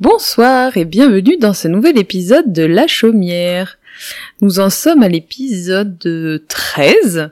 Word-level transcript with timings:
Bonsoir 0.00 0.78
et 0.78 0.86
bienvenue 0.86 1.36
dans 1.36 1.52
ce 1.52 1.68
nouvel 1.68 1.98
épisode 1.98 2.52
de 2.52 2.62
La 2.62 2.86
Chaumière. 2.86 3.78
Nous 4.40 4.58
en 4.58 4.70
sommes 4.70 5.02
à 5.02 5.08
l'épisode 5.08 5.98
13, 6.48 7.30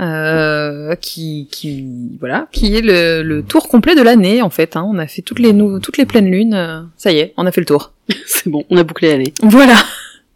euh, 0.00 0.96
qui, 0.96 1.46
qui, 1.52 1.86
voilà, 2.18 2.48
qui 2.50 2.74
est 2.74 2.80
le, 2.80 3.22
le 3.22 3.44
tour 3.44 3.68
complet 3.68 3.94
de 3.94 4.02
l'année 4.02 4.42
en 4.42 4.50
fait. 4.50 4.76
Hein. 4.76 4.84
On 4.88 4.98
a 4.98 5.06
fait 5.06 5.22
toutes 5.22 5.38
les 5.38 5.56
toutes 5.80 5.96
les 5.96 6.04
pleines 6.04 6.28
lunes. 6.30 6.54
euh, 6.54 6.80
ça 6.96 7.12
y 7.12 7.18
est, 7.18 7.32
on 7.36 7.46
a 7.46 7.52
fait 7.52 7.60
le 7.60 7.66
tour. 7.66 7.92
C'est 8.26 8.48
bon, 8.48 8.64
on 8.70 8.76
a 8.76 8.82
bouclé 8.82 9.10
l'année. 9.10 9.32
Voilà. 9.42 9.76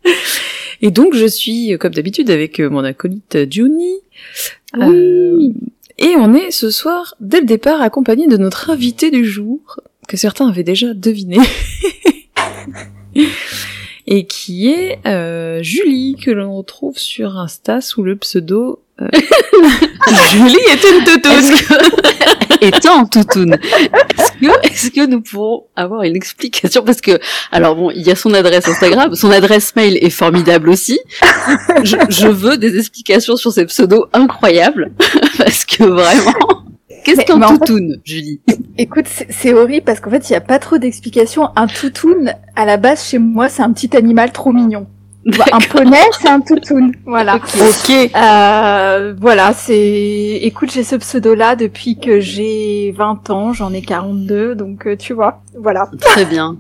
Et 0.81 0.93
donc 0.93 1.15
je 1.17 1.27
suis 1.27 1.75
euh, 1.75 1.77
comme 1.77 1.93
d'habitude 1.93 2.31
avec 2.31 2.61
euh, 2.61 2.71
mon 2.71 2.85
acolyte 2.85 3.53
Juni. 3.53 3.97
Euh, 4.77 5.41
et 5.99 6.15
on 6.17 6.35
est 6.35 6.53
ce 6.53 6.71
soir 6.71 7.17
dès 7.19 7.41
le 7.41 7.47
départ 7.47 7.83
accompagné 7.83 8.29
de 8.29 8.37
notre 8.37 8.71
invité 8.71 9.11
du 9.11 9.25
jour 9.25 9.81
que 10.09 10.17
certains 10.17 10.49
avaient 10.49 10.65
déjà 10.65 10.95
deviné. 10.95 11.39
et 14.11 14.27
qui 14.27 14.69
est 14.71 14.99
euh, 15.07 15.63
Julie 15.63 16.17
que 16.17 16.31
l'on 16.31 16.57
retrouve 16.57 16.99
sur 16.99 17.37
Insta 17.37 17.81
sous 17.81 18.03
le 18.03 18.17
pseudo 18.17 18.83
euh, 19.01 19.07
Julie 20.31 20.57
est 20.71 20.83
une 20.91 21.05
toutoune. 21.05 21.87
Étant 22.61 23.05
toutoune, 23.11 23.55
est-ce 23.55 24.33
que, 24.33 24.67
est-ce 24.67 24.91
que 24.91 25.07
nous 25.07 25.21
pourrons 25.21 25.67
avoir 25.77 26.03
une 26.03 26.17
explication? 26.17 26.83
Parce 26.83 27.01
que, 27.01 27.21
alors 27.53 27.77
bon, 27.77 27.91
il 27.91 28.03
y 28.03 28.11
a 28.11 28.17
son 28.17 28.35
adresse 28.35 28.67
Instagram, 28.67 29.15
son 29.15 29.31
adresse 29.31 29.77
mail 29.77 29.99
est 30.01 30.11
formidable 30.11 30.69
aussi. 30.69 30.99
Je, 31.85 31.97
je 32.09 32.27
veux 32.27 32.57
des 32.57 32.77
explications 32.77 33.37
sur 33.37 33.53
ces 33.53 33.67
pseudos 33.67 34.09
incroyables, 34.13 34.91
parce 35.39 35.65
que 35.65 35.85
vraiment, 35.85 36.65
qu'est-ce 37.05 37.23
qu'un 37.25 37.37
mais 37.39 37.47
en 37.47 37.57
fait- 37.57 37.73
Julie? 38.05 38.41
Écoute, 38.77 39.07
c'est 39.09 39.27
c'est 39.31 39.55
horrible 39.55 39.85
parce 39.85 40.01
qu'en 40.01 40.11
fait, 40.11 40.29
il 40.29 40.33
n'y 40.33 40.37
a 40.37 40.41
pas 40.41 40.59
trop 40.59 40.79
d'explications. 40.79 41.49
Un 41.57 41.67
toutoun, 41.67 42.33
à 42.57 42.65
la 42.65 42.77
base, 42.77 43.05
chez 43.09 43.19
moi, 43.19 43.49
c'est 43.49 43.63
un 43.63 43.73
petit 43.73 43.97
animal 43.97 44.33
trop 44.33 44.53
mignon. 44.53 44.87
Un 45.53 45.59
poney, 45.59 45.99
c'est 46.21 46.29
un 46.29 46.41
toutoun. 46.41 46.93
Voilà. 47.05 47.37
Ok. 47.37 48.11
Euh, 48.17 49.15
voilà, 49.21 49.53
c'est... 49.53 50.39
Écoute, 50.43 50.71
j'ai 50.73 50.85
ce 50.85 50.97
pseudo-là 50.97 51.55
depuis 51.57 51.99
que 51.99 52.19
j'ai 52.21 52.95
20 52.97 53.29
ans, 53.31 53.53
j'en 53.53 53.73
ai 53.75 53.83
42, 53.83 54.55
donc 54.55 54.87
euh, 54.87 54.97
tu 54.97 55.13
vois, 55.13 55.43
voilà. 55.59 55.91
Très 56.01 56.25
bien. 56.25 56.57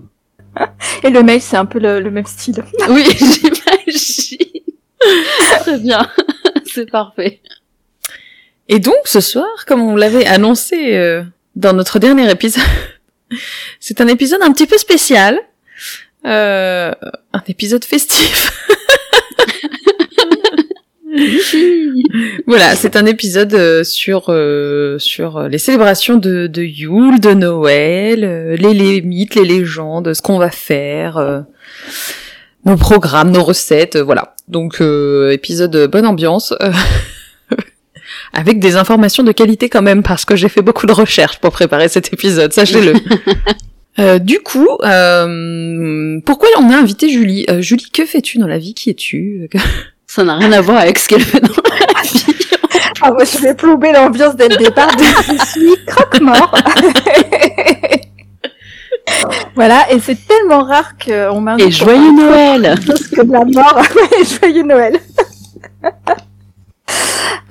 Et 1.04 1.08
le 1.10 1.22
mail, 1.22 1.40
c'est 1.40 1.56
un 1.56 1.64
peu 1.64 1.78
le, 1.78 2.00
le 2.00 2.10
même 2.10 2.26
style. 2.26 2.62
Oui, 2.90 3.04
j'imagine. 3.16 4.38
Très 5.60 5.78
bien. 5.78 6.06
C'est 6.66 6.90
parfait. 6.90 7.40
Et 8.68 8.78
donc 8.78 8.96
ce 9.04 9.20
soir, 9.20 9.64
comme 9.66 9.82
on 9.82 9.96
l'avait 9.96 10.26
annoncé 10.26 10.96
euh, 10.96 11.22
dans 11.56 11.72
notre 11.72 11.98
dernier 11.98 12.30
épisode, 12.30 12.62
c'est 13.80 14.00
un 14.00 14.08
épisode 14.08 14.42
un 14.42 14.52
petit 14.52 14.66
peu 14.66 14.78
spécial, 14.78 15.38
euh, 16.26 16.92
un 17.32 17.42
épisode 17.48 17.84
festif. 17.84 18.52
voilà, 22.46 22.76
c'est 22.76 22.96
un 22.96 23.06
épisode 23.06 23.54
euh, 23.54 23.84
sur 23.84 24.26
euh, 24.28 24.98
sur 24.98 25.48
les 25.48 25.58
célébrations 25.58 26.16
de, 26.16 26.46
de 26.46 26.62
Yule, 26.62 27.20
de 27.20 27.32
Noël, 27.32 28.24
euh, 28.24 28.56
les, 28.56 29.02
mythes, 29.02 29.34
les 29.34 29.44
légendes, 29.44 30.12
ce 30.12 30.22
qu'on 30.22 30.38
va 30.38 30.50
faire, 30.50 31.16
euh, 31.16 31.40
nos 32.64 32.76
programmes, 32.76 33.30
nos 33.30 33.44
recettes, 33.44 33.96
euh, 33.96 34.02
voilà. 34.02 34.34
Donc 34.48 34.82
épisode 35.30 35.90
bonne 35.90 36.06
ambiance. 36.06 36.54
avec 38.32 38.58
des 38.58 38.76
informations 38.76 39.22
de 39.22 39.32
qualité 39.32 39.68
quand 39.68 39.82
même, 39.82 40.02
parce 40.02 40.24
que 40.24 40.36
j'ai 40.36 40.48
fait 40.48 40.62
beaucoup 40.62 40.86
de 40.86 40.92
recherches 40.92 41.38
pour 41.38 41.52
préparer 41.52 41.88
cet 41.88 42.12
épisode, 42.12 42.52
sachez-le. 42.52 42.94
Euh, 43.98 44.18
du 44.18 44.38
coup, 44.38 44.68
euh, 44.84 46.20
pourquoi 46.24 46.48
on 46.58 46.70
a 46.70 46.76
invité 46.76 47.08
Julie? 47.08 47.44
Euh, 47.50 47.60
Julie, 47.60 47.90
que 47.90 48.04
fais-tu 48.04 48.38
dans 48.38 48.46
la 48.46 48.58
vie? 48.58 48.74
Qui 48.74 48.90
es-tu? 48.90 49.48
Ça 50.06 50.24
n'a 50.24 50.36
rien 50.36 50.52
à 50.52 50.60
voir 50.60 50.78
avec 50.78 50.98
ce 50.98 51.08
qu'elle 51.08 51.22
fait 51.22 51.40
dans 51.40 51.48
la 51.48 52.02
vie. 52.02 52.24
Ah, 53.02 53.10
moi, 53.10 53.24
je 53.24 53.38
vais 53.38 53.54
plomber 53.54 53.92
l'ambiance 53.92 54.36
dès 54.36 54.48
le 54.48 54.56
départ, 54.56 54.94
donc 54.96 55.06
je 55.26 55.44
suis 55.46 55.74
croque-mort. 55.86 56.54
voilà, 59.54 59.92
et 59.92 60.00
c'est 60.00 60.18
tellement 60.26 60.64
rare 60.64 60.94
qu'on 60.96 61.40
m'invite. 61.40 61.66
Et 61.66 61.70
joyeux 61.70 62.12
Noël 62.12 62.74
chose 62.84 63.08
que 63.08 63.22
de 63.22 63.32
la 63.32 63.44
mort. 63.44 63.82
Joyeux 64.40 64.64
Noël. 64.64 64.98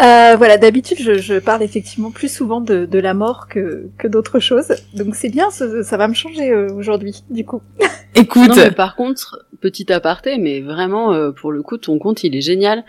Euh, 0.01 0.35
voilà, 0.37 0.57
d'habitude, 0.57 0.97
je, 1.01 1.15
je 1.15 1.39
parle 1.39 1.63
effectivement 1.63 2.11
plus 2.11 2.31
souvent 2.31 2.61
de, 2.61 2.85
de 2.85 2.99
la 2.99 3.13
mort 3.15 3.47
que, 3.47 3.89
que 3.97 4.07
d'autres 4.07 4.39
choses. 4.39 4.73
Donc 4.93 5.15
c'est 5.15 5.29
bien, 5.29 5.49
ça, 5.49 5.83
ça 5.83 5.97
va 5.97 6.07
me 6.07 6.13
changer 6.13 6.51
euh, 6.51 6.71
aujourd'hui, 6.73 7.23
du 7.29 7.45
coup. 7.45 7.61
Écoute, 8.15 8.49
Non, 8.49 8.55
mais 8.55 8.71
par 8.71 8.95
contre, 8.95 9.45
petit 9.59 9.91
aparté, 9.91 10.37
mais 10.37 10.61
vraiment, 10.61 11.13
euh, 11.13 11.31
pour 11.31 11.51
le 11.51 11.63
coup, 11.63 11.77
ton 11.77 11.97
compte, 11.97 12.23
il 12.23 12.35
est 12.35 12.41
génial. 12.41 12.83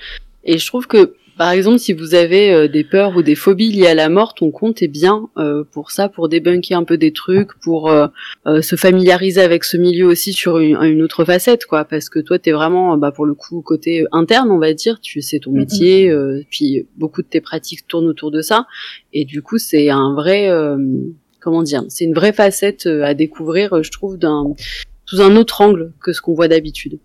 Et 0.44 0.58
je 0.58 0.66
trouve 0.66 0.86
que, 0.86 1.14
par 1.38 1.52
exemple, 1.52 1.78
si 1.78 1.92
vous 1.92 2.14
avez 2.14 2.52
euh, 2.52 2.68
des 2.68 2.82
peurs 2.82 3.16
ou 3.16 3.22
des 3.22 3.36
phobies 3.36 3.70
liées 3.70 3.86
à 3.86 3.94
la 3.94 4.08
mort, 4.08 4.34
ton 4.34 4.50
compte 4.50 4.82
est 4.82 4.88
bien 4.88 5.28
euh, 5.38 5.62
pour 5.70 5.92
ça, 5.92 6.08
pour 6.08 6.28
débunker 6.28 6.76
un 6.76 6.82
peu 6.82 6.98
des 6.98 7.12
trucs, 7.12 7.54
pour 7.60 7.88
euh, 7.88 8.08
se 8.60 8.74
familiariser 8.74 9.40
avec 9.40 9.62
ce 9.64 9.76
milieu 9.76 10.06
aussi 10.06 10.32
sur 10.32 10.58
une, 10.58 10.76
une 10.82 11.00
autre 11.00 11.24
facette, 11.24 11.64
quoi. 11.64 11.84
Parce 11.84 12.10
que 12.10 12.18
toi, 12.18 12.38
t'es 12.38 12.50
vraiment, 12.50 12.96
bah, 12.98 13.12
pour 13.12 13.24
le 13.24 13.34
coup, 13.34 13.62
côté 13.62 14.04
interne, 14.10 14.50
on 14.50 14.58
va 14.58 14.74
dire, 14.74 15.00
tu 15.00 15.22
sais 15.22 15.38
ton 15.38 15.52
métier, 15.52 16.10
euh, 16.10 16.42
puis 16.50 16.86
beaucoup 16.96 17.22
de 17.22 17.28
tes 17.28 17.40
pratiques 17.40 17.86
tournent 17.86 18.08
autour 18.08 18.32
de 18.32 18.42
ça. 18.42 18.66
Et 19.12 19.24
du 19.24 19.40
coup, 19.40 19.58
c'est 19.58 19.90
un 19.90 20.14
vrai, 20.14 20.50
euh, 20.50 20.76
comment 21.40 21.62
dire, 21.62 21.84
c'est 21.88 22.04
une 22.04 22.14
vraie 22.14 22.32
facette 22.32 22.86
à 22.86 23.14
découvrir, 23.14 23.82
je 23.82 23.90
trouve, 23.92 24.18
d'un 24.18 24.54
sous 25.06 25.22
un 25.22 25.36
autre 25.36 25.62
angle 25.62 25.92
que 26.02 26.12
ce 26.12 26.20
qu'on 26.20 26.34
voit 26.34 26.48
d'habitude. 26.48 26.98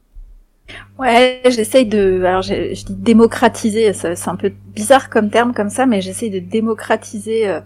Ouais, 0.97 1.41
j'essaye 1.45 1.85
de, 1.85 2.23
alors 2.23 2.41
je, 2.41 2.73
je 2.73 2.85
dis 2.85 2.93
démocratiser, 2.95 3.91
c'est 3.93 4.27
un 4.27 4.35
peu 4.35 4.51
bizarre 4.75 5.09
comme 5.09 5.29
terme 5.29 5.53
comme 5.53 5.69
ça, 5.69 5.85
mais 5.85 6.01
j'essaye 6.01 6.29
de 6.29 6.39
démocratiser 6.39 7.47
euh, 7.47 7.59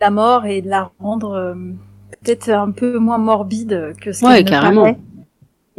la 0.00 0.10
mort 0.10 0.46
et 0.46 0.62
de 0.62 0.68
la 0.68 0.90
rendre 1.00 1.32
euh, 1.32 1.54
peut-être 2.22 2.50
un 2.50 2.70
peu 2.70 2.98
moins 2.98 3.18
morbide 3.18 3.94
que 4.00 4.12
ce 4.12 4.24
Ouais, 4.24 4.36
qu'elle 4.38 4.44
carrément. 4.50 4.82
paraît. 4.82 4.98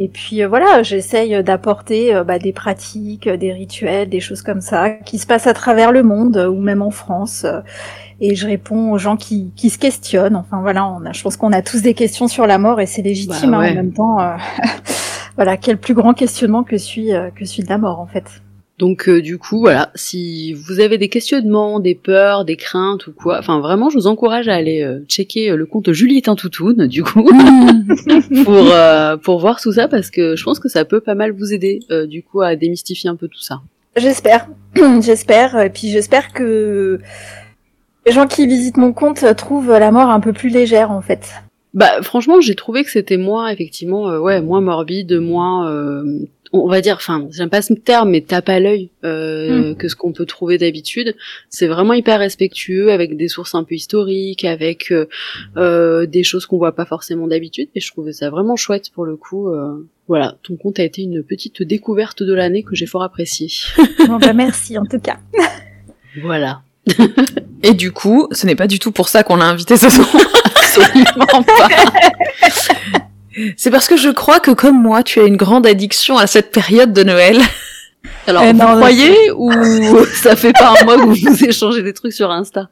Et 0.00 0.08
puis 0.08 0.42
euh, 0.42 0.48
voilà, 0.48 0.82
j'essaye 0.82 1.42
d'apporter 1.42 2.20
bah, 2.26 2.38
des 2.38 2.52
pratiques, 2.52 3.28
des 3.28 3.52
rituels, 3.52 4.08
des 4.08 4.20
choses 4.20 4.42
comme 4.42 4.60
ça 4.60 4.90
qui 4.90 5.18
se 5.18 5.26
passent 5.26 5.46
à 5.48 5.54
travers 5.54 5.90
le 5.92 6.02
monde 6.02 6.36
ou 6.36 6.60
même 6.60 6.82
en 6.82 6.90
France. 6.90 7.46
et 8.20 8.34
je 8.36 8.46
réponds 8.46 8.92
aux 8.92 8.98
gens 8.98 9.16
qui, 9.16 9.52
qui 9.56 9.70
se 9.70 9.78
questionnent. 9.78 10.36
Enfin 10.36 10.60
voilà, 10.60 10.86
on 10.86 11.04
a, 11.06 11.12
je 11.12 11.22
pense 11.22 11.36
qu'on 11.36 11.52
a 11.52 11.62
tous 11.62 11.82
des 11.82 11.94
questions 11.94 12.28
sur 12.28 12.46
la 12.46 12.58
mort 12.58 12.80
et 12.80 12.86
c'est 12.86 13.02
légitime 13.02 13.52
Bah 13.52 13.58
hein, 13.58 13.70
en 13.72 13.74
même 13.74 13.92
temps. 13.92 14.18
voilà, 15.38 15.56
quel 15.56 15.78
plus 15.78 15.94
grand 15.94 16.14
questionnement 16.14 16.64
que 16.64 16.76
celui 16.76 17.14
euh, 17.14 17.30
que 17.30 17.44
celui 17.44 17.62
de 17.62 17.68
la 17.68 17.78
mort 17.78 18.00
en 18.00 18.06
fait. 18.08 18.42
Donc 18.76 19.08
euh, 19.08 19.22
du 19.22 19.38
coup, 19.38 19.60
voilà, 19.60 19.90
si 19.94 20.52
vous 20.52 20.80
avez 20.80 20.98
des 20.98 21.08
questionnements, 21.08 21.78
des 21.78 21.94
peurs, 21.94 22.44
des 22.44 22.56
craintes 22.56 23.06
ou 23.06 23.12
quoi, 23.12 23.38
enfin 23.38 23.60
vraiment, 23.60 23.88
je 23.88 23.96
vous 23.96 24.08
encourage 24.08 24.48
à 24.48 24.54
aller 24.54 24.82
euh, 24.82 25.00
checker 25.08 25.54
le 25.54 25.64
compte 25.64 25.92
Julie 25.92 26.16
est 26.16 26.28
un 26.28 26.34
toutoune, 26.34 26.88
du 26.88 27.04
coup, 27.04 27.24
pour 28.44 28.54
euh, 28.72 29.16
pour 29.16 29.38
voir 29.38 29.60
tout 29.60 29.72
ça 29.72 29.86
parce 29.86 30.10
que 30.10 30.34
je 30.34 30.44
pense 30.44 30.60
que 30.60 30.68
ça 30.68 30.84
peut 30.84 31.00
pas 31.00 31.14
mal 31.14 31.32
vous 31.32 31.52
aider, 31.52 31.80
euh, 31.92 32.06
du 32.06 32.24
coup, 32.24 32.40
à 32.40 32.54
démystifier 32.56 33.08
un 33.08 33.16
peu 33.16 33.28
tout 33.28 33.40
ça. 33.40 33.62
J'espère, 33.96 34.48
j'espère, 35.00 35.58
et 35.60 35.70
puis 35.70 35.88
j'espère 35.90 36.32
que 36.32 37.00
les 38.06 38.12
gens 38.12 38.26
qui 38.26 38.44
visitent 38.46 38.76
mon 38.76 38.92
compte 38.92 39.24
trouvent 39.36 39.72
la 39.72 39.92
mort 39.92 40.08
un 40.08 40.20
peu 40.20 40.32
plus 40.32 40.50
légère 40.50 40.90
en 40.90 41.00
fait. 41.00 41.32
Bah 41.74 42.02
franchement, 42.02 42.40
j'ai 42.40 42.54
trouvé 42.54 42.82
que 42.82 42.90
c'était 42.90 43.18
moins 43.18 43.48
effectivement, 43.48 44.08
euh, 44.10 44.18
ouais, 44.18 44.40
moins 44.40 44.60
morbide, 44.62 45.12
moins, 45.20 45.70
euh, 45.70 46.20
on 46.52 46.66
va 46.66 46.80
dire, 46.80 46.96
enfin, 46.96 47.28
j'aime 47.30 47.50
pas 47.50 47.60
ce 47.60 47.74
terme, 47.74 48.10
mais 48.10 48.22
tape 48.22 48.48
à 48.48 48.58
l'œil 48.58 48.88
euh, 49.04 49.74
que 49.74 49.88
ce 49.88 49.94
qu'on 49.94 50.12
peut 50.12 50.24
trouver 50.24 50.56
d'habitude. 50.56 51.14
C'est 51.50 51.66
vraiment 51.66 51.92
hyper 51.92 52.18
respectueux, 52.20 52.90
avec 52.90 53.16
des 53.18 53.28
sources 53.28 53.54
un 53.54 53.64
peu 53.64 53.74
historiques, 53.74 54.44
avec 54.44 54.90
euh, 54.90 55.06
euh, 55.58 56.06
des 56.06 56.22
choses 56.22 56.46
qu'on 56.46 56.56
voit 56.56 56.74
pas 56.74 56.86
forcément 56.86 57.26
d'habitude. 57.26 57.68
Et 57.74 57.80
je 57.80 57.90
trouvais 57.92 58.12
ça 58.14 58.30
vraiment 58.30 58.56
chouette 58.56 58.90
pour 58.94 59.04
le 59.04 59.16
coup. 59.16 59.48
euh, 59.48 59.86
voilà, 60.08 60.36
ton 60.42 60.56
compte 60.56 60.78
a 60.80 60.84
été 60.84 61.02
une 61.02 61.22
petite 61.22 61.62
découverte 61.62 62.22
de 62.22 62.32
l'année 62.32 62.62
que 62.62 62.74
j'ai 62.74 62.86
fort 62.86 63.02
appréciée. 63.02 63.50
Bon 64.06 64.16
bah 64.16 64.32
merci 64.32 64.78
en 64.78 64.86
tout 64.86 65.00
cas. 65.00 65.18
Voilà. 66.22 66.62
et 67.62 67.74
du 67.74 67.92
coup, 67.92 68.26
ce 68.32 68.46
n'est 68.46 68.56
pas 68.56 68.66
du 68.66 68.78
tout 68.78 68.90
pour 68.90 69.10
ça 69.10 69.22
qu'on 69.22 69.36
l'a 69.36 69.44
invité 69.44 69.76
ce 69.76 69.90
soir. 69.90 70.08
Absolument 70.80 71.42
pas. 71.42 71.68
C'est 73.56 73.70
parce 73.70 73.86
que 73.86 73.96
je 73.96 74.08
crois 74.08 74.40
que 74.40 74.50
comme 74.50 74.80
moi, 74.80 75.02
tu 75.02 75.20
as 75.20 75.24
une 75.24 75.36
grande 75.36 75.66
addiction 75.66 76.18
à 76.18 76.26
cette 76.26 76.50
période 76.50 76.92
de 76.92 77.04
Noël. 77.04 77.38
Alors, 78.26 78.42
Euh, 78.42 78.52
vous 78.52 78.58
non, 78.58 78.76
croyez 78.76 79.30
ou 79.36 79.50
ça 80.14 80.34
fait 80.36 80.52
pas 80.52 80.74
un 80.80 80.84
mois 80.84 80.96
que 80.96 81.02
vous 81.02 81.14
vous 81.14 81.44
échangez 81.44 81.82
des 81.82 81.92
trucs 81.92 82.12
sur 82.12 82.30
Insta? 82.30 82.68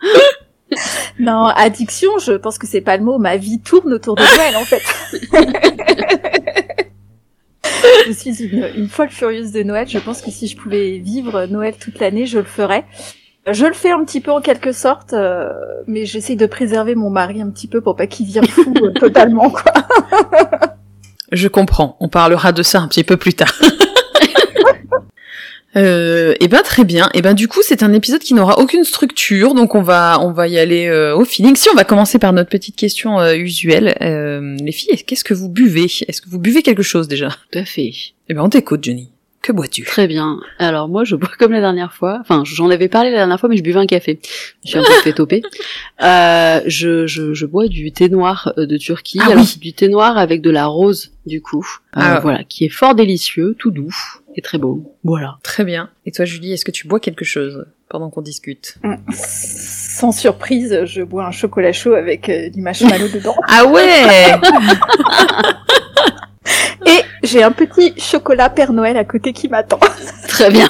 Non, 1.20 1.44
addiction, 1.46 2.18
je 2.18 2.32
pense 2.32 2.58
que 2.58 2.66
c'est 2.66 2.80
pas 2.80 2.96
le 2.96 3.04
mot. 3.04 3.18
Ma 3.18 3.36
vie 3.36 3.60
tourne 3.60 3.92
autour 3.92 4.16
de 4.16 4.22
Noël 4.22 4.56
en 4.56 4.64
fait. 4.64 4.82
je 8.06 8.12
suis 8.12 8.42
une, 8.42 8.68
une 8.76 8.88
folle 8.88 9.10
furieuse 9.10 9.52
de 9.52 9.62
Noël. 9.62 9.86
Je 9.88 9.98
pense 9.98 10.20
que 10.22 10.30
si 10.30 10.48
je 10.48 10.56
pouvais 10.56 10.98
vivre 10.98 11.46
Noël 11.46 11.74
toute 11.78 11.98
l'année, 12.00 12.26
je 12.26 12.38
le 12.38 12.44
ferais. 12.44 12.84
Je 13.50 13.64
le 13.64 13.74
fais 13.74 13.90
un 13.90 14.04
petit 14.04 14.20
peu 14.20 14.32
en 14.32 14.40
quelque 14.40 14.72
sorte, 14.72 15.12
euh, 15.12 15.52
mais 15.86 16.04
j'essaye 16.04 16.36
de 16.36 16.46
préserver 16.46 16.94
mon 16.94 17.10
mari 17.10 17.40
un 17.40 17.50
petit 17.50 17.68
peu 17.68 17.80
pour 17.80 17.94
pas 17.94 18.06
qu'il 18.06 18.26
vire 18.26 18.44
fou 18.44 18.74
euh, 18.82 18.90
totalement, 18.94 19.50
quoi. 19.50 19.72
Je 21.32 21.48
comprends. 21.48 21.96
On 22.00 22.08
parlera 22.08 22.52
de 22.52 22.62
ça 22.62 22.80
un 22.80 22.88
petit 22.88 23.04
peu 23.04 23.16
plus 23.16 23.34
tard. 23.34 23.54
Euh, 25.76 26.34
et 26.40 26.48
ben 26.48 26.62
très 26.62 26.84
bien. 26.84 27.10
Et 27.12 27.20
ben 27.20 27.34
du 27.34 27.48
coup 27.48 27.60
c'est 27.62 27.82
un 27.82 27.92
épisode 27.92 28.20
qui 28.20 28.32
n'aura 28.32 28.58
aucune 28.58 28.84
structure, 28.84 29.52
donc 29.52 29.74
on 29.74 29.82
va 29.82 30.18
on 30.22 30.32
va 30.32 30.48
y 30.48 30.58
aller 30.58 30.86
euh, 30.86 31.14
au 31.14 31.26
feeling. 31.26 31.54
Si 31.54 31.68
on 31.68 31.74
va 31.74 31.84
commencer 31.84 32.18
par 32.18 32.32
notre 32.32 32.48
petite 32.48 32.76
question 32.76 33.20
euh, 33.20 33.34
usuelle, 33.34 33.94
euh, 34.00 34.56
les 34.58 34.72
filles, 34.72 34.96
qu'est-ce 35.06 35.24
que 35.24 35.34
vous 35.34 35.50
buvez? 35.50 35.84
Est-ce 35.84 36.22
que 36.22 36.30
vous 36.30 36.38
buvez 36.38 36.62
quelque 36.62 36.82
chose 36.82 37.08
déjà? 37.08 37.28
Tout 37.52 37.58
à 37.58 37.64
fait. 37.66 37.92
Eh 38.28 38.34
ben 38.34 38.40
on 38.40 38.48
t'écoute, 38.48 38.82
Johnny. 38.84 39.10
Que 39.46 39.52
bois-tu? 39.52 39.84
Très 39.84 40.08
bien. 40.08 40.40
Alors 40.58 40.88
moi, 40.88 41.04
je 41.04 41.14
bois 41.14 41.30
comme 41.38 41.52
la 41.52 41.60
dernière 41.60 41.92
fois. 41.92 42.18
Enfin, 42.20 42.42
j'en 42.44 42.68
avais 42.68 42.88
parlé 42.88 43.12
la 43.12 43.18
dernière 43.18 43.38
fois, 43.38 43.48
mais 43.48 43.56
je 43.56 43.62
buvais 43.62 43.78
un 43.78 43.86
café. 43.86 44.18
Je 44.64 44.70
suis 44.70 44.78
un 44.78 44.82
peu 44.82 44.92
fait 45.04 45.12
toper. 45.12 45.40
Euh, 46.02 46.62
je, 46.66 47.06
je, 47.06 47.32
je 47.32 47.46
bois 47.46 47.68
du 47.68 47.92
thé 47.92 48.08
noir 48.08 48.52
euh, 48.58 48.66
de 48.66 48.76
Turquie. 48.76 49.20
Ah 49.22 49.26
Alors 49.26 49.38
oui. 49.42 49.46
c'est 49.46 49.60
du 49.60 49.72
thé 49.72 49.86
noir 49.86 50.18
avec 50.18 50.42
de 50.42 50.50
la 50.50 50.66
rose, 50.66 51.12
du 51.26 51.40
coup. 51.42 51.64
Euh, 51.96 52.00
Ah. 52.00 52.18
Voilà, 52.20 52.42
qui 52.42 52.64
est 52.64 52.68
fort 52.70 52.96
délicieux, 52.96 53.54
tout 53.56 53.70
doux 53.70 53.94
et 54.34 54.42
très 54.42 54.58
beau. 54.58 54.92
Voilà. 55.04 55.38
Très 55.44 55.64
bien. 55.64 55.90
Et 56.06 56.10
toi, 56.10 56.24
Julie, 56.24 56.50
est-ce 56.52 56.64
que 56.64 56.72
tu 56.72 56.88
bois 56.88 56.98
quelque 56.98 57.24
chose 57.24 57.66
pendant 57.88 58.10
qu'on 58.10 58.22
discute? 58.22 58.78
Sans 59.14 60.10
surprise, 60.10 60.80
je 60.86 61.02
bois 61.02 61.24
un 61.24 61.30
chocolat 61.30 61.72
chaud 61.72 61.94
avec 61.94 62.28
euh, 62.28 62.50
du 62.50 62.60
marshmallow 62.62 63.06
dedans. 63.14 63.36
Ah 63.48 63.64
ouais 63.66 64.40
j'ai 67.26 67.42
un 67.42 67.52
petit 67.52 67.94
chocolat 67.98 68.48
Père 68.48 68.72
Noël 68.72 68.96
à 68.96 69.04
côté 69.04 69.32
qui 69.32 69.48
m'attend. 69.48 69.78
Très 70.28 70.50
bien. 70.50 70.68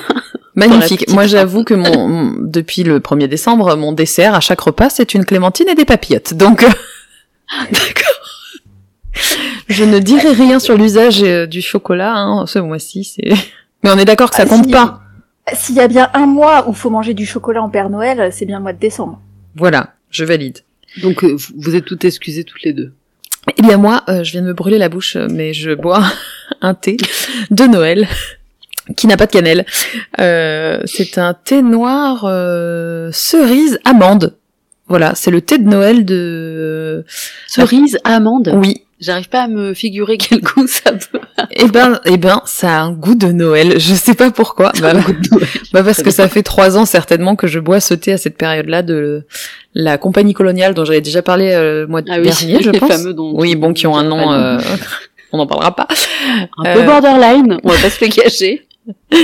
Magnifique. 0.55 1.08
Moi, 1.11 1.26
j'avoue 1.26 1.64
que 1.64 1.75
mon, 1.75 2.35
depuis 2.41 2.82
le 2.82 2.99
1er 3.00 3.29
décembre, 3.29 3.76
mon 3.76 3.93
dessert 3.93 4.35
à 4.35 4.41
chaque 4.41 4.61
repas, 4.61 4.88
c'est 4.91 5.14
une 5.14 5.25
clémentine 5.25 5.69
et 5.69 5.75
des 5.75 5.85
papillotes. 5.85 6.35
Donc, 6.35 6.64
euh, 6.64 6.69
je 9.69 9.85
ne 9.85 9.99
dirai 9.99 10.32
rien 10.32 10.58
sur 10.58 10.76
l'usage 10.76 11.23
euh, 11.23 11.47
du 11.47 11.61
chocolat 11.61 12.14
hein, 12.14 12.47
ce 12.47 12.59
mois-ci. 12.59 13.05
C'est. 13.05 13.29
Mais 13.82 13.91
on 13.91 13.99
est 13.99 14.05
d'accord 14.05 14.31
que 14.31 14.37
ça 14.37 14.44
Ah, 14.44 14.49
compte 14.49 14.64
si. 14.64 14.73
pas. 14.73 15.00
S'il 15.52 15.76
y 15.76 15.81
a 15.81 15.87
bien 15.88 16.11
un 16.14 16.26
mois 16.26 16.69
où 16.69 16.73
faut 16.73 16.91
manger 16.91 17.14
du 17.14 17.25
chocolat 17.25 17.62
en 17.62 17.70
Père 17.70 17.88
Noël, 17.88 18.31
c'est 18.32 18.47
bien 18.47 18.56
le 18.56 18.62
mois 18.62 18.73
de 18.73 18.81
décembre. 18.81 19.20
Voilà, 19.55 19.94
je 20.11 20.25
valide. 20.25 20.59
Donc 21.02 21.23
euh, 21.23 21.37
vous 21.56 21.76
êtes 21.76 21.85
toutes 21.85 22.05
excusées 22.05 22.43
toutes 22.44 22.62
les 22.62 22.73
deux. 22.73 22.93
Eh 23.56 23.62
bien 23.62 23.76
moi, 23.76 24.02
euh, 24.08 24.25
je 24.25 24.32
viens 24.32 24.43
de 24.43 24.48
me 24.48 24.54
brûler 24.54 24.78
la 24.78 24.88
bouche, 24.88 25.16
euh, 25.16 25.28
mais 25.31 25.52
je 25.52 25.72
bois 25.72 26.02
un 26.60 26.75
thé 26.75 26.96
de 27.50 27.64
Noël 27.64 28.08
qui 28.96 29.06
n'a 29.06 29.16
pas 29.16 29.26
de 29.26 29.32
cannelle. 29.32 29.64
Euh, 30.20 30.81
c'est 30.84 31.19
un 31.19 31.34
thé 31.34 31.62
noir 31.62 32.25
euh, 32.25 33.10
cerise 33.12 33.78
amande. 33.84 34.37
Voilà, 34.88 35.14
c'est 35.14 35.31
le 35.31 35.40
thé 35.40 35.58
de 35.58 35.69
Noël 35.69 36.04
de. 36.04 37.04
Cerise, 37.48 37.98
amande. 38.04 38.52
Oui. 38.54 38.82
J'arrive 38.98 39.28
pas 39.28 39.43
à 39.43 39.48
me 39.48 39.75
figurer 39.75 40.16
quel 40.19 40.40
goût 40.40 40.66
ça 40.66 40.93
peut. 40.93 41.20
Eh 41.50 41.66
ben, 41.66 42.00
eh 42.06 42.16
ben, 42.16 42.40
ça 42.46 42.78
a 42.78 42.81
un 42.81 42.93
goût 42.93 43.14
de 43.14 43.26
Noël. 43.28 43.78
Je 43.78 43.94
sais 43.94 44.14
pas 44.14 44.31
pourquoi. 44.31 44.72
Bah, 44.81 44.90
avoir. 44.90 45.06
bah, 45.72 45.82
parce 45.82 46.02
que 46.02 46.10
ça 46.10 46.28
fait 46.28 46.43
trois 46.43 46.78
ans 46.78 46.87
certainement 46.87 47.37
que 47.37 47.46
je 47.46 47.58
bois 47.58 47.81
ce 47.81 47.93
thé 47.94 48.12
à 48.12 48.16
cette 48.19 48.38
période-là 48.38 48.82
de 48.82 49.25
la 49.75 49.98
compagnie 49.98 50.32
coloniale 50.32 50.72
dont 50.75 50.84
j'avais 50.87 51.02
déjà 51.02 51.20
parlé 51.20 51.50
euh, 51.52 51.82
le 51.82 51.87
mois 51.88 52.00
Ah 52.08 52.16
oui, 52.19 52.22
dernier, 52.31 52.62
je 52.62 52.70
les 52.70 52.78
pense. 52.81 52.90
fameux 52.90 53.12
dont 53.12 53.32
Oui, 53.38 53.54
bon, 53.54 53.75
qui 53.75 53.87
ont 53.87 53.96
un 53.96 54.04
nom. 54.04 54.32
euh, 54.32 54.58
on 55.32 55.37
n'en 55.38 55.46
parlera 55.46 55.76
pas. 55.76 55.87
un 56.58 56.75
peu 56.75 56.81
euh, 56.81 56.87
borderline. 56.87 57.58
On 57.64 57.69
va 57.69 57.76
pas 57.76 57.90
se 57.90 58.02
le 58.04 58.10
cacher. 58.10 58.66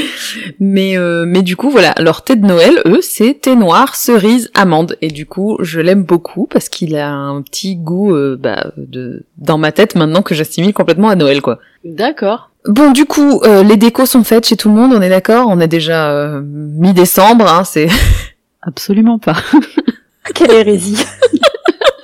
Mais 0.61 0.97
euh, 0.97 1.25
mais 1.26 1.43
du 1.43 1.56
coup 1.56 1.70
voilà, 1.70 1.94
leur 1.99 2.23
thé 2.25 2.37
de 2.37 2.47
Noël, 2.47 2.81
eux, 2.87 3.00
c'est 3.03 3.35
thé 3.35 3.55
noir, 3.55 3.94
cerise, 3.97 4.50
amande. 4.55 4.97
Et 5.00 5.09
du 5.09 5.26
coup, 5.26 5.59
je 5.61 5.81
l'aime 5.81 6.05
beaucoup 6.05 6.47
parce 6.47 6.69
qu'il 6.69 6.97
a 6.97 7.11
un 7.11 7.43
petit 7.43 7.76
goût 7.76 8.14
euh, 8.14 8.37
bah, 8.41 8.73
de 8.76 9.25
dans 9.38 9.59
ma 9.59 9.73
tête 9.73 9.94
maintenant 9.94 10.23
que 10.23 10.35
j'assimile 10.35 10.73
complètement 10.73 11.09
à 11.09 11.17
Noël 11.17 11.43
quoi. 11.43 11.59
D'accord. 11.85 12.50
Bon 12.67 12.93
du 12.93 13.05
coup, 13.05 13.41
euh, 13.44 13.62
les 13.62 13.76
décos 13.76 14.06
sont 14.06 14.25
faites 14.25 14.47
chez 14.47 14.56
tout 14.56 14.69
le 14.69 14.75
monde, 14.75 14.93
on 14.94 15.03
est 15.03 15.09
d'accord? 15.09 15.49
On 15.49 15.61
est 15.61 15.69
déjà 15.69 16.12
euh, 16.12 16.41
mi-décembre, 16.43 17.47
hein, 17.49 17.64
c'est 17.64 17.88
Absolument 18.62 19.19
pas. 19.19 19.37
Quelle 20.35 20.53
hérésie. 20.53 21.05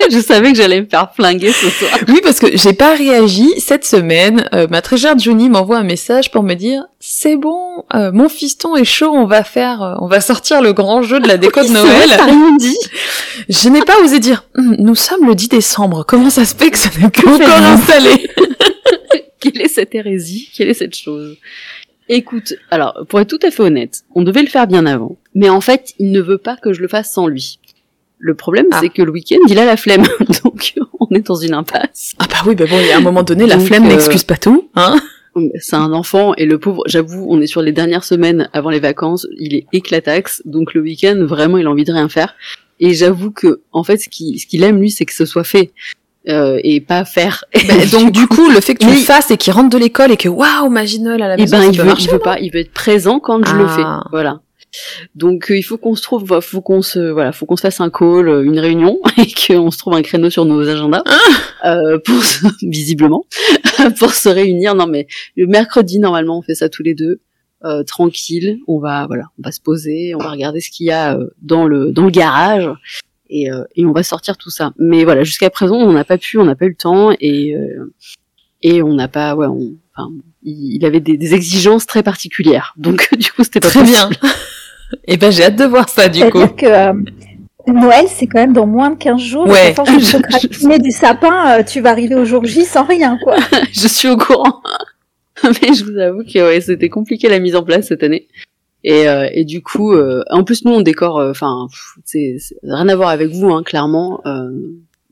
Je 0.12 0.20
savais 0.20 0.52
que 0.52 0.58
j'allais 0.58 0.80
me 0.80 0.86
faire 0.86 1.12
flinguer 1.14 1.52
ce 1.52 1.68
soir. 1.70 1.98
oui 2.08 2.20
parce 2.22 2.38
que 2.38 2.56
j'ai 2.56 2.72
pas 2.72 2.94
réagi 2.94 3.48
cette 3.58 3.84
semaine. 3.84 4.48
Euh, 4.54 4.66
ma 4.68 4.82
très 4.82 4.96
chère 4.96 5.18
Johnny 5.18 5.48
m'envoie 5.48 5.78
un 5.78 5.84
message 5.84 6.30
pour 6.30 6.42
me 6.42 6.54
dire 6.54 6.84
c'est 7.00 7.36
bon, 7.36 7.84
euh, 7.94 8.10
mon 8.12 8.28
fiston 8.28 8.76
est 8.76 8.84
chaud, 8.84 9.10
on 9.12 9.26
va 9.26 9.44
faire, 9.44 9.82
euh, 9.82 9.94
on 10.00 10.06
va 10.06 10.20
sortir 10.20 10.62
le 10.62 10.72
grand 10.72 11.02
jeu 11.02 11.20
de 11.20 11.28
la 11.28 11.36
déco 11.38 11.62
de 11.62 11.68
Noël. 11.68 12.10
Dit. 12.58 12.76
Je 13.48 13.68
n'ai 13.68 13.82
pas 13.82 14.00
osé 14.02 14.18
dire, 14.18 14.44
Hum, 14.56 14.76
nous 14.78 14.94
sommes 14.94 15.26
le 15.26 15.34
10 15.34 15.48
décembre, 15.48 16.04
comment 16.06 16.30
ça 16.30 16.44
se 16.44 16.54
fait 16.54 16.70
que 16.70 16.78
ça 16.78 16.90
n'est 17.00 17.10
pas 17.10 17.30
encore 17.30 17.62
installé 17.62 18.28
Quelle 19.40 19.60
est 19.60 19.68
cette 19.68 19.94
hérésie? 19.94 20.50
Quelle 20.56 20.68
est 20.68 20.74
cette 20.74 20.96
chose? 20.96 21.36
Écoute, 22.08 22.54
alors, 22.70 23.04
pour 23.08 23.20
être 23.20 23.28
tout 23.28 23.46
à 23.46 23.50
fait 23.50 23.62
honnête, 23.62 24.02
on 24.14 24.22
devait 24.22 24.42
le 24.42 24.48
faire 24.48 24.66
bien 24.66 24.86
avant. 24.86 25.16
Mais 25.34 25.50
en 25.50 25.60
fait, 25.60 25.92
il 25.98 26.10
ne 26.10 26.20
veut 26.20 26.38
pas 26.38 26.56
que 26.56 26.72
je 26.72 26.80
le 26.80 26.88
fasse 26.88 27.12
sans 27.12 27.26
lui. 27.26 27.58
Le 28.18 28.34
problème, 28.34 28.66
Ah. 28.72 28.78
c'est 28.80 28.88
que 28.88 29.02
le 29.02 29.10
week-end, 29.12 29.38
il 29.48 29.58
a 29.58 29.64
la 29.64 29.76
flemme. 29.76 30.02
Donc, 30.44 30.74
on 30.98 31.06
est 31.14 31.26
dans 31.26 31.36
une 31.36 31.54
impasse. 31.54 32.14
Ah 32.18 32.24
bah 32.28 32.36
oui, 32.46 32.54
bah 32.54 32.64
bon, 32.68 32.76
il 32.80 32.86
y 32.86 32.90
a 32.92 32.96
un 32.96 33.00
moment 33.00 33.22
donné, 33.22 33.46
la 33.46 33.56
Donc, 33.56 33.66
flemme 33.66 33.84
euh, 33.84 33.88
n'excuse 33.88 34.24
pas 34.24 34.36
tout, 34.36 34.68
hein 34.74 34.96
C'est 35.60 35.76
un 35.76 35.92
enfant 35.92 36.34
et 36.34 36.44
le 36.46 36.58
pauvre, 36.58 36.82
j'avoue, 36.86 37.26
on 37.28 37.40
est 37.40 37.46
sur 37.46 37.62
les 37.62 37.70
dernières 37.72 38.02
semaines 38.04 38.48
avant 38.52 38.70
les 38.70 38.80
vacances, 38.80 39.26
il 39.38 39.54
est 39.54 39.66
éclataxe, 39.72 40.42
donc 40.46 40.74
le 40.74 40.80
week-end, 40.80 41.16
vraiment, 41.26 41.58
il 41.58 41.66
a 41.66 41.70
envie 41.70 41.84
de 41.84 41.92
rien 41.92 42.08
faire. 42.08 42.34
Et 42.80 42.92
j'avoue 42.94 43.30
que, 43.30 43.60
en 43.72 43.84
fait, 43.84 43.98
ce 43.98 44.08
qu'il 44.08 44.38
ce 44.40 44.46
qu'il 44.46 44.62
aime, 44.64 44.80
lui, 44.80 44.90
c'est 44.90 45.04
que 45.04 45.12
ce 45.14 45.24
soit 45.26 45.44
fait 45.44 45.70
euh, 46.28 46.58
et 46.64 46.80
pas 46.80 47.04
faire. 47.04 47.44
Bah, 47.68 47.74
Donc 47.92 48.10
du 48.12 48.26
coup, 48.26 48.50
le 48.50 48.60
fait 48.60 48.74
que 48.74 48.84
tu 48.84 48.90
le 48.90 48.96
fasses 48.96 49.30
et 49.30 49.36
qu'il 49.36 49.52
rentre 49.52 49.70
de 49.70 49.78
l'école 49.78 50.10
et 50.12 50.16
que 50.16 50.28
waouh, 50.28 50.68
magie 50.70 51.00
Noël 51.00 51.22
à 51.22 51.28
la 51.28 51.34
Et 51.34 51.38
maison, 51.42 51.56
ben, 51.56 51.62
ça 51.64 51.70
il 51.72 51.78
veut, 51.78 51.84
marcher, 51.84 52.04
il 52.06 52.10
veut 52.12 52.18
pas, 52.18 52.38
il 52.40 52.50
veut 52.52 52.60
être 52.60 52.72
présent 52.72 53.20
quand 53.20 53.44
je 53.46 53.54
le 53.54 53.64
Ah. 53.68 54.02
fais. 54.04 54.10
Voilà. 54.10 54.40
Donc 55.14 55.50
euh, 55.50 55.56
il 55.58 55.62
faut 55.62 55.78
qu'on 55.78 55.94
se 55.94 56.02
trouve, 56.02 56.40
faut 56.40 56.60
qu'on 56.60 56.82
se, 56.82 56.98
voilà, 57.10 57.32
faut 57.32 57.46
qu'on 57.46 57.56
se 57.56 57.62
fasse 57.62 57.80
un 57.80 57.90
call, 57.90 58.28
euh, 58.28 58.42
une 58.44 58.58
réunion, 58.58 58.98
et 59.16 59.26
qu'on 59.26 59.70
se 59.70 59.78
trouve 59.78 59.94
un 59.94 60.02
créneau 60.02 60.30
sur 60.30 60.44
nos 60.44 60.68
agendas, 60.68 61.02
euh, 61.64 61.98
pour 62.04 62.22
se- 62.22 62.46
visiblement, 62.62 63.24
pour 63.98 64.12
se 64.12 64.28
réunir. 64.28 64.74
Non 64.74 64.86
mais 64.86 65.06
le 65.36 65.46
mercredi 65.46 65.98
normalement 65.98 66.38
on 66.38 66.42
fait 66.42 66.54
ça 66.54 66.68
tous 66.68 66.82
les 66.82 66.94
deux, 66.94 67.20
euh, 67.64 67.82
tranquille. 67.82 68.58
On 68.68 68.78
va, 68.78 69.06
voilà, 69.06 69.24
on 69.38 69.42
va 69.42 69.52
se 69.52 69.60
poser, 69.60 70.14
on 70.14 70.18
va 70.18 70.30
regarder 70.30 70.60
ce 70.60 70.70
qu'il 70.70 70.86
y 70.86 70.90
a 70.90 71.16
euh, 71.16 71.28
dans 71.42 71.66
le 71.66 71.90
dans 71.92 72.04
le 72.04 72.10
garage. 72.10 72.68
Et, 73.30 73.50
euh, 73.52 73.62
et 73.76 73.84
on 73.84 73.92
va 73.92 74.02
sortir 74.02 74.38
tout 74.38 74.48
ça. 74.48 74.72
Mais 74.78 75.04
voilà, 75.04 75.22
jusqu'à 75.22 75.50
présent, 75.50 75.76
on 75.76 75.92
n'a 75.92 76.04
pas 76.04 76.16
pu, 76.16 76.38
on 76.38 76.46
n'a 76.46 76.54
pas 76.56 76.64
eu 76.64 76.70
le 76.70 76.74
temps, 76.74 77.10
et 77.20 77.54
euh, 77.54 77.92
et 78.62 78.82
on 78.82 78.94
n'a 78.94 79.06
pas, 79.06 79.34
ouais, 79.36 79.46
on, 79.46 79.74
enfin, 79.94 80.08
il 80.42 80.76
il 80.76 80.84
avait 80.86 81.00
des, 81.00 81.18
des 81.18 81.34
exigences 81.34 81.84
très 81.84 82.02
particulières. 82.02 82.72
Donc 82.78 83.06
du 83.18 83.30
coup, 83.30 83.44
c'était 83.44 83.60
pas 83.60 83.68
Très 83.68 83.82
bien. 83.84 84.08
Et 85.04 85.16
ben 85.16 85.30
j'ai 85.30 85.44
hâte 85.44 85.56
de 85.56 85.64
voir 85.64 85.88
ça 85.88 86.08
du 86.08 86.28
coup. 86.30 86.46
Que 86.46 86.66
euh, 86.66 86.92
Noël, 87.66 88.06
c'est 88.08 88.26
quand 88.26 88.40
même 88.40 88.52
dans 88.52 88.66
moins 88.66 88.90
de 88.90 88.96
15 88.96 89.20
jours. 89.20 89.46
Ouais. 89.46 89.74
Procrastiner 89.74 90.78
du 90.78 90.90
sapin, 90.90 91.58
euh, 91.58 91.62
tu 91.62 91.80
vas 91.80 91.90
arriver 91.90 92.14
au 92.14 92.24
jour 92.24 92.44
J 92.44 92.64
sans 92.64 92.84
rien, 92.84 93.18
quoi. 93.22 93.36
je 93.72 93.88
suis 93.88 94.08
au 94.08 94.16
courant. 94.16 94.62
Mais 95.44 95.74
je 95.74 95.84
vous 95.84 95.98
avoue 95.98 96.22
que 96.24 96.38
ouais, 96.38 96.60
c'était 96.60 96.88
compliqué 96.88 97.28
la 97.28 97.38
mise 97.38 97.54
en 97.56 97.62
place 97.62 97.88
cette 97.88 98.02
année. 98.02 98.28
Et, 98.84 99.08
euh, 99.08 99.28
et 99.32 99.44
du 99.44 99.62
coup, 99.62 99.92
euh, 99.92 100.22
en 100.30 100.44
plus 100.44 100.64
nous 100.64 100.72
on 100.72 100.80
décore, 100.80 101.18
euh, 101.18 101.30
enfin, 101.30 101.68
c'est 102.04 102.36
rien 102.62 102.88
à 102.88 102.96
voir 102.96 103.08
avec 103.08 103.28
vous, 103.28 103.50
hein, 103.50 103.62
clairement. 103.62 104.20
euh, 104.26 104.50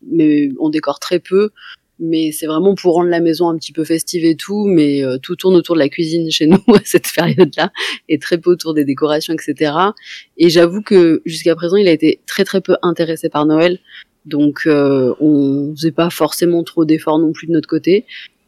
mais 0.09 0.51
on 0.61 0.69
décore 0.69 1.01
très 1.01 1.19
peu. 1.19 1.51
Mais 1.99 2.31
c'est 2.31 2.47
vraiment 2.47 2.75
pour 2.75 2.95
rendre 2.95 3.09
la 3.09 3.21
maison 3.21 3.49
un 3.49 3.57
petit 3.57 3.73
peu 3.73 3.85
festive 3.85 4.25
et 4.25 4.37
tout. 4.37 4.67
Mais 4.67 5.03
euh, 5.03 5.19
tout 5.19 5.37
tourne 5.37 5.55
autour 5.55 5.75
de 5.75 5.81
la 5.81 5.89
cuisine 5.89 6.31
chez 6.31 6.47
nous 6.47 6.63
à 6.69 6.81
cette 6.85 7.11
période-là, 7.15 7.73
et 8.09 8.19
très 8.19 8.39
peu 8.39 8.51
autour 8.51 8.75
des 8.75 8.85
décorations, 8.85 9.35
etc. 9.35 9.73
Et 10.37 10.51
j'avoue 10.51 10.83
que 10.83 11.23
jusqu'à 11.25 11.55
présent, 11.55 11.77
il 11.77 11.89
a 11.89 11.93
été 11.93 12.21
très 12.27 12.45
très 12.45 12.61
peu 12.61 12.77
intéressé 12.83 13.29
par 13.29 13.47
Noël. 13.47 13.79
Donc 14.27 14.63
euh, 14.67 15.15
on 15.21 15.73
faisait 15.77 15.93
pas 15.93 16.11
forcément 16.11 16.65
trop 16.65 16.85
d'efforts 16.85 17.19
non 17.19 17.33
plus 17.33 17.47
de 17.47 17.53
notre 17.53 17.69
côté. 17.69 18.05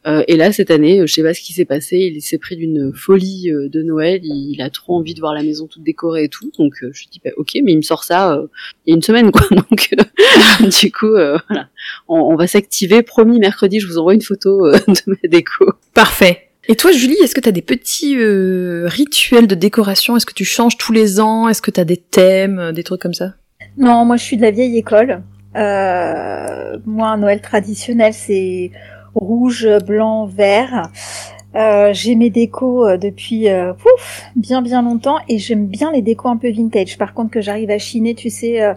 Euh, 0.07 0.23
et 0.29 0.37
là, 0.37 0.53
cette 0.53 0.71
année, 0.71 1.01
euh, 1.01 1.07
je 1.07 1.13
sais 1.13 1.23
pas 1.23 1.35
ce 1.35 1.41
qui 1.41 1.53
s'est 1.53 1.65
passé, 1.65 1.97
il 2.15 2.23
s'est 2.23 2.39
pris 2.39 2.57
d'une 2.57 2.93
folie 2.95 3.51
euh, 3.51 3.69
de 3.69 3.83
Noël, 3.83 4.21
il, 4.23 4.55
il 4.55 4.63
a 4.63 4.71
trop 4.71 4.97
envie 4.97 5.13
de 5.13 5.21
voir 5.21 5.35
la 5.35 5.43
maison 5.43 5.67
toute 5.67 5.83
décorée 5.83 6.25
et 6.25 6.29
tout, 6.29 6.51
donc 6.57 6.75
euh, 6.83 6.91
je 6.93 7.01
lui 7.01 7.09
dis 7.11 7.21
bah, 7.25 7.31
ok, 7.37 7.59
mais 7.65 7.73
il 7.73 7.79
me 7.79 7.83
sort 7.83 8.05
ça 8.05 8.35
euh, 8.35 8.47
il 8.87 8.91
y 8.91 8.93
a 8.93 8.97
une 8.97 9.03
semaine 9.03 9.33
quoi, 9.33 9.43
donc 9.51 9.89
euh, 9.99 10.69
du 10.81 10.93
coup 10.93 11.15
euh, 11.15 11.37
voilà, 11.49 11.69
on, 12.07 12.21
on 12.21 12.37
va 12.37 12.47
s'activer, 12.47 13.03
promis 13.03 13.41
mercredi, 13.41 13.81
je 13.81 13.89
vous 13.89 13.99
envoie 13.99 14.15
une 14.15 14.23
photo 14.23 14.67
euh, 14.67 14.79
de 14.89 15.03
ma 15.07 15.29
déco. 15.29 15.67
Parfait. 15.95 16.45
Et 16.71 16.77
toi, 16.77 16.93
Julie, 16.93 17.17
est-ce 17.23 17.35
que 17.35 17.41
tu 17.41 17.49
as 17.49 17.53
des 17.53 17.63
petits 17.63 18.15
euh, 18.19 18.87
rituels 18.87 19.47
de 19.47 19.55
décoration? 19.55 20.19
Est-ce 20.19 20.27
que 20.27 20.35
tu 20.35 20.45
changes 20.45 20.77
tous 20.77 20.93
les 20.93 21.19
ans? 21.19 21.49
Est-ce 21.49 21.63
que 21.63 21.71
tu 21.71 21.81
as 21.81 21.85
des 21.87 21.97
thèmes, 21.97 22.73
des 22.73 22.85
trucs 22.85 23.01
comme 23.01 23.15
ça? 23.15 23.35
Non, 23.79 24.05
moi 24.05 24.17
je 24.17 24.25
suis 24.25 24.37
de 24.37 24.43
la 24.43 24.51
vieille 24.51 24.77
école. 24.77 25.23
Euh, 25.57 26.79
moi, 26.85 27.09
un 27.09 27.17
Noël 27.17 27.41
traditionnel, 27.41 28.13
c'est 28.13 28.71
rouge, 29.19 29.69
blanc, 29.87 30.27
vert. 30.27 30.91
Euh, 31.55 31.93
j'ai 31.95 32.15
mes 32.15 32.31
décos 32.31 32.87
euh, 32.87 32.97
depuis 32.99 33.49
euh, 33.49 33.73
ouf, 33.73 34.23
bien 34.37 34.61
bien 34.61 34.83
longtemps 34.83 35.17
et 35.29 35.39
j'aime 35.39 35.67
bien 35.67 35.91
les 35.91 36.03
décos 36.03 36.29
un 36.29 36.37
peu 36.37 36.51
vintage. 36.51 36.99
Par 36.99 37.15
contre, 37.15 37.31
que 37.31 37.41
j'arrive 37.41 37.71
à 37.71 37.79
chiner, 37.79 38.15
tu 38.15 38.29
sais, 38.29 38.63
euh, 38.63 38.75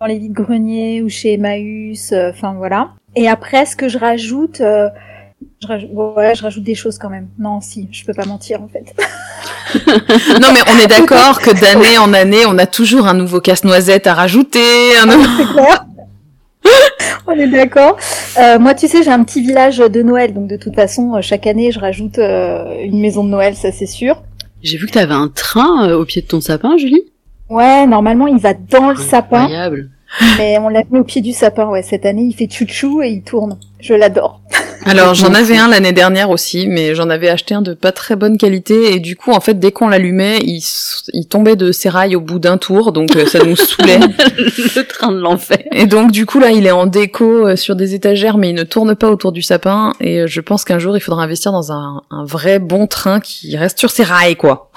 dans 0.00 0.06
les 0.06 0.18
vides 0.18 0.32
greniers 0.32 1.02
ou 1.02 1.08
chez 1.08 1.34
Emmaüs, 1.34 2.12
euh, 2.12 2.30
enfin 2.30 2.54
voilà. 2.56 2.90
Et 3.16 3.28
après, 3.28 3.66
ce 3.66 3.76
que 3.76 3.88
je 3.88 3.98
rajoute, 3.98 4.60
euh, 4.60 4.88
Je 5.60 5.66
rajoute, 5.66 5.90
ouais, 5.92 6.34
je 6.34 6.42
rajoute 6.42 6.62
des 6.62 6.76
choses 6.76 6.98
quand 6.98 7.10
même. 7.10 7.28
Non, 7.38 7.60
si, 7.60 7.88
je 7.90 8.04
peux 8.04 8.14
pas 8.14 8.24
mentir 8.24 8.62
en 8.62 8.68
fait. 8.68 8.94
non, 10.40 10.48
mais 10.52 10.60
on 10.72 10.78
est 10.78 10.86
d'accord 10.86 11.40
que 11.40 11.50
d'année 11.50 11.98
en 11.98 12.12
année, 12.12 12.44
on 12.46 12.56
a 12.58 12.66
toujours 12.66 13.06
un 13.08 13.14
nouveau 13.14 13.40
casse-noisette 13.40 14.06
à 14.06 14.14
rajouter. 14.14 14.96
Un 15.02 15.06
nouveau... 15.06 15.62
On 17.34 17.38
est 17.38 17.48
d'accord. 17.48 17.96
Euh, 18.38 18.58
moi, 18.58 18.74
tu 18.74 18.88
sais, 18.88 19.02
j'ai 19.02 19.10
un 19.10 19.24
petit 19.24 19.40
village 19.40 19.78
de 19.78 20.02
Noël, 20.02 20.34
donc 20.34 20.48
de 20.48 20.56
toute 20.56 20.74
façon, 20.74 21.14
euh, 21.14 21.22
chaque 21.22 21.46
année, 21.46 21.72
je 21.72 21.80
rajoute 21.80 22.18
euh, 22.18 22.82
une 22.82 23.00
maison 23.00 23.24
de 23.24 23.30
Noël, 23.30 23.54
ça 23.54 23.72
c'est 23.72 23.86
sûr. 23.86 24.22
J'ai 24.62 24.76
vu 24.76 24.86
que 24.86 24.92
t'avais 24.92 25.14
un 25.14 25.28
train 25.28 25.88
euh, 25.88 25.98
au 25.98 26.04
pied 26.04 26.22
de 26.22 26.26
ton 26.26 26.40
sapin, 26.40 26.76
Julie. 26.76 27.02
Ouais, 27.48 27.86
normalement, 27.86 28.26
il 28.26 28.38
va 28.38 28.54
dans 28.54 28.90
le 28.90 28.96
sapin. 28.96 29.44
Incroyable. 29.44 29.90
Mais 30.36 30.58
on 30.58 30.68
l'a 30.68 30.82
mis 30.90 30.98
au 30.98 31.04
pied 31.04 31.22
du 31.22 31.32
sapin, 31.32 31.66
ouais. 31.68 31.82
Cette 31.82 32.04
année, 32.04 32.22
il 32.22 32.34
fait 32.34 32.50
chouchou 32.50 33.02
et 33.02 33.08
il 33.08 33.22
tourne. 33.22 33.58
Je 33.80 33.94
l'adore. 33.94 34.41
Alors 34.84 35.14
j'en 35.14 35.32
avais 35.32 35.56
un 35.56 35.68
l'année 35.68 35.92
dernière 35.92 36.30
aussi, 36.30 36.66
mais 36.66 36.94
j'en 36.94 37.08
avais 37.08 37.28
acheté 37.28 37.54
un 37.54 37.62
de 37.62 37.72
pas 37.72 37.92
très 37.92 38.16
bonne 38.16 38.36
qualité 38.36 38.94
et 38.94 39.00
du 39.00 39.16
coup 39.16 39.30
en 39.30 39.40
fait 39.40 39.58
dès 39.58 39.70
qu'on 39.70 39.88
l'allumait, 39.88 40.38
il, 40.42 40.62
il 41.12 41.26
tombait 41.26 41.56
de 41.56 41.72
sérail 41.72 42.16
au 42.16 42.20
bout 42.20 42.38
d'un 42.38 42.58
tour, 42.58 42.92
donc 42.92 43.14
euh, 43.16 43.24
ça 43.26 43.44
nous 43.44 43.56
saoulait. 43.56 43.98
le 44.36 44.82
train 44.82 45.12
de 45.12 45.18
l'enfer. 45.18 45.62
Et 45.72 45.86
donc 45.86 46.10
du 46.10 46.26
coup 46.26 46.40
là 46.40 46.50
il 46.50 46.66
est 46.66 46.72
en 46.72 46.86
déco 46.86 47.46
euh, 47.46 47.56
sur 47.56 47.76
des 47.76 47.94
étagères, 47.94 48.38
mais 48.38 48.50
il 48.50 48.54
ne 48.54 48.64
tourne 48.64 48.94
pas 48.96 49.10
autour 49.10 49.32
du 49.32 49.42
sapin 49.42 49.92
et 50.00 50.20
euh, 50.20 50.26
je 50.26 50.40
pense 50.40 50.64
qu'un 50.64 50.78
jour 50.78 50.96
il 50.96 51.00
faudra 51.00 51.22
investir 51.22 51.52
dans 51.52 51.72
un, 51.72 52.02
un 52.10 52.24
vrai 52.24 52.58
bon 52.58 52.86
train 52.86 53.20
qui 53.20 53.56
reste 53.56 53.78
sur 53.78 53.90
ses 53.90 54.02
rails 54.02 54.36
quoi. 54.36 54.70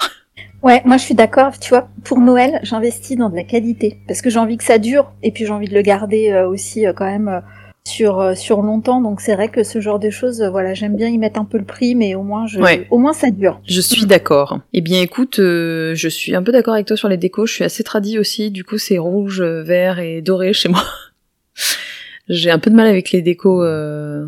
Ouais, 0.66 0.82
moi 0.84 0.96
je 0.96 1.04
suis 1.04 1.14
d'accord. 1.14 1.58
Tu 1.60 1.68
vois, 1.68 1.88
pour 2.02 2.18
Noël, 2.18 2.58
j'investis 2.64 3.16
dans 3.16 3.30
de 3.30 3.36
la 3.36 3.44
qualité 3.44 4.00
parce 4.08 4.20
que 4.20 4.30
j'ai 4.30 4.40
envie 4.40 4.56
que 4.56 4.64
ça 4.64 4.78
dure 4.78 5.12
et 5.22 5.30
puis 5.30 5.46
j'ai 5.46 5.52
envie 5.52 5.68
de 5.68 5.74
le 5.74 5.82
garder 5.82 6.32
euh, 6.32 6.48
aussi 6.48 6.86
euh, 6.86 6.92
quand 6.92 7.04
même 7.04 7.28
euh, 7.28 7.40
sur 7.86 8.20
euh, 8.20 8.34
sur 8.34 8.62
longtemps. 8.62 9.00
Donc 9.00 9.20
c'est 9.20 9.34
vrai 9.34 9.48
que 9.48 9.62
ce 9.62 9.80
genre 9.80 9.98
de 9.98 10.10
choses, 10.10 10.42
euh, 10.42 10.50
voilà, 10.50 10.74
j'aime 10.74 10.96
bien 10.96 11.08
y 11.08 11.18
mettre 11.18 11.38
un 11.40 11.44
peu 11.44 11.58
le 11.58 11.64
prix, 11.64 11.94
mais 11.94 12.14
au 12.14 12.22
moins 12.22 12.46
je, 12.46 12.58
Ouais. 12.60 12.86
au 12.90 12.98
moins 12.98 13.12
ça 13.12 13.30
dure. 13.30 13.60
Je 13.66 13.80
suis 13.80 14.06
d'accord. 14.06 14.58
Eh 14.72 14.80
bien 14.80 15.00
écoute, 15.00 15.38
euh, 15.38 15.94
je 15.94 16.08
suis 16.08 16.34
un 16.34 16.42
peu 16.42 16.52
d'accord 16.52 16.74
avec 16.74 16.86
toi 16.86 16.96
sur 16.96 17.08
les 17.08 17.16
décos, 17.16 17.46
je 17.46 17.52
suis 17.54 17.64
assez 17.64 17.84
tradie 17.84 18.18
aussi, 18.18 18.50
du 18.50 18.64
coup 18.64 18.78
c'est 18.78 18.98
rouge, 18.98 19.40
euh, 19.40 19.62
vert 19.62 19.98
et 20.00 20.20
doré 20.22 20.52
chez 20.52 20.68
moi. 20.68 20.82
J'ai 22.28 22.50
un 22.50 22.58
peu 22.58 22.70
de 22.70 22.74
mal 22.74 22.88
avec 22.88 23.12
les 23.12 23.22
décos 23.22 23.62
euh, 23.62 24.26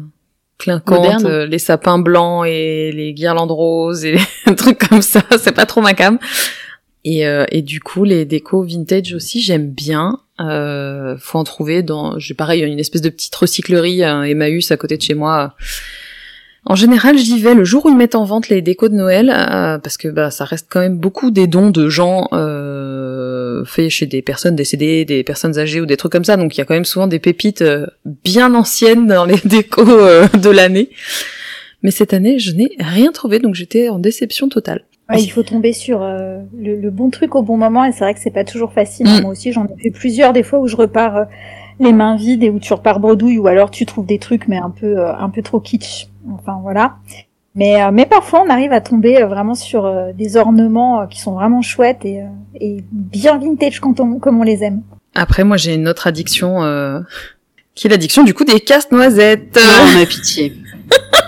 clinquantes, 0.58 0.98
Modernes. 1.00 1.26
euh, 1.26 1.46
les 1.46 1.58
sapins 1.58 1.98
blancs 1.98 2.46
et 2.46 2.92
les 2.92 3.12
guirlandes 3.12 3.50
roses 3.50 4.04
et 4.04 4.16
les 4.46 4.54
trucs 4.54 4.78
comme 4.88 5.02
ça, 5.02 5.22
c'est 5.38 5.54
pas 5.54 5.66
trop 5.66 5.80
ma 5.80 5.94
cam. 5.94 6.18
Et, 7.04 7.26
euh, 7.26 7.44
et 7.50 7.62
du 7.62 7.80
coup, 7.80 8.04
les 8.04 8.24
décos 8.24 8.62
vintage 8.62 9.14
aussi, 9.14 9.40
j'aime 9.40 9.68
bien. 9.70 10.20
Euh, 10.40 11.16
faut 11.18 11.38
en 11.38 11.44
trouver 11.44 11.82
dans, 11.82 12.18
j'ai 12.18 12.34
pareil, 12.34 12.62
une 12.62 12.78
espèce 12.78 13.02
de 13.02 13.10
petite 13.10 13.34
recyclerie, 13.34 14.04
un 14.04 14.22
Emmaüs 14.22 14.70
à 14.70 14.76
côté 14.76 14.96
de 14.96 15.02
chez 15.02 15.14
moi. 15.14 15.54
En 16.64 16.74
général, 16.74 17.16
j'y 17.16 17.40
vais 17.40 17.54
le 17.54 17.64
jour 17.64 17.86
où 17.86 17.88
ils 17.88 17.96
mettent 17.96 18.14
en 18.14 18.24
vente 18.24 18.48
les 18.48 18.60
décos 18.60 18.88
de 18.88 18.94
Noël, 18.94 19.30
euh, 19.30 19.78
parce 19.78 19.96
que 19.96 20.08
bah 20.08 20.30
ça 20.30 20.44
reste 20.44 20.66
quand 20.68 20.80
même 20.80 20.98
beaucoup 20.98 21.30
des 21.30 21.46
dons 21.46 21.70
de 21.70 21.88
gens 21.88 22.28
euh, 22.32 23.64
faits 23.64 23.88
chez 23.90 24.06
des 24.06 24.22
personnes 24.22 24.56
décédées, 24.56 25.04
des 25.04 25.22
personnes 25.22 25.58
âgées 25.58 25.80
ou 25.80 25.86
des 25.86 25.96
trucs 25.96 26.12
comme 26.12 26.24
ça. 26.24 26.36
Donc 26.36 26.56
il 26.56 26.58
y 26.58 26.60
a 26.60 26.64
quand 26.64 26.74
même 26.74 26.84
souvent 26.84 27.06
des 27.06 27.18
pépites 27.18 27.62
euh, 27.62 27.86
bien 28.04 28.54
anciennes 28.54 29.06
dans 29.06 29.24
les 29.24 29.40
décos 29.44 29.88
euh, 29.88 30.26
de 30.28 30.50
l'année. 30.50 30.90
Mais 31.82 31.90
cette 31.90 32.12
année, 32.12 32.38
je 32.38 32.52
n'ai 32.52 32.70
rien 32.78 33.12
trouvé, 33.12 33.38
donc 33.38 33.54
j'étais 33.54 33.88
en 33.88 33.98
déception 33.98 34.48
totale. 34.48 34.84
Ouais, 35.10 35.22
il 35.22 35.28
faut 35.28 35.42
tomber 35.42 35.72
sur 35.72 36.02
euh, 36.02 36.38
le, 36.56 36.76
le 36.76 36.90
bon 36.90 37.08
truc 37.10 37.34
au 37.34 37.42
bon 37.42 37.56
moment 37.56 37.84
et 37.84 37.92
c'est 37.92 38.00
vrai 38.00 38.12
que 38.14 38.20
c'est 38.20 38.30
pas 38.30 38.44
toujours 38.44 38.72
facile. 38.72 39.06
Mm. 39.06 39.22
Moi 39.22 39.30
aussi, 39.30 39.52
j'en 39.52 39.64
ai 39.66 39.82
fait 39.82 39.90
plusieurs 39.90 40.32
des 40.32 40.42
fois 40.42 40.58
où 40.58 40.66
je 40.68 40.76
repars 40.76 41.16
euh, 41.16 41.24
les 41.80 41.92
mains 41.92 42.16
vides 42.16 42.42
et 42.42 42.50
où 42.50 42.58
tu 42.58 42.72
repars 42.74 43.00
bredouille 43.00 43.38
ou 43.38 43.46
alors 43.46 43.70
tu 43.70 43.86
trouves 43.86 44.06
des 44.06 44.18
trucs 44.18 44.48
mais 44.48 44.58
un 44.58 44.70
peu 44.70 44.98
euh, 44.98 45.14
un 45.16 45.30
peu 45.30 45.42
trop 45.42 45.60
kitsch. 45.60 46.08
Enfin 46.34 46.58
voilà. 46.62 46.96
Mais 47.54 47.82
euh, 47.82 47.90
mais 47.92 48.04
parfois 48.04 48.42
on 48.46 48.50
arrive 48.50 48.72
à 48.72 48.80
tomber 48.82 49.22
euh, 49.22 49.26
vraiment 49.26 49.54
sur 49.54 49.86
euh, 49.86 50.12
des 50.12 50.36
ornements 50.36 51.00
euh, 51.00 51.06
qui 51.06 51.20
sont 51.20 51.32
vraiment 51.32 51.62
chouettes 51.62 52.04
et, 52.04 52.20
euh, 52.20 52.26
et 52.60 52.84
bien 52.92 53.38
vintage 53.38 53.80
quand 53.80 54.00
on, 54.00 54.18
comme 54.18 54.38
on 54.38 54.42
les 54.44 54.62
aime. 54.62 54.82
Après, 55.14 55.42
moi, 55.42 55.56
j'ai 55.56 55.74
une 55.74 55.88
autre 55.88 56.06
addiction, 56.06 56.62
euh, 56.62 57.00
qui 57.74 57.86
est 57.86 57.90
l'addiction 57.90 58.22
du 58.22 58.34
coup 58.34 58.44
des 58.44 58.60
casse-noisettes. 58.60 59.56
Non, 59.56 59.98
ma 59.98 60.06
pitié. 60.06 60.52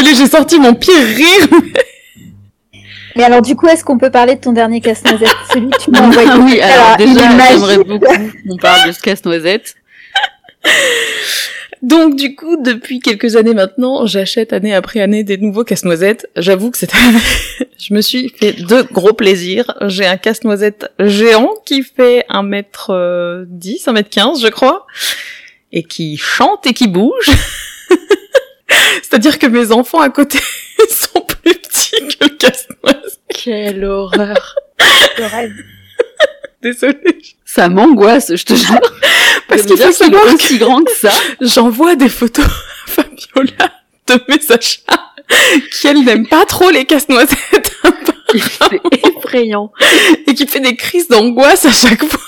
Désolée, 0.00 0.16
j'ai 0.16 0.30
sorti 0.30 0.58
mon 0.58 0.74
pire 0.74 0.94
rire. 0.94 1.48
Mais 3.16 3.24
alors 3.24 3.42
du 3.42 3.54
coup, 3.54 3.66
est-ce 3.66 3.84
qu'on 3.84 3.98
peut 3.98 4.10
parler 4.10 4.36
de 4.36 4.40
ton 4.40 4.52
dernier 4.52 4.80
casse-noisette, 4.80 5.28
celui 5.52 5.68
que 5.70 5.78
tu 5.78 5.90
m'as 5.90 6.00
envoyé 6.00 6.30
oui, 6.38 6.60
alors 6.60 6.96
déjà, 6.96 7.48
j'aimerais 7.50 7.78
beaucoup 7.78 8.06
qu'on 8.48 8.56
parle 8.56 8.88
de 8.88 8.92
ce 8.92 9.00
casse-noisette. 9.00 9.74
Donc 11.82 12.16
du 12.16 12.34
coup, 12.34 12.56
depuis 12.62 13.00
quelques 13.00 13.36
années 13.36 13.52
maintenant, 13.52 14.06
j'achète 14.06 14.52
année 14.52 14.74
après 14.74 15.00
année 15.00 15.24
des 15.24 15.36
nouveaux 15.36 15.64
casse-noisettes. 15.64 16.28
J'avoue 16.36 16.70
que 16.70 16.78
cette 16.78 16.94
année, 16.94 17.18
je 17.78 17.92
me 17.92 18.00
suis 18.00 18.28
fait 18.30 18.52
deux 18.52 18.84
gros 18.84 19.12
plaisirs. 19.12 19.74
J'ai 19.86 20.06
un 20.06 20.16
casse-noisette 20.16 20.90
géant 20.98 21.50
qui 21.66 21.82
fait 21.82 22.24
1 22.28 22.42
mètre 22.42 22.90
euh, 22.90 23.44
10, 23.48 23.88
1 23.88 23.92
mètre 23.92 24.10
15, 24.10 24.42
je 24.42 24.48
crois, 24.48 24.86
et 25.72 25.82
qui 25.82 26.16
chante 26.16 26.66
et 26.66 26.72
qui 26.72 26.86
bouge. 26.88 27.30
C'est-à-dire 29.02 29.38
que 29.38 29.46
mes 29.46 29.72
enfants 29.72 30.00
à 30.00 30.10
côté 30.10 30.38
sont 30.88 31.20
plus 31.22 31.54
petits 31.54 32.16
que 32.18 32.24
le 32.24 32.28
casse-noisette. 32.36 33.20
Quelle 33.28 33.84
horreur. 33.84 34.54
Je 35.16 35.22
rêve. 35.22 35.52
Désolée. 36.62 37.18
Ça 37.44 37.68
m'angoisse, 37.68 38.34
je 38.34 38.44
te 38.44 38.54
jure. 38.54 38.80
Parce 39.48 39.62
qu'il 39.62 39.76
faut 39.76 39.92
savoir 39.92 40.24
que 40.24 40.34
aussi 40.34 40.58
grand 40.58 40.84
que 40.84 40.92
ça. 40.92 41.10
j'envoie 41.40 41.96
des 41.96 42.08
photos 42.08 42.44
à 42.44 42.50
Fabiola 42.86 43.72
de 44.06 44.20
mes 44.28 44.52
achats 44.52 45.12
qu'elle 45.80 46.04
n'aime 46.04 46.26
pas 46.26 46.44
trop 46.44 46.70
les 46.70 46.84
casse-noisettes 46.84 47.76
C'est 48.32 49.08
effrayant. 49.16 49.72
et 50.26 50.34
qui 50.34 50.46
fait 50.46 50.60
des 50.60 50.76
crises 50.76 51.08
d'angoisse 51.08 51.64
à 51.64 51.72
chaque 51.72 52.04
fois. 52.04 52.20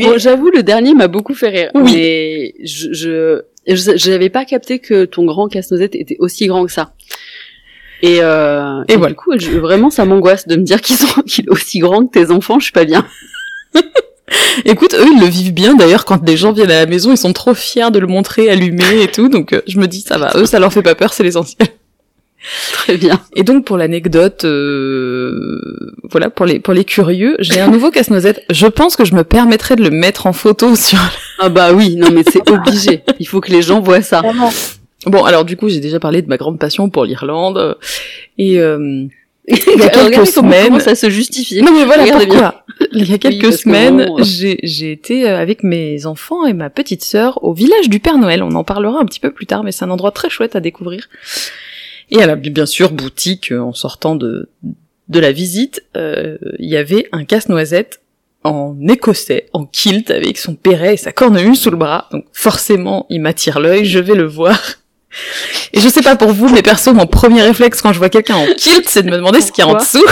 Bon, 0.00 0.18
j'avoue, 0.18 0.50
le 0.50 0.62
dernier 0.62 0.94
m'a 0.94 1.08
beaucoup 1.08 1.34
fait 1.34 1.48
rire. 1.48 1.70
Oui. 1.74 1.92
Mais 1.94 2.54
je, 2.64 2.92
je, 2.92 3.42
je, 3.66 3.92
j'avais 3.96 4.30
pas 4.30 4.44
capté 4.44 4.78
que 4.78 5.04
ton 5.04 5.24
grand 5.24 5.48
casse-noisette 5.48 5.94
était 5.94 6.16
aussi 6.18 6.46
grand 6.46 6.66
que 6.66 6.72
ça. 6.72 6.94
Et, 8.02 8.18
euh, 8.20 8.82
Et 8.88 8.94
et, 8.94 8.96
voilà. 8.96 9.10
du 9.12 9.16
coup, 9.16 9.30
je- 9.38 9.50
vraiment, 9.58 9.88
ça 9.90 10.04
m'angoisse 10.04 10.48
de 10.48 10.56
me 10.56 10.62
dire 10.62 10.80
qu'ils 10.80 10.96
sont, 10.96 11.22
qu'il 11.22 11.44
est 11.46 11.50
aussi 11.50 11.78
grand 11.78 12.04
que 12.06 12.18
tes 12.18 12.30
enfants, 12.32 12.58
je 12.58 12.64
suis 12.64 12.72
pas 12.72 12.84
bien. 12.84 13.06
Écoute, 14.64 14.94
eux, 14.94 15.06
ils 15.14 15.20
le 15.20 15.26
vivent 15.26 15.52
bien. 15.54 15.74
D'ailleurs, 15.74 16.04
quand 16.04 16.22
des 16.22 16.36
gens 16.36 16.52
viennent 16.52 16.70
à 16.70 16.80
la 16.80 16.86
maison, 16.86 17.10
ils 17.12 17.16
sont 17.16 17.32
trop 17.32 17.54
fiers 17.54 17.90
de 17.90 17.98
le 17.98 18.06
montrer 18.06 18.48
allumé 18.50 19.02
et 19.02 19.08
tout. 19.08 19.28
Donc, 19.28 19.52
euh, 19.52 19.60
je 19.66 19.78
me 19.78 19.86
dis, 19.86 20.00
ça 20.00 20.18
va. 20.18 20.32
Eux, 20.36 20.46
ça 20.46 20.58
leur 20.58 20.72
fait 20.72 20.82
pas 20.82 20.94
peur, 20.94 21.12
c'est 21.12 21.22
l'essentiel. 21.22 21.68
Très 22.72 22.96
bien. 22.96 23.20
Et 23.36 23.42
donc, 23.44 23.64
pour 23.64 23.76
l'anecdote, 23.76 24.44
euh, 24.44 25.70
voilà, 26.10 26.28
pour 26.30 26.44
les, 26.46 26.58
pour 26.60 26.74
les 26.74 26.84
curieux, 26.84 27.36
j'ai 27.38 27.60
un 27.60 27.68
nouveau 27.68 27.90
casse-noisette. 27.90 28.42
Je 28.50 28.66
pense 28.66 28.96
que 28.96 29.04
je 29.04 29.14
me 29.14 29.24
permettrai 29.24 29.76
de 29.76 29.82
le 29.82 29.90
mettre 29.90 30.26
en 30.26 30.32
photo 30.32 30.74
sur 30.76 30.98
Ah 31.38 31.48
bah 31.48 31.72
oui, 31.72 31.96
non 31.96 32.10
mais 32.10 32.22
c'est 32.30 32.48
obligé. 32.50 33.02
Il 33.20 33.26
faut 33.28 33.40
que 33.40 33.50
les 33.52 33.62
gens 33.62 33.80
voient 33.80 34.02
ça. 34.02 34.20
Vraiment. 34.22 34.50
Bon, 35.06 35.24
alors 35.24 35.44
du 35.44 35.56
coup, 35.56 35.68
j'ai 35.68 35.80
déjà 35.80 35.98
parlé 36.00 36.22
de 36.22 36.28
ma 36.28 36.36
grande 36.36 36.58
passion 36.58 36.88
pour 36.90 37.04
l'Irlande. 37.04 37.58
euh, 37.58 37.74
Et 38.38 38.60
euh, 38.60 39.04
Il 39.48 39.56
y 39.78 39.82
a 39.82 39.88
quelques 39.88 40.26
semaines- 40.26 40.66
Comment 40.66 40.78
ça 40.78 40.94
se 40.94 41.10
justifie. 41.10 41.60
non 41.62 41.72
mais 41.72 41.84
voilà 41.84 42.04
Regardez 42.04 42.26
pourquoi. 42.26 42.64
Il 42.92 43.10
y 43.10 43.14
a 43.14 43.18
quelques 43.18 43.52
semaines, 43.52 44.00
euh. 44.02 44.22
j'ai 44.22 44.58
j'ai 44.62 44.92
été 44.92 45.28
euh, 45.28 45.36
avec 45.38 45.64
mes 45.64 46.06
enfants 46.06 46.46
et 46.46 46.52
ma 46.52 46.70
petite 46.70 47.02
sœur 47.02 47.42
au 47.42 47.52
village 47.52 47.88
du 47.88 47.98
Père 47.98 48.18
Noël. 48.18 48.42
On 48.44 48.52
en 48.54 48.62
parlera 48.64 49.00
un 49.00 49.04
petit 49.04 49.18
peu 49.20 49.32
plus 49.32 49.46
tard, 49.46 49.64
mais 49.64 49.72
c'est 49.72 49.84
un 49.84 49.90
endroit 49.90 50.12
très 50.12 50.30
chouette 50.30 50.54
à 50.54 50.60
découvrir. 50.60 51.08
Et 52.12 52.22
à 52.22 52.26
la 52.26 52.36
bien 52.36 52.66
sûr 52.66 52.92
boutique, 52.92 53.50
euh, 53.50 53.58
en 53.58 53.72
sortant 53.72 54.14
de 54.14 54.48
de 55.08 55.20
la 55.20 55.32
visite, 55.32 55.82
euh, 55.96 56.38
il 56.58 56.70
y 56.70 56.76
avait 56.76 57.08
un 57.12 57.24
casse-noisette 57.24 58.00
en 58.44 58.76
écossais, 58.88 59.48
en 59.52 59.66
kilt, 59.66 60.10
avec 60.10 60.38
son 60.38 60.54
perret 60.54 60.94
et 60.94 60.96
sa 60.96 61.12
cornemuse 61.12 61.60
sous 61.60 61.70
le 61.70 61.76
bras. 61.76 62.08
Donc 62.12 62.24
forcément, 62.32 63.06
il 63.10 63.20
m'attire 63.20 63.60
l'œil, 63.60 63.84
je 63.84 63.98
vais 63.98 64.14
le 64.14 64.26
voir. 64.26 64.58
Et 65.72 65.80
je 65.80 65.88
sais 65.88 66.02
pas 66.02 66.16
pour 66.16 66.32
vous, 66.32 66.48
mais 66.48 66.62
perso, 66.62 66.94
mon 66.94 67.06
premier 67.06 67.42
réflexe 67.42 67.82
quand 67.82 67.92
je 67.92 67.98
vois 67.98 68.08
quelqu'un 68.08 68.36
en 68.36 68.46
kilt, 68.56 68.88
c'est 68.88 69.02
de 69.02 69.10
me 69.10 69.16
demander 69.16 69.40
ce 69.40 69.52
qu'il 69.52 69.64
y 69.64 69.68
a 69.68 69.70
en 69.70 69.76
dessous. 69.76 70.04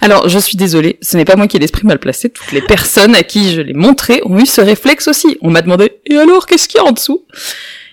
Alors, 0.00 0.28
je 0.28 0.38
suis 0.38 0.56
désolée, 0.56 0.98
ce 1.02 1.18
n'est 1.18 1.26
pas 1.26 1.36
moi 1.36 1.46
qui 1.46 1.58
ai 1.58 1.60
l'esprit 1.60 1.86
mal 1.86 1.98
placé. 1.98 2.30
Toutes 2.30 2.52
les 2.52 2.62
personnes 2.62 3.14
à 3.14 3.22
qui 3.22 3.52
je 3.52 3.60
l'ai 3.60 3.74
montré 3.74 4.22
ont 4.24 4.38
eu 4.38 4.46
ce 4.46 4.62
réflexe 4.62 5.08
aussi. 5.08 5.36
On 5.42 5.50
m'a 5.50 5.60
demandé, 5.60 6.00
et 6.06 6.16
alors, 6.16 6.46
qu'est-ce 6.46 6.68
qu'il 6.68 6.80
y 6.80 6.80
a 6.80 6.86
en 6.86 6.92
dessous? 6.92 7.22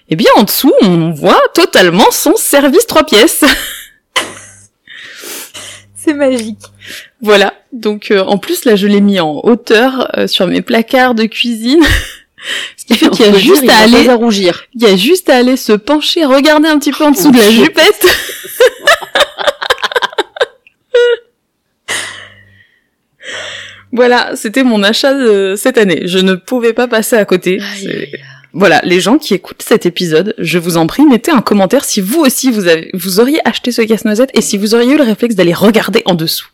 Eh 0.09 0.15
bien, 0.15 0.29
en 0.35 0.43
dessous, 0.43 0.73
on 0.81 1.11
voit 1.11 1.41
totalement 1.53 2.11
son 2.11 2.35
service 2.35 2.85
trois 2.85 3.05
pièces. 3.05 3.43
C'est 5.95 6.13
magique. 6.13 6.59
Voilà. 7.21 7.55
Donc, 7.71 8.11
euh, 8.11 8.23
en 8.23 8.37
plus, 8.37 8.65
là, 8.65 8.75
je 8.75 8.85
l'ai 8.85 9.01
mis 9.01 9.19
en 9.19 9.41
hauteur 9.43 10.11
euh, 10.17 10.27
sur 10.27 10.45
mes 10.45 10.61
placards 10.61 11.15
de 11.15 11.23
cuisine. 11.23 11.83
Ce 12.77 12.85
qui 12.85 12.93
fait 12.93 13.09
qu'il 13.09 13.25
y 13.25 13.29
a 13.29 13.39
juste 13.39 13.67
à 13.67 13.79
aller 13.79 14.05
pas 14.05 14.11
à 14.11 14.15
rougir. 14.15 14.65
Il 14.75 14.83
y 14.83 14.85
a 14.85 14.95
juste 14.95 15.31
à 15.31 15.37
aller 15.37 15.57
se 15.57 15.73
pencher, 15.73 16.25
regarder 16.25 16.69
un 16.69 16.77
petit 16.77 16.91
peu 16.91 17.03
en 17.03 17.09
dessous 17.09 17.31
de 17.31 17.39
la 17.39 17.49
jupette. 17.49 18.05
voilà, 23.91 24.35
c'était 24.35 24.63
mon 24.63 24.83
achat 24.83 25.15
de 25.15 25.55
cette 25.57 25.79
année. 25.79 26.03
Je 26.05 26.19
ne 26.19 26.35
pouvais 26.35 26.73
pas 26.73 26.87
passer 26.87 27.15
à 27.15 27.25
côté. 27.25 27.59
Voilà, 28.55 28.79
les 28.85 29.01
gens 29.01 29.17
qui 29.17 29.33
écoutent 29.33 29.61
cet 29.61 29.85
épisode, 29.85 30.33
je 30.37 30.57
vous 30.57 30.77
en 30.77 30.87
prie, 30.87 31.05
mettez 31.05 31.29
un 31.29 31.41
commentaire 31.41 31.83
si 31.83 31.99
vous 31.99 32.21
aussi 32.21 32.51
vous 32.51 32.67
avez, 32.67 32.89
vous 32.93 33.19
auriez 33.19 33.45
acheté 33.45 33.73
ce 33.73 33.81
casse-noisette 33.81 34.31
et 34.33 34.39
si 34.39 34.57
vous 34.57 34.73
auriez 34.73 34.93
eu 34.93 34.97
le 34.97 35.03
réflexe 35.03 35.35
d'aller 35.35 35.53
regarder 35.53 36.01
en 36.05 36.13
dessous. 36.15 36.47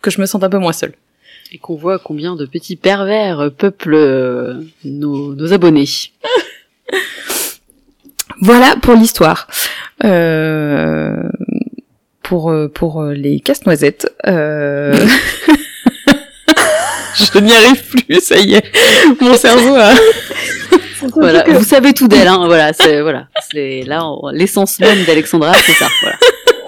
Que 0.00 0.10
je 0.10 0.18
me 0.18 0.24
sente 0.24 0.44
un 0.44 0.48
peu 0.48 0.56
moins 0.56 0.72
seule. 0.72 0.94
Et 1.52 1.58
qu'on 1.58 1.76
voit 1.76 1.98
combien 1.98 2.36
de 2.36 2.46
petits 2.46 2.76
pervers 2.76 3.50
peuplent 3.56 3.94
euh, 3.94 4.54
nos, 4.84 5.34
nos 5.34 5.52
abonnés. 5.52 5.84
Voilà 8.40 8.76
pour 8.80 8.94
l'histoire. 8.94 9.48
Euh, 10.02 11.22
pour 12.22 12.50
euh, 12.50 12.68
pour 12.68 13.04
les 13.04 13.40
casse-noisettes. 13.40 14.10
Euh... 14.26 14.96
je 17.14 17.38
n'y 17.40 17.52
arrive 17.52 17.82
plus, 17.84 18.20
ça 18.20 18.38
y 18.38 18.54
est. 18.54 18.64
Mon 19.20 19.36
cerveau 19.36 19.74
a. 19.74 19.92
voilà, 21.14 21.44
vous 21.48 21.64
savez 21.64 21.92
tout 21.92 22.08
d'elle, 22.08 22.28
hein. 22.28 22.44
Voilà, 22.46 22.72
c'est 22.72 23.00
voilà, 23.02 23.26
c'est 23.50 23.82
là 23.86 24.04
l'essence 24.32 24.78
même 24.80 25.04
d'Alexandra, 25.04 25.52
c'est 25.54 25.72
ça. 25.72 25.88
Voilà, 26.02 26.16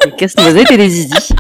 les 0.05 0.13
casse-noisettes 0.13 0.71
et 0.71 0.77
les 0.77 0.89
zizi. 0.89 1.35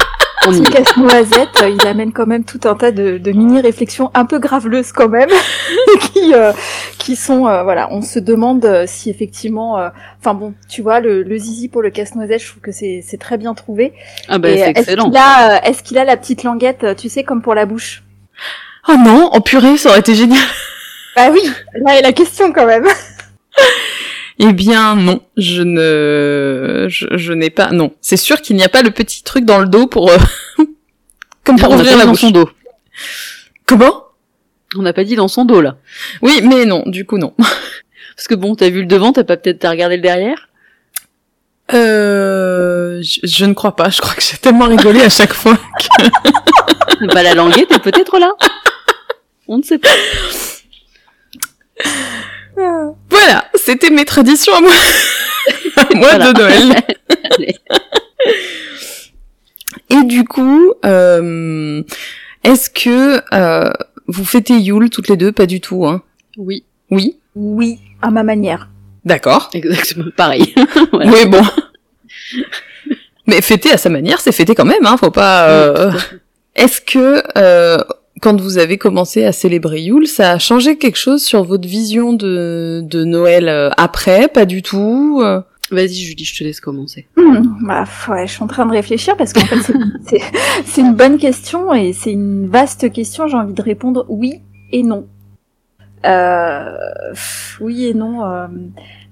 On 0.44 0.52
y 0.52 0.62
casse-noisette, 0.62 1.62
il 1.62 1.86
amène 1.86 2.12
quand 2.12 2.26
même 2.26 2.42
tout 2.42 2.58
un 2.64 2.74
tas 2.74 2.90
de, 2.90 3.16
de 3.16 3.30
mini-réflexions 3.30 4.10
un 4.14 4.24
peu 4.24 4.40
graveleuses 4.40 4.90
quand 4.90 5.08
même, 5.08 5.28
qui, 6.00 6.34
euh, 6.34 6.52
qui 6.98 7.14
sont, 7.14 7.46
euh, 7.46 7.62
voilà, 7.62 7.88
on 7.92 8.02
se 8.02 8.18
demande 8.18 8.64
euh, 8.64 8.84
si 8.88 9.08
effectivement, 9.08 9.76
enfin 10.18 10.34
bon, 10.34 10.54
tu 10.68 10.82
vois, 10.82 10.98
le, 10.98 11.22
le 11.22 11.38
zizi 11.38 11.68
pour 11.68 11.80
le 11.80 11.90
casse-noisette, 11.90 12.40
je 12.42 12.48
trouve 12.48 12.62
que 12.62 12.72
c'est 12.72 13.18
très 13.20 13.38
bien 13.38 13.54
trouvé. 13.54 13.92
Ah 14.28 14.38
bah 14.38 14.48
c'est 14.52 14.70
excellent. 14.70 15.12
Est-ce 15.62 15.84
qu'il 15.84 15.96
a, 15.98 16.02
a, 16.02 16.04
la 16.04 16.16
petite 16.16 16.42
languette, 16.42 16.96
tu 16.96 17.08
sais, 17.08 17.22
comme 17.22 17.40
pour 17.42 17.54
la 17.54 17.64
bouche? 17.64 18.02
Oh 18.88 18.96
non, 18.98 19.28
en 19.32 19.40
purée, 19.40 19.76
ça 19.76 19.90
aurait 19.90 20.00
été 20.00 20.16
génial. 20.16 20.40
Bah 21.16 21.30
oui, 21.30 21.42
là 21.74 21.98
est 21.98 22.02
la 22.02 22.12
question 22.12 22.52
quand 22.52 22.66
même. 22.66 22.86
Eh 24.38 24.52
bien 24.52 24.96
non, 24.96 25.20
je 25.36 25.62
ne, 25.62 26.86
je, 26.88 27.32
n'ai 27.32 27.50
pas. 27.50 27.70
Non, 27.70 27.92
c'est 28.00 28.16
sûr 28.16 28.40
qu'il 28.40 28.56
n'y 28.56 28.64
a 28.64 28.68
pas 28.68 28.82
le 28.82 28.90
petit 28.90 29.22
truc 29.22 29.44
dans 29.44 29.60
le 29.60 29.68
dos 29.68 29.86
pour, 29.86 30.10
euh, 30.10 30.16
comme 31.44 31.58
pour 31.58 31.70
ouvrir 31.70 31.96
la 31.96 32.06
dans 32.06 32.14
son 32.14 32.30
dos. 32.30 32.48
Comment? 33.66 34.04
On 34.76 34.82
n'a 34.82 34.92
pas 34.92 35.04
dit 35.04 35.16
dans 35.16 35.28
son 35.28 35.44
dos 35.44 35.60
là. 35.60 35.76
Oui, 36.22 36.40
mais 36.42 36.64
non, 36.64 36.82
du 36.86 37.04
coup 37.04 37.18
non. 37.18 37.34
Parce 38.16 38.26
que 38.26 38.34
bon, 38.34 38.54
t'as 38.54 38.70
vu 38.70 38.80
le 38.80 38.86
devant, 38.86 39.12
t'as 39.12 39.22
pas 39.22 39.36
peut-être 39.36 39.60
t'as 39.60 39.70
regardé 39.70 39.96
le 39.96 40.02
derrière? 40.02 40.48
Euh, 41.72 43.00
je, 43.02 43.44
ne 43.44 43.54
crois 43.54 43.76
pas. 43.76 43.90
Je 43.90 44.00
crois 44.00 44.14
que 44.14 44.22
j'ai 44.22 44.36
tellement 44.36 44.66
rigolé 44.66 45.02
à 45.02 45.08
chaque 45.08 45.32
fois. 45.32 45.56
Que... 45.56 47.06
bah 47.14 47.22
la 47.22 47.34
languette 47.34 47.70
est 47.70 47.82
peut-être 47.82 48.18
là. 48.18 48.32
On 49.46 49.58
ne 49.58 49.62
sait 49.62 49.78
pas. 49.78 49.88
Voilà, 52.56 53.50
c'était 53.54 53.90
mes 53.90 54.04
traditions 54.04 54.54
à 54.54 54.60
moi, 54.60 54.72
moi 55.94 56.18
de 56.18 56.38
Noël. 56.38 56.82
Et 59.90 60.02
du 60.04 60.24
coup, 60.24 60.74
euh, 60.84 61.82
est-ce 62.44 62.70
que 62.70 63.20
euh, 63.34 63.70
vous 64.06 64.24
fêtez 64.24 64.54
Yule 64.54 64.90
toutes 64.90 65.08
les 65.08 65.16
deux? 65.16 65.32
Pas 65.32 65.46
du 65.46 65.60
tout, 65.60 65.86
hein 65.86 66.02
Oui. 66.36 66.64
Oui? 66.90 67.18
Oui, 67.34 67.78
à 68.00 68.10
ma 68.10 68.22
manière. 68.22 68.68
D'accord. 69.04 69.50
Exactement, 69.54 70.06
pareil. 70.16 70.54
Oui, 70.92 71.26
bon. 71.26 71.42
Mais 73.26 73.40
fêter 73.40 73.72
à 73.72 73.78
sa 73.78 73.88
manière, 73.88 74.20
c'est 74.20 74.32
fêter 74.32 74.54
quand 74.54 74.64
même, 74.64 74.86
hein, 74.86 74.96
faut 74.98 75.10
pas... 75.10 75.48
Euh... 75.48 75.92
Est-ce 76.54 76.80
que 76.80 77.22
quand 78.22 78.40
vous 78.40 78.56
avez 78.56 78.78
commencé 78.78 79.24
à 79.24 79.32
célébrer 79.32 79.82
Yule, 79.82 80.06
ça 80.06 80.30
a 80.30 80.38
changé 80.38 80.78
quelque 80.78 80.96
chose 80.96 81.22
sur 81.22 81.42
votre 81.42 81.68
vision 81.68 82.12
de, 82.12 82.80
de 82.84 83.04
Noël 83.04 83.48
euh, 83.48 83.68
après? 83.76 84.28
Pas 84.28 84.46
du 84.46 84.62
tout 84.62 85.20
euh? 85.22 85.42
Vas-y 85.72 85.94
Julie, 85.94 86.24
je 86.24 86.38
te 86.38 86.44
laisse 86.44 86.60
commencer. 86.60 87.08
Mmh, 87.16 87.66
bah, 87.66 87.84
ouais, 88.08 88.26
je 88.26 88.32
suis 88.32 88.42
en 88.42 88.46
train 88.46 88.66
de 88.66 88.70
réfléchir 88.70 89.16
parce 89.16 89.32
qu'en 89.32 89.40
fait 89.40 89.74
c'est 90.64 90.80
une 90.80 90.94
bonne 90.94 91.18
question 91.18 91.74
et 91.74 91.92
c'est 91.92 92.12
une 92.12 92.46
vaste 92.46 92.92
question. 92.92 93.26
J'ai 93.26 93.36
envie 93.36 93.54
de 93.54 93.62
répondre 93.62 94.06
oui 94.08 94.40
et 94.70 94.82
non. 94.84 95.08
Euh, 96.04 96.76
oui 97.60 97.86
et 97.86 97.94
non. 97.94 98.24
Euh, 98.24 98.46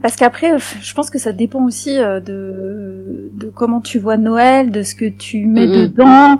parce 0.02 0.16
qu'après, 0.16 0.58
je 0.58 0.94
pense 0.94 1.10
que 1.10 1.18
ça 1.18 1.32
dépend 1.32 1.64
aussi 1.64 1.98
de, 1.98 3.30
de 3.32 3.52
comment 3.54 3.80
tu 3.80 3.98
vois 3.98 4.16
Noël, 4.16 4.70
de 4.70 4.82
ce 4.82 4.94
que 4.94 5.08
tu 5.08 5.44
mets 5.46 5.66
mmh, 5.66 5.72
dedans. 5.72 6.38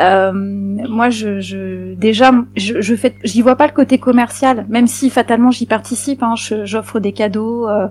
Euh, 0.00 0.32
moi, 0.32 1.10
je, 1.10 1.40
je 1.40 1.94
déjà, 1.94 2.32
je, 2.56 2.80
je 2.80 2.94
fais, 2.94 3.14
j'y 3.24 3.42
vois 3.42 3.56
pas 3.56 3.66
le 3.66 3.72
côté 3.72 3.98
commercial, 3.98 4.66
même 4.68 4.86
si 4.86 5.10
fatalement 5.10 5.50
j'y 5.50 5.66
participe. 5.66 6.22
Hein, 6.22 6.34
J'offre 6.36 7.00
des 7.00 7.12
cadeaux, 7.12 7.68
euh, 7.68 7.88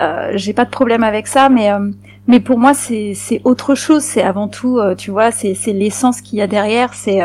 euh, 0.00 0.32
j'ai 0.34 0.52
pas 0.52 0.64
de 0.64 0.70
problème 0.70 1.02
avec 1.02 1.26
ça, 1.26 1.48
mais 1.48 1.70
euh, 1.70 1.90
mais 2.26 2.40
pour 2.40 2.58
moi 2.58 2.74
c'est 2.74 3.12
c'est 3.14 3.40
autre 3.44 3.74
chose. 3.74 4.02
C'est 4.02 4.22
avant 4.22 4.48
tout, 4.48 4.78
euh, 4.78 4.94
tu 4.94 5.10
vois, 5.10 5.30
c'est 5.30 5.54
c'est 5.54 5.72
l'essence 5.72 6.20
qu'il 6.20 6.38
y 6.38 6.42
a 6.42 6.46
derrière. 6.46 6.94
C'est 6.94 7.20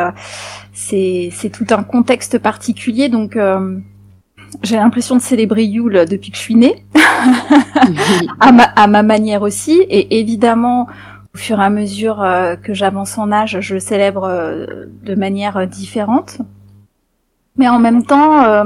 c'est 0.73 1.29
c'est 1.31 1.49
tout 1.49 1.67
un 1.69 1.83
contexte 1.83 2.39
particulier. 2.39 3.07
Donc 3.07 3.37
j'ai 4.63 4.75
l'impression 4.75 5.15
de 5.15 5.21
célébrer 5.21 5.63
Yule 5.63 6.05
depuis 6.09 6.31
que 6.31 6.37
je 6.37 6.41
suis 6.41 6.55
née, 6.55 6.85
à 8.39 8.51
ma 8.51 8.63
à 8.63 8.87
ma 8.87 9.03
manière 9.03 9.41
aussi, 9.41 9.73
et 9.89 10.19
évidemment 10.19 10.87
au 11.33 11.37
fur 11.37 11.59
et 11.59 11.63
à 11.63 11.69
mesure 11.69 12.21
euh, 12.21 12.55
que 12.55 12.73
j'avance 12.73 13.17
en 13.17 13.31
âge, 13.31 13.59
je 13.59 13.73
le 13.75 13.79
célèbre 13.79 14.23
euh, 14.23 14.85
de 15.03 15.15
manière 15.15 15.57
euh, 15.57 15.65
différente. 15.65 16.39
Mais 17.55 17.67
en 17.67 17.79
même 17.79 18.05
temps, 18.05 18.63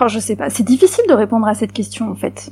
oh, 0.00 0.08
je 0.08 0.18
sais 0.18 0.36
pas, 0.36 0.48
c'est 0.48 0.62
difficile 0.62 1.04
de 1.06 1.12
répondre 1.12 1.46
à 1.46 1.54
cette 1.54 1.72
question 1.72 2.10
en 2.10 2.14
fait. 2.14 2.50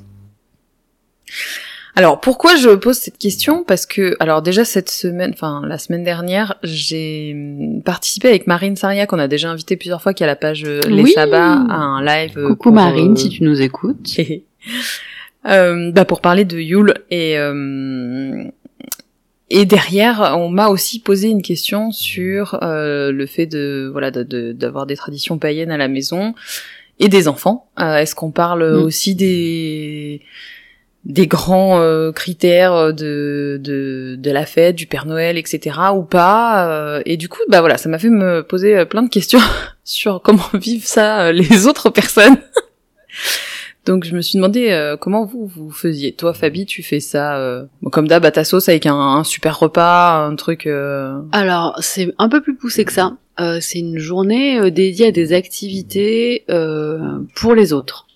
Alors 1.96 2.20
pourquoi 2.20 2.56
je 2.56 2.70
pose 2.70 2.96
cette 2.96 3.18
question? 3.18 3.64
Parce 3.64 3.86
que 3.86 4.16
alors 4.20 4.42
déjà 4.42 4.64
cette 4.64 4.90
semaine, 4.90 5.32
enfin 5.32 5.62
la 5.66 5.78
semaine 5.78 6.04
dernière, 6.04 6.56
j'ai 6.62 7.32
hum, 7.34 7.82
participé 7.82 8.28
avec 8.28 8.46
Marine 8.46 8.76
Saria 8.76 9.06
qu'on 9.06 9.18
a 9.18 9.28
déjà 9.28 9.50
invité 9.50 9.76
plusieurs 9.76 10.02
fois 10.02 10.14
qui 10.14 10.24
a 10.24 10.26
la 10.26 10.36
page 10.36 10.64
Les 10.64 11.06
Sabbats 11.06 11.64
à 11.68 11.76
un 11.76 12.04
live. 12.04 12.34
Coucou 12.46 12.70
Marine 12.70 13.16
si 13.16 13.28
tu 13.28 13.44
nous 13.44 13.60
écoutes. 13.60 14.16
euh, 15.46 15.90
bah 15.90 16.04
pour 16.04 16.20
parler 16.20 16.44
de 16.44 16.58
Yule 16.58 16.94
et 17.10 17.38
et 19.50 19.64
derrière, 19.64 20.36
on 20.38 20.48
m'a 20.48 20.68
aussi 20.68 21.00
posé 21.00 21.28
une 21.28 21.42
question 21.42 21.90
sur 21.90 22.62
euh, 22.62 23.10
le 23.10 23.26
fait 23.26 23.46
de 23.46 23.88
voilà 23.90 24.12
d'avoir 24.12 24.86
des 24.86 24.94
traditions 24.94 25.38
païennes 25.38 25.72
à 25.72 25.76
la 25.76 25.88
maison 25.88 26.34
et 27.00 27.08
des 27.08 27.26
enfants. 27.26 27.68
Euh, 27.80 27.96
est-ce 27.96 28.14
qu'on 28.14 28.30
parle 28.30 28.62
mm. 28.62 28.82
aussi 28.82 29.16
des 29.16 30.22
des 31.04 31.26
grands 31.26 31.80
euh, 31.80 32.12
critères 32.12 32.92
de, 32.92 33.58
de, 33.62 34.16
de 34.18 34.30
la 34.30 34.46
fête, 34.46 34.76
du 34.76 34.86
Père 34.86 35.06
Noël, 35.06 35.38
etc. 35.38 35.76
ou 35.94 36.02
pas 36.02 37.00
Et 37.06 37.16
du 37.16 37.28
coup, 37.28 37.40
bah 37.48 37.60
voilà, 37.60 37.78
ça 37.78 37.88
m'a 37.88 37.98
fait 37.98 38.10
me 38.10 38.42
poser 38.42 38.84
plein 38.84 39.02
de 39.02 39.08
questions 39.08 39.40
sur 39.84 40.20
comment 40.22 40.48
vivent 40.54 40.86
ça 40.86 41.32
les 41.32 41.66
autres 41.66 41.90
personnes. 41.90 42.36
Donc 43.86 44.04
je 44.04 44.14
me 44.14 44.20
suis 44.20 44.36
demandé 44.36 44.70
euh, 44.70 44.96
comment 44.96 45.24
vous 45.24 45.46
vous 45.46 45.70
faisiez. 45.70 46.12
Toi, 46.12 46.34
Fabi, 46.34 46.66
tu 46.66 46.82
fais 46.82 47.00
ça 47.00 47.38
euh, 47.38 47.64
comme 47.90 48.08
d'hab 48.08 48.24
à 48.24 48.30
ta 48.30 48.44
sauce 48.44 48.68
avec 48.68 48.86
un, 48.86 49.24
super 49.24 49.58
repas, 49.58 50.24
un 50.26 50.36
truc. 50.36 50.66
Euh... 50.66 51.20
Alors 51.32 51.76
c'est 51.80 52.12
un 52.18 52.28
peu 52.28 52.42
plus 52.42 52.56
poussé 52.56 52.84
que 52.84 52.92
ça. 52.92 53.16
Euh, 53.40 53.58
c'est 53.60 53.78
une 53.78 53.98
journée 53.98 54.70
dédiée 54.70 55.06
à 55.06 55.12
des 55.12 55.32
activités 55.32 56.44
pour 57.36 57.54
les 57.54 57.72
autres. 57.72 58.06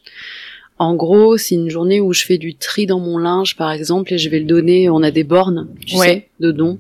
En 0.79 0.95
gros, 0.95 1.37
c'est 1.37 1.55
une 1.55 1.71
journée 1.71 2.01
où 2.01 2.13
je 2.13 2.25
fais 2.25 2.37
du 2.37 2.57
tri 2.57 2.87
dans 2.87 2.99
mon 2.99 3.17
linge, 3.17 3.57
par 3.57 3.71
exemple, 3.71 4.13
et 4.13 4.19
je 4.19 4.29
vais 4.29 4.41
le 4.41 4.45
donner. 4.45 4.91
On 4.91 5.03
a 5.03 5.11
des 5.11 5.23
bornes, 5.23 5.69
tu 5.87 5.97
sais, 5.97 6.29
de 6.41 6.51
dons. 6.51 6.79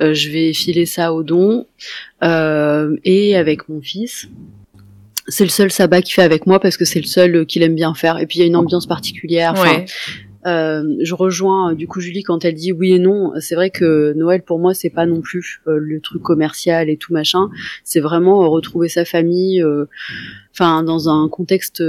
je 0.00 0.30
vais 0.30 0.52
filer 0.52 0.86
ça 0.86 1.12
aux 1.12 1.22
dons 1.22 1.66
et 2.22 3.36
avec 3.36 3.68
mon 3.68 3.82
fils 3.82 4.28
c'est 5.28 5.44
le 5.44 5.50
seul 5.50 5.70
sabbat 5.70 6.02
qu'il 6.02 6.14
fait 6.14 6.22
avec 6.22 6.46
moi 6.46 6.60
parce 6.60 6.76
que 6.76 6.84
c'est 6.84 7.00
le 7.00 7.06
seul 7.06 7.34
euh, 7.34 7.44
qu'il 7.44 7.62
aime 7.62 7.74
bien 7.74 7.94
faire. 7.94 8.18
Et 8.18 8.26
puis 8.26 8.38
il 8.38 8.40
y 8.40 8.44
a 8.44 8.46
une 8.46 8.56
ambiance 8.56 8.86
particulière. 8.86 9.54
Euh, 10.46 10.82
je 11.00 11.14
rejoins 11.14 11.72
euh, 11.72 11.74
du 11.74 11.86
coup 11.86 12.00
Julie 12.00 12.22
quand 12.22 12.44
elle 12.44 12.54
dit 12.54 12.72
oui 12.72 12.92
et 12.92 12.98
non. 12.98 13.32
C'est 13.40 13.54
vrai 13.54 13.70
que 13.70 14.12
Noël 14.14 14.42
pour 14.42 14.58
moi 14.58 14.74
c'est 14.74 14.90
pas 14.90 15.06
non 15.06 15.20
plus 15.20 15.60
le 15.66 16.00
truc 16.00 16.22
commercial 16.22 16.88
et 16.90 16.96
tout 16.96 17.12
machin. 17.12 17.50
C'est 17.82 18.00
vraiment 18.00 18.48
retrouver 18.50 18.88
sa 18.88 19.04
famille, 19.04 19.64
enfin 20.52 20.82
dans 20.82 21.08
un 21.08 21.28
contexte 21.28 21.82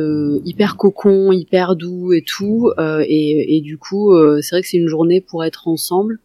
hyper 0.45 0.77
cocon, 0.77 1.31
hyper 1.31 1.75
doux 1.75 2.13
et 2.13 2.21
tout. 2.21 2.71
Et, 2.79 3.57
et, 3.57 3.61
du 3.61 3.77
coup 3.77 4.13
c'est 4.41 4.55
vrai 4.55 4.61
que 4.61 4.67
c'est 4.67 4.77
une 4.77 4.87
journée 4.87 5.21
pour 5.21 5.43
être 5.43 5.67
ensemble 5.67 6.19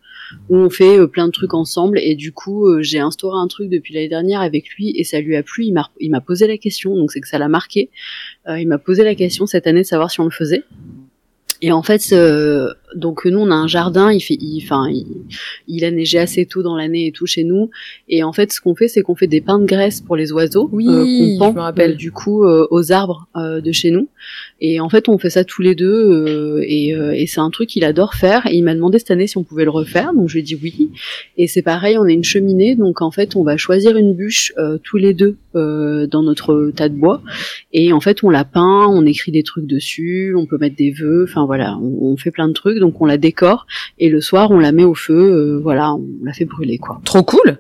où 0.48 0.56
on 0.56 0.70
fait 0.70 0.98
euh, 0.98 1.06
plein 1.06 1.26
de 1.26 1.32
trucs 1.32 1.54
ensemble 1.54 1.98
et 1.98 2.14
du 2.14 2.32
coup 2.32 2.66
euh, 2.66 2.82
j'ai 2.82 2.98
instauré 2.98 3.38
un 3.38 3.48
truc 3.48 3.68
depuis 3.68 3.94
l'année 3.94 4.08
dernière 4.08 4.40
avec 4.40 4.68
lui 4.70 4.92
et 4.96 5.04
ça 5.04 5.20
lui 5.20 5.36
a 5.36 5.42
plu. 5.42 5.64
Il 5.64 5.72
m'a 5.72 5.90
il 6.00 6.10
m'a 6.10 6.20
posé 6.20 6.46
la 6.46 6.58
question 6.58 6.96
donc 6.96 7.12
c'est 7.12 7.20
que 7.20 7.28
ça 7.28 7.38
l'a 7.38 7.48
marqué. 7.48 7.90
Euh, 8.48 8.58
il 8.58 8.68
m'a 8.68 8.78
posé 8.78 9.04
la 9.04 9.14
question 9.14 9.46
cette 9.46 9.66
année 9.66 9.82
de 9.82 9.86
savoir 9.86 10.10
si 10.10 10.20
on 10.20 10.24
le 10.24 10.30
faisait. 10.30 10.64
Et 11.62 11.72
en 11.72 11.82
fait, 11.82 12.14
donc 12.94 13.24
nous 13.24 13.38
on 13.38 13.50
a 13.50 13.54
un 13.54 13.66
jardin, 13.66 14.12
il 14.12 14.20
fait, 14.20 14.38
enfin, 14.62 14.88
il, 14.90 15.06
il, 15.68 15.84
a 15.84 15.90
neigé 15.90 16.18
assez 16.18 16.46
tôt 16.46 16.62
dans 16.62 16.76
l'année 16.76 17.06
et 17.06 17.12
tout 17.12 17.26
chez 17.26 17.44
nous. 17.44 17.70
Et 18.08 18.22
en 18.22 18.32
fait, 18.32 18.52
ce 18.52 18.60
qu'on 18.60 18.74
fait, 18.74 18.88
c'est 18.88 19.02
qu'on 19.02 19.14
fait 19.14 19.26
des 19.26 19.40
pains 19.40 19.58
de 19.58 19.66
graisse 19.66 20.00
pour 20.00 20.16
les 20.16 20.32
oiseaux, 20.32 20.68
oui, 20.72 20.88
euh, 20.88 21.04
je 21.04 21.54
me 21.54 21.60
rappelle. 21.60 21.96
du 21.96 22.12
coup 22.12 22.44
aux 22.44 22.92
arbres 22.92 23.28
de 23.36 23.72
chez 23.72 23.90
nous. 23.90 24.08
Et 24.60 24.80
en 24.80 24.88
fait, 24.88 25.08
on 25.08 25.18
fait 25.18 25.30
ça 25.30 25.44
tous 25.44 25.62
les 25.62 25.74
deux, 25.74 26.60
et, 26.62 26.88
et 26.90 27.26
c'est 27.26 27.40
un 27.40 27.50
truc 27.50 27.68
qu'il 27.68 27.84
adore 27.84 28.14
faire. 28.14 28.46
Et 28.46 28.56
il 28.56 28.62
m'a 28.62 28.74
demandé 28.74 28.98
cette 28.98 29.10
année 29.10 29.26
si 29.26 29.36
on 29.38 29.44
pouvait 29.44 29.64
le 29.64 29.70
refaire, 29.70 30.12
donc 30.14 30.28
je 30.28 30.34
lui 30.34 30.40
ai 30.40 30.42
dit 30.42 30.58
oui. 30.62 30.90
Et 31.36 31.46
c'est 31.46 31.62
pareil, 31.62 31.96
on 31.98 32.04
a 32.04 32.12
une 32.12 32.24
cheminée, 32.24 32.74
donc 32.74 33.02
en 33.02 33.10
fait, 33.10 33.36
on 33.36 33.42
va 33.42 33.56
choisir 33.56 33.96
une 33.96 34.14
bûche 34.14 34.52
tous 34.82 34.96
les 34.96 35.14
deux 35.14 35.36
dans 35.54 36.22
notre 36.22 36.72
tas 36.74 36.88
de 36.88 36.94
bois, 36.94 37.22
et 37.72 37.92
en 37.92 38.00
fait, 38.00 38.22
on 38.22 38.30
la 38.30 38.44
peint, 38.44 38.86
on 38.88 39.06
écrit 39.06 39.32
des 39.32 39.42
trucs 39.42 39.66
dessus, 39.66 40.34
on 40.36 40.46
peut 40.46 40.58
mettre 40.58 40.76
des 40.76 40.90
vœux, 40.90 41.24
enfin 41.28 41.46
voilà, 41.46 41.76
on, 41.78 42.12
on 42.12 42.16
fait 42.16 42.30
plein 42.30 42.48
de 42.48 42.52
trucs 42.52 42.78
donc 42.78 43.00
on 43.00 43.06
la 43.06 43.18
décore 43.18 43.66
et 43.98 44.08
le 44.08 44.20
soir 44.20 44.50
on 44.50 44.58
la 44.58 44.72
met 44.72 44.84
au 44.84 44.94
feu, 44.94 45.14
euh, 45.14 45.60
voilà, 45.60 45.94
on 45.94 46.24
la 46.24 46.32
fait 46.32 46.44
brûler 46.44 46.78
quoi. 46.78 47.00
Trop 47.04 47.22
cool. 47.22 47.58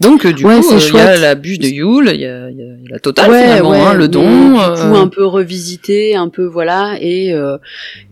Donc 0.00 0.26
euh, 0.26 0.32
du 0.32 0.44
ouais, 0.44 0.60
coup, 0.60 0.74
il 0.76 0.94
y 0.94 0.98
a 0.98 1.16
la 1.16 1.34
bûche 1.34 1.60
de 1.60 1.68
Yule, 1.68 2.10
il 2.14 2.20
y 2.20 2.26
a, 2.26 2.50
y 2.50 2.62
a, 2.62 2.74
la 2.88 2.98
totale 2.98 3.30
ouais, 3.30 3.42
finalement, 3.42 3.70
ouais, 3.70 3.80
hein, 3.80 3.94
le 3.94 4.08
don. 4.08 4.54
Du 4.54 4.60
euh... 4.60 4.90
coup, 4.90 4.96
un 4.96 5.08
peu 5.08 5.24
revisité, 5.24 6.16
un 6.16 6.28
peu 6.28 6.44
voilà, 6.44 6.96
et 7.00 7.34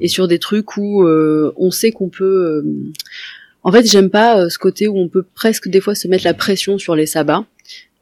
et 0.01 0.09
sur 0.09 0.29
des 0.29 0.39
trucs 0.39 0.77
où 0.77 1.07
on 1.07 1.71
sait 1.71 1.91
qu'on 1.91 2.09
peut. 2.09 2.65
En 3.65 3.71
fait, 3.71 3.89
j'aime 3.89 4.11
pas 4.11 4.49
ce 4.49 4.59
côté 4.59 4.89
où 4.89 4.99
on 4.99 5.09
peut 5.09 5.25
presque 5.35 5.69
des 5.69 5.81
fois 5.81 5.95
se 5.95 6.09
mettre 6.09 6.25
la 6.25 6.35
pression 6.35 6.79
sur 6.79 6.97
les 6.97 7.07
sabbats. 7.07 7.45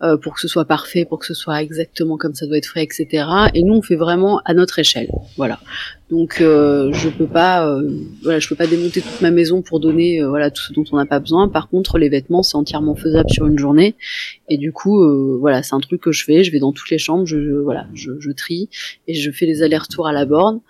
Euh, 0.02 0.16
pour 0.16 0.32
que 0.32 0.40
ce 0.40 0.48
soit 0.48 0.64
parfait, 0.64 1.04
pour 1.04 1.18
que 1.18 1.26
ce 1.26 1.34
soit 1.34 1.60
exactement 1.60 2.16
comme 2.16 2.32
ça 2.32 2.46
doit 2.46 2.56
être 2.56 2.72
fait, 2.72 2.82
etc. 2.82 3.26
Et 3.52 3.62
nous, 3.62 3.74
on 3.74 3.82
fait 3.82 3.96
vraiment 3.96 4.40
à 4.46 4.54
notre 4.54 4.78
échelle, 4.78 5.10
voilà. 5.36 5.60
Donc, 6.08 6.40
euh, 6.40 6.90
je 6.94 7.10
peux 7.10 7.26
pas, 7.26 7.68
euh, 7.68 7.86
voilà, 8.22 8.38
je 8.38 8.48
peux 8.48 8.54
pas 8.54 8.66
démonter 8.66 9.02
toute 9.02 9.20
ma 9.20 9.30
maison 9.30 9.60
pour 9.60 9.78
donner, 9.78 10.22
voilà, 10.24 10.50
tout 10.50 10.62
ce 10.62 10.72
dont 10.72 10.84
on 10.90 10.96
n'a 10.96 11.04
pas 11.04 11.20
besoin. 11.20 11.48
Par 11.48 11.68
contre, 11.68 11.98
les 11.98 12.08
vêtements, 12.08 12.42
c'est 12.42 12.56
entièrement 12.56 12.94
faisable 12.94 13.28
sur 13.28 13.46
une 13.46 13.58
journée. 13.58 13.94
Et 14.48 14.56
du 14.56 14.72
coup, 14.72 15.06
voilà, 15.38 15.62
c'est 15.62 15.74
un 15.74 15.80
truc 15.80 16.00
que 16.00 16.12
je 16.12 16.24
fais. 16.24 16.44
Je 16.44 16.50
vais 16.50 16.60
dans 16.60 16.72
toutes 16.72 16.88
les 16.88 16.98
chambres, 16.98 17.26
je, 17.26 17.60
voilà, 17.60 17.86
je, 17.92 18.12
je, 18.20 18.30
trie 18.30 18.70
et 19.06 19.12
je 19.12 19.30
fais 19.30 19.44
les 19.44 19.62
allers-retours 19.62 20.06
à 20.06 20.12
la 20.12 20.24
borne. 20.24 20.60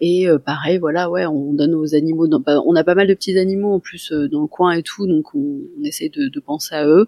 Et 0.00 0.26
pareil, 0.44 0.78
voilà, 0.78 1.08
ouais, 1.08 1.26
on 1.26 1.52
donne 1.52 1.76
aux 1.76 1.94
animaux. 1.94 2.26
Dans, 2.26 2.42
on 2.66 2.74
a 2.74 2.82
pas 2.82 2.96
mal 2.96 3.06
de 3.06 3.14
petits 3.14 3.38
animaux 3.38 3.74
en 3.74 3.80
plus 3.80 4.10
dans 4.10 4.40
le 4.40 4.48
coin 4.48 4.72
et 4.72 4.82
tout, 4.82 5.06
donc 5.06 5.32
on, 5.36 5.60
on 5.80 5.84
essaie 5.84 6.08
de 6.08 6.40
penser 6.40 6.74
à 6.74 6.88
eux. 6.88 7.06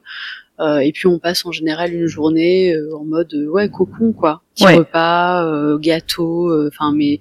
Euh, 0.60 0.78
et 0.78 0.92
puis 0.92 1.06
on 1.06 1.18
passe 1.18 1.46
en 1.46 1.52
général 1.52 1.94
une 1.94 2.06
journée 2.06 2.74
euh, 2.74 2.94
en 2.94 3.04
mode 3.04 3.32
ouais 3.50 3.70
cocon 3.70 4.12
quoi, 4.12 4.42
petit 4.54 4.64
Ouais. 4.66 4.76
repas, 4.76 5.46
euh, 5.46 5.78
gâteau, 5.78 6.52
enfin 6.68 6.92
mais 6.94 7.18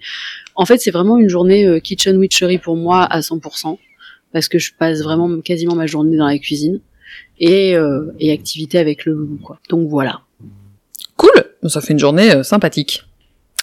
en 0.55 0.65
fait 0.65 0.77
c'est 0.79 0.91
vraiment 0.91 1.17
une 1.17 1.29
journée 1.29 1.79
kitchen 1.81 2.17
witchery 2.17 2.57
pour 2.57 2.75
moi 2.75 3.03
à 3.03 3.21
100% 3.21 3.77
parce 4.33 4.49
que 4.49 4.59
je 4.59 4.73
passe 4.77 5.01
vraiment 5.01 5.39
quasiment 5.39 5.75
ma 5.75 5.87
journée 5.87 6.17
dans 6.17 6.27
la 6.27 6.37
cuisine 6.37 6.81
et 7.39 7.75
et 8.19 8.31
activité 8.31 8.77
avec 8.77 9.05
le 9.05 9.13
loup 9.13 9.39
quoi. 9.41 9.59
Donc 9.69 9.87
voilà. 9.87 10.21
Cool. 11.15 11.31
Ça 11.67 11.81
fait 11.81 11.93
une 11.93 11.99
journée 11.99 12.33
euh, 12.33 12.43
sympathique. 12.43 13.03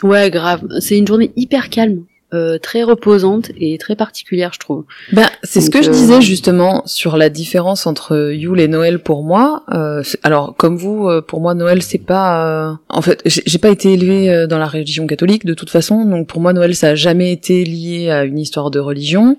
Ouais 0.02 0.30
grave, 0.30 0.66
c'est 0.80 0.96
une 0.98 1.06
journée 1.06 1.32
hyper 1.36 1.70
calme. 1.70 2.04
Euh, 2.34 2.58
très 2.58 2.82
reposante 2.82 3.52
et 3.56 3.78
très 3.78 3.94
particulière, 3.94 4.50
je 4.52 4.58
trouve. 4.58 4.84
Ben, 5.12 5.28
c'est 5.44 5.60
ce 5.60 5.70
que 5.70 5.80
je 5.80 5.90
euh, 5.90 5.92
disais 5.92 6.20
justement 6.20 6.82
sur 6.84 7.16
la 7.16 7.28
différence 7.28 7.86
entre 7.86 8.32
Yule 8.32 8.58
et 8.58 8.66
Noël 8.66 8.98
pour 8.98 9.22
moi. 9.22 9.62
Euh, 9.72 10.02
alors, 10.24 10.56
comme 10.56 10.76
vous, 10.76 11.06
euh, 11.08 11.22
pour 11.22 11.40
moi, 11.40 11.54
Noël, 11.54 11.82
c'est 11.82 11.98
pas. 11.98 12.70
euh, 12.70 12.72
En 12.88 13.00
fait, 13.00 13.22
j'ai 13.24 13.58
pas 13.58 13.68
été 13.70 13.92
élevée 13.92 14.46
dans 14.48 14.58
la 14.58 14.66
religion 14.66 15.06
catholique 15.06 15.46
de 15.46 15.54
toute 15.54 15.70
façon, 15.70 16.04
donc 16.04 16.26
pour 16.26 16.40
moi, 16.40 16.52
Noël, 16.52 16.74
ça 16.74 16.88
a 16.88 16.94
jamais 16.96 17.30
été 17.30 17.64
lié 17.64 18.10
à 18.10 18.24
une 18.24 18.40
histoire 18.40 18.72
de 18.72 18.80
religion. 18.80 19.36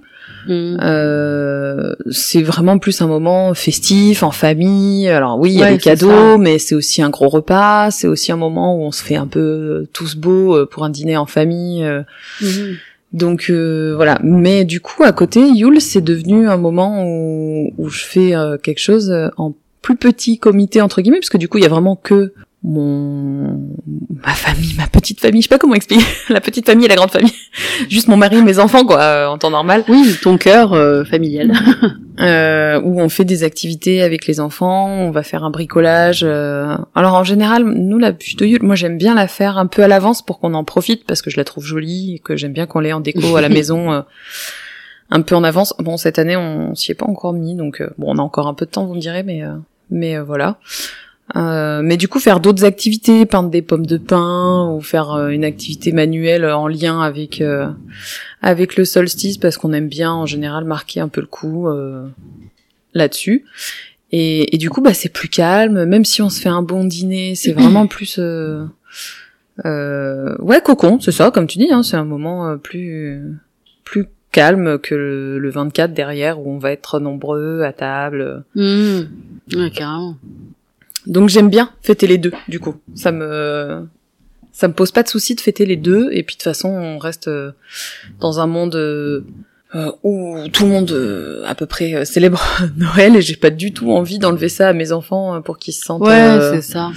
Mm. 0.48 0.78
Euh, 0.82 1.94
c'est 2.10 2.42
vraiment 2.42 2.78
plus 2.80 3.02
un 3.02 3.08
moment 3.08 3.54
festif, 3.54 4.24
en 4.24 4.32
famille. 4.32 5.08
Alors 5.10 5.40
oui, 5.40 5.52
il 5.52 5.60
y 5.60 5.64
a 5.64 5.72
des 5.72 5.78
cadeaux, 5.78 6.10
ça. 6.10 6.38
mais 6.38 6.58
c'est 6.60 6.76
aussi 6.76 7.02
un 7.02 7.10
gros 7.10 7.28
repas. 7.30 7.92
C'est 7.92 8.08
aussi 8.08 8.32
un 8.32 8.38
moment 8.38 8.76
où 8.78 8.84
on 8.84 8.92
se 8.92 9.04
fait 9.04 9.16
un 9.18 9.28
peu 9.28 9.40
euh, 9.40 9.90
tous 9.94 10.16
beaux 10.16 10.56
euh, 10.56 10.66
pour 10.66 10.84
un 10.86 10.90
dîner 10.90 11.18
en 11.18 11.26
famille. 11.26 11.84
euh, 11.84 12.02
Mhm. 12.42 12.76
donc 13.14 13.48
euh, 13.50 13.94
voilà, 13.96 14.20
mais 14.24 14.64
du 14.66 14.80
coup 14.80 15.04
à 15.04 15.12
côté, 15.12 15.42
Yule 15.50 15.82
c'est 15.82 16.02
devenu 16.02 16.48
un 16.48 16.58
moment 16.58 17.04
où, 17.06 17.74
où 17.78 17.90
je 17.90 18.04
fais 18.04 18.36
euh, 18.36 18.58
quelque 18.58 18.80
chose 18.80 19.14
en 19.38 19.54
plus 19.82 19.96
petit 19.96 20.38
comité 20.40 20.82
entre 20.82 21.02
guillemets, 21.02 21.20
parce 21.20 21.30
que 21.30 21.38
du 21.38 21.48
coup 21.48 21.58
il 21.58 21.64
y 21.64 21.68
a 21.68 21.70
vraiment 21.70 21.96
que 21.96 22.34
mon 22.68 23.62
ma 24.24 24.34
famille, 24.34 24.74
ma 24.78 24.88
petite 24.88 25.22
famille, 25.22 25.42
je 25.42 25.48
sais 25.48 25.56
pas 25.56 25.58
comment 25.58 25.76
expliquer, 25.76 26.04
la 26.30 26.42
petite 26.42 26.66
famille 26.66 26.86
et 26.86 26.90
la 26.90 26.96
grande 26.96 27.12
famille, 27.12 27.32
juste 27.90 28.10
mon 28.10 28.18
mari 28.18 28.38
et 28.38 28.42
mes 28.42 28.60
enfants 28.60 28.84
quoi, 28.86 29.00
euh, 29.02 29.28
en 29.28 29.38
temps 29.38 29.52
normal, 29.52 29.86
Oui, 29.88 30.16
ton 30.22 30.38
cœur 30.38 30.74
euh, 30.74 31.06
familial. 31.06 31.54
euh, 32.20 32.82
où 32.82 33.00
on 33.00 33.08
fait 33.08 33.24
des 33.24 33.44
activités 33.44 34.02
avec 34.02 34.28
les 34.28 34.42
enfants, 34.42 34.88
on 34.88 35.12
va 35.12 35.24
faire 35.24 35.46
un 35.46 35.50
bricolage. 35.50 36.22
euh. 36.24 36.76
Alors 36.94 37.14
en 37.14 37.24
général, 37.24 37.64
nous 37.64 37.98
la 38.00 38.12
bûche 38.12 38.36
de 38.36 38.46
Yule, 38.46 38.64
moi 38.64 38.76
j'aime 38.76 38.98
bien 38.98 39.16
la 39.16 39.28
faire 39.30 39.58
un 39.58 39.68
peu 39.68 39.82
à 39.84 39.88
l'avance 39.88 40.22
pour 40.22 40.40
qu'on 40.40 40.54
en 40.54 40.66
profite 40.66 41.06
parce 41.06 41.22
que 41.22 41.30
je 41.30 41.38
la 41.38 41.46
trouve 41.46 41.64
jolie 41.64 42.16
et 42.16 42.20
que 42.20 42.36
j'aime 42.36 42.54
bien 42.54 42.66
qu'on 42.66 42.80
l'ait 42.82 42.94
en 42.94 43.00
déco 43.00 43.38
à 43.38 43.42
la 43.42 43.50
maison. 43.50 44.04
un 45.10 45.22
peu 45.22 45.36
en 45.36 45.44
avance. 45.46 45.74
Bon, 45.80 45.96
cette 45.96 46.20
année, 46.20 46.36
on 46.36 46.76
s'y 46.76 46.92
est 46.92 46.96
pas 46.96 47.06
encore 47.06 47.32
mis, 47.32 47.56
donc 47.56 47.82
bon, 47.98 48.08
on 48.14 48.18
a 48.18 48.22
encore 48.22 48.48
un 48.48 48.54
peu 48.54 48.66
de 48.66 48.72
temps, 48.72 48.86
vous 48.86 48.96
me 48.96 49.00
direz, 49.00 49.24
mais 49.24 49.42
mais 49.90 50.20
voilà. 50.20 50.58
Euh, 51.36 51.82
mais 51.84 51.98
du 51.98 52.08
coup, 52.08 52.20
faire 52.20 52.40
d'autres 52.40 52.64
activités, 52.64 53.26
peindre 53.26 53.50
des 53.50 53.62
pommes 53.62 53.86
de 53.86 53.98
pin 53.98 54.72
ou 54.72 54.82
faire 54.82 55.12
euh, 55.12 55.30
une 55.30 55.44
activité 55.44 55.92
manuelle 55.92 56.46
en 56.46 56.68
lien 56.68 57.02
avec 57.02 57.42
euh, 57.42 57.68
avec 58.42 58.78
le 58.78 58.86
solstice, 58.86 59.38
parce 59.38 59.58
qu'on 59.58 59.74
aime 59.74 59.90
bien 59.90 60.12
en 60.12 60.26
général 60.26 60.64
marquer 60.64 61.02
un 61.02 61.10
peu 61.10 61.22
le 61.22 61.28
coup 61.28 61.68
euh, 61.68 62.08
là-dessus. 62.94 63.44
Et, 64.14 64.56
et 64.56 64.58
du 64.58 64.70
coup, 64.70 64.82
bah 64.82 64.94
c'est 64.94 65.12
plus 65.12 65.28
calme. 65.28 65.84
Même 65.84 66.06
si 66.06 66.22
on 66.22 66.30
se 66.30 66.40
fait 66.40 66.50
un 66.50 66.62
bon 66.62 66.86
dîner, 66.86 67.36
c'est 67.36 67.52
vraiment 67.60 67.88
plus 67.88 68.20
euh, 68.20 68.64
euh, 69.66 70.36
ouais 70.40 70.62
cocon, 70.62 71.00
c'est 71.02 71.12
ça, 71.12 71.30
comme 71.32 71.48
tu 71.48 71.58
dis. 71.58 71.72
Hein, 71.74 71.84
c'est 71.84 71.98
un 71.98 72.06
moment 72.06 72.58
plus 72.58 73.22
plus 73.84 74.06
calme 74.32 74.78
que 74.80 74.96
le, 74.96 75.40
le 75.40 75.50
24 75.50 75.94
derrière 75.94 76.40
où 76.40 76.54
on 76.54 76.58
va 76.58 76.72
être 76.72 77.00
nombreux 77.00 77.64
à 77.64 77.74
table. 77.74 78.46
Mm. 78.56 79.02
Ouais, 79.56 79.72
carrément. 79.72 80.16
Donc 81.08 81.30
j'aime 81.30 81.50
bien 81.50 81.72
fêter 81.82 82.06
les 82.08 82.18
deux, 82.18 82.34
du 82.48 82.60
coup. 82.60 82.76
Ça 82.96 83.12
me 83.12 83.88
ça 84.52 84.68
me 84.68 84.74
pose 84.74 84.92
pas 84.92 85.04
de 85.04 85.08
souci 85.08 85.36
de 85.36 85.42
fêter 85.42 85.66
les 85.68 85.76
deux 85.76 86.10
et 86.12 86.24
puis 86.24 86.34
de 86.36 86.40
toute 86.40 86.44
façon 86.44 86.70
on 86.70 86.98
reste 86.98 87.28
euh, 87.28 87.52
dans 88.20 88.40
un 88.40 88.48
monde 88.48 88.76
euh, 88.76 89.24
euh, 89.76 89.92
où 90.02 90.36
tout 90.52 90.64
le 90.64 90.70
monde 90.72 91.44
à 91.46 91.54
peu 91.54 91.68
près 91.68 92.06
célèbre 92.06 92.42
Noël 92.78 93.16
et 93.16 93.22
j'ai 93.22 93.36
pas 93.36 93.52
du 93.52 93.72
tout 93.72 93.92
envie 93.92 94.18
d'enlever 94.18 94.50
ça 94.50 94.70
à 94.70 94.74
mes 94.74 94.92
enfants 94.92 95.40
pour 95.44 95.60
qu'ils 95.60 95.76
se 95.76 95.84
sentent 95.84 96.02
Ouais, 96.02 96.12
euh, 96.12 96.56
c'est 96.56 96.62
ça. 96.72 96.90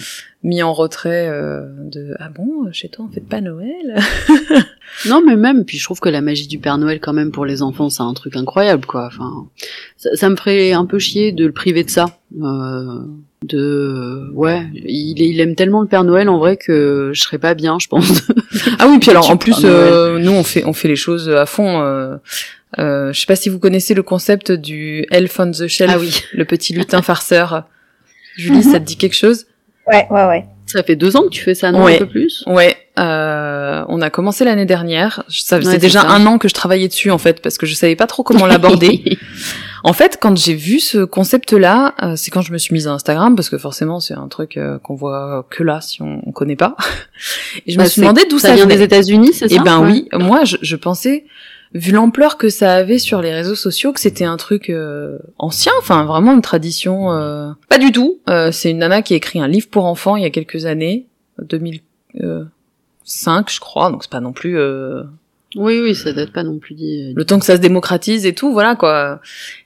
mis 0.43 0.63
en 0.63 0.73
retrait 0.73 1.29
de 1.29 2.15
ah 2.19 2.31
bon 2.31 2.73
chez 2.73 2.89
toi 2.89 3.05
on 3.07 3.13
fête 3.13 3.29
pas 3.29 3.43
Noël? 3.43 3.99
Non, 5.07 5.23
mais 5.25 5.37
même, 5.37 5.65
puis 5.65 5.79
je 5.79 5.85
trouve 5.85 6.01
que 6.01 6.09
la 6.09 6.21
magie 6.21 6.47
du 6.47 6.59
Père 6.59 6.77
Noël, 6.79 7.01
quand 7.01 7.13
même, 7.13 7.31
pour 7.31 7.47
les 7.47 7.63
enfants, 7.63 7.91
c'est 7.91 8.03
un 8.03 8.13
truc 8.13 8.37
incroyable, 8.37 8.87
quoi. 8.87 9.07
Enfin, 9.07 9.47
ça, 9.97 10.11
ça 10.15 10.29
me 10.29 10.37
ferait 10.37 10.73
un 10.73 10.85
peu 10.85 10.99
chier 10.99 11.33
de 11.33 11.47
le 11.47 11.53
priver 11.53 11.85
de 11.85 11.91
ça. 11.91 12.19
Euh, 12.43 13.01
de, 13.47 14.31
ouais, 14.35 14.67
il, 14.75 15.19
il 15.21 15.41
aime 15.41 15.55
tellement 15.55 15.81
le 15.81 15.89
Père 15.89 16.05
Noël, 16.05 16.29
en 16.29 16.39
vrai, 16.39 16.57
que 16.57 17.11
je 17.15 17.21
serais 17.23 17.39
pas 17.39 17.55
bien, 17.55 17.79
je 17.81 17.89
pense. 17.89 18.23
Ah 18.79 18.89
oui, 18.89 18.99
puis 18.99 19.11
alors 19.11 19.31
en 19.31 19.37
plus, 19.37 19.57
euh, 19.65 20.19
nous 20.19 20.33
on 20.33 20.43
fait 20.43 20.65
on 20.65 20.73
fait 20.73 20.89
les 20.89 20.97
choses 20.97 21.29
à 21.31 21.47
fond. 21.47 21.81
Euh, 21.81 22.17
euh, 22.79 23.13
je 23.13 23.21
sais 23.21 23.27
pas 23.27 23.37
si 23.37 23.49
vous 23.49 23.59
connaissez 23.59 23.95
le 23.95 24.03
concept 24.03 24.51
du 24.53 25.07
Elf 25.11 25.39
on 25.39 25.51
the 25.53 25.67
Shelf, 25.69 25.91
Ah 25.95 25.99
oui. 25.99 26.21
le 26.35 26.45
petit 26.45 26.73
lutin 26.75 27.01
farceur. 27.01 27.65
Julie, 28.37 28.63
ça 28.63 28.81
te 28.81 28.85
dit 28.85 28.97
quelque 28.97 29.17
chose? 29.17 29.47
Ouais, 29.87 30.07
ouais, 30.11 30.27
ouais. 30.27 30.45
Ça 30.67 30.83
fait 30.83 30.97
deux 30.97 31.17
ans 31.17 31.23
que 31.23 31.29
tu 31.31 31.43
fais 31.43 31.55
ça, 31.55 31.73
non? 31.73 31.85
Ouais. 31.85 31.97
Un 31.97 31.99
peu 31.99 32.07
plus? 32.09 32.45
Ouais, 32.47 32.77
euh, 32.99 33.83
on 33.89 34.01
a 34.03 34.11
commencé 34.11 34.45
l'année 34.45 34.67
dernière. 34.67 35.23
Ça 35.29 35.57
faisait 35.59 35.69
Ouais, 35.69 35.75
c'est 35.75 35.81
déjà 35.81 36.01
ça. 36.03 36.09
un 36.11 36.27
an 36.27 36.39
que 36.39 36.49
je 36.49 36.55
travaillais 36.55 36.89
dessus 36.89 37.11
en 37.11 37.19
fait, 37.19 37.41
parce 37.41 37.57
que 37.57 37.67
je 37.67 37.75
savais 37.75 37.97
pas 37.97 38.07
trop 38.07 38.23
comment 38.23 38.47
l'aborder. 38.47 39.03
En 39.85 39.93
fait, 39.93 40.19
quand 40.21 40.37
j'ai 40.37 40.55
vu 40.55 40.81
ce 40.81 41.05
concept-là, 41.05 41.95
euh, 42.03 42.15
c'est 42.17 42.31
quand 42.31 42.43
je 42.43 42.53
me 42.53 42.59
suis 42.59 42.73
mise 42.75 42.89
à 42.89 42.93
Instagram, 42.93 43.37
parce 43.37 43.49
que 43.51 43.59
forcément, 43.59 44.01
c'est 44.01 44.15
un 44.15 44.29
truc 44.29 44.57
euh, 44.57 44.79
qu'on 44.79 44.95
voit 44.95 45.47
que 45.51 45.63
là, 45.63 45.81
si 45.81 46.03
on, 46.03 46.23
on 46.27 46.33
connaît 46.33 46.57
pas. 46.57 46.77
Et 47.67 47.73
je 47.73 47.79
me 47.79 47.83
Bah, 47.83 47.89
suis 47.89 47.97
c'est- 47.97 48.01
demandé 48.03 48.23
d'où 48.29 48.39
ça, 48.39 48.49
ça 48.49 48.55
vient 48.57 48.67
des 48.67 48.83
États-Unis, 48.83 49.33
c'est 49.33 49.49
ça? 49.49 49.55
Eh 49.59 49.63
ben 49.65 49.81
Ouais. 49.81 49.91
oui, 49.91 50.09
moi, 50.13 50.45
je, 50.45 50.57
je 50.61 50.77
pensais, 50.77 51.25
vu 51.73 51.93
l'ampleur 51.93 52.37
que 52.37 52.49
ça 52.49 52.75
avait 52.75 52.99
sur 52.99 53.23
les 53.23 53.33
réseaux 53.33 53.55
sociaux, 53.55 53.93
que 53.93 54.01
c'était 54.01 54.25
un 54.25 54.37
truc 54.37 54.71
euh, 54.71 55.19
ancien, 55.39 55.73
enfin 55.79 56.05
vraiment 56.05 56.33
une 56.35 56.43
tradition. 56.43 57.13
euh, 57.13 57.51
Pas 57.69 57.79
du 57.79 57.93
tout. 57.93 58.19
Euh, 58.29 58.53
c'est 58.53 58.71
une 58.71 58.79
nana 58.79 59.03
qui 59.03 59.15
a 59.15 59.17
écrit 59.17 59.41
un 59.41 59.49
livre 59.49 59.69
pour 59.71 59.85
enfants 59.87 60.17
il 60.17 60.23
y 60.23 60.27
a 60.27 60.31
quelques 60.31 60.67
années, 60.67 61.07
2005, 61.41 63.51
je 63.51 63.61
crois, 63.61 63.91
donc 63.91 64.03
c'est 64.03 64.11
pas 64.11 64.21
non 64.21 64.33
plus. 64.33 64.59
Euh, 65.57 65.61
Oui, 65.61 65.81
oui, 65.81 65.95
ça 65.95 66.13
date 66.13 66.33
pas 66.33 66.43
non 66.43 66.59
plus 66.59 66.75
dit. 66.75 67.13
Le 67.15 67.25
temps 67.25 67.39
que 67.39 67.45
ça 67.45 67.57
se 67.57 67.61
démocratise 67.61 68.27
et 68.27 68.35
tout, 68.35 68.53
voilà 68.53 68.77
quoi. 68.77 69.21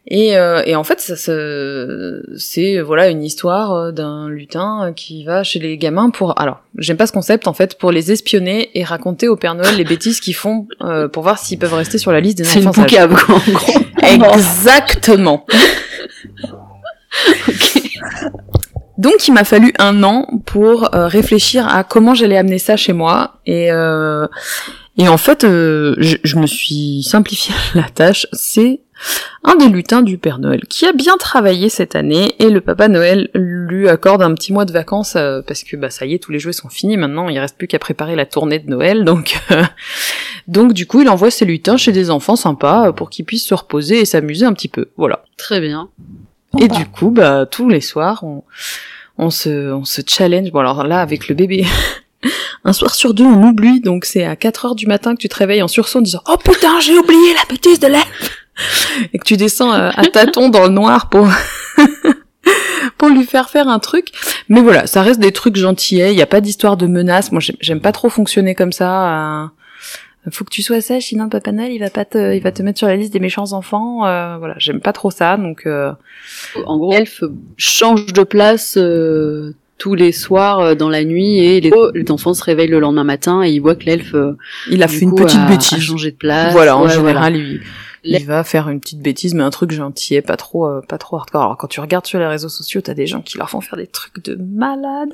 Et, 0.06 0.36
euh, 0.36 0.62
et 0.66 0.76
en 0.76 0.84
fait, 0.84 1.00
ça, 1.00 1.16
c'est 2.36 2.80
voilà 2.80 3.08
une 3.08 3.22
histoire 3.22 3.72
euh, 3.72 3.92
d'un 3.92 4.28
lutin 4.28 4.92
qui 4.94 5.24
va 5.24 5.42
chez 5.42 5.58
les 5.58 5.78
gamins 5.78 6.10
pour. 6.10 6.38
Alors, 6.40 6.60
j'aime 6.78 6.96
pas 6.96 7.06
ce 7.06 7.12
concept 7.12 7.48
en 7.48 7.54
fait 7.54 7.78
pour 7.78 7.90
les 7.92 8.12
espionner 8.12 8.70
et 8.74 8.84
raconter 8.84 9.28
au 9.28 9.36
Père 9.36 9.54
Noël 9.54 9.76
les 9.76 9.84
bêtises 9.84 10.20
qu'ils 10.20 10.34
font 10.34 10.66
euh, 10.82 11.08
pour 11.08 11.22
voir 11.22 11.38
s'ils 11.38 11.58
peuvent 11.58 11.74
rester 11.74 11.98
sur 11.98 12.12
la 12.12 12.20
liste 12.20 12.38
des 12.38 12.44
enfants. 12.44 12.72
C'est 12.72 12.80
une 12.80 13.08
quoi, 13.08 13.36
en 13.36 13.46
gros. 13.46 13.80
Exactement. 14.34 15.46
Donc 18.96 19.26
il 19.26 19.32
m'a 19.32 19.44
fallu 19.44 19.72
un 19.78 20.02
an 20.02 20.26
pour 20.46 20.94
euh, 20.94 21.08
réfléchir 21.08 21.66
à 21.68 21.82
comment 21.84 22.14
j'allais 22.14 22.36
amener 22.36 22.58
ça 22.58 22.76
chez 22.76 22.92
moi 22.92 23.40
et 23.44 23.72
euh, 23.72 24.26
et 24.96 25.08
en 25.08 25.16
fait 25.16 25.44
euh, 25.44 25.94
je, 25.98 26.16
je, 26.22 26.36
me 26.36 26.46
suis 26.46 27.02
simplifié 27.02 27.54
la 27.74 27.84
tâche. 27.84 28.26
C'est 28.32 28.80
un 29.42 29.56
des 29.56 29.68
lutins 29.68 30.02
du 30.02 30.18
Père 30.18 30.38
Noël 30.38 30.62
qui 30.68 30.86
a 30.86 30.92
bien 30.92 31.16
travaillé 31.16 31.68
cette 31.68 31.96
année 31.96 32.34
et 32.38 32.48
le 32.48 32.60
Papa 32.60 32.88
Noël 32.88 33.28
lui 33.34 33.88
accorde 33.88 34.22
un 34.22 34.32
petit 34.34 34.52
mois 34.52 34.64
de 34.64 34.72
vacances 34.72 35.14
parce 35.46 35.64
que 35.64 35.76
bah 35.76 35.90
ça 35.90 36.06
y 36.06 36.14
est 36.14 36.18
tous 36.18 36.30
les 36.30 36.38
jouets 36.38 36.52
sont 36.52 36.68
finis. 36.68 36.96
Maintenant 36.96 37.28
il 37.28 37.38
reste 37.38 37.58
plus 37.58 37.66
qu'à 37.66 37.80
préparer 37.80 38.14
la 38.14 38.24
tournée 38.24 38.60
de 38.60 38.70
Noël. 38.70 39.04
Donc 39.04 39.36
donc 40.46 40.72
du 40.74 40.86
coup 40.86 41.00
il 41.00 41.08
envoie 41.08 41.30
ses 41.30 41.44
lutins 41.44 41.76
chez 41.76 41.92
des 41.92 42.10
enfants 42.10 42.36
sympas 42.36 42.92
pour 42.92 43.10
qu'ils 43.10 43.24
puissent 43.24 43.46
se 43.46 43.54
reposer 43.54 44.00
et 44.00 44.04
s'amuser 44.04 44.46
un 44.46 44.52
petit 44.52 44.68
peu. 44.68 44.90
Voilà. 44.96 45.24
Très 45.36 45.60
bien. 45.60 45.90
Et 46.60 46.68
du 46.68 46.86
coup, 46.86 47.10
bah, 47.10 47.46
tous 47.46 47.68
les 47.68 47.80
soirs, 47.80 48.22
on, 48.24 48.42
on 49.18 49.30
se, 49.30 49.72
on 49.72 49.84
se 49.84 50.02
challenge. 50.06 50.50
Bon, 50.52 50.60
alors 50.60 50.86
là, 50.86 51.00
avec 51.00 51.28
le 51.28 51.34
bébé, 51.34 51.66
un 52.64 52.72
soir 52.72 52.94
sur 52.94 53.14
deux, 53.14 53.24
on 53.24 53.42
oublie. 53.48 53.80
Donc, 53.80 54.04
c'est 54.04 54.24
à 54.24 54.36
4 54.36 54.66
heures 54.66 54.74
du 54.74 54.86
matin 54.86 55.14
que 55.14 55.20
tu 55.20 55.28
te 55.28 55.36
réveilles 55.36 55.62
en 55.62 55.68
sursaut 55.68 55.98
en 55.98 56.02
disant, 56.02 56.22
oh 56.28 56.36
putain, 56.36 56.80
j'ai 56.80 56.96
oublié 56.96 57.34
la 57.34 57.48
bêtise 57.48 57.80
de 57.80 57.88
l'elfe! 57.88 58.40
Et 59.12 59.18
que 59.18 59.24
tu 59.24 59.36
descends 59.36 59.72
euh, 59.72 59.90
à 59.94 60.04
tâtons 60.06 60.48
dans 60.48 60.62
le 60.62 60.68
noir 60.68 61.08
pour, 61.08 61.28
pour 62.98 63.08
lui 63.08 63.24
faire 63.24 63.50
faire 63.50 63.68
un 63.68 63.80
truc. 63.80 64.08
Mais 64.48 64.60
voilà, 64.60 64.86
ça 64.86 65.02
reste 65.02 65.20
des 65.20 65.32
trucs 65.32 65.56
gentillets. 65.56 66.12
Il 66.12 66.16
n'y 66.16 66.22
a 66.22 66.26
pas 66.26 66.40
d'histoire 66.40 66.76
de 66.76 66.86
menace. 66.86 67.32
Moi, 67.32 67.42
j'aime 67.60 67.80
pas 67.80 67.92
trop 67.92 68.08
fonctionner 68.08 68.54
comme 68.54 68.72
ça. 68.72 69.42
Euh 69.42 69.46
faut 70.30 70.44
que 70.44 70.50
tu 70.50 70.62
sois 70.62 70.80
sage, 70.80 71.04
sinon 71.04 71.28
Papa 71.28 71.52
Noël 71.52 71.72
il 71.72 71.78
va 71.78 71.90
pas 71.90 72.04
te, 72.04 72.34
il 72.34 72.42
va 72.42 72.52
te 72.52 72.62
mettre 72.62 72.78
sur 72.78 72.88
la 72.88 72.96
liste 72.96 73.12
des 73.12 73.20
méchants 73.20 73.52
enfants. 73.52 74.06
Euh, 74.06 74.38
voilà, 74.38 74.54
j'aime 74.58 74.80
pas 74.80 74.92
trop 74.92 75.10
ça, 75.10 75.36
donc. 75.36 75.66
Euh... 75.66 75.92
En 76.66 76.78
gros, 76.78 76.92
Elf 76.92 77.22
change 77.56 78.06
de 78.06 78.22
place 78.22 78.76
euh, 78.76 79.54
tous 79.78 79.94
les 79.94 80.12
soirs 80.12 80.60
euh, 80.60 80.74
dans 80.74 80.88
la 80.88 81.04
nuit 81.04 81.38
et 81.38 81.60
les, 81.60 81.70
les, 81.94 82.10
enfants 82.10 82.34
se 82.34 82.44
réveillent 82.44 82.68
le 82.68 82.80
lendemain 82.80 83.04
matin 83.04 83.42
et 83.42 83.50
ils 83.50 83.60
voient 83.60 83.74
que 83.74 83.84
l'elfe. 83.84 84.14
il 84.70 84.82
a 84.82 84.88
fait 84.88 85.00
une 85.00 85.14
petite 85.14 85.46
bêtise. 85.46 85.78
A 85.78 85.80
changé 85.80 86.10
de 86.10 86.16
place. 86.16 86.52
Voilà, 86.52 86.76
en 86.76 86.88
général, 86.88 87.36
il, 87.36 87.60
il 88.04 88.24
va 88.26 88.44
faire 88.44 88.68
une 88.68 88.80
petite 88.80 89.00
bêtise, 89.00 89.34
mais 89.34 89.42
un 89.42 89.50
truc 89.50 89.72
gentil, 89.72 90.20
pas 90.20 90.36
trop, 90.36 90.68
pas 90.88 90.98
trop 90.98 91.16
hardcore. 91.16 91.42
Alors 91.42 91.56
quand 91.56 91.68
tu 91.68 91.80
regardes 91.80 92.06
sur 92.06 92.18
les 92.18 92.26
réseaux 92.26 92.48
sociaux, 92.48 92.80
t'as 92.82 92.94
des 92.94 93.06
gens 93.06 93.22
qui 93.22 93.38
leur 93.38 93.50
font 93.50 93.60
faire 93.60 93.78
des 93.78 93.86
trucs 93.86 94.24
de 94.24 94.36
malade 94.36 95.10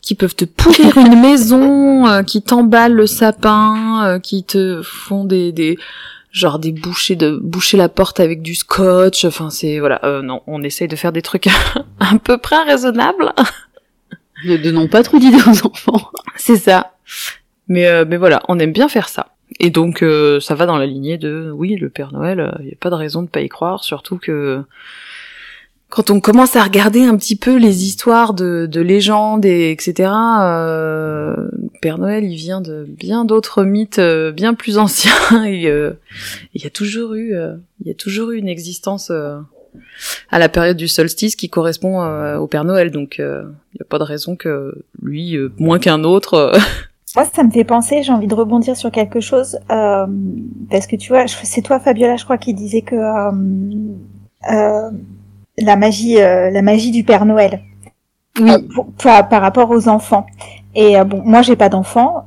qui 0.00 0.14
peuvent 0.14 0.34
te 0.34 0.44
pourrir 0.44 0.96
une 0.96 1.20
maison, 1.20 2.06
euh, 2.06 2.22
qui 2.22 2.42
t'emballent 2.42 2.94
le 2.94 3.06
sapin, 3.06 4.06
euh, 4.06 4.18
qui 4.18 4.44
te 4.44 4.80
font 4.82 5.24
des, 5.24 5.52
des 5.52 5.78
genre 6.30 6.58
des 6.58 6.72
bouchées 6.72 7.16
de 7.16 7.38
boucher 7.42 7.76
la 7.76 7.88
porte 7.88 8.20
avec 8.20 8.42
du 8.42 8.54
scotch. 8.54 9.24
Enfin 9.24 9.50
c'est 9.50 9.78
voilà, 9.78 10.00
euh, 10.04 10.22
non, 10.22 10.42
on 10.46 10.62
essaye 10.62 10.88
de 10.88 10.96
faire 10.96 11.12
des 11.12 11.22
trucs 11.22 11.46
à 12.00 12.18
peu 12.22 12.38
près 12.38 12.62
raisonnables. 12.62 13.32
Ne 14.44 14.56
donnons 14.56 14.88
pas 14.88 15.02
trop 15.02 15.18
d'idées 15.18 15.42
aux 15.46 15.66
enfants. 15.66 16.10
C'est 16.36 16.56
ça. 16.56 16.94
Mais 17.68 18.04
mais 18.04 18.16
voilà, 18.16 18.42
on 18.48 18.58
aime 18.58 18.72
bien 18.72 18.88
faire 18.88 19.08
ça. 19.08 19.34
Et 19.60 19.70
donc 19.70 20.04
ça 20.40 20.54
va 20.54 20.66
dans 20.66 20.78
la 20.78 20.86
lignée 20.86 21.18
de 21.18 21.50
oui, 21.54 21.76
le 21.76 21.90
Père 21.90 22.12
Noël, 22.12 22.56
il 22.60 22.68
y 22.68 22.72
a 22.72 22.76
pas 22.80 22.90
de 22.90 22.94
raison 22.94 23.22
de 23.22 23.28
pas 23.28 23.40
y 23.40 23.48
croire, 23.48 23.84
surtout 23.84 24.16
que 24.16 24.62
quand 25.88 26.10
on 26.10 26.20
commence 26.20 26.54
à 26.54 26.62
regarder 26.62 27.04
un 27.04 27.16
petit 27.16 27.36
peu 27.36 27.56
les 27.56 27.84
histoires 27.84 28.34
de, 28.34 28.68
de 28.70 28.80
légendes 28.80 29.46
et 29.46 29.70
etc. 29.70 30.10
Euh, 30.40 31.48
Père 31.80 31.98
Noël, 31.98 32.24
il 32.24 32.36
vient 32.36 32.60
de 32.60 32.84
bien 32.86 33.24
d'autres 33.24 33.64
mythes 33.64 33.98
euh, 33.98 34.30
bien 34.30 34.54
plus 34.54 34.78
anciens 34.78 35.44
et 35.44 35.66
euh, 35.68 35.92
il 36.54 36.62
y 36.62 36.66
a 36.66 36.70
toujours 36.70 37.14
eu, 37.14 37.34
euh, 37.34 37.54
il 37.80 37.88
y 37.88 37.90
a 37.90 37.94
toujours 37.94 38.30
eu 38.30 38.38
une 38.38 38.48
existence 38.48 39.10
à 40.30 40.38
la 40.38 40.48
période 40.48 40.76
du 40.76 40.88
solstice 40.88 41.36
qui 41.36 41.48
correspond 41.48 42.04
au 42.36 42.46
Père 42.46 42.64
Noël. 42.64 42.90
Donc 42.90 43.16
il 43.18 43.24
n'y 43.24 43.80
a 43.80 43.84
pas 43.88 43.98
de 43.98 44.04
raison 44.04 44.36
que 44.36 44.84
lui, 45.02 45.36
moins 45.58 45.78
qu'un 45.78 46.04
autre. 46.04 46.52
Moi, 47.16 47.24
ça 47.34 47.42
me 47.42 47.50
fait 47.50 47.64
penser, 47.64 48.02
j'ai 48.02 48.12
envie 48.12 48.26
de 48.26 48.34
rebondir 48.34 48.76
sur 48.76 48.90
quelque 48.90 49.20
chose, 49.20 49.58
parce 49.68 50.86
que 50.86 50.96
tu 50.96 51.08
vois, 51.08 51.26
c'est 51.26 51.62
toi, 51.62 51.80
Fabiola, 51.80 52.16
je 52.16 52.24
crois, 52.24 52.36
qui 52.36 52.52
disait 52.52 52.82
que 52.82 52.96
la 55.60 55.76
magie, 55.76 56.20
euh, 56.20 56.50
la 56.50 56.62
magie 56.62 56.90
du 56.90 57.04
Père 57.04 57.24
Noël. 57.24 57.60
Oui. 58.40 58.50
Euh, 58.50 58.82
par, 59.02 59.40
rapport 59.40 59.70
aux 59.70 59.88
enfants. 59.88 60.26
Et 60.74 60.98
euh, 60.98 61.04
bon, 61.04 61.22
moi 61.24 61.42
j'ai 61.42 61.56
pas 61.56 61.68
d'enfants 61.68 62.24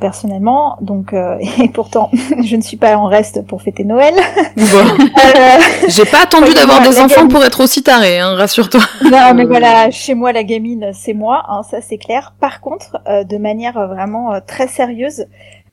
personnellement, 0.00 0.76
donc 0.80 1.14
et 1.58 1.68
pourtant 1.68 2.10
je 2.42 2.56
ne 2.56 2.62
suis 2.62 2.76
pas 2.76 2.96
en 2.96 3.06
reste 3.06 3.46
pour 3.46 3.62
fêter 3.62 3.84
Noël. 3.84 4.14
j'ai 5.88 6.04
pas 6.04 6.22
attendu 6.22 6.52
d'avoir 6.54 6.82
des 6.82 6.98
enfants 7.00 7.28
pour 7.28 7.44
être 7.44 7.62
aussi 7.62 7.82
taré, 7.82 8.18
hein, 8.18 8.34
rassure-toi. 8.34 8.80
Non, 9.04 9.34
mais 9.34 9.44
voilà, 9.44 9.90
chez 9.90 10.14
moi 10.14 10.32
la 10.32 10.44
gamine 10.44 10.90
c'est 10.92 11.14
moi, 11.14 11.44
hein, 11.48 11.62
ça 11.62 11.80
c'est 11.80 11.98
clair. 11.98 12.34
Par 12.40 12.60
contre, 12.60 12.98
de 13.06 13.36
manière 13.36 13.74
vraiment 13.86 14.40
très 14.46 14.66
sérieuse, 14.68 15.26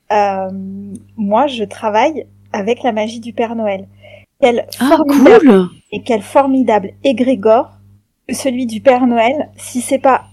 moi 0.10 1.48
je 1.48 1.64
travaille 1.64 2.28
avec 2.54 2.84
la 2.84 2.92
magie 2.92 3.20
du 3.20 3.34
Père 3.34 3.56
Noël. 3.56 3.88
Quel 4.42 4.66
ah, 4.80 4.98
cool 5.08 5.70
et 5.92 6.02
quel 6.04 6.22
formidable 6.22 6.92
égrégore 7.04 7.70
celui 8.30 8.66
du 8.66 8.82
Père 8.82 9.08
Noël, 9.08 9.50
si 9.58 9.82
c'est 9.82 10.00
pas 10.00 10.24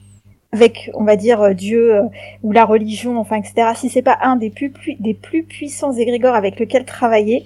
avec, 0.52 0.90
on 0.94 1.04
va 1.04 1.16
dire, 1.16 1.42
euh, 1.42 1.52
Dieu 1.52 1.94
euh, 1.94 2.02
ou 2.42 2.52
la 2.52 2.64
religion, 2.64 3.18
enfin, 3.18 3.37
etc., 3.37 3.72
si 3.74 3.88
c'est 3.88 4.02
pas 4.02 4.18
un 4.22 4.37
des 4.37 4.50
plus, 4.50 4.72
des 4.98 5.14
plus 5.14 5.44
puissants 5.44 5.92
égrégores 5.92 6.34
avec 6.34 6.58
lequel 6.58 6.84
travailler, 6.84 7.44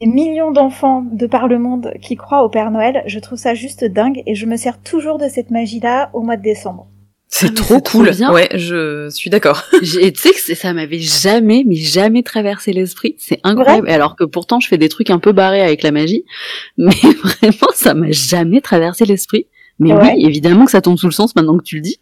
des 0.00 0.06
millions 0.06 0.50
d'enfants 0.50 1.04
de 1.10 1.26
par 1.26 1.48
le 1.48 1.58
monde 1.58 1.94
qui 2.02 2.16
croient 2.16 2.42
au 2.42 2.48
Père 2.48 2.70
Noël, 2.70 3.02
je 3.06 3.18
trouve 3.18 3.38
ça 3.38 3.54
juste 3.54 3.84
dingue 3.84 4.22
et 4.26 4.34
je 4.34 4.46
me 4.46 4.56
sers 4.56 4.80
toujours 4.80 5.18
de 5.18 5.28
cette 5.28 5.50
magie-là 5.50 6.10
au 6.12 6.20
mois 6.20 6.36
de 6.36 6.42
décembre. 6.42 6.88
C'est 7.28 7.50
ah, 7.50 7.54
trop 7.54 7.80
cool. 7.80 8.10
bien. 8.10 8.32
Ouais, 8.32 8.48
je 8.54 9.08
suis 9.10 9.30
d'accord. 9.30 9.64
tu 9.80 9.86
sais 9.86 10.30
que 10.30 10.54
ça 10.54 10.72
m'avait 10.72 11.00
jamais, 11.00 11.64
mais 11.66 11.74
jamais 11.74 12.22
traversé 12.22 12.72
l'esprit. 12.72 13.16
C'est 13.18 13.40
incroyable. 13.42 13.88
Alors 13.88 14.16
que 14.16 14.24
pourtant, 14.24 14.60
je 14.60 14.68
fais 14.68 14.78
des 14.78 14.88
trucs 14.88 15.10
un 15.10 15.18
peu 15.18 15.32
barrés 15.32 15.62
avec 15.62 15.82
la 15.82 15.90
magie, 15.90 16.24
mais 16.76 16.94
vraiment, 17.22 17.72
ça 17.74 17.94
m'a 17.94 18.10
jamais 18.10 18.60
traversé 18.60 19.04
l'esprit. 19.04 19.46
Mais 19.78 19.92
oui, 19.92 20.24
évidemment 20.24 20.64
que 20.64 20.70
ça 20.70 20.80
tombe 20.80 20.96
sous 20.96 21.06
le 21.06 21.12
sens 21.12 21.36
maintenant 21.36 21.58
que 21.58 21.62
tu 21.62 21.76
le 21.76 21.82
dis. 21.82 22.00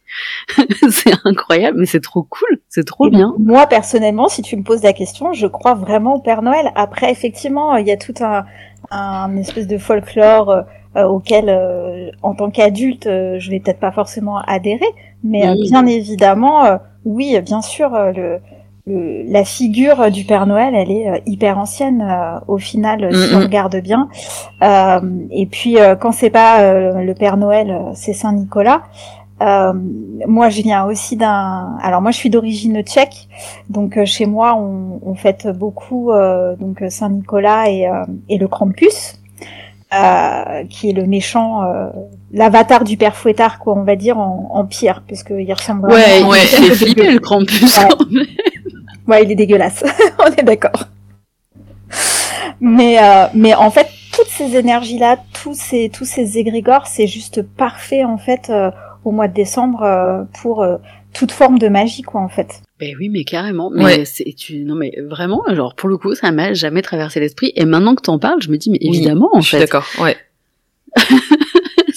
c'est 0.91 1.13
incroyable, 1.25 1.79
mais 1.81 1.87
c'est 1.87 2.01
trop 2.01 2.23
cool, 2.23 2.61
c'est 2.69 2.85
trop 2.85 3.11
bien. 3.11 3.35
Moi, 3.39 3.67
personnellement, 3.67 4.29
si 4.29 4.43
tu 4.43 4.57
me 4.57 4.63
poses 4.63 4.83
la 4.83 4.93
question, 4.93 5.33
je 5.33 5.49
crois 5.49 5.75
vraiment 5.75 6.15
au 6.15 6.21
Père 6.21 6.43
Noël. 6.43 6.71
Après, 6.77 7.11
effectivement, 7.11 7.77
il 7.77 7.89
y 7.89 7.91
a 7.91 7.97
tout 7.97 8.15
un, 8.21 8.45
un 8.93 9.37
espèce 9.37 9.67
de 9.67 9.79
folklore 9.79 10.51
euh, 10.51 10.63
euh, 10.97 11.07
auquel, 11.07 11.47
euh, 11.49 12.11
en 12.23 12.37
tant 12.37 12.51
qu'adulte, 12.51 13.09
euh, 13.09 13.41
je 13.41 13.51
vais 13.51 13.59
peut-être 13.59 13.81
pas 13.81 13.91
forcément 13.91 14.39
adhérer, 14.39 14.87
mais 15.25 15.43
bien 15.63 15.87
évidemment, 15.87 16.79
oui, 17.05 17.37
bien 17.41 17.63
sûr, 17.63 17.91
le, 17.91 18.39
la 18.87 19.45
figure 19.45 20.11
du 20.11 20.25
Père 20.25 20.47
Noël, 20.47 20.75
elle 20.75 20.91
est 20.91 21.23
hyper 21.27 21.59
ancienne 21.59 22.07
au 22.49 22.59
final, 22.59 23.09
si 23.15 23.35
on 23.35 23.41
regarde 23.41 23.77
bien. 23.77 24.09
et 24.63 25.47
puis, 25.47 25.77
quand 26.01 26.13
c'est 26.13 26.31
pas 26.31 26.75
le 27.03 27.15
Père 27.15 27.37
Noël, 27.39 27.81
c'est 27.95 28.13
Saint 28.13 28.33
Nicolas. 28.35 28.83
moi, 29.41 30.51
je 30.51 30.61
viens 30.63 30.85
aussi 30.85 31.17
d'un. 31.17 31.79
Alors 31.83 32.03
moi, 32.03 32.11
je 32.11 32.19
suis 32.19 32.29
d'origine 32.31 32.83
tchèque, 32.83 33.29
donc 33.71 33.99
chez 34.05 34.27
moi, 34.27 34.55
on, 34.55 35.01
on 35.03 35.15
fête 35.15 35.49
beaucoup 35.49 36.11
donc 36.61 36.83
Saint 36.91 37.09
Nicolas 37.09 37.71
et, 37.71 37.89
et 38.29 38.37
le 38.37 38.49
Krampus. 38.49 39.19
Euh, 39.95 40.65
qui 40.69 40.91
est 40.91 40.93
le 40.93 41.07
méchant, 41.07 41.63
euh, 41.63 41.87
l'avatar 42.33 42.83
du 42.83 42.97
père 42.97 43.15
Fouettard, 43.15 43.61
quoi, 43.61 43.75
on 43.75 43.85
va 43.85 43.95
dire, 43.95 44.19
en, 44.19 44.51
en 44.53 44.65
pire, 44.65 45.05
parce 45.09 45.23
qu'il 45.23 45.53
ressemble 45.53 45.87
ouais, 45.87 46.25
Ouais, 46.25 46.39
il 46.43 46.49
fait 46.49 46.75
flipper 46.75 47.13
le 47.13 47.21
Krampus 47.21 47.79
ouais. 47.79 47.89
quand 47.97 48.11
même. 48.11 48.25
Ouais, 49.07 49.23
il 49.25 49.31
est 49.31 49.35
dégueulasse, 49.35 49.85
on 50.19 50.33
est 50.33 50.43
d'accord. 50.43 50.89
Mais, 52.61 52.99
euh, 53.03 53.27
mais 53.35 53.55
en 53.55 53.71
fait, 53.71 53.89
toutes 54.13 54.29
ces 54.29 54.57
énergies-là, 54.57 55.19
tous 55.43 55.55
ces, 55.55 55.91
tous 55.91 56.05
ces 56.05 56.39
égrégores, 56.39 56.87
c'est 56.87 57.07
juste 57.07 57.43
parfait, 57.43 58.05
en 58.05 58.19
fait, 58.19 58.49
euh, 58.49 58.71
au 59.05 59.11
mois 59.11 59.29
de 59.29 59.35
décembre, 59.35 59.83
euh, 59.83 60.23
pour 60.41 60.67
toute 61.13 61.33
forme 61.33 61.59
de 61.59 61.69
magie, 61.69 62.03
quoi, 62.03 62.21
en 62.21 62.29
fait. 62.29 62.63
Ben 62.81 62.95
oui, 62.99 63.09
mais 63.09 63.25
carrément. 63.25 63.71
Mais 63.71 64.05
c'est 64.05 64.33
tu 64.37 64.65
non 64.65 64.75
mais 64.75 64.93
vraiment, 65.09 65.43
genre 65.55 65.77
pour 65.77 65.89
le 65.89 65.97
coup, 65.97 66.15
ça 66.15 66.33
m'a 66.33 66.55
jamais 66.55 66.83
traversé 66.83 67.21
l'esprit. 67.21 67.53
Et 67.55 67.65
maintenant 67.65 67.95
que 67.95 68.03
t'en 68.03 68.19
parles, 68.19 68.43
je 68.43 68.51
me 68.51 68.57
dis 68.57 68.69
mais 68.69 68.79
évidemment 68.81 69.31
en 69.33 69.41
je 69.41 69.51
fait. 69.51 69.59
Je 69.59 69.63
suis 69.63 69.73
d'accord. 69.73 69.87
Ouais. 70.01 70.17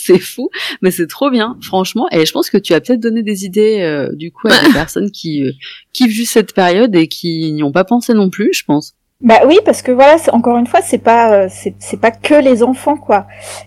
c'est 0.07 0.19
fou, 0.19 0.49
mais 0.81 0.91
c'est 0.91 1.07
trop 1.07 1.29
bien, 1.29 1.57
franchement. 1.61 2.07
Et 2.11 2.25
je 2.25 2.31
pense 2.31 2.49
que 2.49 2.57
tu 2.57 2.73
as 2.73 2.81
peut-être 2.81 2.99
donné 2.99 3.23
des 3.23 3.45
idées 3.45 3.81
euh, 3.81 4.09
du 4.13 4.31
coup 4.31 4.47
à 4.47 4.67
des 4.67 4.73
personnes 4.73 5.11
qui 5.11 5.43
euh, 5.43 5.51
kiffent 5.93 6.11
juste 6.11 6.33
cette 6.33 6.53
période 6.53 6.95
et 6.95 7.07
qui 7.07 7.51
n'y 7.51 7.63
ont 7.63 7.71
pas 7.71 7.83
pensé 7.83 8.13
non 8.13 8.29
plus, 8.29 8.49
je 8.53 8.63
pense. 8.65 8.97
Bah 9.21 9.39
oui, 9.47 9.57
parce 9.65 9.81
que 9.81 9.91
voilà, 9.91 10.17
encore 10.31 10.57
une 10.57 10.67
fois, 10.67 10.81
c'est 10.83 10.99
pas 10.99 11.33
euh, 11.33 11.47
c'est 11.49 11.99
pas 11.99 12.11
que 12.11 12.35
les 12.35 12.61
enfants 12.61 12.97
quoi. 12.97 13.25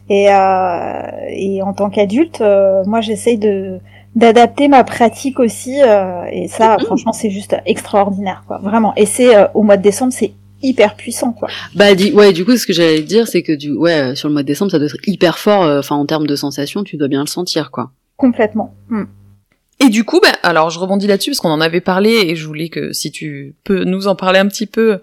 Et 0.09 0.33
euh, 0.33 1.03
et 1.29 1.61
en 1.63 1.73
tant 1.73 1.91
qu'adulte, 1.91 2.41
euh, 2.41 2.85
moi 2.87 3.01
j'essaye 3.01 3.37
de 3.37 3.81
d'adapter 4.15 4.69
ma 4.69 4.85
pratique 4.85 5.41
aussi 5.41 5.77
et 5.79 6.49
ça 6.49 6.77
mm-hmm. 6.77 6.85
franchement 6.85 7.13
c'est 7.13 7.31
juste 7.31 7.57
extraordinaire 7.67 8.45
quoi, 8.47 8.59
vraiment. 8.59 8.95
Et 8.97 9.07
c'est 9.07 9.35
au 9.55 9.63
mois 9.63 9.77
de 9.77 9.83
décembre, 9.83 10.13
c'est 10.13 10.33
hyper 10.63 10.97
puissant 10.97 11.33
quoi. 11.33 11.49
Bah 11.75 11.93
ouais, 12.15 12.33
du 12.33 12.45
coup 12.45 12.57
ce 12.57 12.67
que 12.67 12.73
j'allais 12.73 13.03
dire 13.03 13.29
c'est 13.29 13.43
que 13.43 13.53
du 13.53 13.73
ouais, 13.73 14.15
sur 14.15 14.29
le 14.29 14.33
mois 14.33 14.43
de 14.43 14.47
décembre, 14.47 14.71
ça 14.71 14.79
doit 14.79 14.89
être 14.89 14.99
hyper 15.07 15.39
fort 15.39 15.63
enfin 15.79 15.97
en 15.97 16.07
termes 16.07 16.27
de 16.27 16.37
sensations, 16.37 16.85
tu 16.85 16.97
dois 16.97 17.09
bien 17.09 17.21
le 17.21 17.29
sentir 17.29 17.71
quoi. 17.71 17.91
Complètement. 18.17 18.75
Mm. 18.89 19.05
Et 19.81 19.89
du 19.89 20.05
coup, 20.05 20.21
ben, 20.21 20.35
alors 20.43 20.69
je 20.69 20.79
rebondis 20.79 21.07
là-dessus 21.07 21.31
parce 21.31 21.41
qu'on 21.41 21.51
en 21.51 21.61
avait 21.61 21.81
parlé 21.81 22.11
et 22.11 22.37
je 22.37 22.47
voulais 22.47 22.69
que 22.69 22.93
si 22.93 23.11
tu 23.11 23.55
peux 23.65 23.85
nous 23.85 24.09
en 24.09 24.15
parler 24.15 24.39
un 24.39 24.47
petit 24.47 24.67
peu. 24.67 25.01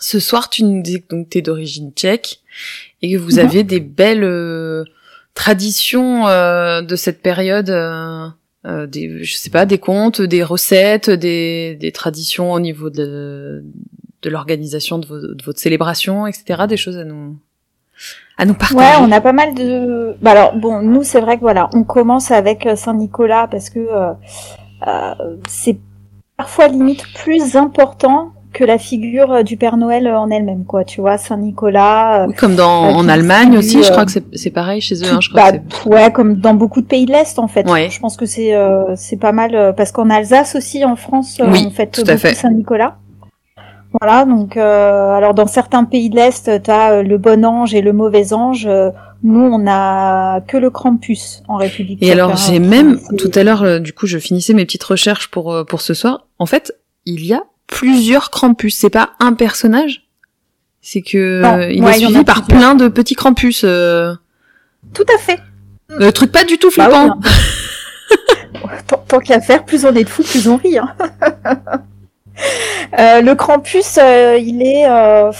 Ce 0.00 0.18
soir, 0.18 0.50
tu 0.50 0.64
nous 0.64 0.82
dis 0.82 1.00
que 1.00 1.14
donc 1.14 1.30
t'es 1.30 1.40
d'origine 1.40 1.92
tchèque 1.92 2.40
et 3.00 3.12
que 3.12 3.16
vous 3.16 3.36
mhm. 3.36 3.38
avez 3.38 3.62
des 3.62 3.80
belles 3.80 4.24
euh, 4.24 4.84
traditions 5.34 6.26
euh, 6.26 6.82
de 6.82 6.96
cette 6.96 7.22
période. 7.22 7.70
Euh, 7.70 8.28
euh, 8.66 8.86
des, 8.86 9.22
je 9.22 9.36
sais 9.36 9.50
pas, 9.50 9.66
des 9.66 9.78
contes, 9.78 10.20
des 10.20 10.42
recettes, 10.42 11.10
des, 11.10 11.76
des 11.78 11.92
traditions 11.92 12.52
au 12.52 12.60
niveau 12.60 12.88
de, 12.88 13.62
de 14.24 14.30
l'organisation 14.30 14.98
de, 14.98 15.34
de, 15.34 15.44
votre 15.44 15.60
célébration, 15.60 16.26
etc. 16.26 16.64
Des 16.68 16.76
choses 16.76 16.96
à 16.96 17.04
nous 17.04 17.36
à 18.36 18.44
nous 18.44 18.54
partager. 18.54 18.80
Ouais, 18.80 19.06
on 19.06 19.12
a 19.12 19.20
pas 19.20 19.32
mal 19.32 19.54
de. 19.54 20.16
Bah 20.20 20.32
alors 20.32 20.56
bon, 20.56 20.82
nous 20.82 21.02
c'est 21.04 21.20
vrai 21.20 21.36
que 21.36 21.42
voilà, 21.42 21.70
on 21.74 21.84
commence 21.84 22.30
avec 22.30 22.66
euh, 22.66 22.76
Saint 22.76 22.94
Nicolas 22.94 23.46
parce 23.48 23.70
que 23.70 23.78
euh, 23.78 24.12
euh, 24.86 25.14
c'est 25.48 25.78
parfois 26.36 26.68
limite 26.68 27.04
plus 27.14 27.54
important 27.54 28.30
que 28.52 28.64
la 28.64 28.78
figure 28.78 29.42
du 29.42 29.56
Père 29.56 29.76
Noël 29.76 30.06
en 30.08 30.30
elle-même, 30.30 30.64
quoi. 30.64 30.84
Tu 30.84 31.00
vois, 31.00 31.18
Saint 31.18 31.36
Nicolas. 31.36 32.28
comme 32.36 32.54
dans 32.54 32.94
en 32.94 33.08
Allemagne 33.08 33.58
aussi, 33.58 33.82
je 33.82 33.90
crois 33.90 34.04
que 34.04 34.12
c'est 34.32 34.50
pareil 34.50 34.80
chez 34.80 34.94
eux. 35.02 35.12
Hein, 35.12 35.18
je 35.20 35.28
crois 35.28 35.52
bah, 35.52 35.58
ouais, 35.86 36.12
comme 36.12 36.36
dans 36.36 36.54
beaucoup 36.54 36.80
de 36.80 36.86
pays 36.86 37.04
de 37.04 37.12
l'Est 37.12 37.38
en 37.40 37.48
fait. 37.48 37.68
Ouais. 37.68 37.90
Je 37.90 37.98
pense 38.00 38.16
que 38.16 38.26
c'est 38.26 38.52
c'est 38.96 39.16
pas 39.16 39.32
mal 39.32 39.74
parce 39.76 39.90
qu'en 39.92 40.08
Alsace 40.10 40.54
aussi, 40.54 40.84
en 40.84 40.96
France, 40.96 41.40
on 41.40 41.70
fête 41.70 42.00
beaucoup 42.04 42.34
Saint 42.34 42.50
Nicolas. 42.50 42.96
Voilà, 44.00 44.24
donc 44.24 44.56
euh, 44.56 45.12
alors 45.12 45.34
dans 45.34 45.46
certains 45.46 45.84
pays 45.84 46.10
de 46.10 46.16
l'Est, 46.16 46.50
tu 46.62 46.70
as 46.70 46.92
euh, 46.92 47.02
le 47.02 47.16
bon 47.16 47.44
ange 47.44 47.74
et 47.74 47.80
le 47.80 47.92
mauvais 47.92 48.32
ange. 48.32 48.66
Euh, 48.66 48.90
nous, 49.22 49.40
on 49.40 49.66
a 49.66 50.40
que 50.42 50.56
le 50.56 50.68
Krampus 50.70 51.42
en 51.48 51.56
République. 51.56 52.02
Et 52.02 52.12
alors 52.12 52.36
j'ai 52.36 52.58
même 52.58 53.00
tout 53.16 53.30
à 53.34 53.42
l'heure, 53.42 53.80
du 53.80 53.92
coup, 53.92 54.06
je 54.06 54.18
finissais 54.18 54.52
mes 54.52 54.64
petites 54.66 54.84
recherches 54.84 55.30
pour 55.30 55.64
pour 55.66 55.80
ce 55.80 55.94
soir. 55.94 56.26
En 56.38 56.46
fait, 56.46 56.74
il 57.06 57.24
y 57.24 57.32
a 57.32 57.42
plusieurs 57.66 58.30
Krampus. 58.30 58.76
C'est 58.76 58.90
pas 58.90 59.10
un 59.20 59.32
personnage? 59.32 60.08
C'est 60.82 61.00
que 61.00 61.70
il 61.72 61.82
est 61.82 61.92
suivi 61.94 62.24
par 62.24 62.44
plein 62.44 62.74
de 62.74 62.88
petits 62.88 63.14
Krampus. 63.14 63.60
Tout 63.60 65.06
à 65.14 65.18
fait. 65.18 65.40
Le 65.88 66.10
truc 66.10 66.32
pas 66.32 66.44
du 66.44 66.58
tout 66.58 66.70
bah 66.76 66.84
flippant. 66.84 67.20
tant, 68.88 69.04
tant 69.08 69.18
qu'à 69.20 69.40
faire, 69.40 69.64
plus 69.64 69.86
on 69.86 69.94
est 69.94 70.04
de 70.04 70.08
fous, 70.08 70.24
plus 70.24 70.48
on 70.48 70.56
rit. 70.56 70.78
Hein. 70.78 70.94
Euh, 72.98 73.22
le 73.22 73.34
Krampus, 73.34 73.98
euh, 73.98 74.38
il 74.38 74.62
est 74.62 74.88
euh, 74.88 75.32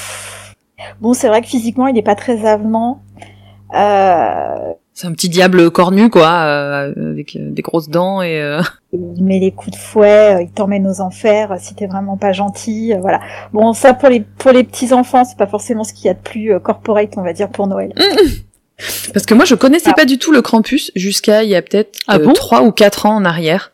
bon. 1.00 1.12
C'est 1.12 1.28
vrai 1.28 1.40
que 1.40 1.46
physiquement, 1.46 1.86
il 1.86 1.94
n'est 1.94 2.02
pas 2.02 2.16
très 2.16 2.46
avenant. 2.46 3.02
C'est 3.70 5.06
un 5.06 5.12
petit 5.12 5.28
diable 5.28 5.70
cornu, 5.70 6.10
quoi, 6.10 6.30
avec 6.30 7.36
des 7.38 7.62
grosses 7.62 7.90
dents 7.90 8.22
et. 8.22 8.58
Il 8.92 9.22
met 9.22 9.38
les 9.38 9.52
coups 9.52 9.76
de 9.76 9.80
fouet, 9.80 10.44
il 10.44 10.50
t'emmène 10.50 10.88
aux 10.88 11.00
enfers 11.00 11.54
si 11.60 11.76
t'es 11.76 11.86
vraiment 11.86 12.16
pas 12.16 12.32
gentil, 12.32 12.92
voilà. 13.00 13.20
Bon, 13.52 13.72
ça 13.72 13.94
pour 13.94 14.08
les 14.08 14.20
pour 14.20 14.50
les 14.50 14.64
petits 14.64 14.92
enfants, 14.92 15.24
c'est 15.24 15.38
pas 15.38 15.46
forcément 15.46 15.84
ce 15.84 15.92
qu'il 15.92 16.06
y 16.06 16.08
a 16.08 16.14
de 16.14 16.18
plus 16.18 16.58
corporate, 16.58 17.10
on 17.16 17.22
va 17.22 17.34
dire, 17.34 17.50
pour 17.50 17.68
Noël. 17.68 17.92
Parce 19.12 19.26
que 19.26 19.34
moi, 19.34 19.44
je 19.44 19.54
connaissais 19.54 19.90
ah. 19.90 19.94
pas 19.94 20.06
du 20.06 20.18
tout 20.18 20.32
le 20.32 20.42
Krampus 20.42 20.90
jusqu'à 20.96 21.44
il 21.44 21.50
y 21.50 21.54
a 21.54 21.62
peut-être 21.62 21.98
ah 22.08 22.18
trois 22.34 22.62
ou 22.62 22.72
quatre 22.72 23.06
ans 23.06 23.14
en 23.14 23.24
arrière. 23.24 23.73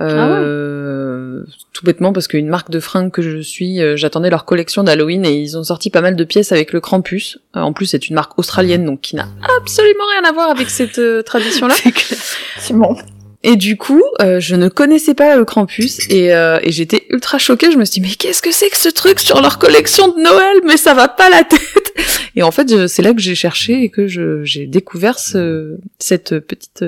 Euh, 0.00 1.42
ah 1.46 1.52
tout 1.72 1.84
bêtement 1.84 2.12
parce 2.12 2.26
qu'une 2.26 2.48
marque 2.48 2.70
de 2.70 2.80
fringues 2.80 3.10
que 3.10 3.22
je 3.22 3.38
suis, 3.40 3.82
euh, 3.82 3.96
j'attendais 3.96 4.30
leur 4.30 4.46
collection 4.46 4.82
d'Halloween 4.82 5.26
et 5.26 5.34
ils 5.34 5.58
ont 5.58 5.64
sorti 5.64 5.90
pas 5.90 6.00
mal 6.00 6.16
de 6.16 6.24
pièces 6.24 6.52
avec 6.52 6.72
le 6.72 6.80
Krampus. 6.80 7.38
Euh, 7.54 7.60
en 7.60 7.72
plus, 7.72 7.86
c'est 7.86 8.08
une 8.08 8.14
marque 8.14 8.38
australienne 8.38 8.84
donc 8.84 9.02
qui 9.02 9.14
n'a 9.16 9.28
absolument 9.60 10.04
rien 10.12 10.28
à 10.28 10.32
voir 10.32 10.50
avec 10.50 10.70
cette 10.70 11.00
tradition-là. 11.24 11.74
C'est 12.58 12.74
bon. 12.74 12.96
Et 13.42 13.56
du 13.56 13.76
coup, 13.76 14.02
je 14.18 14.56
ne 14.56 14.68
connaissais 14.68 15.14
pas 15.14 15.36
le 15.36 15.44
Krampus 15.44 16.08
et, 16.10 16.30
et 16.30 16.72
j'étais 16.72 17.06
ultra 17.10 17.38
choquée. 17.38 17.70
Je 17.70 17.76
me 17.76 17.84
suis 17.84 18.00
dit 18.00 18.08
mais 18.08 18.14
qu'est-ce 18.14 18.42
que 18.42 18.50
c'est 18.50 18.70
que 18.70 18.76
ce 18.76 18.88
truc 18.88 19.20
sur 19.20 19.40
leur 19.40 19.58
collection 19.60 20.08
de 20.08 20.20
Noël? 20.20 20.56
Mais 20.66 20.76
ça 20.76 20.94
va 20.94 21.06
pas 21.06 21.30
la 21.30 21.44
tête. 21.44 21.94
Et 22.34 22.42
en 22.42 22.50
fait, 22.50 22.88
c'est 22.88 23.02
là 23.02 23.12
que 23.12 23.20
j'ai 23.20 23.36
cherché 23.36 23.84
et 23.84 23.88
que 23.88 24.08
j'ai 24.08 24.66
découvert 24.66 25.20
ce, 25.20 25.76
cette 26.00 26.40
petite 26.40 26.84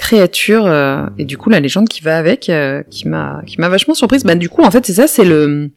créature 0.00 0.66
euh, 0.66 1.06
et 1.18 1.24
du 1.24 1.36
coup 1.36 1.50
la 1.50 1.60
légende 1.60 1.88
qui 1.88 2.00
va 2.00 2.16
avec 2.16 2.48
euh, 2.48 2.82
qui 2.90 3.06
m'a 3.06 3.42
qui 3.46 3.60
m'a 3.60 3.68
vachement 3.68 3.94
surprise 3.94 4.24
bah 4.24 4.34
du 4.34 4.48
coup 4.48 4.62
en 4.62 4.70
fait 4.70 4.86
c'est 4.86 4.94
ça 4.94 5.06
c'est 5.06 5.24
le 5.24 5.70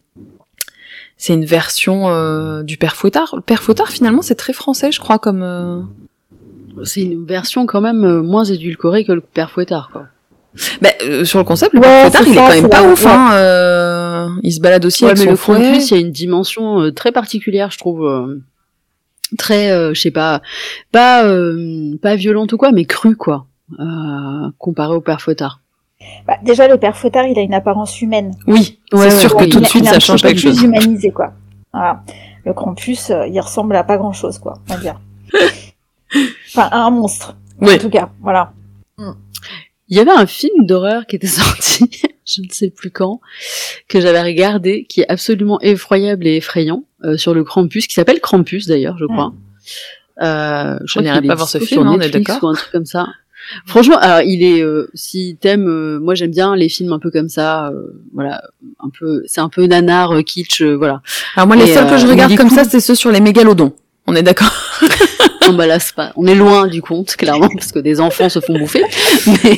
c'est 1.17 1.33
une 1.33 1.45
version 1.45 2.09
euh, 2.09 2.63
du 2.63 2.77
père 2.77 2.95
Fouettard 2.95 3.33
le 3.35 3.41
père 3.41 3.61
Fouettard 3.61 3.89
finalement 3.89 4.21
c'est 4.21 4.35
très 4.35 4.53
français 4.53 4.91
je 4.91 4.99
crois 4.99 5.19
comme 5.19 5.87
c'est 6.85 7.01
une 7.01 7.25
version 7.25 7.65
quand 7.65 7.81
même 7.81 8.21
moins 8.21 8.45
édulcorée 8.45 9.03
que 9.03 9.11
le 9.11 9.21
père 9.21 9.51
Fouettard 9.51 9.89
quoi 9.91 10.07
bah, 10.81 10.89
sur 11.23 11.39
le 11.39 11.45
concept, 11.45 11.73
le 11.73 11.81
père 11.81 12.03
Fouettard, 12.03 12.27
il 12.27 12.33
est 12.33 12.35
quand 12.35 12.49
même 12.49 12.69
pas 12.69 12.83
ouf. 12.83 13.07
Hein, 13.07 14.37
il 14.43 14.53
se 14.53 14.59
balade 14.59 14.85
aussi 14.85 15.03
avec 15.03 15.17
mais 15.17 15.25
le 15.25 15.35
fouet. 15.35 15.77
il 15.77 15.91
y 15.91 15.93
a 15.95 15.97
une 15.97 16.11
dimension 16.11 16.91
très 16.91 17.11
particulière, 17.11 17.71
je 17.71 17.79
trouve. 17.79 18.07
très, 19.39 19.95
je 19.95 19.99
sais 19.99 20.11
pas, 20.11 20.43
pas, 20.91 21.23
pas 22.03 22.15
violente 22.15 22.53
ou 22.53 22.57
quoi, 22.57 22.71
mais 22.71 22.85
crue 22.85 23.15
quoi. 23.15 23.47
Euh, 23.79 24.51
comparé 24.57 24.93
au 24.93 25.01
père 25.01 25.21
Fouettard 25.21 25.59
bah, 26.27 26.37
déjà, 26.43 26.67
le 26.67 26.77
père 26.77 26.97
Fouettard, 26.97 27.27
il 27.27 27.39
a 27.39 27.41
une 27.41 27.53
apparence 27.53 28.01
humaine. 28.01 28.35
Oui, 28.45 28.79
c'est 28.91 29.19
sûr 29.19 29.37
que 29.37 29.45
tout 29.45 29.61
de 29.61 29.65
suite, 29.65 29.85
ça 29.85 29.99
change 29.99 30.21
quelque 30.21 30.39
chose. 30.39 30.57
plus 30.57 30.65
humanisé, 30.65 31.11
quoi. 31.11 31.33
Voilà. 31.71 32.03
Le 32.45 32.53
Krampus, 32.53 33.09
euh, 33.09 33.25
il 33.27 33.39
ressemble 33.39 33.73
à 33.75 33.85
pas 33.85 33.97
grand 33.97 34.11
chose, 34.11 34.37
quoi, 34.37 34.59
on 34.69 34.73
va 34.73 34.79
dire. 34.81 34.99
enfin, 36.47 36.67
à 36.71 36.79
un 36.79 36.89
monstre. 36.89 37.37
Oui. 37.61 37.75
En 37.75 37.77
tout 37.77 37.89
cas, 37.89 38.09
voilà. 38.21 38.51
Il 39.89 39.97
y 39.97 39.99
avait 39.99 40.11
un 40.11 40.25
film 40.25 40.65
d'horreur 40.65 41.05
qui 41.05 41.15
était 41.15 41.27
sorti, 41.27 41.89
je 42.25 42.41
ne 42.41 42.49
sais 42.49 42.69
plus 42.69 42.91
quand, 42.91 43.21
que 43.87 44.01
j'avais 44.01 44.21
regardé, 44.21 44.85
qui 44.89 45.01
est 45.01 45.09
absolument 45.09 45.59
effroyable 45.61 46.27
et 46.27 46.37
effrayant, 46.37 46.83
euh, 47.03 47.17
sur 47.17 47.33
le 47.33 47.43
Krampus, 47.43 47.87
qui 47.87 47.93
s'appelle 47.93 48.19
Krampus 48.19 48.67
d'ailleurs, 48.67 48.97
je 48.97 49.05
crois. 49.05 49.33
Euh, 50.21 50.77
je 50.85 50.99
n'irai 50.99 51.21
pas 51.21 51.35
voir 51.35 51.47
ce 51.47 51.59
film, 51.59 51.87
on 51.87 51.99
est 51.99 52.09
d'accord. 52.09 52.43
Ou 52.43 52.47
un 52.47 52.53
truc 52.53 52.71
comme 52.71 52.85
ça. 52.85 53.07
Franchement, 53.65 53.97
alors 53.97 54.21
il 54.21 54.43
est, 54.43 54.61
euh, 54.61 54.89
si 54.93 55.37
t'aimes, 55.39 55.67
euh, 55.67 55.99
moi 55.99 56.15
j'aime 56.15 56.31
bien 56.31 56.55
les 56.55 56.69
films 56.69 56.93
un 56.93 56.99
peu 56.99 57.11
comme 57.11 57.29
ça, 57.29 57.67
euh, 57.67 58.01
voilà, 58.13 58.41
un 58.79 58.89
peu, 58.97 59.23
c'est 59.25 59.41
un 59.41 59.49
peu 59.49 59.65
nanar, 59.65 60.11
euh, 60.11 60.21
kitsch, 60.21 60.61
voilà. 60.61 61.01
Alors 61.35 61.47
moi 61.47 61.55
les 61.55 61.67
seuls 61.67 61.89
que 61.89 61.97
je 61.97 62.07
regarde 62.07 62.35
comme 62.35 62.49
ça, 62.49 62.63
c'est 62.63 62.79
ceux 62.79 62.95
sur 62.95 63.11
les 63.11 63.19
mégalodons. 63.19 63.73
On 64.07 64.15
est 64.15 64.23
d'accord? 64.23 64.53
Non 65.45 65.57
là 65.57 65.77
c'est 65.77 65.93
pas, 65.93 66.13
on 66.15 66.25
est 66.25 66.35
loin 66.35 66.67
du 66.67 66.81
compte 66.81 67.17
clairement 67.17 67.49
parce 67.49 67.73
que 67.73 67.79
des 67.79 67.99
enfants 67.99 68.29
se 68.29 68.39
font 68.39 68.57
bouffer. 68.57 68.81
Mais, 69.27 69.57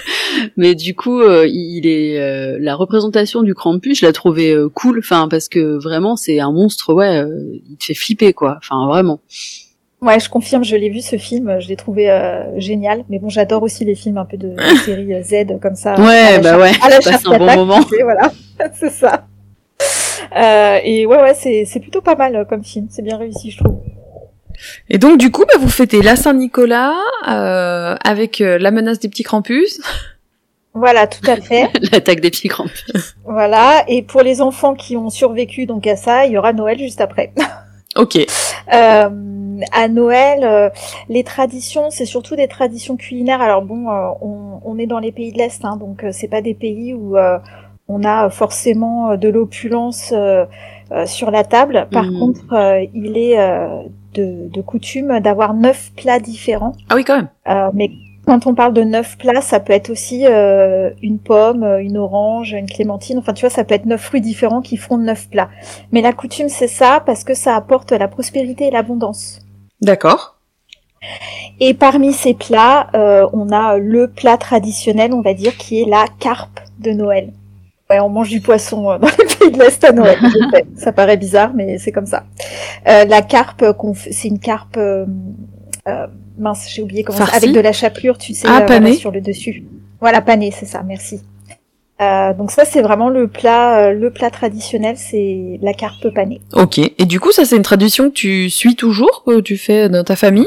mais 0.56 0.74
du 0.74 0.94
coup, 0.94 1.20
il 1.44 1.86
est 1.86 2.58
la 2.58 2.74
représentation 2.74 3.42
du 3.42 3.54
Krampus, 3.54 4.00
je 4.00 4.06
l'ai 4.06 4.14
trouvé 4.14 4.56
cool, 4.72 5.00
enfin 5.00 5.28
parce 5.28 5.50
que 5.50 5.76
vraiment 5.76 6.16
c'est 6.16 6.40
un 6.40 6.52
monstre, 6.52 6.94
ouais, 6.94 7.22
il 7.68 7.76
te 7.76 7.84
fait 7.84 7.94
flipper 7.94 8.32
quoi, 8.32 8.56
enfin 8.62 8.86
vraiment. 8.86 9.20
Ouais, 10.06 10.20
je 10.20 10.28
confirme, 10.28 10.62
je 10.62 10.76
l'ai 10.76 10.88
vu 10.88 11.00
ce 11.00 11.16
film, 11.16 11.58
je 11.58 11.66
l'ai 11.66 11.74
trouvé 11.74 12.08
euh, 12.08 12.60
génial. 12.60 13.02
Mais 13.08 13.18
bon, 13.18 13.28
j'adore 13.28 13.64
aussi 13.64 13.84
les 13.84 13.96
films 13.96 14.18
un 14.18 14.24
peu 14.24 14.36
de, 14.36 14.54
série 14.84 15.12
euh, 15.12 15.22
Z 15.22 15.58
comme 15.60 15.74
ça. 15.74 15.98
Ouais, 16.00 16.38
bah 16.38 16.56
ouais. 16.58 16.70
À 16.80 16.88
la 16.88 17.00
chasse 17.00 17.26
un 17.26 17.36
bon 17.36 17.56
moment. 17.56 17.80
Voilà, 18.04 18.30
c'est 18.78 18.90
ça. 18.90 19.26
Euh, 20.36 20.78
et 20.84 21.06
ouais, 21.06 21.20
ouais, 21.20 21.34
c'est 21.34 21.80
plutôt 21.80 22.02
pas 22.02 22.14
mal 22.14 22.46
comme 22.48 22.62
film. 22.62 22.86
C'est 22.88 23.02
bien 23.02 23.16
réussi, 23.16 23.50
je 23.50 23.64
trouve. 23.64 23.78
Et 24.88 24.98
donc 24.98 25.18
du 25.18 25.32
coup, 25.32 25.42
bah, 25.42 25.58
vous 25.58 25.68
fêtez 25.68 26.00
la 26.02 26.14
Saint-Nicolas 26.14 26.94
euh, 27.26 27.96
avec 28.04 28.38
la 28.38 28.70
menace 28.70 29.00
des 29.00 29.08
petits 29.08 29.24
Krampus. 29.24 29.80
Voilà, 30.72 31.08
tout 31.08 31.28
à 31.28 31.36
fait. 31.36 31.68
L'attaque 31.92 32.20
des 32.20 32.30
petits 32.30 32.48
Krampus. 32.48 33.16
Voilà, 33.24 33.84
et 33.88 34.02
pour 34.02 34.22
les 34.22 34.40
enfants 34.40 34.74
qui 34.74 34.96
ont 34.96 35.10
survécu 35.10 35.66
donc 35.66 35.84
à 35.88 35.96
ça, 35.96 36.26
il 36.26 36.32
y 36.32 36.38
aura 36.38 36.52
Noël 36.52 36.78
juste 36.78 37.00
après. 37.00 37.32
Ok. 37.96 38.18
Euh, 38.72 39.08
à 39.72 39.88
Noël, 39.88 40.40
euh, 40.44 40.68
les 41.08 41.24
traditions, 41.24 41.90
c'est 41.90 42.04
surtout 42.04 42.36
des 42.36 42.48
traditions 42.48 42.96
culinaires. 42.96 43.40
Alors 43.40 43.62
bon, 43.62 43.88
euh, 43.90 44.08
on, 44.20 44.60
on, 44.64 44.78
est 44.78 44.86
dans 44.86 44.98
les 44.98 45.12
pays 45.12 45.32
de 45.32 45.38
l'Est, 45.38 45.64
hein, 45.64 45.76
donc 45.76 46.04
c'est 46.12 46.28
pas 46.28 46.42
des 46.42 46.54
pays 46.54 46.92
où 46.94 47.16
on 47.88 48.04
a 48.04 48.28
forcément 48.30 49.16
de 49.16 49.28
l'opulence 49.28 50.12
euh, 50.92 51.04
sur 51.04 51.32
la 51.32 51.42
table. 51.42 51.88
Par 51.90 52.04
Mhm. 52.04 52.18
contre, 52.20 52.52
euh, 52.52 52.86
il 52.94 53.18
est 53.18 53.40
euh, 53.40 53.82
de, 54.14 54.48
de 54.48 54.60
coutume 54.62 55.18
d'avoir 55.18 55.52
neuf 55.52 55.90
plats 55.96 56.20
différents. 56.20 56.74
Ah 56.88 56.94
oui, 56.94 57.02
quand 57.02 57.16
même. 57.16 57.70
Mais 57.74 57.90
quand 58.26 58.46
on 58.46 58.54
parle 58.54 58.72
de 58.72 58.82
neuf 58.82 59.16
plats, 59.18 59.40
ça 59.40 59.60
peut 59.60 59.72
être 59.72 59.90
aussi 59.90 60.26
euh, 60.26 60.90
une 61.02 61.18
pomme, 61.18 61.64
une 61.80 61.96
orange, 61.96 62.52
une 62.52 62.68
clémentine. 62.68 63.18
Enfin, 63.18 63.32
tu 63.32 63.42
vois, 63.42 63.50
ça 63.50 63.64
peut 63.64 63.74
être 63.74 63.86
neuf 63.86 64.02
fruits 64.02 64.20
différents 64.20 64.60
qui 64.60 64.76
font 64.76 64.98
neuf 64.98 65.28
plats. 65.30 65.48
Mais 65.92 66.00
la 66.02 66.12
coutume, 66.12 66.48
c'est 66.48 66.68
ça 66.68 67.02
parce 67.04 67.24
que 67.24 67.34
ça 67.34 67.54
apporte 67.54 67.92
la 67.92 68.08
prospérité 68.08 68.66
et 68.66 68.70
l'abondance. 68.70 69.40
D'accord. 69.80 70.36
Et 71.60 71.74
parmi 71.74 72.12
ces 72.12 72.34
plats, 72.34 72.88
euh, 72.94 73.28
on 73.32 73.50
a 73.50 73.78
le 73.78 74.08
plat 74.08 74.36
traditionnel, 74.36 75.12
on 75.12 75.22
va 75.22 75.34
dire, 75.34 75.56
qui 75.56 75.80
est 75.80 75.88
la 75.88 76.06
carpe 76.18 76.60
de 76.80 76.90
Noël. 76.90 77.32
Ouais, 77.88 78.00
on 78.00 78.08
mange 78.08 78.30
du 78.30 78.40
poisson 78.40 78.90
euh, 78.90 78.98
dans 78.98 79.06
les 79.06 79.36
pays 79.36 79.50
de 79.52 79.58
l'Est 79.58 79.84
à 79.84 79.92
Noël. 79.92 80.18
ça 80.76 80.92
paraît 80.92 81.16
bizarre, 81.16 81.52
mais 81.54 81.78
c'est 81.78 81.92
comme 81.92 82.06
ça. 82.06 82.24
Euh, 82.88 83.04
la 83.04 83.22
carpe, 83.22 83.64
c'est 84.10 84.28
une 84.28 84.40
carpe 84.40 84.76
euh, 84.76 85.06
euh, 85.88 86.06
mince, 86.38 86.66
j'ai 86.72 86.82
oublié 86.82 87.02
comment 87.04 87.18
ça, 87.18 87.26
Farcie 87.26 87.44
avec 87.46 87.54
de 87.56 87.60
la 87.60 87.72
chapelure, 87.72 88.18
tu 88.18 88.34
sais, 88.34 88.46
Ah, 88.48 88.62
euh, 88.62 88.66
voilà, 88.66 88.92
sur 88.94 89.10
le 89.10 89.20
dessus. 89.20 89.64
Voilà, 90.00 90.20
panée, 90.20 90.52
c'est 90.56 90.66
ça. 90.66 90.82
Merci. 90.82 91.20
Euh, 92.02 92.34
donc 92.34 92.50
ça, 92.50 92.64
c'est 92.66 92.82
vraiment 92.82 93.08
le 93.08 93.26
plat, 93.26 93.86
euh, 93.86 93.92
le 93.92 94.10
plat 94.10 94.30
traditionnel, 94.30 94.96
c'est 94.98 95.58
la 95.62 95.72
carpe 95.72 96.08
panée. 96.14 96.42
Ok. 96.52 96.78
Et 96.78 97.04
du 97.06 97.20
coup, 97.20 97.32
ça, 97.32 97.44
c'est 97.46 97.56
une 97.56 97.62
tradition 97.62 98.10
que 98.10 98.14
tu 98.14 98.50
suis 98.50 98.76
toujours, 98.76 99.24
que 99.26 99.40
tu 99.40 99.56
fais 99.56 99.88
dans 99.88 100.04
ta 100.04 100.14
famille 100.14 100.46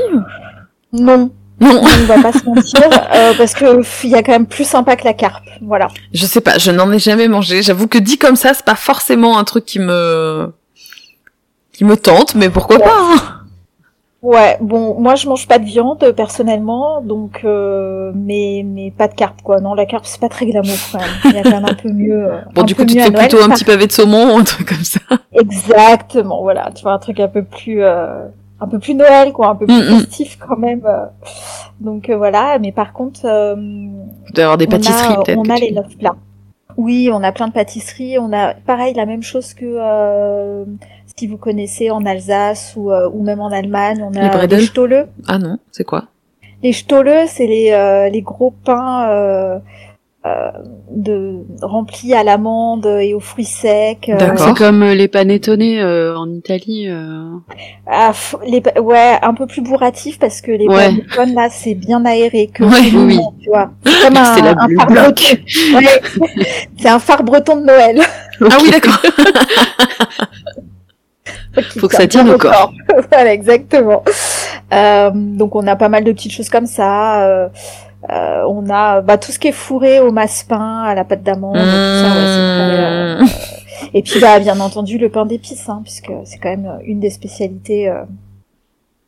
Non, 0.93 1.31
Non. 1.59 1.81
on 1.81 2.05
va 2.05 2.21
pas 2.21 2.31
se 2.33 2.45
mentir, 2.45 2.83
euh, 3.15 3.33
parce 3.35 3.55
que 3.55 3.81
il 4.03 4.11
y 4.11 4.15
a 4.15 4.21
quand 4.21 4.31
même 4.31 4.45
plus 4.45 4.63
sympa 4.67 4.95
que 4.95 5.05
la 5.05 5.13
carpe. 5.15 5.43
Voilà. 5.63 5.87
Je 6.13 6.27
sais 6.27 6.41
pas, 6.41 6.59
je 6.59 6.69
n'en 6.69 6.91
ai 6.91 6.99
jamais 6.99 7.27
mangé. 7.27 7.63
J'avoue 7.63 7.87
que 7.87 7.97
dit 7.97 8.19
comme 8.19 8.35
ça, 8.35 8.53
c'est 8.53 8.65
pas 8.65 8.75
forcément 8.75 9.39
un 9.39 9.43
truc 9.43 9.65
qui 9.65 9.79
me 9.79 10.53
qui 11.73 11.83
me 11.83 11.95
tente, 11.97 12.35
mais 12.35 12.49
pourquoi 12.49 12.77
pas 12.77 12.91
hein? 12.95 13.38
Ouais, 14.22 14.57
bon, 14.59 14.99
moi 14.99 15.15
je 15.15 15.28
mange 15.30 15.47
pas 15.47 15.59
de 15.59 15.65
viande 15.65 16.11
personnellement, 16.15 17.01
donc 17.01 17.41
euh, 17.45 18.11
mais 18.13 18.63
mais 18.65 18.91
pas 18.91 19.07
de 19.07 19.13
carpe 19.13 19.41
quoi. 19.41 19.61
Non, 19.61 19.74
la 19.74 19.86
carpe 19.86 20.05
c'est 20.05 20.20
pas 20.20 20.28
très 20.28 20.45
glamour 20.45 20.76
quand 20.91 20.99
même. 20.99 21.09
Il 21.26 21.32
y 21.36 21.38
a 21.38 21.43
quand 21.43 21.51
même 21.51 21.65
un 21.65 21.74
peu 21.74 21.89
mieux. 21.91 22.30
Bon, 22.53 22.63
du 22.63 22.76
coup, 22.76 22.84
tu 22.84 22.95
te 22.95 23.01
fais 23.01 23.11
plutôt 23.11 23.41
un 23.41 23.49
petit 23.49 23.63
pavé 23.63 23.88
de 23.88 23.91
saumon 23.93 24.38
un 24.38 24.43
truc 24.43 24.67
comme 24.70 24.84
ça. 24.84 24.99
Exactement, 25.32 26.41
voilà. 26.41 26.70
Tu 26.76 26.84
vois 26.84 26.91
un 26.93 26.99
truc 26.99 27.20
un 27.22 27.30
peu 27.30 27.43
plus 27.43 27.82
euh, 27.82 28.26
un 28.59 28.67
peu 28.67 28.78
plus 28.80 28.93
Noël 28.93 29.32
quoi, 29.32 29.47
un 29.47 29.55
peu 29.55 29.65
plus 29.65 29.76
Mm, 29.76 29.95
mm. 29.95 29.99
festif 30.01 30.38
quand 30.45 30.57
même. 30.57 30.82
Donc 31.80 32.09
euh, 32.09 32.17
voilà. 32.17 32.59
Mais 32.59 32.72
par 32.72 32.91
contre, 32.93 33.22
euh, 33.24 33.55
Tu 34.36 34.41
avoir 34.41 34.57
des 34.57 34.67
pâtisseries 34.67 35.13
a, 35.13 35.22
peut-être. 35.24 35.38
on 35.39 35.49
a 35.49 35.55
les 35.55 35.72
neuf 35.72 35.97
plats. 35.97 36.15
Oui, 36.78 37.09
on 37.11 37.24
a 37.24 37.32
plein 37.32 37.47
de 37.47 37.53
pâtisseries. 37.53 38.20
On 38.20 38.32
a 38.34 38.53
pareil 38.53 38.93
la 38.95 39.05
même 39.05 39.24
chose 39.24 39.53
que 39.53 39.65
euh, 39.65 40.65
si 41.20 41.28
vous 41.28 41.36
connaissez 41.38 41.91
en 41.91 42.05
Alsace 42.05 42.74
ou, 42.78 42.91
euh, 42.93 43.09
ou 43.11 43.22
même 43.24 43.41
en 43.41 43.51
Allemagne, 43.51 44.01
on 44.01 44.11
Les 44.11 44.20
a 44.22 44.45
les 44.47 44.65
Stolle. 44.65 45.07
Ah 45.28 45.38
non, 45.38 45.57
c'est 45.72 45.84
quoi? 45.84 46.05
Les 46.63 46.72
Stolle, 46.72 47.11
c'est 47.28 47.45
les, 47.45 47.72
euh, 47.72 48.07
les 48.09 48.22
gros 48.22 48.51
pains 48.51 49.09
euh, 49.09 49.59
euh, 50.26 50.51
de 50.91 51.39
remplis 51.61 52.13
à 52.13 52.24
l'amande 52.24 52.86
et 52.86 53.13
aux 53.13 53.20
fruits 53.20 53.43
secs. 53.45 54.07
euh, 54.09 54.17
D'accord. 54.17 54.39
C'est 54.47 54.57
comme 54.57 54.84
les 54.84 55.07
panettone 55.09 55.61
euh, 55.61 56.15
en 56.17 56.30
Italie. 56.32 56.88
euh. 56.89 57.32
ah, 57.88 58.11
f- 58.11 58.36
les, 58.45 58.61
ouais, 58.82 59.17
un 59.22 59.34
peu 59.34 59.45
plus 59.45 59.61
bourratif 59.61 60.20
parce 60.20 60.39
que 60.41 60.51
les 60.51 60.67
Ouais. 60.67 60.86
panettone 60.89 61.34
là, 61.36 61.47
c'est 61.49 61.74
bien 61.76 62.03
aéré 62.05 62.47
que 62.47 62.63
Ouais, 62.63 62.91
oui, 62.93 63.20
tu 63.41 63.49
vois. 63.49 63.72
C'est 63.86 64.01
comme 64.07 64.17
un, 64.17 64.36
C'est 64.36 64.41
la- 64.41 64.55
un 64.61 64.67
le 64.67 64.76
phare 64.78 64.88
bloc. 64.88 65.03
breton. 65.15 65.78
Ouais. 65.78 66.01
c'est 66.78 66.89
un 66.89 66.99
phare 66.99 67.24
breton 67.24 67.55
de 67.57 67.65
Noël. 67.65 68.01
Ah 68.41 68.57
oui, 68.63 68.72
d'accord. 68.72 69.01
Faut 71.79 71.87
que 71.87 71.95
ça 71.95 72.07
tienne 72.07 72.29
au 72.29 72.37
corps. 72.37 72.71
voilà, 73.11 73.33
exactement. 73.33 74.03
Euh, 74.73 75.11
donc 75.13 75.55
on 75.55 75.65
a 75.67 75.75
pas 75.75 75.89
mal 75.89 76.03
de 76.03 76.11
petites 76.11 76.31
choses 76.33 76.49
comme 76.49 76.67
ça. 76.67 77.27
euh, 77.27 77.49
euh, 78.09 78.43
on 78.47 78.69
a 78.69 79.01
bah, 79.01 79.17
tout 79.17 79.31
ce 79.31 79.39
qui 79.39 79.49
est 79.49 79.53
fourré 79.53 79.99
au 79.99 80.11
massepain, 80.11 80.83
à 80.83 80.95
la 80.95 81.03
pâte 81.03 81.21
d'amande, 81.23 81.55
tout 81.55 81.59
ça. 81.59 81.65
Ouais, 81.65 82.25
c'est 82.25 82.55
très, 82.55 82.83
euh, 82.83 83.19
Mmh. 83.19 83.27
Et 83.93 84.03
puis 84.03 84.19
bah 84.19 84.39
bien 84.39 84.59
entendu 84.59 84.97
le 84.97 85.09
pain 85.09 85.25
d'épices, 85.25 85.67
hein, 85.69 85.81
puisque 85.83 86.11
c'est 86.25 86.37
quand 86.37 86.49
même 86.49 86.79
une 86.83 86.99
des 86.99 87.09
spécialités 87.09 87.89
euh, 87.89 88.03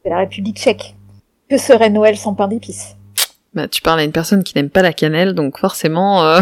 de 0.05 0.09
la 0.09 0.17
République 0.17 0.57
tchèque. 0.57 0.95
Que 1.49 1.57
serait 1.57 1.89
Noël 1.89 2.17
sans 2.17 2.33
pain 2.33 2.47
d'épices? 2.47 2.95
Bah, 3.53 3.67
tu 3.67 3.81
parles 3.81 3.99
à 3.99 4.03
une 4.03 4.13
personne 4.13 4.43
qui 4.43 4.57
n'aime 4.57 4.69
pas 4.69 4.81
la 4.81 4.93
cannelle, 4.93 5.33
donc 5.33 5.57
forcément, 5.57 6.23
euh, 6.23 6.39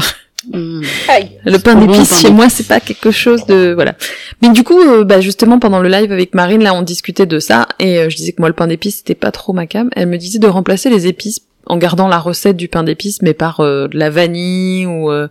Mm. 0.47 0.81
Aïe. 1.09 1.31
le 1.45 1.57
pain 1.57 1.75
bon, 1.75 1.85
d'épices 1.85 2.21
chez 2.21 2.31
moi, 2.31 2.47
c'est 2.49 2.67
pas 2.67 2.79
quelque 2.79 3.11
chose 3.11 3.45
de 3.45 3.73
voilà. 3.73 3.95
Mais 4.41 4.49
du 4.49 4.63
coup, 4.63 4.79
euh, 4.79 5.03
bah 5.03 5.19
justement 5.19 5.59
pendant 5.59 5.79
le 5.79 5.89
live 5.89 6.11
avec 6.11 6.33
Marine, 6.33 6.63
là, 6.63 6.73
on 6.73 6.81
discutait 6.81 7.25
de 7.25 7.39
ça 7.39 7.67
et 7.79 7.99
euh, 7.99 8.09
je 8.09 8.15
disais 8.15 8.31
que 8.31 8.41
moi 8.41 8.47
le 8.49 8.55
pain 8.55 8.67
d'épices 8.67 8.97
c'était 8.99 9.15
pas 9.15 9.31
trop 9.31 9.51
ma 9.53 9.67
cam. 9.67 9.89
Elle 9.95 10.07
me 10.07 10.17
disait 10.17 10.39
de 10.39 10.47
remplacer 10.47 10.89
les 10.89 11.07
épices 11.07 11.41
en 11.65 11.77
gardant 11.77 12.07
la 12.07 12.19
recette 12.19 12.55
du 12.57 12.67
pain 12.69 12.83
d'épices, 12.83 13.21
mais 13.21 13.33
par 13.33 13.59
euh, 13.59 13.87
de 13.89 13.97
la 13.97 14.09
vanille 14.09 14.85
ou 14.85 15.11
euh, 15.11 15.27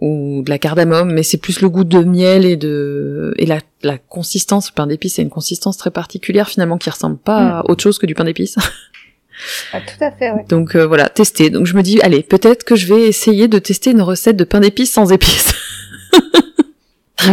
ou 0.00 0.42
de 0.44 0.50
la 0.50 0.58
cardamome, 0.58 1.10
mais 1.12 1.22
c'est 1.22 1.38
plus 1.38 1.60
le 1.62 1.70
goût 1.70 1.84
de 1.84 2.00
miel 2.00 2.44
et 2.44 2.56
de 2.56 3.32
et 3.38 3.46
la, 3.46 3.60
la 3.82 3.96
consistance. 3.96 4.70
Le 4.70 4.74
pain 4.74 4.86
d'épices, 4.88 5.14
c'est 5.14 5.22
une 5.22 5.30
consistance 5.30 5.78
très 5.78 5.90
particulière 5.90 6.48
finalement 6.48 6.76
qui 6.78 6.90
ressemble 6.90 7.16
pas 7.16 7.40
Mm. 7.40 7.48
à 7.52 7.70
autre 7.70 7.82
chose 7.82 7.98
que 7.98 8.06
du 8.06 8.14
pain 8.14 8.24
d'épices. 8.24 8.56
Ah, 9.72 9.80
tout 9.80 10.02
à 10.04 10.10
fait, 10.10 10.30
ouais. 10.30 10.44
Donc 10.48 10.74
euh, 10.76 10.86
voilà, 10.86 11.08
tester. 11.08 11.50
Donc 11.50 11.66
je 11.66 11.74
me 11.76 11.82
dis, 11.82 12.00
allez, 12.02 12.22
peut-être 12.22 12.64
que 12.64 12.74
je 12.76 12.86
vais 12.86 13.02
essayer 13.02 13.48
de 13.48 13.58
tester 13.58 13.90
une 13.90 14.02
recette 14.02 14.36
de 14.36 14.44
pain 14.44 14.60
d'épices 14.60 14.92
sans 14.92 15.12
épices. 15.12 15.52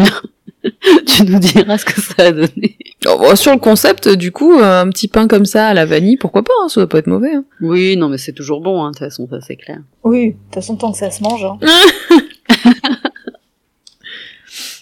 tu 1.05 1.23
nous 1.25 1.39
diras 1.39 1.77
ce 1.77 1.85
que 1.85 1.99
ça 2.01 2.13
a 2.27 2.31
donné. 2.31 2.77
Oh, 3.07 3.17
bon, 3.19 3.35
Sur 3.35 3.51
le 3.53 3.59
concept, 3.59 4.07
du 4.09 4.31
coup, 4.31 4.59
euh, 4.59 4.81
un 4.81 4.89
petit 4.89 5.07
pain 5.07 5.27
comme 5.27 5.45
ça 5.45 5.67
à 5.67 5.73
la 5.73 5.85
vanille, 5.85 6.17
pourquoi 6.17 6.41
pas 6.43 6.53
hein, 6.63 6.69
Ça 6.69 6.81
doit 6.81 6.89
pas 6.89 6.99
être 6.99 7.07
mauvais. 7.07 7.33
hein. 7.35 7.43
Oui, 7.61 7.95
non, 7.97 8.09
mais 8.09 8.17
c'est 8.17 8.33
toujours 8.33 8.61
bon, 8.61 8.83
hein, 8.83 8.91
de 8.91 8.95
toute 8.97 8.99
façon, 9.05 9.27
ça 9.29 9.39
c'est 9.45 9.55
clair. 9.57 9.79
Oui, 10.03 10.27
de 10.27 10.31
toute 10.33 10.53
façon 10.55 10.75
tant 10.75 10.91
que 10.91 10.97
ça 10.97 11.11
se 11.11 11.21
mange. 11.21 11.43
Hein. 11.43 11.57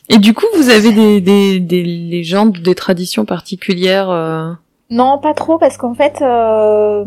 Et 0.10 0.18
du 0.18 0.34
coup, 0.34 0.46
vous 0.56 0.70
avez 0.70 0.92
des, 0.92 1.22
des, 1.22 1.60
des 1.60 1.84
légendes, 1.84 2.58
des 2.62 2.76
traditions 2.76 3.24
particulières 3.26 4.10
euh, 4.10 4.52
Non, 4.92 5.18
pas 5.18 5.34
trop, 5.34 5.58
parce 5.58 5.78
qu'en 5.78 5.94
fait, 5.94 6.22
euh, 6.22 7.06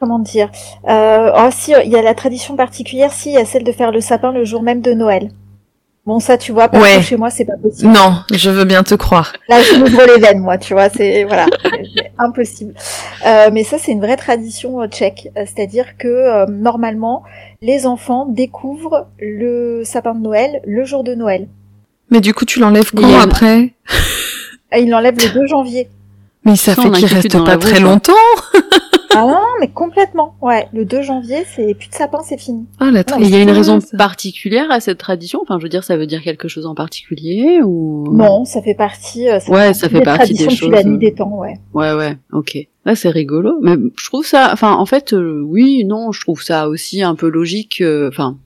comment 0.00 0.18
dire 0.18 0.50
euh, 0.88 1.30
Oh, 1.36 1.48
si, 1.52 1.72
il 1.84 1.90
y 1.90 1.96
a 1.96 2.02
la 2.02 2.14
tradition 2.14 2.56
particulière, 2.56 3.12
si, 3.12 3.28
il 3.30 3.34
y 3.34 3.38
a 3.38 3.44
celle 3.44 3.64
de 3.64 3.72
faire 3.72 3.92
le 3.92 4.00
sapin 4.00 4.32
le 4.32 4.44
jour 4.44 4.62
même 4.62 4.80
de 4.80 4.92
Noël. 4.94 5.30
Bon, 6.04 6.18
ça, 6.18 6.36
tu 6.36 6.50
vois, 6.50 6.66
perso, 6.68 6.84
Ouais. 6.84 7.00
chez 7.02 7.16
moi, 7.16 7.30
c'est 7.30 7.44
pas 7.44 7.56
possible. 7.62 7.92
Non, 7.92 8.14
je 8.32 8.50
veux 8.50 8.64
bien 8.64 8.82
te 8.82 8.96
croire. 8.96 9.32
Là, 9.48 9.62
je 9.62 9.76
m'ouvre 9.78 10.02
les 10.12 10.20
veines, 10.20 10.40
moi, 10.40 10.58
tu 10.58 10.72
vois, 10.74 10.88
c'est 10.88 11.22
voilà, 11.24 11.46
c'est- 11.62 12.10
impossible. 12.18 12.74
Euh, 13.24 13.50
mais 13.52 13.62
ça, 13.62 13.76
c'est 13.78 13.92
une 13.92 14.00
vraie 14.00 14.16
tradition 14.16 14.80
euh, 14.82 14.88
tchèque, 14.88 15.28
c'est-à-dire 15.36 15.96
que 15.98 16.08
euh, 16.08 16.46
normalement, 16.46 17.22
les 17.60 17.86
enfants 17.86 18.26
découvrent 18.26 19.06
le 19.20 19.82
sapin 19.84 20.14
de 20.16 20.20
Noël 20.22 20.60
le 20.66 20.84
jour 20.84 21.04
de 21.04 21.14
Noël. 21.14 21.46
Mais 22.10 22.20
du 22.20 22.34
coup, 22.34 22.46
tu 22.46 22.58
l'enlèves 22.58 22.90
quand 22.92 23.20
après? 23.20 23.72
Et 24.72 24.80
ils 24.80 24.90
l'enlèvent 24.90 25.18
le 25.22 25.32
2 25.32 25.46
janvier. 25.46 25.88
Mais 26.44 26.56
ça 26.56 26.74
fait 26.74 26.90
qu'il 26.90 27.06
reste 27.06 27.44
pas 27.44 27.56
très 27.56 27.70
bouche, 27.72 27.80
hein. 27.80 27.84
longtemps. 27.84 28.12
Ah 29.14 29.20
non, 29.26 29.32
non, 29.32 29.46
mais 29.60 29.68
complètement. 29.68 30.36
Ouais, 30.40 30.68
le 30.72 30.86
2 30.86 31.02
janvier, 31.02 31.44
c'est 31.54 31.74
plus 31.74 31.90
de 31.90 31.94
sapin, 31.94 32.20
c'est 32.26 32.38
fini. 32.40 32.64
Ah, 32.80 32.90
la 32.90 33.04
Non, 33.10 33.18
Et 33.18 33.24
il 33.24 33.28
y 33.28 33.34
a 33.36 33.42
une 33.42 33.50
raison 33.50 33.78
particulière 33.98 34.70
à 34.70 34.80
cette 34.80 34.96
tradition? 34.96 35.40
Enfin, 35.42 35.58
je 35.58 35.64
veux 35.64 35.68
dire, 35.68 35.84
ça 35.84 35.98
veut 35.98 36.06
dire 36.06 36.22
quelque 36.22 36.48
chose 36.48 36.64
en 36.64 36.74
particulier 36.74 37.60
ou? 37.62 38.06
Non, 38.10 38.46
ça 38.46 38.62
fait 38.62 38.72
partie. 38.72 39.28
euh, 39.28 39.38
Ouais, 39.48 39.74
ça 39.74 39.90
fait 39.90 39.98
des 39.98 40.04
partie 40.04 40.32
des 40.32 40.46
depuis 40.46 40.66
la 40.70 40.78
choses, 40.80 40.86
nuit 40.86 40.96
des 40.96 41.12
temps, 41.12 41.28
ouais. 41.38 41.58
Ouais, 41.74 41.92
ouais, 41.92 42.16
ok. 42.32 42.56
Là, 42.86 42.94
c'est 42.96 43.10
rigolo. 43.10 43.58
Mais 43.60 43.74
je 43.98 44.06
trouve 44.06 44.24
ça, 44.24 44.48
enfin, 44.50 44.72
en 44.76 44.86
fait, 44.86 45.12
euh, 45.12 45.42
oui, 45.46 45.84
non, 45.84 46.10
je 46.10 46.20
trouve 46.22 46.42
ça 46.42 46.68
aussi 46.70 47.02
un 47.02 47.14
peu 47.14 47.28
logique. 47.28 47.82
euh, 47.82 48.08
Enfin, 48.08 48.38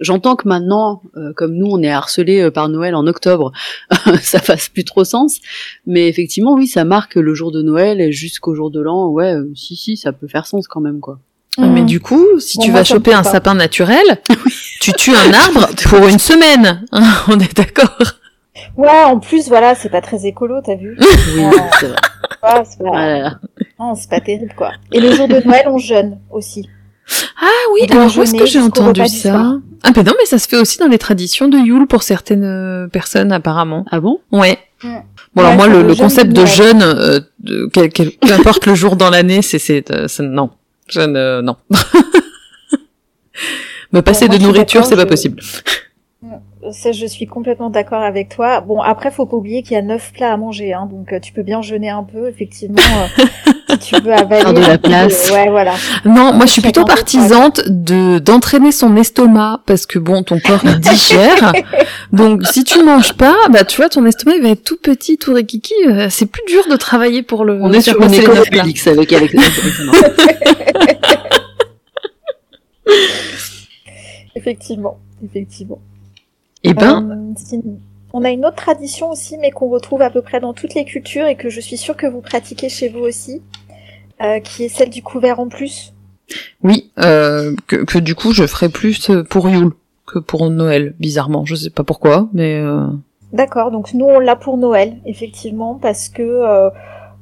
j'entends 0.00 0.36
que 0.36 0.48
maintenant, 0.48 1.02
euh, 1.16 1.32
comme 1.34 1.54
nous, 1.54 1.66
on 1.66 1.82
est 1.82 1.90
harcelés 1.90 2.40
euh, 2.42 2.50
par 2.50 2.68
Noël 2.68 2.94
en 2.94 3.06
octobre, 3.06 3.52
ça 4.22 4.38
fasse 4.40 4.68
plus 4.68 4.84
trop 4.84 5.04
sens. 5.04 5.38
Mais 5.86 6.08
effectivement, 6.08 6.54
oui, 6.54 6.66
ça 6.66 6.84
marque 6.84 7.14
le 7.16 7.34
jour 7.34 7.52
de 7.52 7.62
Noël 7.62 8.00
et 8.00 8.12
jusqu'au 8.12 8.54
jour 8.54 8.70
de 8.70 8.80
l'an. 8.80 9.08
Ouais, 9.08 9.34
euh, 9.34 9.50
si, 9.54 9.76
si, 9.76 9.96
ça 9.96 10.12
peut 10.12 10.28
faire 10.28 10.46
sens 10.46 10.66
quand 10.68 10.80
même, 10.80 11.00
quoi. 11.00 11.18
Ah, 11.60 11.66
Mais 11.66 11.80
Mhm. 11.80 11.86
du 11.86 12.00
coup, 12.00 12.38
si 12.38 12.58
Bon, 12.58 12.64
tu 12.64 12.70
vas 12.70 12.84
choper 12.84 13.12
un 13.12 13.22
pas. 13.22 13.30
sapin 13.32 13.54
naturel, 13.54 14.04
tu 14.80 14.92
tues 14.92 15.14
un 15.14 15.32
arbre 15.32 15.68
pour 15.88 16.06
une 16.06 16.18
semaine. 16.20 16.86
Hein, 16.92 17.02
on 17.28 17.38
est 17.40 17.56
d'accord. 17.56 17.98
Ouais, 18.76 19.02
en 19.04 19.18
plus, 19.18 19.48
voilà, 19.48 19.74
c'est 19.74 19.88
pas 19.88 20.00
très 20.00 20.26
écolo, 20.26 20.60
t'as 20.64 20.74
vu 20.76 20.96
Oui, 21.00 21.06
c'est 21.80 21.86
vrai. 21.86 21.96
Ouais, 22.42 22.62
c'est 22.64 22.78
pas... 22.78 22.90
Là 22.92 23.18
là. 23.20 23.38
Non, 23.78 23.94
c'est 23.94 24.10
pas 24.10 24.20
terrible, 24.20 24.52
quoi. 24.56 24.72
Et 24.92 25.00
le 25.00 25.12
jour 25.12 25.28
de 25.28 25.40
Noël, 25.44 25.64
on 25.66 25.78
jeûne 25.78 26.18
aussi. 26.30 26.68
Ah 27.40 27.46
oui, 27.72 27.86
alors 27.90 28.16
où 28.16 28.22
est-ce 28.22 28.34
que 28.34 28.46
j'ai 28.46 28.60
entendu 28.60 29.06
ça. 29.06 29.54
Ah 29.82 29.92
ben 29.92 30.02
non, 30.04 30.12
mais 30.18 30.26
ça 30.26 30.38
se 30.38 30.48
fait 30.48 30.56
aussi 30.56 30.78
dans 30.78 30.88
les 30.88 30.98
traditions 30.98 31.48
de 31.48 31.56
Yule 31.56 31.86
pour 31.86 32.02
certaines 32.02 32.44
euh, 32.44 32.88
personnes 32.88 33.32
apparemment. 33.32 33.84
Ah 33.90 34.00
bon? 34.00 34.18
Ouais. 34.32 34.58
Mm. 34.82 34.96
Bon 35.34 35.42
alors 35.42 35.50
Ouais, 35.52 35.56
moi 35.56 35.66
le, 35.68 35.82
le 35.82 35.94
concept 35.94 36.32
de 36.32 36.44
jeûne, 36.46 36.82
euh, 36.82 37.20
de, 37.40 37.68
quel, 37.72 37.90
quel- 37.90 38.10
peu 38.12 38.32
importe 38.32 38.66
le 38.66 38.74
jour 38.74 38.96
dans 38.96 39.10
l'année, 39.10 39.42
c'est 39.42 39.58
c'est 39.58 39.90
euh, 39.90 40.06
non, 40.20 40.50
jeûne 40.88 41.16
euh, 41.16 41.42
non. 41.42 41.56
Me 43.92 44.00
passer 44.02 44.26
moi, 44.26 44.36
de 44.36 44.42
nourriture, 44.42 44.84
c'est 44.84 44.96
pas 44.96 45.06
possible. 45.06 45.40
Ça, 46.72 46.92
je 46.92 47.06
suis 47.06 47.26
complètement 47.26 47.70
d'accord 47.70 48.02
avec 48.02 48.28
toi. 48.28 48.60
Bon, 48.60 48.80
après, 48.82 49.10
faut 49.10 49.24
pas 49.26 49.36
oublier 49.36 49.62
qu'il 49.62 49.72
y 49.72 49.76
a 49.76 49.82
neuf 49.82 50.12
plats 50.12 50.32
à 50.32 50.36
manger, 50.36 50.72
hein, 50.74 50.86
donc 50.90 51.12
euh, 51.12 51.20
tu 51.20 51.32
peux 51.32 51.42
bien 51.44 51.62
jeûner 51.62 51.88
un 51.88 52.02
peu, 52.02 52.28
effectivement, 52.28 52.76
euh, 52.82 53.52
si 53.70 53.78
tu 53.78 54.00
veux 54.00 54.12
avaler. 54.12 54.52
de 54.52 54.60
la 54.66 54.78
place. 54.78 55.30
Ouais, 55.30 55.48
voilà. 55.50 55.74
Non, 56.04 56.32
moi 56.32 56.46
je 56.46 56.52
suis 56.52 56.62
plutôt 56.62 56.84
partisante 56.84 57.60
de 57.66 58.18
d'entraîner 58.18 58.72
son 58.72 58.96
estomac 58.96 59.60
parce 59.66 59.86
que 59.86 59.98
bon, 59.98 60.22
ton 60.22 60.38
corps 60.40 60.60
il 60.64 60.78
digère. 60.80 61.52
donc 62.12 62.46
si 62.46 62.64
tu 62.64 62.82
manges 62.82 63.12
pas, 63.14 63.36
bah 63.50 63.64
tu 63.64 63.76
vois, 63.78 63.88
ton 63.88 64.04
estomac 64.06 64.36
il 64.36 64.42
va 64.42 64.50
être 64.50 64.64
tout 64.64 64.78
petit, 64.82 65.18
tout 65.18 65.32
rikiki. 65.34 65.74
euh, 65.88 66.06
C'est 66.10 66.26
plus 66.26 66.42
dur 66.48 66.62
de 66.70 66.76
travailler 66.76 67.22
pour 67.22 67.44
le. 67.44 67.58
On 67.62 67.72
est 67.72 67.80
sur 67.80 68.00
une 68.00 68.12
école. 68.14 68.36
Félix 68.50 68.86
avec 68.86 69.12
avec. 69.12 69.34
Effectivement, 74.34 74.98
effectivement. 75.24 75.80
Eh 76.64 76.74
ben, 76.74 77.34
Euh, 77.34 77.66
On 78.20 78.24
a 78.24 78.30
une 78.30 78.44
autre 78.44 78.56
tradition 78.56 79.10
aussi, 79.10 79.38
mais 79.38 79.52
qu'on 79.52 79.68
retrouve 79.68 80.02
à 80.02 80.10
peu 80.10 80.22
près 80.22 80.40
dans 80.40 80.52
toutes 80.52 80.74
les 80.74 80.84
cultures 80.84 81.26
et 81.28 81.36
que 81.36 81.50
je 81.50 81.60
suis 81.60 81.76
sûre 81.76 81.96
que 81.96 82.08
vous 82.08 82.20
pratiquez 82.20 82.68
chez 82.68 82.88
vous 82.88 82.98
aussi, 82.98 83.42
euh, 84.20 84.40
qui 84.40 84.64
est 84.64 84.68
celle 84.68 84.90
du 84.90 85.04
couvert 85.04 85.38
en 85.38 85.46
plus. 85.46 85.94
oui, 86.64 86.90
euh, 86.98 87.54
que, 87.68 87.76
que 87.76 87.98
du 88.00 88.16
coup 88.16 88.32
je 88.32 88.44
ferai 88.48 88.70
plus 88.70 89.08
euh, 89.10 89.22
pour 89.22 89.48
Yule 89.48 89.70
que 90.04 90.18
pour 90.18 90.50
Noël, 90.50 90.96
bizarrement. 90.98 91.44
Je 91.44 91.54
sais 91.54 91.70
pas 91.70 91.84
pourquoi, 91.84 92.28
mais 92.32 92.56
euh, 92.56 92.88
D'accord, 93.32 93.70
donc 93.70 93.94
nous 93.94 94.06
on 94.06 94.18
l'a 94.18 94.34
pour 94.34 94.56
Noël, 94.56 94.96
effectivement, 95.06 95.78
parce 95.80 96.08
que 96.08 96.42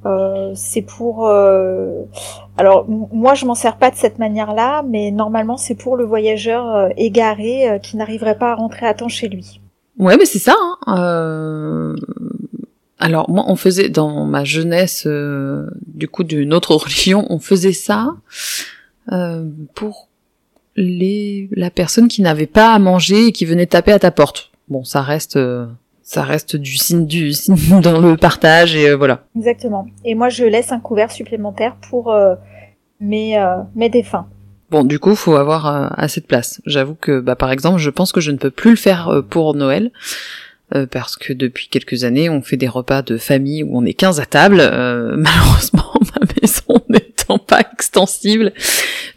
euh, 0.06 0.52
c'est 0.54 0.80
pour... 0.80 1.28
euh, 1.28 2.04
Alors 2.56 2.86
moi 2.88 3.34
je 3.34 3.44
m'en 3.44 3.54
sers 3.54 3.76
pas 3.76 3.90
de 3.90 3.96
cette 3.96 4.18
manière-là, 4.18 4.82
mais 4.88 5.10
normalement 5.10 5.58
c'est 5.58 5.74
pour 5.74 5.94
le 5.98 6.04
voyageur 6.06 6.74
euh, 6.74 6.88
égaré 6.96 7.80
qui 7.82 7.98
n'arriverait 7.98 8.38
pas 8.38 8.52
à 8.52 8.54
rentrer 8.54 8.86
à 8.86 8.94
temps 8.94 9.08
chez 9.08 9.28
lui. 9.28 9.60
Ouais, 9.98 10.16
mais 10.18 10.26
c'est 10.26 10.38
ça. 10.38 10.54
Hein. 10.58 10.75
Euh, 10.88 11.94
Alors 12.98 13.28
moi, 13.30 13.44
on 13.46 13.56
faisait 13.56 13.88
dans 13.88 14.24
ma 14.24 14.44
jeunesse, 14.44 15.04
euh, 15.06 15.66
du 15.86 16.08
coup 16.08 16.24
d'une 16.24 16.54
autre 16.54 16.74
religion, 16.82 17.26
on 17.30 17.38
faisait 17.38 17.72
ça 17.72 18.14
euh, 19.12 19.44
pour 19.74 20.08
les 20.76 21.48
la 21.52 21.70
personne 21.70 22.08
qui 22.08 22.22
n'avait 22.22 22.46
pas 22.46 22.72
à 22.72 22.78
manger 22.78 23.26
et 23.26 23.32
qui 23.32 23.44
venait 23.44 23.66
taper 23.66 23.92
à 23.92 23.98
ta 23.98 24.10
porte. 24.10 24.50
Bon, 24.68 24.84
ça 24.84 25.02
reste 25.02 25.36
euh, 25.36 25.66
ça 26.02 26.22
reste 26.22 26.56
du 26.56 26.76
signe 26.76 27.06
du 27.06 27.32
signe 27.32 27.80
dans 27.82 28.00
le 28.00 28.16
partage 28.16 28.74
et 28.74 28.94
voilà. 28.94 29.24
Exactement. 29.36 29.86
Et 30.04 30.14
moi 30.14 30.28
je 30.28 30.44
laisse 30.44 30.72
un 30.72 30.80
couvert 30.80 31.10
supplémentaire 31.10 31.76
pour 31.90 32.14
mes, 33.00 33.36
mes 33.74 33.90
défunts. 33.90 34.26
Bon, 34.68 34.82
du 34.82 34.98
coup, 34.98 35.14
faut 35.14 35.36
avoir 35.36 35.94
assez 35.96 36.20
de 36.20 36.26
place. 36.26 36.60
J'avoue 36.66 36.96
que, 36.96 37.20
bah, 37.20 37.36
par 37.36 37.52
exemple, 37.52 37.78
je 37.78 37.88
pense 37.88 38.10
que 38.10 38.20
je 38.20 38.32
ne 38.32 38.36
peux 38.36 38.50
plus 38.50 38.70
le 38.70 38.76
faire 38.76 39.22
pour 39.30 39.54
Noël. 39.54 39.92
Euh, 40.74 40.86
parce 40.86 41.16
que 41.16 41.32
depuis 41.32 41.68
quelques 41.68 42.04
années, 42.04 42.28
on 42.28 42.42
fait 42.42 42.56
des 42.56 42.68
repas 42.68 43.02
de 43.02 43.16
famille 43.18 43.62
où 43.62 43.78
on 43.78 43.84
est 43.84 43.94
15 43.94 44.18
à 44.20 44.26
table. 44.26 44.58
Euh, 44.60 45.14
malheureusement, 45.16 45.92
ma 46.20 46.26
maison 46.42 46.80
n'étant 46.88 47.38
pas 47.38 47.60
extensible, 47.60 48.52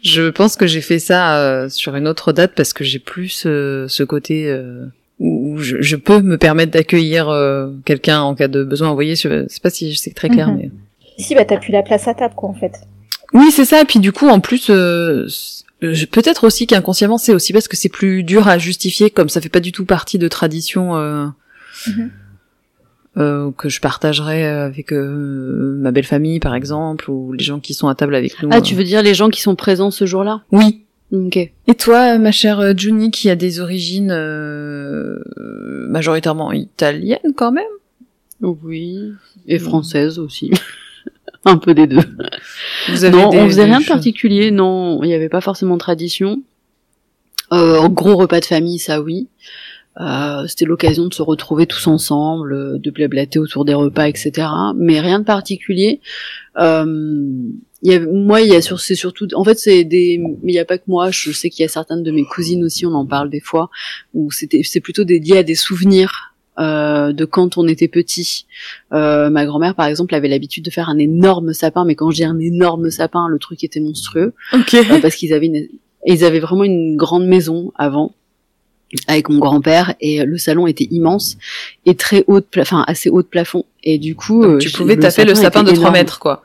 je 0.02 0.30
pense 0.30 0.56
que 0.56 0.66
j'ai 0.66 0.80
fait 0.80 0.98
ça 0.98 1.38
euh, 1.40 1.68
sur 1.68 1.96
une 1.96 2.06
autre 2.08 2.32
date 2.32 2.52
parce 2.56 2.72
que 2.72 2.84
j'ai 2.84 2.98
plus 3.00 3.44
euh, 3.46 3.86
ce 3.88 4.02
côté 4.02 4.48
euh, 4.48 4.84
où 5.18 5.58
je, 5.58 5.76
je 5.82 5.96
peux 5.96 6.20
me 6.20 6.38
permettre 6.38 6.72
d'accueillir 6.72 7.28
euh, 7.28 7.68
quelqu'un 7.84 8.20
en 8.20 8.34
cas 8.34 8.48
de 8.48 8.62
besoin. 8.64 8.88
Vous 8.88 8.94
voyez, 8.94 9.16
je 9.16 9.46
sais 9.48 9.60
pas 9.62 9.70
si 9.70 9.94
c'est 9.96 10.14
très 10.14 10.28
clair, 10.28 10.48
Mhm. 10.48 10.56
mais 10.62 10.70
Ici, 11.18 11.34
bah 11.34 11.44
t'as 11.44 11.58
plus 11.58 11.72
la 11.72 11.82
place 11.82 12.08
à 12.08 12.14
table, 12.14 12.34
quoi, 12.34 12.48
en 12.48 12.54
fait. 12.54 12.72
oui, 13.34 13.50
c'est 13.52 13.66
ça. 13.66 13.82
Et 13.82 13.84
puis 13.84 13.98
du 13.98 14.10
coup, 14.12 14.28
en 14.28 14.40
plus, 14.40 14.70
peut-être 16.10 16.44
aussi 16.44 16.66
qu'inconsciemment, 16.66 17.18
c'est 17.18 17.34
aussi 17.34 17.52
parce 17.52 17.68
que 17.68 17.76
c'est 17.76 17.88
plus 17.88 18.22
dur 18.22 18.48
à 18.48 18.58
justifier, 18.58 19.10
comme 19.10 19.28
ça 19.28 19.40
fait 19.40 19.48
pas 19.50 19.60
du 19.60 19.72
tout 19.72 19.84
partie 19.84 20.18
de 20.18 20.28
tradition 20.28 20.96
euh, 20.96 21.26
Euh, 23.16 23.50
que 23.50 23.68
je 23.68 23.80
partagerais 23.80 24.44
avec 24.44 24.92
euh, 24.92 25.76
ma 25.80 25.90
belle 25.90 26.04
famille, 26.04 26.38
par 26.38 26.54
exemple, 26.54 27.10
ou 27.10 27.32
les 27.32 27.42
gens 27.42 27.58
qui 27.58 27.74
sont 27.74 27.88
à 27.88 27.94
table 27.96 28.14
avec 28.14 28.40
nous. 28.42 28.48
Ah, 28.52 28.58
euh. 28.58 28.60
tu 28.60 28.76
veux 28.76 28.84
dire 28.84 29.02
les 29.02 29.14
gens 29.14 29.30
qui 29.30 29.40
sont 29.42 29.56
présents 29.56 29.90
ce 29.90 30.06
jour-là? 30.06 30.42
Oui. 30.52 30.84
Ok. 31.12 31.36
Et 31.36 31.74
toi, 31.76 32.18
ma 32.18 32.30
chère 32.30 32.76
Juni, 32.78 33.10
qui 33.10 33.28
a 33.28 33.34
des 33.34 33.58
origines 33.58 34.12
majoritairement 35.88 36.52
italiennes 36.52 37.18
quand 37.36 37.52
même? 37.52 37.64
Oui. 38.40 39.12
Et 39.48 39.56
Mm. 39.58 39.62
française 39.62 40.18
aussi. 40.20 40.50
Un 41.44 41.56
peu 41.56 41.74
des 41.74 41.86
deux. 41.86 41.98
Vous 42.90 43.04
avez 43.04 43.16
non, 43.16 43.30
des- 43.30 43.38
on 43.40 43.46
faisait 43.46 43.64
rien 43.64 43.80
de 43.80 43.86
particulier. 43.86 44.50
Non, 44.50 45.02
il 45.02 45.08
n'y 45.08 45.14
avait 45.14 45.28
pas 45.28 45.40
forcément 45.40 45.74
de 45.74 45.80
tradition. 45.80 46.42
Euh, 47.52 47.88
gros 47.88 48.14
repas 48.16 48.38
de 48.40 48.44
famille, 48.44 48.78
ça 48.78 49.00
oui. 49.00 49.26
Euh, 50.00 50.46
C'était 50.46 50.64
l'occasion 50.64 51.06
de 51.06 51.14
se 51.14 51.22
retrouver 51.22 51.66
tous 51.66 51.86
ensemble, 51.86 52.52
euh, 52.54 52.78
de 52.78 52.90
blablater 52.90 53.38
autour 53.38 53.64
des 53.64 53.74
repas, 53.74 54.08
etc. 54.08 54.48
Mais 54.76 54.98
rien 55.00 55.18
de 55.20 55.24
particulier. 55.24 56.00
Euh, 56.58 56.84
il 57.82 57.92
y 57.92 57.94
a, 57.94 58.00
moi, 58.00 58.40
il 58.42 58.48
y 58.48 58.54
a 58.56 58.60
sur, 58.62 58.78
c'est 58.80 58.94
surtout, 58.94 59.26
en 59.34 59.44
fait, 59.44 59.58
c'est 59.58 59.84
des, 59.84 60.18
mais 60.42 60.52
il 60.52 60.54
y 60.54 60.58
a 60.58 60.64
pas 60.64 60.78
que 60.78 60.84
moi. 60.86 61.10
Je 61.10 61.32
sais 61.32 61.48
qu'il 61.50 61.62
y 61.62 61.66
a 61.66 61.68
certaines 61.68 62.02
de 62.02 62.10
mes 62.10 62.24
cousines 62.24 62.64
aussi, 62.64 62.84
on 62.86 62.92
en 62.94 63.06
parle 63.06 63.30
des 63.30 63.40
fois, 63.40 63.70
où 64.14 64.30
c'était, 64.30 64.62
c'est 64.64 64.80
plutôt 64.80 65.04
dédié 65.04 65.38
à 65.38 65.42
des 65.42 65.54
souvenirs 65.54 66.34
euh, 66.58 67.12
de 67.14 67.24
quand 67.24 67.56
on 67.56 67.66
était 67.66 67.88
petit. 67.88 68.44
Euh, 68.92 69.30
ma 69.30 69.46
grand-mère, 69.46 69.74
par 69.74 69.86
exemple, 69.86 70.14
avait 70.14 70.28
l'habitude 70.28 70.64
de 70.64 70.70
faire 70.70 70.90
un 70.90 70.98
énorme 70.98 71.54
sapin, 71.54 71.84
mais 71.86 71.94
quand 71.94 72.10
je 72.10 72.16
dis 72.16 72.24
un 72.24 72.38
énorme 72.38 72.90
sapin, 72.90 73.28
le 73.28 73.38
truc 73.38 73.64
était 73.64 73.80
monstrueux, 73.80 74.34
Ok. 74.52 74.74
euh, 74.74 75.00
parce 75.00 75.14
qu'ils 75.14 75.32
avaient, 75.32 75.46
une- 75.46 75.68
ils 76.06 76.22
avaient 76.24 76.40
vraiment 76.40 76.64
une 76.64 76.96
grande 76.96 77.24
maison 77.26 77.72
avant 77.76 78.12
avec 79.06 79.28
mon 79.28 79.38
grand-père 79.38 79.94
et 80.00 80.24
le 80.24 80.38
salon 80.38 80.66
était 80.66 80.88
immense 80.90 81.36
et 81.86 81.94
très 81.94 82.24
haut 82.26 82.40
enfin 82.58 82.84
assez 82.86 83.08
haut 83.08 83.22
de 83.22 83.26
plafond 83.26 83.64
et 83.84 83.98
du 83.98 84.14
coup 84.14 84.42
Donc, 84.42 84.52
euh, 84.52 84.58
tu 84.58 84.70
pouvais 84.70 84.96
taper 84.96 85.24
le 85.24 85.34
sapin 85.34 85.62
de 85.62 85.68
était 85.68 85.76
3 85.76 85.90
énorme. 85.90 85.92
mètres, 85.94 86.18
quoi. 86.18 86.42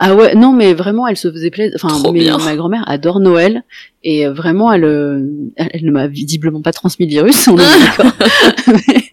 Ah 0.00 0.14
ouais, 0.14 0.34
non, 0.34 0.52
mais 0.52 0.74
vraiment, 0.74 1.06
elle 1.06 1.16
se 1.16 1.30
faisait 1.30 1.50
plaisir. 1.50 1.78
Enfin, 1.80 2.02
mais 2.12 2.28
ma 2.44 2.56
grand-mère 2.56 2.82
adore 2.88 3.20
Noël 3.20 3.62
et 4.02 4.26
vraiment, 4.26 4.72
elle, 4.72 4.84
euh, 4.84 5.22
elle, 5.56 5.70
elle 5.72 5.84
ne 5.84 5.92
m'a 5.92 6.08
visiblement 6.08 6.62
pas 6.62 6.72
transmis 6.72 7.06
le 7.06 7.10
virus. 7.10 7.46
On 7.48 7.56
est 7.56 7.62
d'accord. 7.96 8.12
mais... 8.66 9.04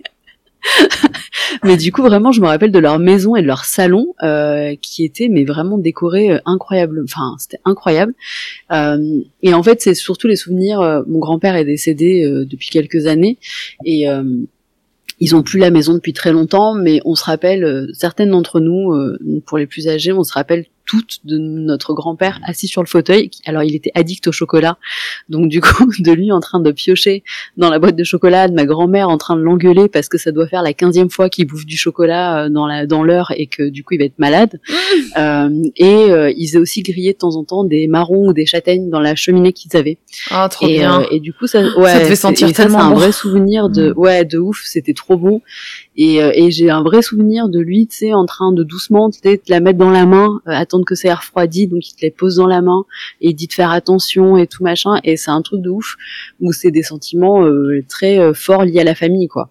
mais 1.64 1.78
du 1.78 1.91
coup, 1.91 2.01
vraiment, 2.01 2.32
je 2.32 2.41
me 2.41 2.47
rappelle 2.47 2.72
de 2.72 2.80
leur 2.80 2.99
maison 2.99 3.36
et 3.36 3.41
de 3.41 3.47
leur 3.47 3.66
salon 3.66 4.14
euh, 4.24 4.76
qui 4.82 5.03
était 5.03 5.28
mais 5.30 5.43
vraiment 5.43 5.78
décoré 5.78 6.32
euh, 6.32 6.39
incroyable. 6.45 7.01
Enfin, 7.03 7.36
c'était 7.39 7.59
incroyable. 7.66 8.14
Euh, 8.72 9.22
et 9.41 9.53
en 9.53 9.64
fait, 9.64 9.82
c'est 9.82 9.93
surtout 9.93 10.28
les 10.28 10.36
souvenirs. 10.36 10.82
euh, 10.82 11.01
mon 11.07 11.20
grand-père 11.20 11.55
est 11.55 11.66
décédé 11.66 12.24
euh, 12.24 12.45
depuis 12.45 12.70
quelques 12.70 13.07
années 13.07 13.38
et 13.86 14.09
euh, 14.09 14.24
ils 15.20 15.36
ont 15.36 15.43
plus 15.43 15.59
la 15.59 15.70
maison 15.70 15.93
depuis 15.93 16.14
très 16.14 16.32
longtemps, 16.32 16.74
mais 16.74 16.99
on 17.05 17.14
se 17.14 17.24
rappelle, 17.24 17.89
certaines 17.93 18.32
d'entre 18.32 18.59
nous, 18.59 18.91
pour 19.45 19.59
les 19.59 19.68
plus 19.68 19.88
âgés, 19.88 20.12
on 20.12 20.24
se 20.24 20.34
rappelle 20.34 20.66
toutes 20.91 21.19
de 21.23 21.37
notre 21.37 21.93
grand-père 21.93 22.39
assis 22.45 22.67
sur 22.67 22.81
le 22.83 22.87
fauteuil. 22.87 23.29
qui- 23.29 23.41
Alors 23.45 23.63
il 23.63 23.75
était 23.75 23.91
addict 23.95 24.27
au 24.27 24.33
chocolat, 24.33 24.77
donc 25.29 25.47
du 25.47 25.61
coup 25.61 25.89
de 25.99 26.11
lui 26.11 26.31
en 26.33 26.41
train 26.41 26.59
de 26.59 26.71
piocher 26.71 27.23
dans 27.55 27.69
la 27.69 27.79
boîte 27.79 27.95
de 27.95 28.03
chocolat, 28.03 28.49
de 28.49 28.53
ma 28.53 28.65
grand-mère 28.65 29.07
en 29.09 29.17
train 29.17 29.37
de 29.37 29.41
l'engueuler 29.41 29.87
parce 29.87 30.09
que 30.09 30.17
ça 30.17 30.31
doit 30.31 30.47
faire 30.47 30.63
la 30.63 30.73
quinzième 30.73 31.09
fois 31.09 31.29
qu'il 31.29 31.47
bouffe 31.47 31.65
du 31.65 31.77
chocolat 31.77 32.43
euh, 32.45 32.49
dans 32.49 32.67
la 32.67 32.85
dans 32.85 33.03
l'heure 33.03 33.31
et 33.37 33.47
que 33.47 33.69
du 33.69 33.83
coup 33.85 33.93
il 33.93 33.99
va 33.99 34.05
être 34.05 34.19
malade. 34.19 34.59
Euh, 35.17 35.49
et 35.75 35.85
euh, 36.11 36.31
ils 36.37 36.47
faisaient 36.47 36.57
aussi 36.57 36.81
griller 36.83 37.11
de 37.13 37.17
temps 37.17 37.35
en 37.35 37.43
temps 37.43 37.63
des 37.65 37.87
marrons 37.87 38.27
ou 38.29 38.33
des 38.33 38.45
châtaignes 38.45 38.89
dans 38.89 38.99
la 39.01 39.15
cheminée 39.15 39.51
qu'ils 39.51 39.75
avaient. 39.75 39.97
Ah, 40.29 40.47
trop 40.49 40.67
Et, 40.67 40.77
bien. 40.79 41.01
euh, 41.01 41.05
et 41.11 41.19
du 41.19 41.33
coup, 41.33 41.47
ça, 41.47 41.59
ouais, 41.61 41.93
devait 41.95 42.09
c'est- 42.09 42.15
sentir 42.15 42.47
ça, 42.49 42.53
tellement 42.53 42.79
C'est 42.79 42.85
un 42.85 42.89
bon. 42.91 42.95
vrai 42.95 43.11
souvenir 43.11 43.69
de, 43.69 43.89
Mm. 43.89 43.93
ouais, 43.97 44.25
de 44.25 44.37
ouf. 44.37 44.61
C'était 44.63 44.93
trop 44.93 45.17
bon. 45.17 45.41
Et, 45.97 46.23
euh, 46.23 46.31
et 46.33 46.51
j'ai 46.51 46.69
un 46.69 46.83
vrai 46.83 47.01
souvenir 47.01 47.49
de 47.49 47.59
lui, 47.59 47.85
tu 47.87 47.97
sais, 47.97 48.13
en 48.13 48.25
train 48.25 48.53
de 48.53 48.63
doucement, 48.63 49.09
tu 49.09 49.19
sais, 49.21 49.37
te 49.37 49.51
la 49.51 49.59
mettre 49.59 49.77
dans 49.77 49.89
la 49.89 50.05
main, 50.05 50.39
euh, 50.47 50.51
attendre 50.51 50.85
que 50.85 50.95
ça 50.95 51.13
refroidit, 51.15 51.67
donc 51.67 51.87
il 51.89 51.95
te 51.95 52.01
les 52.01 52.11
pose 52.11 52.37
dans 52.37 52.47
la 52.47 52.61
main 52.61 52.85
et 53.19 53.29
il 53.29 53.35
dit 53.35 53.47
de 53.47 53.53
faire 53.53 53.71
attention 53.71 54.37
et 54.37 54.47
tout 54.47 54.63
machin. 54.63 54.99
Et 55.03 55.17
c'est 55.17 55.31
un 55.31 55.41
truc 55.41 55.61
de 55.61 55.69
ouf 55.69 55.97
où 56.39 56.53
c'est 56.53 56.71
des 56.71 56.83
sentiments 56.83 57.43
euh, 57.45 57.83
très 57.89 58.19
euh, 58.19 58.33
forts 58.33 58.63
liés 58.63 58.79
à 58.79 58.83
la 58.85 58.95
famille, 58.95 59.27
quoi. 59.27 59.49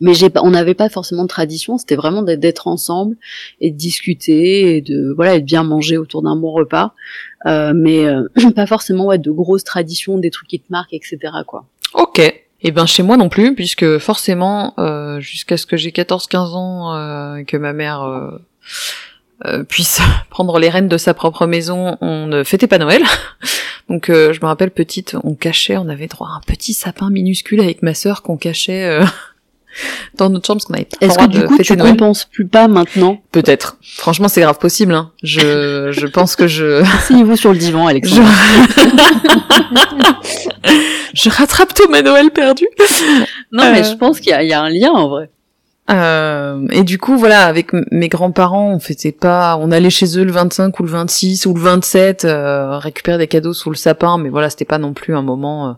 Mais 0.00 0.14
j'ai 0.14 0.28
on 0.42 0.50
n'avait 0.50 0.74
pas 0.74 0.88
forcément 0.88 1.22
de 1.22 1.28
tradition. 1.28 1.78
C'était 1.78 1.94
vraiment 1.94 2.22
d'être- 2.22 2.66
ensemble 2.66 3.16
et 3.60 3.70
de 3.70 3.76
discuter 3.76 4.76
et 4.76 4.80
de 4.80 5.12
voilà 5.14 5.36
et 5.36 5.40
bien 5.40 5.62
manger 5.62 5.96
autour 5.96 6.22
d'un 6.22 6.34
bon 6.34 6.50
repas. 6.50 6.92
Euh, 7.46 7.72
mais 7.74 8.04
euh, 8.06 8.22
pas 8.56 8.66
forcément 8.66 9.06
ouais, 9.06 9.18
de 9.18 9.30
grosses 9.30 9.62
traditions, 9.64 10.18
des 10.18 10.30
trucs 10.30 10.48
qui 10.48 10.58
te 10.58 10.66
marquent, 10.70 10.92
etc. 10.94 11.18
Quoi. 11.46 11.66
Ok. 11.94 12.41
Eh 12.64 12.70
ben 12.70 12.86
chez 12.86 13.02
moi 13.02 13.16
non 13.16 13.28
plus, 13.28 13.54
puisque 13.54 13.98
forcément, 13.98 14.74
euh, 14.78 15.20
jusqu'à 15.20 15.56
ce 15.56 15.66
que 15.66 15.76
j'ai 15.76 15.90
14-15 15.90 16.36
ans, 16.54 16.94
euh, 16.94 17.42
que 17.42 17.56
ma 17.56 17.72
mère 17.72 18.02
euh, 18.02 18.38
euh, 19.46 19.64
puisse 19.64 20.00
prendre 20.30 20.58
les 20.60 20.68
rênes 20.68 20.88
de 20.88 20.96
sa 20.96 21.12
propre 21.12 21.46
maison, 21.46 21.98
on 22.00 22.26
ne 22.26 22.44
fêtait 22.44 22.68
pas 22.68 22.78
Noël. 22.78 23.02
Donc 23.88 24.06
je 24.08 24.40
me 24.40 24.46
rappelle 24.46 24.70
petite, 24.70 25.16
on 25.24 25.34
cachait, 25.34 25.76
on 25.76 25.88
avait 25.88 26.06
droit 26.06 26.28
à 26.28 26.36
un 26.36 26.40
petit 26.46 26.72
sapin 26.72 27.10
minuscule 27.10 27.60
avec 27.60 27.82
ma 27.82 27.94
sœur 27.94 28.22
qu'on 28.22 28.38
cachait 28.38 29.00
dans 30.16 30.30
notre 30.30 30.46
chambre 30.46 30.60
parce 30.60 30.66
qu'on 30.66 30.74
avait 30.74 30.84
pas 30.84 31.06
Est-ce 31.06 31.18
que 31.18 31.26
du 31.26 31.44
coup 31.44 31.58
tu 31.58 31.76
compenses 31.76 32.24
plus 32.24 32.46
pas 32.46 32.68
maintenant 32.68 33.20
Peut-être. 33.32 33.76
Franchement, 33.82 34.28
c'est 34.28 34.40
grave 34.40 34.58
possible. 34.58 34.94
Hein. 34.94 35.10
Je, 35.22 35.90
je 35.92 36.06
pense 36.06 36.36
que 36.36 36.46
je. 36.46 36.82
Asseyez-vous 36.98 37.36
sur 37.36 37.52
le 37.52 37.58
divan, 37.58 37.86
Alexandre. 37.86 38.28
Je, 40.64 40.72
je 41.14 41.30
rattrape 41.30 41.74
tous 41.74 41.88
mes 41.88 42.02
Noël 42.02 42.30
perdus. 42.30 42.68
Non, 43.52 43.70
mais 43.72 43.84
je 43.84 43.94
pense 43.94 44.20
qu'il 44.20 44.34
y, 44.38 44.46
y 44.46 44.52
a 44.52 44.60
un 44.60 44.70
lien 44.70 44.90
en 44.90 45.08
vrai. 45.08 45.30
Euh, 45.90 46.66
et 46.70 46.84
du 46.84 46.98
coup, 46.98 47.16
voilà, 47.16 47.46
avec 47.46 47.72
mes 47.90 48.08
grands-parents, 48.08 48.72
on 48.72 48.78
fêtait 48.78 49.12
pas, 49.12 49.56
on 49.60 49.70
allait 49.72 49.90
chez 49.90 50.18
eux 50.18 50.24
le 50.24 50.32
25 50.32 50.78
ou 50.78 50.82
le 50.84 50.88
26 50.88 51.46
ou 51.46 51.54
le 51.54 51.60
27, 51.60 52.24
euh, 52.24 52.78
récupérer 52.78 53.18
des 53.18 53.26
cadeaux 53.26 53.52
sous 53.52 53.70
le 53.70 53.76
sapin, 53.76 54.16
mais 54.16 54.28
voilà, 54.28 54.48
c'était 54.48 54.64
pas 54.64 54.78
non 54.78 54.92
plus 54.92 55.16
un 55.16 55.22
moment 55.22 55.68
euh, 55.68 55.72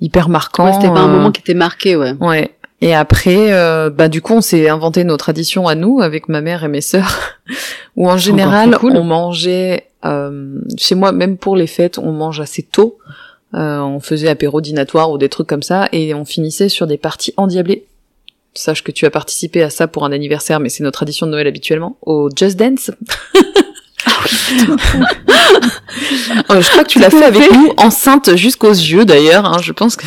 hyper 0.00 0.28
marquant. 0.28 0.66
Ouais, 0.66 0.72
c'était 0.74 0.92
pas 0.92 1.00
un 1.00 1.08
moment 1.08 1.32
qui 1.32 1.40
était 1.40 1.54
marqué, 1.54 1.96
ouais. 1.96 2.12
Ouais. 2.20 2.54
Et 2.82 2.94
après, 2.94 3.50
bah 3.90 4.08
du 4.08 4.20
coup, 4.20 4.34
on 4.34 4.40
s'est 4.40 4.68
inventé 4.68 5.04
nos 5.04 5.16
traditions 5.16 5.66
à 5.68 5.74
nous 5.74 6.00
avec 6.00 6.28
ma 6.28 6.40
mère 6.40 6.64
et 6.64 6.68
mes 6.68 6.80
sœurs, 6.80 7.38
où 7.96 8.10
en 8.10 8.18
général, 8.18 8.76
on 8.82 9.04
mangeait 9.04 9.86
chez 10.76 10.94
moi, 10.94 11.12
même 11.12 11.38
pour 11.38 11.56
les 11.56 11.66
fêtes, 11.66 11.98
on 11.98 12.12
mange 12.12 12.40
assez 12.40 12.62
tôt. 12.62 12.98
on 13.54 14.00
faisait 14.00 14.28
apéro 14.28 14.60
dînatoire 14.60 15.10
ou 15.10 15.16
des 15.16 15.28
trucs 15.28 15.46
comme 15.46 15.62
ça, 15.62 15.88
et 15.92 16.12
on 16.12 16.24
finissait 16.24 16.68
sur 16.68 16.86
des 16.86 16.98
parties 16.98 17.32
endiablées 17.36 17.86
sache 18.54 18.82
que 18.82 18.92
tu 18.92 19.06
as 19.06 19.10
participé 19.10 19.62
à 19.62 19.70
ça 19.70 19.88
pour 19.88 20.04
un 20.04 20.12
anniversaire, 20.12 20.60
mais 20.60 20.68
c'est 20.68 20.82
notre 20.82 20.98
tradition 20.98 21.26
de 21.26 21.32
Noël 21.32 21.46
habituellement, 21.46 21.96
au 22.02 22.28
Just 22.34 22.58
Dance. 22.58 22.90
oh, 23.34 23.44
je 26.60 26.70
crois 26.70 26.84
que 26.84 26.88
tu 26.88 26.98
l'as 26.98 27.10
fait 27.10 27.24
avec 27.24 27.50
nous, 27.52 27.72
enceinte 27.78 28.36
jusqu'aux 28.36 28.70
yeux 28.70 29.04
d'ailleurs. 29.04 29.44
Hein, 29.46 29.58
je 29.62 29.72
pense 29.72 29.96
que. 29.96 30.04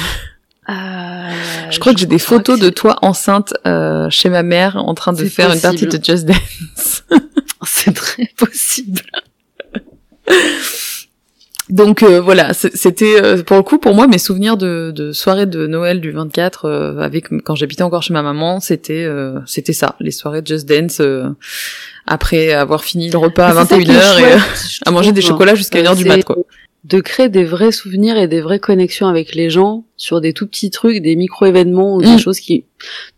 Euh, 0.69 1.32
je 1.70 1.80
crois 1.80 1.93
que 1.93 1.99
j'ai 1.99 2.05
des 2.05 2.20
photos 2.20 2.59
de 2.59 2.70
toi 2.70 2.97
enceinte 3.01 3.53
euh, 3.66 4.09
chez 4.09 4.30
ma 4.30 4.43
mère 4.43 4.78
en 4.78 4.93
train 4.93 5.13
de 5.13 5.26
faire 5.26 5.51
une 5.51 5.61
partie 5.61 5.88
de 5.88 6.03
Just 6.03 6.26
Dance. 6.26 7.03
c'est 7.66 7.93
très 7.93 8.30
possible. 8.38 9.01
Donc 11.70 12.03
euh, 12.03 12.22
voilà, 12.22 12.53
c'était 12.53 13.20
euh, 13.20 13.41
pour 13.41 13.57
le 13.57 13.63
coup 13.63 13.80
pour 13.80 13.95
moi 13.95 14.05
mes 14.05 14.20
souvenirs 14.20 14.55
de, 14.55 14.91
de 14.95 15.11
soirée 15.11 15.47
de 15.47 15.66
Noël 15.66 15.99
du 15.99 16.11
24 16.11 16.66
euh, 16.66 16.99
avec 16.99 17.30
quand 17.43 17.55
j'habitais 17.55 17.82
encore 17.82 18.03
chez 18.03 18.13
ma 18.13 18.22
maman, 18.22 18.59
c'était 18.59 19.07
c'était 19.47 19.74
ça, 19.74 19.95
les 19.99 20.11
soirées 20.11 20.43
de 20.43 20.47
Just 20.47 20.70
Dance 20.70 21.01
après 22.05 22.51
avoir 22.51 22.84
fini 22.84 23.09
le 23.09 23.18
repas 23.18 23.47
à 23.47 23.63
21h 23.66 24.20
et 24.20 24.38
à 24.86 24.91
manger 24.91 25.11
des 25.11 25.22
chocolats 25.22 25.55
jusqu'à 25.55 25.82
1h 25.82 25.95
du 25.95 26.05
mat 26.05 26.24
quoi 26.24 26.38
de 26.86 26.99
créer 26.99 27.29
des 27.29 27.45
vrais 27.45 27.71
souvenirs 27.71 28.15
et 28.15 28.27
des 28.27 28.41
vraies 28.41 28.59
connexions 28.59 29.07
avec 29.07 29.33
les 29.33 29.49
gens 29.49 29.86
sur 29.97 30.21
des 30.21 30.33
tout 30.33 30.45
petits 30.45 30.69
trucs, 30.69 31.01
des 31.01 31.15
micro-événements 31.15 31.95
ou 31.95 32.01
des 32.01 32.13
mm. 32.13 32.19
choses 32.19 32.39
qui, 32.39 32.65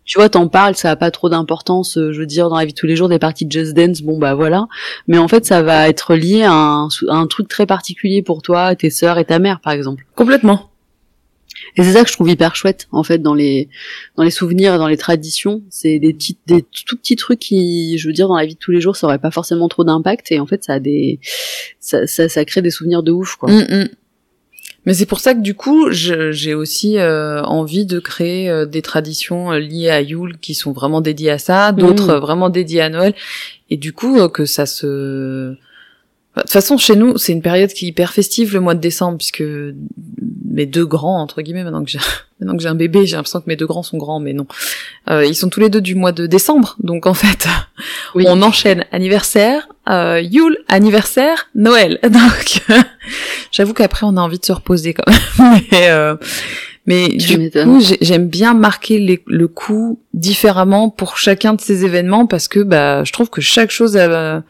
tu 0.06 0.18
vois, 0.18 0.30
t'en 0.30 0.48
parles, 0.48 0.76
ça 0.76 0.90
a 0.90 0.96
pas 0.96 1.12
trop 1.12 1.28
d'importance, 1.28 1.98
euh, 1.98 2.14
je 2.14 2.20
veux 2.22 2.26
dire, 2.26 2.50
dans 2.50 2.58
la 2.58 2.64
vie 2.64 2.72
de 2.72 2.78
tous 2.78 2.88
les 2.88 2.96
jours, 2.96 3.10
des 3.10 3.20
parties 3.20 3.46
de 3.46 3.52
Just 3.52 3.74
Dance, 3.74 4.02
bon 4.02 4.18
bah 4.18 4.36
voilà. 4.36 4.68
Mais 5.08 5.18
en 5.18 5.28
fait, 5.28 5.46
ça 5.46 5.62
va 5.64 5.90
être 5.90 6.16
lié 6.16 6.44
à 6.44 6.54
un, 6.54 6.88
à 7.10 7.16
un 7.16 7.28
truc 7.28 7.50
très 7.50 7.66
particulier 7.66 8.22
pour 8.22 8.42
toi, 8.42 8.74
tes 8.74 8.90
sœurs 8.90 9.18
et 9.18 9.26
ta 9.26 9.38
mère, 9.38 9.60
par 9.60 9.74
exemple. 9.74 10.06
Complètement. 10.16 10.70
Et 11.78 11.84
c'est 11.84 11.94
ça 11.94 12.04
que 12.04 12.10
je 12.10 12.14
trouve 12.14 12.30
hyper 12.30 12.56
chouette 12.56 12.88
en 12.92 13.04
fait 13.04 13.20
dans 13.20 13.36
les 13.36 13.70
dans 14.16 14.24
les 14.24 14.32
souvenirs 14.32 14.76
et 14.76 14.78
dans 14.78 14.88
les 14.88 14.98
traditions, 14.98 15.62
c'est 15.70 16.00
des 16.00 16.14
petits 16.14 16.38
des 16.48 16.64
tout 16.64 16.98
petits 16.98 17.16
trucs 17.16 17.40
qui 17.40 17.98
je 17.98 18.08
veux 18.08 18.14
dire 18.14 18.28
dans 18.28 18.36
la 18.36 18.46
vie 18.46 18.56
de 18.56 18.60
tous 18.60 18.72
les 18.72 18.82
jours, 18.82 18.96
ça 18.96 19.08
aurait 19.08 19.20
pas 19.20 19.32
forcément 19.32 19.68
trop 19.68 19.84
d'impact 19.84 20.32
et 20.32 20.40
en 20.40 20.48
fait 20.48 20.64
ça 20.64 20.74
a 20.74 20.80
des 20.80 21.20
ça 21.80 22.08
ça, 22.08 22.28
ça 22.28 22.46
crée 22.46 22.62
des 22.62 22.72
souvenirs 22.72 23.04
de 23.04 23.12
ouf 23.12 23.36
quoi. 23.36 23.52
Mm, 23.52 23.66
mm. 23.70 23.90
Mais 24.88 24.94
c'est 24.94 25.06
pour 25.06 25.20
ça 25.20 25.34
que 25.34 25.42
du 25.42 25.54
coup, 25.54 25.92
j'ai 25.92 26.54
aussi 26.54 26.98
euh, 26.98 27.44
envie 27.44 27.86
de 27.86 28.00
créer 28.00 28.50
euh, 28.50 28.66
des 28.66 28.82
traditions 28.82 29.52
euh, 29.52 29.60
liées 29.60 29.90
à 29.90 30.02
Yule 30.02 30.38
qui 30.40 30.56
sont 30.56 30.72
vraiment 30.72 31.02
dédiées 31.02 31.32
à 31.32 31.38
ça, 31.38 31.74
d'autres 31.74 32.16
mm. 32.16 32.22
vraiment 32.22 32.50
dédiées 32.50 32.80
à 32.80 32.90
Noël, 32.90 33.14
et 33.70 33.76
du 33.76 33.92
coup 33.92 34.26
que 34.30 34.46
ça 34.46 34.66
se 34.66 35.58
de 36.38 36.42
toute 36.42 36.52
façon, 36.52 36.78
chez 36.78 36.96
nous, 36.96 37.18
c'est 37.18 37.32
une 37.32 37.42
période 37.42 37.72
qui 37.72 37.86
est 37.86 37.90
hyper 37.90 38.14
festive 38.14 38.54
le 38.54 38.60
mois 38.60 38.76
de 38.76 38.80
décembre, 38.80 39.18
puisque 39.18 39.44
mes 40.58 40.66
deux 40.66 40.86
grands, 40.86 41.22
entre 41.22 41.42
guillemets, 41.42 41.64
maintenant 41.64 41.84
que 41.84 41.90
j'ai, 41.90 42.00
maintenant 42.40 42.58
que 42.58 42.64
j'ai 42.64 42.70
un 42.70 42.76
bébé, 42.76 43.06
j'ai 43.06 43.16
l'impression 43.16 43.40
que 43.40 43.46
mes 43.48 43.56
deux 43.56 43.68
grands 43.68 43.84
sont 43.84 43.98
grands, 43.98 44.20
mais 44.20 44.34
non. 44.34 44.48
Euh, 45.10 45.26
ils 45.26 45.36
sont 45.36 45.50
tous 45.50 45.60
les 45.60 45.70
deux 45.70 45.82
du 45.82 45.96
mois 45.96 46.12
de 46.12 46.26
décembre, 46.26 46.76
donc 46.80 47.06
en 47.06 47.14
fait, 47.14 47.48
on 48.16 48.42
enchaîne 48.42 48.86
anniversaire, 48.92 49.68
euh, 49.90 50.22
Yule, 50.22 50.58
anniversaire, 50.68 51.50
Noël. 51.56 52.00
Donc, 52.04 52.62
j'avoue 53.52 53.74
qu'après, 53.74 54.06
on 54.06 54.18
a 54.18 54.22
envie 54.22 54.40
de 54.40 54.46
se 54.46 54.52
reposer 54.52 54.94
quand 54.94 55.10
même. 55.10 55.62
mais, 55.72 55.90
euh, 55.90 56.16
mais 56.86 57.08
du 57.10 57.50
coup, 57.52 57.82
j'aime 58.02 58.28
bien 58.28 58.54
marquer 58.54 59.22
le 59.26 59.48
coup 59.48 60.00
différemment 60.14 60.90
pour 60.90 61.18
chacun 61.18 61.54
de 61.54 61.62
ces 61.62 61.86
événements, 61.86 62.26
parce 62.26 62.48
que 62.48 62.60
bah, 62.60 63.04
je 63.04 63.14
trouve 63.14 63.30
que 63.30 63.42
chaque 63.42 63.72
chose 63.72 63.96
a 63.96 64.44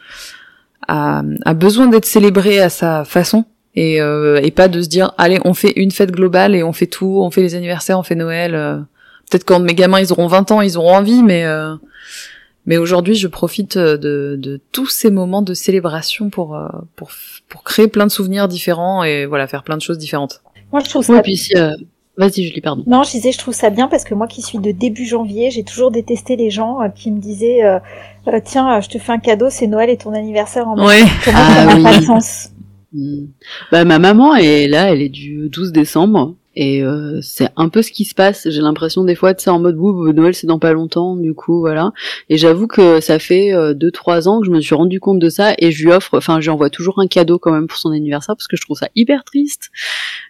a, 0.87 1.23
a 1.45 1.53
besoin 1.53 1.87
d'être 1.87 2.05
célébré 2.05 2.59
à 2.59 2.69
sa 2.69 3.05
façon 3.05 3.45
et, 3.75 4.01
euh, 4.01 4.41
et 4.41 4.51
pas 4.51 4.67
de 4.67 4.81
se 4.81 4.87
dire 4.87 5.13
allez 5.17 5.39
on 5.45 5.53
fait 5.53 5.73
une 5.75 5.91
fête 5.91 6.11
globale 6.11 6.55
et 6.55 6.63
on 6.63 6.73
fait 6.73 6.87
tout, 6.87 7.19
on 7.21 7.29
fait 7.29 7.41
les 7.41 7.53
anniversaires, 7.53 7.99
on 7.99 8.03
fait 8.03 8.15
Noël. 8.15 8.55
Euh. 8.55 8.77
Peut-être 9.29 9.45
quand 9.45 9.59
mes 9.59 9.75
gamins 9.75 9.99
ils 9.99 10.11
auront 10.11 10.27
20 10.27 10.51
ans, 10.51 10.61
ils 10.61 10.77
auront 10.77 10.95
envie, 10.95 11.21
mais 11.21 11.45
euh, 11.45 11.75
mais 12.65 12.77
aujourd'hui 12.77 13.13
je 13.13 13.27
profite 13.27 13.77
de, 13.77 14.35
de 14.37 14.59
tous 14.71 14.87
ces 14.87 15.11
moments 15.11 15.43
de 15.43 15.53
célébration 15.53 16.29
pour 16.29 16.59
pour 16.95 17.11
pour 17.49 17.63
créer 17.63 17.87
plein 17.87 18.07
de 18.07 18.11
souvenirs 18.11 18.47
différents 18.47 19.03
et 19.03 19.27
voilà 19.27 19.47
faire 19.47 19.63
plein 19.63 19.77
de 19.77 19.81
choses 19.81 19.99
différentes. 19.99 20.41
Moi 20.71 20.81
je 20.83 20.89
trouve 20.89 21.03
ça. 21.03 21.21
puis 21.21 21.39
Vas-y, 22.17 22.43
Julie, 22.43 22.61
pardon. 22.61 22.83
Non, 22.87 23.03
je 23.03 23.11
disais, 23.11 23.31
je 23.31 23.37
trouve 23.37 23.53
ça 23.53 23.69
bien 23.69 23.87
parce 23.87 24.03
que 24.03 24.15
moi 24.15 24.27
qui 24.27 24.41
suis 24.41 24.57
de 24.57 24.71
début 24.71 25.05
janvier, 25.05 25.51
j'ai 25.51 25.63
toujours 25.63 25.91
détesté 25.91 26.35
les 26.35 26.49
gens 26.49 26.79
qui 26.95 27.11
me 27.11 27.19
disaient 27.19 27.63
euh, 27.63 27.79
tiens, 28.43 28.81
je 28.81 28.89
te 28.89 28.97
fais 28.97 29.11
un 29.11 29.19
cadeau, 29.19 29.49
c'est 29.49 29.67
Noël 29.67 29.89
et 29.89 29.97
ton 29.97 30.13
anniversaire 30.13 30.67
en 30.67 30.75
même 30.75 30.85
ouais. 30.85 31.03
Ah, 31.27 31.67
oui. 31.75 31.83
pas 31.83 31.97
de 31.99 32.03
sens? 32.03 32.51
Hmm. 32.93 33.25
Bah, 33.71 33.85
ma 33.85 33.99
maman 33.99 34.35
est 34.35 34.67
là, 34.67 34.91
elle 34.91 35.01
est 35.01 35.09
du 35.09 35.49
12 35.49 35.71
décembre. 35.71 36.35
Et 36.59 36.81
euh, 36.81 37.19
c'est 37.21 37.49
un 37.55 37.69
peu 37.69 37.83
ce 37.83 37.91
qui 37.91 38.03
se 38.03 38.15
passe. 38.15 38.47
J'ai 38.49 38.61
l'impression 38.61 39.03
des 39.03 39.13
fois, 39.13 39.35
tu 39.35 39.43
sais, 39.43 39.51
en 39.51 39.59
mode 39.59 39.75
boum, 39.75 40.09
Noël 40.11 40.33
c'est 40.33 40.47
dans 40.47 40.57
pas 40.57 40.73
longtemps, 40.73 41.15
du 41.15 41.35
coup, 41.35 41.59
voilà. 41.59 41.91
Et 42.29 42.37
j'avoue 42.37 42.65
que 42.65 42.99
ça 42.99 43.19
fait 43.19 43.53
euh, 43.53 43.75
deux 43.75 43.91
trois 43.91 44.27
ans 44.27 44.39
que 44.39 44.47
je 44.47 44.51
me 44.51 44.59
suis 44.59 44.73
rendu 44.73 44.99
compte 44.99 45.19
de 45.19 45.29
ça 45.29 45.53
et 45.59 45.71
je 45.71 45.83
lui 45.83 45.91
offre, 45.91 46.17
enfin, 46.17 46.39
je 46.41 46.45
lui 46.45 46.49
envoie 46.49 46.71
toujours 46.71 46.97
un 46.97 47.05
cadeau 47.05 47.37
quand 47.37 47.51
même 47.51 47.67
pour 47.67 47.77
son 47.77 47.91
anniversaire 47.91 48.35
parce 48.35 48.47
que 48.47 48.57
je 48.57 48.63
trouve 48.63 48.75
ça 48.75 48.89
hyper 48.95 49.23
triste. 49.23 49.69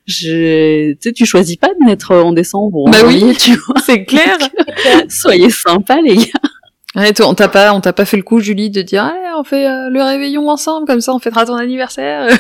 Je, 0.06 0.92
tu 0.92 0.98
sais, 1.00 1.14
tu 1.14 1.26
choisis 1.26 1.56
pas 1.56 1.70
de 1.70 1.86
naître 1.86 2.14
en 2.14 2.34
décembre. 2.34 2.84
bah 2.92 2.98
oui, 3.06 3.34
tu 3.40 3.56
vois, 3.56 3.80
c'est 3.86 4.04
clair. 4.04 4.38
Soyez 5.08 5.50
sympas 5.50 6.02
les 6.02 6.18
gars. 6.18 6.50
Ouais, 6.98 7.14
toi, 7.14 7.28
on 7.30 7.36
t'a 7.36 7.48
pas, 7.48 7.74
on 7.74 7.80
t'a 7.80 7.94
pas 7.94 8.04
fait 8.04 8.18
le 8.18 8.24
coup, 8.24 8.42
Julie, 8.42 8.70
de 8.70 8.82
dire, 8.82 9.06
allez, 9.06 9.34
on 9.38 9.46
fait 9.46 9.66
euh, 9.66 9.90
le 9.90 10.04
réveillon 10.04 10.50
ensemble, 10.50 10.88
comme 10.88 11.00
ça, 11.00 11.14
on 11.14 11.20
fêtera 11.20 11.46
ton 11.46 11.56
anniversaire. 11.56 12.38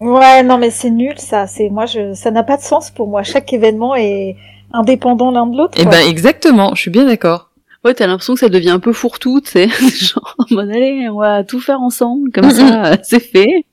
Ouais, 0.00 0.42
non, 0.42 0.58
mais 0.58 0.70
c'est 0.70 0.90
nul, 0.90 1.18
ça. 1.18 1.46
C'est 1.46 1.68
moi, 1.68 1.86
je, 1.86 2.14
ça 2.14 2.30
n'a 2.30 2.42
pas 2.42 2.56
de 2.56 2.62
sens 2.62 2.90
pour 2.90 3.08
moi. 3.08 3.22
Chaque 3.22 3.52
événement 3.52 3.94
est 3.94 4.36
indépendant 4.72 5.30
l'un 5.30 5.46
de 5.46 5.56
l'autre. 5.56 5.78
Eh 5.80 5.84
ben, 5.84 6.06
exactement. 6.08 6.74
Je 6.74 6.82
suis 6.82 6.90
bien 6.90 7.06
d'accord. 7.06 7.50
Ouais, 7.84 7.94
t'as 7.94 8.06
l'impression 8.06 8.34
que 8.34 8.40
ça 8.40 8.48
devient 8.48 8.70
un 8.70 8.80
peu 8.80 8.92
fourre-tout, 8.92 9.40
tu 9.40 9.50
sais. 9.50 9.68
Genre, 9.96 10.36
bon, 10.50 10.70
allez, 10.70 11.08
on 11.08 11.20
va 11.20 11.44
tout 11.44 11.60
faire 11.60 11.80
ensemble, 11.80 12.30
comme 12.32 12.50
ça, 12.50 12.96
c'est 13.02 13.20
fait. 13.20 13.64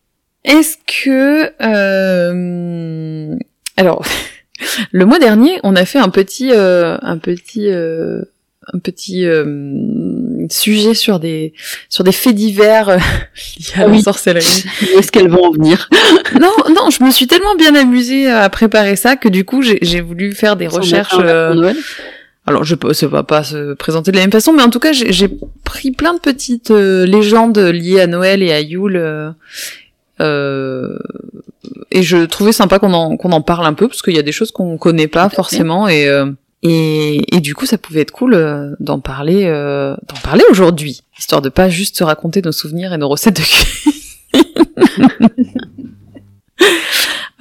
Est-ce 0.44 0.78
que, 0.86 1.52
euh... 1.62 3.36
alors, 3.78 4.06
le 4.92 5.06
mois 5.06 5.20
dernier, 5.20 5.60
on 5.64 5.76
a 5.76 5.86
fait 5.86 6.00
un 6.00 6.10
petit, 6.10 6.52
euh, 6.52 6.98
un 7.02 7.18
petit. 7.18 7.68
Euh 7.70 8.24
un 8.72 8.80
petit 8.80 9.26
euh, 10.44 10.48
sujet 10.52 10.94
sur 10.94 11.20
des 11.20 11.54
sur 11.90 12.04
des 12.04 12.12
faits 12.12 12.36
divers 12.36 12.90
euh, 12.90 12.98
liés 13.60 13.84
à 13.84 13.88
la 13.88 14.02
sorcellerie. 14.02 14.66
Où 14.82 15.00
est-ce 15.00 15.12
qu'elles 15.12 15.30
vont 15.30 15.46
en 15.46 15.52
venir? 15.52 15.90
Non, 16.40 16.52
non, 16.70 16.90
je 16.90 17.04
me 17.04 17.12
suis 17.12 17.28
tellement 17.28 17.56
bien 17.56 17.76
amusée 17.76 18.30
à 18.30 18.50
préparer 18.50 18.96
ça 18.96 19.16
que 19.16 19.30
du 19.30 19.46
coup 19.46 19.62
j'ai 19.62 20.02
voulu 20.02 20.34
faire 20.34 20.56
des 20.56 20.68
recherches. 20.68 21.16
Euh, 21.20 21.74
alors 22.46 22.64
je 22.64 22.76
peux, 22.76 22.94
ça 22.94 23.08
va 23.08 23.24
pas 23.24 23.44
se 23.44 23.74
présenter 23.74 24.12
de 24.12 24.18
la 24.18 24.24
même 24.24 24.32
façon, 24.32 24.52
mais 24.52 24.64
en 24.64 24.70
tout 24.70 24.80
cas 24.80 24.94
j'ai 24.94 25.30
pris 25.64 25.92
plein 25.92 26.14
de 26.14 26.20
petites 26.20 26.72
légendes 26.72 27.58
liées 27.60 28.02
à 28.02 28.08
Noël 28.08 28.42
et 28.42 28.52
à 28.52 28.62
Yule. 28.62 28.98
et 30.20 32.04
je 32.04 32.26
trouvais 32.26 32.52
sympa 32.52 32.80
qu'on 32.80 32.94
en 32.94 33.16
qu'on 33.16 33.32
en 33.32 33.42
parle 33.42 33.66
un 33.68 33.74
peu 33.74 33.88
parce 33.88 34.02
qu'il 34.02 34.16
y 34.16 34.20
a 34.20 34.24
des 34.24 34.32
choses 34.32 34.52
qu'on 34.52 34.78
connaît 34.78 35.08
pas 35.08 35.30
forcément 35.30 35.88
et 35.88 36.10
et, 36.64 37.36
et, 37.36 37.42
du 37.42 37.56
coup, 37.56 37.66
ça 37.66 37.78
pouvait 37.78 38.02
être 38.02 38.12
cool 38.12 38.34
euh, 38.34 38.74
d'en 38.80 39.00
parler, 39.00 39.46
euh, 39.46 39.96
d'en 40.08 40.16
parler 40.24 40.44
aujourd'hui, 40.50 41.02
histoire 41.20 41.42
de 41.42 41.50
pas 41.50 41.68
juste 41.68 41.98
se 41.98 42.06
raconter 42.06 42.42
nos 42.42 42.54
souvenirs 42.54 42.94
et 42.94 42.98
nos 42.98 43.10
recettes 43.10 43.36
de 43.36 43.42
cuisine. 43.42 43.92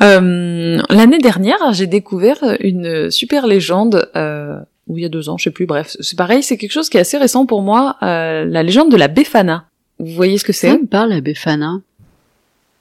euh, 0.03 0.83
L'année 0.91 1.19
dernière, 1.19 1.73
j'ai 1.73 1.87
découvert 1.87 2.39
une 2.59 3.13
super 3.13 3.47
légende, 3.47 4.11
euh, 4.17 4.59
ou 4.89 4.99
il 4.99 5.03
y 5.03 5.07
a 5.07 5.09
deux 5.09 5.29
ans, 5.29 5.39
je 5.39 5.45
sais 5.45 5.53
plus. 5.53 5.67
Bref, 5.67 5.97
c'est 6.01 6.19
pareil, 6.19 6.43
c'est 6.43 6.57
quelque 6.57 6.73
chose 6.73 6.89
qui 6.89 6.97
est 6.97 7.01
assez 7.01 7.17
récent 7.17 7.47
pour 7.47 7.63
moi, 7.63 7.99
euh, 8.03 8.45
la 8.45 8.65
légende 8.65 8.91
de 8.91 8.97
la 8.97 9.07
Befana. 9.07 9.67
Vous 10.01 10.13
voyez 10.13 10.37
ce 10.37 10.45
que 10.45 10.53
c'est? 10.53 10.69
Ça 10.69 10.79
me 10.79 10.87
parle 10.87 11.11
la 11.11 11.21
Befana. 11.21 11.81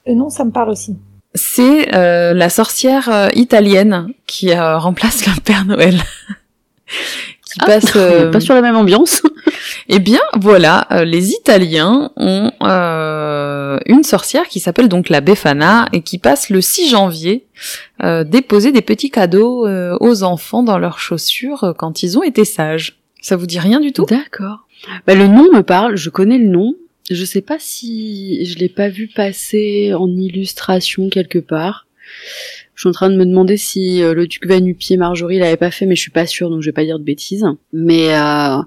Euh, 0.08 0.16
non, 0.16 0.32
ça 0.32 0.44
me 0.44 0.50
parle 0.50 0.72
aussi 0.72 0.96
c'est 1.34 1.96
euh, 1.96 2.34
la 2.34 2.50
sorcière 2.50 3.10
euh, 3.10 3.28
italienne 3.34 4.10
qui 4.28 4.52
euh, 4.52 4.78
remplace 4.78 5.26
le 5.26 5.40
Père 5.42 5.66
Noël. 5.66 5.96
qui 7.46 7.60
passe 7.60 7.92
pas 8.32 8.40
sur 8.40 8.54
la 8.54 8.62
même 8.62 8.76
ambiance. 8.76 9.24
eh 9.90 10.00
bien, 10.00 10.22
voilà, 10.40 10.88
les 11.06 11.32
Italiens 11.32 12.12
ont 12.16 12.52
une 13.86 14.04
sorcière 14.04 14.48
qui 14.48 14.62
s'appelle 14.62 14.88
donc 14.88 15.10
la 15.10 15.20
Befana 15.20 15.88
et 15.92 16.02
qui 16.02 16.18
passe 16.18 16.50
le 16.50 16.62
6 16.62 16.90
janvier 16.90 17.46
déposer 18.02 18.72
des 18.72 18.82
petits 18.82 19.10
cadeaux 19.10 19.68
aux 20.00 20.24
enfants 20.24 20.64
dans 20.64 20.78
leurs 20.78 21.00
chaussures 21.00 21.74
quand 21.78 22.04
ils 22.04 22.18
ont 22.18 22.24
été 22.24 22.46
sages. 22.46 23.02
Ça 23.22 23.36
vous 23.36 23.48
dit 23.48 23.60
rien 23.60 23.82
du 23.82 23.92
tout? 23.92 24.06
D'accord. 24.06 24.66
Bah, 25.06 25.16
le 25.16 25.28
nom 25.28 25.52
me 25.52 25.62
parle, 25.62 25.98
je 25.98 26.10
connais 26.10 26.38
le 26.38 26.48
nom. 26.48 26.76
Je 27.10 27.26
sais 27.26 27.42
pas 27.42 27.58
si 27.60 28.46
je 28.46 28.58
l'ai 28.58 28.70
pas 28.70 28.90
vu 28.90 29.08
passer 29.08 29.94
en 29.94 30.08
illustration 30.10 31.10
quelque 31.10 31.40
part. 31.40 31.88
Je 32.76 32.82
suis 32.82 32.90
en 32.90 32.94
train 32.94 33.10
de 33.10 33.16
me 33.16 33.26
demander 33.26 33.58
si 33.58 34.02
euh, 34.02 34.14
le 34.14 34.28
duc 34.28 34.46
Vanupier 34.46 34.98
Marjorie 34.98 35.40
l'avait 35.40 35.58
pas 35.58 35.72
fait, 35.72 35.86
mais 35.86 35.96
je 35.96 36.02
suis 36.02 36.12
pas 36.12 36.26
sûre, 36.26 36.50
donc 36.50 36.62
je 36.62 36.70
vais 36.70 36.74
pas 36.74 36.84
dire 36.84 37.00
de 37.00 37.04
bêtises. 37.04 37.46
Mais 37.74 38.16
euh, 38.16 38.58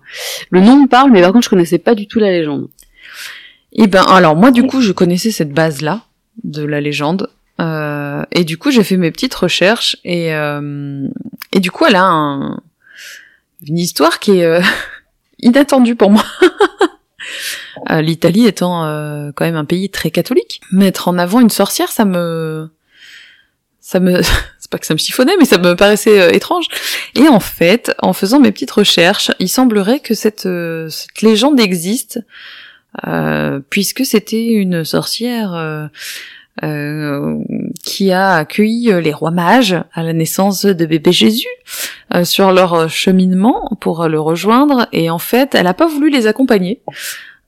le 0.51 0.61
nom 0.61 0.83
me 0.83 0.89
parle, 0.89 1.11
mais 1.11 1.21
par 1.21 1.33
contre 1.33 1.45
je 1.45 1.51
connaissais 1.51 1.79
pas 1.79 1.95
du 1.95 2.07
tout 2.07 2.19
la 2.19 2.31
légende. 2.31 2.69
Eh 3.73 3.87
ben 3.87 4.05
alors 4.05 4.37
moi 4.37 4.51
du 4.51 4.63
coup 4.65 4.81
je 4.81 4.93
connaissais 4.93 5.31
cette 5.31 5.53
base 5.53 5.81
là 5.81 6.05
de 6.43 6.65
la 6.65 6.81
légende. 6.81 7.29
Euh, 7.61 8.23
et 8.33 8.45
du 8.45 8.59
coup 8.59 8.71
j'ai 8.71 8.85
fait 8.85 8.97
mes 8.97 9.11
petites 9.11 9.35
recherches 9.35 9.97
et 10.05 10.29
et 10.29 11.61
du 11.61 11.71
coup 11.71 11.85
elle 11.87 11.97
a 11.97 12.05
un, 12.05 12.61
une 13.67 13.79
histoire 13.79 14.21
qui 14.21 14.39
est 14.39 14.61
inattendue 15.41 15.97
pour 15.97 16.11
moi. 16.11 16.25
Euh, 17.91 18.01
L'Italie 18.01 18.47
étant 18.47 18.85
euh, 18.85 19.31
quand 19.35 19.45
même 19.45 19.57
un 19.57 19.65
pays 19.65 19.91
très 19.91 20.11
catholique, 20.11 20.61
mettre 20.73 21.09
en 21.09 21.19
avant 21.19 21.41
une 21.41 21.51
sorcière, 21.51 21.91
ça 21.91 22.05
me, 22.05 22.69
ça 23.81 24.01
me, 24.01 24.23
c'est 24.59 24.71
pas 24.71 24.79
que 24.79 24.87
ça 24.87 24.95
me 24.95 24.99
chiffonnait, 24.99 25.37
mais 25.39 25.45
ça 25.45 25.59
me 25.59 25.75
paraissait 25.75 26.21
euh, 26.21 26.31
étrange. 26.31 26.67
Et 27.15 27.29
en 27.29 27.41
fait, 27.41 27.95
en 28.01 28.13
faisant 28.13 28.41
mes 28.41 28.53
petites 28.53 28.71
recherches, 28.71 29.31
il 29.39 29.49
semblerait 29.49 30.01
que 30.01 30.15
cette, 30.15 30.49
cette 30.89 31.23
légende 31.23 31.61
existe, 31.61 32.21
puisque 33.71 34.05
c'était 34.05 34.47
une 34.47 34.85
sorcière. 34.85 35.91
qui 37.83 38.13
a 38.13 38.37
accueilli 38.37 38.93
les 39.03 39.13
rois 39.13 39.33
mages 39.33 39.77
à 39.93 40.05
la 40.05 40.13
naissance 40.13 40.65
de 40.65 40.87
bébé 40.87 41.11
Jésus 41.11 41.49
sur 42.23 42.53
leur 42.53 42.89
cheminement 42.89 43.77
pour 43.81 44.07
le 44.07 44.21
rejoindre 44.21 44.87
et 44.93 45.11
en 45.11 45.19
fait 45.19 45.57
elle 45.57 45.65
n'a 45.65 45.75
pas 45.75 45.89
voulu 45.89 46.11
les 46.11 46.29
accompagner 46.29 46.81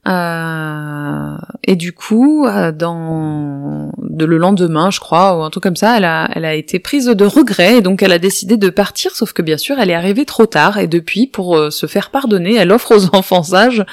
euh, 0.06 1.36
et 1.64 1.74
du 1.74 1.92
coup, 1.92 2.46
euh, 2.46 2.70
dans 2.70 3.90
de 3.98 4.24
le 4.24 4.38
lendemain, 4.38 4.90
je 4.90 5.00
crois, 5.00 5.36
ou 5.36 5.42
un 5.42 5.50
truc 5.50 5.64
comme 5.64 5.76
ça, 5.76 5.96
elle 5.96 6.04
a, 6.04 6.28
elle 6.32 6.44
a 6.44 6.54
été 6.54 6.78
prise 6.78 7.06
de 7.06 7.24
regret 7.24 7.78
et 7.78 7.80
donc 7.80 8.02
elle 8.02 8.12
a 8.12 8.18
décidé 8.18 8.56
de 8.56 8.68
partir. 8.68 9.16
Sauf 9.16 9.32
que 9.32 9.42
bien 9.42 9.56
sûr, 9.56 9.78
elle 9.78 9.90
est 9.90 9.94
arrivée 9.94 10.24
trop 10.24 10.46
tard 10.46 10.78
et 10.78 10.86
depuis, 10.86 11.26
pour 11.26 11.56
euh, 11.56 11.70
se 11.70 11.86
faire 11.86 12.10
pardonner, 12.10 12.54
elle 12.54 12.70
offre 12.70 12.94
aux 12.96 13.16
enfants 13.16 13.42
sages 13.42 13.84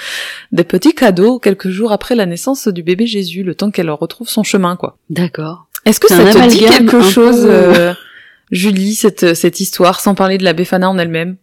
des 0.52 0.64
petits 0.64 0.94
cadeaux 0.94 1.40
quelques 1.40 1.70
jours 1.70 1.92
après 1.92 2.16
la 2.16 2.26
naissance 2.26 2.68
du 2.68 2.84
bébé 2.84 3.08
Jésus, 3.08 3.44
le 3.44 3.56
temps 3.56 3.72
qu'elle 3.72 3.90
retrouve 3.90 4.30
son 4.30 4.44
chemin, 4.44 4.76
quoi. 4.76 4.98
D'accord. 5.10 5.66
Est-ce 5.86 6.00
que 6.00 6.08
ça 6.08 6.24
te 6.24 6.48
dit 6.48 6.66
quelque 6.66 7.02
chose, 7.02 7.50
Julie, 8.52 8.94
cette 8.94 9.34
cette 9.34 9.60
histoire, 9.60 10.00
sans 10.00 10.16
parler 10.16 10.38
de 10.38 10.44
la 10.44 10.54
Befana 10.54 10.90
en 10.90 10.98
elle-même? 10.98 11.38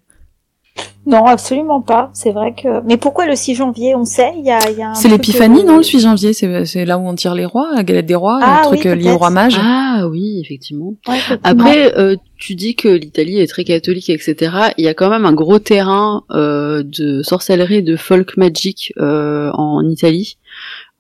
Non, 1.06 1.24
absolument 1.24 1.80
pas. 1.80 2.10
C'est 2.12 2.30
vrai 2.30 2.54
que. 2.54 2.82
Mais 2.84 2.96
pourquoi 2.96 3.26
le 3.26 3.34
6 3.34 3.54
janvier 3.54 3.94
On 3.94 4.04
sait, 4.04 4.32
il 4.36 4.44
y 4.44 4.50
a, 4.50 4.70
y 4.70 4.82
a 4.82 4.94
C'est 4.94 5.08
l'épiphanie, 5.08 5.64
non 5.64 5.78
Le 5.78 5.82
6 5.82 6.00
janvier, 6.00 6.32
c'est 6.32 6.84
là 6.84 6.98
où 6.98 7.08
on 7.08 7.14
tire 7.14 7.34
les 7.34 7.46
rois, 7.46 7.68
la 7.74 7.82
galette 7.82 8.06
des 8.06 8.14
rois, 8.14 8.38
ah, 8.42 8.60
le 8.62 8.68
truc 8.68 8.86
euh, 8.86 8.94
lié 8.94 9.10
au 9.10 9.16
roi 9.16 9.30
mage. 9.30 9.58
Ah 9.60 10.06
oui, 10.08 10.40
effectivement. 10.40 10.94
Après, 11.42 11.96
euh, 11.98 12.16
tu 12.36 12.54
dis 12.54 12.74
que 12.74 12.88
l'Italie 12.88 13.38
est 13.38 13.46
très 13.46 13.64
catholique, 13.64 14.10
etc. 14.10 14.72
Il 14.78 14.84
y 14.84 14.88
a 14.88 14.94
quand 14.94 15.10
même 15.10 15.26
un 15.26 15.32
gros 15.32 15.58
terrain 15.58 16.24
euh, 16.30 16.82
de 16.82 17.22
sorcellerie, 17.22 17.82
de 17.82 17.96
folk 17.96 18.36
magic 18.36 18.92
euh, 18.98 19.50
en 19.52 19.86
Italie, 19.88 20.38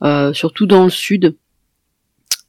euh, 0.02 0.32
surtout 0.32 0.66
dans 0.66 0.84
le 0.84 0.90
sud. 0.90 1.36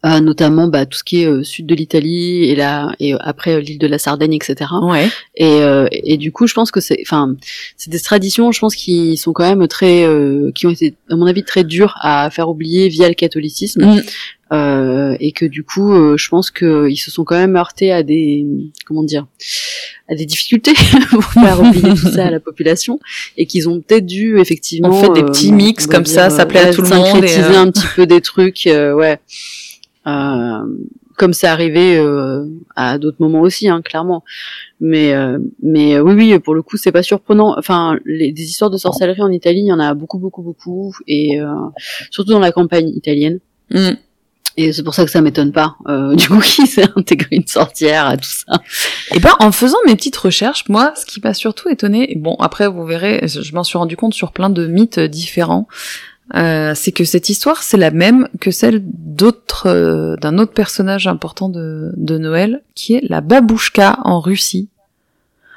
Euh, 0.04 0.20
notamment 0.20 0.68
bah, 0.68 0.88
tout 0.88 0.98
ce 0.98 1.04
qui 1.04 1.22
est 1.22 1.28
euh, 1.28 1.44
sud 1.44 1.68
de 1.68 1.76
l'Italie 1.76 2.46
et 2.46 2.56
là 2.56 2.96
et 3.00 3.14
après 3.20 3.62
l'île 3.62 3.78
de 3.78 3.86
la 3.86 4.00
Sardaigne 4.00 4.34
etc 4.34 4.72
ouais. 4.82 5.08
et, 5.36 5.62
euh, 5.62 5.88
et 5.92 6.18
du 6.18 6.32
coup 6.32 6.48
je 6.48 6.56
pense 6.56 6.72
que 6.72 6.80
c'est 6.80 6.98
enfin 7.06 7.36
c'est 7.78 7.92
des 7.92 8.00
traditions 8.00 8.52
je 8.52 8.60
pense 8.60 8.76
qui 8.76 9.16
sont 9.16 9.32
quand 9.32 9.44
même 9.44 9.68
très 9.68 10.08
qui 10.56 10.66
ont 10.66 10.72
été 10.72 10.96
à 11.08 11.16
mon 11.16 11.28
avis 11.28 11.44
très 11.44 11.64
dures 11.64 12.00
à 12.02 12.32
faire 12.32 12.50
oublier 12.50 12.90
via 12.90 13.10
le 13.10 13.14
catholicisme 13.14 14.02
mm. 14.52 15.18
et 15.20 15.32
que 15.34 15.46
du 15.46 15.64
coup 15.64 16.18
je 16.18 16.30
pense 16.30 16.50
que 16.50 16.90
ils 16.90 16.98
se 16.98 17.12
sont 17.12 17.24
quand 17.24 17.38
même 17.38 17.56
heurtés 17.56 17.92
à 17.92 18.02
des 18.02 18.48
comment 18.88 19.04
dire 19.04 19.28
à 20.10 20.16
des 20.16 20.26
difficultés 20.26 20.74
pour 21.12 21.24
faire 21.26 21.62
oublier 21.62 21.94
tout 21.94 22.10
ça 22.12 22.26
à 22.26 22.32
la 22.32 22.40
population 22.40 23.00
et 23.38 23.46
qu'ils 23.46 23.70
ont 23.70 23.80
peut-être 23.82 24.08
dû 24.08 24.40
effectivement 24.40 24.90
en 24.90 25.00
fait 25.00 25.14
des 25.14 25.24
petits 25.24 25.52
mix 25.52 25.86
comme 25.86 26.08
ça 26.08 26.32
ça 26.32 26.48
plaît 26.48 26.62
à 26.62 26.74
tout 26.74 26.82
le 26.82 26.90
monde 26.90 27.24
et 27.24 27.56
un 27.56 27.70
petit 27.70 27.86
peu 27.96 28.08
des 28.08 28.22
trucs 28.22 28.64
ouais 28.66 28.72
euh, 28.72 28.96
comme 30.04 31.34
c'est 31.34 31.48
arrivé 31.48 31.98
euh, 31.98 32.46
à 32.76 32.98
d'autres 32.98 33.18
moments 33.20 33.42
aussi, 33.42 33.70
hein, 33.70 33.82
clairement. 33.82 34.24
Mais 34.80 35.14
euh, 35.14 35.38
mais 35.62 36.00
oui, 36.00 36.14
oui, 36.14 36.40
pour 36.40 36.56
le 36.56 36.64
coup, 36.64 36.78
c'est 36.78 36.92
pas 36.92 37.04
surprenant. 37.04 37.56
Enfin, 37.58 37.98
les, 38.06 38.32
des 38.32 38.44
histoires 38.44 38.72
de 38.72 38.78
sorcellerie 38.78 39.22
en 39.22 39.30
Italie, 39.30 39.62
il 39.62 39.68
y 39.68 39.74
en 39.74 39.80
a 39.80 39.94
beaucoup, 39.94 40.18
beaucoup, 40.18 40.42
beaucoup, 40.42 40.96
et 41.08 41.40
surtout 42.10 42.32
dans 42.32 42.40
la 42.40 42.52
campagne 42.52 42.90
italienne. 42.90 43.40
Mm. 43.70 43.92
Et 44.58 44.74
c'est 44.74 44.84
pour 44.84 44.94
ça 44.94 45.06
que 45.06 45.12
ça 45.12 45.22
m'étonne 45.22 45.52
pas. 45.52 45.78
Euh, 45.88 46.16
du 46.16 46.28
coup, 46.28 46.40
qui 46.40 46.68
s'est 46.68 46.88
intégré 46.96 47.38
une 47.38 47.48
sorcière 47.48 48.06
à 48.06 48.18
tout 48.18 48.30
ça 48.30 48.62
Et 49.12 49.16
eh 49.16 49.20
ben, 49.20 49.34
en 49.40 49.52
faisant 49.52 49.78
mes 49.86 49.96
petites 49.96 50.18
recherches, 50.18 50.66
moi, 50.70 50.94
ce 50.96 51.06
qui 51.06 51.22
m'a 51.24 51.34
surtout 51.34 51.70
étonné, 51.70 52.14
bon, 52.18 52.36
après, 52.40 52.68
vous 52.68 52.86
verrez, 52.86 53.28
je 53.28 53.54
m'en 53.54 53.64
suis 53.64 53.78
rendu 53.78 53.96
compte 53.96 54.14
sur 54.14 54.32
plein 54.32 54.50
de 54.50 54.68
mythes 54.68 55.00
différents. 55.00 55.68
Euh, 56.36 56.74
c'est 56.76 56.92
que 56.92 57.04
cette 57.04 57.30
histoire, 57.30 57.64
c'est 57.64 57.78
la 57.78 57.92
même 57.92 58.28
que 58.40 58.52
celle 58.52 58.82
d'autres, 58.84 59.68
euh, 59.68 60.16
d'un 60.18 60.38
autre 60.38 60.54
personnage 60.54 61.08
important 61.08 61.50
de, 61.50 61.92
de 61.98 62.18
Noël, 62.18 62.62
qui 62.76 62.96
est 62.96 63.04
la 63.08 63.22
babouchka 63.22 64.00
en 64.04 64.20
Russie. 64.20 64.70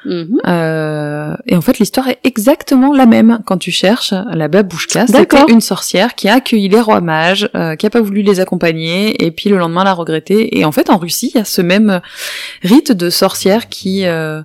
Mhm. 0.04 0.40
Euh, 0.46 1.34
et 1.46 1.56
en 1.56 1.60
fait, 1.60 1.78
l'histoire 1.78 2.08
est 2.08 2.18
exactement 2.24 2.92
la 2.92 3.06
même 3.06 3.40
quand 3.46 3.58
tu 3.58 3.70
cherches 3.70 4.12
la 4.12 4.48
babouchka. 4.48 5.06
C'était 5.06 5.44
une 5.48 5.60
sorcière 5.60 6.14
qui 6.14 6.28
a 6.28 6.34
accueilli 6.34 6.68
les 6.68 6.80
rois 6.80 7.00
mages, 7.00 7.48
euh, 7.54 7.76
qui 7.76 7.86
a 7.86 7.90
pas 7.90 8.00
voulu 8.00 8.22
les 8.22 8.40
accompagner, 8.40 9.24
et 9.24 9.30
puis 9.30 9.48
le 9.50 9.56
lendemain 9.56 9.84
l'a 9.84 9.94
regretté. 9.94 10.58
Et 10.58 10.64
en 10.64 10.72
fait, 10.72 10.90
en 10.90 10.98
Russie, 10.98 11.30
il 11.34 11.38
y 11.38 11.40
a 11.40 11.44
ce 11.44 11.62
même 11.62 12.00
rite 12.62 12.92
de 12.92 13.10
sorcière 13.10 13.68
qui 13.68 14.06
euh, 14.06 14.42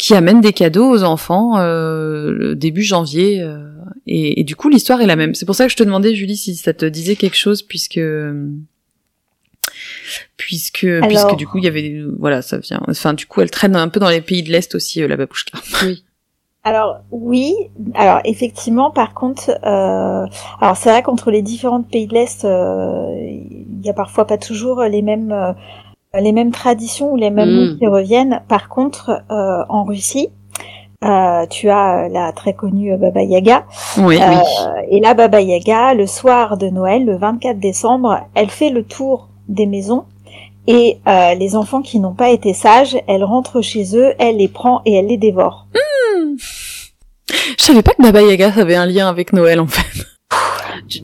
qui 0.00 0.14
amène 0.14 0.40
des 0.40 0.54
cadeaux 0.54 0.90
aux 0.90 1.02
enfants 1.04 1.58
euh, 1.58 2.30
le 2.32 2.54
début 2.56 2.82
janvier. 2.82 3.42
Euh, 3.42 3.68
et, 4.06 4.44
du 4.44 4.56
coup, 4.56 4.70
l'histoire 4.70 5.02
est 5.02 5.06
la 5.06 5.14
même. 5.14 5.34
C'est 5.34 5.44
pour 5.44 5.54
ça 5.54 5.66
que 5.66 5.72
je 5.72 5.76
te 5.76 5.82
demandais, 5.82 6.14
Julie, 6.14 6.38
si 6.38 6.56
ça 6.56 6.72
te 6.72 6.86
disait 6.86 7.16
quelque 7.16 7.36
chose, 7.36 7.60
puisque 7.60 8.00
puisque 10.38 10.86
puisque 11.02 11.36
du 11.36 11.46
coup 11.46 11.58
il 11.58 11.64
y 11.64 11.68
avait 11.68 12.02
voilà 12.18 12.42
ça 12.42 12.58
vient 12.58 12.80
enfin 12.88 13.12
du 13.12 13.26
coup 13.26 13.40
elle 13.40 13.50
traîne 13.50 13.76
un 13.76 13.88
peu 13.88 14.00
dans 14.00 14.08
les 14.08 14.20
pays 14.20 14.42
de 14.42 14.50
l'est 14.50 14.74
aussi 14.74 15.02
euh, 15.02 15.06
la 15.06 15.16
babouchka 15.16 15.58
oui 15.84 16.02
alors 16.64 17.00
oui 17.10 17.54
alors 17.94 18.20
effectivement 18.24 18.90
par 18.90 19.14
contre 19.14 19.50
euh, 19.50 20.26
alors 20.60 20.76
c'est 20.76 20.90
vrai 20.90 21.02
qu'entre 21.02 21.30
les 21.30 21.42
différents 21.42 21.82
pays 21.82 22.06
de 22.06 22.14
l'est 22.14 22.42
il 22.42 23.84
y 23.84 23.90
a 23.90 23.94
parfois 23.94 24.26
pas 24.26 24.38
toujours 24.38 24.82
les 24.82 25.02
mêmes 25.02 25.54
les 26.18 26.32
mêmes 26.32 26.50
traditions 26.50 27.12
ou 27.12 27.16
les 27.16 27.30
mêmes 27.30 27.50
mots 27.50 27.74
mm. 27.74 27.78
qui 27.78 27.86
reviennent. 27.86 28.42
Par 28.48 28.68
contre, 28.68 29.22
euh, 29.30 29.62
en 29.68 29.84
Russie, 29.84 30.28
euh, 31.04 31.46
tu 31.46 31.70
as 31.70 32.08
la 32.08 32.32
très 32.32 32.52
connue 32.52 32.96
Baba 32.96 33.22
Yaga. 33.22 33.64
Oui, 33.98 34.18
oui. 34.18 34.36
Et 34.90 35.00
la 35.00 35.14
Baba 35.14 35.40
Yaga, 35.40 35.94
le 35.94 36.06
soir 36.06 36.56
de 36.56 36.68
Noël, 36.68 37.04
le 37.04 37.16
24 37.16 37.58
décembre, 37.58 38.20
elle 38.34 38.50
fait 38.50 38.70
le 38.70 38.84
tour 38.84 39.28
des 39.48 39.66
maisons 39.66 40.04
et 40.66 40.98
euh, 41.08 41.34
les 41.34 41.56
enfants 41.56 41.82
qui 41.82 42.00
n'ont 42.00 42.14
pas 42.14 42.30
été 42.30 42.52
sages, 42.52 42.96
elle 43.06 43.24
rentre 43.24 43.62
chez 43.62 43.96
eux, 43.96 44.12
elle 44.18 44.36
les 44.36 44.48
prend 44.48 44.82
et 44.84 44.94
elle 44.94 45.06
les 45.06 45.16
dévore. 45.16 45.66
Hmm. 45.74 46.36
Je 47.58 47.64
savais 47.64 47.82
pas 47.82 47.92
que 47.92 48.02
Baba 48.02 48.22
Yaga 48.22 48.52
avait 48.56 48.76
un 48.76 48.86
lien 48.86 49.08
avec 49.08 49.32
Noël 49.32 49.60
en 49.60 49.66
fait. 49.66 50.06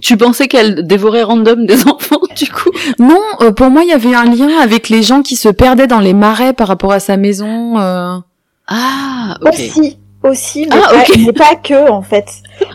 Tu, 0.00 0.16
pensais 0.16 0.48
qu'elle 0.48 0.86
dévorait 0.86 1.22
random 1.22 1.64
des 1.64 1.82
enfants, 1.88 2.20
du 2.36 2.50
coup 2.50 2.70
Non, 2.98 3.20
euh, 3.40 3.52
pour 3.52 3.70
moi, 3.70 3.82
il 3.84 3.88
y 3.88 3.92
avait 3.92 4.14
un 4.14 4.24
lien 4.24 4.58
avec 4.60 4.88
les 4.88 5.02
gens 5.02 5.22
qui 5.22 5.36
se 5.36 5.48
perdaient 5.48 5.86
dans 5.86 6.00
les 6.00 6.14
marais 6.14 6.52
par 6.52 6.68
rapport 6.68 6.92
à 6.92 7.00
sa 7.00 7.16
maison. 7.16 7.78
Euh... 7.78 8.18
Ah, 8.66 9.36
ok. 9.42 9.48
Aussi, 9.52 9.98
aussi, 10.22 10.66
mais, 10.68 10.76
ah, 10.76 11.04
pas, 11.32 11.32
pas 11.32 11.56
que, 11.56 11.90
en 11.90 12.02
fait. 12.02 12.26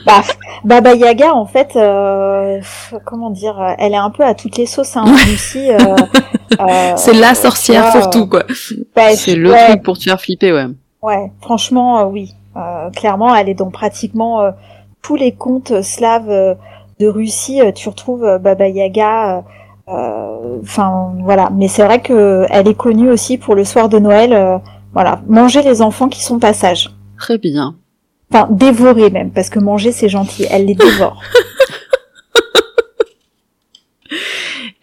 Bah, 0.06 0.22
Baba 0.64 0.96
Yaga, 0.96 1.34
en 1.34 1.46
fait, 1.46 1.76
euh, 1.76 2.62
comment 3.06 3.30
dire, 3.30 3.76
elle 3.78 3.94
est 3.94 3.98
un 3.98 4.10
peu 4.10 4.24
à 4.24 4.34
toutes 4.34 4.58
les 4.58 4.66
sauces, 4.66 4.96
hein, 4.96 5.06
aussi. 5.34 5.70
Euh, 5.72 5.78
euh, 6.60 6.94
C'est 6.96 7.14
la 7.14 7.36
sorcière 7.36 7.92
pour 7.92 8.10
tout, 8.10 8.28
quoi. 8.28 8.44
Bah, 8.96 9.16
C'est 9.16 9.36
le 9.36 9.52
truc 9.52 9.84
pour 9.84 9.98
te 9.98 10.04
faire 10.04 10.22
flipper, 10.22 10.54
ouais. 10.54 10.68
Ouais, 11.02 11.32
franchement, 11.42 12.08
oui. 12.08 12.34
clairement, 12.96 13.36
elle 13.36 13.50
est 13.50 13.56
donc 13.56 13.74
pratiquement 13.74 14.52
tous 15.02 15.16
les 15.16 15.32
contes 15.32 15.82
slaves 15.82 16.56
de 17.02 17.08
Russie, 17.08 17.62
euh, 17.62 17.72
tu 17.72 17.90
retrouves 17.90 18.24
euh, 18.24 18.38
Baba 18.38 18.68
Yaga. 18.68 19.44
Euh, 19.88 20.60
enfin 20.62 21.14
voilà, 21.24 21.50
mais 21.52 21.68
c'est 21.68 21.84
vrai 21.84 22.02
que 22.02 22.46
elle 22.50 22.68
est 22.68 22.78
connue 22.78 23.10
aussi 23.10 23.38
pour 23.38 23.56
le 23.56 23.66
soir 23.66 23.90
de 23.90 24.00
Noël. 24.00 24.62
voilà, 24.94 25.22
manger 25.28 25.64
les 25.64 25.82
enfants 25.82 26.08
qui 26.08 26.24
sont 26.24 26.40
passages. 26.40 26.92
Très 27.18 27.38
bien. 27.38 27.76
Enfin, 28.32 28.48
dévorer 28.50 29.10
même, 29.10 29.32
parce 29.32 29.50
que 29.50 29.60
manger 29.60 29.92
c'est 29.92 30.08
gentil. 30.08 30.46
Elle 30.50 30.66
les 30.66 30.76
dévore. 30.76 31.22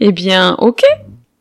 eh 0.01 0.13
bien, 0.13 0.57
ok. 0.59 0.83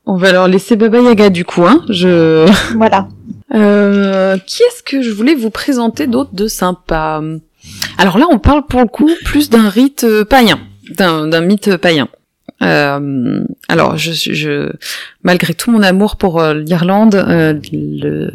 On 0.06 0.16
va 0.16 0.32
leur 0.32 0.48
laisser 0.48 0.78
Baba 0.78 1.00
Yaga 1.02 1.30
du 1.30 1.44
coup, 1.44 1.66
hein. 1.66 1.84
Je. 1.90 2.50
Voilà. 2.76 3.08
Euh, 3.56 4.38
qui 4.46 4.62
est-ce 4.64 4.84
que 4.84 5.02
je 5.02 5.10
voulais 5.10 5.34
vous 5.34 5.50
présenter 5.50 6.06
d'autres 6.06 6.34
de 6.34 6.48
sympa? 6.48 7.22
Alors 7.98 8.18
là, 8.18 8.28
on 8.30 8.40
parle 8.40 8.66
pour 8.66 8.82
le 8.82 8.88
coup 8.88 9.10
plus 9.26 9.50
d'un 9.50 9.70
rite 9.70 10.04
euh, 10.04 10.24
païen, 10.24 10.60
d'un 10.90 11.42
mythe 11.42 11.78
païen. 11.78 12.08
Euh, 12.62 13.44
alors, 13.68 13.98
je, 13.98 14.12
je, 14.14 14.72
malgré 15.24 15.54
tout 15.54 15.72
mon 15.72 15.84
amour 15.84 16.16
pour 16.16 16.40
euh, 16.40 16.54
l'Irlande, 16.54 17.16
euh, 17.16 17.60
le 17.72 18.32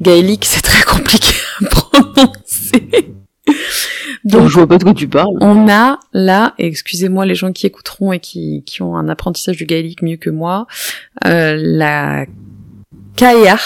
gaélique 0.00 0.44
c'est 0.44 0.60
très 0.60 0.82
compliqué 0.86 1.32
à 1.62 1.66
prononcer. 1.66 3.14
Donc, 4.24 4.48
je 4.48 4.54
vois 4.54 4.66
pas 4.66 4.78
de 4.78 4.84
quoi 4.84 4.94
tu 4.94 5.06
parles. 5.06 5.36
On 5.40 5.68
a 5.68 5.98
là, 6.12 6.54
excusez-moi 6.58 7.26
les 7.26 7.34
gens 7.34 7.52
qui 7.52 7.66
écouteront 7.66 8.12
et 8.12 8.20
qui, 8.20 8.62
qui 8.64 8.80
ont 8.80 8.96
un 8.96 9.08
apprentissage 9.08 9.56
du 9.56 9.66
gaélique 9.66 10.02
mieux 10.02 10.16
que 10.16 10.30
moi, 10.30 10.66
euh, 11.26 11.56
la 11.58 12.24
Caéar, 13.16 13.60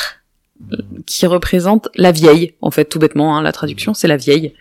qui 1.06 1.26
représente 1.26 1.88
la 1.94 2.10
vieille, 2.10 2.54
en 2.60 2.70
fait, 2.72 2.86
tout 2.86 2.98
bêtement, 2.98 3.36
hein, 3.36 3.42
la 3.42 3.52
traduction, 3.52 3.94
c'est 3.94 4.08
la 4.08 4.16
vieille. 4.16 4.54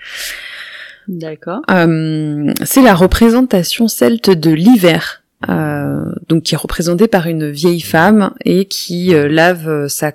D'accord. 1.08 1.62
Euh, 1.70 2.54
c'est 2.64 2.82
la 2.82 2.96
représentation 2.96 3.88
celte 3.88 4.30
de 4.30 4.52
l'hiver. 4.52 5.24
Euh, 5.48 6.06
donc 6.30 6.42
qui 6.42 6.56
est 6.56 6.58
représentée 6.58 7.08
par 7.08 7.28
une 7.28 7.52
vieille 7.52 7.82
femme 7.82 8.32
et 8.44 8.66
qui 8.66 9.14
euh, 9.14 9.28
lave 9.28 9.88
sa, 9.88 10.12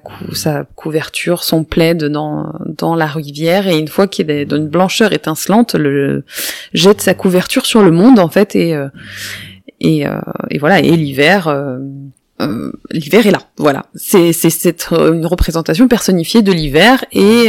couverture, 0.74 1.44
son 1.44 1.62
plaid 1.62 2.02
dans, 2.02 2.52
dans 2.66 2.96
la 2.96 3.06
rivière 3.06 3.68
et 3.68 3.78
une 3.78 3.86
fois 3.86 4.08
qu'il 4.08 4.32
est 4.32 4.44
d'une 4.44 4.66
blancheur 4.66 5.12
étincelante, 5.12 5.76
le, 5.76 6.24
jette 6.74 7.00
sa 7.00 7.14
couverture 7.14 7.66
sur 7.66 7.84
le 7.84 7.92
monde 7.92 8.18
en 8.18 8.28
fait 8.28 8.56
et 8.56 8.74
euh, 8.74 8.88
et, 9.78 10.08
euh, 10.08 10.18
et, 10.50 10.58
voilà 10.58 10.80
et 10.80 10.96
l'hiver 10.96 11.54
l'hiver 12.90 13.26
est 13.26 13.30
là 13.30 13.42
voilà 13.56 13.86
c'est 13.94 14.32
c'est 14.32 14.90
une 14.90 15.26
représentation 15.26 15.86
personnifiée 15.86 16.42
de 16.42 16.50
l'hiver 16.50 17.04
et 17.12 17.48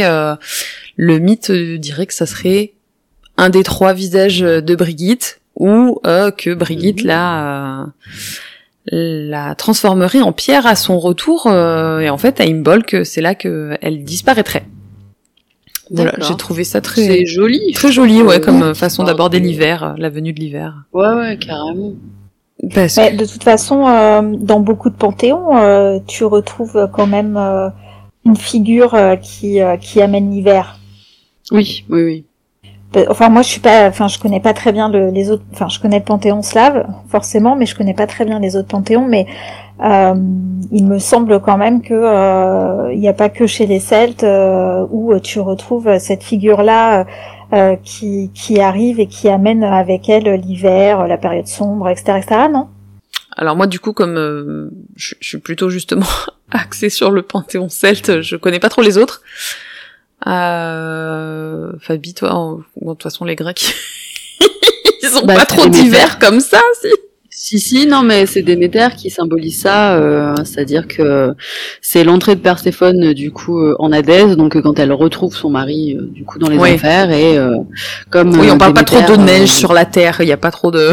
le 0.96 1.18
mythe 1.18 1.50
dirait 1.50 2.06
que 2.06 2.14
ça 2.14 2.26
serait 2.26 2.74
un 3.36 3.50
des 3.50 3.62
trois 3.62 3.92
visages 3.92 4.40
de 4.40 4.74
Brigitte 4.74 5.40
ou 5.56 6.00
euh, 6.06 6.30
que 6.30 6.54
Brigitte 6.54 7.02
la 7.02 7.82
euh, 7.82 7.86
la 8.92 9.54
transformerait 9.54 10.20
en 10.20 10.32
pierre 10.32 10.66
à 10.66 10.76
son 10.76 10.98
retour 10.98 11.46
euh, 11.46 12.00
et 12.00 12.10
en 12.10 12.18
fait 12.18 12.40
à 12.40 12.44
Imbolc 12.44 13.04
c'est 13.04 13.20
là 13.20 13.34
que 13.34 13.76
elle 13.80 14.04
disparaîtrait. 14.04 14.64
Voilà, 15.90 16.14
j'ai 16.18 16.34
trouvé 16.36 16.64
ça 16.64 16.80
très 16.80 17.26
joli, 17.26 17.72
très 17.74 17.92
joli, 17.92 18.22
ouais, 18.22 18.40
comme 18.40 18.74
façon 18.74 19.04
d'aborder 19.04 19.38
l'hiver, 19.38 19.94
la 19.98 20.08
venue 20.08 20.32
de 20.32 20.40
l'hiver. 20.40 20.86
Ouais, 20.94 21.08
ouais, 21.08 21.36
carrément. 21.36 21.92
Parce 22.74 22.96
de 22.96 23.30
toute 23.30 23.44
façon, 23.44 23.82
dans 24.40 24.60
beaucoup 24.60 24.88
de 24.88 24.94
panthéons, 24.94 26.00
tu 26.06 26.24
retrouves 26.24 26.88
quand 26.90 27.06
même 27.06 27.36
une 28.24 28.36
figure 28.36 28.96
qui 29.20 29.58
qui 29.82 30.00
amène 30.00 30.30
l'hiver. 30.30 30.78
Oui, 31.52 31.84
oui, 31.90 32.02
oui. 32.02 32.24
Enfin, 33.08 33.28
moi, 33.28 33.42
je 33.42 33.48
suis 33.48 33.60
pas, 33.60 33.88
enfin, 33.88 34.08
je 34.08 34.18
connais 34.18 34.40
pas 34.40 34.52
très 34.52 34.72
bien 34.72 34.88
le, 34.88 35.10
les 35.10 35.30
autres. 35.30 35.44
Enfin, 35.52 35.68
je 35.68 35.80
connais 35.80 35.98
le 35.98 36.04
panthéon 36.04 36.42
slave, 36.42 36.86
forcément, 37.08 37.56
mais 37.56 37.66
je 37.66 37.76
connais 37.76 37.94
pas 37.94 38.06
très 38.06 38.24
bien 38.24 38.38
les 38.38 38.56
autres 38.56 38.68
panthéons. 38.68 39.06
Mais 39.08 39.26
euh, 39.82 40.14
il 40.70 40.86
me 40.86 40.98
semble 40.98 41.40
quand 41.40 41.56
même 41.56 41.82
que 41.82 41.94
euh, 41.94 42.92
il 42.92 43.00
n'y 43.00 43.08
a 43.08 43.12
pas 43.12 43.28
que 43.28 43.46
chez 43.46 43.66
les 43.66 43.80
Celtes 43.80 44.22
euh, 44.22 44.86
où 44.90 45.18
tu 45.18 45.40
retrouves 45.40 45.98
cette 45.98 46.22
figure-là 46.22 47.06
euh, 47.52 47.76
qui 47.82 48.30
qui 48.34 48.60
arrive 48.60 49.00
et 49.00 49.06
qui 49.06 49.28
amène 49.28 49.64
avec 49.64 50.08
elle 50.08 50.28
l'hiver, 50.40 51.06
la 51.06 51.18
période 51.18 51.48
sombre, 51.48 51.88
etc., 51.88 52.18
etc. 52.18 52.42
Non? 52.52 52.68
Alors 53.36 53.56
moi, 53.56 53.66
du 53.66 53.80
coup, 53.80 53.92
comme 53.92 54.70
je, 54.94 55.14
je 55.20 55.28
suis 55.28 55.38
plutôt 55.38 55.70
justement 55.70 56.06
axée 56.52 56.88
sur 56.88 57.10
le 57.10 57.22
panthéon 57.22 57.68
celte, 57.68 58.20
je 58.20 58.36
connais 58.36 58.60
pas 58.60 58.68
trop 58.68 58.82
les 58.82 58.96
autres. 58.96 59.22
Euh, 60.26 61.72
Fabi, 61.80 62.14
toi, 62.14 62.58
de 62.80 62.88
toute 62.88 63.02
façon, 63.02 63.24
les 63.24 63.36
Grecs, 63.36 63.74
ils 65.02 65.16
ont 65.16 65.26
bah, 65.26 65.34
pas 65.34 65.46
trop 65.46 65.68
d'hiver 65.68 66.18
comme 66.18 66.40
ça, 66.40 66.60
si. 66.80 66.88
Si 67.36 67.58
si 67.58 67.86
non 67.86 68.02
mais 68.02 68.26
c'est 68.26 68.42
Déméter 68.42 68.90
qui 68.96 69.10
symbolise 69.10 69.60
ça, 69.60 69.96
euh, 69.96 70.36
c'est-à-dire 70.44 70.86
que 70.86 71.34
c'est 71.82 72.04
l'entrée 72.04 72.36
de 72.36 72.40
Perséphone 72.40 73.12
du 73.12 73.32
coup 73.32 73.58
euh, 73.58 73.74
en 73.80 73.90
Hadès, 73.90 74.36
donc 74.36 74.58
quand 74.62 74.78
elle 74.78 74.92
retrouve 74.92 75.34
son 75.34 75.50
mari 75.50 75.98
du 76.00 76.24
coup 76.24 76.38
dans 76.38 76.48
les 76.48 76.58
enfers 76.58 77.10
et 77.10 77.36
comme 78.08 78.38
oui 78.38 78.50
on 78.52 78.56
parle 78.56 78.72
pas 78.72 78.84
trop 78.84 79.00
de 79.00 79.20
neige 79.20 79.50
sur 79.50 79.72
la 79.72 79.84
terre, 79.84 80.18
il 80.20 80.28
y 80.28 80.32
a 80.32 80.36
pas 80.36 80.52
trop 80.52 80.70
de 80.70 80.90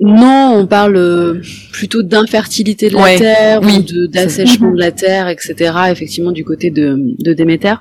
non, 0.00 0.56
on 0.56 0.66
parle 0.66 0.96
euh, 0.96 1.40
plutôt 1.72 2.02
d'infertilité 2.02 2.90
de 2.90 2.96
la 2.96 3.16
terre, 3.16 3.62
ou 3.62 4.08
d'assèchement 4.08 4.72
de 4.72 4.78
la 4.78 4.90
terre, 4.90 5.28
etc. 5.28 5.72
Effectivement, 5.90 6.32
du 6.32 6.44
côté 6.44 6.70
de, 6.70 6.98
de 7.18 7.32
Déméter. 7.32 7.74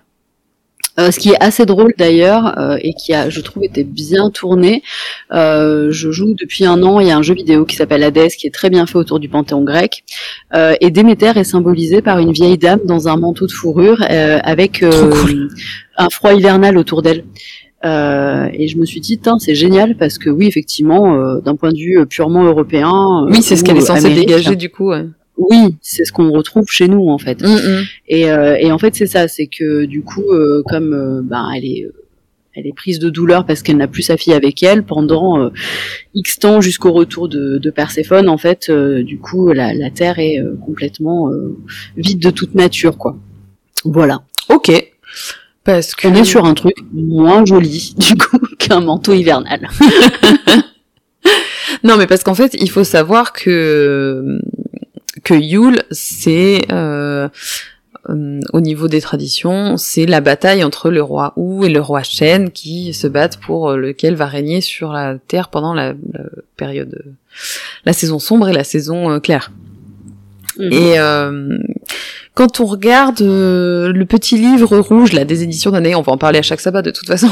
Euh, 0.99 1.09
ce 1.09 1.17
qui 1.17 1.29
est 1.31 1.43
assez 1.43 1.65
drôle 1.65 1.91
d'ailleurs 1.97 2.59
euh, 2.59 2.77
et 2.79 2.93
qui 2.93 3.15
a, 3.15 3.27
je 3.27 3.41
trouve, 3.41 3.63
été 3.63 3.83
bien 3.83 4.29
tourné. 4.29 4.83
je 5.31 6.11
joue 6.11 6.35
depuis 6.39 6.65
un 6.65 6.83
an. 6.83 6.99
Il 6.99 7.07
y 7.07 7.11
a 7.11 7.17
un 7.17 7.23
jeu 7.23 7.33
vidéo 7.33 7.65
qui 7.65 7.75
s'appelle 7.75 8.03
Hades 8.03 8.29
qui 8.29 8.45
est 8.45 8.53
très 8.53 8.69
bien 8.69 8.85
fait 8.85 8.99
autour 8.99 9.19
du 9.19 9.27
panthéon 9.27 9.63
grec. 9.63 10.03
et 10.53 10.91
Déméter 10.91 11.35
est 11.35 11.43
symbolisée 11.43 12.03
par 12.03 12.19
une 12.19 12.31
vieille 12.31 12.59
dame 12.59 12.81
dans 12.85 13.07
un 13.07 13.17
manteau 13.17 13.47
de 13.47 13.51
fourrure 13.51 14.05
avec 14.07 14.85
un 15.97 16.09
froid 16.11 16.33
hivernal 16.33 16.77
autour 16.77 17.01
d'elle. 17.01 17.23
Euh, 17.85 18.47
et 18.53 18.67
je 18.67 18.77
me 18.77 18.85
suis 18.85 19.01
dit, 19.01 19.19
c'est 19.39 19.55
génial 19.55 19.97
parce 19.97 20.17
que 20.17 20.29
oui, 20.29 20.47
effectivement, 20.47 21.15
euh, 21.15 21.41
d'un 21.41 21.55
point 21.55 21.71
de 21.71 21.77
vue 21.77 21.99
euh, 21.99 22.05
purement 22.05 22.43
européen. 22.43 23.25
oui, 23.29 23.41
c'est 23.41 23.55
ce 23.55 23.63
qu'elle 23.63 23.77
est 23.77 23.81
censée 23.81 24.13
dégager 24.13 24.55
du 24.55 24.69
coup. 24.69 24.89
Ouais. 24.89 25.05
Oui, 25.37 25.75
c'est 25.81 26.05
ce 26.05 26.11
qu'on 26.11 26.31
retrouve 26.31 26.65
chez 26.69 26.87
nous 26.87 27.09
en 27.09 27.17
fait. 27.17 27.41
Mm, 27.41 27.47
mm. 27.47 27.83
Et, 28.07 28.21
et, 28.21 28.71
en 28.71 28.77
fait, 28.77 28.95
c'est 28.95 29.07
ça, 29.07 29.27
c'est 29.27 29.47
que 29.47 29.85
du 29.85 30.03
coup, 30.03 30.25
comme 30.67 31.21
ben 31.27 31.49
elle 31.55 31.65
est 31.65 31.87
elle 32.55 32.67
est 32.67 32.75
prise 32.75 32.99
de 32.99 33.09
douleur 33.09 33.47
parce 33.47 33.63
qu'elle 33.63 33.77
n'a 33.77 33.87
plus 33.87 34.03
sa 34.03 34.15
fille 34.15 34.33
avec 34.33 34.61
elle 34.61 34.83
pendant 34.83 35.49
X 36.13 36.37
temps 36.37 36.61
jusqu'au 36.61 36.91
retour 36.91 37.27
de, 37.27 37.57
de, 37.57 37.69
Perséphone. 37.71 38.29
En 38.29 38.37
fait, 38.37 38.69
du 38.69 39.17
coup, 39.17 39.51
la, 39.51 39.73
la 39.73 39.89
Terre 39.89 40.19
est 40.19 40.39
complètement 40.63 41.31
vide 41.97 42.19
de 42.19 42.29
toute 42.29 42.53
nature, 42.53 42.99
quoi. 42.99 43.17
Voilà. 43.83 44.21
Ok. 44.49 44.92
Parce 45.63 45.95
qu'on 45.95 46.13
est 46.13 46.25
sur 46.25 46.45
un 46.45 46.53
truc 46.53 46.75
moins 46.91 47.45
joli, 47.45 47.95
du 47.97 48.15
coup, 48.15 48.39
qu'un 48.59 48.81
manteau 48.81 49.13
hivernal. 49.13 49.69
non, 51.83 51.97
mais 51.97 52.07
parce 52.07 52.23
qu'en 52.23 52.35
fait, 52.35 52.55
il 52.59 52.69
faut 52.69 52.83
savoir 52.83 53.33
que 53.33 54.39
que 55.23 55.35
Yule, 55.35 55.83
c'est 55.91 56.63
euh, 56.71 57.29
euh, 58.09 58.41
au 58.51 58.59
niveau 58.59 58.89
des 58.89 58.99
traditions, 58.99 59.77
c'est 59.77 60.05
la 60.05 60.19
bataille 60.19 60.63
entre 60.63 60.89
le 60.89 61.01
roi 61.01 61.31
Ou 61.37 61.63
et 61.63 61.69
le 61.69 61.79
roi 61.79 62.03
Shen 62.03 62.51
qui 62.51 62.93
se 62.93 63.07
battent 63.07 63.39
pour 63.39 63.71
lequel 63.71 64.15
va 64.15 64.25
régner 64.25 64.59
sur 64.59 64.91
la 64.91 65.17
terre 65.17 65.47
pendant 65.47 65.73
la, 65.73 65.93
période, 66.57 67.15
la 67.85 67.93
saison 67.93 68.19
sombre 68.19 68.49
et 68.49 68.53
la 68.53 68.65
saison 68.65 69.09
euh, 69.09 69.19
claire. 69.19 69.51
Mhm. 70.59 70.73
Et 70.73 70.99
euh, 70.99 71.57
quand 72.33 72.59
on 72.59 72.65
regarde 72.65 73.21
euh, 73.21 73.93
le 73.93 74.05
petit 74.05 74.37
livre 74.37 74.77
rouge 74.79 75.13
là 75.13 75.23
des 75.23 75.43
éditions 75.43 75.71
d'année, 75.71 75.93
on 75.93 76.01
va 76.01 76.13
en 76.13 76.17
parler 76.17 76.39
à 76.39 76.41
chaque 76.41 76.61
sabbat 76.61 76.81
de 76.81 76.89
toute 76.89 77.07
façon. 77.07 77.29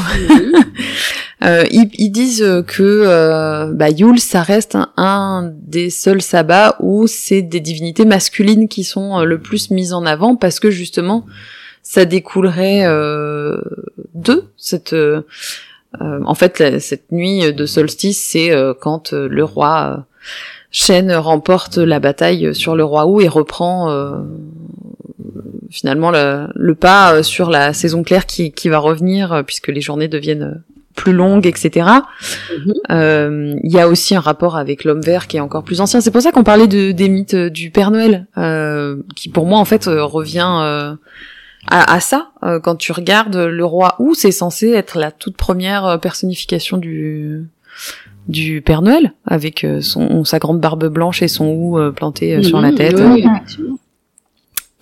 euh, 1.44 1.64
ils, 1.72 2.10
disent 2.10 2.62
que 2.68 2.82
euh, 2.82 3.72
bah, 3.72 3.90
Yule, 3.90 4.20
ça 4.20 4.42
reste 4.42 4.78
un, 4.96 5.50
des 5.54 5.90
seuls 5.90 6.22
sabbats 6.22 6.76
où 6.78 7.08
c'est 7.08 7.42
des 7.42 7.58
divinités 7.58 8.04
masculines 8.04 8.68
qui 8.68 8.84
sont 8.84 9.18
euh, 9.18 9.24
le 9.24 9.40
plus 9.40 9.70
mises 9.70 9.92
en 9.92 10.06
avant 10.06 10.36
parce 10.36 10.60
que 10.60 10.70
justement 10.70 11.26
ça 11.82 12.04
découlerait 12.04 12.84
euh, 12.84 13.60
d'eux 14.14 14.44
cette 14.56 14.94
en 16.00 16.34
fait 16.34 16.78
cette 16.78 17.10
nuit 17.10 17.52
de 17.52 17.66
solstice 17.66 18.20
c'est 18.20 18.52
quand 18.80 19.12
le 19.12 19.44
roi 19.44 20.06
Shen 20.72 21.12
remporte 21.12 21.76
la 21.76 22.00
bataille 22.00 22.54
sur 22.54 22.74
le 22.74 22.84
roi 22.84 23.06
Wu 23.06 23.22
et 23.22 23.28
reprend 23.28 23.88
finalement 25.72 26.10
le, 26.10 26.74
pas 26.74 27.14
euh, 27.14 27.22
sur 27.22 27.50
la 27.50 27.72
saison 27.72 28.02
claire 28.02 28.26
qui, 28.26 28.52
qui 28.52 28.68
va 28.68 28.78
revenir 28.78 29.32
euh, 29.32 29.42
puisque 29.42 29.68
les 29.68 29.80
journées 29.80 30.08
deviennent 30.08 30.42
euh, 30.42 30.74
plus 30.94 31.14
longues, 31.14 31.46
etc. 31.46 31.88
Mhm. 32.90 33.60
Il 33.64 33.72
y 33.72 33.80
a 33.80 33.88
aussi 33.88 34.14
un 34.14 34.20
rapport 34.20 34.56
avec 34.56 34.84
l'homme 34.84 35.00
vert 35.00 35.26
qui 35.26 35.38
est 35.38 35.40
encore 35.40 35.64
plus 35.64 35.80
ancien. 35.80 36.02
C'est 36.02 36.10
pour 36.10 36.20
ça 36.20 36.32
qu'on 36.32 36.44
parlait 36.44 36.68
de, 36.68 36.92
des 36.92 37.08
mythes 37.08 37.34
du 37.34 37.70
Père 37.70 37.90
Noël, 37.90 38.26
qui 39.16 39.30
pour 39.30 39.46
moi 39.46 39.58
en 39.58 39.64
fait 39.64 39.86
revient 39.86 40.98
à, 41.66 41.94
à, 41.94 42.00
ça. 42.00 42.32
quand 42.62 42.76
tu 42.76 42.92
regardes 42.92 43.36
le 43.36 43.64
roi 43.64 43.94
où 44.00 44.12
c'est 44.12 44.32
censé 44.32 44.72
être 44.72 44.98
la 44.98 45.10
toute 45.10 45.38
première 45.38 45.98
personnification 45.98 46.76
du 46.76 47.46
du 48.28 48.62
Père 48.62 48.82
Noël 48.82 49.12
avec 49.26 49.66
son 49.80 50.24
sa 50.24 50.38
grande 50.38 50.60
barbe 50.60 50.86
blanche 50.88 51.22
et 51.22 51.28
son 51.28 51.46
hou 51.46 51.78
planté 51.92 52.42
sur 52.42 52.60
la 52.60 52.72
tête. 52.72 53.00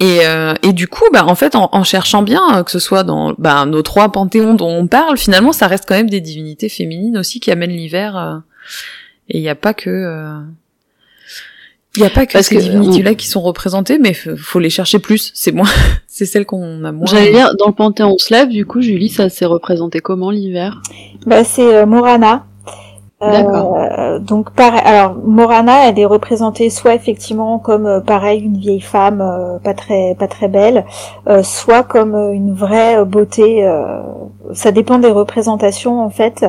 Et, 0.02 0.20
euh, 0.24 0.54
et 0.62 0.72
du 0.72 0.88
coup, 0.88 1.04
bah, 1.12 1.26
en 1.26 1.34
fait, 1.34 1.54
en, 1.54 1.68
en 1.72 1.84
cherchant 1.84 2.22
bien, 2.22 2.40
euh, 2.56 2.62
que 2.62 2.70
ce 2.70 2.78
soit 2.78 3.02
dans 3.04 3.34
bah, 3.36 3.66
nos 3.66 3.82
trois 3.82 4.10
panthéons 4.10 4.54
dont 4.54 4.70
on 4.70 4.86
parle, 4.86 5.18
finalement, 5.18 5.52
ça 5.52 5.66
reste 5.66 5.84
quand 5.86 5.94
même 5.94 6.08
des 6.08 6.22
divinités 6.22 6.70
féminines 6.70 7.18
aussi 7.18 7.38
qui 7.38 7.50
amènent 7.50 7.70
l'hiver. 7.70 8.16
euh, 8.16 8.36
et 9.28 9.36
il 9.36 9.42
n'y 9.42 9.50
a 9.50 9.54
pas 9.54 9.74
que... 9.74 9.90
euh, 9.90 10.38
Il 11.96 12.00
n'y 12.00 12.06
a 12.06 12.10
pas 12.10 12.24
que 12.24 12.32
Parce 12.32 12.46
ces 12.46 12.56
que, 12.56 12.60
divinités-là 12.62 13.14
qui 13.14 13.28
sont 13.28 13.42
représentées, 13.42 13.98
mais 13.98 14.14
faut 14.14 14.58
les 14.58 14.70
chercher 14.70 15.00
plus. 15.00 15.32
C'est 15.34 15.52
moins, 15.52 15.68
c'est 16.06 16.24
celles 16.24 16.46
qu'on 16.46 16.82
a 16.84 16.92
moins. 16.92 17.06
J'allais 17.06 17.32
dire, 17.32 17.54
dans 17.58 17.66
le 17.66 17.74
Panthéon 17.74 18.16
slave, 18.16 18.48
du 18.48 18.64
coup, 18.64 18.80
Julie, 18.80 19.10
ça 19.10 19.28
s'est 19.28 19.44
représenté 19.44 20.00
comment 20.00 20.30
l'hiver? 20.30 20.80
Bah, 21.26 21.44
c'est 21.44 21.74
euh, 21.76 21.84
Morana. 21.84 22.46
Euh, 23.22 23.30
D'accord. 23.42 24.20
donc 24.20 24.50
pareil, 24.52 24.80
alors 24.82 25.14
Morana, 25.14 25.86
elle 25.88 25.98
est 25.98 26.06
représentée 26.06 26.70
soit 26.70 26.94
effectivement 26.94 27.58
comme 27.58 27.84
euh, 27.86 28.00
pareil 28.00 28.40
une 28.40 28.56
vieille 28.56 28.80
femme 28.80 29.20
euh, 29.20 29.58
pas 29.58 29.74
très 29.74 30.14
pas 30.18 30.26
très 30.26 30.48
belle, 30.48 30.86
euh, 31.28 31.42
soit 31.42 31.82
comme 31.82 32.14
euh, 32.14 32.32
une 32.32 32.54
vraie 32.54 33.04
beauté. 33.04 33.62
euh, 33.66 34.00
ça 34.54 34.72
dépend 34.72 34.98
des 34.98 35.10
représentations 35.10 36.02
en 36.02 36.08
fait. 36.10 36.46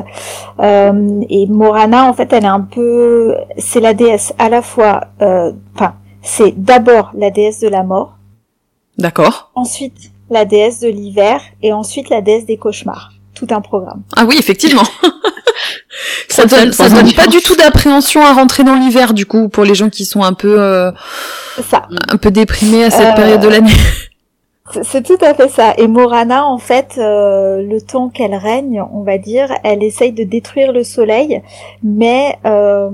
Euh, 0.60 1.20
et 1.28 1.46
Morana, 1.46 2.06
en 2.06 2.14
fait, 2.14 2.32
elle 2.32 2.44
est 2.44 2.48
un 2.48 2.62
peu, 2.62 3.36
c'est 3.58 3.80
la 3.80 3.92
déesse 3.94 4.32
à 4.38 4.48
la 4.48 4.62
fois, 4.62 5.02
euh, 5.20 5.52
enfin, 5.74 5.92
c'est 6.22 6.52
d'abord 6.56 7.10
la 7.14 7.30
déesse 7.30 7.60
de 7.60 7.68
la 7.68 7.82
mort, 7.82 8.14
D'accord. 8.98 9.50
ensuite 9.54 10.10
la 10.30 10.46
déesse 10.46 10.80
de 10.80 10.88
l'hiver 10.88 11.42
et 11.62 11.72
ensuite 11.74 12.08
la 12.08 12.22
déesse 12.22 12.46
des 12.46 12.56
cauchemars. 12.56 13.10
Tout 13.34 13.46
un 13.50 13.60
programme. 13.60 14.02
Ah 14.16 14.24
oui, 14.26 14.36
effectivement. 14.38 14.82
ça 16.32 16.46
donne, 16.46 16.72
ça, 16.72 16.88
donne 16.88 17.12
pas 17.12 17.26
du 17.26 17.40
tout 17.40 17.54
d'appréhension 17.56 18.22
à 18.24 18.32
rentrer 18.32 18.64
dans 18.64 18.74
l'hiver, 18.74 19.14
du 19.14 19.26
coup, 19.26 19.48
pour 19.48 19.64
les 19.64 19.74
gens 19.74 19.88
qui 19.90 20.04
sont 20.04 20.22
un 20.22 20.32
peu, 20.32 20.60
euh, 20.60 20.90
ça. 21.70 21.82
un 22.10 22.16
peu 22.16 22.30
déprimés 22.30 22.84
à 22.84 22.90
cette 22.90 23.06
Euh, 23.12 23.14
période 23.14 23.40
de 23.40 23.48
l'année. 23.48 23.70
C'est- 24.82 25.02
tout 25.02 25.18
à 25.20 25.34
fait 25.34 25.48
ça. 25.50 25.74
Et 25.76 25.86
Morana, 25.86 26.46
en 26.46 26.56
fait, 26.56 26.94
euh, 26.96 27.60
le 27.62 27.80
temps 27.82 28.08
qu'elle 28.08 28.34
règne, 28.34 28.82
on 28.92 29.02
va 29.02 29.18
dire, 29.18 29.48
elle 29.64 29.82
essaye 29.82 30.12
de 30.12 30.24
détruire 30.24 30.72
le 30.72 30.82
soleil, 30.82 31.42
mais 31.82 32.38
euh, 32.46 32.88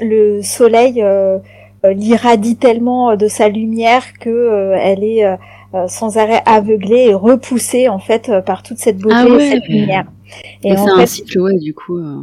le 0.00 0.42
soleil 0.42 1.02
euh, 1.02 1.38
euh, 1.84 1.92
l'irradie 1.92 2.56
tellement 2.56 3.14
de 3.16 3.28
sa 3.28 3.48
lumière 3.48 4.02
que 4.18 4.30
euh, 4.30 4.76
elle 4.80 5.04
est 5.04 5.24
euh, 5.24 5.36
euh, 5.74 5.86
sans 5.86 6.16
arrêt 6.18 6.42
aveuglée 6.46 7.06
et 7.10 7.14
repoussée 7.14 7.88
en 7.88 7.98
fait 8.00 8.28
euh, 8.28 8.40
par 8.40 8.62
toute 8.64 8.78
cette 8.78 8.96
beauté 8.98 9.14
Ah 9.16 9.26
et 9.38 9.50
cette 9.50 9.68
lumière. 9.68 10.04
Et, 10.64 10.70
Et 10.72 10.76
un 10.76 11.06
cycle, 11.06 11.38
ouais, 11.40 11.58
du 11.58 11.74
coup. 11.74 11.98
euh, 11.98 12.22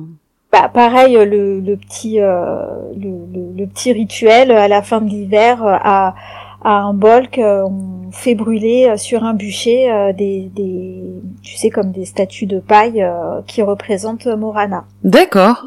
bah, 0.51 0.69
pareil, 0.73 1.13
le, 1.15 1.59
le 1.59 1.77
petit 1.77 2.19
euh, 2.19 2.65
le, 2.97 3.09
le- 3.33 3.53
le 3.57 3.67
petit 3.67 3.91
rituel 3.93 4.51
à 4.51 4.67
la 4.67 4.81
fin 4.81 5.01
de 5.01 5.09
l'hiver 5.09 5.63
euh, 5.63 5.75
à 5.81 6.15
à 6.63 6.73
un 6.81 6.93
bol 6.93 7.27
qu'on 7.31 8.11
fait 8.11 8.35
brûler 8.35 8.87
euh, 8.89 8.95
sur 8.97 9.23
un 9.23 9.33
bûcher 9.33 9.91
euh, 9.91 10.13
des, 10.13 10.51
des 10.55 11.01
tu 11.41 11.55
sais 11.55 11.71
comme 11.71 11.91
des 11.91 12.05
statues 12.05 12.45
de 12.45 12.59
paille 12.59 13.01
euh, 13.01 13.41
qui 13.47 13.63
représentent 13.63 14.27
euh, 14.27 14.35
Morana. 14.37 14.85
D'accord. 15.03 15.63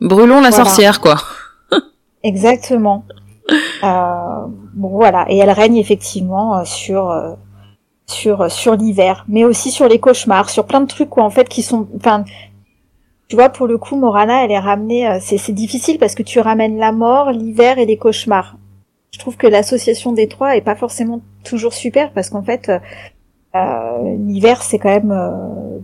Brûlons 0.00 0.40
la 0.40 0.50
Voilà. 0.50 0.64
sorcière, 0.64 1.00
quoi. 1.00 1.14
Exactement. 2.24 3.04
Euh, 3.84 4.46
bon 4.74 4.88
voilà, 4.88 5.26
et 5.28 5.36
elle 5.38 5.50
règne 5.50 5.76
effectivement 5.76 6.58
euh, 6.58 6.64
sur 6.64 7.08
euh, 7.10 7.34
sur 8.06 8.50
sur 8.50 8.74
l'hiver, 8.74 9.24
mais 9.28 9.44
aussi 9.44 9.70
sur 9.70 9.86
les 9.86 10.00
cauchemars, 10.00 10.50
sur 10.50 10.64
plein 10.66 10.80
de 10.80 10.86
trucs 10.88 11.10
quoi 11.10 11.22
en 11.22 11.30
fait 11.30 11.48
qui 11.48 11.62
sont, 11.62 11.86
enfin, 11.96 12.24
tu 13.28 13.36
vois 13.36 13.48
pour 13.48 13.66
le 13.66 13.78
coup 13.78 13.96
Morana 13.96 14.44
elle 14.44 14.52
est 14.52 14.58
ramenée, 14.58 15.08
euh, 15.08 15.18
c'est 15.20 15.52
difficile 15.52 15.98
parce 15.98 16.14
que 16.14 16.22
tu 16.22 16.38
ramènes 16.40 16.78
la 16.78 16.92
mort, 16.92 17.30
l'hiver 17.30 17.78
et 17.78 17.86
les 17.86 17.96
cauchemars. 17.96 18.56
Je 19.12 19.18
trouve 19.18 19.36
que 19.36 19.46
l'association 19.46 20.12
des 20.12 20.28
trois 20.28 20.56
est 20.56 20.62
pas 20.62 20.76
forcément 20.76 21.20
toujours 21.44 21.72
super 21.72 22.12
parce 22.12 22.30
qu'en 22.30 22.42
fait 22.42 22.68
euh, 22.68 22.78
euh, 23.54 24.16
l'hiver 24.18 24.62
c'est 24.62 24.78
quand 24.78 24.90
même 24.90 25.10
euh, 25.10 25.78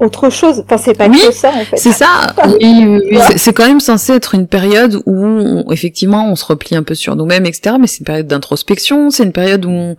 autre 0.00 0.30
chose. 0.30 0.62
Enfin 0.64 0.76
c'est 0.78 0.94
pas 0.96 1.08
Oui, 1.08 1.18
que 1.26 1.32
ça 1.32 1.50
en 1.50 1.64
fait. 1.64 1.76
C'est 1.76 1.92
ça. 1.92 2.34
Oui. 2.60 3.10
C'est- 3.36 3.52
quand 3.52 3.66
même 3.66 3.80
censé 3.80 4.12
être 4.12 4.34
une 4.34 4.46
période 4.46 5.00
où, 5.06 5.24
on- 5.24 5.70
effectivement, 5.72 6.30
on 6.30 6.36
se 6.36 6.44
replie 6.44 6.76
un 6.76 6.82
peu 6.82 6.94
sur 6.94 7.16
nous-mêmes, 7.16 7.46
etc. 7.46 7.76
Mais 7.80 7.86
c'est 7.86 8.00
une 8.00 8.04
période 8.04 8.26
d'introspection, 8.26 9.10
c'est 9.10 9.24
une 9.24 9.32
période 9.32 9.64
où 9.64 9.70
on, 9.70 9.96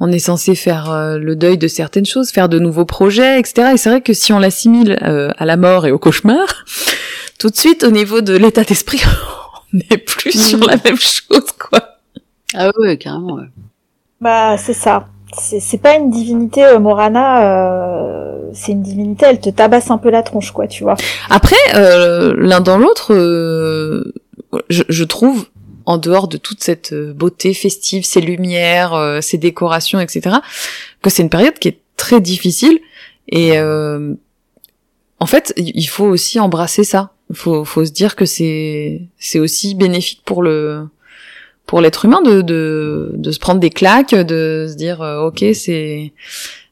on 0.00 0.10
est 0.12 0.18
censé 0.18 0.54
faire 0.54 0.90
euh, 0.90 1.18
le 1.18 1.36
deuil 1.36 1.58
de 1.58 1.68
certaines 1.68 2.06
choses, 2.06 2.30
faire 2.30 2.48
de 2.48 2.58
nouveaux 2.58 2.84
projets, 2.84 3.38
etc. 3.38 3.70
Et 3.74 3.76
c'est 3.76 3.88
vrai 3.90 4.00
que 4.00 4.12
si 4.12 4.32
on 4.32 4.38
l'assimile 4.38 4.98
euh, 5.02 5.30
à 5.38 5.44
la 5.46 5.56
mort 5.56 5.86
et 5.86 5.92
au 5.92 5.98
cauchemar, 5.98 6.46
tout 7.38 7.48
de 7.48 7.56
suite, 7.56 7.84
au 7.84 7.90
niveau 7.90 8.20
de 8.20 8.36
l'état 8.36 8.64
d'esprit, 8.64 9.00
on 9.72 9.76
n'est 9.90 9.98
plus 9.98 10.32
sur 10.32 10.58
la 10.66 10.76
même 10.84 10.98
chose, 10.98 11.46
quoi. 11.58 11.80
Ah 12.54 12.66
ouais, 12.78 12.88
ouais, 12.88 12.96
carrément, 12.96 13.34
ouais. 13.34 13.48
Bah, 14.20 14.56
c'est 14.58 14.72
ça. 14.72 15.06
C'est 15.38 15.80
pas 15.80 15.96
une 15.96 16.10
divinité 16.10 16.64
euh, 16.64 16.78
Morana, 16.78 17.42
euh, 17.44 18.50
c'est 18.52 18.72
une 18.72 18.82
divinité, 18.82 19.26
elle 19.26 19.40
te 19.40 19.50
tabasse 19.50 19.90
un 19.90 19.98
peu 19.98 20.10
la 20.10 20.22
tronche, 20.22 20.50
quoi, 20.50 20.66
tu 20.66 20.82
vois. 20.82 20.96
Après, 21.30 21.56
euh, 21.74 22.34
l'un 22.38 22.60
dans 22.60 22.78
l'autre, 22.78 23.12
euh, 23.14 24.14
je, 24.70 24.82
je 24.88 25.04
trouve, 25.04 25.46
en 25.84 25.98
dehors 25.98 26.26
de 26.26 26.36
toute 26.36 26.62
cette 26.62 26.92
euh, 26.92 27.12
beauté 27.12 27.54
festive, 27.54 28.04
ces 28.04 28.20
lumières, 28.20 29.18
ces 29.20 29.38
décorations, 29.38 30.00
etc., 30.00 30.36
que 31.02 31.10
c'est 31.10 31.22
une 31.22 31.30
période 31.30 31.58
qui 31.58 31.68
est 31.68 31.80
très 31.96 32.20
difficile. 32.20 32.78
Et 33.28 33.58
en 33.58 35.26
fait, 35.26 35.52
il 35.56 35.86
faut 35.86 36.04
aussi 36.04 36.38
embrasser 36.40 36.84
ça. 36.84 37.12
Faut, 37.32 37.64
faut 37.64 37.84
se 37.84 37.90
dire 37.90 38.14
que 38.14 38.24
c'est 38.24 39.02
c'est 39.18 39.40
aussi 39.40 39.74
bénéfique 39.74 40.22
pour 40.24 40.44
le 40.44 40.86
pour 41.66 41.80
l'être 41.80 42.04
humain 42.04 42.22
de, 42.22 42.42
de 42.42 43.12
de 43.14 43.30
se 43.30 43.38
prendre 43.38 43.60
des 43.60 43.70
claques, 43.70 44.14
de 44.14 44.66
se 44.70 44.76
dire 44.76 45.02
euh, 45.02 45.26
ok 45.26 45.44
c'est 45.54 46.12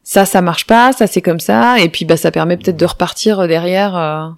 ça 0.03 0.24
ça 0.24 0.40
marche 0.42 0.66
pas, 0.66 0.92
ça 0.92 1.07
c'est 1.07 1.22
comme 1.22 1.40
ça, 1.40 1.78
et 1.80 1.88
puis 1.88 2.05
bah 2.05 2.16
ça 2.16 2.30
permet 2.30 2.57
peut-être 2.57 2.76
de 2.78 2.84
repartir 2.86 3.47
derrière. 3.49 3.97
euh, 3.97 4.28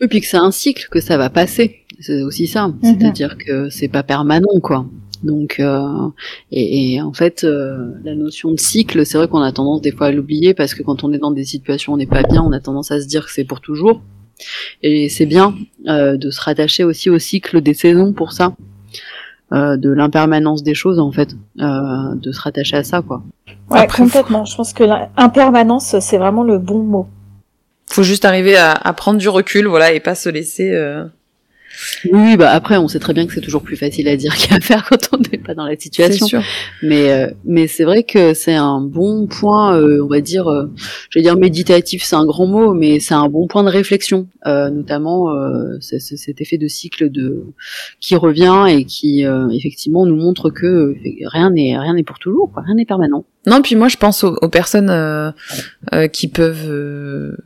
Et 0.00 0.08
puis 0.08 0.20
que 0.20 0.26
c'est 0.26 0.36
un 0.38 0.50
cycle, 0.50 0.88
que 0.90 1.00
ça 1.00 1.16
va 1.16 1.30
passer. 1.30 1.80
C'est 2.00 2.22
aussi 2.22 2.46
ça. 2.48 2.72
C'est-à-dire 2.82 3.36
que 3.38 3.68
c'est 3.70 3.86
pas 3.88 4.02
permanent, 4.02 4.58
quoi. 4.60 4.86
Donc, 5.22 5.60
euh, 5.60 6.08
et, 6.50 6.94
et 6.94 7.00
en 7.00 7.12
fait, 7.12 7.44
euh, 7.44 7.92
la 8.02 8.16
notion 8.16 8.50
de 8.50 8.58
cycle, 8.58 9.06
c'est 9.06 9.16
vrai 9.18 9.28
qu'on 9.28 9.40
a 9.42 9.52
tendance 9.52 9.80
des 9.82 9.92
fois 9.92 10.08
à 10.08 10.10
l'oublier 10.10 10.52
parce 10.52 10.74
que 10.74 10.82
quand 10.82 11.04
on 11.04 11.12
est 11.12 11.18
dans 11.18 11.30
des 11.30 11.44
situations 11.44 11.92
où 11.92 11.94
on 11.94 11.98
n'est 11.98 12.06
pas 12.08 12.24
bien, 12.24 12.42
on 12.42 12.50
a 12.50 12.58
tendance 12.58 12.90
à 12.90 13.00
se 13.00 13.06
dire 13.06 13.26
que 13.26 13.30
c'est 13.30 13.44
pour 13.44 13.60
toujours. 13.60 14.02
Et 14.82 15.08
c'est 15.08 15.26
bien 15.26 15.54
euh, 15.86 16.16
de 16.16 16.30
se 16.30 16.40
rattacher 16.40 16.82
aussi 16.82 17.08
au 17.08 17.20
cycle 17.20 17.60
des 17.60 17.74
saisons 17.74 18.12
pour 18.12 18.32
ça, 18.32 18.56
euh, 19.52 19.76
de 19.76 19.90
l'impermanence 19.90 20.62
des 20.62 20.74
choses 20.74 20.98
en 20.98 21.12
fait, 21.12 21.34
euh, 21.60 22.14
de 22.14 22.32
se 22.32 22.40
rattacher 22.40 22.76
à 22.78 22.84
ça, 22.84 23.02
quoi. 23.02 23.22
Ouais, 23.70 23.80
Après, 23.80 24.02
complètement. 24.02 24.44
Je 24.44 24.56
pense 24.56 24.72
que 24.72 24.84
l'impermanence, 24.84 25.98
c'est 26.00 26.18
vraiment 26.18 26.42
le 26.42 26.58
bon 26.58 26.78
mot. 26.82 27.06
faut 27.86 28.02
juste 28.02 28.24
arriver 28.24 28.56
à, 28.56 28.72
à 28.72 28.92
prendre 28.92 29.18
du 29.18 29.28
recul, 29.28 29.66
voilà, 29.66 29.92
et 29.92 30.00
pas 30.00 30.14
se 30.14 30.28
laisser. 30.28 30.70
euh, 30.72 31.04
Oui, 32.12 32.36
bah 32.36 32.50
après, 32.50 32.76
on 32.76 32.86
sait 32.88 32.98
très 32.98 33.12
bien 33.14 33.26
que 33.26 33.32
c'est 33.34 33.40
toujours 33.40 33.62
plus 33.62 33.76
facile 33.76 34.06
à 34.08 34.16
dire 34.16 34.34
qu'à 34.48 34.60
faire 34.60 34.84
quand 34.88 35.08
on 35.12 35.18
n'est 35.18 35.38
pas 35.38 35.54
dans 35.54 35.64
la 35.66 35.76
situation. 35.76 36.26
sûr. 36.26 36.42
Mais 36.82 37.10
euh, 37.12 37.30
mais 37.44 37.66
c'est 37.66 37.84
vrai 37.84 38.02
que 38.02 38.34
c'est 38.34 38.54
un 38.54 38.80
bon 38.80 39.26
point, 39.26 39.76
euh, 39.76 40.02
on 40.02 40.06
va 40.08 40.20
dire, 40.20 40.48
euh, 40.48 40.66
je 41.10 41.18
vais 41.18 41.22
dire 41.22 41.36
méditatif, 41.36 42.02
c'est 42.04 42.16
un 42.16 42.26
grand 42.26 42.46
mot, 42.46 42.74
mais 42.74 43.00
c'est 43.00 43.14
un 43.14 43.28
bon 43.28 43.46
point 43.46 43.62
de 43.64 43.68
réflexion, 43.70 44.28
euh, 44.46 44.70
notamment 44.70 45.30
euh, 45.30 45.76
c'est- 45.80 45.98
c'est 45.98 46.16
cet 46.16 46.40
effet 46.40 46.58
de 46.58 46.68
cycle 46.68 47.10
de 47.10 47.44
qui 48.00 48.16
revient 48.16 48.66
et 48.68 48.84
qui 48.84 49.24
euh, 49.24 49.48
effectivement 49.50 50.06
nous 50.06 50.16
montre 50.16 50.50
que 50.50 50.94
rien 51.26 51.50
n'est 51.50 51.78
rien 51.78 51.94
n'est 51.94 52.02
pour 52.02 52.18
toujours, 52.18 52.50
quoi, 52.52 52.62
rien 52.66 52.74
n'est 52.74 52.84
permanent. 52.84 53.24
Non, 53.46 53.60
puis 53.62 53.74
moi 53.76 53.88
je 53.88 53.96
pense 53.96 54.22
aux, 54.24 54.36
aux 54.40 54.48
personnes 54.48 54.90
euh, 54.90 55.30
euh, 55.94 56.06
qui 56.06 56.28
peuvent 56.28 56.68
euh, 56.70 57.36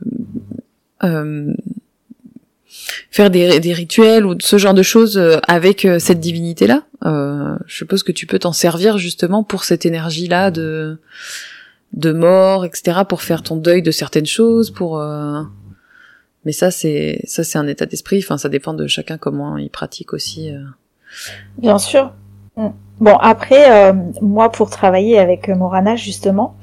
faire 3.11 3.29
des, 3.29 3.59
des 3.59 3.73
rituels 3.73 4.25
ou 4.25 4.35
ce 4.39 4.57
genre 4.57 4.73
de 4.73 4.83
choses 4.83 5.17
euh, 5.17 5.37
avec 5.47 5.85
euh, 5.85 5.99
cette 5.99 6.19
divinité-là. 6.19 6.83
Euh, 7.05 7.55
je 7.65 7.75
suppose 7.77 8.03
que 8.03 8.11
tu 8.11 8.25
peux 8.25 8.39
t'en 8.39 8.53
servir 8.53 8.97
justement 8.97 9.43
pour 9.43 9.63
cette 9.63 9.85
énergie-là 9.85 10.51
de 10.51 10.99
de 11.93 12.11
mort, 12.11 12.65
etc., 12.65 12.99
pour 13.07 13.21
faire 13.21 13.43
ton 13.43 13.55
deuil 13.55 13.81
de 13.81 13.91
certaines 13.91 14.25
choses, 14.25 14.71
pour. 14.71 14.99
euh, 14.99 15.41
Mais 16.45 16.51
ça, 16.51 16.69
c'est 16.69 17.21
ça, 17.25 17.43
c'est 17.43 17.57
un 17.57 17.67
état 17.67 17.85
d'esprit. 17.85 18.19
Enfin, 18.23 18.37
ça 18.37 18.49
dépend 18.49 18.73
de 18.73 18.87
chacun 18.87 19.17
comment 19.17 19.57
il 19.57 19.69
pratique 19.69 20.13
aussi. 20.13 20.51
euh. 20.53 20.59
Bien 21.57 21.77
sûr. 21.77 22.11
Mm. 22.57 22.67
Bon, 22.99 23.15
après, 23.17 23.71
euh, 23.89 23.93
moi, 24.21 24.51
pour 24.51 24.69
travailler 24.69 25.17
avec 25.19 25.47
Morana, 25.49 25.95
justement, 25.95 26.57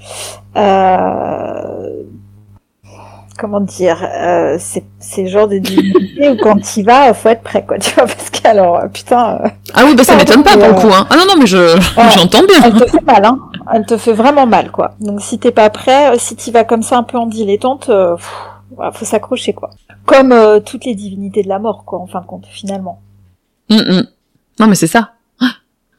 comment 3.38 3.60
dire, 3.60 4.02
euh, 4.02 4.58
c'est 4.98 5.26
genre 5.26 5.48
de 5.48 5.58
divinité 5.58 6.30
où 6.30 6.36
quand 6.36 6.60
tu 6.60 6.82
vas, 6.82 7.12
faut 7.14 7.28
être 7.28 7.42
prêt, 7.42 7.64
quoi, 7.66 7.78
tu 7.78 7.94
vois, 7.94 8.06
parce 8.06 8.30
que 8.30 8.46
alors, 8.46 8.78
euh, 8.78 8.88
putain, 8.88 9.40
euh, 9.44 9.48
Ah 9.74 9.82
oui, 9.86 9.94
bah 9.94 10.04
ça 10.04 10.16
m'étonne 10.16 10.42
pas 10.42 10.52
pour 10.52 10.62
le 10.62 10.74
euh, 10.74 10.80
coup. 10.80 10.92
Hein. 10.92 11.06
Ah 11.10 11.16
non, 11.16 11.24
non, 11.28 11.34
mais 11.38 11.46
je 11.46 11.74
Ouais. 11.74 12.10
j'entends 12.14 12.44
bien. 12.44 12.60
elle 12.64 12.74
te 12.74 12.86
fait 12.86 13.04
mal, 13.04 13.24
hein. 13.24 13.38
Elle 13.72 13.86
te 13.86 13.96
fait 13.96 14.12
vraiment 14.12 14.46
mal, 14.46 14.70
quoi. 14.70 14.94
Donc, 15.00 15.20
si 15.22 15.38
t'es 15.38 15.50
pas 15.50 15.70
prêt, 15.70 16.18
si 16.18 16.36
tu 16.36 16.50
vas 16.50 16.64
comme 16.64 16.82
ça 16.82 16.98
un 16.98 17.02
peu 17.02 17.18
en 17.18 17.26
dilettante, 17.26 17.88
euh, 17.88 18.16
pff, 18.16 18.32
faut 18.92 19.04
s'accrocher, 19.04 19.52
quoi. 19.52 19.70
Comme 20.06 20.32
euh, 20.32 20.60
toutes 20.60 20.84
les 20.84 20.94
divinités 20.94 21.42
de 21.42 21.48
la 21.48 21.58
mort, 21.58 21.84
quoi, 21.84 21.98
en 22.00 22.06
fin 22.06 22.20
de 22.20 22.26
compte, 22.26 22.46
finalement. 22.50 23.00
Mm, 23.70 23.76
mm. 23.76 24.06
Non, 24.60 24.66
mais 24.66 24.74
c'est 24.74 24.86
ça. 24.86 25.12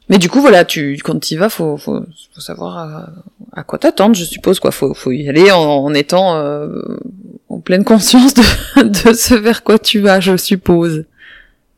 Mais 0.10 0.18
du 0.20 0.30
coup, 0.30 0.40
voilà, 0.42 0.66
tu 0.66 1.00
quand 1.04 1.20
tu 1.20 1.34
y 1.34 1.38
vas, 1.38 1.50
faut, 1.50 1.78
faut, 1.78 2.02
faut 2.34 2.42
savoir 2.42 2.78
à, 2.78 3.10
à 3.54 3.64
quoi 3.64 3.80
t'attendre, 3.80 4.16
je 4.16 4.24
suppose. 4.24 4.60
Quoi, 4.60 4.72
faut, 4.72 4.94
faut 4.94 5.12
y 5.12 5.28
aller 5.28 5.52
en, 5.52 5.60
en 5.60 5.94
étant 5.94 6.36
euh, 6.36 6.82
en 7.50 7.60
pleine 7.60 7.84
conscience 7.84 8.34
de, 8.34 8.44
de 8.84 9.14
ce 9.14 9.34
vers 9.34 9.64
quoi 9.64 9.80
tu 9.80 10.00
vas, 10.00 10.20
je 10.20 10.38
suppose. 10.38 11.06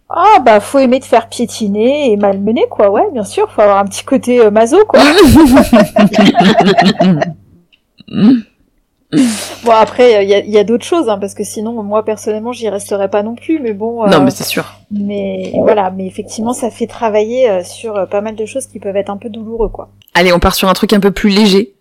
Ah 0.09 0.39
bah 0.41 0.61
faut 0.61 0.80
aimer 0.80 1.01
te 1.01 1.05
faire 1.05 1.28
piétiner 1.28 2.11
et 2.13 2.15
malmener 2.15 2.63
quoi, 2.69 2.89
ouais 2.89 3.11
bien 3.11 3.25
sûr, 3.25 3.51
faut 3.51 3.59
avoir 3.61 3.80
un 3.80 3.86
petit 3.86 4.05
côté 4.05 4.39
euh, 4.39 4.49
maso 4.51 4.78
quoi. 4.88 5.01
bon 9.64 9.72
après 9.72 10.24
il 10.24 10.30
y 10.30 10.34
a, 10.34 10.39
y 10.39 10.58
a 10.58 10.64
d'autres 10.66 10.84
choses 10.86 11.08
hein, 11.08 11.18
parce 11.18 11.34
que 11.34 11.43
sinon 11.45 11.82
moi 11.82 12.03
personnellement 12.03 12.51
j'y 12.51 12.68
resterai 12.68 13.10
pas 13.10 13.24
non 13.24 13.36
plus 13.36 13.60
mais 13.60 13.72
bon. 13.74 14.03
euh, 14.03 14.10
Non, 14.10 14.22
mais 14.22 14.32
c'est 14.32 14.43
sûr. 14.43 14.74
mais 14.91 15.51
voilà 15.55 15.91
mais 15.91 16.05
effectivement 16.08 16.51
ça 16.53 16.70
fait 16.70 16.88
travailler 16.88 17.49
euh, 17.49 17.64
sur 17.64 17.95
euh, 17.95 18.05
pas 18.05 18.20
mal 18.20 18.36
de 18.36 18.45
choses 18.45 18.68
qui 18.68 18.80
peuvent 18.80 18.97
être 18.97 19.10
un 19.10 19.16
peu 19.18 19.30
douloureux 19.30 19.70
quoi. 19.70 19.89
Allez, 20.14 20.34
on 20.34 20.39
part 20.39 20.55
sur 20.55 20.68
un 20.68 20.74
truc 20.74 20.91
un 20.91 20.99
peu 20.99 21.12
plus 21.12 21.30
léger. 21.30 21.74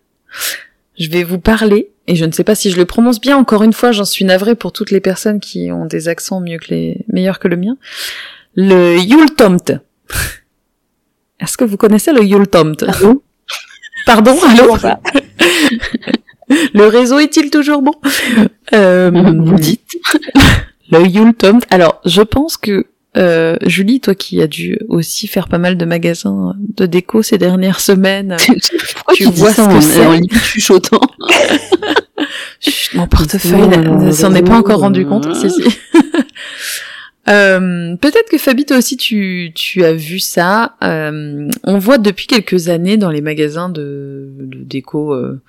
Je 0.99 1.09
vais 1.09 1.23
vous 1.23 1.39
parler, 1.39 1.89
et 2.07 2.15
je 2.15 2.23
ne 2.25 2.31
sais 2.31 2.43
pas 2.43 2.55
si 2.55 2.71
je 2.71 2.77
le 2.77 2.85
prononce 2.85 3.19
bien, 3.21 3.37
encore 3.37 3.61
une 3.63 3.73
fois, 3.73 3.91
j'en 3.91 4.05
suis 4.05 4.25
navrée 4.25 4.55
pour 4.55 4.71
toutes 4.71 4.89
les 4.91 4.99
personnes 4.99 5.39
qui 5.39 5.71
ont 5.71 5.85
des 5.85 6.07
accents 6.07 6.39
mieux 6.39 6.57
que 6.57 6.73
les, 6.73 7.05
meilleurs 7.07 7.37
que 7.39 7.47
le 7.47 7.55
mien. 7.57 7.77
Le 8.55 8.97
Yultomt. 8.97 9.79
Est-ce 11.39 11.55
que 11.57 11.63
vous 11.65 11.77
connaissez 11.77 12.11
le 12.13 12.23
Yultomt? 12.23 12.83
Pardon, 14.07 14.35
allô? 14.49 14.75
Le 16.73 16.87
réseau 16.87 17.19
est-il 17.19 17.49
toujours 17.49 17.81
bon? 17.81 17.93
Euh, 18.73 19.11
Vous 19.11 19.55
dites. 19.55 19.95
Le 20.91 21.07
Yultomt. 21.07 21.63
Alors, 21.69 22.01
je 22.03 22.21
pense 22.21 22.57
que 22.57 22.85
euh, 23.15 23.55
Julie, 23.65 24.01
toi 24.01 24.13
qui 24.13 24.41
as 24.41 24.47
dû 24.47 24.77
aussi 24.89 25.27
faire 25.27 25.47
pas 25.47 25.57
mal 25.57 25.77
de 25.77 25.85
magasins 25.85 26.53
de 26.59 26.85
déco 26.85 27.23
ces 27.23 27.37
dernières 27.37 27.79
semaines, 27.79 28.35
Pourquoi 28.93 29.13
Tu 29.13 29.23
tu, 29.23 29.29
vois 29.31 29.53
ça 29.53 29.63
ce 29.63 29.69
que 29.69 29.75
en, 29.75 29.81
c'est? 29.81 30.05
En 30.05 30.19
chuchotant 30.37 31.01
mon 32.93 33.07
portefeuille 33.07 33.67
ne 33.67 34.11
s'en 34.11 34.33
est 34.33 34.43
pas 34.43 34.57
encore 34.57 34.79
rendu 34.79 35.05
compte. 35.05 35.33
Si, 35.35 35.49
si. 35.49 35.61
Euh, 37.29 37.95
Peut-être 37.97 38.29
que 38.29 38.37
Fabi, 38.37 38.65
toi 38.65 38.77
aussi, 38.77 38.97
tu, 38.97 39.51
tu 39.53 39.83
as 39.83 39.93
vu 39.93 40.19
ça. 40.19 40.75
Euh, 40.83 41.49
on 41.63 41.77
voit 41.77 41.97
depuis 41.97 42.25
quelques 42.25 42.69
années 42.69 42.97
dans 42.97 43.11
les 43.11 43.21
magasins 43.21 43.69
de, 43.69 44.29
de 44.39 44.59
déco 44.63 45.13
euh, 45.13 45.41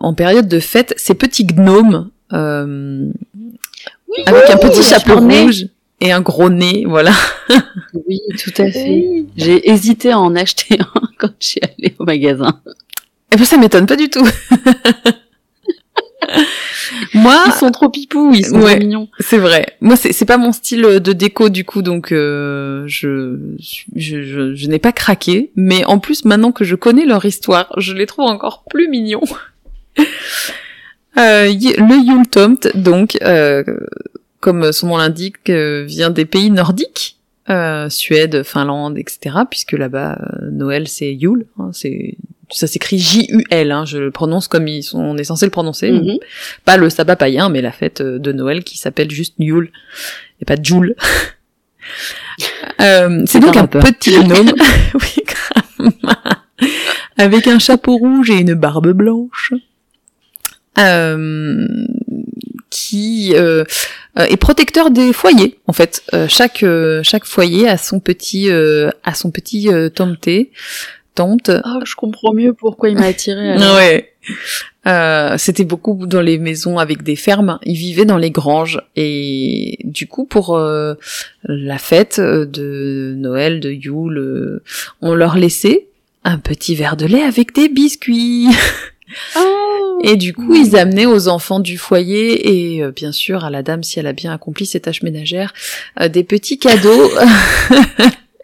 en 0.00 0.14
période 0.14 0.48
de 0.48 0.60
fête 0.60 0.94
ces 0.96 1.14
petits 1.14 1.44
gnomes 1.46 2.10
euh, 2.32 3.10
avec 4.26 4.50
un 4.50 4.56
petit 4.56 4.78
oui, 4.80 4.84
chapeau 4.84 5.18
rouge 5.20 5.66
et 6.00 6.12
un 6.12 6.20
gros 6.20 6.50
nez, 6.50 6.84
voilà. 6.86 7.12
Oui, 8.08 8.20
tout 8.42 8.52
à 8.58 8.70
fait. 8.70 9.24
J'ai 9.36 9.70
hésité 9.70 10.10
à 10.10 10.18
en 10.18 10.34
acheter 10.34 10.78
un 10.80 11.00
quand 11.18 11.30
je 11.40 11.46
suis 11.46 11.60
allée 11.62 11.94
au 11.98 12.04
magasin. 12.04 12.60
Et 13.32 13.36
ben 13.36 13.44
ça 13.44 13.56
m'étonne 13.56 13.86
pas 13.86 13.96
du 13.96 14.08
tout. 14.10 14.26
Moi, 17.14 17.36
Ils 17.46 17.52
sont 17.52 17.70
trop 17.70 17.88
pipous, 17.88 18.32
ils 18.34 18.44
sont 18.46 18.60
Ouais. 18.60 18.70
trop 18.76 18.78
mignons. 18.78 19.08
C'est 19.20 19.38
vrai. 19.38 19.66
Moi, 19.80 19.96
c'est 19.96 20.24
pas 20.24 20.36
mon 20.38 20.52
style 20.52 20.82
de 20.82 21.12
déco 21.12 21.48
du 21.48 21.64
coup, 21.64 21.82
donc 21.82 22.12
euh, 22.12 22.84
je 22.86 23.38
je, 23.58 24.22
je, 24.22 24.54
je 24.54 24.66
n'ai 24.68 24.78
pas 24.78 24.92
craqué. 24.92 25.50
Mais 25.56 25.84
en 25.84 25.98
plus, 25.98 26.24
maintenant 26.24 26.52
que 26.52 26.64
je 26.64 26.74
connais 26.76 27.04
leur 27.04 27.24
histoire, 27.24 27.72
je 27.76 27.92
les 27.92 28.06
trouve 28.06 28.26
encore 28.26 28.64
plus 28.70 28.88
mignons. 28.88 29.22
Euh, 31.18 31.44
le 31.44 32.06
Yultomt, 32.06 32.68
donc, 32.74 33.18
euh, 33.20 33.62
comme 34.40 34.72
son 34.72 34.86
nom 34.86 34.96
l'indique, 34.96 35.50
euh, 35.50 35.84
vient 35.86 36.08
des 36.08 36.24
pays 36.24 36.50
nordiques, 36.50 37.18
euh, 37.50 37.90
Suède, 37.90 38.42
Finlande, 38.44 38.96
etc. 38.96 39.36
Puisque 39.50 39.72
là-bas, 39.72 40.18
Noël, 40.50 40.88
c'est 40.88 41.12
Yule. 41.12 41.44
Hein, 41.58 41.68
c'est 41.74 42.16
ça 42.50 42.66
s'écrit 42.66 42.98
J-U-L. 42.98 43.72
Hein, 43.72 43.84
je 43.84 43.98
le 43.98 44.10
prononce 44.10 44.48
comme 44.48 44.68
ils 44.68 44.82
sont, 44.82 45.00
on 45.00 45.18
est 45.18 45.24
censé 45.24 45.44
le 45.44 45.50
prononcer 45.50 45.90
Mhm. 45.92 46.16
pas 46.64 46.78
le 46.78 46.88
sabbat 46.88 47.16
païen, 47.16 47.50
mais 47.50 47.60
la 47.60 47.72
fête 47.72 48.00
de 48.00 48.32
Noël 48.32 48.64
qui 48.64 48.78
s'appelle 48.78 49.10
juste 49.10 49.34
Yule 49.38 49.70
et 50.40 50.46
pas 50.46 50.56
Joule. 50.60 50.94
Euh, 52.80 53.22
c'est 53.26 53.40
donc 53.40 53.56
un 53.56 53.66
petit 53.66 54.16
gnome, 54.24 54.52
oui, 54.94 55.90
avec 57.16 57.46
un 57.46 57.58
chapeau 57.58 57.96
rouge 57.96 58.30
et 58.30 58.38
une 58.40 58.54
barbe 58.54 58.92
blanche, 58.92 59.52
euh, 60.78 61.66
qui 62.70 63.32
euh, 63.34 63.64
euh, 64.18 64.24
est 64.24 64.36
protecteur 64.36 64.90
des 64.90 65.12
foyers. 65.12 65.58
En 65.66 65.72
fait, 65.72 66.02
Euh, 66.14 66.26
chaque 66.28 66.64
chaque 67.02 67.24
foyer 67.24 67.68
a 67.68 67.76
son 67.76 68.00
petit 68.00 68.50
euh, 68.50 68.90
a 69.04 69.14
son 69.14 69.30
petit 69.30 69.68
euh, 69.68 69.88
tomté, 69.90 70.50
tante 71.14 71.50
Ah, 71.50 71.78
je 71.84 71.94
comprends 71.94 72.32
mieux 72.32 72.52
pourquoi 72.54 72.88
il 72.88 72.96
m'a 72.96 73.06
attiré. 73.06 73.56
Ouais. 73.76 74.08
Euh, 74.86 75.36
c'était 75.36 75.64
beaucoup 75.64 76.06
dans 76.06 76.20
les 76.20 76.38
maisons 76.38 76.78
avec 76.78 77.02
des 77.02 77.16
fermes. 77.16 77.58
Ils 77.64 77.76
vivaient 77.76 78.04
dans 78.04 78.18
les 78.18 78.30
granges 78.30 78.80
et 78.96 79.78
du 79.84 80.06
coup 80.06 80.24
pour 80.24 80.56
euh, 80.56 80.94
la 81.44 81.78
fête 81.78 82.20
de 82.20 83.14
Noël, 83.16 83.60
de 83.60 83.70
Yule, 83.70 84.60
on 85.00 85.14
leur 85.14 85.36
laissait 85.36 85.86
un 86.24 86.38
petit 86.38 86.74
verre 86.76 86.96
de 86.96 87.06
lait 87.06 87.22
avec 87.22 87.52
des 87.54 87.68
biscuits. 87.68 88.46
Oh. 89.36 89.98
Et 90.02 90.16
du 90.16 90.32
coup, 90.32 90.54
ils 90.54 90.76
amenaient 90.76 91.06
aux 91.06 91.28
enfants 91.28 91.60
du 91.60 91.78
foyer 91.78 92.76
et 92.76 92.82
euh, 92.82 92.90
bien 92.90 93.12
sûr 93.12 93.44
à 93.44 93.50
la 93.50 93.62
dame 93.62 93.82
si 93.82 93.98
elle 93.98 94.06
a 94.06 94.12
bien 94.12 94.32
accompli 94.32 94.66
ses 94.66 94.80
tâches 94.80 95.02
ménagères 95.02 95.52
euh, 96.00 96.08
des 96.08 96.24
petits 96.24 96.58
cadeaux. 96.58 97.10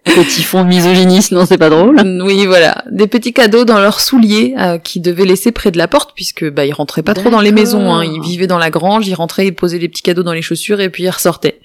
Petit 0.05 0.43
fond 0.43 0.63
de 0.63 0.69
misogynie, 0.69 1.21
sinon 1.21 1.45
c'est 1.45 1.59
pas 1.59 1.69
drôle. 1.69 2.01
oui, 2.25 2.47
voilà, 2.47 2.83
des 2.91 3.07
petits 3.07 3.35
cadeaux 3.35 3.67
dans 3.67 3.79
leurs 3.79 4.01
souliers 4.01 4.55
euh, 4.59 4.79
qu'ils 4.79 5.03
devaient 5.03 5.27
laisser 5.27 5.53
près 5.53 5.71
de 5.71 5.77
la 5.77 5.87
porte 5.87 6.13
puisque 6.15 6.49
bah 6.49 6.65
ils 6.65 6.73
rentraient 6.73 7.03
pas 7.03 7.13
trop 7.13 7.29
dans 7.29 7.43
les 7.43 7.53
maisons. 7.53 7.93
Hein. 7.93 8.05
Ils 8.05 8.23
vivaient 8.23 8.47
dans 8.47 8.57
la 8.57 8.71
grange, 8.71 9.07
ils 9.07 9.15
rentraient, 9.15 9.49
ils 9.49 9.55
posaient 9.55 9.79
les 9.79 9.89
petits 9.89 10.03
cadeaux 10.03 10.23
dans 10.23 10.33
les 10.33 10.41
chaussures 10.41 10.81
et 10.81 10.89
puis 10.89 11.03
ils 11.03 11.11
ressortaient. 11.11 11.61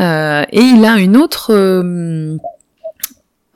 Euh, 0.00 0.44
et 0.50 0.60
il 0.60 0.84
a 0.84 0.98
une 0.98 1.16
autre 1.16 1.54
euh, 1.54 2.36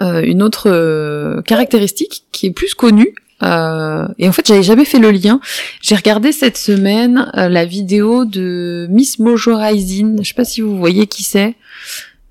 euh, 0.02 0.22
une 0.22 0.42
autre 0.42 0.70
euh, 0.70 1.42
caractéristique 1.42 2.24
qui 2.32 2.46
est 2.46 2.52
plus 2.52 2.74
connue. 2.74 3.14
Euh, 3.42 4.06
et 4.18 4.28
en 4.28 4.32
fait, 4.32 4.46
j'avais 4.46 4.62
jamais 4.62 4.84
fait 4.84 4.98
le 4.98 5.10
lien. 5.10 5.40
J'ai 5.80 5.94
regardé 5.94 6.32
cette 6.32 6.56
semaine 6.56 7.30
euh, 7.36 7.48
la 7.48 7.64
vidéo 7.64 8.24
de 8.24 8.86
Miss 8.90 9.18
Mojo 9.18 9.56
Rising. 9.56 10.18
Je 10.22 10.28
sais 10.28 10.34
pas 10.34 10.44
si 10.44 10.60
vous 10.60 10.76
voyez 10.76 11.06
qui 11.06 11.22
c'est. 11.22 11.54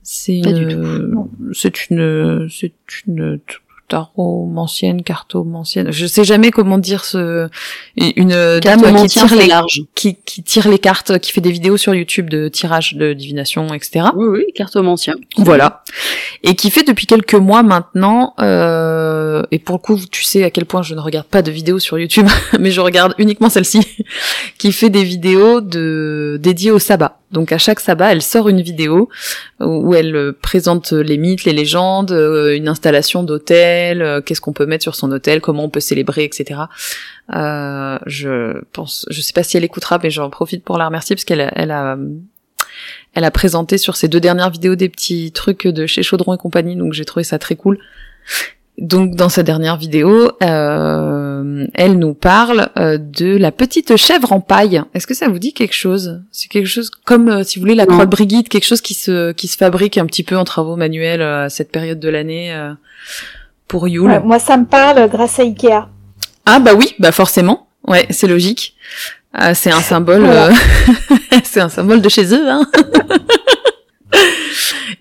C'est 0.04 0.40
une, 0.40 1.28
c'est 1.54 1.90
une, 1.90 2.48
c'est 2.50 2.74
une 3.06 3.40
taromancienne, 3.90 5.04
cartomancienne. 5.04 5.92
Je 5.92 6.06
sais 6.06 6.24
jamais 6.24 6.52
comment 6.52 6.78
dire 6.78 7.04
ce, 7.04 7.50
une 7.98 8.60
dame 8.62 8.96
qui 9.02 9.08
tire 9.08 9.36
les, 9.36 9.48
large. 9.48 9.82
qui, 9.96 10.16
qui 10.26 10.44
tire 10.44 10.70
les 10.70 10.80
cartes, 10.80 11.20
qui 11.20 11.32
fait 11.32 11.42
des 11.42 11.52
vidéos 11.52 11.76
sur 11.76 11.94
YouTube 11.94 12.30
de 12.30 12.48
tirage 12.48 12.94
de 12.96 13.14
divination, 13.14 13.74
etc. 13.74 14.08
Oui, 14.16 14.28
oui, 14.30 14.46
cartomancien. 14.56 15.16
Voilà. 15.38 15.84
Et 16.44 16.56
qui 16.56 16.72
fait 16.72 16.84
depuis 16.84 17.06
quelques 17.06 17.36
mois 17.36 17.64
maintenant, 17.64 18.34
euh, 18.40 19.44
et 19.52 19.60
pour 19.60 19.76
le 19.76 19.82
coup, 19.82 20.00
tu 20.10 20.24
sais 20.24 20.44
à 20.44 20.52
quel 20.52 20.66
point 20.66 20.82
je 20.82 20.96
ne 20.96 21.00
regarde 21.00 21.28
pas 21.28 21.42
de 21.42 21.52
vidéos 21.52 21.80
sur 21.80 22.00
YouTube, 22.00 22.28
mais 22.60 22.72
je 22.72 22.82
regarde 22.82 23.14
uniquement 23.18 23.50
celle-ci, 23.50 23.82
qui 24.58 24.72
fait 24.72 24.90
des 24.90 25.04
vidéos 25.04 25.62
de 25.62 26.40
dédiées 26.42 26.72
au 26.72 26.80
sabbat. 26.80 27.19
Donc 27.32 27.52
à 27.52 27.58
chaque 27.58 27.80
sabbat, 27.80 28.12
elle 28.12 28.22
sort 28.22 28.50
une 28.50 28.62
vidéo 28.62 29.10
où 29.60 29.94
elle 29.94 30.16
euh, 30.16 30.32
présente 30.32 30.92
les 30.92 31.18
mythes, 31.18 31.44
les 31.44 31.54
légendes, 31.54 32.12
euh, 32.12 32.56
une 32.56 32.68
installation 32.68 33.24
d'hôtel, 33.24 34.02
euh, 34.02 34.22
qu'est-ce 34.22 34.42
qu'on 34.42 34.54
peut 34.54 34.66
mettre 34.66 34.84
sur 34.84 34.96
son 34.96 35.12
hôtel, 35.12 35.40
comment 35.40 35.66
on 35.66 35.70
peut 35.70 35.80
célébrer, 35.80 36.24
etc. 36.24 36.62
Euh, 37.36 38.00
je 38.08 38.64
pense, 38.74 39.06
je 39.10 39.22
sais 39.22 39.34
pas 39.34 39.44
si 39.44 39.58
elle 39.58 39.64
écoutera, 39.64 40.00
mais 40.02 40.10
j'en 40.10 40.30
profite 40.30 40.64
pour 40.64 40.78
la 40.78 40.86
remercier 40.88 41.16
parce 41.16 41.26
qu'elle 41.26 41.52
elle 41.56 41.72
a, 41.72 41.98
elle 43.14 43.24
a 43.24 43.32
présenté 43.32 43.78
sur 43.78 43.96
ses 43.96 44.08
deux 44.08 44.20
dernières 44.20 44.50
vidéos 44.50 44.76
des 44.76 44.90
petits 44.90 45.32
trucs 45.32 45.68
de 45.68 45.86
chez 45.86 46.02
Chaudron 46.02 46.34
et 46.34 46.38
compagnie, 46.38 46.76
donc 46.76 46.94
j'ai 46.94 47.06
trouvé 47.06 47.24
ça 47.24 47.38
très 47.38 47.56
cool. 47.56 47.80
Donc 48.80 49.16
dans 49.16 49.30
sa 49.30 49.44
dernière 49.44 49.78
vidéo, 49.78 50.32
euh, 50.42 51.66
elle 51.74 52.00
nous 52.00 52.14
parle 52.14 52.70
euh, 52.78 52.98
de 52.98 53.36
la 53.36 53.52
petite 53.52 53.98
chèvre 53.98 54.32
en 54.32 54.40
paille. 54.40 54.82
Est-ce 54.94 55.06
que 55.06 55.14
ça 55.14 55.28
vous 55.28 55.40
dit 55.40 55.54
quelque 55.54 55.76
chose? 55.76 56.22
C'est 56.32 56.48
quelque 56.48 56.68
chose 56.68 56.90
comme, 56.90 57.30
euh, 57.30 57.44
si 57.44 57.60
vous 57.60 57.64
voulez, 57.64 57.76
la 57.76 57.86
croix 57.86 58.06
de 58.06 58.12
Brigitte, 58.12 58.48
quelque 58.48 58.66
chose 58.66 58.82
qui 58.82 58.94
se 58.94 59.34
qui 59.34 59.48
se 59.48 59.58
fabrique 59.58 59.98
un 59.98 60.06
petit 60.06 60.24
peu 60.24 60.38
en 60.38 60.46
travaux 60.46 60.78
manuels 60.78 61.22
euh, 61.22 61.46
à 61.46 61.50
cette 61.50 61.72
période 61.72 62.00
de 62.00 62.10
l'année 62.10 62.54
euh, 62.54 62.72
pour 63.68 63.88
Yule. 63.88 64.06
Ouais, 64.06 64.20
moi, 64.22 64.40
ça 64.40 64.56
me 64.56 64.66
parle 64.66 65.10
grâce 65.10 65.40
à 65.40 65.44
Ikea. 65.44 65.88
Ah 66.46 66.60
bah 66.60 66.72
oui, 66.74 66.96
bah 67.00 67.12
forcément. 67.12 67.68
Ouais, 67.86 68.06
c'est 68.10 68.28
logique. 68.28 68.76
Ah, 69.34 69.54
c'est 69.54 69.72
un 69.72 69.82
symbole, 69.82 70.26
euh, 70.26 70.52
c'est 71.44 71.60
un 71.60 71.70
symbole 71.70 72.02
de 72.02 72.10
chez 72.10 72.34
eux. 72.34 72.50
Hein. 72.50 72.66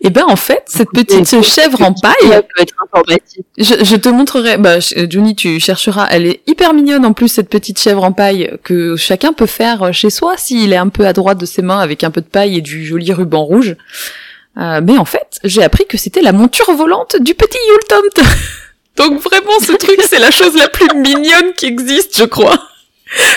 Et 0.01 0.11
ben 0.11 0.25
en 0.29 0.37
fait, 0.37 0.63
cette 0.67 0.91
petite 0.91 1.43
chèvre 1.43 1.83
en 1.83 1.93
paille, 1.93 2.43
je, 3.57 3.83
je 3.83 3.97
te 3.97 4.09
montrerai. 4.09 4.57
Bah, 4.59 4.79
Johnny, 5.09 5.35
tu 5.35 5.59
chercheras. 5.59 6.07
Elle 6.11 6.27
est 6.27 6.41
hyper 6.47 6.75
mignonne 6.75 7.05
en 7.05 7.13
plus 7.13 7.29
cette 7.29 7.49
petite 7.49 7.81
chèvre 7.81 8.05
en 8.05 8.13
paille 8.13 8.59
que 8.63 8.97
chacun 8.97 9.33
peut 9.33 9.47
faire 9.47 9.93
chez 9.93 10.11
soi 10.11 10.35
s'il 10.37 10.73
est 10.73 10.77
un 10.77 10.89
peu 10.89 11.07
à 11.07 11.13
droite 11.13 11.39
de 11.39 11.47
ses 11.47 11.63
mains 11.63 11.81
avec 11.81 12.05
un 12.05 12.11
peu 12.11 12.21
de 12.21 12.27
paille 12.27 12.57
et 12.57 12.61
du 12.61 12.85
joli 12.87 13.13
ruban 13.13 13.45
rouge. 13.45 13.77
Euh, 14.59 14.81
mais 14.83 14.99
en 14.99 15.05
fait, 15.05 15.39
j'ai 15.45 15.63
appris 15.63 15.87
que 15.87 15.97
c'était 15.97 16.23
la 16.23 16.33
monture 16.33 16.73
volante 16.73 17.17
du 17.21 17.35
petit 17.35 17.59
Yultomt. 17.69 18.27
Donc 18.97 19.21
vraiment, 19.21 19.59
ce 19.61 19.73
truc, 19.73 20.01
c'est 20.03 20.19
la 20.19 20.31
chose 20.31 20.57
la 20.57 20.69
plus 20.69 20.89
mignonne 20.97 21.53
qui 21.57 21.67
existe, 21.67 22.19
je 22.19 22.25
crois. 22.25 22.59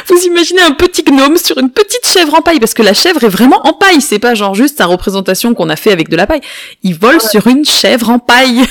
Vous 0.07 0.18
imaginez 0.26 0.61
un 0.61 0.72
petit 0.72 1.03
gnome 1.03 1.38
sur 1.38 1.57
une 1.57 1.72
petite 1.72 2.06
chèvre 2.06 2.34
en 2.34 2.41
paille, 2.41 2.60
parce 2.60 2.73
que 2.73 2.81
la 2.81 2.93
chèvre 2.93 3.23
est 3.23 3.30
vraiment 3.30 3.65
en 3.65 3.73
paille, 3.73 4.02
c'est 4.02 4.19
pas 4.19 4.35
genre 4.35 4.56
juste 4.56 4.77
sa 4.77 4.85
représentation 4.85 5.53
qu'on 5.53 5.69
a 5.69 5.76
fait 5.76 5.91
avec 5.91 6.10
de 6.10 6.15
la 6.15 6.27
paille. 6.27 6.41
Il 6.84 6.95
vole 6.95 7.22
sur 7.22 7.48
une 7.48 7.65
chèvre 7.65 8.10
en 8.10 8.19
paille. 8.19 8.61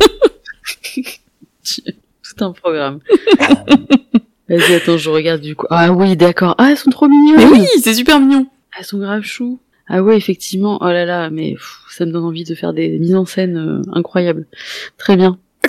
Tout 1.64 2.44
un 2.44 2.52
programme. 2.52 3.00
Vas-y, 4.48 4.74
attends, 4.74 4.98
je 4.98 5.10
regarde 5.10 5.40
du 5.40 5.54
coup. 5.54 5.66
Ah 5.70 5.92
oui, 5.92 6.16
d'accord. 6.16 6.54
Ah, 6.58 6.70
elles 6.70 6.76
sont 6.76 6.90
trop 6.90 7.08
mignonnes. 7.08 7.36
Mais 7.38 7.60
oui, 7.60 7.66
c'est 7.82 7.94
super 7.94 8.18
mignon. 8.18 8.46
Elles 8.76 8.84
sont 8.84 8.98
grave 8.98 9.22
chou. 9.22 9.60
Ah 9.88 10.02
ouais, 10.02 10.16
effectivement. 10.16 10.78
Oh 10.80 10.86
là 10.86 11.04
là, 11.04 11.30
mais 11.30 11.52
pff, 11.52 11.84
ça 11.90 12.04
me 12.06 12.12
donne 12.12 12.24
envie 12.24 12.44
de 12.44 12.54
faire 12.54 12.72
des 12.72 12.98
mises 12.98 13.14
en 13.14 13.26
scène 13.26 13.56
euh, 13.56 13.82
incroyables. 13.92 14.46
Très 14.98 15.16
bien. 15.16 15.38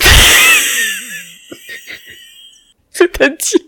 C'est-à-dire 2.90 3.60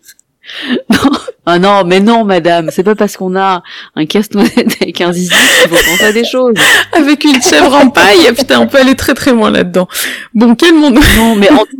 Non. 0.90 1.10
Ah 1.44 1.58
non, 1.58 1.84
mais 1.84 2.00
non, 2.00 2.24
madame. 2.24 2.70
C'est 2.72 2.82
pas 2.82 2.94
parce 2.94 3.16
qu'on 3.16 3.36
a 3.36 3.62
un 3.94 4.06
casse-noisette 4.06 4.76
avec 4.80 5.00
un 5.00 5.12
zizi 5.12 5.30
qu'il 5.30 5.68
faut 5.70 5.90
penser 5.90 6.04
à 6.04 6.12
des 6.12 6.24
choses. 6.24 6.54
Avec 6.92 7.24
une 7.24 7.40
chèvre 7.40 7.74
en 7.74 7.88
paille, 7.88 8.32
putain, 8.36 8.60
on 8.60 8.66
peut 8.66 8.78
aller 8.78 8.96
très 8.96 9.14
très 9.14 9.32
loin 9.32 9.50
là-dedans. 9.50 9.86
Bon, 10.34 10.54
quel 10.54 10.74
monde 10.74 10.98
Non, 11.16 11.36
mais 11.36 11.50
en 11.50 11.58
tout 11.58 11.76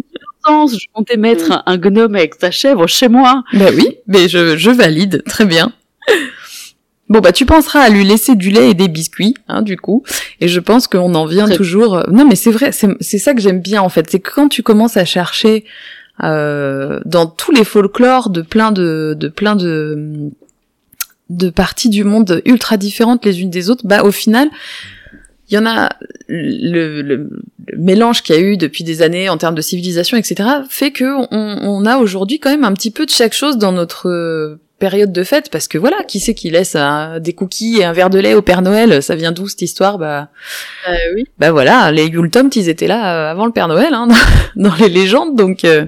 sens, 0.46 0.72
je 0.80 0.86
comptais 0.92 1.16
mettre 1.16 1.50
un, 1.50 1.62
un 1.66 1.76
gnome 1.78 2.14
avec 2.14 2.38
ta 2.38 2.50
chèvre 2.50 2.86
chez 2.86 3.08
moi. 3.08 3.42
Bah 3.52 3.66
oui, 3.74 3.98
mais 4.06 4.28
je, 4.28 4.56
je 4.56 4.70
valide, 4.70 5.22
très 5.26 5.44
bien. 5.44 5.72
Bon 7.08 7.20
bah 7.20 7.30
tu 7.30 7.46
penseras 7.46 7.80
à 7.82 7.88
lui 7.88 8.02
laisser 8.02 8.34
du 8.34 8.50
lait 8.50 8.70
et 8.70 8.74
des 8.74 8.88
biscuits, 8.88 9.34
hein, 9.46 9.62
du 9.62 9.76
coup. 9.76 10.02
Et 10.40 10.48
je 10.48 10.58
pense 10.58 10.88
qu'on 10.88 11.14
en 11.14 11.24
vient 11.24 11.48
toujours. 11.48 12.02
Non 12.10 12.24
mais 12.24 12.34
c'est 12.34 12.50
vrai, 12.50 12.72
c'est 12.72 12.88
c'est 13.00 13.18
ça 13.18 13.32
que 13.32 13.40
j'aime 13.40 13.60
bien 13.60 13.80
en 13.80 13.88
fait, 13.88 14.10
c'est 14.10 14.18
que 14.18 14.30
quand 14.34 14.48
tu 14.48 14.64
commences 14.64 14.96
à 14.96 15.04
chercher 15.04 15.64
euh, 16.24 17.00
dans 17.04 17.26
tous 17.26 17.52
les 17.52 17.64
folklores 17.64 18.30
de 18.30 18.42
plein 18.42 18.72
de 18.72 19.14
de 19.18 19.28
plein 19.28 19.56
de 19.56 20.30
de 21.28 21.50
parties 21.50 21.88
du 21.90 22.04
monde 22.04 22.40
ultra 22.44 22.76
différentes 22.76 23.24
les 23.24 23.40
unes 23.40 23.50
des 23.50 23.68
autres, 23.70 23.82
bah 23.86 24.02
au 24.04 24.12
final 24.12 24.48
il 25.48 25.54
y 25.54 25.58
en 25.58 25.66
a 25.66 25.90
le, 26.28 27.02
le- 27.02 27.28
le 27.68 27.78
mélange 27.78 28.22
qu'il 28.22 28.34
y 28.34 28.38
a 28.38 28.40
eu 28.40 28.56
depuis 28.56 28.82
des 28.84 29.02
années 29.02 29.28
en 29.28 29.36
termes 29.38 29.54
de 29.54 29.60
civilisation, 29.60 30.16
etc., 30.16 30.48
fait 30.68 30.90
que 30.90 31.04
on, 31.04 31.28
on 31.32 31.84
a 31.86 31.98
aujourd'hui 31.98 32.40
quand 32.40 32.50
même 32.50 32.64
un 32.64 32.72
petit 32.72 32.90
peu 32.90 33.06
de 33.06 33.10
chaque 33.10 33.32
chose 33.34 33.56
dans 33.58 33.70
notre 33.72 34.58
période 34.80 35.12
de 35.12 35.22
fête, 35.24 35.48
parce 35.50 35.68
que 35.68 35.78
voilà, 35.78 35.96
qui 36.06 36.18
c'est 36.20 36.34
qui 36.34 36.50
laisse 36.50 36.74
un- 36.76 37.18
des 37.20 37.32
cookies 37.32 37.78
et 37.78 37.84
un 37.84 37.92
verre 37.92 38.10
de 38.10 38.18
lait 38.18 38.34
au 38.34 38.42
Père 38.42 38.60
Noël 38.60 39.02
Ça 39.02 39.14
vient 39.16 39.32
d'où 39.32 39.46
cette 39.48 39.62
histoire? 39.62 39.98
Bah, 39.98 40.30
Euh, 40.88 40.92
oui. 41.14 41.24
bah 41.38 41.50
voilà, 41.52 41.90
les 41.92 42.06
Yultomt, 42.06 42.50
ils 42.56 42.68
étaient 42.68 42.86
là 42.88 43.28
euh, 43.28 43.30
avant 43.30 43.46
le 43.46 43.52
Père 43.52 43.68
Noël, 43.68 43.94
hein, 43.94 44.08
dans 44.56 44.74
les 44.74 44.88
légendes, 44.88 45.36
donc 45.36 45.64
euh, 45.64 45.86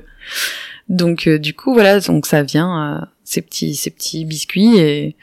donc 0.89 1.27
euh, 1.27 1.39
du 1.39 1.55
coup 1.55 1.73
voilà, 1.75 2.01
donc 2.01 2.27
ça 2.27 2.43
vient 2.43 3.01
euh, 3.03 3.05
ces 3.25 3.43
petits 3.43 3.75
ces 3.75 3.91
petits 3.91 4.25
biscuits 4.25 4.79
et 4.79 5.17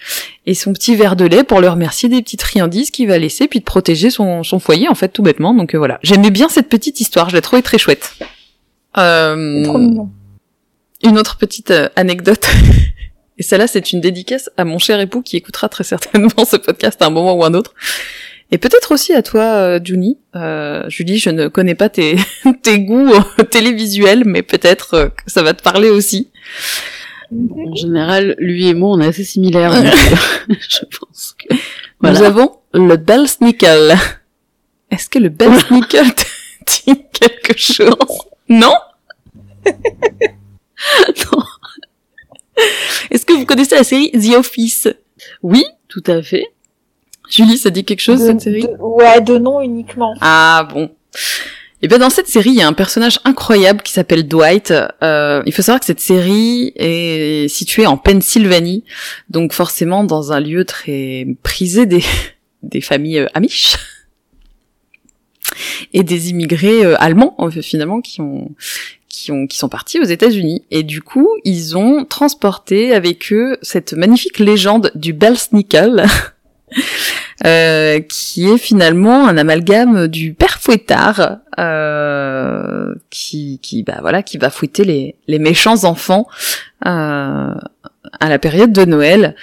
et 0.45 0.53
son 0.53 0.73
petit 0.73 0.95
verre 0.95 1.15
de 1.15 1.25
lait 1.25 1.43
pour 1.43 1.59
le 1.59 1.67
remercier 1.67 2.07
des 2.07 2.21
petites 2.21 2.43
friandises 2.43 2.91
qu'il 2.91 3.07
va 3.07 3.17
laisser 3.17 3.47
puis 3.47 3.59
de 3.59 3.65
protéger 3.65 4.11
son 4.11 4.43
son 4.43 4.59
foyer 4.59 4.87
en 4.87 4.95
fait 4.95 5.09
tout 5.09 5.23
bêtement. 5.23 5.53
Donc 5.53 5.73
euh, 5.73 5.77
voilà, 5.77 5.99
j'aimais 6.03 6.29
bien 6.29 6.49
cette 6.49 6.69
petite 6.69 7.01
histoire, 7.01 7.29
je 7.29 7.35
l'ai 7.35 7.41
trouvée 7.41 7.63
très 7.63 7.77
chouette. 7.79 8.13
Euh, 8.97 9.57
C'est 9.57 9.63
trop 9.67 9.77
mignon. 9.77 10.09
une 11.03 11.17
autre 11.17 11.37
petite 11.37 11.71
euh, 11.71 11.89
anecdote. 11.95 12.45
Et 13.37 13.43
celle-là, 13.43 13.67
c'est 13.67 13.91
une 13.91 13.99
dédicace 13.99 14.49
à 14.55 14.63
mon 14.63 14.79
cher 14.79 14.97
époux 15.01 15.21
qui 15.21 15.35
écoutera 15.35 15.67
très 15.67 15.83
certainement 15.83 16.45
ce 16.49 16.55
podcast 16.55 17.01
à 17.01 17.07
un 17.07 17.09
moment 17.09 17.33
ou 17.33 17.43
un 17.43 17.53
autre. 17.53 17.73
Et 18.55 18.57
peut-être 18.57 18.93
aussi 18.93 19.11
à 19.11 19.21
toi, 19.21 19.41
euh, 19.41 19.79
Juni. 19.83 20.17
Euh, 20.33 20.87
Julie, 20.87 21.17
je 21.17 21.29
ne 21.29 21.49
connais 21.49 21.75
pas 21.75 21.89
tes, 21.89 22.15
tes 22.63 22.79
goûts 22.79 23.11
euh, 23.11 23.43
télévisuels, 23.43 24.23
mais 24.25 24.43
peut-être 24.43 24.93
euh, 24.93 25.09
que 25.09 25.29
ça 25.29 25.43
va 25.43 25.53
te 25.53 25.61
parler 25.61 25.89
aussi. 25.89 26.31
En 27.33 27.75
général, 27.75 28.37
lui 28.39 28.67
et 28.67 28.73
moi, 28.73 28.91
on 28.91 29.01
est 29.01 29.07
assez 29.07 29.25
similaires. 29.25 29.73
je 30.47 30.85
pense 30.97 31.35
que. 31.37 31.53
Nous 32.01 32.21
avons 32.21 32.55
le 32.73 32.95
Belsnickel. 32.95 33.97
Est-ce 34.89 35.09
que 35.09 35.19
le 35.19 35.27
Belsnickel 35.27 36.13
te 36.15 36.23
dit 36.85 37.01
quelque 37.11 37.59
chose? 37.59 37.89
Non? 38.47 38.73
Non. 39.67 41.43
Est-ce 43.11 43.25
que 43.25 43.33
vous 43.33 43.45
connaissez 43.45 43.75
la 43.75 43.83
série 43.83 44.11
The 44.11 44.37
Office? 44.37 44.87
Oui, 45.43 45.65
tout 45.89 46.03
à 46.07 46.23
fait. 46.23 46.54
Julie, 47.35 47.57
ça 47.57 47.69
dit 47.69 47.83
quelque 47.83 48.01
chose, 48.01 48.19
De- 48.21 48.25
cette 48.27 48.41
série? 48.41 48.61
de- 48.63 48.77
ouais, 48.79 49.21
de 49.21 49.37
nom 49.37 49.61
uniquement. 49.61 50.13
Ah 50.21 50.67
bon. 50.71 50.89
Et 51.81 51.87
bien 51.87 51.99
dans 51.99 52.09
cette 52.09 52.27
série, 52.27 52.49
il 52.49 52.55
y 52.55 52.61
a 52.61 52.67
un 52.67 52.73
personnage 52.73 53.19
incroyable 53.25 53.81
qui 53.81 53.91
s'appelle 53.91 54.27
Dwight. 54.27 54.73
Euh, 55.03 55.43
il 55.45 55.53
faut 55.53 55.61
savoir 55.61 55.79
que 55.79 55.85
cette 55.85 55.99
série 55.99 56.71
est 56.77 57.47
située 57.47 57.85
en 57.85 57.97
Pennsylvanie, 57.97 58.83
donc 59.29 59.53
forcément 59.53 60.03
dans 60.03 60.31
un 60.31 60.39
lieu 60.39 60.65
très 60.65 61.27
prisé 61.43 61.85
des, 61.85 62.01
des 62.63 62.81
familles 62.81 63.19
euh, 63.19 63.27
amish 63.33 63.75
et 65.93 66.03
des 66.03 66.29
immigrés 66.31 66.83
euh, 66.85 66.95
allemands 66.99 67.35
finalement 67.61 68.01
qui 68.01 68.19
ont 68.21 68.51
qui 69.07 69.31
ont 69.31 69.45
qui 69.47 69.57
sont 69.57 69.69
partis 69.69 69.99
aux 69.99 70.03
États-Unis 70.05 70.63
et 70.71 70.83
du 70.83 71.01
coup 71.01 71.27
ils 71.43 71.77
ont 71.77 72.03
transporté 72.03 72.93
avec 72.93 73.31
eux 73.31 73.57
cette 73.61 73.93
magnifique 73.93 74.39
légende 74.39 74.91
du 74.95 75.13
Belsnickel 75.13 76.05
euh, 77.45 77.99
qui 77.99 78.49
est 78.49 78.57
finalement 78.57 79.27
un 79.27 79.37
amalgame 79.37 80.07
du 80.07 80.33
père 80.33 80.57
fouettard 80.59 81.37
euh, 81.59 82.93
qui 83.09 83.59
qui 83.61 83.83
bah 83.83 83.97
voilà 84.01 84.23
qui 84.23 84.37
va 84.37 84.49
fouetter 84.49 84.83
les 84.83 85.15
les 85.27 85.39
méchants 85.39 85.83
enfants 85.83 86.27
euh, 86.85 86.89
à 86.89 88.29
la 88.29 88.39
période 88.39 88.71
de 88.71 88.85
Noël 88.85 89.35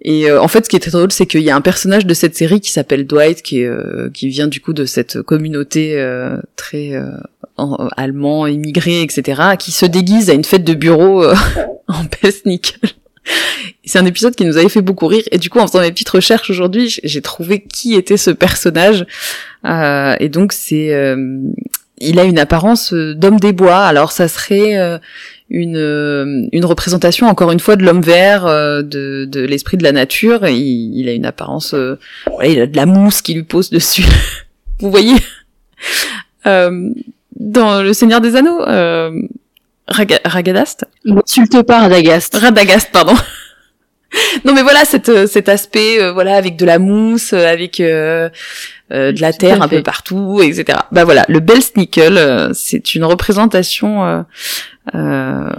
et 0.00 0.30
euh, 0.30 0.40
en 0.40 0.46
fait, 0.46 0.64
ce 0.64 0.70
qui 0.70 0.76
est 0.76 0.80
très 0.80 0.92
drôle, 0.92 1.10
c'est 1.10 1.26
qu'il 1.26 1.40
y 1.42 1.50
a 1.50 1.56
un 1.56 1.60
personnage 1.60 2.06
de 2.06 2.14
cette 2.14 2.36
série 2.36 2.60
qui 2.60 2.70
s'appelle 2.70 3.04
Dwight, 3.04 3.42
qui, 3.42 3.64
euh, 3.64 4.08
qui 4.14 4.28
vient 4.28 4.46
du 4.46 4.60
coup 4.60 4.72
de 4.72 4.84
cette 4.84 5.22
communauté 5.22 5.98
euh, 6.00 6.36
très 6.54 6.92
euh, 6.94 7.10
en- 7.56 7.88
allemand, 7.96 8.46
immigré, 8.46 9.02
etc., 9.02 9.42
qui 9.58 9.72
se 9.72 9.86
déguise 9.86 10.30
à 10.30 10.34
une 10.34 10.44
fête 10.44 10.62
de 10.62 10.74
bureau 10.74 11.24
euh, 11.24 11.34
en 11.88 12.04
peste 12.04 12.46
nickel. 12.46 12.90
C'est 13.84 13.98
un 13.98 14.06
épisode 14.06 14.34
qui 14.34 14.44
nous 14.44 14.56
avait 14.56 14.68
fait 14.68 14.82
beaucoup 14.82 15.06
rire, 15.06 15.24
et 15.32 15.38
du 15.38 15.50
coup, 15.50 15.58
en 15.58 15.66
faisant 15.66 15.80
mes 15.80 15.90
petites 15.90 16.08
recherches 16.08 16.50
aujourd'hui, 16.50 16.94
j'ai 17.02 17.22
trouvé 17.22 17.60
qui 17.62 17.94
était 17.94 18.16
ce 18.16 18.30
personnage. 18.30 19.06
Euh, 19.64 20.14
et 20.20 20.28
donc, 20.28 20.52
c'est, 20.52 20.92
euh, 20.94 21.40
il 22.00 22.18
a 22.18 22.24
une 22.24 22.38
apparence 22.38 22.92
euh, 22.92 23.14
d'homme 23.14 23.40
des 23.40 23.52
bois. 23.52 23.84
Alors, 23.84 24.12
ça 24.12 24.28
serait 24.28 24.76
euh, 24.76 24.98
une, 25.50 25.76
euh, 25.76 26.46
une 26.52 26.64
représentation 26.64 27.26
encore 27.26 27.50
une 27.50 27.60
fois 27.60 27.76
de 27.76 27.84
l'homme 27.84 28.02
vert, 28.02 28.44
de, 28.46 29.24
de 29.24 29.40
l'esprit 29.40 29.76
de 29.76 29.82
la 29.82 29.92
nature. 29.92 30.46
Il, 30.46 31.08
a 31.08 31.12
une 31.12 31.26
apparence, 31.26 31.74
euh, 31.74 31.98
voilà, 32.26 32.48
il 32.48 32.60
a 32.60 32.66
de 32.66 32.76
la 32.76 32.86
mousse 32.86 33.22
qui 33.22 33.34
lui 33.34 33.42
pose 33.42 33.70
dessus. 33.70 34.04
Vous 34.80 34.90
voyez? 34.90 35.16
Dans 36.44 37.82
Le 37.82 37.92
Seigneur 37.92 38.20
des 38.20 38.36
Anneaux, 38.36 38.64
Raga- 39.88 40.20
Ragadast? 40.24 40.84
N'insulte 41.04 41.62
pas 41.62 41.80
Radagast. 41.80 42.34
Radagast, 42.36 42.90
pardon. 42.92 43.14
non 44.44 44.54
mais 44.54 44.62
voilà 44.62 44.84
cet, 44.84 45.08
euh, 45.08 45.26
cet 45.26 45.48
aspect, 45.48 46.00
euh, 46.00 46.12
voilà 46.12 46.36
avec 46.36 46.56
de 46.56 46.64
la 46.64 46.78
mousse, 46.78 47.32
euh, 47.32 47.46
avec 47.46 47.78
euh, 47.80 48.28
euh, 48.92 49.12
de 49.12 49.20
la 49.20 49.32
Tout 49.32 49.38
terre 49.38 49.62
un 49.62 49.68
peu 49.68 49.82
partout, 49.82 50.40
etc. 50.42 50.78
Bah 50.92 51.04
voilà, 51.04 51.24
le 51.28 51.40
Belsnickel, 51.40 52.16
euh, 52.16 52.50
c'est 52.54 52.94
une 52.94 53.04
représentation 53.04 54.04
euh, 54.04 54.22
euh, 54.94 55.50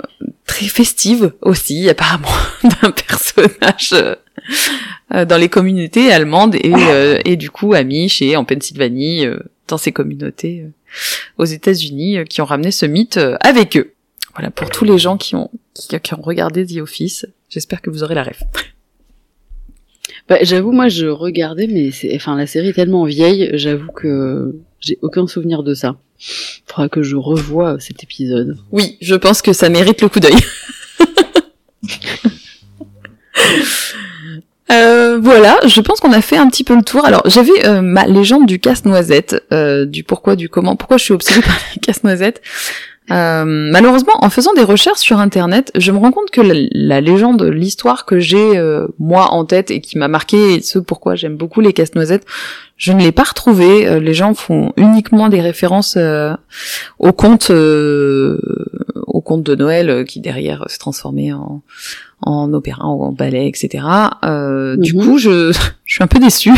très 0.47 0.65
festive 0.68 1.34
aussi, 1.41 1.88
apparemment, 1.89 2.27
d'un 2.81 2.91
personnage 2.91 3.93
dans 5.11 5.38
les 5.38 5.49
communautés 5.49 6.11
allemandes 6.11 6.56
et, 6.56 6.73
euh, 6.76 7.19
et 7.26 7.35
du 7.35 7.51
coup 7.51 7.73
Amish 7.76 8.22
et 8.23 8.35
en 8.35 8.45
Pennsylvanie, 8.45 9.26
euh, 9.27 9.39
dans 9.68 9.77
ces 9.77 9.91
communautés 9.91 10.65
aux 11.38 11.45
États-Unis, 11.45 12.19
qui 12.27 12.41
ont 12.41 12.45
ramené 12.45 12.72
ce 12.72 12.88
mythe 12.88 13.19
avec 13.41 13.77
eux. 13.77 13.93
Voilà, 14.40 14.52
pour 14.52 14.70
tous 14.70 14.86
les 14.86 14.98
gens 14.98 15.18
qui 15.18 15.36
ont, 15.36 15.52
qui, 15.74 15.99
qui 15.99 16.14
ont 16.14 16.22
regardé 16.22 16.66
The 16.66 16.78
Office, 16.78 17.26
j'espère 17.49 17.82
que 17.82 17.90
vous 17.90 18.03
aurez 18.03 18.16
la 18.16 18.24
ref. 18.24 18.41
Bah, 20.30 20.38
j'avoue, 20.41 20.72
moi, 20.72 20.90
je 20.90 21.07
regardais, 21.07 21.68
mais 21.68 21.91
c'est, 21.91 22.16
enfin, 22.16 22.38
la 22.38 22.45
série 22.45 22.70
est 22.70 22.74
tellement 22.74 23.03
vieille, 23.03 23.49
j'avoue 23.53 23.91
que 23.91 24.56
j'ai 24.80 24.99
aucun 25.02 25.26
souvenir 25.26 25.64
de 25.64 25.74
ça. 25.74 25.98
Faudra 26.68 26.88
que 26.88 27.02
je 27.02 27.16
revoie 27.16 27.80
cet 27.80 28.03
épisode. 28.03 28.56
Oui, 28.72 28.98
je 29.02 29.16
pense 29.16 29.41
que 29.41 29.53
ça 29.53 29.70
mérite 29.70 30.02
le 30.02 30.07
coup 30.07 30.20
d'œil. 30.20 30.36
Euh, 34.72 35.18
voilà, 35.20 35.60
je 35.66 35.82
pense 35.82 35.99
qu'on 35.99 36.14
a 36.14 36.22
fait 36.22 36.38
un 36.38 36.48
petit 36.48 36.64
peu 36.64 36.76
le 36.76 36.84
tour. 36.84 37.03
Alors, 37.03 37.24
j'avais 37.26 37.66
euh, 37.66 37.82
ma 37.82 38.06
légende 38.06 38.45
du 38.45 38.60
casse-noisette, 38.60 39.44
euh, 39.52 39.86
du 39.86 40.03
pourquoi, 40.03 40.36
du 40.36 40.48
comment, 40.48 40.76
pourquoi 40.76 40.98
je 40.98 41.06
suis 41.06 41.14
obsédée 41.14 41.41
par 41.45 41.57
les 41.74 41.80
casse-noisettes. 41.80 42.41
Euh, 43.11 43.44
malheureusement, 43.45 44.14
en 44.23 44.30
faisant 44.30 44.53
des 44.53 44.64
recherches 44.64 44.99
sur 44.99 45.19
Internet, 45.19 45.72
je 45.76 45.91
me 45.91 45.98
rends 45.98 46.11
compte 46.11 46.31
que 46.31 46.41
la, 46.41 47.02
légende, 47.02 47.44
l'histoire 47.44 48.06
que 48.06 48.19
j'ai 48.19 48.57
euh, 48.57 48.88
moi 48.99 49.31
en 49.31 49.45
tête 49.45 49.72
et 49.72 49.81
qui 49.81 49.98
m'a 49.98 50.07
marqué, 50.07 50.56
et 50.56 50.61
ce 50.61 50.80
pourquoi 50.80 51.15
j'aime 51.15 51.36
beaucoup 51.36 51.61
les 51.61 51.73
casse-noisettes, 51.73 52.26
je 52.77 52.91
ne 52.91 53.02
l'ai 53.02 53.11
pas 53.11 53.23
retrouvée. 53.23 53.88
Euh, 53.88 53.99
les 53.99 54.14
gens 54.14 54.34
font 54.34 54.73
uniquement 54.77 55.30
des 55.30 55.41
références 55.41 55.98
au 56.99 57.11
conte, 57.14 57.49
au 57.49 59.22
conte 59.22 59.44
de 59.44 59.56
Noël 59.56 60.06
qui 60.06 60.19
derrière 60.19 60.65
s'est 60.68 60.77
transformé 60.80 61.34
en 61.34 61.61
en 62.22 62.52
opéra, 62.53 62.84
en 62.86 63.14
ballet, 63.14 63.48
etc. 63.48 63.86
Du 64.77 64.94
mhm. 64.94 65.03
coup, 65.03 65.18
je, 65.18 65.53
je 65.86 65.94
suis 65.94 66.03
un 66.03 66.07
peu 66.07 66.19
déçue. 66.19 66.52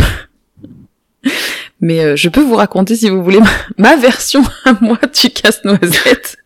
Mais 1.81 1.99
euh, 1.99 2.15
je 2.15 2.29
peux 2.29 2.41
vous 2.41 2.55
raconter, 2.55 2.95
si 2.95 3.09
vous 3.09 3.23
voulez, 3.23 3.39
ma, 3.77 3.97
version 3.97 4.43
à 4.65 4.73
moi 4.79 4.99
du 5.19 5.29
casse-noisette, 5.31 6.37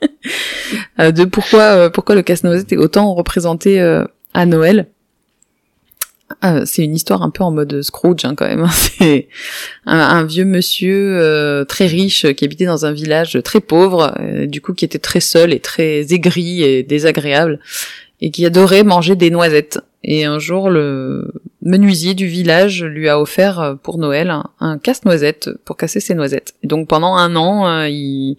euh, 0.99 1.11
de 1.11 1.25
pourquoi 1.25 1.61
euh, 1.61 1.89
pourquoi 1.89 2.15
le 2.15 2.21
casse-noisette 2.21 2.71
est 2.71 2.77
autant 2.77 3.13
représenté 3.13 3.79
à 4.33 4.45
Noël. 4.45 4.87
c'est 6.63 6.83
une 6.83 6.95
histoire 6.95 7.21
un 7.21 7.29
peu 7.29 7.43
en 7.43 7.51
mode 7.51 7.81
Scrooge 7.81 8.23
hein, 8.23 8.33
quand 8.35 8.47
même. 8.47 8.61
Hein. 8.61 8.69
C'est 8.97 9.27
un, 9.85 10.23
vieux 10.23 10.45
monsieur 10.45 11.65
très 11.67 11.85
riche 11.85 12.25
qui 12.33 12.45
habitait 12.45 12.65
dans 12.65 12.85
un 12.85 12.93
village 12.93 13.37
très 13.43 13.59
pauvre, 13.59 14.15
du 14.45 14.61
coup 14.61 14.73
qui 14.73 14.85
était 14.85 14.99
très 14.99 15.19
seul 15.19 15.53
et 15.53 15.59
très 15.59 16.13
aigri 16.13 16.63
et 16.63 16.83
désagréable, 16.83 17.59
et 18.21 18.31
qui 18.31 18.45
adorait 18.45 18.83
manger 18.83 19.15
des 19.15 19.29
noisettes. 19.29 19.79
Et 20.03 20.23
un 20.23 20.39
jour, 20.39 20.69
le 20.69 21.31
menuisier 21.65 22.13
du 22.13 22.27
village 22.27 22.83
lui 22.83 23.09
a 23.09 23.19
offert 23.19 23.59
euh, 23.59 23.75
pour 23.75 23.97
Noël 23.97 24.33
un, 24.59 24.77
casse-noisette 24.77 25.49
pour 25.65 25.75
casser 25.75 25.99
ses 25.99 26.13
noisettes. 26.13 26.53
Et 26.63 26.67
donc 26.67 26.87
pendant 26.87 27.15
un 27.15 27.35
an, 27.35 27.67
euh, 27.67 27.89
il... 27.89 28.37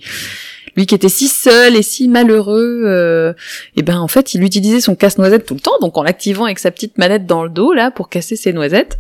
lui 0.77 0.87
qui 0.87 0.95
était 0.95 1.09
si 1.09 1.29
seul 1.29 1.77
et 1.77 1.83
si 1.83 2.09
malheureux, 2.09 2.83
euh, 2.87 3.35
et 3.77 3.83
ben 3.83 3.99
en 3.99 4.09
fait, 4.09 4.35
il 4.35 4.43
utilisait 4.43 4.81
son 4.81 4.95
casse-noisette 4.95 5.45
tout 5.45 5.55
le 5.55 5.61
temps, 5.61 5.79
donc 5.81 5.99
en 5.99 6.03
l'activant 6.03 6.45
avec 6.45 6.59
sa 6.59 6.71
petite 6.71 6.97
manette 6.97 7.27
dans 7.27 7.43
le 7.43 7.51
dos 7.51 7.75
là 7.75 7.91
pour 7.91 8.09
casser 8.09 8.37
ses 8.37 8.53
noisettes. 8.53 8.99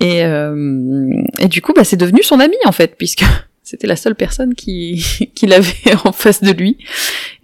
Et, 0.00 0.20
et 0.20 1.48
du 1.48 1.62
coup, 1.62 1.72
bah, 1.72 1.82
c'est 1.82 1.96
devenu 1.96 2.22
son 2.22 2.38
ami 2.38 2.56
en 2.66 2.72
fait, 2.72 2.96
puisque 2.96 3.24
c'était 3.66 3.88
la 3.88 3.96
seule 3.96 4.14
personne 4.14 4.54
qui, 4.54 5.30
qui 5.34 5.46
l'avait 5.46 5.94
en 6.04 6.12
face 6.12 6.42
de 6.42 6.52
lui. 6.52 6.78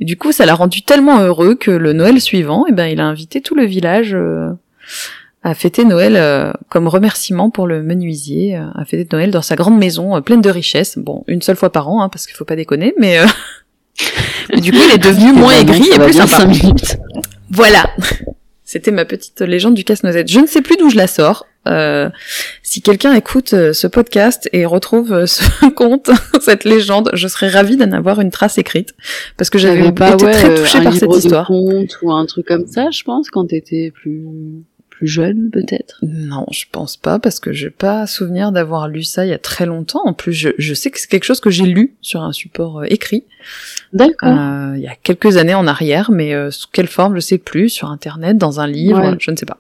Et 0.01 0.05
du 0.05 0.17
coup, 0.17 0.33
ça 0.33 0.47
l'a 0.47 0.55
rendu 0.55 0.83
tellement 0.83 1.21
heureux 1.21 1.57
que 1.57 1.71
le 1.71 1.93
Noël 1.93 2.21
suivant, 2.21 2.65
eh 2.69 2.73
ben, 2.73 2.87
il 2.87 3.01
a 3.01 3.05
invité 3.05 3.41
tout 3.41 3.55
le 3.55 3.65
village 3.65 4.15
euh, 4.15 4.51
à 5.43 5.55
fêter 5.55 5.85
Noël 5.85 6.17
euh, 6.17 6.53
comme 6.69 6.89
remerciement 6.89 7.51
pour 7.51 7.67
le 7.67 7.83
menuisier, 7.83 8.57
euh, 8.57 8.67
à 8.75 8.85
fêter 8.85 9.07
Noël 9.13 9.31
dans 9.31 9.43
sa 9.43 9.57
grande 9.57 9.79
maison 9.79 10.21
pleine 10.23 10.41
de 10.41 10.51
richesses. 10.51 10.99
Bon, 10.99 11.25
une 11.27 11.43
seule 11.43 11.57
fois 11.57 11.71
par 11.71 11.89
an, 11.89 12.03
hein, 12.03 12.09
parce 12.09 12.27
qu'il 12.27 12.37
faut 12.37 12.45
pas 12.45 12.57
déconner, 12.57 12.95
mais, 12.99 13.19
du 14.57 14.73
coup, 14.73 14.79
il 14.89 14.95
est 14.95 14.99
devenu 14.99 15.33
moins 15.39 15.53
aigri 15.59 15.89
et 15.95 15.99
plus 15.99 16.13
sympa. 16.15 16.47
Voilà. 17.51 17.91
C'était 18.65 18.91
ma 18.91 19.05
petite 19.05 19.43
légende 19.43 19.75
du 19.75 19.85
casse-noisette. 19.85 20.29
Je 20.31 20.41
ne 20.41 20.47
sais 20.47 20.63
plus 20.63 20.77
d'où 20.79 20.89
je 20.89 20.97
la 20.97 21.07
sors. 21.07 21.47
Euh, 21.69 22.09
si 22.63 22.83
quelqu'un 22.83 23.13
écoute 23.13 23.53
euh, 23.53 23.73
ce 23.73 23.87
podcast 23.87 24.49
et 24.53 24.67
retrouve 24.67 25.13
euh, 25.13 25.27
ce 25.27 25.69
conte, 25.69 26.11
cette 26.41 26.65
légende, 26.65 27.11
je 27.13 27.29
serais 27.29 27.49
ravie 27.49 27.77
d'en 27.77 27.93
avoir 27.93 28.21
une 28.21 28.31
trace 28.31 28.59
écrite 28.59 28.95
parce 29.37 29.49
que 29.51 29.59
j'avais 29.59 29.93
pas 29.93 30.15
été 30.15 30.25
très 30.25 30.55
touchée 30.55 30.83
par 30.83 30.95
cette 30.95 31.15
histoire. 31.15 31.51
Un 31.51 31.55
conte 31.55 31.99
ou 32.03 32.13
un 32.13 32.25
truc 32.27 32.47
comme 32.47 32.67
ça, 32.67 32.91
je 32.91 33.03
pense, 33.05 33.31
quand 33.31 33.47
t'étais 33.47 33.93
plus 33.95 34.25
plus 35.03 35.09
jeune, 35.09 35.51
peut-être? 35.51 35.99
Non, 36.03 36.47
je 36.53 36.65
pense 36.71 36.97
pas 36.97 37.19
parce 37.19 37.41
que 37.41 37.53
j'ai 37.53 37.71
pas 37.71 38.07
souvenir 38.07 38.53
d'avoir 38.53 38.87
lu 38.87 39.03
ça 39.03 39.27
il 39.27 39.31
y 39.31 39.33
a 39.33 39.39
très 39.39 39.67
longtemps. 39.67 40.03
En 40.05 40.13
plus, 40.13 40.33
je, 40.33 40.51
je 40.59 40.75
sais 40.75 40.93
que 40.93 41.01
c'est 41.01 41.09
quelque 41.09 41.25
chose 41.25 41.41
que 41.41 41.51
j'ai 41.51 41.67
lu 41.67 41.97
sur 42.01 42.23
un 42.23 42.33
support 42.33 42.85
écrit. 42.85 43.25
D'accord. 43.93 44.31
il 44.77 44.81
y 44.81 44.87
a 44.87 44.95
quelques 44.95 45.37
années 45.37 45.55
en 45.55 45.67
arrière, 45.67 46.13
mais 46.13 46.51
sous 46.53 46.69
quelle 46.73 46.87
forme, 46.87 47.17
je 47.17 47.21
sais 47.21 47.39
plus, 47.39 47.69
sur 47.69 47.91
internet, 47.91 48.39
dans 48.39 48.61
un 48.61 48.69
livre, 48.69 49.17
je 49.19 49.31
ne 49.33 49.37
sais 49.37 49.47
pas. 49.47 49.59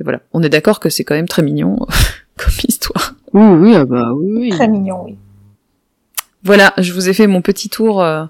Et 0.00 0.04
voilà, 0.04 0.20
on 0.32 0.42
est 0.42 0.48
d'accord 0.48 0.80
que 0.80 0.90
c'est 0.90 1.04
quand 1.04 1.14
même 1.14 1.28
très 1.28 1.42
mignon 1.42 1.76
comme 2.36 2.52
histoire. 2.68 3.14
Oui, 3.32 3.46
oui, 3.46 3.74
ah 3.74 3.84
bah 3.84 4.12
oui, 4.14 4.50
Très 4.50 4.68
mignon, 4.68 5.04
oui. 5.04 5.16
Voilà, 6.42 6.74
je 6.76 6.92
vous 6.92 7.08
ai 7.08 7.14
fait 7.14 7.26
mon 7.26 7.40
petit 7.40 7.70
tour, 7.70 8.02
euh, 8.02 8.24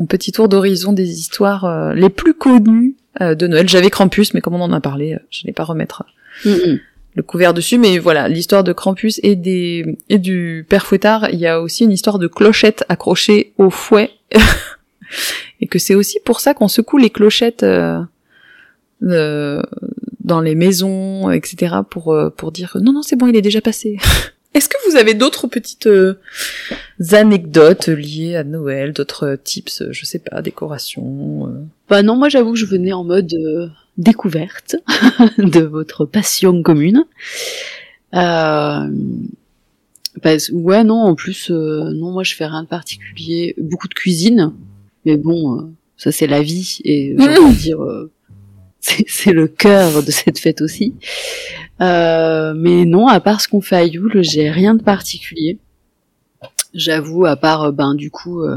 mon 0.00 0.06
petit 0.06 0.32
tour 0.32 0.48
d'horizon 0.48 0.92
des 0.92 1.20
histoires 1.20 1.64
euh, 1.64 1.94
les 1.94 2.08
plus 2.08 2.34
connues 2.34 2.96
euh, 3.20 3.36
de 3.36 3.46
Noël. 3.46 3.68
J'avais 3.68 3.90
Krampus, 3.90 4.34
mais 4.34 4.40
comme 4.40 4.54
on 4.54 4.60
en 4.60 4.72
a 4.72 4.80
parlé, 4.80 5.16
je 5.30 5.46
n'ai 5.46 5.52
pas 5.52 5.64
remettre 5.64 6.04
le 6.44 7.22
couvert 7.22 7.54
dessus. 7.54 7.78
Mais 7.78 7.98
voilà, 7.98 8.26
l'histoire 8.28 8.64
de 8.64 8.72
Krampus 8.72 9.20
et 9.22 9.36
des 9.36 9.98
et 10.08 10.18
du 10.18 10.66
Père 10.68 10.86
Fouettard. 10.86 11.30
Il 11.30 11.38
y 11.38 11.46
a 11.46 11.60
aussi 11.60 11.84
une 11.84 11.92
histoire 11.92 12.18
de 12.18 12.26
clochette 12.26 12.84
accrochée 12.88 13.52
au 13.58 13.70
fouet, 13.70 14.10
et 15.60 15.68
que 15.68 15.78
c'est 15.78 15.94
aussi 15.94 16.18
pour 16.24 16.40
ça 16.40 16.54
qu'on 16.54 16.68
secoue 16.68 16.98
les 16.98 17.10
clochettes. 17.10 17.64
Euh, 19.02 19.62
dans 20.22 20.40
les 20.40 20.54
maisons, 20.54 21.30
etc. 21.30 21.76
pour 21.88 22.12
euh, 22.12 22.30
pour 22.30 22.52
dire 22.52 22.76
non 22.80 22.92
non 22.92 23.02
c'est 23.02 23.16
bon 23.16 23.26
il 23.26 23.36
est 23.36 23.42
déjà 23.42 23.60
passé. 23.60 23.98
Est-ce 24.52 24.68
que 24.68 24.90
vous 24.90 24.96
avez 24.96 25.14
d'autres 25.14 25.46
petites 25.46 25.86
euh, 25.86 26.18
anecdotes 27.12 27.86
liées 27.86 28.36
à 28.36 28.44
Noël, 28.44 28.92
d'autres 28.92 29.38
tips, 29.42 29.84
je 29.90 30.04
sais 30.04 30.18
pas, 30.18 30.42
décoration 30.42 31.68
Bah 31.88 32.02
non, 32.02 32.16
moi 32.16 32.28
j'avoue 32.28 32.52
que 32.52 32.58
je 32.58 32.66
venais 32.66 32.92
en 32.92 33.04
mode 33.04 33.32
découverte 33.96 34.76
de 35.38 35.60
votre 35.60 36.04
passion 36.04 36.62
commune. 36.62 37.04
Euh, 38.14 38.88
bah, 40.22 40.36
ouais 40.52 40.82
non, 40.82 40.96
en 40.96 41.14
plus 41.14 41.50
non, 41.50 42.10
moi 42.10 42.24
je 42.24 42.34
fais 42.34 42.46
rien 42.46 42.64
de 42.64 42.68
particulier, 42.68 43.54
beaucoup 43.56 43.88
de 43.88 43.94
cuisine, 43.94 44.52
mais 45.04 45.16
bon, 45.16 45.72
ça 45.96 46.10
c'est 46.10 46.26
la 46.26 46.42
vie 46.42 46.80
et 46.84 47.14
j'ai 47.16 47.38
envie 47.38 47.56
dire 47.56 47.78
c'est 48.80 49.32
le 49.32 49.46
cœur 49.48 50.02
de 50.02 50.10
cette 50.10 50.38
fête 50.38 50.60
aussi. 50.60 50.94
Euh, 51.80 52.52
mais 52.56 52.84
non, 52.84 53.06
à 53.06 53.20
part 53.20 53.40
ce 53.40 53.48
qu'on 53.48 53.60
fait 53.60 53.76
à 53.76 53.84
Yule, 53.84 54.20
j'ai 54.22 54.50
rien 54.50 54.74
de 54.74 54.82
particulier. 54.82 55.58
J'avoue, 56.74 57.26
à 57.26 57.36
part 57.36 57.64
euh, 57.64 57.72
ben 57.72 57.94
du 57.94 58.10
coup, 58.10 58.42
euh, 58.42 58.56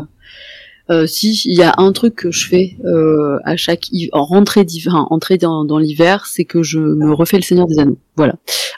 euh, 0.89 1.07
si 1.07 1.33
il 1.45 1.57
y 1.57 1.63
a 1.63 1.73
un 1.77 1.91
truc 1.93 2.15
que 2.15 2.31
je 2.31 2.47
fais 2.47 2.75
euh, 2.83 3.39
à 3.45 3.55
chaque 3.55 3.85
rentrée 4.11 4.65
d'hiver, 4.65 5.07
entrée 5.09 5.37
dans, 5.37 5.63
dans 5.63 5.77
l'hiver, 5.77 6.25
c'est 6.25 6.43
que 6.43 6.61
je 6.61 6.79
me 6.79 7.13
refais 7.13 7.37
le 7.37 7.43
Seigneur 7.43 7.67
des 7.67 7.79
Anneaux. 7.79 7.97
Voilà, 8.17 8.35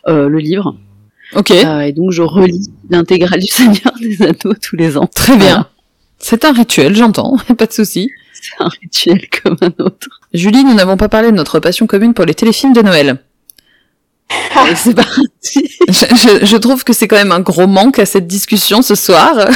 euh, 0.08 0.30
le 0.30 0.38
livre. 0.38 0.76
Ok. 1.36 1.50
et 1.50 1.92
donc 1.92 2.12
je 2.12 2.22
relis 2.22 2.70
l'intégrale 2.90 3.40
du 3.40 3.48
Seigneur 3.52 3.94
des 4.00 4.22
Anneaux 4.22 4.56
tous 4.62 4.76
les 4.76 4.98
ans. 4.98 5.08
Très 5.08 5.36
bien. 5.36 5.68
C'est 6.20 6.46
un 6.46 6.54
rituel, 6.54 6.96
j'entends, 6.96 7.38
pas 7.58 7.66
de 7.66 7.74
souci. 7.74 8.12
C'est 8.46 8.64
un 8.64 8.68
rituel 8.68 9.28
comme 9.44 9.58
un 9.62 9.84
autre. 9.84 10.08
Julie, 10.34 10.64
nous 10.64 10.74
n'avons 10.74 10.98
pas 10.98 11.10
parlé 11.10 11.32
de 11.32 11.36
notre 11.36 11.60
passion 11.60 11.88
commune 11.88 12.14
pour 12.14 12.26
les 12.26 12.36
téléfilms 12.36 12.74
de 12.74 12.82
Noël. 12.82 13.18
c'est 14.76 14.96
parti. 14.96 15.24
Je, 15.88 16.58
trouve 16.58 16.84
que 16.84 16.94
c'est 16.94 17.08
quand 17.08 17.16
même 17.16 17.32
un 17.32 17.40
gros 17.40 17.68
manque 17.68 18.00
à 18.00 18.06
cette 18.06 18.28
discussion 18.28 18.82
ce 18.82 18.96
soir. 18.96 19.50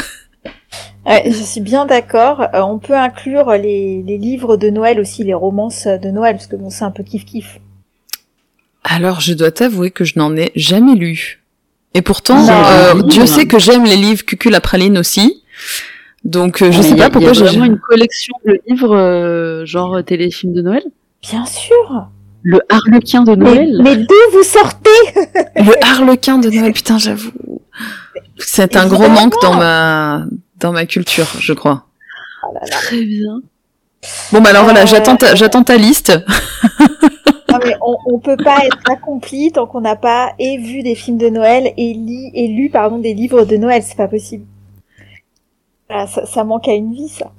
je 1.06 1.30
suis 1.30 1.60
bien 1.60 1.86
d'accord. 1.86 2.42
Euh, 2.54 2.60
on 2.62 2.78
peut 2.78 2.96
inclure 2.96 3.52
les, 3.52 4.02
livres 4.02 4.56
de 4.56 4.70
Noël 4.70 5.00
aussi, 5.00 5.24
les 5.24 5.34
romances 5.34 5.86
de 5.86 6.10
Noël, 6.10 6.36
parce 6.36 6.46
que 6.46 6.56
bon, 6.56 6.70
c'est 6.70 6.84
un 6.84 6.90
peu 6.90 7.02
kiff-kiff. 7.02 7.58
Alors, 8.82 9.20
je 9.20 9.34
dois 9.34 9.50
t'avouer 9.50 9.90
que 9.90 10.04
je 10.04 10.14
n'en 10.16 10.36
ai 10.36 10.52
jamais 10.54 10.94
lu. 10.94 11.40
Et 11.94 12.02
pourtant, 12.02 12.48
euh, 12.48 13.02
Dieu 13.02 13.26
sait 13.26 13.46
que 13.46 13.58
j'aime 13.58 13.84
les 13.84 13.96
livres 13.96 14.24
Cucul 14.24 14.52
la 14.52 14.60
praline 14.60 14.96
aussi. 14.96 15.42
Donc 16.24 16.60
euh, 16.60 16.70
je 16.70 16.82
sais 16.82 16.96
pas 16.96 17.08
pourquoi 17.10 17.32
j'ai 17.32 17.44
vraiment 17.44 17.64
une 17.64 17.78
collection 17.78 18.34
de 18.44 18.60
livres 18.68 18.94
euh, 18.94 19.64
genre 19.64 20.02
téléfilm 20.04 20.52
de 20.52 20.62
Noël. 20.62 20.82
Bien 21.22 21.46
sûr. 21.46 22.08
Le 22.42 22.60
Harlequin 22.68 23.22
de 23.22 23.34
Noël. 23.34 23.80
Mais, 23.82 23.96
d'où 23.96 24.14
vous 24.32 24.42
sortez 24.42 24.90
Le 25.56 25.84
Harlequin 25.84 26.38
de 26.38 26.48
Noël, 26.48 26.72
putain, 26.72 26.96
j'avoue. 26.96 27.32
C'est 28.38 28.76
un 28.76 28.86
gros 28.86 29.08
manque 29.08 29.34
dans 29.42 29.54
ma 29.54 30.24
dans 30.56 30.72
ma 30.72 30.86
culture, 30.86 31.26
je 31.38 31.52
crois. 31.52 31.86
Oh 32.42 32.56
Très 32.70 33.04
bien. 33.04 33.40
Bon 34.32 34.40
bah 34.40 34.50
alors 34.50 34.64
voilà, 34.64 34.86
j'attends 34.86 35.16
ta, 35.16 35.34
j'attends 35.34 35.62
ta 35.62 35.76
liste. 35.76 36.10
non 37.50 37.58
mais 37.62 37.74
on, 37.82 37.96
on 38.14 38.18
peut 38.18 38.36
pas 38.36 38.64
être 38.64 38.78
accompli 38.90 39.52
tant 39.52 39.66
qu'on 39.66 39.82
n'a 39.82 39.96
pas 39.96 40.32
et 40.38 40.56
vu 40.56 40.82
des 40.82 40.94
films 40.94 41.18
de 41.18 41.28
Noël 41.28 41.72
et, 41.76 41.92
li, 41.92 42.30
et 42.34 42.48
lu 42.48 42.70
pardon 42.70 42.98
des 42.98 43.12
livres 43.12 43.44
de 43.44 43.56
Noël, 43.56 43.82
c'est 43.82 43.96
pas 43.96 44.08
possible. 44.08 44.44
Ah, 45.92 46.06
ça, 46.06 46.44
manque 46.44 46.68
à 46.68 46.72
une 46.72 46.94
vie, 46.94 47.08
ça. 47.08 47.32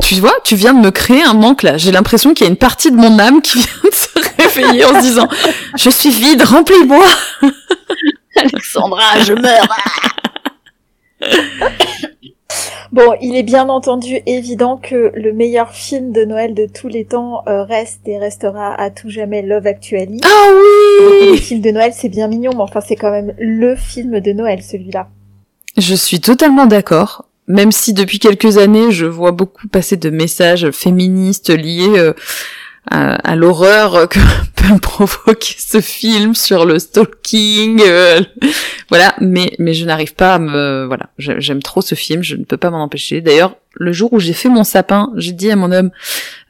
tu 0.00 0.14
vois, 0.14 0.32
tu 0.44 0.56
viens 0.56 0.72
de 0.72 0.80
me 0.80 0.90
créer 0.90 1.22
un 1.22 1.34
manque 1.34 1.62
là. 1.62 1.76
J'ai 1.76 1.92
l'impression 1.92 2.32
qu'il 2.32 2.46
y 2.46 2.48
a 2.48 2.50
une 2.50 2.56
partie 2.56 2.90
de 2.90 2.96
mon 2.96 3.18
âme 3.18 3.42
qui 3.42 3.58
vient 3.58 3.90
de 3.90 3.94
se 3.94 4.08
réveiller 4.38 4.84
en 4.86 4.94
se 4.94 5.00
disant 5.00 5.28
Je 5.76 5.90
suis 5.90 6.08
vide, 6.10 6.42
remplis-moi 6.42 7.04
Alexandra, 8.36 9.20
je 9.24 9.34
meurs 9.34 9.68
Bon, 12.92 13.14
il 13.20 13.36
est 13.36 13.42
bien 13.42 13.68
entendu 13.68 14.20
évident 14.24 14.78
que 14.78 15.12
le 15.14 15.32
meilleur 15.32 15.72
film 15.72 16.12
de 16.12 16.24
Noël 16.24 16.54
de 16.54 16.66
tous 16.66 16.88
les 16.88 17.04
temps 17.04 17.42
euh, 17.46 17.62
reste 17.64 18.06
et 18.06 18.16
restera 18.16 18.74
à 18.80 18.90
tout 18.90 19.10
jamais 19.10 19.42
Love 19.42 19.66
Actually. 19.66 20.20
Ah 20.24 20.50
oui 20.50 21.32
Le 21.32 21.36
film 21.36 21.60
de 21.60 21.70
Noël, 21.72 21.92
c'est 21.94 22.08
bien 22.08 22.28
mignon, 22.28 22.52
mais 22.54 22.62
enfin, 22.62 22.80
c'est 22.80 22.96
quand 22.96 23.10
même 23.10 23.34
le 23.38 23.76
film 23.76 24.20
de 24.20 24.32
Noël, 24.32 24.62
celui-là. 24.62 25.08
Je 25.76 25.94
suis 25.94 26.20
totalement 26.20 26.64
d'accord. 26.64 27.26
Même 27.48 27.72
si 27.72 27.92
depuis 27.92 28.18
quelques 28.18 28.58
années, 28.58 28.90
je 28.90 29.06
vois 29.06 29.32
beaucoup 29.32 29.68
passer 29.68 29.96
de 29.96 30.10
messages 30.10 30.70
féministes 30.70 31.50
liés 31.50 32.12
à, 32.90 33.36
l'horreur 33.36 34.08
que 34.10 34.18
peut 34.54 34.78
provoquer 34.80 35.54
ce 35.58 35.80
film 35.80 36.34
sur 36.34 36.64
le 36.64 36.78
stalking, 36.78 37.82
euh, 37.86 38.20
voilà. 38.88 39.14
Mais 39.20 39.52
mais 39.58 39.74
je 39.74 39.84
n'arrive 39.84 40.14
pas 40.14 40.34
à 40.34 40.38
me, 40.38 40.84
voilà, 40.86 41.10
j'aime 41.18 41.62
trop 41.62 41.82
ce 41.82 41.94
film, 41.94 42.22
je 42.22 42.36
ne 42.36 42.44
peux 42.44 42.56
pas 42.56 42.70
m'en 42.70 42.82
empêcher. 42.82 43.20
D'ailleurs, 43.20 43.56
le 43.78 43.92
jour 43.92 44.12
où 44.12 44.20
j'ai 44.20 44.32
fait 44.32 44.48
mon 44.48 44.64
sapin, 44.64 45.12
j'ai 45.16 45.32
dit 45.32 45.50
à 45.50 45.56
mon 45.56 45.70
homme, 45.70 45.90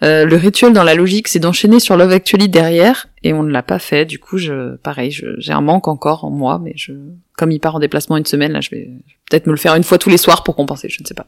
euh, 0.03 0.25
le 0.25 0.37
rituel 0.37 0.73
dans 0.73 0.85
la 0.85 0.95
logique, 0.95 1.29
c'est 1.29 1.39
d'enchaîner 1.39 1.81
sur 1.81 1.97
Love 1.97 2.13
Actually 2.13 2.49
derrière, 2.49 3.09
et 3.23 3.33
on 3.33 3.43
ne 3.43 3.51
l'a 3.51 3.63
pas 3.63 3.79
fait. 3.79 4.05
Du 4.05 4.19
coup, 4.19 4.39
je, 4.39 4.77
pareil, 4.77 5.11
j'ai 5.11 5.53
un 5.53 5.61
manque 5.61 5.89
encore 5.89 6.25
en 6.25 6.31
moi, 6.31 6.61
mais 6.63 6.73
je, 6.77 6.93
comme 7.37 7.51
il 7.51 7.59
part 7.59 7.75
en 7.75 7.81
déplacement 7.81 8.17
une 8.17 8.27
semaine, 8.27 8.53
là, 8.53 8.61
je 8.61 8.71
vais 8.71 8.91
peut-être 9.29 9.47
me 9.47 9.53
le 9.53 9.59
faire 9.59 9.75
une 9.75 9.85
fois 9.85 9.99
tous 9.99 10.11
les 10.11 10.19
soirs 10.19 10.45
pour 10.45 10.55
compenser, 10.55 10.89
je 10.89 11.03
ne 11.03 11.07
sais 11.07 11.15
pas. 11.15 11.27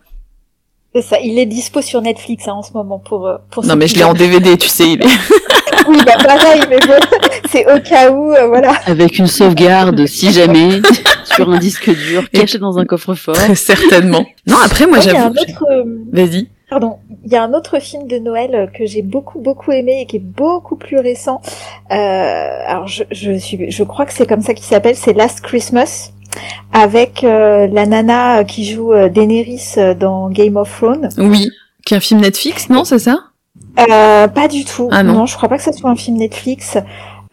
C'est 0.94 1.02
ça, 1.02 1.20
il 1.20 1.38
est 1.38 1.46
dispo 1.46 1.82
sur 1.82 2.00
Netflix 2.00 2.48
hein, 2.48 2.52
en 2.52 2.62
ce 2.62 2.72
moment 2.72 2.98
pour 2.98 3.26
euh, 3.26 3.36
pour. 3.50 3.64
Non 3.64 3.76
mais 3.76 3.88
je 3.88 3.96
l'ai 3.96 4.04
en 4.04 4.14
DVD, 4.14 4.56
tu 4.56 4.68
sais. 4.68 4.92
Il 4.92 5.02
est... 5.02 5.06
oui, 5.88 5.98
bah 6.04 6.16
pareil, 6.22 6.62
mais 6.68 6.78
bon, 6.78 6.94
c'est 7.50 7.66
au 7.70 7.80
cas 7.80 8.10
où, 8.10 8.32
euh, 8.32 8.46
voilà. 8.46 8.72
Avec 8.86 9.18
une 9.18 9.26
sauvegarde, 9.26 10.06
si 10.06 10.32
jamais, 10.32 10.80
sur 11.24 11.50
un 11.50 11.58
disque 11.58 11.90
dur, 11.90 12.28
caché 12.30 12.58
dans 12.58 12.78
un 12.78 12.84
coffre-fort. 12.84 13.36
Certainement. 13.54 14.24
Non, 14.46 14.56
après 14.64 14.86
moi 14.86 15.00
j'avoue. 15.00 15.34
Euh, 15.70 15.84
Vas-y. 16.12 16.48
Pardon, 16.70 16.96
il 17.24 17.32
y 17.32 17.36
a 17.36 17.42
un 17.42 17.54
autre 17.54 17.80
film 17.80 18.06
de 18.06 18.18
Noël 18.18 18.70
que 18.76 18.84
j'ai 18.84 19.00
beaucoup 19.00 19.38
beaucoup 19.38 19.72
aimé 19.72 20.02
et 20.02 20.06
qui 20.06 20.16
est 20.16 20.22
beaucoup 20.22 20.76
plus 20.76 20.98
récent. 20.98 21.40
Euh, 21.90 21.94
alors 21.94 22.86
je, 22.86 23.04
je 23.10 23.38
suis, 23.38 23.70
je 23.70 23.84
crois 23.84 24.04
que 24.04 24.12
c'est 24.12 24.26
comme 24.26 24.42
ça 24.42 24.52
qu'il 24.52 24.66
s'appelle, 24.66 24.94
c'est 24.94 25.14
Last 25.14 25.40
Christmas 25.40 26.12
avec 26.72 27.24
euh, 27.24 27.66
la 27.68 27.86
nana 27.86 28.44
qui 28.44 28.64
joue 28.64 28.92
euh, 28.92 29.08
Daenerys 29.08 29.74
euh, 29.76 29.94
dans 29.94 30.28
Game 30.28 30.56
of 30.56 30.70
Thrones. 30.76 31.08
Oui, 31.18 31.50
qui 31.84 31.94
est 31.94 31.96
un 31.96 32.00
film 32.00 32.20
Netflix, 32.20 32.68
non, 32.68 32.84
c'est 32.84 32.98
ça? 32.98 33.18
Euh, 33.78 34.28
Pas 34.28 34.48
du 34.48 34.64
tout. 34.64 34.88
Ah 34.92 35.02
non. 35.02 35.26
je 35.26 35.36
crois 35.36 35.48
pas 35.48 35.56
que 35.56 35.62
ce 35.62 35.72
soit 35.72 35.90
un 35.90 35.96
film 35.96 36.18
Netflix. 36.18 36.76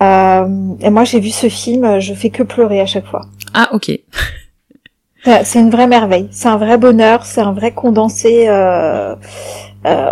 et 0.01 0.89
moi, 0.89 1.03
j'ai 1.03 1.19
vu 1.19 1.29
ce 1.29 1.49
film, 1.49 1.99
je 1.99 2.13
fais 2.13 2.29
que 2.29 2.43
pleurer 2.43 2.81
à 2.81 2.85
chaque 2.85 3.05
fois. 3.05 3.21
Ah, 3.53 3.69
ok. 3.73 3.91
C'est 5.43 5.59
une 5.59 5.71
vraie 5.71 5.87
merveille. 5.87 6.27
C'est 6.29 6.49
un 6.49 6.57
vrai 6.57 6.77
bonheur. 6.77 7.25
C'est 7.25 7.41
un 7.41 7.51
vrai 7.51 7.71
condensé. 7.71 8.45
Euh, 8.47 9.15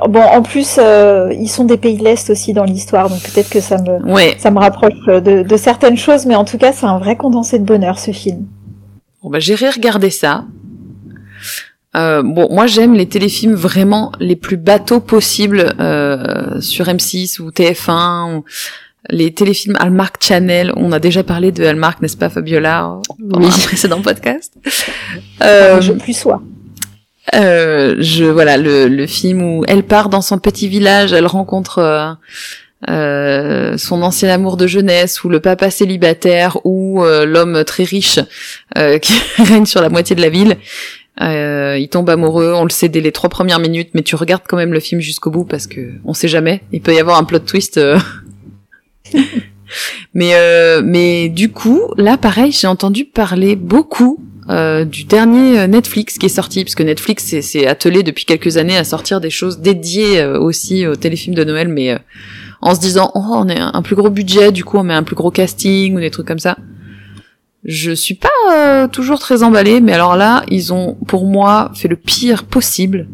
bon, 0.07 0.21
en 0.21 0.41
plus, 0.41 0.79
ils 1.31 1.49
sont 1.49 1.65
des 1.65 1.77
pays 1.77 1.97
de 1.97 2.03
l'Est 2.03 2.29
aussi 2.29 2.53
dans 2.53 2.63
l'histoire, 2.63 3.09
donc 3.09 3.21
peut-être 3.21 3.49
que 3.49 3.59
ça 3.59 3.77
me, 3.77 3.99
ça 4.37 4.51
me 4.51 4.59
rapproche 4.59 4.93
de, 5.07 5.43
de, 5.43 5.57
certaines 5.57 5.97
choses, 5.97 6.25
mais 6.25 6.35
en 6.35 6.45
tout 6.45 6.57
cas, 6.57 6.71
c'est 6.73 6.85
un 6.85 6.99
vrai 6.99 7.15
condensé 7.15 7.57
de 7.59 7.63
bonheur 7.63 7.97
ce 7.97 8.11
film. 8.11 8.45
Bon 9.23 9.29
bah 9.29 9.39
j'irai 9.39 9.69
regarder 9.69 10.09
ça. 10.09 10.45
Euh, 11.95 12.23
bon, 12.23 12.49
moi 12.51 12.67
j'aime 12.67 12.93
les 12.93 13.07
téléfilms 13.07 13.53
vraiment 13.53 14.11
les 14.19 14.35
plus 14.35 14.57
bateaux 14.57 14.99
possibles 14.99 15.75
euh, 15.79 16.59
sur 16.59 16.87
M6 16.87 17.39
ou 17.41 17.49
TF1 17.49 18.35
ou 18.35 18.45
les 19.09 19.33
téléfilms 19.33 19.77
Hallmark 19.79 20.21
Channel. 20.21 20.73
On 20.75 20.91
a 20.91 20.99
déjà 20.99 21.23
parlé 21.23 21.51
de 21.51 21.63
Hallmark, 21.63 22.01
n'est-ce 22.01 22.17
pas 22.17 22.29
Fabiola 22.29 22.99
dans 23.19 23.39
oui. 23.39 23.45
un 23.47 23.59
précédent 23.67 24.01
podcast. 24.01 24.53
Euh, 25.41 25.81
je 25.81 25.91
plus 25.91 26.17
sois. 26.17 26.41
Euh, 27.35 27.95
je 27.99 28.23
voilà 28.23 28.57
le, 28.57 28.87
le 28.87 29.07
film 29.07 29.41
où 29.41 29.65
elle 29.67 29.83
part 29.83 30.07
dans 30.07 30.21
son 30.21 30.37
petit 30.37 30.69
village, 30.69 31.11
elle 31.11 31.25
rencontre 31.25 32.17
euh, 32.89 33.33
euh, 33.73 33.77
son 33.77 34.01
ancien 34.01 34.29
amour 34.29 34.57
de 34.57 34.67
jeunesse 34.67 35.23
ou 35.23 35.29
le 35.29 35.39
papa 35.39 35.69
célibataire 35.69 36.57
ou 36.63 37.03
euh, 37.03 37.25
l'homme 37.25 37.63
très 37.63 37.83
riche 37.83 38.19
euh, 38.77 38.97
qui 39.01 39.13
règne 39.37 39.65
sur 39.65 39.81
la 39.81 39.89
moitié 39.89 40.15
de 40.15 40.21
la 40.21 40.29
ville. 40.29 40.57
il 41.19 41.87
tombe 41.89 42.09
amoureux, 42.09 42.53
on 42.55 42.63
le 42.63 42.69
sait 42.69 42.89
dès 42.89 43.01
les 43.01 43.11
trois 43.11 43.29
premières 43.29 43.59
minutes, 43.59 43.89
mais 43.93 44.01
tu 44.03 44.15
regardes 44.15 44.43
quand 44.47 44.57
même 44.57 44.73
le 44.73 44.79
film 44.79 45.01
jusqu'au 45.01 45.31
bout 45.31 45.45
parce 45.45 45.67
que 45.67 45.91
on 46.05 46.13
sait 46.13 46.27
jamais. 46.27 46.61
Il 46.71 46.81
peut 46.81 46.93
y 46.93 46.99
avoir 46.99 47.17
un 47.17 47.23
plot 47.23 47.39
twist. 47.39 47.79
mais 50.13 50.33
mais 50.83 51.29
du 51.29 51.49
coup, 51.51 51.93
là 51.97 52.17
pareil, 52.17 52.51
j'ai 52.51 52.67
entendu 52.67 53.05
parler 53.05 53.55
beaucoup 53.55 54.23
du 54.85 55.05
dernier 55.05 55.67
Netflix 55.67 56.17
qui 56.17 56.25
est 56.25 56.29
sorti, 56.29 56.63
parce 56.63 56.75
que 56.75 56.83
Netflix 56.83 57.39
s'est 57.39 57.65
attelé 57.65 58.03
depuis 58.03 58.25
quelques 58.25 58.57
années 58.57 58.77
à 58.77 58.83
sortir 58.83 59.21
des 59.21 59.29
choses 59.29 59.59
dédiées 59.59 60.25
aussi 60.25 60.85
aux 60.85 60.97
téléfilms 60.97 61.35
de 61.35 61.43
Noël, 61.43 61.69
mais 61.69 61.97
en 62.63 62.75
se 62.75 62.79
disant 62.79 63.11
oh 63.13 63.21
on 63.29 63.49
a 63.49 63.77
un 63.77 63.81
plus 63.81 63.95
gros 63.95 64.09
budget, 64.09 64.51
du 64.51 64.63
coup 64.63 64.77
on 64.77 64.83
met 64.83 64.93
un 64.93 65.03
plus 65.03 65.15
gros 65.15 65.31
casting 65.31 65.95
ou 65.95 65.99
des 65.99 66.11
trucs 66.11 66.27
comme 66.27 66.39
ça. 66.39 66.57
Je 67.65 67.91
suis 67.91 68.15
pas 68.15 68.29
euh, 68.51 68.87
toujours 68.87 69.19
très 69.19 69.43
emballée, 69.43 69.81
mais 69.81 69.93
alors 69.93 70.15
là 70.15 70.43
ils 70.49 70.73
ont 70.73 70.95
pour 71.07 71.25
moi 71.25 71.71
fait 71.75 71.87
le 71.87 71.95
pire 71.95 72.43
possible. 72.45 73.07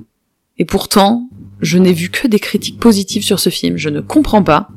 Et 0.58 0.66
pourtant 0.66 1.28
je 1.62 1.78
n'ai 1.78 1.94
vu 1.94 2.10
que 2.10 2.28
des 2.28 2.40
critiques 2.40 2.80
positives 2.80 3.24
sur 3.24 3.40
ce 3.40 3.50
film. 3.50 3.78
Je 3.78 3.90
ne 3.90 4.02
comprends 4.02 4.44
pas. 4.44 4.70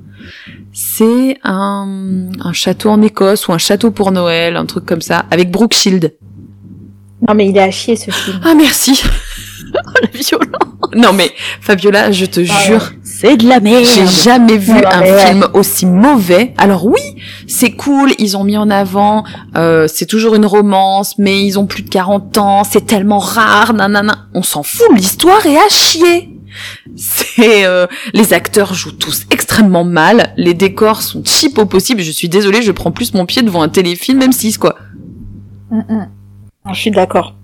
C'est 0.72 1.38
un, 1.44 2.28
un 2.40 2.52
château 2.52 2.90
en 2.90 3.02
Écosse 3.02 3.48
ou 3.48 3.52
un 3.52 3.58
château 3.58 3.90
pour 3.90 4.10
Noël, 4.10 4.56
un 4.56 4.66
truc 4.66 4.86
comme 4.86 5.02
ça, 5.02 5.26
avec 5.30 5.50
Brooke 5.50 5.74
Shield. 5.74 6.14
Non 7.28 7.34
mais 7.34 7.48
il 7.48 7.56
est 7.56 7.60
à 7.60 7.70
chier 7.70 7.96
ce 7.96 8.10
film. 8.10 8.40
Ah 8.42 8.54
merci. 8.54 9.00
oh 9.74 9.90
la 10.02 10.08
violence. 10.08 10.72
Non 10.94 11.12
mais 11.12 11.30
Fabiola, 11.60 12.10
je 12.10 12.26
te 12.26 12.40
ah 12.40 12.66
jure, 12.66 12.92
c'est 13.22 13.36
de 13.36 13.48
la 13.48 13.60
merde. 13.60 13.84
J'ai 13.84 14.06
jamais 14.06 14.56
vu 14.56 14.72
un 14.84 15.04
film 15.04 15.46
aussi 15.54 15.86
mauvais. 15.86 16.54
Alors 16.58 16.86
oui, 16.86 17.00
c'est 17.46 17.70
cool, 17.70 18.12
ils 18.18 18.36
ont 18.36 18.42
mis 18.42 18.56
en 18.56 18.68
avant, 18.68 19.22
euh, 19.56 19.86
c'est 19.86 20.06
toujours 20.06 20.34
une 20.34 20.44
romance, 20.44 21.18
mais 21.18 21.44
ils 21.44 21.56
ont 21.56 21.66
plus 21.66 21.84
de 21.84 21.88
40 21.88 22.38
ans, 22.38 22.64
c'est 22.64 22.84
tellement 22.84 23.20
rare, 23.20 23.74
nanana. 23.74 24.26
On 24.34 24.42
s'en 24.42 24.64
fout, 24.64 24.88
l'histoire 24.96 25.46
est 25.46 25.56
à 25.56 25.68
chier. 25.70 26.30
C'est 26.96 27.64
euh, 27.64 27.86
les 28.12 28.34
acteurs 28.34 28.74
jouent 28.74 28.92
tous 28.92 29.26
extrêmement 29.30 29.84
mal, 29.84 30.34
les 30.36 30.52
décors 30.52 31.00
sont 31.00 31.22
cheap 31.24 31.58
au 31.58 31.66
possible. 31.66 32.02
Je 32.02 32.10
suis 32.10 32.28
désolée, 32.28 32.60
je 32.60 32.72
prends 32.72 32.90
plus 32.90 33.14
mon 33.14 33.24
pied 33.24 33.42
devant 33.42 33.62
un 33.62 33.68
téléfilm 33.68 34.20
M6 34.20 34.58
quoi. 34.58 34.76
Mm, 35.70 35.78
mm. 35.78 36.08
Je 36.72 36.74
suis 36.74 36.90
d'accord. 36.90 37.36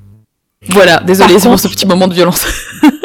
Voilà, 0.70 0.98
désolée, 1.06 1.38
c'est 1.38 1.48
pour 1.48 1.60
ce 1.60 1.68
petit 1.68 1.86
moment 1.86 2.08
de 2.08 2.14
violence. 2.14 2.44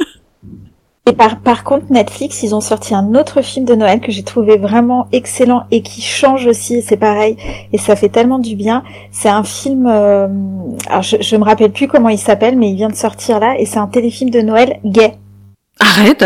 Et 1.05 1.11
par, 1.11 1.41
par 1.41 1.65
contre, 1.65 1.91
Netflix, 1.91 2.43
ils 2.43 2.55
ont 2.55 2.61
sorti 2.61 2.95
un 2.95 3.13
autre 3.13 3.41
film 3.41 3.65
de 3.65 3.75
Noël 3.75 3.99
que 3.99 4.09
j'ai 4.09 4.23
trouvé 4.23 4.57
vraiment 4.57 5.07
excellent 5.11 5.65
et 5.69 5.81
qui 5.81 6.01
change 6.01 6.47
aussi, 6.47 6.81
c'est 6.81 6.95
pareil, 6.95 7.35
et 7.73 7.77
ça 7.77 7.97
fait 7.97 8.07
tellement 8.07 8.39
du 8.39 8.55
bien. 8.55 8.83
C'est 9.11 9.27
un 9.27 9.43
film, 9.43 9.85
euh, 9.85 10.29
alors 10.87 11.01
je, 11.01 11.17
je 11.19 11.35
me 11.35 11.43
rappelle 11.43 11.73
plus 11.73 11.89
comment 11.89 12.07
il 12.07 12.17
s'appelle, 12.17 12.57
mais 12.57 12.69
il 12.69 12.75
vient 12.75 12.89
de 12.89 12.95
sortir 12.95 13.41
là, 13.41 13.55
et 13.59 13.65
c'est 13.65 13.79
un 13.79 13.87
téléfilm 13.87 14.29
de 14.29 14.39
Noël 14.39 14.79
gay. 14.85 15.15
Arrête 15.79 16.23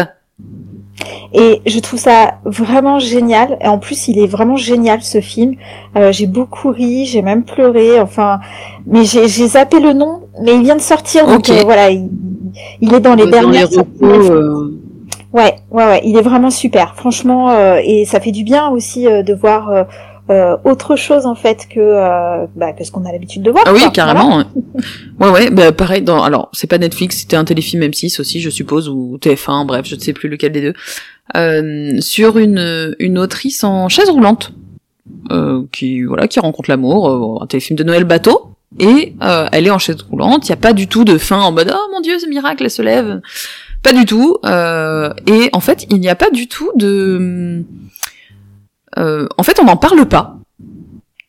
et 1.33 1.61
je 1.65 1.79
trouve 1.79 1.99
ça 1.99 2.35
vraiment 2.45 2.99
génial. 2.99 3.57
Et 3.61 3.67
en 3.67 3.77
plus, 3.77 4.07
il 4.07 4.19
est 4.19 4.27
vraiment 4.27 4.55
génial 4.55 5.01
ce 5.01 5.21
film. 5.21 5.55
Euh, 5.95 6.11
j'ai 6.11 6.27
beaucoup 6.27 6.69
ri, 6.69 7.05
j'ai 7.05 7.21
même 7.21 7.43
pleuré. 7.43 7.99
Enfin, 7.99 8.39
mais 8.85 9.03
j'ai 9.03 9.27
zappé 9.27 9.79
le 9.79 9.93
nom, 9.93 10.21
mais 10.41 10.55
il 10.55 10.63
vient 10.63 10.75
de 10.75 10.81
sortir, 10.81 11.27
donc 11.27 11.49
euh, 11.49 11.61
voilà, 11.63 11.89
il, 11.89 12.09
il, 12.81 12.93
est 12.93 12.99
dans 12.99 13.15
les 13.15 13.27
dernières. 13.27 13.67
Euh. 14.01 14.71
Ouais, 15.33 15.55
ouais, 15.71 15.85
ouais, 15.85 16.01
il 16.03 16.17
est 16.17 16.21
vraiment 16.21 16.49
super, 16.49 16.95
franchement, 16.95 17.75
et 17.83 18.05
ça 18.05 18.19
fait 18.19 18.31
du 18.31 18.43
bien 18.43 18.69
aussi 18.69 19.03
de 19.03 19.33
voir 19.33 19.85
autre 20.29 20.95
chose 20.95 21.25
en 21.25 21.35
fait 21.35 21.67
que 21.69 22.47
bah, 22.55 22.73
que 22.73 22.83
ce 22.83 22.91
qu'on 22.91 23.05
a 23.05 23.11
l'habitude 23.11 23.43
de 23.43 23.51
voir. 23.51 23.63
Ah 23.67 23.73
oui, 23.73 23.83
carrément. 23.93 24.43
ouais, 25.19 25.29
ouais, 25.29 25.49
bah, 25.49 25.71
pareil. 25.71 26.01
Dans 26.01 26.21
alors, 26.21 26.49
c'est 26.53 26.67
pas 26.67 26.77
Netflix, 26.77 27.19
c'était 27.19 27.37
un 27.37 27.45
téléfilm 27.45 27.83
M6 27.83 28.19
aussi, 28.19 28.41
je 28.41 28.49
suppose, 28.49 28.89
ou 28.89 29.17
TF1, 29.21 29.65
bref, 29.65 29.85
je 29.85 29.95
ne 29.95 29.99
sais 29.99 30.13
plus 30.13 30.29
lequel 30.29 30.51
des 30.51 30.61
deux, 30.61 30.73
euh, 31.35 31.99
sur 32.01 32.37
une 32.37 32.95
une 32.99 33.17
autrice 33.17 33.63
en 33.63 33.89
chaise 33.89 34.09
roulante. 34.09 34.53
Euh, 35.31 35.63
qui 35.71 36.03
voilà 36.03 36.27
qui 36.27 36.39
rencontre 36.39 36.69
l'amour, 36.69 37.41
un 37.41 37.47
téléfilm 37.47 37.77
de 37.77 37.83
Noël 37.83 38.03
bateau, 38.03 38.57
et 38.79 39.13
euh, 39.21 39.47
elle 39.51 39.67
est 39.67 39.71
en 39.71 39.79
chaise 39.79 39.97
roulante. 40.09 40.47
Il 40.47 40.51
n'y 40.51 40.53
a 40.53 40.57
pas 40.57 40.73
du 40.73 40.87
tout 40.87 41.03
de 41.03 41.17
fin 41.17 41.39
en 41.39 41.51
mode 41.51 41.73
oh 41.73 41.91
mon 41.93 42.01
dieu 42.01 42.17
c'est 42.19 42.27
miracle 42.27 42.63
elle 42.63 42.71
se 42.71 42.81
lève. 42.81 43.21
Pas 43.83 43.93
du 43.93 44.05
tout. 44.05 44.37
Euh, 44.45 45.13
et 45.25 45.49
en 45.53 45.59
fait 45.59 45.85
il 45.89 45.99
n'y 45.99 46.09
a 46.09 46.15
pas 46.15 46.29
du 46.29 46.47
tout 46.47 46.71
de. 46.75 47.63
Euh, 48.97 49.27
en 49.37 49.43
fait 49.43 49.59
on 49.59 49.65
n'en 49.65 49.77
parle 49.77 50.05
pas. 50.05 50.37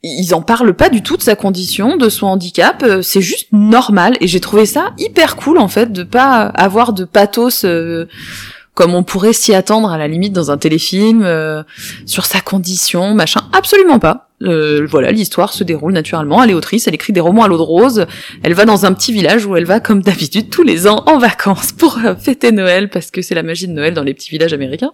Ils 0.04 0.32
en 0.32 0.42
parlent 0.42 0.74
pas 0.74 0.90
du 0.90 1.02
tout 1.02 1.16
de 1.16 1.22
sa 1.22 1.34
condition, 1.34 1.96
de 1.96 2.08
son 2.08 2.26
handicap. 2.26 2.82
Euh, 2.84 3.02
c'est 3.02 3.20
juste 3.20 3.48
normal. 3.52 4.16
Et 4.20 4.28
j'ai 4.28 4.38
trouvé 4.38 4.64
ça 4.64 4.92
hyper 4.96 5.34
cool 5.36 5.58
en 5.58 5.68
fait 5.68 5.92
de 5.92 6.04
pas 6.04 6.42
avoir 6.42 6.92
de 6.92 7.04
pathos. 7.04 7.64
Euh, 7.64 8.06
comme 8.78 8.94
on 8.94 9.02
pourrait 9.02 9.32
s'y 9.32 9.56
attendre 9.56 9.90
à 9.90 9.98
la 9.98 10.06
limite 10.06 10.32
dans 10.32 10.52
un 10.52 10.56
téléfilm, 10.56 11.22
euh, 11.24 11.64
sur 12.06 12.26
sa 12.26 12.40
condition, 12.40 13.12
machin. 13.12 13.40
Absolument 13.52 13.98
pas. 13.98 14.28
Euh, 14.44 14.86
voilà, 14.88 15.10
l'histoire 15.10 15.52
se 15.52 15.64
déroule 15.64 15.92
naturellement. 15.92 16.44
Elle 16.44 16.50
est 16.50 16.54
autrice, 16.54 16.86
elle 16.86 16.94
écrit 16.94 17.12
des 17.12 17.18
romans 17.18 17.42
à 17.42 17.48
l'eau 17.48 17.56
de 17.56 17.62
rose. 17.62 18.06
Elle 18.44 18.54
va 18.54 18.66
dans 18.66 18.86
un 18.86 18.92
petit 18.92 19.12
village 19.12 19.46
où 19.46 19.56
elle 19.56 19.64
va, 19.64 19.80
comme 19.80 20.00
d'habitude, 20.00 20.48
tous 20.48 20.62
les 20.62 20.86
ans 20.86 21.02
en 21.06 21.18
vacances 21.18 21.72
pour 21.72 21.98
fêter 22.20 22.52
Noël, 22.52 22.88
parce 22.88 23.10
que 23.10 23.20
c'est 23.20 23.34
la 23.34 23.42
magie 23.42 23.66
de 23.66 23.72
Noël 23.72 23.94
dans 23.94 24.04
les 24.04 24.14
petits 24.14 24.30
villages 24.30 24.52
américains. 24.52 24.92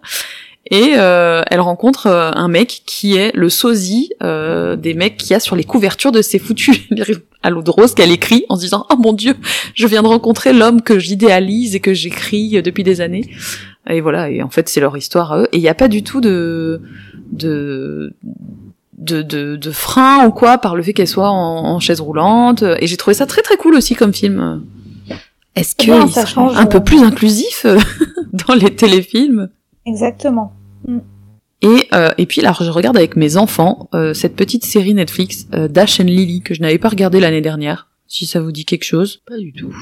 Et 0.71 0.93
elle 0.93 1.61
rencontre 1.61 2.07
un 2.07 2.49
mec 2.49 2.83
qui 2.87 3.17
est 3.17 3.35
le 3.35 3.49
sosie 3.49 4.11
des 4.21 4.95
mecs 4.95 5.17
qu'il 5.19 5.31
y 5.31 5.35
a 5.35 5.41
sur 5.41 5.57
les 5.57 5.65
couvertures 5.65 6.13
de 6.13 6.23
ces 6.23 6.39
foutus 6.39 6.81
à 7.43 7.51
l'eau 7.51 7.63
de 7.63 7.71
rose 7.71 7.95
qu'elle 7.95 8.11
écrit 8.13 8.47
en 8.49 8.57
se 8.57 8.63
disant 8.63 8.87
oh 8.91 8.97
mon 8.97 9.13
dieu 9.13 9.37
je 9.75 9.87
viens 9.87 10.03
de 10.03 10.09
rencontrer 10.09 10.55
l'homme 10.55 10.81
que 10.81 10.99
j'idéalise 10.99 11.75
et 11.75 11.81
que 11.81 11.93
j'écris 11.93 12.63
depuis 12.63 12.83
des 12.83 13.03
années 13.03 13.29
et 13.91 14.01
voilà 14.01 14.31
et 14.31 14.43
en 14.43 14.49
fait 14.49 14.69
c'est 14.69 14.81
leur 14.81 14.97
histoire 14.97 15.33
à 15.33 15.39
eux. 15.41 15.49
Et 15.53 15.59
il 15.59 15.61
n'y 15.61 15.69
a 15.69 15.75
pas 15.75 15.89
du 15.89 16.03
tout 16.03 16.21
de 16.21 16.81
de 17.33 18.15
de, 18.97 19.23
de, 19.23 19.57
de 19.57 19.71
frein 19.71 20.27
ou 20.27 20.31
quoi 20.31 20.59
par 20.59 20.77
le 20.77 20.83
fait 20.83 20.93
qu'elle 20.93 21.09
soit 21.09 21.31
en, 21.31 21.81
chaise 21.81 22.01
roulante. 22.01 22.63
Et 22.81 22.87
j'ai 22.87 22.97
trouvé 22.97 23.15
ça 23.15 23.27
très 23.27 23.43
très 23.43 23.57
cool 23.57 23.75
aussi 23.75 23.95
comme 23.95 24.15
film. 24.15 24.65
Est-ce 25.57 25.75
que 25.75 26.11
ça 26.11 26.27
change 26.27 26.57
un 26.57 26.67
peu 26.67 26.83
plus 26.83 27.03
inclusif 27.03 27.67
dans 28.33 28.55
les 28.55 28.75
téléfilms? 28.75 29.49
Exactement 29.87 30.53
mm. 30.87 30.99
Et, 31.63 31.89
euh, 31.95 32.11
et 32.19 32.27
puis 32.27 32.43
là, 32.43 32.55
je 32.61 32.69
regarde 32.69 32.97
avec 32.97 33.17
mes 33.17 33.39
enfants 33.39 33.89
euh, 33.95 34.13
cette 34.13 34.37
petite 34.37 34.67
série 34.67 34.93
Netflix 34.93 35.47
euh, 35.55 35.67
Dash 35.67 35.99
and 35.99 36.05
Lily 36.05 36.43
que 36.43 36.53
je 36.53 36.61
n'avais 36.61 36.79
pas 36.79 36.91
regardé 36.91 37.21
l'année 37.21 37.41
dernière. 37.41 37.89
Si 38.07 38.27
ça 38.27 38.39
vous 38.39 38.53
dit 38.53 38.67
quelque 38.67 38.85
chose. 38.85 39.23
Pas 39.27 39.39
du 39.39 39.53
tout. 39.55 39.75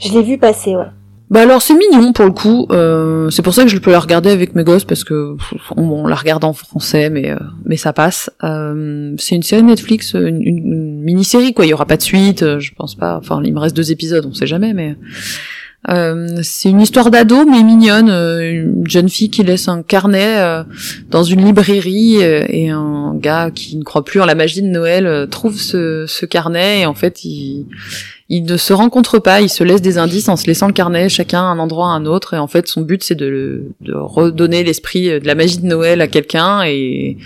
Je 0.00 0.12
l'ai 0.12 0.22
vu 0.22 0.38
passer, 0.38 0.74
ouais. 0.74 0.86
Bah 1.28 1.40
alors 1.40 1.60
c'est 1.60 1.74
mignon 1.74 2.12
pour 2.12 2.24
le 2.24 2.30
coup. 2.30 2.68
Euh, 2.70 3.30
c'est 3.30 3.42
pour 3.42 3.52
ça 3.52 3.64
que 3.64 3.68
je 3.68 3.78
peux 3.78 3.90
la 3.90 3.98
regarder 3.98 4.30
avec 4.30 4.54
mes 4.54 4.62
gosses 4.62 4.84
parce 4.84 5.02
que 5.02 5.36
on, 5.76 6.06
la 6.06 6.14
regarde 6.14 6.44
en 6.44 6.52
français, 6.52 7.10
mais 7.10 7.30
euh, 7.30 7.36
mais 7.64 7.76
ça 7.76 7.92
passe. 7.92 8.30
Euh, 8.44 9.12
c'est 9.18 9.34
une 9.34 9.42
série 9.42 9.64
Netflix, 9.64 10.14
une, 10.14 10.40
une 10.40 11.02
mini-série 11.02 11.52
quoi. 11.52 11.66
Il 11.66 11.70
y 11.70 11.74
aura 11.74 11.84
pas 11.84 11.96
de 11.96 12.02
suite, 12.02 12.58
je 12.60 12.70
pense 12.74 12.94
pas. 12.94 13.16
Enfin, 13.16 13.42
il 13.44 13.52
me 13.52 13.58
reste 13.58 13.76
deux 13.76 13.90
épisodes, 13.90 14.24
on 14.24 14.34
sait 14.34 14.46
jamais, 14.46 14.72
mais 14.72 14.96
euh, 15.88 16.40
c'est 16.42 16.70
une 16.70 16.80
histoire 16.80 17.10
d'ado 17.10 17.44
mais 17.44 17.62
mignonne, 17.62 18.10
euh, 18.10 18.50
une 18.50 18.88
jeune 18.88 19.08
fille 19.08 19.30
qui 19.30 19.44
laisse 19.44 19.68
un 19.68 19.82
carnet 19.82 20.38
euh, 20.38 20.64
dans 21.10 21.22
une 21.22 21.44
librairie 21.44 22.16
et 22.16 22.70
un 22.70 23.14
gars 23.14 23.50
qui 23.54 23.76
ne 23.76 23.84
croit 23.84 24.04
plus 24.04 24.20
en 24.20 24.26
la 24.26 24.34
magie 24.34 24.62
de 24.62 24.66
Noël 24.66 25.28
trouve 25.30 25.58
ce, 25.60 26.26
carnet 26.26 26.80
et 26.80 26.86
en 26.86 26.94
fait 26.94 27.24
il, 27.24 27.66
il 28.28 28.44
ne 28.44 28.56
se 28.56 28.72
rencontre 28.72 29.20
pas, 29.20 29.40
il 29.40 29.48
se 29.48 29.62
laisse 29.62 29.82
des 29.82 29.98
indices 29.98 30.28
en 30.28 30.36
se 30.36 30.46
laissant 30.46 30.66
le 30.66 30.72
carnet 30.72 31.08
chacun 31.08 31.40
à 31.40 31.44
un 31.44 31.58
endroit 31.60 31.88
à 31.88 31.90
un 31.90 32.04
autre 32.04 32.34
et 32.34 32.38
en 32.38 32.48
fait 32.48 32.66
son 32.66 32.80
but 32.80 33.04
c'est 33.04 33.14
de, 33.14 33.66
de 33.80 33.94
redonner 33.94 34.64
l'esprit 34.64 35.20
de 35.20 35.26
la 35.26 35.36
magie 35.36 35.58
de 35.58 35.66
Noël 35.66 36.00
à 36.00 36.08
quelqu'un 36.08 36.62
et 36.64 37.16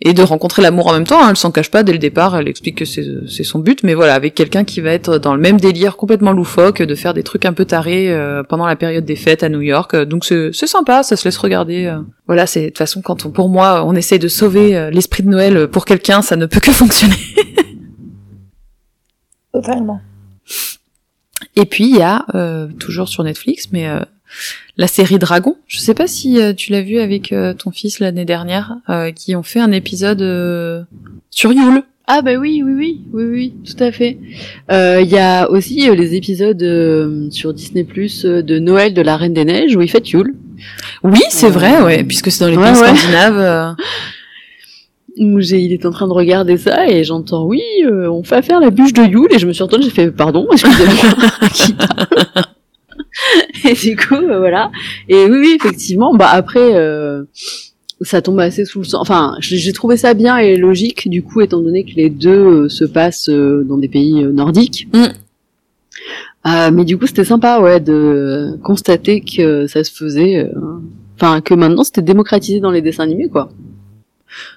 et 0.00 0.12
de 0.12 0.22
rencontrer 0.22 0.62
l'amour 0.62 0.86
en 0.86 0.92
même 0.92 1.06
temps. 1.06 1.22
Hein, 1.22 1.30
elle 1.30 1.36
s'en 1.36 1.50
cache 1.50 1.70
pas 1.70 1.82
dès 1.82 1.92
le 1.92 1.98
départ, 1.98 2.36
elle 2.36 2.48
explique 2.48 2.76
que 2.76 2.84
c'est 2.84 3.44
son 3.44 3.58
but, 3.58 3.82
mais 3.82 3.94
voilà, 3.94 4.14
avec 4.14 4.34
quelqu'un 4.34 4.64
qui 4.64 4.80
va 4.80 4.90
être 4.90 5.18
dans 5.18 5.34
le 5.34 5.40
même 5.40 5.58
délire 5.58 5.96
complètement 5.96 6.32
loufoque, 6.32 6.82
de 6.82 6.94
faire 6.94 7.14
des 7.14 7.22
trucs 7.22 7.44
un 7.44 7.52
peu 7.52 7.64
tarés 7.64 8.10
euh, 8.12 8.42
pendant 8.42 8.66
la 8.66 8.76
période 8.76 9.04
des 9.04 9.16
fêtes 9.16 9.42
à 9.42 9.48
New 9.48 9.60
York. 9.60 9.96
Donc 9.96 10.24
c'est 10.24 10.52
sympa, 10.52 11.02
ça 11.02 11.16
se 11.16 11.24
laisse 11.24 11.38
regarder. 11.38 11.86
Euh. 11.86 11.98
Voilà, 12.26 12.46
c'est 12.46 12.62
de 12.62 12.66
toute 12.66 12.78
façon 12.78 13.02
quand 13.02 13.26
on, 13.26 13.30
pour 13.30 13.48
moi 13.48 13.84
on 13.84 13.94
essaie 13.94 14.18
de 14.18 14.28
sauver 14.28 14.76
euh, 14.76 14.90
l'esprit 14.90 15.22
de 15.22 15.28
Noël 15.28 15.68
pour 15.68 15.84
quelqu'un, 15.84 16.22
ça 16.22 16.36
ne 16.36 16.46
peut 16.46 16.60
que 16.60 16.70
fonctionner. 16.70 17.16
Totalement. 19.52 20.00
Et 21.56 21.64
puis 21.64 21.84
il 21.88 21.96
y 21.96 22.02
a 22.02 22.24
toujours 22.78 23.08
sur 23.08 23.24
Netflix, 23.24 23.68
mais 23.72 23.88
la 24.78 24.86
série 24.86 25.18
Dragon. 25.18 25.56
Je 25.66 25.78
sais 25.78 25.94
pas 25.94 26.06
si 26.06 26.40
euh, 26.40 26.54
tu 26.54 26.72
l'as 26.72 26.82
vu 26.82 26.98
avec 26.98 27.32
euh, 27.32 27.52
ton 27.52 27.70
fils 27.70 27.98
l'année 27.98 28.24
dernière, 28.24 28.76
euh, 28.88 29.10
qui 29.10 29.34
ont 29.36 29.42
fait 29.42 29.60
un 29.60 29.72
épisode 29.72 30.86
sur 31.30 31.52
Yule. 31.52 31.82
Ah 32.10 32.22
bah 32.22 32.36
oui, 32.36 32.62
oui, 32.64 32.72
oui, 32.72 33.00
oui, 33.12 33.24
oui, 33.24 33.54
tout 33.66 33.84
à 33.84 33.92
fait. 33.92 34.18
Il 34.70 35.08
y 35.08 35.18
a 35.18 35.50
aussi 35.50 35.94
les 35.94 36.14
épisodes 36.14 37.28
sur 37.30 37.52
Disney 37.52 37.84
Plus 37.84 38.24
de 38.24 38.58
Noël 38.58 38.94
de 38.94 39.02
la 39.02 39.18
Reine 39.18 39.34
des 39.34 39.44
Neiges 39.44 39.76
où 39.76 39.82
il 39.82 39.90
fait 39.90 40.08
Yule. 40.10 40.34
Oui, 41.02 41.20
c'est 41.28 41.50
vrai, 41.50 41.82
ouais, 41.82 42.04
puisque 42.04 42.30
c'est 42.30 42.44
dans 42.44 42.50
les 42.50 42.56
pays 42.56 42.74
scandinaves. 42.74 43.76
Où 45.20 45.40
il 45.40 45.72
est 45.72 45.84
en 45.84 45.90
train 45.90 46.06
de 46.06 46.12
regarder 46.12 46.56
ça 46.56 46.86
et 46.86 47.02
j'entends 47.02 47.44
oui, 47.44 47.60
on 47.84 48.22
fait 48.22 48.40
faire 48.40 48.60
la 48.60 48.70
bûche 48.70 48.92
de 48.92 49.02
Yule 49.02 49.26
et 49.32 49.40
je 49.40 49.48
me 49.48 49.52
suis 49.52 49.64
retournée, 49.64 49.84
j'ai 49.84 49.90
fait 49.90 50.12
pardon, 50.12 50.46
excusez-moi. 50.52 51.16
et 53.68 53.74
du 53.74 53.96
coup, 53.96 54.14
euh, 54.14 54.38
voilà. 54.38 54.70
Et 55.08 55.26
oui, 55.26 55.38
oui, 55.40 55.56
effectivement. 55.58 56.14
Bah 56.14 56.28
après, 56.30 56.74
euh, 56.74 57.24
ça 58.00 58.22
tombe 58.22 58.40
assez 58.40 58.64
sous 58.64 58.78
le 58.78 58.84
sens. 58.84 59.00
Enfin, 59.00 59.36
j'ai 59.40 59.72
trouvé 59.72 59.96
ça 59.96 60.14
bien 60.14 60.38
et 60.38 60.56
logique, 60.56 61.08
du 61.08 61.22
coup, 61.22 61.40
étant 61.40 61.60
donné 61.60 61.84
que 61.84 61.94
les 61.96 62.10
deux 62.10 62.64
euh, 62.64 62.68
se 62.68 62.84
passent 62.84 63.28
dans 63.28 63.76
des 63.76 63.88
pays 63.88 64.24
nordiques. 64.24 64.88
Mm. 64.92 66.70
mais 66.72 66.84
du 66.84 66.96
coup, 66.96 67.06
c'était 67.06 67.24
sympa, 67.24 67.60
ouais, 67.60 67.80
de 67.80 68.58
constater 68.62 69.20
que 69.20 69.66
ça 69.66 69.84
se 69.84 69.92
faisait. 69.92 70.50
Enfin, 71.16 71.40
que 71.40 71.54
maintenant, 71.54 71.84
c'était 71.84 72.02
démocratisé 72.02 72.60
dans 72.60 72.70
les 72.70 72.80
dessins 72.80 73.02
animés, 73.02 73.28
quoi. 73.28 73.50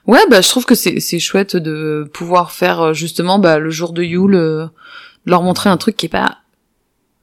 Ouais, 0.06 0.20
bah 0.30 0.42
je 0.42 0.50
trouve 0.50 0.66
que 0.66 0.76
c'est 0.76 1.20
chouette 1.20 1.56
de 1.56 2.08
pouvoir 2.14 2.52
faire 2.52 2.94
justement 2.94 3.40
bah, 3.40 3.58
le 3.58 3.70
jour 3.70 3.94
de 3.94 4.04
Yule, 4.04 4.70
leur 5.26 5.44
montrer 5.44 5.70
un 5.70 5.78
truc 5.78 5.96
qui 5.96 6.08
est 6.08 6.10
pas 6.10 6.42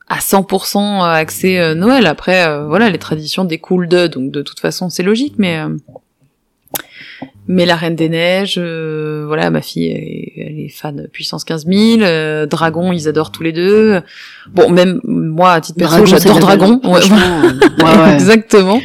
à 0.09 0.17
100% 0.17 1.07
accès 1.07 1.59
euh, 1.59 1.75
Noël. 1.75 2.07
Après, 2.07 2.47
euh, 2.47 2.65
voilà, 2.65 2.89
les 2.89 2.97
traditions 2.97 3.45
découlent 3.45 3.87
de, 3.87 4.07
donc 4.07 4.31
de 4.31 4.41
toute 4.41 4.59
façon 4.59 4.89
c'est 4.89 5.03
logique, 5.03 5.35
mais 5.37 5.59
euh, 5.59 5.69
mais 7.47 7.65
la 7.65 7.75
Reine 7.75 7.95
des 7.95 8.09
Neiges, 8.09 8.59
voilà, 8.59 9.49
ma 9.49 9.61
fille, 9.61 9.89
elle 10.37 10.59
est, 10.59 10.69
fan 10.69 11.07
puissance 11.11 11.43
15 11.43 11.65
000. 11.65 12.45
Dragon, 12.45 12.91
ils 12.91 13.07
adorent 13.07 13.31
tous 13.31 13.41
les 13.41 13.51
deux. 13.51 14.01
Bon, 14.51 14.69
même 14.69 15.01
moi, 15.03 15.53
à 15.53 15.61
titre 15.61 15.79
perso, 15.79 16.05
j'adore 16.05 16.37
Dragon. 16.39 16.79
Ouais, 16.83 16.99
ouais, 16.99 18.13
Exactement. 18.13 18.79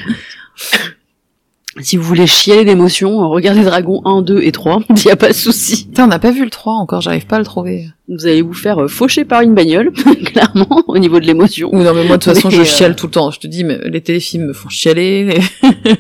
Si 1.81 1.97
vous 1.97 2.05
voulez 2.05 2.27
chialer 2.27 2.65
d'émotion, 2.65 3.29
regardez 3.31 3.65
Dragon 3.65 4.01
1, 4.05 4.23
2 4.23 4.43
et 4.43 4.53
3, 4.53 4.83
il 4.91 4.95
n'y 5.07 5.11
a 5.11 5.17
pas 5.17 5.29
de 5.29 5.35
souci. 5.35 5.89
on 5.99 6.07
n'a 6.07 6.21
pas 6.21 6.31
vu 6.31 6.45
le 6.45 6.51
3 6.51 6.75
encore, 6.75 7.01
j'arrive 7.01 7.27
pas 7.27 7.37
à 7.37 7.39
le 7.41 7.45
trouver. 7.45 7.89
Vous 8.09 8.27
allez 8.27 8.43
vous 8.43 8.53
faire 8.53 8.83
euh, 8.83 8.89
faucher 8.89 9.25
par 9.25 9.41
une 9.41 9.55
bagnole, 9.55 9.93
clairement, 10.25 10.85
au 10.87 10.99
niveau 10.99 11.19
de 11.19 11.27
l'émotion. 11.27 11.71
Ou 11.73 11.83
non, 11.83 11.95
mais 11.95 12.05
moi, 12.05 12.17
de 12.17 12.23
toute 12.23 12.35
façon, 12.35 12.51
je 12.51 12.61
euh, 12.61 12.65
chiale 12.65 12.95
tout 12.95 13.07
le 13.07 13.13
temps. 13.13 13.31
Je 13.33 13.41
te 13.41 13.49
dis, 13.49 13.65
mais 13.65 13.79
les 13.85 14.01
téléfilms 14.01 14.47
me 14.47 14.53
font 14.53 14.69
chialer. 14.69 15.41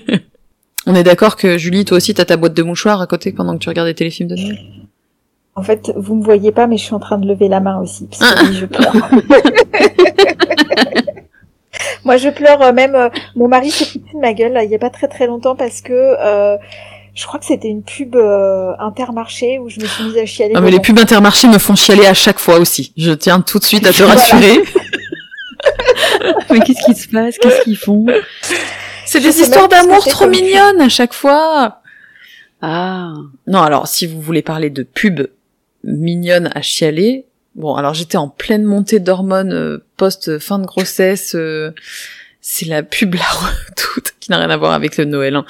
on 0.86 0.94
est 0.94 1.02
d'accord 1.02 1.36
que 1.36 1.58
Julie, 1.58 1.84
toi 1.84 1.96
aussi, 1.96 2.14
t'as 2.14 2.24
ta 2.24 2.36
boîte 2.36 2.54
de 2.54 2.62
mouchoirs 2.62 3.00
à 3.00 3.06
côté 3.06 3.32
pendant 3.32 3.54
que 3.54 3.58
tu 3.58 3.68
regardes 3.68 3.88
des 3.88 3.94
téléfilms 3.94 4.28
de 4.28 4.36
Noël? 4.36 4.58
En 5.56 5.62
fait, 5.62 5.92
vous 5.96 6.14
me 6.14 6.22
voyez 6.22 6.52
pas, 6.52 6.66
mais 6.66 6.76
je 6.76 6.84
suis 6.84 6.94
en 6.94 7.00
train 7.00 7.18
de 7.18 7.26
lever 7.26 7.48
la 7.48 7.60
main 7.60 7.80
aussi, 7.80 8.06
parce 8.06 8.34
que 8.34 8.52
je 8.52 8.66
pleure. 8.66 8.94
Moi, 12.04 12.16
je 12.16 12.28
pleure 12.28 12.62
euh, 12.62 12.72
même. 12.72 12.94
Euh, 12.94 13.08
mon 13.36 13.48
mari 13.48 13.70
s'est 13.70 13.84
foutu 13.84 14.14
de 14.14 14.20
ma 14.20 14.32
gueule 14.32 14.58
il 14.62 14.70
y 14.70 14.74
a 14.74 14.78
pas 14.78 14.90
très 14.90 15.08
très 15.08 15.26
longtemps 15.26 15.56
parce 15.56 15.80
que 15.80 15.92
euh, 15.92 16.56
je 17.14 17.26
crois 17.26 17.38
que 17.38 17.46
c'était 17.46 17.68
une 17.68 17.82
pub 17.82 18.16
Intermarché 18.78 19.58
où 19.58 19.68
je 19.68 19.80
me 19.80 19.86
suis 19.86 20.04
mise 20.04 20.18
à 20.18 20.26
chialer. 20.26 20.54
Non, 20.54 20.60
mais 20.60 20.70
les 20.70 20.80
pubs 20.80 20.98
Intermarché 20.98 21.48
me 21.48 21.58
font 21.58 21.76
chialer 21.76 22.06
à 22.06 22.14
chaque 22.14 22.38
fois 22.38 22.58
aussi. 22.58 22.92
Je 22.96 23.12
tiens 23.12 23.40
tout 23.40 23.58
de 23.58 23.64
suite 23.64 23.86
à 23.86 23.92
te 23.92 24.02
rassurer. 24.02 24.58
mais 26.50 26.60
qu'est-ce 26.60 26.84
qui 26.84 26.94
se 26.94 27.08
passe? 27.08 27.38
Qu'est-ce 27.38 27.62
qu'ils 27.62 27.76
font? 27.76 28.06
C'est 29.06 29.20
des 29.20 29.40
histoires 29.40 29.68
d'amour 29.68 30.04
trop 30.04 30.26
mignonnes 30.26 30.80
à 30.80 30.88
chaque 30.88 31.14
fois. 31.14 31.80
Ah. 32.62 33.12
Non, 33.46 33.60
alors 33.60 33.88
si 33.88 34.06
vous 34.06 34.20
voulez 34.20 34.42
parler 34.42 34.70
de 34.70 34.82
pubs 34.82 35.28
mignonnes 35.84 36.50
à 36.54 36.62
chialer, 36.62 37.26
Bon, 37.54 37.76
alors 37.76 37.94
j'étais 37.94 38.16
en 38.16 38.28
pleine 38.28 38.64
montée 38.64 38.98
d'hormones 38.98 39.52
euh, 39.52 39.78
post 39.96 40.38
fin 40.38 40.58
de 40.58 40.66
grossesse. 40.66 41.34
Euh, 41.36 41.70
c'est 42.40 42.66
la 42.66 42.82
pub 42.82 43.14
La 43.14 43.24
Redoute 43.24 44.14
qui 44.20 44.30
n'a 44.30 44.38
rien 44.38 44.50
à 44.50 44.56
voir 44.56 44.72
avec 44.72 44.96
le 44.96 45.04
Noël. 45.04 45.36
Hein. 45.36 45.44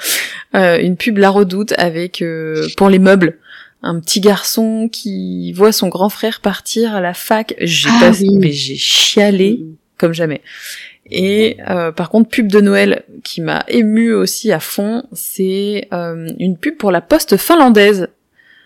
Euh, 0.55 0.79
une 0.79 0.97
pub 0.97 1.17
La 1.17 1.29
Redoute 1.29 1.73
avec 1.77 2.23
pour 2.77 2.89
les 2.89 2.99
meubles 2.99 3.39
un 3.81 3.99
petit 3.99 4.19
garçon 4.19 4.89
qui 4.91 5.53
voit 5.53 5.71
son 5.71 5.89
grand 5.89 6.09
frère 6.09 6.41
partir 6.41 6.95
à 6.95 7.01
la 7.01 7.13
fac. 7.13 7.53
J'ai 7.59 7.89
ah, 8.01 8.11
mais 8.39 8.51
j'ai 8.51 8.77
chialé 8.77 9.63
comme 9.97 10.13
jamais. 10.13 10.41
Et 11.11 11.57
par 11.95 12.09
contre, 12.09 12.29
pub 12.29 12.47
de 12.47 12.61
Noël 12.61 13.03
qui 13.23 13.41
m'a 13.41 13.63
ému 13.67 14.11
aussi 14.11 14.51
à 14.51 14.59
fond, 14.59 15.03
c'est 15.13 15.87
une 15.91 16.57
pub 16.59 16.77
pour 16.77 16.89
la 16.89 17.01
poste 17.01 17.37
finlandaise 17.37 18.07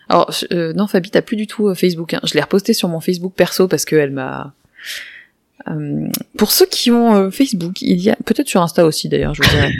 alors, 0.10 0.32
euh, 0.52 0.74
non, 0.74 0.88
Fabi, 0.88 1.12
t'as 1.12 1.22
plus 1.22 1.36
du 1.36 1.46
tout 1.46 1.68
euh, 1.68 1.76
Facebook. 1.76 2.16
Hein. 2.16 2.20
Je 2.24 2.34
l'ai 2.34 2.42
reposté 2.42 2.74
sur 2.74 2.90
mon 2.90 3.00
Facebook 3.00 3.34
perso 3.36 3.68
parce 3.68 3.86
qu'elle 3.86 4.12
m'a... 4.12 4.54
Euh, 5.70 6.08
pour 6.36 6.52
ceux 6.52 6.66
qui 6.66 6.90
ont 6.90 7.30
Facebook, 7.30 7.82
il 7.82 8.00
y 8.00 8.10
a 8.10 8.18
peut-être 8.26 8.48
sur 8.48 8.62
Insta 8.62 8.86
aussi 8.86 9.08
d'ailleurs, 9.08 9.36
je 9.36 9.44
vous 9.44 9.50
dirais, 9.50 9.72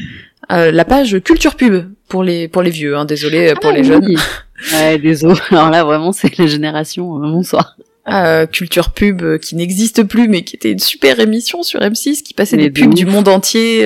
la 0.72 0.86
page 0.86 1.20
culture 1.24 1.56
pub 1.56 1.86
pour 2.08 2.22
les 2.22 2.48
pour 2.48 2.62
les 2.62 2.70
vieux. 2.70 2.96
Hein, 2.96 3.06
désolé 3.06 3.54
pour 3.60 3.72
ah 3.72 3.74
les 3.74 3.84
jeunes. 3.84 4.16
Ouais, 4.74 5.00
désolé. 5.00 5.40
Alors 5.52 5.70
là, 5.70 5.84
vraiment, 5.84 6.12
c'est 6.12 6.38
la 6.38 6.48
génération. 6.48 7.18
bonsoir. 7.18 7.78
culture 8.52 8.92
pub 8.92 9.38
qui 9.38 9.56
n'existe 9.56 10.04
plus, 10.04 10.28
mais 10.28 10.44
qui 10.44 10.58
était 10.58 10.72
une 10.72 10.80
super 10.80 11.20
émission 11.22 11.64
sur 11.64 11.80
M6 11.80 12.24
qui 12.24 12.34
passait 12.34 12.58
des 12.58 12.70
pubs 12.70 12.94
du 12.94 13.06
monde 13.06 13.30
entier, 13.30 13.84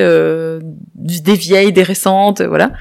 des 0.96 1.36
vieilles, 1.36 1.72
des 1.72 1.84
récentes, 1.84 2.42
voilà. 2.42 2.72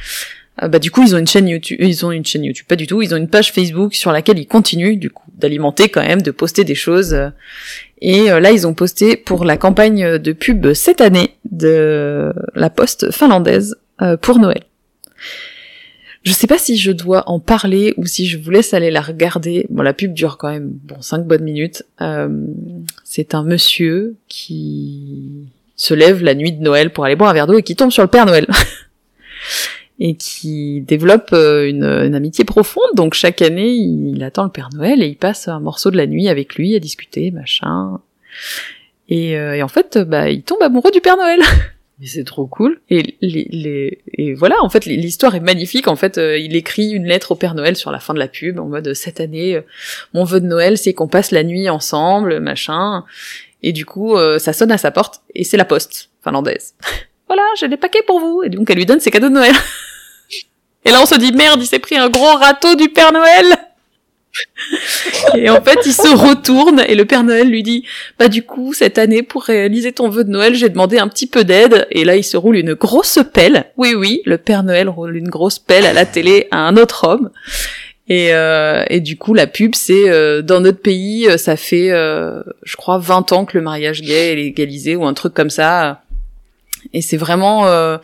Euh, 0.62 0.68
bah 0.68 0.78
du 0.78 0.90
coup 0.90 1.02
ils 1.02 1.14
ont 1.14 1.18
une 1.18 1.26
chaîne 1.26 1.48
YouTube, 1.48 1.78
ils 1.80 2.04
ont 2.04 2.12
une 2.12 2.26
chaîne 2.26 2.44
YouTube, 2.44 2.66
pas 2.66 2.76
du 2.76 2.86
tout, 2.86 3.00
ils 3.00 3.14
ont 3.14 3.16
une 3.16 3.28
page 3.28 3.52
Facebook 3.52 3.94
sur 3.94 4.12
laquelle 4.12 4.38
ils 4.38 4.46
continuent 4.46 4.98
du 4.98 5.08
coup 5.08 5.30
d'alimenter 5.34 5.88
quand 5.88 6.02
même, 6.02 6.20
de 6.20 6.30
poster 6.30 6.64
des 6.64 6.74
choses. 6.74 7.16
Et 8.00 8.30
euh, 8.30 8.40
là 8.40 8.52
ils 8.52 8.66
ont 8.66 8.74
posté 8.74 9.16
pour 9.16 9.44
la 9.44 9.56
campagne 9.56 10.18
de 10.18 10.32
pub 10.32 10.72
cette 10.74 11.00
année 11.00 11.36
de 11.50 12.32
la 12.54 12.70
Poste 12.70 13.10
finlandaise 13.12 13.76
euh, 14.02 14.16
pour 14.16 14.38
Noël. 14.38 14.62
Je 16.24 16.32
sais 16.32 16.46
pas 16.46 16.58
si 16.58 16.76
je 16.76 16.92
dois 16.92 17.24
en 17.28 17.40
parler 17.40 17.94
ou 17.96 18.06
si 18.06 18.26
je 18.26 18.38
vous 18.38 18.50
laisse 18.50 18.74
aller 18.74 18.90
la 18.92 19.00
regarder. 19.00 19.66
Bon, 19.70 19.82
la 19.82 19.92
pub 19.92 20.12
dure 20.14 20.38
quand 20.38 20.50
même 20.50 20.70
bon 20.70 21.00
cinq 21.00 21.26
bonnes 21.26 21.42
minutes. 21.42 21.84
Euh, 22.00 22.28
c'est 23.02 23.34
un 23.34 23.42
monsieur 23.42 24.14
qui 24.28 25.48
se 25.74 25.94
lève 25.94 26.22
la 26.22 26.34
nuit 26.34 26.52
de 26.52 26.62
Noël 26.62 26.92
pour 26.92 27.04
aller 27.04 27.16
boire 27.16 27.30
un 27.30 27.34
verre 27.34 27.48
d'eau 27.48 27.58
et 27.58 27.62
qui 27.64 27.74
tombe 27.74 27.90
sur 27.90 28.04
le 28.04 28.08
Père 28.08 28.26
Noël. 28.26 28.46
et 30.04 30.16
qui 30.16 30.80
développe 30.80 31.30
euh, 31.32 31.68
une, 31.68 31.84
une, 31.84 32.16
amitié 32.16 32.44
profonde. 32.44 32.90
Donc 32.96 33.14
chaque 33.14 33.40
année, 33.40 33.70
il, 33.70 34.24
attend 34.24 34.42
le 34.42 34.50
Père 34.50 34.70
Noël 34.74 35.00
et 35.00 35.06
il 35.06 35.16
passe 35.16 35.46
un 35.46 35.60
morceau 35.60 35.92
de 35.92 35.96
la 35.96 36.08
nuit 36.08 36.28
avec 36.28 36.56
lui 36.56 36.74
à 36.74 36.80
discuter, 36.80 37.30
machin. 37.30 38.00
Et, 39.08 39.38
euh, 39.38 39.54
et 39.54 39.62
en 39.62 39.68
fait, 39.68 39.98
bah, 39.98 40.28
il 40.28 40.42
tombe 40.42 40.60
amoureux 40.60 40.90
du 40.90 41.00
Père 41.00 41.16
Noël. 41.16 41.40
Mais 42.00 42.08
c'est 42.08 42.24
trop 42.24 42.46
cool. 42.46 42.80
Et, 42.90 43.16
les, 43.20 43.46
les, 43.52 44.00
et 44.14 44.34
voilà, 44.34 44.56
en 44.62 44.68
fait, 44.68 44.86
l'histoire 44.86 45.36
est 45.36 45.40
magnifique. 45.40 45.86
En 45.86 45.94
fait, 45.94 46.18
euh, 46.18 46.36
il 46.36 46.56
écrit 46.56 46.90
une 46.90 47.04
lettre 47.04 47.30
au 47.30 47.34
Père 47.36 47.54
Noël 47.54 47.76
sur 47.76 47.92
la 47.92 48.00
fin 48.00 48.12
de 48.12 48.18
la 48.18 48.26
pub, 48.26 48.58
en 48.58 48.66
mode 48.66 48.94
cette 48.94 49.20
année, 49.20 49.54
euh, 49.54 49.62
mon 50.14 50.24
vœu 50.24 50.40
de 50.40 50.46
Noël, 50.46 50.78
c'est 50.78 50.94
qu'on 50.94 51.06
passe 51.06 51.30
la 51.30 51.44
nuit 51.44 51.68
ensemble, 51.68 52.40
machin. 52.40 53.04
Et 53.62 53.72
du 53.72 53.86
coup, 53.86 54.16
euh, 54.16 54.38
ça 54.38 54.52
sonne 54.52 54.72
à 54.72 54.78
sa 54.78 54.90
porte 54.90 55.22
et 55.36 55.44
c'est 55.44 55.56
la 55.56 55.64
poste 55.64 56.10
finlandaise. 56.24 56.74
voilà, 57.28 57.44
j'ai 57.56 57.68
des 57.68 57.76
paquets 57.76 58.02
pour 58.04 58.18
vous. 58.18 58.42
Et 58.42 58.48
donc, 58.48 58.68
elle 58.68 58.78
lui 58.78 58.86
donne 58.86 58.98
ses 58.98 59.12
cadeaux 59.12 59.28
de 59.28 59.34
Noël. 59.34 59.54
et 60.84 60.90
là, 60.90 61.00
on 61.02 61.06
se 61.06 61.14
dit 61.14 61.32
merde, 61.32 61.60
il 61.62 61.66
s'est 61.66 61.78
pris 61.78 61.96
un 61.96 62.08
gros 62.08 62.36
râteau 62.36 62.74
du 62.74 62.88
Père 62.88 63.12
Noël. 63.12 63.44
et 65.36 65.50
en 65.50 65.60
fait, 65.60 65.78
il 65.84 65.92
se 65.92 66.08
retourne 66.08 66.82
et 66.88 66.94
le 66.94 67.04
Père 67.04 67.22
Noël 67.22 67.50
lui 67.50 67.62
dit 67.62 67.84
"Bah 68.18 68.28
du 68.28 68.42
coup, 68.42 68.72
cette 68.72 68.96
année 68.96 69.22
pour 69.22 69.42
réaliser 69.42 69.92
ton 69.92 70.08
vœu 70.08 70.24
de 70.24 70.30
Noël, 70.30 70.54
j'ai 70.54 70.70
demandé 70.70 70.98
un 70.98 71.08
petit 71.08 71.26
peu 71.26 71.44
d'aide." 71.44 71.86
Et 71.90 72.04
là, 72.04 72.16
il 72.16 72.24
se 72.24 72.38
roule 72.38 72.56
une 72.56 72.72
grosse 72.72 73.18
pelle. 73.34 73.66
Oui 73.76 73.94
oui, 73.94 74.22
le 74.24 74.38
Père 74.38 74.62
Noël 74.62 74.88
roule 74.88 75.16
une 75.16 75.28
grosse 75.28 75.58
pelle 75.58 75.84
à 75.84 75.92
la 75.92 76.06
télé 76.06 76.48
à 76.50 76.58
un 76.58 76.78
autre 76.78 77.06
homme. 77.06 77.30
Et, 78.08 78.34
euh, 78.34 78.84
et 78.90 79.00
du 79.00 79.16
coup, 79.16 79.32
la 79.32 79.46
pub, 79.46 79.74
c'est 79.74 80.10
euh, 80.10 80.42
dans 80.42 80.60
notre 80.60 80.80
pays, 80.80 81.28
euh, 81.28 81.36
ça 81.36 81.56
fait, 81.56 81.90
euh, 81.90 82.42
je 82.62 82.76
crois, 82.76 82.98
20 82.98 83.32
ans 83.32 83.44
que 83.44 83.56
le 83.56 83.62
mariage 83.62 84.02
gay 84.02 84.32
est 84.32 84.36
légalisé 84.36 84.96
ou 84.96 85.06
un 85.06 85.14
truc 85.14 85.34
comme 85.34 85.50
ça. 85.50 86.02
Et 86.92 87.02
c'est 87.02 87.16
vraiment, 87.16 87.66
euh, 87.66 87.98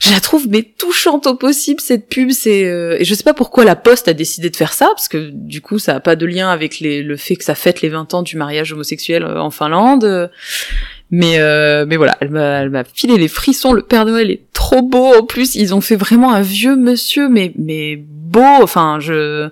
je 0.00 0.10
la 0.10 0.20
trouve 0.20 0.46
mais 0.48 0.62
touchante 0.62 1.26
au 1.26 1.34
possible 1.34 1.80
cette 1.80 2.08
pub. 2.08 2.30
C'est 2.30 2.64
euh, 2.64 2.96
et 2.98 3.04
je 3.04 3.14
sais 3.14 3.24
pas 3.24 3.34
pourquoi 3.34 3.64
la 3.64 3.76
Poste 3.76 4.08
a 4.08 4.14
décidé 4.14 4.50
de 4.50 4.56
faire 4.56 4.72
ça 4.72 4.86
parce 4.86 5.08
que 5.08 5.30
du 5.32 5.60
coup 5.60 5.78
ça 5.78 5.96
a 5.96 6.00
pas 6.00 6.16
de 6.16 6.26
lien 6.26 6.50
avec 6.50 6.80
les, 6.80 7.02
le 7.02 7.16
fait 7.16 7.36
que 7.36 7.44
ça 7.44 7.54
fête 7.54 7.82
les 7.82 7.88
20 7.88 8.14
ans 8.14 8.22
du 8.22 8.36
mariage 8.36 8.72
homosexuel 8.72 9.24
euh, 9.24 9.40
en 9.40 9.50
Finlande. 9.50 10.30
Mais 11.10 11.38
euh, 11.38 11.86
mais 11.88 11.96
voilà, 11.96 12.16
elle 12.20 12.30
m'a 12.30 12.60
elle 12.60 12.70
m'a 12.70 12.84
filé 12.84 13.16
les 13.16 13.28
frissons. 13.28 13.72
Le 13.72 13.82
Père 13.82 14.04
Noël 14.04 14.30
est 14.30 14.42
trop 14.52 14.82
beau. 14.82 15.14
En 15.14 15.24
plus, 15.24 15.54
ils 15.54 15.74
ont 15.74 15.80
fait 15.80 15.96
vraiment 15.96 16.32
un 16.32 16.42
vieux 16.42 16.76
monsieur, 16.76 17.28
mais 17.28 17.52
mais 17.56 17.96
beau. 17.96 18.42
Enfin, 18.62 18.98
je 19.00 19.48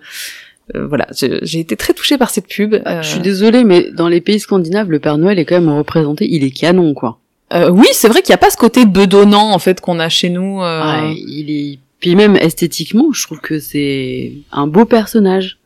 euh, 0.74 0.86
voilà, 0.86 1.06
j'ai 1.12 1.60
été 1.60 1.76
très 1.76 1.94
touchée 1.94 2.18
par 2.18 2.30
cette 2.30 2.48
pub. 2.48 2.74
Euh... 2.74 3.02
Je 3.02 3.08
suis 3.08 3.20
désolée, 3.20 3.64
mais 3.64 3.90
dans 3.92 4.08
les 4.08 4.20
pays 4.20 4.40
scandinaves, 4.40 4.90
le 4.90 4.98
Père 4.98 5.16
Noël 5.16 5.38
est 5.38 5.44
quand 5.44 5.60
même 5.60 5.70
représenté. 5.70 6.26
Il 6.28 6.44
est 6.44 6.50
canon, 6.50 6.92
quoi. 6.92 7.20
Euh, 7.52 7.70
oui, 7.70 7.86
c'est 7.92 8.08
vrai 8.08 8.22
qu'il 8.22 8.30
n'y 8.32 8.34
a 8.34 8.38
pas 8.38 8.50
ce 8.50 8.56
côté 8.56 8.86
bedonnant 8.86 9.52
en 9.52 9.58
fait 9.58 9.80
qu'on 9.80 10.00
a 10.00 10.08
chez 10.08 10.30
nous. 10.30 10.62
Euh... 10.62 10.82
Ouais, 10.82 11.14
il 11.14 11.50
est 11.50 11.78
puis 12.00 12.14
même 12.14 12.36
esthétiquement, 12.36 13.12
je 13.12 13.22
trouve 13.22 13.40
que 13.40 13.58
c'est 13.58 14.32
un 14.52 14.66
beau 14.66 14.84
personnage. 14.84 15.58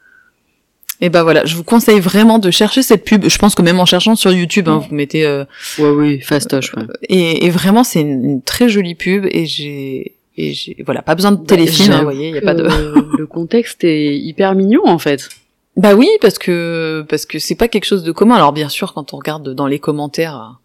Et 1.00 1.08
ben 1.08 1.22
voilà, 1.22 1.44
je 1.46 1.56
vous 1.56 1.64
conseille 1.64 1.98
vraiment 1.98 2.38
de 2.38 2.50
chercher 2.50 2.82
cette 2.82 3.04
pub. 3.04 3.26
Je 3.26 3.38
pense 3.38 3.54
que 3.54 3.62
même 3.62 3.80
en 3.80 3.86
cherchant 3.86 4.14
sur 4.16 4.30
YouTube, 4.32 4.68
hein, 4.68 4.84
vous 4.86 4.94
mettez. 4.94 5.24
Euh... 5.24 5.44
Ouais, 5.78 5.88
oui, 5.88 6.20
fastoche. 6.20 6.74
Ouais. 6.74 6.82
Et, 7.08 7.46
et 7.46 7.50
vraiment, 7.50 7.84
c'est 7.84 8.02
une, 8.02 8.24
une, 8.24 8.42
très 8.42 8.68
jolie 8.68 8.94
pub 8.94 9.26
et 9.30 9.46
j'ai 9.46 10.14
et 10.36 10.52
j'ai 10.52 10.76
voilà, 10.84 11.00
pas 11.02 11.14
besoin 11.14 11.32
de 11.32 11.44
téléfilm. 11.44 11.92
Hein, 11.92 11.98
vous 11.98 12.04
voyez, 12.04 12.28
il 12.28 12.34
y 12.34 12.38
a 12.38 12.42
pas 12.42 12.54
de. 12.54 12.64
le 13.18 13.26
contexte 13.26 13.82
est 13.82 14.16
hyper 14.16 14.54
mignon 14.54 14.82
en 14.86 14.98
fait. 14.98 15.30
Bah 15.76 15.94
oui, 15.94 16.08
parce 16.20 16.38
que 16.38 17.04
parce 17.08 17.24
que 17.24 17.38
c'est 17.38 17.54
pas 17.54 17.68
quelque 17.68 17.86
chose 17.86 18.04
de 18.04 18.12
commun. 18.12 18.34
Alors 18.34 18.52
bien 18.52 18.68
sûr, 18.68 18.92
quand 18.92 19.14
on 19.14 19.16
regarde 19.16 19.54
dans 19.54 19.66
les 19.66 19.78
commentaires 19.78 20.59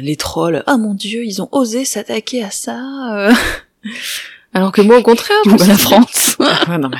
les 0.00 0.16
trolls, 0.16 0.62
oh 0.66 0.76
mon 0.76 0.94
dieu, 0.94 1.24
ils 1.24 1.42
ont 1.42 1.48
osé 1.52 1.84
s'attaquer 1.84 2.42
à 2.42 2.50
ça. 2.50 2.78
Euh. 3.12 3.32
Alors 4.54 4.72
que 4.72 4.80
moi, 4.80 4.98
au 4.98 5.02
contraire, 5.02 5.36
je 5.44 5.68
la 5.68 5.76
France. 5.76 6.36
ouais, 6.40 6.78
non, 6.78 6.88
mais... 6.88 6.96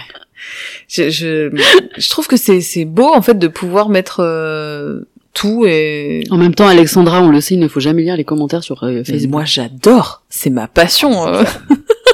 je, 0.89 1.11
je, 1.11 1.51
je, 1.97 2.09
trouve 2.09 2.27
que 2.27 2.37
c'est, 2.37 2.61
c'est 2.61 2.85
beau, 2.85 3.09
en 3.13 3.23
fait, 3.23 3.39
de 3.39 3.49
pouvoir 3.49 3.89
mettre 3.89 4.21
euh, 4.21 5.01
tout 5.35 5.67
et... 5.67 6.25
En 6.31 6.37
même 6.37 6.55
temps, 6.55 6.67
Alexandra, 6.67 7.23
on 7.23 7.29
le 7.29 7.41
sait, 7.41 7.55
il 7.55 7.61
ne 7.61 7.69
faut 7.69 7.81
jamais 7.81 8.03
lire 8.03 8.17
les 8.17 8.25
commentaires 8.25 8.63
sur 8.63 8.83
euh, 8.85 9.05
Facebook. 9.05 9.21
Mais 9.23 9.27
moi, 9.29 9.45
j'adore. 9.45 10.23
C'est 10.29 10.51
ma 10.51 10.69
passion. 10.69 11.29
Euh. 11.29 11.45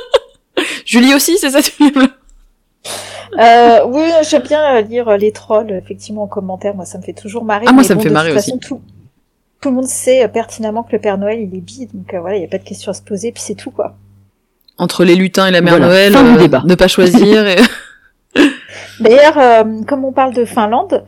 Julie 0.86 1.14
aussi, 1.14 1.38
c'est 1.38 1.50
ça, 1.50 1.62
tu 1.62 1.72
euh, 3.36 3.80
oui, 3.88 4.02
j'aime 4.28 4.42
bien 4.42 4.80
lire 4.82 5.16
les 5.16 5.32
trolls, 5.32 5.72
effectivement, 5.72 6.24
en 6.24 6.26
commentaire. 6.28 6.74
Moi, 6.74 6.84
ça 6.84 6.98
me 6.98 7.02
fait 7.02 7.14
toujours 7.14 7.44
marrer. 7.44 7.64
Ah, 7.68 7.72
moi, 7.72 7.82
ça 7.82 7.96
me 7.96 8.00
fait 8.00 8.10
marrer 8.10 8.30
aussi. 8.30 8.52
Façon, 8.52 8.58
tout, 8.58 8.80
tout 9.64 9.70
le 9.70 9.76
monde 9.76 9.86
sait 9.86 10.28
pertinemment 10.28 10.82
que 10.82 10.92
le 10.92 10.98
Père 10.98 11.16
Noël 11.16 11.40
il 11.40 11.56
est 11.56 11.60
bi, 11.62 11.88
donc 11.94 12.12
euh, 12.12 12.20
voilà, 12.20 12.36
il 12.36 12.42
y 12.42 12.44
a 12.44 12.48
pas 12.48 12.58
de 12.58 12.64
question 12.64 12.90
à 12.90 12.94
se 12.94 13.00
poser, 13.00 13.32
puis 13.32 13.40
c'est 13.42 13.54
tout 13.54 13.70
quoi. 13.70 13.94
Entre 14.76 15.04
les 15.04 15.14
lutins 15.14 15.46
et 15.46 15.50
la 15.50 15.62
Mère 15.62 15.80
Noël, 15.80 16.14
euh, 16.14 16.36
débat. 16.36 16.62
ne 16.66 16.74
pas 16.74 16.86
choisir. 16.86 17.46
Et... 17.46 17.56
D'ailleurs, 19.00 19.38
euh, 19.38 19.64
comme 19.88 20.04
on 20.04 20.12
parle 20.12 20.34
de 20.34 20.44
Finlande, 20.44 21.06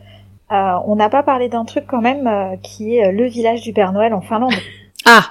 euh, 0.51 0.71
on 0.87 0.95
n'a 0.95 1.07
pas 1.07 1.21
parlé 1.21 1.49
d'un 1.49 1.65
truc 1.65 1.83
quand 1.87 2.01
même 2.01 2.25
euh, 2.25 2.55
qui 2.63 2.97
est 2.97 3.11
le 3.11 3.27
village 3.27 3.61
du 3.61 3.73
Père 3.73 3.91
Noël 3.91 4.11
en 4.15 4.21
Finlande. 4.21 4.55
Ah, 5.05 5.27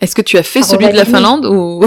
est-ce 0.00 0.14
que 0.14 0.22
tu 0.22 0.38
as 0.38 0.42
fait 0.42 0.62
celui 0.62 0.88
de 0.88 0.96
la 0.96 1.04
Finlande 1.04 1.44
ou 1.44 1.84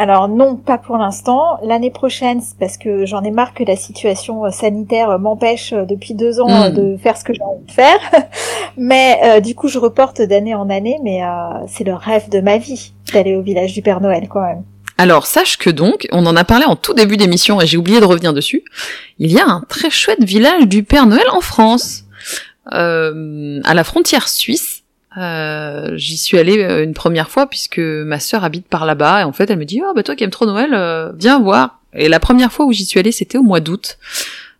alors 0.00 0.28
non, 0.28 0.56
pas 0.56 0.78
pour 0.78 0.96
l'instant. 0.96 1.58
L'année 1.62 1.90
prochaine, 1.90 2.40
c'est 2.40 2.56
parce 2.58 2.78
que 2.78 3.04
j'en 3.04 3.22
ai 3.22 3.30
marre 3.30 3.52
que 3.52 3.64
la 3.64 3.76
situation 3.76 4.46
euh, 4.46 4.50
sanitaire 4.50 5.18
m'empêche 5.18 5.74
euh, 5.74 5.84
depuis 5.84 6.14
deux 6.14 6.40
ans 6.40 6.70
mmh. 6.70 6.72
de 6.72 6.96
faire 6.96 7.18
ce 7.18 7.24
que 7.24 7.34
j'ai 7.34 7.42
envie 7.42 7.66
de 7.66 7.70
faire. 7.70 7.98
mais 8.78 9.20
euh, 9.24 9.40
du 9.40 9.54
coup, 9.54 9.68
je 9.68 9.78
reporte 9.78 10.22
d'année 10.22 10.54
en 10.54 10.70
année, 10.70 10.98
mais 11.02 11.22
euh, 11.22 11.26
c'est 11.68 11.84
le 11.84 11.92
rêve 11.92 12.30
de 12.30 12.40
ma 12.40 12.56
vie 12.56 12.94
d'aller 13.12 13.36
au 13.36 13.42
village 13.42 13.74
du 13.74 13.82
Père 13.82 14.00
Noël 14.00 14.26
quand 14.26 14.40
même. 14.40 14.62
Alors 14.96 15.26
sache 15.26 15.58
que 15.58 15.68
donc, 15.68 16.08
on 16.12 16.24
en 16.24 16.34
a 16.34 16.44
parlé 16.44 16.64
en 16.64 16.76
tout 16.76 16.94
début 16.94 17.18
d'émission 17.18 17.60
et 17.60 17.66
j'ai 17.66 17.76
oublié 17.76 18.00
de 18.00 18.06
revenir 18.06 18.32
dessus. 18.32 18.64
Il 19.18 19.30
y 19.30 19.38
a 19.38 19.46
un 19.46 19.62
très 19.68 19.90
chouette 19.90 20.24
village 20.24 20.66
du 20.66 20.82
Père 20.82 21.04
Noël 21.04 21.28
en 21.30 21.42
France, 21.42 22.04
euh, 22.72 23.60
à 23.64 23.74
la 23.74 23.84
frontière 23.84 24.28
suisse. 24.28 24.79
Euh, 25.18 25.96
j'y 25.96 26.16
suis 26.16 26.38
allée 26.38 26.62
euh, 26.62 26.84
une 26.84 26.94
première 26.94 27.30
fois 27.30 27.48
puisque 27.48 27.78
ma 27.78 28.20
sœur 28.20 28.44
habite 28.44 28.68
par 28.68 28.86
là-bas 28.86 29.22
et 29.22 29.24
en 29.24 29.32
fait 29.32 29.50
elle 29.50 29.58
me 29.58 29.64
dit 29.64 29.82
oh 29.84 29.92
bah 29.92 30.04
toi 30.04 30.14
qui 30.14 30.22
aimes 30.22 30.30
trop 30.30 30.46
Noël 30.46 30.72
euh, 30.72 31.10
viens 31.18 31.40
voir. 31.40 31.80
Et 31.94 32.08
la 32.08 32.20
première 32.20 32.52
fois 32.52 32.66
où 32.66 32.72
j'y 32.72 32.84
suis 32.84 33.00
allée 33.00 33.10
c'était 33.10 33.38
au 33.38 33.42
mois 33.42 33.60
d'août. 33.60 33.98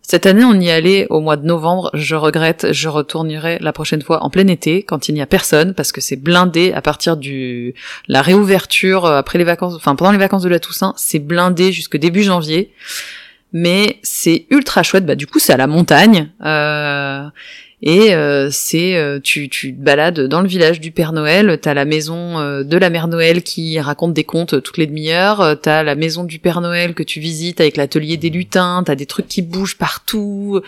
Cette 0.01 0.25
année 0.25 0.43
on 0.43 0.59
y 0.59 0.69
allait 0.69 1.07
au 1.09 1.21
mois 1.21 1.37
de 1.37 1.45
novembre. 1.45 1.89
Je 1.93 2.15
regrette 2.15 2.73
je 2.73 2.89
retournerai 2.89 3.59
la 3.61 3.71
prochaine 3.71 4.01
fois 4.01 4.23
en 4.23 4.29
plein 4.29 4.47
été 4.47 4.83
quand 4.83 5.07
il 5.07 5.13
n'y 5.13 5.21
a 5.21 5.25
personne 5.25 5.73
parce 5.73 5.93
que 5.93 6.01
c'est 6.01 6.17
blindé 6.17 6.73
à 6.73 6.81
partir 6.81 7.15
du 7.15 7.73
la 8.09 8.21
réouverture 8.21 9.05
euh, 9.05 9.19
après 9.19 9.37
les 9.37 9.45
vacances 9.45 9.75
enfin 9.75 9.95
pendant 9.95 10.11
les 10.11 10.17
vacances 10.17 10.43
de 10.43 10.49
la 10.49 10.59
Toussaint 10.59 10.93
c'est 10.97 11.19
blindé 11.19 11.71
jusque 11.71 11.95
début 11.95 12.23
janvier. 12.23 12.73
Mais 13.53 13.99
c'est 14.03 14.47
ultra 14.49 14.83
chouette. 14.83 15.05
Bah 15.05 15.15
du 15.15 15.27
coup 15.27 15.39
c'est 15.39 15.53
à 15.53 15.57
la 15.57 15.67
montagne. 15.67 16.29
Euh, 16.43 17.25
et 17.83 18.13
euh, 18.13 18.49
c'est 18.51 18.95
euh, 18.95 19.19
tu, 19.19 19.49
tu 19.49 19.75
te 19.75 19.81
balades 19.81 20.27
dans 20.27 20.41
le 20.41 20.47
village 20.47 20.79
du 20.79 20.91
Père 20.91 21.13
Noël, 21.13 21.57
t'as 21.59 21.73
la 21.73 21.85
maison 21.85 22.39
euh, 22.39 22.63
de 22.63 22.77
la 22.77 22.91
Mère 22.91 23.07
Noël 23.07 23.41
qui 23.41 23.79
raconte 23.79 24.13
des 24.13 24.23
contes 24.23 24.61
toutes 24.61 24.77
les 24.77 24.85
demi-heures, 24.85 25.59
t'as 25.59 25.81
la 25.81 25.95
maison 25.95 26.23
du 26.23 26.37
Père 26.37 26.61
Noël 26.61 26.93
que 26.93 27.01
tu 27.01 27.19
visites 27.19 27.59
avec 27.59 27.77
l'atelier 27.77 28.17
des 28.17 28.29
lutins, 28.29 28.83
t'as 28.85 28.93
des 28.93 29.07
trucs 29.07 29.27
qui 29.27 29.41
bougent 29.41 29.77
partout, 29.77 30.61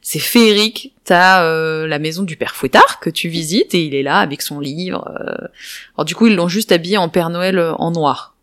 c'est 0.00 0.18
féerique. 0.18 0.92
T'as 1.04 1.86
la 1.86 1.98
maison 2.00 2.24
du 2.24 2.36
Père 2.36 2.56
Fouettard 2.56 2.98
que 2.98 3.10
tu 3.10 3.28
visites 3.28 3.74
et 3.74 3.84
il 3.84 3.94
est 3.94 4.02
là 4.02 4.18
avec 4.18 4.42
son 4.42 4.58
livre. 4.58 5.08
Alors 5.96 6.04
du 6.04 6.16
coup 6.16 6.26
ils 6.26 6.34
l'ont 6.34 6.48
juste 6.48 6.72
habillé 6.72 6.96
en 6.96 7.08
Père 7.08 7.30
Noël 7.30 7.60
en 7.60 7.92
noir. 7.92 8.34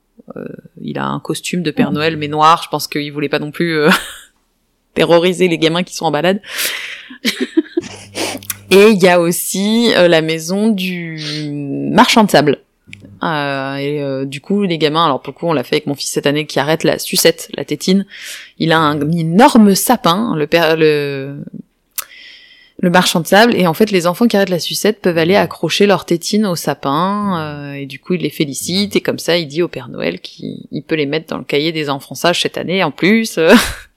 il 0.81 0.97
a 0.97 1.05
un 1.05 1.19
costume 1.19 1.61
de 1.61 1.71
Père 1.71 1.91
mmh. 1.91 1.95
Noël 1.95 2.15
mais 2.15 2.29
noir. 2.29 2.61
Je 2.63 2.69
pense 2.69 2.87
qu'il 2.87 3.11
voulait 3.11 3.27
pas 3.27 3.39
non 3.39 3.51
plus 3.51 3.81
terroriser 4.93 5.47
les 5.47 5.57
gamins 5.57 5.83
qui 5.83 5.95
sont 5.95 6.05
en 6.05 6.11
balade. 6.11 6.41
Et 8.71 8.89
il 8.89 9.01
y 9.03 9.07
a 9.07 9.19
aussi 9.19 9.91
euh, 9.95 10.07
la 10.07 10.21
maison 10.21 10.69
du 10.69 11.49
marchand 11.91 12.23
de 12.23 12.31
sable. 12.31 12.59
Euh, 13.23 13.75
et 13.75 14.01
euh, 14.01 14.25
du 14.25 14.41
coup, 14.41 14.63
les 14.63 14.77
gamins, 14.77 15.05
alors 15.05 15.21
pour 15.21 15.33
le 15.33 15.39
coup, 15.39 15.47
on 15.47 15.53
l'a 15.53 15.63
fait 15.63 15.75
avec 15.75 15.87
mon 15.87 15.95
fils 15.95 16.09
cette 16.09 16.27
année, 16.27 16.45
qui 16.45 16.59
arrête 16.59 16.83
la 16.83 16.99
sucette, 16.99 17.49
la 17.55 17.63
tétine. 17.65 18.05
Il 18.59 18.71
a 18.71 18.79
un 18.79 18.99
énorme 19.11 19.75
sapin, 19.75 20.35
le 20.35 20.47
père, 20.47 20.75
le 20.77 21.37
le 22.79 22.89
marchand 22.89 23.21
de 23.21 23.27
sable, 23.27 23.55
et 23.55 23.65
en 23.65 23.73
fait, 23.73 23.91
les 23.91 24.07
enfants 24.07 24.27
qui 24.27 24.35
arrêtent 24.35 24.49
la 24.49 24.59
sucette 24.59 24.99
peuvent 24.99 25.17
aller 25.17 25.37
accrocher 25.37 25.85
leur 25.85 26.03
tétine 26.03 26.45
au 26.45 26.57
sapin, 26.57 27.39
euh, 27.39 27.73
et 27.75 27.85
du 27.85 27.97
coup, 27.99 28.15
il 28.15 28.21
les 28.21 28.29
félicite, 28.29 28.97
et 28.97 29.01
comme 29.01 29.19
ça, 29.19 29.37
il 29.37 29.47
dit 29.47 29.61
au 29.61 29.69
Père 29.69 29.87
Noël 29.87 30.19
qu'il 30.19 30.83
peut 30.85 30.95
les 30.95 31.05
mettre 31.05 31.27
dans 31.27 31.37
le 31.37 31.45
cahier 31.45 31.71
des 31.71 31.89
enfants 31.89 32.15
sages 32.15 32.41
cette 32.41 32.57
année 32.57 32.83
en 32.83 32.91
plus. 32.91 33.39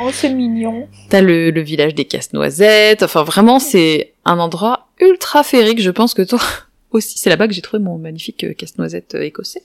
Oh, 0.00 0.10
c'est 0.12 0.30
mignon. 0.30 0.88
T'as 1.08 1.20
le, 1.20 1.50
le 1.50 1.60
village 1.60 1.94
des 1.94 2.04
casse-noisettes. 2.04 3.02
Enfin, 3.02 3.24
vraiment, 3.24 3.58
c'est 3.58 4.12
un 4.24 4.38
endroit 4.38 4.88
ultra 5.00 5.42
féerique. 5.42 5.80
Je 5.80 5.90
pense 5.90 6.14
que 6.14 6.22
toi, 6.22 6.40
aussi. 6.92 7.18
C'est 7.18 7.30
là-bas 7.30 7.48
que 7.48 7.54
j'ai 7.54 7.62
trouvé 7.62 7.82
mon 7.82 7.98
magnifique 7.98 8.44
euh, 8.44 8.54
casse-noisette 8.54 9.14
euh, 9.14 9.22
écossais. 9.22 9.62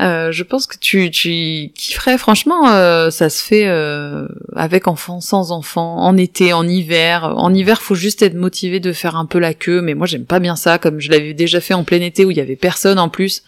Euh, 0.00 0.30
je 0.30 0.44
pense 0.44 0.66
que 0.66 0.76
tu, 0.78 1.10
tu 1.10 1.70
kifferais. 1.74 2.18
Franchement, 2.18 2.68
euh, 2.68 3.10
ça 3.10 3.30
se 3.30 3.42
fait 3.42 3.66
euh, 3.66 4.28
avec 4.54 4.86
enfant, 4.86 5.20
sans 5.20 5.50
enfant, 5.50 5.96
en 5.96 6.16
été, 6.16 6.52
en 6.52 6.66
hiver. 6.68 7.24
En 7.36 7.52
hiver, 7.52 7.82
faut 7.82 7.94
juste 7.94 8.22
être 8.22 8.34
motivé 8.34 8.80
de 8.80 8.92
faire 8.92 9.16
un 9.16 9.26
peu 9.26 9.38
la 9.38 9.54
queue. 9.54 9.80
Mais 9.80 9.94
moi, 9.94 10.06
j'aime 10.06 10.26
pas 10.26 10.38
bien 10.40 10.56
ça, 10.56 10.78
comme 10.78 11.00
je 11.00 11.10
l'avais 11.10 11.34
déjà 11.34 11.60
fait 11.60 11.74
en 11.74 11.84
plein 11.84 12.00
été 12.00 12.24
où 12.24 12.30
il 12.30 12.36
y 12.36 12.40
avait 12.40 12.56
personne 12.56 12.98
en 12.98 13.08
plus. 13.08 13.42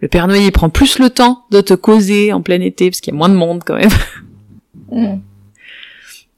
Le 0.00 0.08
Père 0.08 0.28
Noël, 0.28 0.42
il 0.42 0.52
prend 0.52 0.70
plus 0.70 1.00
le 1.00 1.10
temps 1.10 1.44
de 1.50 1.60
te 1.60 1.74
causer 1.74 2.32
en 2.32 2.40
plein 2.40 2.60
été 2.60 2.88
parce 2.88 3.00
qu'il 3.00 3.12
y 3.12 3.16
a 3.16 3.18
moins 3.18 3.28
de 3.28 3.34
monde 3.34 3.62
quand 3.66 3.76
même. 3.76 3.90
Mm. 4.90 5.18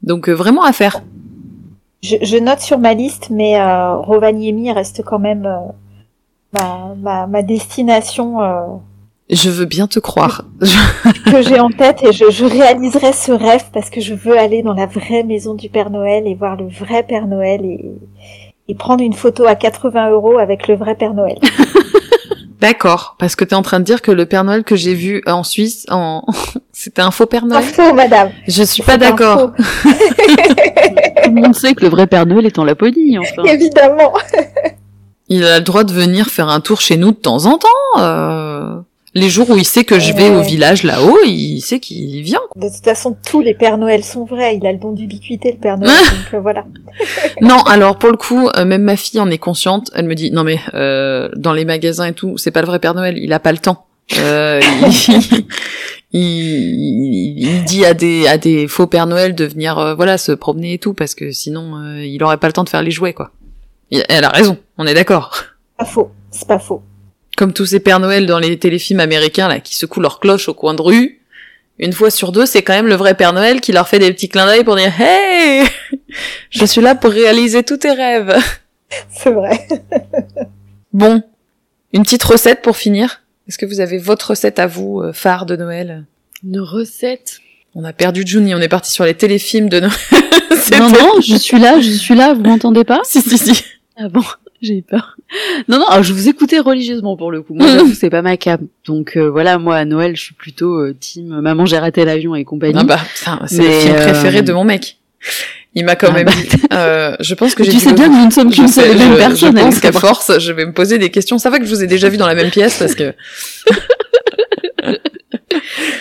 Donc 0.03 0.29
euh, 0.29 0.33
vraiment 0.33 0.63
à 0.63 0.73
faire. 0.73 1.01
Je, 2.01 2.15
je 2.21 2.37
note 2.37 2.59
sur 2.59 2.79
ma 2.79 2.93
liste, 2.93 3.29
mais 3.29 3.59
euh, 3.59 3.95
Rovaniemi 3.97 4.71
reste 4.71 5.03
quand 5.03 5.19
même 5.19 5.45
euh, 5.45 5.59
ma, 6.53 6.95
ma, 6.97 7.27
ma 7.27 7.41
destination 7.43 8.41
euh, 8.41 8.61
Je 9.29 9.49
veux 9.51 9.65
bien 9.65 9.87
te 9.87 9.99
croire. 9.99 10.45
que 11.25 11.41
j'ai 11.43 11.59
en 11.59 11.69
tête 11.69 12.03
et 12.03 12.11
je, 12.11 12.31
je 12.31 12.45
réaliserai 12.45 13.13
ce 13.13 13.31
rêve 13.31 13.65
parce 13.71 13.89
que 13.91 14.01
je 14.01 14.15
veux 14.15 14.37
aller 14.37 14.63
dans 14.63 14.73
la 14.73 14.87
vraie 14.87 15.23
maison 15.23 15.53
du 15.53 15.69
Père 15.69 15.91
Noël 15.91 16.25
et 16.25 16.33
voir 16.33 16.55
le 16.55 16.67
vrai 16.67 17.03
Père 17.03 17.27
Noël 17.27 17.63
et, 17.63 17.91
et 18.67 18.73
prendre 18.73 19.03
une 19.03 19.13
photo 19.13 19.45
à 19.45 19.53
80 19.53 20.09
euros 20.09 20.39
avec 20.39 20.67
le 20.67 20.75
vrai 20.75 20.95
Père 20.95 21.13
Noël. 21.13 21.37
D'accord, 22.61 23.15
parce 23.17 23.35
que 23.35 23.43
t'es 23.43 23.55
en 23.55 23.63
train 23.63 23.79
de 23.79 23.85
dire 23.85 24.03
que 24.03 24.11
le 24.11 24.27
Père 24.27 24.43
Noël 24.43 24.63
que 24.63 24.75
j'ai 24.75 24.93
vu 24.93 25.23
en 25.25 25.43
Suisse, 25.43 25.87
en... 25.89 26.23
c'était 26.71 27.01
un 27.01 27.09
faux 27.09 27.25
Père 27.25 27.45
Noël? 27.47 27.63
Info, 27.63 27.91
madame. 27.93 28.29
Je 28.47 28.61
suis 28.61 28.83
pas 28.83 28.97
d'accord. 28.97 29.51
Tout 29.55 31.31
le 31.31 31.41
monde 31.41 31.55
sait 31.55 31.73
que 31.73 31.81
le 31.81 31.89
vrai 31.89 32.05
Père 32.05 32.27
Noël 32.27 32.45
est 32.45 32.59
en 32.59 32.63
Laponie, 32.63 33.17
enfin. 33.17 33.43
Évidemment. 33.45 34.13
Il 35.27 35.43
a 35.43 35.57
le 35.57 35.63
droit 35.63 35.83
de 35.83 35.91
venir 35.91 36.27
faire 36.27 36.49
un 36.49 36.59
tour 36.59 36.81
chez 36.81 36.97
nous 36.97 37.11
de 37.11 37.15
temps 37.17 37.45
en 37.47 37.57
temps. 37.57 37.67
euh. 37.99 38.75
Les 39.13 39.29
jours 39.29 39.49
où 39.49 39.57
il 39.57 39.65
sait 39.65 39.83
que 39.83 39.99
je 39.99 40.13
vais 40.13 40.29
au 40.29 40.41
village 40.41 40.83
là-haut, 40.83 41.17
il 41.25 41.59
sait 41.59 41.81
qu'il 41.81 42.21
vient. 42.21 42.39
De 42.55 42.69
toute 42.69 42.83
façon, 42.83 43.17
tous 43.27 43.41
les 43.41 43.53
Pères 43.53 43.77
Noël 43.77 44.05
sont 44.05 44.23
vrais. 44.23 44.55
Il 44.55 44.65
a 44.65 44.71
le 44.71 44.77
don 44.77 44.93
d'ubiquité, 44.93 45.51
le 45.51 45.57
Père 45.57 45.77
Noël. 45.77 45.91
donc 46.11 46.33
euh, 46.33 46.39
voilà. 46.39 46.63
Non, 47.41 47.57
alors 47.63 47.97
pour 47.97 48.09
le 48.11 48.15
coup, 48.17 48.47
euh, 48.55 48.63
même 48.63 48.83
ma 48.83 48.95
fille 48.95 49.19
en 49.19 49.29
est 49.29 49.37
consciente. 49.37 49.91
Elle 49.95 50.05
me 50.05 50.15
dit 50.15 50.31
non 50.31 50.43
mais 50.45 50.59
euh, 50.75 51.27
dans 51.35 51.51
les 51.53 51.65
magasins 51.65 52.05
et 52.05 52.13
tout, 52.13 52.37
c'est 52.37 52.51
pas 52.51 52.61
le 52.61 52.67
vrai 52.67 52.79
Père 52.79 52.93
Noël. 52.93 53.17
Il 53.17 53.33
a 53.33 53.39
pas 53.39 53.51
le 53.51 53.57
temps. 53.57 53.85
Euh, 54.17 54.61
il, 54.61 55.45
il- 56.13 57.37
il 57.43 57.63
dit 57.65 57.85
à 57.85 57.93
des 57.93 58.27
à 58.27 58.37
des 58.37 58.67
faux 58.67 58.87
Père 58.87 59.07
Noël 59.07 59.35
de 59.35 59.45
venir 59.45 59.93
voilà 59.95 60.17
se 60.17 60.31
promener 60.31 60.73
et 60.73 60.77
tout 60.77 60.93
parce 60.93 61.15
que 61.15 61.31
sinon 61.31 61.95
il 62.01 62.21
aurait 62.23 62.37
pas 62.37 62.47
le 62.47 62.53
temps 62.53 62.63
de 62.63 62.69
faire 62.69 62.81
les 62.81 62.91
jouets 62.91 63.13
quoi. 63.13 63.31
Elle 63.91 64.23
a 64.23 64.29
raison, 64.29 64.57
on 64.77 64.85
est 64.87 64.93
d'accord. 64.93 65.35
Pas 65.77 65.85
faux. 65.85 66.11
C'est 66.29 66.47
pas 66.47 66.59
faux. 66.59 66.81
Comme 67.41 67.53
tous 67.53 67.65
ces 67.65 67.79
Pères 67.79 67.99
Noël 67.99 68.27
dans 68.27 68.37
les 68.37 68.59
téléfilms 68.59 68.99
américains 68.99 69.47
là 69.47 69.59
qui 69.59 69.75
secouent 69.75 69.99
leur 69.99 70.19
cloche 70.19 70.47
au 70.47 70.53
coin 70.53 70.75
de 70.75 70.81
rue. 70.83 71.21
Une 71.79 71.91
fois 71.91 72.11
sur 72.11 72.31
deux, 72.31 72.45
c'est 72.45 72.61
quand 72.61 72.73
même 72.73 72.85
le 72.85 72.93
vrai 72.93 73.15
Père 73.15 73.33
Noël 73.33 73.61
qui 73.61 73.71
leur 73.71 73.87
fait 73.87 73.97
des 73.97 74.13
petits 74.13 74.29
clins 74.29 74.45
d'œil 74.45 74.63
pour 74.63 74.75
dire 74.75 74.93
Hey, 74.99 75.65
je 76.51 76.65
suis 76.65 76.81
là 76.81 76.93
pour 76.93 77.09
réaliser 77.09 77.63
tous 77.63 77.77
tes 77.77 77.93
rêves. 77.93 78.37
C'est 79.09 79.31
vrai. 79.31 79.67
Bon, 80.93 81.23
une 81.93 82.03
petite 82.03 82.21
recette 82.21 82.61
pour 82.61 82.77
finir? 82.77 83.23
Est-ce 83.47 83.57
que 83.57 83.65
vous 83.65 83.79
avez 83.79 83.97
votre 83.97 84.29
recette 84.29 84.59
à 84.59 84.67
vous, 84.67 85.01
euh, 85.01 85.11
phare 85.11 85.47
de 85.47 85.55
Noël? 85.55 86.05
Une 86.43 86.59
recette? 86.59 87.39
On 87.73 87.83
a 87.85 87.91
perdu 87.91 88.21
Juni, 88.23 88.53
on 88.53 88.59
est 88.59 88.67
parti 88.67 88.91
sur 88.91 89.03
les 89.03 89.15
téléfilms 89.15 89.67
de 89.67 89.79
Noël. 89.79 89.93
Non, 90.77 90.89
non, 90.91 91.21
je 91.21 91.37
suis 91.37 91.57
là, 91.57 91.79
je 91.79 91.89
suis 91.89 92.13
là, 92.13 92.35
vous 92.35 92.43
m'entendez 92.43 92.83
pas? 92.83 92.99
Si, 93.03 93.19
si, 93.19 93.39
si. 93.39 93.63
Ah 93.97 94.09
bon, 94.09 94.21
j'ai 94.61 94.77
eu 94.77 94.81
peur. 94.83 95.17
Non, 95.67 95.79
non, 95.79 95.87
alors 95.87 96.03
je 96.03 96.13
vous 96.13 96.29
écoutais 96.29 96.59
religieusement 96.59 97.17
pour 97.17 97.31
le 97.31 97.41
coup. 97.41 97.53
Moi, 97.53 97.67
j'avoue, 97.71 97.93
c'est 97.93 98.09
pas 98.09 98.21
ma 98.21 98.37
cam. 98.37 98.67
Donc 98.85 99.17
euh, 99.17 99.29
voilà, 99.29 99.57
moi 99.57 99.75
à 99.77 99.85
Noël, 99.85 100.15
je 100.15 100.21
suis 100.21 100.33
plutôt 100.35 100.75
euh, 100.79 100.95
team 100.99 101.31
euh, 101.33 101.41
Maman 101.41 101.65
j'ai 101.65 101.77
raté 101.79 102.05
l'avion 102.05 102.35
et 102.35 102.43
compagnie. 102.43 102.75
Ah 102.77 102.83
bah, 102.83 102.99
c'est 103.47 103.63
le 103.63 103.69
film 103.71 103.95
euh, 103.95 104.03
préféré 104.11 104.41
de 104.41 104.53
mon 104.53 104.63
mec. 104.63 104.97
Il 105.73 105.85
m'a 105.85 105.95
quand 105.95 106.07
Ah 106.09 106.13
même 106.13 106.25
bah. 106.25 106.31
dit. 106.33 106.49
euh, 106.73 107.15
je 107.21 107.33
pense 107.33 107.55
que 107.55 107.63
j'ai 107.63 107.71
tu 107.71 107.79
sais 107.79 107.93
bien 107.93 108.09
que 108.09 108.13
nous 108.13 108.25
ne 108.25 108.31
sommes 108.31 108.51
qu'une 108.51 108.67
seule 108.67 108.97
même 108.97 109.15
personne. 109.15 109.57
Je 109.57 109.63
pense 109.63 109.79
qu'à 109.79 109.91
force, 109.93 110.37
je 110.39 110.51
vais 110.51 110.65
me 110.65 110.73
poser 110.73 110.97
des 110.97 111.09
questions. 111.09 111.37
Ça 111.37 111.49
va 111.49 111.59
que 111.59 111.65
je 111.65 111.69
vous 111.73 111.83
ai 111.83 111.87
déjà 111.87 112.09
vu 112.09 112.17
dans 112.17 112.27
la 112.27 112.35
même 112.35 112.49
pièce 112.49 112.77
parce 112.77 112.93
que 112.95 113.13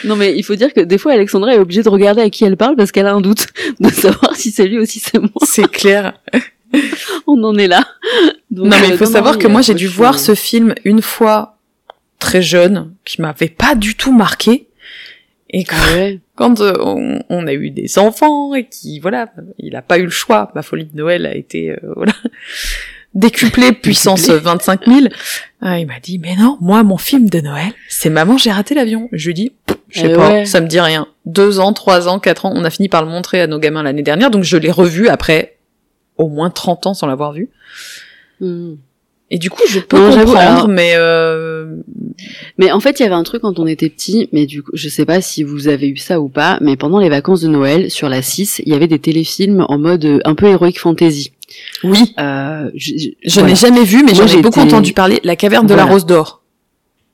Non 0.05 0.17
mais 0.17 0.35
il 0.37 0.43
faut 0.43 0.55
dire 0.55 0.73
que 0.73 0.81
des 0.81 0.99
fois 0.99 1.13
Alexandra 1.13 1.55
est 1.55 1.59
obligée 1.59 1.83
de 1.83 1.89
regarder 1.89 2.23
à 2.23 2.31
qui 2.31 2.45
elle 2.45 2.57
parle 2.57 2.77
parce 2.77 2.91
qu'elle 2.93 3.07
a 3.07 3.13
un 3.13 3.21
doute 3.21 3.47
de 3.79 3.89
savoir 3.91 4.35
si 4.35 4.51
c'est 4.51 4.67
lui 4.67 4.79
ou 4.79 4.85
si 4.87 4.99
c'est 5.01 5.19
moi. 5.19 5.31
c'est 5.45 5.71
clair. 5.71 6.15
On 7.27 7.43
en 7.45 7.57
est 7.57 7.69
là. 7.69 7.85
Donc, 8.51 8.67
non 8.67 8.77
mais 8.81 8.87
euh, 8.87 8.91
il 8.93 8.97
faut 8.99 9.07
savoir 9.07 9.39
que 9.39 9.47
moi 9.47 9.61
euh, 9.61 9.63
j'ai 9.63 9.75
dû 9.75 9.87
voir 9.87 10.19
ce 10.19 10.35
film 10.35 10.75
une 10.85 11.03
fois 11.03 11.57
très 12.19 12.43
jeune, 12.43 12.93
qui 13.05 13.21
m'avait 13.23 13.49
pas 13.49 13.75
du 13.75 13.95
tout 13.97 14.13
marqué. 14.13 14.69
Et 15.53 15.65
quand, 15.65 15.77
Ah 15.79 15.95
ouais. 15.97 16.21
quand 16.37 16.61
euh, 16.61 16.75
on, 16.81 17.21
on 17.29 17.47
a 17.47 17.53
eu 17.53 17.71
des 17.71 17.99
enfants 17.99 18.55
et 18.55 18.67
qui 18.69 19.01
voilà, 19.01 19.33
il 19.59 19.75
a 19.77 19.83
pas 19.83 19.99
eu 19.99 20.05
le 20.05 20.11
choix. 20.11 20.51
Ma 20.55 20.63
folie 20.63 20.85
de 20.85 20.97
Noël 20.97 21.27
a 21.27 21.35
été 21.35 21.71
euh, 21.71 21.77
voilà 21.97 22.13
décuplée 23.15 23.73
puissance 23.73 24.31
25 24.31 24.87
000. 24.87 25.01
Ah, 25.61 25.79
il 25.81 25.87
m'a 25.87 25.99
dit 26.01 26.19
mais 26.21 26.37
non, 26.37 26.57
moi 26.61 26.83
mon 26.85 26.97
film 26.99 27.29
de 27.29 27.41
Noël, 27.41 27.73
c'est 27.89 28.11
Maman 28.11 28.39
j'ai 28.39 28.53
raté 28.53 28.75
l'avion. 28.75 29.09
Je 29.13 29.27
lui 29.29 29.35
dis 29.35 29.53
Pff, 29.67 29.77
je 29.89 30.01
sais 30.01 30.11
Eh 30.11 30.15
pas, 30.15 30.31
ouais. 30.31 30.47
ça 30.47 30.61
me 30.61 30.69
dit 30.69 30.79
rien. 30.81 31.09
Deux 31.27 31.59
ans, 31.59 31.73
trois 31.73 32.07
ans, 32.09 32.21
quatre 32.21 32.47
ans, 32.47 32.53
on 32.55 32.65
a 32.65 32.71
fini 32.71 32.89
par 32.89 33.05
le 33.05 33.11
montrer 33.11 33.41
à 33.41 33.47
nos 33.49 33.59
gamins 33.59 33.83
l'année 33.83 34.03
dernière, 34.05 34.31
donc 34.31 34.45
je 34.45 34.57
l'ai 34.57 34.71
revu 34.71 35.09
après 35.09 35.57
au 36.21 36.29
moins 36.29 36.51
30 36.51 36.87
ans 36.87 36.95
sans 36.95 37.07
l'avoir 37.07 37.33
vu. 37.33 37.49
Hmm. 38.41 38.75
Et 39.33 39.39
du 39.39 39.49
coup, 39.49 39.63
je 39.69 39.79
peux 39.79 39.97
Non, 39.97 40.11
comprendre, 40.11 40.37
alors- 40.39 40.69
mais 40.69 40.93
euh... 40.97 41.77
Mais 42.59 42.73
en 42.73 42.81
fait, 42.81 42.99
il 42.99 43.05
y 43.05 43.07
avait 43.07 43.15
un 43.15 43.23
truc 43.23 43.43
quand 43.43 43.61
on 43.61 43.67
était 43.67 43.89
petit, 43.89 44.29
mais 44.33 44.45
du 44.45 44.63
coup, 44.65 44.73
je 44.75 44.89
sais 44.89 45.05
pas 45.05 45.21
si 45.21 45.45
vous 45.45 45.69
avez 45.69 45.89
eu 45.89 45.97
ça 45.97 46.21
ou 46.21 46.29
pas, 46.29 46.59
mais 46.61 46.77
pendant 46.77 46.99
les 46.99 47.09
vacances 47.09 47.41
de 47.43 47.49
Noël, 47.49 47.91
sur 47.93 48.09
la 48.09 48.23
6, 48.23 48.61
il 48.67 48.73
y 48.73 48.75
avait 48.75 48.89
des 48.89 48.99
téléfilms 48.99 49.65
en 49.69 49.79
mode 49.79 50.05
euh, 50.05 50.19
un 50.25 50.35
peu 50.35 50.47
heroic 50.47 50.73
fantasy. 50.81 51.31
oui, 51.85 52.13
Euh, 52.19 52.71
je 52.75 52.93
je- 52.99 53.09
je 53.25 53.35
voilà. 53.35 53.51
n'ai 53.51 53.55
jamais 53.57 53.85
vu, 53.85 54.03
mais 54.05 54.15
j'en 54.17 54.27
ai 54.27 54.43
beaucoup 54.43 54.59
entendu 54.61 54.93
parler. 54.95 55.21
La 55.23 55.37
caverne 55.37 55.67
de 55.69 55.75
la 55.75 55.85
rose 55.85 56.07
d'or. 56.07 56.40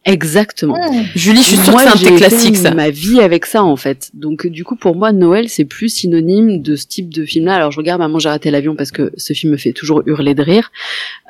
Exactement. 0.06 0.76
Julie, 1.16 1.42
je 1.42 1.48
suis 1.48 1.56
sûre 1.56 1.72
Moi, 1.72 1.84
que 1.84 1.98
c'est 1.98 2.12
un 2.12 2.16
classiques, 2.16 2.56
ça. 2.56 2.72
ma 2.72 2.90
vie 2.90 3.20
avec 3.20 3.44
ça 3.44 3.64
en 3.64 3.74
fait. 3.76 4.10
Donc 4.14 4.46
du 4.46 4.62
coup 4.62 4.76
pour 4.76 4.94
moi 4.94 5.10
Noël 5.12 5.48
c'est 5.48 5.64
plus 5.64 5.88
synonyme 5.88 6.62
de 6.62 6.76
ce 6.76 6.86
type 6.86 7.12
de 7.12 7.24
film 7.24 7.46
là. 7.46 7.56
Alors 7.56 7.72
je 7.72 7.78
regarde 7.78 8.00
Maman 8.00 8.20
j'ai 8.20 8.28
raté 8.28 8.52
l'avion 8.52 8.76
parce 8.76 8.92
que 8.92 9.12
ce 9.16 9.32
film 9.32 9.52
me 9.52 9.56
fait 9.56 9.72
toujours 9.72 10.02
hurler 10.06 10.34
de 10.34 10.42
rire. 10.42 10.70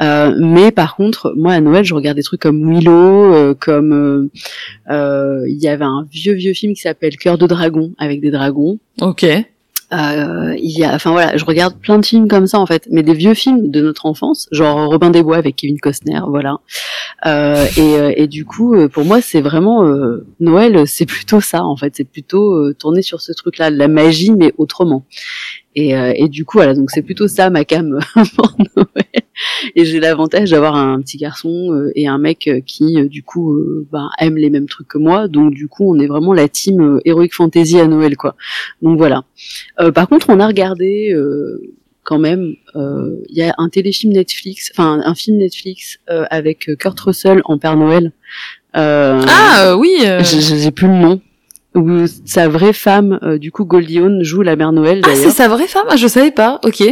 Euh, 0.02 0.34
mais 0.38 0.70
par 0.72 0.94
contre 0.94 1.32
moi 1.36 1.54
à 1.54 1.60
Noël 1.60 1.84
je 1.84 1.94
regarde 1.94 2.16
des 2.16 2.22
trucs 2.22 2.42
comme 2.42 2.70
Willow, 2.70 3.34
euh, 3.34 3.54
comme 3.58 3.92
euh, 3.92 4.30
euh, 4.92 5.44
il 5.48 5.56
y 5.56 5.68
avait 5.68 5.84
un 5.84 6.06
vieux 6.12 6.34
vieux 6.34 6.52
film 6.52 6.74
qui 6.74 6.82
s'appelle 6.82 7.16
Cœur 7.16 7.38
de 7.38 7.46
dragon 7.46 7.92
avec 7.98 8.20
des 8.20 8.30
dragons. 8.30 8.78
Ok. 9.00 9.24
Euh, 9.92 10.54
il 10.58 10.76
y 10.76 10.84
a, 10.84 10.94
enfin 10.94 11.12
voilà, 11.12 11.36
je 11.36 11.44
regarde 11.44 11.76
plein 11.78 11.98
de 11.98 12.04
films 12.04 12.26
comme 12.26 12.48
ça 12.48 12.58
en 12.58 12.66
fait, 12.66 12.88
mais 12.90 13.04
des 13.04 13.14
vieux 13.14 13.34
films 13.34 13.70
de 13.70 13.80
notre 13.80 14.06
enfance, 14.06 14.48
genre 14.50 14.88
Robin 14.88 15.10
des 15.10 15.22
Bois 15.22 15.36
avec 15.36 15.54
Kevin 15.56 15.78
Costner, 15.78 16.20
voilà. 16.26 16.58
Euh, 17.24 17.64
et, 17.76 17.94
euh, 17.96 18.12
et 18.16 18.26
du 18.26 18.44
coup, 18.44 18.74
euh, 18.74 18.88
pour 18.88 19.04
moi, 19.04 19.20
c'est 19.20 19.40
vraiment 19.40 19.84
euh, 19.84 20.26
Noël, 20.40 20.88
c'est 20.88 21.06
plutôt 21.06 21.40
ça 21.40 21.64
en 21.64 21.76
fait, 21.76 21.94
c'est 21.96 22.04
plutôt 22.08 22.54
euh, 22.54 22.74
tourner 22.76 23.02
sur 23.02 23.20
ce 23.20 23.32
truc-là, 23.32 23.70
la 23.70 23.86
magie 23.86 24.32
mais 24.32 24.52
autrement. 24.58 25.04
Et, 25.78 25.94
euh, 25.94 26.12
et 26.16 26.28
du 26.28 26.44
coup, 26.46 26.56
voilà, 26.56 26.72
donc 26.74 26.90
c'est 26.90 27.02
plutôt 27.02 27.28
ça 27.28 27.50
ma 27.50 27.64
cam 27.66 27.98
pour 28.36 28.56
Noël. 28.76 29.04
Et 29.74 29.84
j'ai 29.84 30.00
l'avantage 30.00 30.50
d'avoir 30.50 30.74
un 30.74 31.00
petit 31.02 31.18
garçon 31.18 31.70
euh, 31.74 31.92
et 31.94 32.08
un 32.08 32.16
mec 32.16 32.48
euh, 32.48 32.60
qui, 32.64 32.96
euh, 32.98 33.06
du 33.08 33.22
coup, 33.22 33.54
ben, 33.92 34.08
aime 34.18 34.38
les 34.38 34.48
mêmes 34.48 34.66
trucs 34.68 34.88
que 34.88 34.96
moi. 34.96 35.28
Donc 35.28 35.52
du 35.52 35.68
coup, 35.68 35.94
on 35.94 36.00
est 36.00 36.06
vraiment 36.06 36.32
la 36.32 36.48
team 36.48 36.80
euh, 36.80 37.00
Heroic 37.04 37.28
Fantasy 37.34 37.78
à 37.78 37.86
Noël, 37.86 38.16
quoi. 38.16 38.36
Donc 38.80 38.96
voilà. 38.96 39.24
Euh, 39.78 39.92
par 39.92 40.08
contre, 40.08 40.30
on 40.30 40.40
a 40.40 40.46
regardé 40.46 41.12
euh, 41.12 41.60
quand 42.04 42.18
même. 42.18 42.54
euh, 42.76 43.10
Il 43.28 43.36
y 43.36 43.42
a 43.42 43.54
un 43.58 43.68
téléfilm 43.68 44.14
Netflix, 44.14 44.70
enfin 44.74 45.02
un 45.04 45.14
film 45.14 45.36
Netflix 45.36 45.98
euh, 46.08 46.24
avec 46.30 46.70
Kurt 46.78 46.98
Russell 47.00 47.42
en 47.44 47.58
Père 47.58 47.76
Noël. 47.76 48.12
Euh, 48.76 49.20
Ah 49.28 49.66
euh, 49.72 49.74
oui. 49.76 49.94
euh, 50.06 50.20
je- 50.22 50.40
je- 50.40 50.54
j'ai 50.56 50.70
plus 50.70 50.86
le 50.86 50.94
nom. 50.94 51.20
Où 51.76 52.06
sa 52.24 52.48
vraie 52.48 52.72
femme, 52.72 53.18
euh, 53.22 53.38
du 53.38 53.52
coup 53.52 53.64
Goldie 53.64 53.98
Hawn, 54.00 54.22
joue 54.22 54.42
la 54.42 54.56
mère 54.56 54.72
Noël. 54.72 55.02
Ah, 55.04 55.10
c'est 55.14 55.30
sa 55.30 55.46
vraie 55.48 55.66
femme? 55.68 55.86
Ah, 55.88 55.96
je 55.96 56.06
savais 56.08 56.30
pas. 56.32 56.58
Ok. 56.64 56.82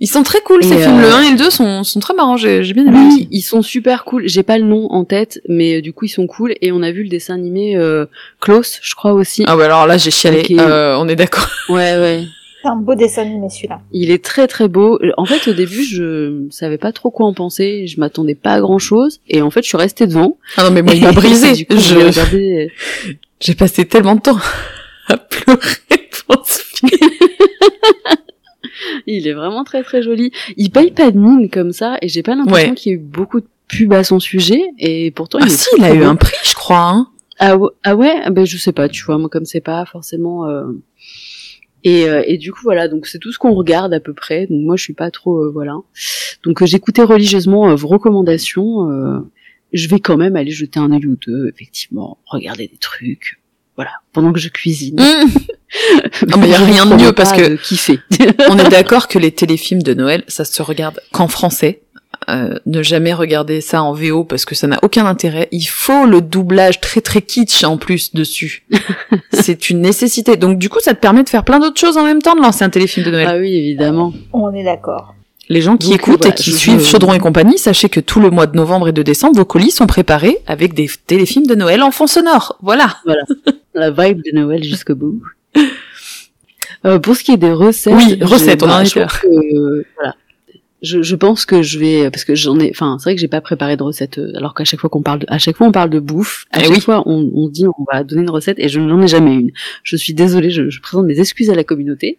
Ils 0.00 0.08
sont 0.08 0.24
très 0.24 0.40
cool 0.40 0.58
Et, 0.64 0.66
ces 0.66 0.78
films. 0.78 0.98
euh, 0.98 1.02
Le 1.02 1.12
1 1.14 1.22
et 1.22 1.30
le 1.30 1.36
2 1.38 1.50
sont, 1.50 1.84
sont 1.84 2.00
très 2.00 2.14
marrants. 2.14 2.36
J'ai 2.36 2.64
j'ai 2.64 2.74
bien 2.74 2.84
aimé. 2.86 2.98
Oui, 2.98 3.06
aussi. 3.14 3.28
ils 3.30 3.42
sont 3.42 3.62
super 3.62 4.04
cool. 4.04 4.26
J'ai 4.26 4.42
pas 4.42 4.58
le 4.58 4.64
nom 4.64 4.88
en 4.90 5.04
tête, 5.04 5.40
mais 5.48 5.76
euh, 5.76 5.80
du 5.82 5.92
coup 5.92 6.06
ils 6.06 6.08
sont 6.10 6.26
cool. 6.26 6.54
Et 6.62 6.72
on 6.72 6.82
a 6.82 6.90
vu 6.90 7.04
le 7.04 7.08
dessin 7.08 7.34
animé 7.34 7.76
euh, 7.76 8.06
Klaus, 8.40 8.80
je 8.82 8.94
crois 8.96 9.12
aussi. 9.12 9.44
Ah 9.46 9.56
ouais, 9.56 9.64
alors 9.66 9.86
là 9.86 9.96
j'ai 9.96 10.10
chialé. 10.10 10.42
Euh, 10.58 10.96
on 10.98 11.06
est 11.08 11.16
d'accord. 11.16 11.48
Ouais, 11.68 11.96
ouais. 11.96 12.24
C'est 12.62 12.68
un 12.70 12.76
beau 12.76 12.94
dessin 12.94 13.22
animé 13.22 13.48
celui-là. 13.50 13.80
Il 13.92 14.10
est 14.10 14.24
très 14.24 14.46
très 14.48 14.68
beau. 14.68 14.98
En 15.18 15.26
fait, 15.26 15.46
au 15.48 15.52
début, 15.52 15.84
je 15.84 16.46
savais 16.50 16.78
pas 16.78 16.92
trop 16.92 17.10
quoi 17.10 17.26
en 17.26 17.34
penser. 17.34 17.86
Je 17.86 18.00
m'attendais 18.00 18.34
pas 18.34 18.52
à 18.54 18.60
grand 18.60 18.78
chose. 18.78 19.20
Et 19.28 19.42
en 19.42 19.50
fait, 19.50 19.62
je 19.62 19.68
suis 19.68 19.76
restée 19.76 20.06
devant. 20.06 20.38
Ah 20.56 20.64
non 20.64 20.70
mais 20.70 20.80
moi 20.82 20.94
il 20.94 21.02
m'a 21.02 21.12
brisé. 21.20 21.52
Du 21.52 21.66
coup, 21.66 21.76
Je- 21.78 21.94
regardé- 21.94 22.72
J'ai 23.40 23.54
passé 23.54 23.84
tellement 23.86 24.14
de 24.16 24.20
temps 24.20 24.38
à 25.08 25.16
pleurer 25.16 25.58
pour 26.26 26.46
ce 26.46 26.60
film. 26.62 27.00
Il 29.06 29.26
est 29.28 29.32
vraiment 29.34 29.64
très 29.64 29.82
très 29.82 30.02
joli. 30.02 30.30
Il 30.56 30.70
paye 30.70 30.90
pas 30.90 31.10
de 31.10 31.18
mine 31.18 31.50
comme 31.50 31.72
ça. 31.72 31.96
Et 32.02 32.08
j'ai 32.08 32.22
pas 32.22 32.34
l'impression 32.34 32.70
Ouais. 32.70 32.74
qu'il 32.74 32.92
y 32.92 32.94
ait 32.94 32.98
eu 32.98 33.00
beaucoup 33.00 33.40
de 33.40 33.46
pub 33.68 33.92
à 33.92 34.04
son 34.04 34.20
sujet 34.20 34.62
et 34.78 35.10
pourtant 35.10 35.38
Ah 35.40 35.46
il 35.46 35.52
est 35.52 35.56
si, 35.56 35.68
il 35.78 35.84
a 35.84 35.94
eu 35.94 36.02
un 36.04 36.16
prix, 36.16 36.36
je 36.44 36.54
crois. 36.54 36.78
Hein. 36.90 37.08
Ah, 37.38 37.56
ouais- 37.56 37.70
ah 37.82 37.96
ouais, 37.96 38.14
Ah 38.24 38.30
ben 38.30 38.44
je 38.46 38.56
sais 38.56 38.72
pas, 38.72 38.88
tu 38.88 39.04
vois, 39.04 39.18
moi 39.18 39.28
comme 39.28 39.44
c'est 39.44 39.60
pas 39.60 39.84
forcément. 39.86 40.46
euh, 40.48 40.64
Et, 41.82 42.08
euh, 42.08 42.22
et 42.26 42.38
du 42.38 42.52
coup 42.52 42.60
voilà, 42.62 42.88
donc 42.88 43.06
c'est 43.06 43.18
tout 43.18 43.32
ce 43.32 43.38
qu'on 43.38 43.52
regarde 43.54 43.92
à 43.92 44.00
peu 44.00 44.14
près. 44.14 44.46
Donc 44.46 44.60
moi 44.64 44.76
je 44.76 44.82
suis 44.84 44.94
pas 44.94 45.10
trop 45.10 45.38
euh, 45.44 45.50
voilà. 45.52 45.76
Donc 46.44 46.62
euh, 46.62 46.66
j'écoutais 46.66 47.02
religieusement 47.02 47.70
euh, 47.70 47.74
vos 47.74 47.88
recommandations. 47.88 48.88
Je 49.74 49.88
vais 49.88 50.00
quand 50.00 50.16
même 50.16 50.36
aller 50.36 50.50
jeter 50.52 50.80
un 50.80 50.90
œil 50.92 51.06
ou 51.06 51.16
deux, 51.16 51.48
effectivement, 51.54 52.16
regarder 52.26 52.68
des 52.68 52.78
trucs. 52.78 53.40
Voilà, 53.76 53.90
pendant 54.12 54.32
que 54.32 54.38
je 54.40 54.48
cuisine. 54.48 54.98
Ah, 56.32 56.36
mais 56.38 56.48
y 56.50 56.54
a 56.54 56.58
rien 56.58 56.86
de 56.86 56.94
mieux, 56.94 57.12
parce 57.12 57.32
que- 57.32 57.48
de 57.50 57.56
kiffer. 57.56 57.98
On 58.48 58.56
est 58.58 58.68
d'accord 58.68 59.08
que 59.08 59.18
les 59.18 59.32
téléfilms 59.32 59.82
de 59.82 59.92
Noël, 59.92 60.22
ça 60.28 60.44
se 60.44 60.62
regarde 60.62 61.00
qu'en 61.12 61.26
français. 61.26 61.80
Euh, 62.30 62.54
ne 62.64 62.82
jamais 62.82 63.12
regarder 63.12 63.60
ça 63.60 63.82
en 63.82 63.92
VO 63.92 64.24
parce 64.24 64.44
que 64.46 64.54
ça 64.54 64.66
n'a 64.68 64.78
aucun 64.82 65.04
intérêt. 65.04 65.48
Il 65.50 65.64
faut 65.66 66.06
le 66.06 66.20
doublage 66.22 66.80
très 66.80 67.00
très 67.02 67.20
kitsch 67.20 67.64
en 67.64 67.76
plus 67.76 68.14
dessus. 68.14 68.64
C'est 69.32 69.68
une 69.68 69.80
nécessité. 69.80 70.36
Donc 70.36 70.58
du 70.58 70.68
coup, 70.70 70.78
ça 70.80 70.94
te 70.94 71.00
permet 71.00 71.22
de 71.24 71.28
faire 71.28 71.44
plein 71.44 71.58
d'autres 71.58 71.78
choses 71.78 71.98
en 71.98 72.04
même 72.04 72.22
temps 72.22 72.34
de 72.36 72.40
lancer 72.40 72.64
un 72.64 72.70
téléfilm 72.70 73.04
de 73.04 73.10
Noël. 73.10 73.26
ah 73.28 73.36
oui, 73.36 73.52
évidemment. 73.54 74.14
On 74.32 74.54
est 74.54 74.64
d'accord. 74.64 75.14
Les 75.48 75.60
gens 75.60 75.76
qui 75.76 75.90
Donc, 75.90 75.98
écoutent 75.98 76.22
voilà, 76.22 76.34
et 76.34 76.42
qui 76.42 76.52
suivent 76.52 76.84
Chaudron 76.84 77.12
et 77.14 77.18
compagnie, 77.18 77.58
sachez 77.58 77.88
que 77.88 78.00
tout 78.00 78.20
le 78.20 78.30
mois 78.30 78.46
de 78.46 78.56
novembre 78.56 78.88
et 78.88 78.92
de 78.92 79.02
décembre, 79.02 79.36
vos 79.36 79.44
colis 79.44 79.70
sont 79.70 79.86
préparés 79.86 80.38
avec 80.46 80.74
des 80.74 80.88
téléfilms 81.06 81.46
de 81.46 81.54
Noël 81.54 81.82
en 81.82 81.90
fond 81.90 82.06
sonore. 82.06 82.58
Voilà. 82.62 82.96
La 83.74 83.90
vibe 83.90 84.22
de 84.24 84.34
Noël 84.34 84.62
jusqu'au 84.64 84.94
bout. 84.94 85.22
Euh, 86.86 86.98
pour 86.98 87.16
ce 87.16 87.24
qui 87.24 87.32
est 87.32 87.36
des 87.36 87.52
recettes, 87.52 87.94
Oui, 87.94 88.18
recettes, 88.22 88.62
on 88.62 88.66
en 88.66 88.68
bah, 88.68 88.82
est 88.82 88.86
je 88.86 88.98
voilà. 89.96 90.14
Je, 90.84 91.02
je 91.02 91.16
pense 91.16 91.46
que 91.46 91.62
je 91.62 91.78
vais 91.78 92.10
parce 92.10 92.24
que 92.24 92.34
j'en 92.34 92.58
ai 92.60 92.70
enfin 92.70 92.96
c'est 92.98 93.04
vrai 93.08 93.14
que 93.14 93.20
j'ai 93.20 93.28
pas 93.28 93.40
préparé 93.40 93.76
de 93.76 93.82
recette 93.82 94.18
euh, 94.18 94.30
alors 94.36 94.54
qu'à 94.54 94.64
chaque 94.64 94.78
fois 94.80 94.90
qu'on 94.90 95.02
parle 95.02 95.20
de, 95.20 95.26
à 95.28 95.38
chaque 95.38 95.56
fois 95.56 95.66
on 95.66 95.72
parle 95.72 95.90
de 95.90 95.98
bouffe 95.98 96.44
à 96.52 96.58
Eh 96.60 96.64
chaque 96.64 96.74
oui. 96.74 96.80
fois 96.80 97.02
on, 97.06 97.30
on 97.34 97.48
dit 97.48 97.64
on 97.66 97.84
va 97.92 98.04
donner 98.04 98.22
une 98.22 98.30
recette 98.30 98.58
et 98.58 98.68
je 98.68 98.78
n'en 98.80 99.00
ai 99.02 99.08
jamais 99.08 99.34
une. 99.34 99.50
Je 99.82 99.96
suis 99.96 100.14
désolée 100.14 100.50
je, 100.50 100.68
je 100.68 100.80
présente 100.80 101.06
mes 101.06 101.18
excuses 101.18 101.48
à 101.50 101.54
la 101.54 101.64
communauté. 101.64 102.18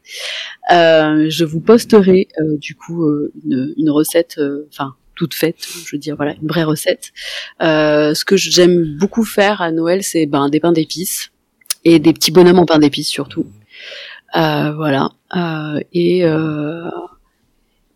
Euh, 0.73 1.27
je 1.29 1.45
vous 1.45 1.59
posterai 1.61 2.27
euh, 2.39 2.57
du 2.57 2.75
coup 2.75 3.05
euh, 3.05 3.31
une, 3.45 3.73
une 3.77 3.89
recette 3.91 4.35
euh, 4.39 4.67
enfin 4.71 4.95
toute 5.15 5.33
faite 5.33 5.57
je 5.85 5.95
veux 5.95 5.99
dire 5.99 6.15
voilà 6.15 6.33
une 6.41 6.47
vraie 6.47 6.63
recette. 6.63 7.11
Euh, 7.61 8.13
ce 8.13 8.25
que 8.25 8.35
j'aime 8.35 8.97
beaucoup 8.99 9.23
faire 9.23 9.61
à 9.61 9.71
Noël 9.71 10.01
c'est 10.03 10.25
ben 10.25 10.49
des 10.49 10.59
pains 10.59 10.71
d'épices 10.73 11.31
et 11.83 11.99
des 11.99 12.13
petits 12.13 12.31
bonhommes 12.31 12.59
en 12.59 12.65
pain 12.65 12.79
d'épices 12.79 13.09
surtout. 13.09 13.45
Euh, 14.35 14.73
voilà. 14.73 15.11
Euh, 15.35 15.79
et 15.93 16.25
euh, 16.25 16.89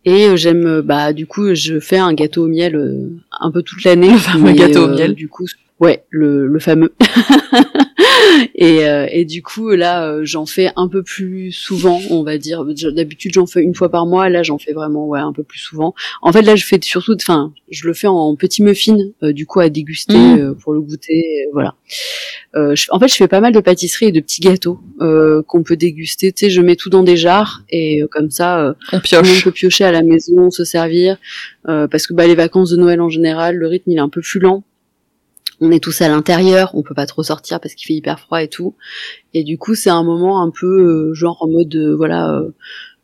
et 0.05 0.27
euh, 0.27 0.35
j'aime 0.35 0.65
euh, 0.65 0.81
bah 0.81 1.13
du 1.13 1.27
coup 1.27 1.53
je 1.53 1.79
fais 1.79 1.97
un 1.97 2.13
gâteau 2.13 2.45
au 2.45 2.47
miel 2.47 2.75
euh, 2.75 3.09
un 3.39 3.51
peu 3.51 3.61
toute 3.63 3.83
l'année 3.83 4.11
Le 4.13 4.17
fameux 4.17 4.51
gâteau 4.53 4.85
au 4.85 4.87
miel. 4.87 5.13
du 5.13 5.27
coup 5.27 5.45
ouais 5.79 6.03
le, 6.09 6.47
le 6.47 6.59
fameux 6.59 6.93
et, 8.55 8.85
euh, 8.87 9.07
et 9.11 9.25
du 9.25 9.41
coup 9.41 9.69
là 9.71 10.05
euh, 10.07 10.21
j'en 10.23 10.45
fais 10.45 10.71
un 10.75 10.87
peu 10.87 11.03
plus 11.03 11.51
souvent 11.51 11.99
on 12.09 12.23
va 12.23 12.37
dire 12.37 12.63
d'habitude 12.65 13.33
j'en 13.33 13.45
fais 13.45 13.61
une 13.61 13.75
fois 13.75 13.89
par 13.89 14.05
mois 14.05 14.29
là 14.29 14.43
j'en 14.43 14.57
fais 14.57 14.73
vraiment 14.73 15.07
ouais 15.07 15.19
un 15.19 15.33
peu 15.33 15.43
plus 15.43 15.59
souvent 15.59 15.93
en 16.21 16.31
fait 16.31 16.41
là 16.41 16.55
je 16.55 16.65
fais 16.65 16.79
surtout 16.81 17.15
enfin 17.15 17.53
je 17.69 17.87
le 17.87 17.93
fais 17.93 18.07
en 18.07 18.35
petits 18.35 18.63
muffins 18.63 18.97
euh, 19.23 19.33
du 19.33 19.45
coup 19.45 19.59
à 19.59 19.69
déguster 19.69 20.17
Mm. 20.17 20.39
euh, 20.39 20.53
pour 20.53 20.73
le 20.73 20.81
goûter 20.81 21.23
euh, 21.45 21.49
voilà 21.53 21.75
euh, 22.55 22.75
je- 22.75 22.87
en 22.89 22.99
fait, 22.99 23.07
je 23.07 23.15
fais 23.15 23.27
pas 23.27 23.41
mal 23.41 23.53
de 23.53 23.59
pâtisseries 23.59 24.07
et 24.07 24.11
de 24.11 24.19
petits 24.21 24.41
gâteaux 24.41 24.79
euh, 25.01 25.43
qu'on 25.43 25.61
peut 25.61 25.75
déguster. 25.75 26.31
Tu 26.31 26.45
sais, 26.45 26.49
je 26.49 26.61
mets 26.61 26.75
tout 26.75 26.89
dans 26.89 27.03
des 27.03 27.15
jars 27.15 27.61
et 27.69 28.01
euh, 28.01 28.07
comme 28.09 28.31
ça, 28.31 28.59
euh, 28.65 28.73
On 28.91 28.99
tout 28.99 29.05
le 29.11 29.17
monde 29.17 29.25
pioche. 29.27 29.43
peut 29.43 29.51
piocher 29.51 29.83
à 29.83 29.91
la 29.91 30.01
maison, 30.01 30.49
se 30.49 30.63
servir. 30.63 31.17
euh, 31.67 31.87
parce 31.87 32.07
que 32.07 32.13
bah, 32.15 32.25
les 32.25 32.33
vacances 32.33 32.71
de 32.71 32.77
Noël 32.77 33.01
en 33.01 33.09
général, 33.09 33.55
le 33.55 33.67
rythme 33.67 33.91
il 33.91 33.97
est 33.97 34.01
un 34.01 34.09
peu 34.09 34.21
plus 34.21 34.39
lent. 34.39 34.63
On 35.61 35.71
est 35.71 35.83
tous 35.83 36.01
à 36.01 36.07
l'intérieur, 36.07 36.71
on 36.73 36.83
peut 36.83 36.93
pas 36.93 37.05
trop 37.05 37.23
sortir 37.23 37.59
parce 37.59 37.73
qu'il 37.73 37.85
fait 37.85 37.93
hyper 37.93 38.19
froid 38.19 38.41
et 38.41 38.47
tout. 38.47 38.75
Et 39.33 39.43
du 39.43 39.57
coup, 39.57 39.75
c'est 39.75 39.89
un 39.89 40.03
moment 40.03 40.41
un 40.41 40.51
peu 40.51 40.65
euh, 41.11 41.13
genre 41.13 41.37
en 41.41 41.49
mode 41.49 41.75
euh, 41.75 41.95
voilà. 41.95 42.31
euh, 42.33 42.51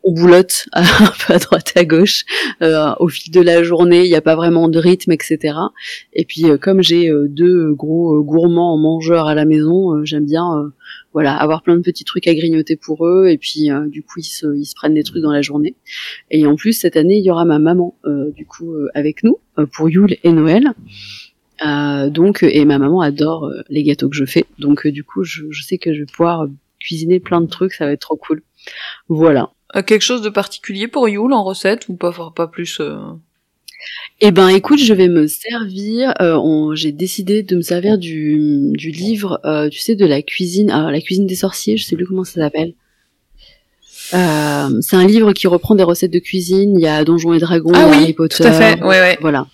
on 0.08 0.14
boulotte 0.14 0.68
un 0.74 0.84
peu 1.28 1.34
à 1.34 1.40
droite 1.40 1.74
et 1.76 1.80
à 1.80 1.86
gauche 1.86 2.26
euh, 2.62 2.94
au 3.00 3.10
fil 3.10 3.34
de 3.34 3.42
la 3.42 3.64
journée. 3.64 4.06
Il 4.06 4.10
n'y 4.10 4.16
a 4.16 4.22
pas 4.22 4.36
vraiment 4.36 4.70
de 4.70 4.78
rythme, 4.78 5.12
etc. 5.12 5.58
Et 6.14 6.26
puis 6.26 6.46
comme 6.62 6.84
j'ai 6.84 7.12
deux 7.28 7.74
gros 7.74 8.24
gourmands 8.24 8.78
mangeurs 8.78 9.26
à 9.26 9.34
la 9.34 9.46
maison, 9.46 10.06
j'aime 10.06 10.26
bien 10.26 10.72
voilà 11.12 11.36
avoir 11.36 11.64
plein 11.64 11.76
de 11.76 11.82
petits 11.82 12.04
trucs 12.04 12.28
à 12.28 12.36
grignoter 12.36 12.76
pour 12.76 13.08
eux. 13.08 13.30
Et 13.30 13.40
puis 13.40 13.70
du 13.88 14.04
coup 14.04 14.20
ils 14.20 14.24
se, 14.26 14.56
ils 14.56 14.66
se 14.66 14.76
prennent 14.76 14.94
des 14.94 15.04
trucs 15.04 15.24
dans 15.24 15.34
la 15.34 15.42
journée. 15.42 15.76
Et 16.30 16.46
en 16.46 16.56
plus 16.56 16.74
cette 16.74 16.98
année 16.98 17.18
il 17.18 17.26
y 17.26 17.32
aura 17.32 17.46
ma 17.46 17.58
maman 17.58 17.96
du 18.06 18.46
coup 18.46 18.76
avec 18.94 19.24
nous 19.24 19.40
pour 19.74 19.90
Yule 19.90 20.18
et 20.24 20.32
Noël. 20.32 20.76
Euh, 21.66 22.10
donc 22.10 22.44
et 22.44 22.66
ma 22.66 22.78
maman 22.80 23.02
adore 23.02 23.46
euh, 23.46 23.62
les 23.70 23.84
gâteaux 23.84 24.10
que 24.10 24.16
je 24.16 24.26
fais. 24.26 24.46
Donc 24.60 24.86
euh, 24.86 24.92
du 24.92 25.04
coup 25.04 25.24
je, 25.24 25.44
je 25.52 25.64
sais 25.64 25.78
que 25.78 25.94
je 25.94 26.00
vais 26.00 26.06
pouvoir 26.06 26.42
euh, 26.44 26.48
cuisiner 26.80 27.20
plein 27.20 27.40
de 27.42 27.48
trucs, 27.48 27.74
ça 27.74 27.86
va 27.86 27.92
être 27.94 28.02
trop 28.02 28.18
cool. 28.18 28.42
Voilà. 29.08 29.52
Euh, 29.76 29.82
quelque 29.82 30.02
chose 30.04 30.22
de 30.22 30.30
particulier 30.30 30.88
pour 30.88 31.08
Yule 31.08 31.34
en 31.34 31.44
recette 31.44 31.88
ou 31.90 31.96
pas, 31.96 32.14
pas 32.36 32.48
plus 32.48 32.80
euh, 32.82 32.98
Eh 34.22 34.32
ben, 34.32 34.50
écoute, 34.50 34.80
je 34.80 34.94
vais 34.94 35.08
me 35.08 35.28
servir. 35.28 36.14
euh, 36.22 36.76
J'ai 36.76 36.92
décidé 36.92 37.42
de 37.44 37.56
me 37.58 37.62
servir 37.62 37.98
du, 37.98 38.72
du 38.74 38.92
livre, 38.92 39.40
euh, 39.46 39.70
tu 39.70 39.80
sais, 39.80 39.96
de 39.96 40.06
la 40.06 40.22
cuisine, 40.22 40.70
alors 40.72 40.92
la 40.92 41.02
cuisine 41.02 41.26
des 41.28 41.36
sorciers. 41.36 41.78
Je 41.78 41.84
sais 41.86 41.96
plus 41.96 42.06
comment 42.06 42.24
ça 42.24 42.42
s'appelle. 42.42 42.74
Euh, 44.14 44.82
c'est 44.82 44.96
un 44.96 45.08
livre 45.08 45.34
qui 45.34 45.48
reprend 45.48 45.74
des 45.76 45.84
recettes 45.84 46.12
de 46.12 46.20
cuisine. 46.20 46.78
Il 46.80 46.84
y 46.84 46.88
a 46.88 47.04
Donjons 47.04 47.34
et 47.34 47.40
Dragons, 47.40 47.72
Ah 47.74 47.88
oui, 47.90 47.98
Harry 48.04 48.14
Potter. 48.14 48.38
Tout 48.38 48.44
à 48.44 48.52
fait. 48.52 48.82
Ouais, 48.82 49.00
ouais. 49.00 49.18
Voilà. 49.22 49.48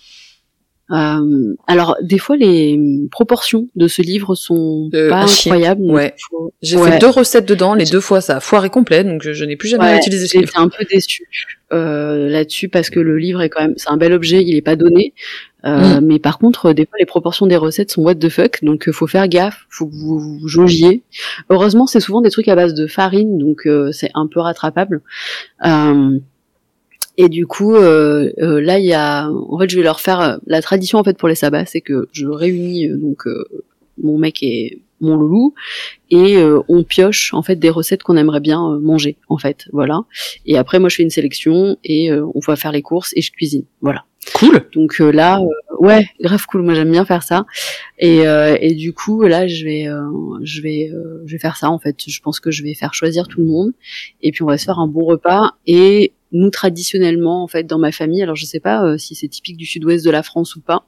Euh, 0.92 1.54
alors, 1.66 1.96
des 2.02 2.18
fois, 2.18 2.36
les 2.36 2.78
proportions 3.10 3.68
de 3.76 3.88
ce 3.88 4.02
livre 4.02 4.34
sont 4.34 4.90
Euh, 4.94 5.08
pas 5.08 5.22
incroyables. 5.22 5.90
Ouais. 5.90 6.14
faut- 6.30 6.52
J'ai 6.60 6.76
Ouais. 6.76 6.92
fait 6.92 6.98
deux 6.98 7.08
recettes 7.08 7.48
dedans, 7.48 7.74
les 7.74 7.86
deux 7.86 8.00
fois 8.00 8.20
ça 8.20 8.36
a 8.36 8.40
foiré 8.40 8.68
complet, 8.70 9.02
donc 9.02 9.22
je, 9.22 9.32
je 9.32 9.44
n'ai 9.44 9.56
plus 9.56 9.68
jamais 9.68 9.84
Ouais, 9.84 9.96
utilisé 9.96 10.26
ce 10.28 10.36
livre. 10.38 10.50
été 10.50 10.58
un 10.58 10.68
peu 10.68 10.84
déçue 10.90 11.26
euh, 11.72 12.28
là-dessus 12.28 12.68
parce 12.68 12.90
que 12.90 13.00
le 13.00 13.16
livre 13.18 13.40
est 13.42 13.48
quand 13.48 13.62
même, 13.62 13.74
c'est 13.78 13.88
un 13.88 13.96
bel 13.96 14.12
objet, 14.12 14.44
il 14.44 14.54
est 14.54 14.60
pas 14.62 14.76
donné. 14.76 15.14
Euh, 15.64 16.00
Mm. 16.00 16.04
Mais 16.04 16.18
par 16.18 16.38
contre, 16.38 16.72
des 16.72 16.84
fois, 16.86 16.96
les 16.98 17.06
proportions 17.06 17.46
des 17.46 17.56
recettes 17.56 17.90
sont 17.92 18.02
what 18.02 18.16
the 18.16 18.28
fuck, 18.28 18.62
donc 18.62 18.88
euh, 18.88 18.92
faut 18.92 19.06
faire 19.06 19.26
gaffe, 19.28 19.64
faut 19.70 19.86
que 19.86 19.94
vous, 19.94 20.18
vous 20.18 20.48
jaugiez. 20.48 21.02
Heureusement, 21.50 21.86
c'est 21.86 22.00
souvent 22.00 22.20
des 22.20 22.30
trucs 22.30 22.48
à 22.48 22.56
base 22.56 22.74
de 22.74 22.86
farine, 22.86 23.38
donc 23.38 23.66
euh, 23.66 23.90
c'est 23.92 24.10
un 24.14 24.26
peu 24.26 24.40
rattrapable. 24.40 25.00
Euh, 25.64 26.18
et 27.16 27.28
du 27.28 27.46
coup, 27.46 27.74
euh, 27.74 28.32
euh, 28.38 28.60
là, 28.60 28.78
il 28.78 28.86
y 28.86 28.94
a, 28.94 29.28
en 29.28 29.58
fait, 29.58 29.68
je 29.68 29.76
vais 29.76 29.82
leur 29.82 30.00
faire 30.00 30.20
euh, 30.20 30.36
la 30.46 30.62
tradition 30.62 30.98
en 30.98 31.04
fait 31.04 31.16
pour 31.18 31.28
les 31.28 31.34
sabbats, 31.34 31.66
c'est 31.66 31.80
que 31.80 32.08
je 32.12 32.26
réunis 32.26 32.88
euh, 32.88 32.96
donc 32.96 33.26
euh, 33.26 33.44
mon 34.02 34.18
mec 34.18 34.42
et 34.42 34.82
mon 35.00 35.16
loulou 35.16 35.52
et 36.10 36.36
euh, 36.36 36.60
on 36.68 36.84
pioche 36.84 37.34
en 37.34 37.42
fait 37.42 37.56
des 37.56 37.70
recettes 37.70 38.02
qu'on 38.04 38.16
aimerait 38.16 38.40
bien 38.40 38.64
euh, 38.64 38.78
manger 38.78 39.16
en 39.28 39.36
fait, 39.36 39.66
voilà. 39.72 40.02
Et 40.46 40.56
après, 40.56 40.78
moi, 40.78 40.88
je 40.88 40.96
fais 40.96 41.02
une 41.02 41.10
sélection 41.10 41.76
et 41.84 42.10
euh, 42.10 42.26
on 42.34 42.40
va 42.40 42.56
faire 42.56 42.72
les 42.72 42.82
courses 42.82 43.12
et 43.16 43.20
je 43.20 43.32
cuisine, 43.32 43.64
voilà. 43.80 44.04
Cool. 44.34 44.68
Donc 44.72 45.00
euh, 45.00 45.10
là, 45.10 45.40
euh, 45.40 45.76
ouais, 45.80 46.06
grave 46.20 46.46
cool. 46.46 46.62
Moi, 46.62 46.74
j'aime 46.74 46.90
bien 46.92 47.04
faire 47.04 47.24
ça. 47.24 47.44
Et, 47.98 48.26
euh, 48.26 48.56
et 48.60 48.74
du 48.74 48.92
coup, 48.92 49.22
là, 49.22 49.48
je 49.48 49.64
vais, 49.64 49.88
euh, 49.88 50.00
je 50.42 50.62
vais, 50.62 50.90
euh, 50.92 51.22
je 51.26 51.32
vais 51.32 51.38
faire 51.40 51.56
ça. 51.56 51.70
En 51.70 51.78
fait, 51.78 51.96
je 52.06 52.20
pense 52.20 52.38
que 52.38 52.52
je 52.52 52.62
vais 52.62 52.74
faire 52.74 52.94
choisir 52.94 53.26
tout 53.26 53.40
le 53.40 53.46
monde. 53.46 53.72
Et 54.22 54.30
puis, 54.30 54.44
on 54.44 54.46
va 54.46 54.58
se 54.58 54.64
faire 54.64 54.78
un 54.78 54.86
bon 54.86 55.04
repas. 55.04 55.54
Et 55.66 56.12
nous, 56.32 56.50
traditionnellement, 56.50 57.42
en 57.42 57.46
fait, 57.48 57.64
dans 57.64 57.78
ma 57.78 57.92
famille, 57.92 58.22
alors 58.22 58.36
je 58.36 58.44
sais 58.46 58.60
pas 58.60 58.84
euh, 58.84 58.98
si 58.98 59.14
c'est 59.14 59.28
typique 59.28 59.56
du 59.56 59.66
sud-ouest 59.66 60.04
de 60.04 60.10
la 60.10 60.22
France 60.22 60.56
ou 60.56 60.60
pas, 60.60 60.84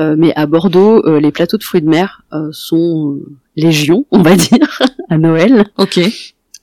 euh, 0.00 0.14
mais 0.18 0.32
à 0.36 0.46
Bordeaux, 0.46 1.04
euh, 1.06 1.20
les 1.20 1.32
plateaux 1.32 1.56
de 1.56 1.64
fruits 1.64 1.82
de 1.82 1.88
mer 1.88 2.22
sont 2.52 3.18
légion, 3.56 4.04
on 4.10 4.22
va 4.22 4.34
dire, 4.36 4.58
à 5.10 5.18
Noël. 5.18 5.66
Ok. 5.78 6.00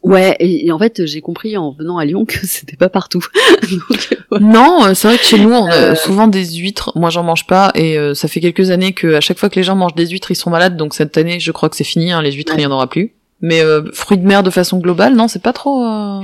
Ouais, 0.04 0.36
et, 0.40 0.66
et 0.66 0.72
en 0.72 0.80
fait, 0.80 1.06
j'ai 1.06 1.22
compris 1.22 1.56
en 1.58 1.72
venant 1.72 1.98
à 2.00 2.06
Lyon 2.06 2.26
que 2.28 2.46
c'était 2.48 2.76
pas 2.76 2.90
partout. 2.90 3.24
Donc. 3.72 4.18
Non, 4.42 4.94
c'est 4.96 5.08
vrai 5.08 5.18
que 5.18 5.24
chez 5.24 5.38
nous, 5.40 5.52
on 5.52 5.68
a 5.68 5.96
souvent 5.96 6.28
des 6.28 6.46
huîtres. 6.56 6.92
Moi, 6.96 7.10
j'en 7.12 7.24
mange 7.24 7.46
pas, 7.46 7.72
et 7.76 7.98
ça 8.16 8.28
fait 8.28 8.40
quelques 8.42 8.72
années 8.72 8.94
que 8.94 9.14
à 9.16 9.22
chaque 9.22 9.38
fois 9.38 9.50
que 9.50 9.56
les 9.58 9.64
gens 9.64 9.76
mangent 9.76 9.96
des 9.96 10.08
huîtres, 10.08 10.32
ils 10.32 10.36
sont 10.36 10.50
malades. 10.50 10.76
Donc 10.78 10.94
cette 10.96 11.18
année, 11.18 11.40
je 11.40 11.52
crois 11.52 11.70
que 11.70 11.76
c'est 11.76 11.84
fini. 11.84 12.12
Hein, 12.12 12.22
les 12.22 12.32
huîtres, 12.32 12.54
Ouais. 12.54 12.60
il 12.62 12.64
y 12.64 12.66
en 12.66 12.72
aura 12.72 12.88
plus. 12.90 13.14
Mais 13.42 13.62
euh, 13.62 13.84
fruits 13.92 14.18
de 14.20 14.26
mer 14.26 14.44
de 14.44 14.50
façon 14.52 14.78
globale, 14.80 15.16
non, 15.16 15.28
c'est 15.28 15.42
pas 15.42 15.54
trop. 15.54 15.84
euh, 15.84 16.22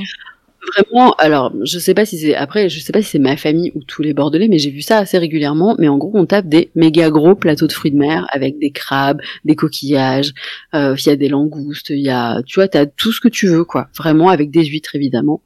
Vraiment, 0.75 1.13
alors 1.13 1.53
je 1.63 1.79
sais 1.79 1.93
pas 1.93 2.05
si 2.05 2.17
c'est 2.17 2.35
après, 2.35 2.69
je 2.69 2.79
sais 2.79 2.91
pas 2.91 3.01
si 3.01 3.09
c'est 3.09 3.19
ma 3.19 3.37
famille 3.37 3.71
ou 3.75 3.83
tous 3.83 4.01
les 4.01 4.13
Bordelais, 4.13 4.47
mais 4.47 4.59
j'ai 4.59 4.69
vu 4.69 4.81
ça 4.81 4.97
assez 4.97 5.17
régulièrement. 5.17 5.75
Mais 5.79 5.87
en 5.87 5.97
gros, 5.97 6.11
on 6.13 6.25
tape 6.25 6.47
des 6.47 6.71
méga 6.75 7.09
gros 7.09 7.35
plateaux 7.35 7.67
de 7.67 7.71
fruits 7.71 7.91
de 7.91 7.97
mer 7.97 8.27
avec 8.31 8.59
des 8.59 8.71
crabes, 8.71 9.21
des 9.45 9.55
coquillages, 9.55 10.33
euh, 10.73 10.95
il 10.97 11.07
y 11.07 11.11
a 11.11 11.15
des 11.15 11.29
langoustes, 11.29 11.89
il 11.91 11.99
y 12.01 12.09
a, 12.09 12.41
tu 12.43 12.55
vois, 12.59 12.67
t'as 12.67 12.85
tout 12.85 13.11
ce 13.11 13.21
que 13.21 13.27
tu 13.29 13.47
veux, 13.47 13.63
quoi. 13.63 13.87
Vraiment 13.97 14.29
avec 14.29 14.51
des 14.51 14.65
huîtres 14.65 14.95
évidemment. 14.95 15.41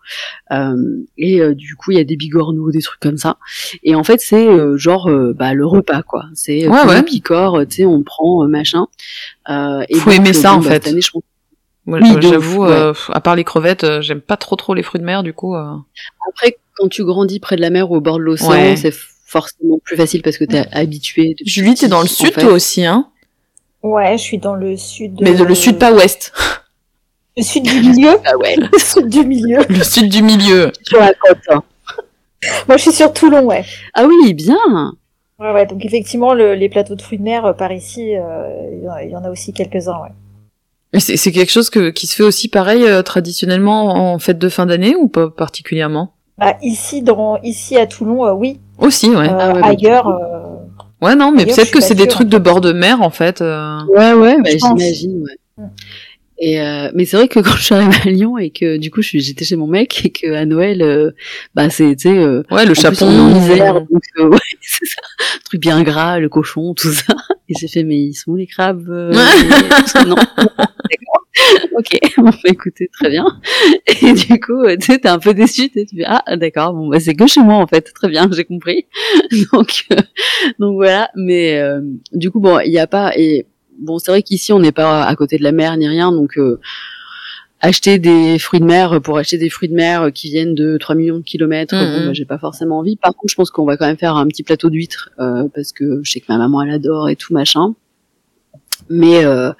Euh, 0.51 0.75
et 1.17 1.41
euh, 1.41 1.53
du 1.55 1.75
coup, 1.75 1.91
il 1.91 1.97
y 1.97 2.01
a 2.01 2.03
des 2.03 2.15
bigorneaux, 2.15 2.71
des 2.71 2.81
trucs 2.81 2.99
comme 2.99 3.17
ça. 3.17 3.37
Et 3.83 3.95
en 3.95 4.03
fait, 4.03 4.19
c'est 4.21 4.47
euh, 4.47 4.77
genre 4.77 5.07
euh, 5.09 5.33
bah 5.37 5.53
le 5.53 5.65
repas, 5.65 6.01
quoi. 6.03 6.23
C'est 6.33 6.67
Ouais, 6.67 6.83
le 6.85 6.89
ouais. 6.89 7.03
picore, 7.03 7.59
euh, 7.59 7.65
tu 7.65 7.77
sais, 7.77 7.85
on 7.85 8.01
prend 8.03 8.47
machin. 8.47 8.87
Euh, 9.49 9.83
et 9.89 9.95
Faut 9.95 10.09
donc, 10.09 10.19
aimer 10.19 10.33
ça, 10.33 10.53
en 10.53 10.59
bah, 10.59 10.69
fait. 10.69 10.73
Cette 10.75 10.87
année, 10.87 11.01
je 11.01 11.11
pense 11.11 11.23
Moi, 11.87 11.99
Oui, 12.01 12.15
j'avoue, 12.21 12.63
ouais. 12.63 12.69
euh, 12.71 12.93
à 13.09 13.21
part 13.21 13.35
les 13.35 13.43
crevettes, 13.43 13.83
euh, 13.83 14.01
j'aime 14.01 14.21
pas 14.21 14.37
trop 14.37 14.55
trop 14.55 14.73
les 14.75 14.83
fruits 14.83 15.01
de 15.01 15.05
mer. 15.05 15.23
Du 15.23 15.33
coup, 15.33 15.55
euh, 15.55 15.73
Après, 16.29 16.57
quand 16.75 16.87
tu 16.87 17.03
grandis 17.03 17.39
près 17.39 17.55
de 17.55 17.61
la 17.61 17.69
mer 17.71 17.89
ou 17.91 17.95
au 17.95 18.01
bord 18.01 18.17
de 18.17 18.23
l'océan, 18.23 18.49
Ouais. 18.51 18.75
c'est 18.75 18.93
forcément 18.93 19.79
plus 19.83 19.97
facile 19.97 20.21
parce 20.21 20.37
que 20.37 20.43
t'es 20.45 20.65
habitué. 20.71 21.29
depuis 21.29 21.45
Julie, 21.49 21.73
t'es 21.75 21.87
dans 21.87 22.01
le 22.01 22.07
sud 22.07 22.33
fait. 22.33 22.41
toi 22.41 22.51
aussi, 22.51 22.85
hein? 22.85 23.07
Ouais, 23.81 24.17
je 24.17 24.21
suis 24.23 24.37
dans 24.37 24.53
le 24.53 24.77
sud. 24.77 25.17
Mais 25.21 25.33
le 25.33 25.55
sud 25.55 25.79
pas 25.79 25.91
ouest. 25.91 26.31
Le 27.37 27.43
sud 27.43 27.63
du 27.63 27.79
milieu? 27.79 28.17
Ah 28.25 28.37
ouais. 28.37 28.57
Le 28.57 28.77
sud 28.77 29.07
du 29.07 29.25
milieu. 29.25 29.59
Le 29.69 29.83
sud 29.85 30.09
du 30.09 30.21
milieu. 30.21 30.69
Sur 30.83 30.99
la 30.99 31.13
côte. 31.13 31.37
hein. 31.49 31.63
Moi, 32.67 32.75
je 32.75 32.81
suis 32.81 32.91
sur 32.91 33.13
Toulon, 33.13 33.45
ouais. 33.45 33.63
Ah 33.93 34.03
oui, 34.05 34.33
bien. 34.33 34.57
Ouais, 35.39 35.53
ouais. 35.53 35.65
Donc 35.65 35.85
effectivement, 35.85 36.33
le- 36.33 36.55
les 36.55 36.67
plateaux 36.67 36.95
de 36.95 37.01
fruits 37.01 37.17
de 37.19 37.23
mer 37.23 37.55
par 37.57 37.71
ici, 37.71 38.01
il 38.11 38.83
y 38.83 38.89
en 38.89 38.91
a- 38.93 39.03
il 39.03 39.11
y 39.11 39.15
en 39.15 39.23
a 39.23 39.29
aussi 39.29 39.53
quelques-uns, 39.53 39.97
ouais. 40.01 40.09
C'est 40.99 41.15
c'est 41.15 41.31
quelque 41.31 41.51
chose 41.51 41.69
que, 41.69 41.89
qui 41.89 42.05
se 42.05 42.15
fait 42.15 42.23
aussi 42.23 42.49
pareil 42.49 42.83
euh, 42.83 43.01
traditionnellement 43.01 44.13
en 44.13 44.19
fête 44.19 44.37
de 44.39 44.49
fin 44.49 44.65
d'année 44.65 44.95
ou 44.95 45.07
pas 45.07 45.29
particulièrement? 45.29 46.13
Bah, 46.37 46.55
ici, 46.61 47.01
dans, 47.01 47.37
ici 47.43 47.77
à 47.77 47.85
Toulon, 47.85 48.25
euh, 48.25 48.33
oui. 48.33 48.59
Aussi, 48.77 49.09
ouais. 49.09 49.29
Euh, 49.29 49.37
Ah 49.39 49.53
ouais, 49.53 49.61
ailleurs, 49.63 50.07
euh, 50.07 51.05
Ouais, 51.05 51.15
non, 51.15 51.31
mais 51.31 51.45
peut-être 51.45 51.71
que 51.71 51.81
c'est 51.81 51.95
des 51.95 52.07
trucs 52.07 52.27
en 52.27 52.29
de 52.31 52.37
bord 52.37 52.61
de 52.61 52.73
mer 52.73 53.01
en 53.01 53.09
fait. 53.09 53.41
euh. 53.41 53.77
Ouais, 53.87 54.13
ouais, 54.13 54.37
bah, 54.41 54.49
j'imagine, 54.51 55.23
ouais. 55.23 55.65
Et 56.43 56.59
euh, 56.59 56.89
mais 56.95 57.05
c'est 57.05 57.17
vrai 57.17 57.27
que 57.27 57.39
quand 57.39 57.55
je 57.55 57.63
suis 57.63 57.75
arrivée 57.75 57.95
à 58.03 58.09
Lyon 58.09 58.37
et 58.37 58.49
que 58.49 58.77
du 58.77 58.89
coup 58.89 59.01
j'étais 59.01 59.45
chez 59.45 59.55
mon 59.55 59.67
mec 59.67 60.05
et 60.05 60.09
que 60.09 60.33
à 60.33 60.45
Noël, 60.45 60.81
euh, 60.81 61.11
bah 61.53 61.69
sais 61.69 61.95
euh, 62.07 62.43
Ouais, 62.49 62.65
le 62.65 62.73
chapon. 62.73 63.05
en 63.07 63.35
Isère, 63.35 63.75
donc 63.75 64.03
euh, 64.17 64.27
ouais, 64.29 64.39
c'est 64.61 64.87
ça, 64.87 65.01
truc 65.45 65.61
bien 65.61 65.83
gras, 65.83 66.19
le 66.19 66.29
cochon, 66.29 66.73
tout 66.73 66.91
ça. 66.91 67.13
Et 67.47 67.53
j'ai 67.59 67.67
fait 67.67 67.83
mais 67.83 67.97
ils 67.97 68.13
sont 68.13 68.31
où 68.31 68.35
les 68.35 68.47
crabes 68.47 68.89
euh, 68.89 69.13
Non. 70.07 70.15
Ok, 71.77 71.97
bon 72.17 72.23
bah, 72.23 72.37
écoutez 72.45 72.89
très 72.91 73.09
bien. 73.09 73.25
Et 74.01 74.13
du 74.13 74.39
coup 74.39 74.63
euh, 74.63 74.75
tu 74.77 74.87
sais 74.87 74.99
t'es 74.99 75.09
un 75.09 75.19
peu 75.19 75.33
déçu, 75.33 75.69
tu 75.69 75.85
fais 75.95 76.03
ah 76.05 76.23
d'accord 76.37 76.73
bon 76.73 76.87
bah 76.87 76.99
c'est 76.99 77.13
que 77.13 77.27
chez 77.27 77.41
moi 77.41 77.55
en 77.55 77.67
fait, 77.67 77.91
très 77.93 78.09
bien 78.09 78.27
j'ai 78.31 78.45
compris. 78.45 78.87
donc 79.53 79.85
euh, 79.91 79.95
donc 80.59 80.75
voilà, 80.75 81.11
mais 81.15 81.59
euh, 81.59 81.81
du 82.13 82.31
coup 82.31 82.39
bon 82.39 82.59
il 82.59 82.71
y 82.71 82.79
a 82.79 82.87
pas 82.87 83.11
et 83.15 83.45
bon, 83.81 83.99
c'est 83.99 84.11
vrai 84.11 84.23
qu'ici 84.23 84.53
on 84.53 84.59
n'est 84.59 84.71
pas 84.71 85.03
à 85.03 85.15
côté 85.15 85.37
de 85.37 85.43
la 85.43 85.51
mer 85.51 85.75
ni 85.77 85.87
rien, 85.87 86.11
donc 86.11 86.37
euh, 86.37 86.59
acheter 87.59 87.99
des 87.99 88.39
fruits 88.39 88.59
de 88.59 88.65
mer 88.65 89.01
pour 89.01 89.17
acheter 89.17 89.37
des 89.37 89.49
fruits 89.49 89.69
de 89.69 89.75
mer 89.75 90.11
qui 90.13 90.29
viennent 90.29 90.55
de 90.55 90.77
3 90.77 90.95
millions 90.95 91.17
de 91.19 91.23
kilomètres, 91.23 91.75
Mhm. 91.75 91.99
bon, 91.99 92.05
bah, 92.07 92.13
j'ai 92.13 92.25
pas 92.25 92.39
forcément 92.39 92.79
envie. 92.79 92.95
Par 92.95 93.13
contre, 93.15 93.29
je 93.31 93.35
pense 93.35 93.51
qu'on 93.51 93.65
va 93.65 93.77
quand 93.77 93.85
même 93.85 93.97
faire 93.97 94.15
un 94.15 94.27
petit 94.27 94.43
plateau 94.43 94.69
d'huîtres 94.69 95.09
euh, 95.19 95.47
parce 95.53 95.71
que 95.71 95.99
je 96.03 96.11
sais 96.11 96.19
que 96.21 96.25
ma 96.29 96.37
maman 96.39 96.63
elle 96.63 96.71
adore 96.71 97.09
et 97.09 97.15
tout 97.15 97.33
machin. 97.33 97.75
Mais, 98.89 99.23
euh, 99.23 99.51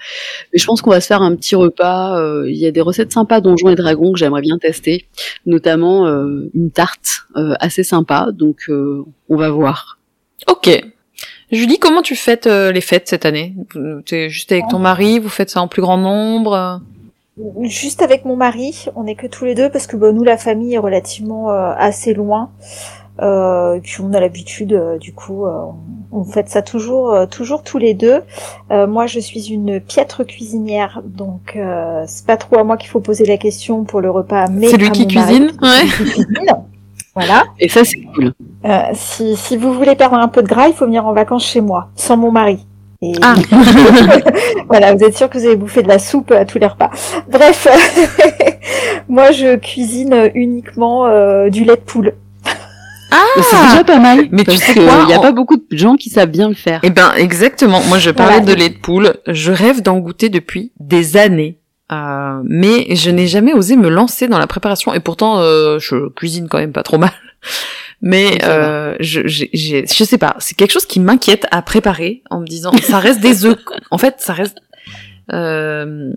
mais 0.52 0.57
je 0.60 0.65
pense 0.65 0.81
qu'on 0.81 0.89
va 0.89 0.99
se 0.99 1.06
faire 1.07 1.22
un 1.22 1.35
petit 1.35 1.56
repas. 1.56 2.19
euh, 2.19 2.49
Il 2.49 2.57
y 2.57 2.65
a 2.65 2.72
des 2.72 2.81
recettes 2.81 3.14
sympas 3.14 3.39
Donjons 3.39 3.69
et 3.69 3.76
Dragons 3.76 4.11
que 4.14 4.18
j'aimerais 4.19 4.41
bien 4.41 4.57
tester, 4.57 5.06
notamment 5.45 6.07
euh, 6.07 6.49
une 6.56 6.72
tarte 6.72 7.22
euh, 7.38 7.53
assez 7.60 7.84
sympa. 7.84 8.30
Donc 8.34 8.61
euh, 8.69 9.03
on 9.30 9.38
va 9.38 9.52
voir. 9.52 9.99
Ok. 10.48 10.69
Julie, 11.52 11.80
comment 11.80 12.02
tu 12.02 12.15
fêtes 12.15 12.48
euh, 12.48 12.72
les 12.72 12.82
fêtes 12.82 13.07
cette 13.07 13.26
année? 13.26 13.56
T'es 14.06 14.30
juste 14.30 14.52
avec 14.52 14.68
ton 14.69 14.80
mari, 14.80 15.19
vous 15.19 15.30
faites 15.30 15.49
ça 15.49 15.61
en 15.61 15.68
plus 15.68 15.82
grand 15.82 15.98
nombre? 15.98 16.82
Juste 17.61 18.02
avec 18.02 18.26
mon 18.26 18.36
mari, 18.36 18.86
on 18.95 19.03
n'est 19.03 19.15
que 19.15 19.28
tous 19.28 19.45
les 19.45 19.56
deux 19.56 19.69
parce 19.69 19.88
que 19.88 19.95
bah, 19.95 20.11
nous 20.11 20.23
la 20.23 20.38
famille 20.38 20.76
est 20.76 20.80
relativement 20.80 21.52
euh, 21.52 21.73
assez 21.78 22.14
loin. 22.14 22.52
Euh, 23.22 23.76
et 23.76 23.82
puis 23.82 24.02
on 24.02 24.14
a 24.14 24.19
l'habitude, 24.19 24.73
euh, 24.73 24.98
du 24.98 25.14
coup, 25.14 25.45
euh, 25.45 25.65
on, 26.11 26.23
fait 26.23 26.49
ça 26.49 26.61
toujours, 26.61 27.14
euh, 27.14 27.26
toujours 27.26 27.64
tous 27.64 27.78
les 27.78 27.94
deux. 27.94 28.22
Euh, 28.72 28.88
moi, 28.88 29.06
je 29.06 29.19
suis 29.19 29.52
une 29.52 29.80
piètre 29.80 30.26
cuisinière, 30.26 31.02
donc 31.06 31.53
euh, 31.56 32.03
c'est 32.07 32.26
pas 32.26 32.38
trop 32.38 32.57
à 32.57 32.64
moi 32.64 32.78
qu'il 32.78 32.90
faut 32.90 33.02
poser 33.02 33.26
la 33.26 33.38
question 33.38 33.84
pour 33.84 34.02
le 34.02 34.10
repas, 34.10 34.48
mais 34.48 34.68
C'est 34.68 34.78
lui 34.78 34.91
qui 34.91 35.03
mon 35.03 35.07
cuisine 35.07 35.52
qui 35.52 35.57
cuisine. 35.57 36.36
Voilà. 37.14 37.44
Et 37.60 37.68
ça 37.68 37.84
c'est 37.84 38.02
cool. 38.02 38.34
Euh, 38.66 38.82
si, 38.94 39.36
si 39.36 39.58
vous 39.58 39.74
voulez 39.74 39.96
perdre 39.96 40.16
un 40.18 40.28
peu 40.28 40.44
de 40.44 40.48
gras, 40.48 40.68
il 40.68 40.74
faut 40.74 40.86
venir 40.86 41.06
en 41.08 41.14
vacances 41.14 41.46
chez 41.46 41.62
moi, 41.62 41.90
sans 41.96 42.18
mon 42.18 42.32
mari. 42.32 42.66
Et 43.02 43.14
Ah. 43.24 43.34
voilà, 44.70 44.94
vous 44.94 45.04
êtes 45.04 45.18
sûr 45.18 45.30
que 45.30 45.38
vous 45.40 45.46
allez 45.46 45.56
bouffer 45.56 45.82
de 45.82 45.88
la 45.88 45.98
soupe 46.00 46.32
à 46.32 46.46
tous 46.46 46.60
les 46.60 46.68
repas. 46.68 46.92
Bref, 47.30 47.68
moi 49.10 49.32
je 49.32 49.56
cuisine 49.58 50.30
uniquement 50.36 51.08
euh, 51.08 51.50
du 51.50 51.64
lait 51.64 51.76
de 51.76 51.82
poule. 51.82 52.14
Mais 53.36 53.44
C'est 53.44 53.56
déjà 53.72 53.84
pas 53.84 54.00
mal. 54.00 54.28
Mais 54.32 54.44
tu 54.44 54.56
sais 54.56 54.74
que 54.74 54.80
quoi, 54.80 55.00
Il 55.04 55.10
y 55.10 55.14
a 55.14 55.20
on- 55.20 55.22
pas 55.22 55.32
beaucoup 55.32 55.58
de 55.58 55.78
gens 55.78 55.96
qui 55.96 56.10
savent 56.10 56.30
bien 56.30 56.48
le 56.48 56.56
faire. 56.56 56.80
Eh 56.84 56.90
ben, 56.90 57.12
exactement. 57.18 57.82
Moi, 57.90 57.98
je 57.98 58.10
parlais 58.10 58.40
Voilà. 58.40 58.54
de 58.54 58.58
lait 58.58 58.70
de 58.70 58.78
poule. 58.78 59.14
Je 59.28 59.52
rêve 59.52 59.82
d'en 59.82 60.00
goûter 60.00 60.30
depuis 60.30 60.72
des 60.80 61.18
années. 61.18 61.58
Euh, 61.92 62.40
mais 62.46 62.96
je 62.96 63.10
n'ai 63.12 63.28
jamais 63.28 63.54
osé 63.54 63.76
me 63.76 63.90
lancer 63.90 64.28
dans 64.30 64.40
la 64.40 64.48
préparation. 64.48 64.94
Et 64.94 65.02
pourtant, 65.02 65.40
euh, 65.40 65.78
je 65.80 66.10
cuisine 66.10 66.48
quand 66.50 66.58
même 66.60 66.72
pas 66.72 66.84
trop 66.84 66.98
mal. 66.98 67.12
Mais 68.02 68.40
euh, 68.44 68.95
je, 68.99 69.22
je 69.26 70.03
sais 70.03 70.18
pas. 70.18 70.36
C'est 70.40 70.56
quelque 70.56 70.72
chose 70.72 70.86
qui 70.86 70.99
m'inquiète 70.99 71.45
à 71.52 71.61
préparer 71.61 72.23
en 72.30 72.40
me 72.40 72.48
disant, 72.48 72.72
ça 72.84 72.99
reste 72.99 73.19
des 73.19 73.45
œufs. 73.45 73.57
En 73.91 73.98
fait, 73.98 74.15
ça 74.18 74.34
reste. 74.34 74.57
Euh, 75.32 76.11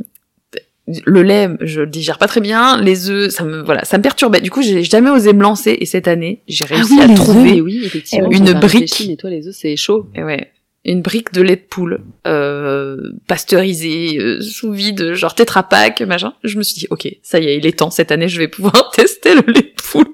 le 1.06 1.22
lait, 1.22 1.48
je 1.60 1.80
le 1.80 1.86
digère 1.86 2.18
pas 2.18 2.26
très 2.26 2.40
bien. 2.40 2.80
Les 2.80 3.10
œufs, 3.10 3.30
ça 3.30 3.44
me 3.44 3.62
voilà, 3.62 3.84
ça 3.84 3.98
me 3.98 4.02
perturbait. 4.02 4.40
Du 4.40 4.50
coup, 4.50 4.62
j'ai 4.62 4.82
jamais 4.82 5.10
osé 5.10 5.32
me 5.32 5.42
lancer. 5.42 5.76
Et 5.80 5.86
cette 5.86 6.08
année, 6.08 6.42
j'ai 6.46 6.64
réussi 6.64 7.00
à 7.00 7.08
trouver 7.14 7.54
mais 7.54 7.60
oui, 7.60 7.90
une 8.30 8.52
brique. 8.54 9.16
toi, 9.18 9.30
les 9.30 9.46
œufs, 9.48 9.54
c'est 9.54 9.76
chaud. 9.76 10.06
Et 10.14 10.22
ouais. 10.22 10.52
Une 10.86 11.00
brique 11.00 11.32
de 11.32 11.40
lait 11.40 11.56
de 11.56 11.62
poule, 11.62 12.00
euh, 12.26 13.12
pasteurisé, 13.26 14.18
euh, 14.18 14.40
sous 14.42 14.70
vide, 14.72 15.14
genre 15.14 15.34
Tetra 15.34 15.62
Pak, 15.62 16.02
machin. 16.02 16.34
Je 16.44 16.58
me 16.58 16.62
suis 16.62 16.74
dit, 16.74 16.86
ok, 16.90 17.08
ça 17.22 17.38
y 17.38 17.46
est, 17.46 17.56
il 17.56 17.66
est 17.66 17.78
temps, 17.78 17.90
cette 17.90 18.12
année, 18.12 18.28
je 18.28 18.38
vais 18.38 18.48
pouvoir 18.48 18.90
tester 18.94 19.34
le 19.34 19.50
lait 19.50 19.62
de 19.62 19.82
poule. 19.82 20.12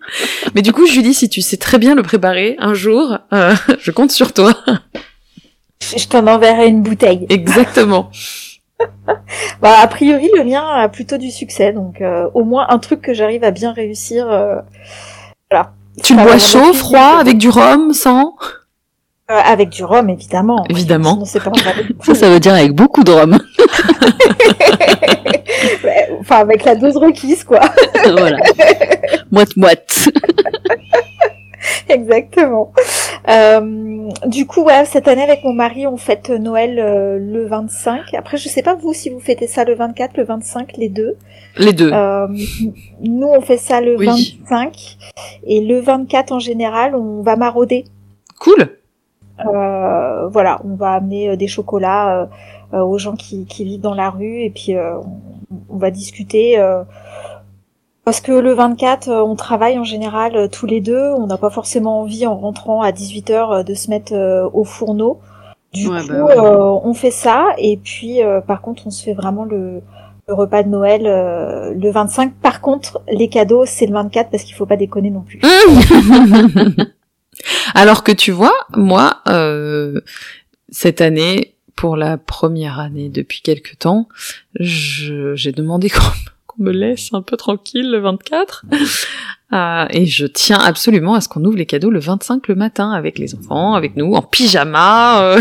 Mais 0.54 0.62
du 0.62 0.72
coup, 0.72 0.86
Julie, 0.86 1.12
si 1.14 1.28
tu 1.28 1.40
sais 1.40 1.56
très 1.56 1.78
bien 1.78 1.94
le 1.96 2.02
préparer, 2.02 2.54
un 2.60 2.74
jour, 2.74 3.18
euh, 3.32 3.54
je 3.80 3.90
compte 3.90 4.12
sur 4.12 4.32
toi. 4.32 4.54
Je 5.82 5.98
je 5.98 6.08
t'en 6.08 6.26
enverrai 6.26 6.68
une 6.68 6.82
bouteille. 6.82 7.26
Exactement. 7.28 8.10
Bah, 9.60 9.76
a 9.82 9.86
priori, 9.88 10.30
le 10.34 10.42
mien 10.42 10.64
a 10.66 10.88
plutôt 10.88 11.18
du 11.18 11.30
succès, 11.30 11.74
donc 11.74 12.00
euh, 12.00 12.30
au 12.32 12.44
moins 12.44 12.66
un 12.70 12.78
truc 12.78 13.02
que 13.02 13.12
j'arrive 13.12 13.44
à 13.44 13.50
bien 13.50 13.72
réussir. 13.72 14.30
euh, 14.30 14.56
voilà. 15.50 15.74
Tu 16.02 16.16
le 16.16 16.22
bois 16.22 16.38
chaud, 16.38 16.72
froid, 16.72 17.18
avec 17.20 17.36
du 17.36 17.50
rhum, 17.50 17.92
sans? 17.92 18.36
Euh, 19.30 19.34
avec 19.44 19.68
du 19.68 19.84
rhum, 19.84 20.10
évidemment. 20.10 20.64
Évidemment. 20.68 21.24
Sinon, 21.24 21.44
pas 21.52 21.72
Ça, 22.04 22.14
ça 22.14 22.28
veut 22.28 22.40
dire 22.40 22.54
avec 22.54 22.72
beaucoup 22.72 23.04
de 23.04 23.12
rhum. 23.12 23.38
Enfin, 26.20 26.36
avec 26.36 26.64
la 26.64 26.74
dose 26.74 26.96
requise, 26.96 27.44
quoi. 27.44 27.60
voilà. 28.04 28.38
Moite-moite. 29.30 30.08
Exactement. 31.88 32.72
Euh, 33.28 34.08
du 34.26 34.46
coup, 34.46 34.62
ouais, 34.62 34.84
cette 34.84 35.08
année 35.08 35.22
avec 35.22 35.44
mon 35.44 35.52
mari, 35.52 35.86
on 35.86 35.96
fête 35.96 36.30
Noël 36.30 36.78
euh, 36.78 37.18
le 37.18 37.46
25. 37.46 38.14
Après, 38.14 38.36
je 38.36 38.48
sais 38.48 38.62
pas 38.62 38.74
vous 38.74 38.92
si 38.92 39.10
vous 39.10 39.20
fêtez 39.20 39.46
ça 39.46 39.64
le 39.64 39.74
24, 39.74 40.16
le 40.16 40.24
25, 40.24 40.76
les 40.76 40.88
deux. 40.88 41.16
les 41.56 41.72
deux. 41.72 41.90
Euh, 41.92 42.26
nous, 43.02 43.28
on 43.28 43.40
fait 43.40 43.58
ça 43.58 43.80
le 43.80 43.96
Oui. 43.96 44.40
25 44.48 44.96
et 45.46 45.60
le 45.60 45.80
24 45.80 46.32
en 46.32 46.38
général, 46.38 46.94
on 46.94 47.22
va 47.22 47.36
marauder. 47.36 47.84
Cool. 48.38 48.79
Euh, 49.46 50.28
voilà, 50.28 50.60
on 50.64 50.74
va 50.76 50.92
amener 50.92 51.30
euh, 51.30 51.36
des 51.36 51.48
chocolats 51.48 52.22
euh, 52.22 52.26
euh, 52.74 52.80
aux 52.82 52.98
gens 52.98 53.14
qui, 53.16 53.46
qui 53.46 53.64
vivent 53.64 53.80
dans 53.80 53.94
la 53.94 54.10
rue 54.10 54.40
et 54.42 54.50
puis 54.50 54.74
euh, 54.76 54.96
on, 54.98 55.56
on 55.70 55.76
va 55.78 55.90
discuter. 55.90 56.58
euh, 56.58 56.82
parce 58.04 58.20
que 58.20 58.32
le 58.32 58.52
24, 58.54 59.08
euh, 59.08 59.22
on 59.22 59.36
travaille 59.36 59.78
en 59.78 59.84
général 59.84 60.34
euh, 60.36 60.48
tous 60.48 60.66
les 60.66 60.80
deux. 60.80 61.12
On 61.16 61.26
n'a 61.26 61.36
pas 61.36 61.50
forcément 61.50 62.00
envie 62.00 62.26
en 62.26 62.36
rentrant 62.36 62.80
à 62.82 62.90
18h 62.92 63.62
de 63.64 63.74
se 63.74 63.90
mettre 63.90 64.12
euh, 64.14 64.48
au 64.52 64.64
fourneau. 64.64 65.20
Du 65.72 65.88
Ouais, 65.88 66.00
coup, 66.00 66.08
bah 66.08 66.24
ouais. 66.24 66.36
euh, 66.36 66.60
on 66.82 66.94
fait 66.94 67.12
ça 67.12 67.46
et 67.58 67.76
puis 67.76 68.22
euh, 68.24 68.40
par 68.40 68.60
contre, 68.60 68.84
on 68.86 68.90
se 68.90 69.04
fait 69.04 69.12
vraiment 69.14 69.44
le, 69.44 69.82
le 70.26 70.34
repas 70.34 70.64
de 70.64 70.68
Noël 70.68 71.02
euh, 71.06 71.72
le 71.74 71.90
25. 71.90 72.32
Par 72.42 72.60
contre, 72.60 73.00
les 73.08 73.28
cadeaux, 73.28 73.64
c'est 73.66 73.86
le 73.86 73.92
24 73.94 74.30
parce 74.30 74.42
qu'il 74.42 74.54
faut 74.56 74.66
pas 74.66 74.76
déconner 74.76 75.10
non 75.10 75.20
plus. 75.20 75.40
Alors 77.74 78.04
que 78.04 78.12
tu 78.12 78.30
vois, 78.32 78.54
moi, 78.76 79.22
euh, 79.28 80.00
cette 80.70 81.00
année, 81.00 81.54
pour 81.76 81.96
la 81.96 82.18
première 82.18 82.78
année 82.78 83.08
depuis 83.08 83.40
quelque 83.40 83.74
temps, 83.74 84.08
j'ai 84.58 85.52
demandé 85.52 85.88
qu'on 85.90 86.00
qu'on 86.46 86.64
me 86.64 86.72
laisse 86.72 87.10
un 87.12 87.22
peu 87.22 87.36
tranquille 87.36 87.90
le 87.90 88.00
24. 88.00 88.64
Euh, 89.52 89.86
et 89.90 90.06
je 90.06 90.26
tiens 90.26 90.60
absolument 90.60 91.14
à 91.14 91.20
ce 91.20 91.26
qu'on 91.28 91.44
ouvre 91.44 91.56
les 91.56 91.66
cadeaux 91.66 91.90
le 91.90 91.98
25 91.98 92.46
le 92.46 92.54
matin 92.54 92.92
avec 92.92 93.18
les 93.18 93.34
enfants, 93.34 93.74
avec 93.74 93.96
nous, 93.96 94.14
en 94.14 94.22
pyjama. 94.22 95.24
euh, 95.24 95.40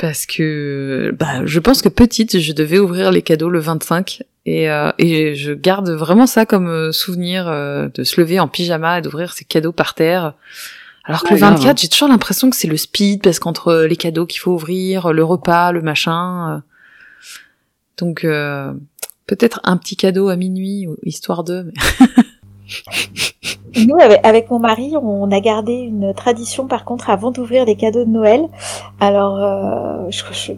parce 0.00 0.24
que 0.26 1.14
bah, 1.18 1.44
je 1.44 1.60
pense 1.60 1.82
que 1.82 1.88
petite, 1.90 2.38
je 2.40 2.52
devais 2.52 2.78
ouvrir 2.78 3.12
les 3.12 3.22
cadeaux 3.22 3.50
le 3.50 3.60
25. 3.60 4.22
Et, 4.46 4.70
euh, 4.70 4.90
et 4.98 5.34
je 5.34 5.52
garde 5.52 5.90
vraiment 5.90 6.26
ça 6.26 6.46
comme 6.46 6.66
euh, 6.68 6.90
souvenir 6.92 7.46
euh, 7.46 7.88
de 7.94 8.02
se 8.04 8.18
lever 8.20 8.40
en 8.40 8.48
pyjama 8.48 8.98
et 8.98 9.02
d'ouvrir 9.02 9.34
ses 9.34 9.44
cadeaux 9.44 9.72
par 9.72 9.92
terre. 9.94 10.32
Alors 11.04 11.22
que 11.22 11.28
Ouais, 11.28 11.34
le 11.34 11.40
grave. 11.40 11.52
24, 11.58 11.78
j'ai 11.80 11.88
toujours 11.88 12.08
l'impression 12.08 12.48
que 12.48 12.56
c'est 12.56 12.66
le 12.68 12.76
speed 12.78 13.22
parce 13.22 13.38
qu'entre 13.38 13.84
les 13.88 13.96
cadeaux 13.96 14.24
qu'il 14.26 14.40
faut 14.40 14.52
ouvrir, 14.52 15.12
le 15.12 15.22
repas, 15.22 15.72
le 15.72 15.82
machin. 15.82 16.56
euh, 16.56 16.60
donc 17.98 18.24
euh, 18.24 18.72
peut-être 19.26 19.60
un 19.64 19.76
petit 19.76 19.96
cadeau 19.96 20.28
à 20.30 20.36
minuit, 20.36 20.86
histoire 21.04 21.44
de. 21.44 21.66
mais- 21.66 22.06
nous, 23.86 23.96
avec, 24.22 24.50
mon 24.50 24.58
mari, 24.58 24.94
on 25.00 25.30
a 25.30 25.40
gardé 25.40 25.72
une 25.72 26.12
tradition, 26.14 26.66
par 26.66 26.84
contre, 26.84 27.08
avant 27.10 27.30
d'ouvrir 27.30 27.64
les 27.64 27.76
cadeaux 27.76 28.04
de 28.04 28.10
Noël. 28.10 28.46
Alors, 29.00 29.36
euh, 29.36 30.10
je, 30.10 30.22
je- 30.32 30.52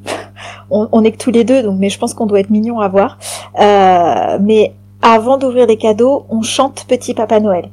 on, 0.70 0.88
on 0.92 1.04
est 1.04 1.12
que 1.12 1.18
tous 1.18 1.30
les 1.30 1.44
deux, 1.44 1.62
donc, 1.62 1.76
mais 1.78 1.90
je 1.90 1.98
pense 1.98 2.14
qu'on 2.14 2.26
doit 2.26 2.40
être 2.40 2.50
mignon 2.50 2.80
à 2.80 2.88
voir. 2.88 3.18
Euh, 3.60 4.38
mais 4.40 4.72
avant 5.02 5.36
d'ouvrir 5.38 5.66
les 5.66 5.76
cadeaux, 5.76 6.24
on 6.30 6.42
chante 6.42 6.86
Petit 6.88 7.14
Papa 7.14 7.38
Noël. 7.40 7.68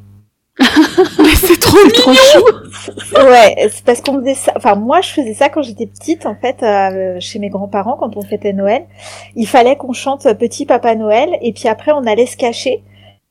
Mais 1.19 1.35
c'est 1.35 1.57
trop 1.57 1.77
Trop 1.93 2.13
chou. 2.13 2.43
Ouais, 3.15 3.69
c'est 3.71 3.85
parce 3.85 4.01
qu'on 4.01 4.19
faisait 4.19 4.33
ça. 4.33 4.51
Enfin, 4.57 4.75
moi, 4.75 4.99
je 4.99 5.07
faisais 5.09 5.33
ça 5.33 5.47
quand 5.47 5.61
j'étais 5.61 5.85
petite, 5.85 6.25
en 6.25 6.35
fait, 6.35 6.61
euh, 6.63 7.15
chez 7.21 7.39
mes 7.39 7.47
grands-parents, 7.47 7.95
quand 7.97 8.17
on 8.17 8.21
fêtait 8.23 8.51
Noël. 8.51 8.83
Il 9.37 9.47
fallait 9.47 9.77
qu'on 9.77 9.93
chante 9.93 10.27
Petit 10.37 10.65
Papa 10.65 10.95
Noël, 10.95 11.29
et 11.41 11.53
puis 11.53 11.69
après, 11.69 11.93
on 11.93 12.05
allait 12.05 12.25
se 12.25 12.35
cacher 12.35 12.83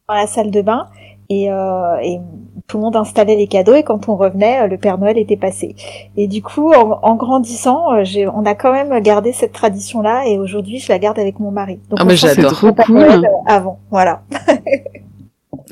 dans 0.08 0.14
la 0.14 0.26
salle 0.26 0.50
de 0.50 0.62
bain, 0.62 0.86
et, 1.30 1.50
euh, 1.52 1.96
et 2.02 2.18
tout 2.66 2.78
le 2.78 2.82
monde 2.84 2.96
installait 2.96 3.36
les 3.36 3.46
cadeaux, 3.46 3.74
et 3.74 3.82
quand 3.82 4.08
on 4.08 4.16
revenait, 4.16 4.62
euh, 4.62 4.66
le 4.66 4.78
Père 4.78 4.98
Noël 4.98 5.18
était 5.18 5.36
passé. 5.36 5.74
Et 6.16 6.26
du 6.26 6.42
coup, 6.42 6.72
en, 6.72 6.98
en 7.02 7.14
grandissant, 7.16 7.92
euh, 7.92 8.04
j'ai, 8.04 8.26
on 8.28 8.44
a 8.46 8.54
quand 8.54 8.72
même 8.72 8.98
gardé 9.00 9.32
cette 9.32 9.52
tradition-là, 9.52 10.26
et 10.26 10.38
aujourd'hui, 10.38 10.78
je 10.78 10.88
la 10.90 10.98
garde 10.98 11.18
avec 11.18 11.38
mon 11.40 11.50
mari. 11.50 11.80
Donc, 11.90 11.98
Ah, 12.00 12.04
mais 12.04 12.16
j'adore. 12.16 12.52
Trop 12.52 12.72
cool. 12.72 13.28
avant, 13.46 13.78
voilà. 13.90 14.22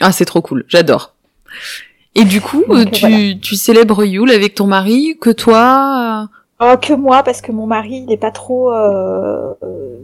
Ah, 0.03 0.13
c'est 0.13 0.27
trop 0.27 0.43
cool. 0.43 0.65
J'adore. 0.69 1.15
Et 2.15 2.25
du 2.25 2.43
coup, 2.43 2.63
Donc, 2.69 2.91
tu, 2.91 3.01
voilà. 3.09 3.17
tu 3.41 3.57
célèbres 3.57 4.05
Yule 4.05 4.31
avec 4.31 4.55
ton 4.55 4.67
mari, 4.67 5.17
que 5.21 5.31
toi, 5.31 6.29
Oh, 6.61 6.73
que 6.81 6.93
moi, 6.95 7.23
parce 7.23 7.41
que 7.43 7.53
mon 7.53 7.67
mari, 7.67 8.05
il 8.07 8.13
est 8.13 8.17
pas 8.19 8.31
trop... 8.31 8.73
Euh, 8.73 8.75
euh, 8.77 9.55
euh, 9.63 9.97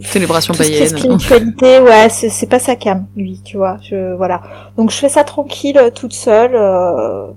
célébration 0.00 0.54
païenne. 0.54 0.86
spiritualité, 0.88 1.78
ouais, 1.80 2.08
c'est 2.08 2.28
c'est 2.28 2.46
pas 2.46 2.58
sa 2.58 2.76
cam, 2.76 3.06
lui, 3.16 3.40
tu 3.44 3.56
vois. 3.56 3.76
Je 3.82 4.14
voilà. 4.16 4.42
Donc 4.76 4.90
je 4.90 4.96
fais 4.96 5.08
ça 5.08 5.24
tranquille, 5.24 5.78
euh, 5.78 5.90
toute 5.90 6.12
seule. 6.12 6.54
euh. 6.54 7.28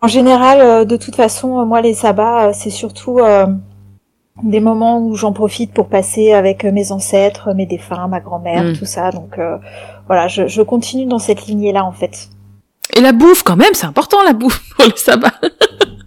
En 0.00 0.06
général, 0.08 0.60
euh, 0.60 0.84
de 0.84 0.96
toute 0.96 1.16
façon, 1.16 1.58
euh, 1.60 1.64
moi 1.64 1.80
les 1.80 1.94
sabbats, 1.94 2.52
c'est 2.52 2.70
surtout 2.70 3.18
euh, 3.18 3.46
des 4.44 4.60
moments 4.60 5.00
où 5.00 5.16
j'en 5.16 5.32
profite 5.32 5.72
pour 5.72 5.88
passer 5.88 6.32
avec 6.32 6.62
mes 6.64 6.92
ancêtres, 6.92 7.52
mes 7.54 7.66
défunts, 7.66 8.06
ma 8.08 8.20
grand-mère, 8.20 8.62
Mm. 8.62 8.72
tout 8.74 8.84
ça. 8.86 9.10
Donc 9.10 9.38
euh, 9.38 9.56
voilà, 10.06 10.28
je, 10.28 10.46
je 10.46 10.62
continue 10.62 11.06
dans 11.06 11.18
cette 11.18 11.46
lignée-là 11.46 11.84
en 11.84 11.92
fait. 11.92 12.28
Et 12.96 13.00
la 13.00 13.12
bouffe, 13.12 13.42
quand 13.42 13.56
même, 13.56 13.74
c'est 13.74 13.86
important, 13.86 14.18
la 14.24 14.32
bouffe, 14.32 14.60
pour 14.76 14.86
le 14.86 14.96
sabbat. 14.96 15.32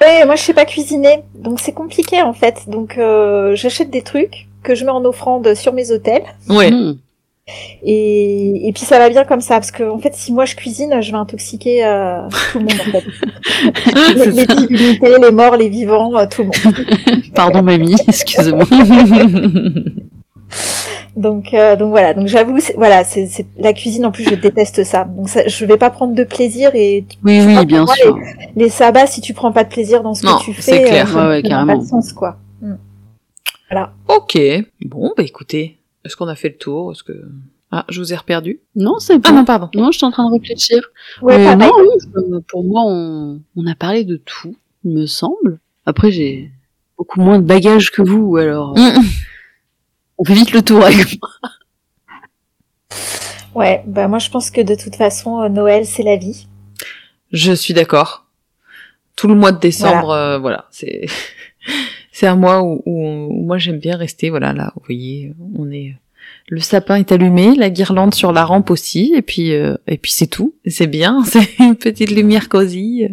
Ouais, 0.00 0.24
moi 0.26 0.36
je 0.36 0.42
sais 0.42 0.54
pas 0.54 0.64
cuisiner, 0.64 1.22
donc 1.34 1.60
c'est 1.60 1.72
compliqué 1.72 2.22
en 2.22 2.32
fait. 2.32 2.68
Donc 2.68 2.98
euh, 2.98 3.54
j'achète 3.54 3.90
des 3.90 4.02
trucs 4.02 4.46
que 4.62 4.74
je 4.74 4.84
mets 4.84 4.90
en 4.90 5.04
offrande 5.04 5.54
sur 5.54 5.72
mes 5.72 5.90
hôtels. 5.90 6.24
Ouais. 6.48 6.70
Hmm. 6.70 6.96
Et, 7.82 8.68
et 8.68 8.72
puis 8.72 8.84
ça 8.84 8.98
va 8.98 9.10
bien 9.10 9.24
comme 9.24 9.42
ça, 9.42 9.56
parce 9.56 9.70
que 9.70 9.82
en 9.82 9.98
fait, 9.98 10.14
si 10.14 10.32
moi 10.32 10.46
je 10.46 10.56
cuisine, 10.56 11.02
je 11.02 11.10
vais 11.10 11.18
intoxiquer 11.18 11.84
euh, 11.84 12.22
tout 12.52 12.58
le 12.58 12.64
monde 12.64 12.80
en 12.80 12.90
fait. 12.90 13.04
les, 14.14 14.30
les 14.30 14.46
divinités, 14.46 15.18
les 15.20 15.30
morts, 15.30 15.56
les 15.56 15.68
vivants, 15.68 16.16
euh, 16.16 16.24
tout 16.26 16.42
le 16.42 16.48
monde. 16.48 17.22
Pardon 17.34 17.62
mamie, 17.62 17.96
excuse-moi. 18.08 18.64
Donc, 21.16 21.54
euh, 21.54 21.76
donc 21.76 21.90
voilà. 21.90 22.12
Donc 22.14 22.26
j'avoue, 22.26 22.58
c'est- 22.58 22.74
voilà, 22.76 23.04
c'est 23.04 23.26
c'est- 23.26 23.46
la 23.56 23.72
cuisine. 23.72 24.04
En 24.06 24.10
plus, 24.12 24.24
je 24.24 24.34
déteste 24.34 24.82
ça. 24.84 25.04
Donc 25.04 25.28
ça, 25.28 25.46
je 25.46 25.64
vais 25.64 25.76
pas 25.76 25.90
prendre 25.90 26.14
de 26.14 26.24
plaisir. 26.24 26.70
Et 26.74 27.04
Oui, 27.24 27.40
oui, 27.46 27.64
bien 27.66 27.84
moi, 27.84 27.94
sûr. 27.94 28.18
les 28.56 28.68
sabbats, 28.68 29.06
si 29.06 29.20
tu 29.20 29.32
prends 29.34 29.52
pas 29.52 29.62
de 29.64 29.68
plaisir 29.68 30.02
dans 30.02 30.14
ce 30.14 30.26
Non, 30.26 30.38
que 30.38 30.44
tu 30.44 30.52
fais, 30.54 30.82
clair. 30.84 31.06
euh, 31.08 31.12
ça 31.12 31.22
Ouais, 31.22 31.28
ouais, 31.28 31.36
ça 31.36 31.42
n'a 31.42 31.48
carrément. 31.48 31.76
pas 31.78 31.82
de 31.84 31.88
sens 31.88 32.12
quoi. 32.12 32.36
Mm. 32.60 32.74
ok. 34.08 34.38
Bon, 34.84 35.12
bah 35.16 35.22
écoutez, 35.22 35.78
est-ce 36.04 36.16
qu'on 36.16 36.28
a 36.28 36.34
fait 36.34 36.48
le 36.50 36.56
tour? 36.56 36.92
Est-ce 36.92 37.02
que... 37.02 37.12
Ah, 37.70 37.84
je 37.88 37.98
vous 38.00 38.12
ai 38.12 38.16
reperdu? 38.16 38.60
Non, 38.76 38.98
c'est 39.00 39.14
Ah 39.14 39.18
bon. 39.30 39.34
non, 39.34 39.44
pardon. 39.44 39.68
Non, 39.74 39.90
je 39.90 39.98
suis 39.98 40.06
en 40.06 40.12
train 40.12 40.28
de 40.28 40.32
réfléchir. 40.32 40.80
Ouais, 41.22 41.34
Euh, 41.46 41.56
non, 41.56 41.72
oui, 41.80 41.88
euh, 42.16 42.40
pour 42.48 42.62
moi, 42.64 42.82
on, 42.86 43.40
on 43.56 43.66
a 43.66 43.74
parlé 43.74 44.04
de 44.04 44.16
tout, 44.16 44.54
il 44.84 44.92
me 44.92 45.06
semble. 45.06 45.58
Après, 45.86 46.12
j'ai 46.12 46.50
beaucoup 46.96 47.20
moins 47.20 47.38
de 47.40 47.44
bagages 47.44 47.90
que 47.90 48.02
vous, 48.02 48.36
alors 48.36 48.76
euh, 48.78 48.80
Mm. 48.80 49.02
On 50.18 50.24
fait 50.24 50.34
vite 50.34 50.52
le 50.52 50.62
tour 50.62 50.84
avec 50.84 51.18
moi. 51.20 51.30
Ouais. 53.54 53.82
Bah 53.86 54.08
moi, 54.08 54.18
je 54.18 54.30
pense 54.30 54.50
que 54.50 54.60
de 54.60 54.74
toute 54.74 54.96
façon, 54.96 55.40
euh, 55.40 55.48
Noël, 55.48 55.86
c'est 55.86 56.02
la 56.02 56.16
vie. 56.16 56.46
Je 57.32 57.52
suis 57.52 57.74
d'accord. 57.74 58.26
Tout 59.16 59.28
le 59.28 59.34
mois 59.34 59.52
de 59.52 59.60
décembre, 59.60 60.10
euh, 60.10 60.38
voilà, 60.38 60.66
c'est 60.70 61.06
c'est 62.12 62.26
un 62.26 62.36
mois 62.36 62.62
où, 62.62 62.82
où, 62.84 63.06
où 63.06 63.44
moi 63.44 63.58
j'aime 63.58 63.78
bien 63.78 63.96
rester. 63.96 64.30
Voilà, 64.30 64.52
là, 64.52 64.72
vous 64.74 64.82
voyez, 64.86 65.32
on 65.56 65.70
est 65.70 65.94
le 66.48 66.60
sapin 66.60 66.96
est 66.96 67.12
allumé, 67.12 67.54
la 67.54 67.70
guirlande 67.70 68.14
sur 68.14 68.32
la 68.32 68.44
rampe 68.44 68.70
aussi, 68.70 69.14
et 69.16 69.22
puis 69.22 69.52
euh, 69.52 69.76
et 69.86 69.98
puis 69.98 70.12
c'est 70.12 70.26
tout. 70.26 70.54
C'est 70.66 70.86
bien, 70.86 71.24
c'est 71.26 71.58
une 71.58 71.76
petite 71.76 72.10
lumière 72.10 72.48
cosy. 72.48 73.08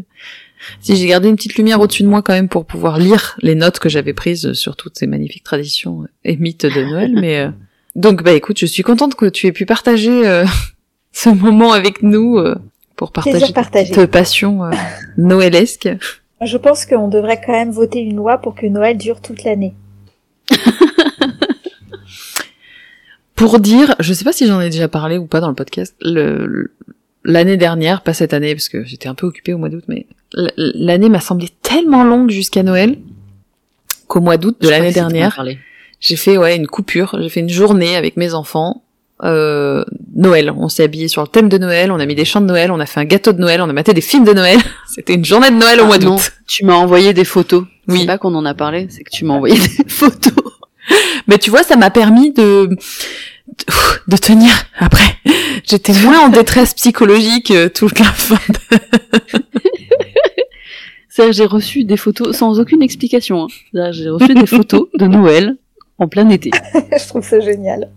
Si 0.82 0.96
j'ai 0.96 1.08
gardé 1.08 1.30
une 1.30 1.36
petite 1.36 1.56
lumière 1.56 1.80
au-dessus 1.80 2.04
de 2.04 2.08
moi 2.08 2.22
quand 2.22 2.34
même 2.34 2.50
pour 2.50 2.66
pouvoir 2.66 2.98
lire 3.00 3.36
les 3.42 3.56
notes 3.56 3.80
que 3.80 3.90
j'avais 3.90 4.14
prises 4.14 4.54
sur 4.54 4.76
toutes 4.76 4.98
ces 4.98 5.08
magnifiques 5.08 5.44
traditions 5.44 6.06
et 6.24 6.38
mythes 6.38 6.66
de 6.66 6.84
Noël, 6.84 7.14
mais 7.20 7.40
euh, 7.40 7.50
donc 7.96 8.24
bah 8.24 8.32
écoute, 8.34 8.58
je 8.60 8.66
suis 8.66 8.84
contente 8.84 9.16
que 9.16 9.26
tu 9.28 9.48
aies 9.48 9.52
pu 9.52 9.66
partager 9.66 10.28
euh, 10.28 10.46
ce 11.12 11.30
moment 11.30 11.72
avec 11.74 12.04
nous 12.04 12.38
euh, 12.38 12.56
pour 12.96 13.12
partager 13.12 13.40
cette 13.96 14.12
passion 14.12 14.64
euh, 14.66 14.72
noëlesque. 15.18 15.90
Je 16.44 16.58
pense 16.58 16.86
qu'on 16.86 17.08
devrait 17.08 17.40
quand 17.46 17.52
même 17.54 17.72
voter 17.72 18.00
une 18.00 18.16
loi 18.16 18.38
pour 18.40 18.56
que 18.56 18.66
Noël 18.66 18.98
dure 18.98 19.22
toute 19.22 19.44
l'année. 19.44 19.74
Pour 23.36 23.60
dire, 23.60 23.96
je 24.00 24.14
sais 24.14 24.24
pas 24.24 24.34
si 24.34 24.46
j'en 24.46 24.62
ai 24.62 24.70
déjà 24.70 24.88
parlé 24.88 25.18
ou 25.18 25.26
pas 25.26 25.40
dans 25.40 25.50
le 25.50 25.56
podcast, 25.56 25.96
le- 26.02 26.46
le- 26.46 26.72
l'année 27.24 27.58
dernière, 27.58 28.02
pas 28.02 28.14
cette 28.14 28.34
année 28.34 28.56
parce 28.56 28.70
que 28.70 28.84
j'étais 28.84 29.08
un 29.08 29.16
peu 29.16 29.28
occupée 29.28 29.54
au 29.54 29.58
mois 29.58 29.70
d'août, 29.70 29.84
mais 29.88 30.08
l'année 30.58 31.10
m'a 31.10 31.20
semblé 31.20 31.50
tellement 31.62 32.04
longue 32.04 32.30
jusqu'à 32.30 32.64
Noël 32.64 32.98
qu'au 34.08 34.22
mois 34.22 34.38
d'août 34.38 34.58
de 34.60 34.70
l'année 34.70 34.92
dernière, 34.92 35.44
j'ai 36.00 36.16
fait 36.16 36.38
ouais 36.38 36.56
une 36.56 36.68
coupure, 36.68 37.18
j'ai 37.22 37.30
fait 37.30 37.42
une 37.42 37.50
journée 37.50 37.96
avec 37.96 38.18
mes 38.18 38.34
enfants. 38.34 38.84
Euh, 39.24 39.86
Noël, 40.16 40.52
on 40.58 40.68
s'est 40.68 40.84
habillé 40.84 41.08
sur 41.08 41.22
le 41.22 41.28
thème 41.28 41.48
de 41.48 41.60
Noël, 41.60 41.92
on 41.92 42.00
a 42.00 42.06
mis 42.08 42.16
des 42.16 42.26
chants 42.26 42.42
de 42.42 42.48
Noël, 42.48 42.72
on 42.72 42.80
a 42.80 42.88
fait 42.88 43.00
un 43.00 43.06
gâteau 43.06 43.34
de 43.34 43.40
Noël, 43.40 43.62
on 43.62 43.70
a 43.70 43.74
maté 43.74 43.94
des 43.94 44.02
films 44.02 44.24
de 44.24 44.34
Noël. 44.34 44.58
C'était 44.88 45.14
une 45.14 45.24
journée 45.24 45.52
de 45.52 45.56
Noël 45.56 45.80
au 45.80 45.84
Ah, 45.84 45.88
mois 45.88 45.98
d'août. 46.00 46.32
Tu 46.48 46.66
m'as 46.66 46.74
envoyé 46.74 47.14
des 47.14 47.24
photos. 47.24 47.66
Oui. 47.88 48.00
C'est 48.00 48.06
pas 48.08 48.18
qu'on 48.18 48.34
en 48.34 48.46
a 48.46 48.56
parlé, 48.56 48.88
c'est 48.90 49.04
que 49.04 49.12
tu 49.12 49.26
m'as 49.26 49.36
envoyé 49.36 49.56
des 49.78 49.88
photos. 49.88 50.34
Mais 51.28 51.38
tu 51.38 51.52
vois, 51.52 51.62
ça 51.62 51.76
m'a 51.76 51.92
permis 51.92 52.34
de, 52.34 52.70
de 53.68 53.74
de 54.12 54.18
tenir 54.18 54.52
après. 54.80 55.16
J'étais 55.68 55.94
moins 55.94 56.20
en 56.26 56.30
détresse 56.30 56.74
psychologique 56.74 57.52
euh, 57.52 57.70
toute 57.70 58.00
la 58.00 58.06
fin. 58.12 58.40
C'est-à-dire, 61.10 61.34
j'ai 61.34 61.46
reçu 61.46 61.84
des 61.84 61.98
photos 61.98 62.36
sans 62.38 62.60
aucune 62.60 62.82
explication. 62.82 63.44
hein. 63.44 63.48
C'est-à-dire, 63.74 63.94
J'ai 63.94 64.10
reçu 64.10 64.34
des 64.34 64.46
photos 64.46 64.88
de 64.98 65.06
Noël 65.08 65.58
en 65.98 66.08
plein 66.08 66.30
été. 66.30 66.52
je 66.74 67.08
trouve 67.08 67.24
ça 67.24 67.40
génial. 67.40 67.90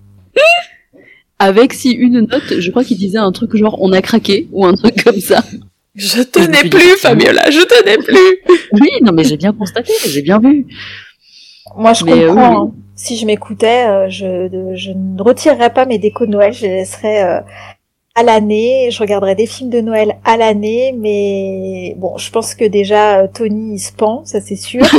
Avec 1.39 1.73
si 1.75 1.91
une 1.91 2.21
note, 2.21 2.59
je 2.59 2.71
crois 2.71 2.85
qu'il 2.85 2.97
disait 2.97 3.19
un 3.19 3.33
truc 3.33 3.57
genre 3.57 3.77
on 3.81 3.93
a 3.93 4.01
craqué 4.03 4.49
ou 4.53 4.65
un 4.65 4.75
truc 4.75 5.03
comme 5.05 5.21
ça. 5.21 5.45
Je 5.95 6.23
tenais 6.23 6.69
plus, 6.69 6.97
Fabiola, 6.99 7.51
je 7.51 7.61
tenais 7.61 7.99
plus. 7.99 8.57
Oui, 8.73 8.89
non 9.03 9.13
mais 9.13 9.25
j'ai 9.25 9.37
bien 9.37 9.53
constaté, 9.53 9.93
j'ai 10.07 10.23
bien 10.23 10.39
vu. 10.39 10.67
Moi, 11.77 11.93
je 11.93 12.05
Mais, 12.05 12.13
euh, 12.25 12.29
comprends. 12.29 12.65
oui, 12.65 12.69
hein. 12.69 12.73
Si 12.97 13.17
je 13.17 13.27
m'écoutais, 13.27 13.87
euh, 13.89 14.09
je, 14.09 14.49
je 14.75 14.91
ne 14.93 15.23
retirerais 15.23 15.73
pas 15.73 15.85
mes 15.87 15.99
décos 15.99 16.27
de 16.27 16.31
Noël, 16.31 16.53
je 16.53 16.63
les 16.63 16.69
laisserais 16.77 17.23
euh, 17.25 17.41
à 18.15 18.23
l'année. 18.23 18.91
Je 18.93 19.01
regarderais 19.01 19.35
des 19.35 19.47
films 19.47 19.71
de 19.71 19.81
Noël 19.81 20.17
à 20.25 20.37
l'année, 20.37 20.95
mais 20.97 21.95
bon, 21.99 22.17
je 22.19 22.31
pense 22.31 22.55
que 22.55 22.65
déjà 22.65 23.21
euh, 23.21 23.27
Tony 23.33 23.75
il 23.75 23.79
se 23.81 23.93
pend, 23.93 24.25
ça 24.25 24.41
c'est 24.41 24.57
sûr. 24.57 24.83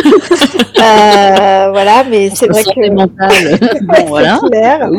Euh, 0.78 1.72
voilà, 1.72 2.04
mais 2.04 2.30
c'est 2.32 2.48
vrai 2.48 2.62
que 2.64 2.90
bon 3.86 4.06
voilà. 4.08 4.40
clair. 4.52 4.90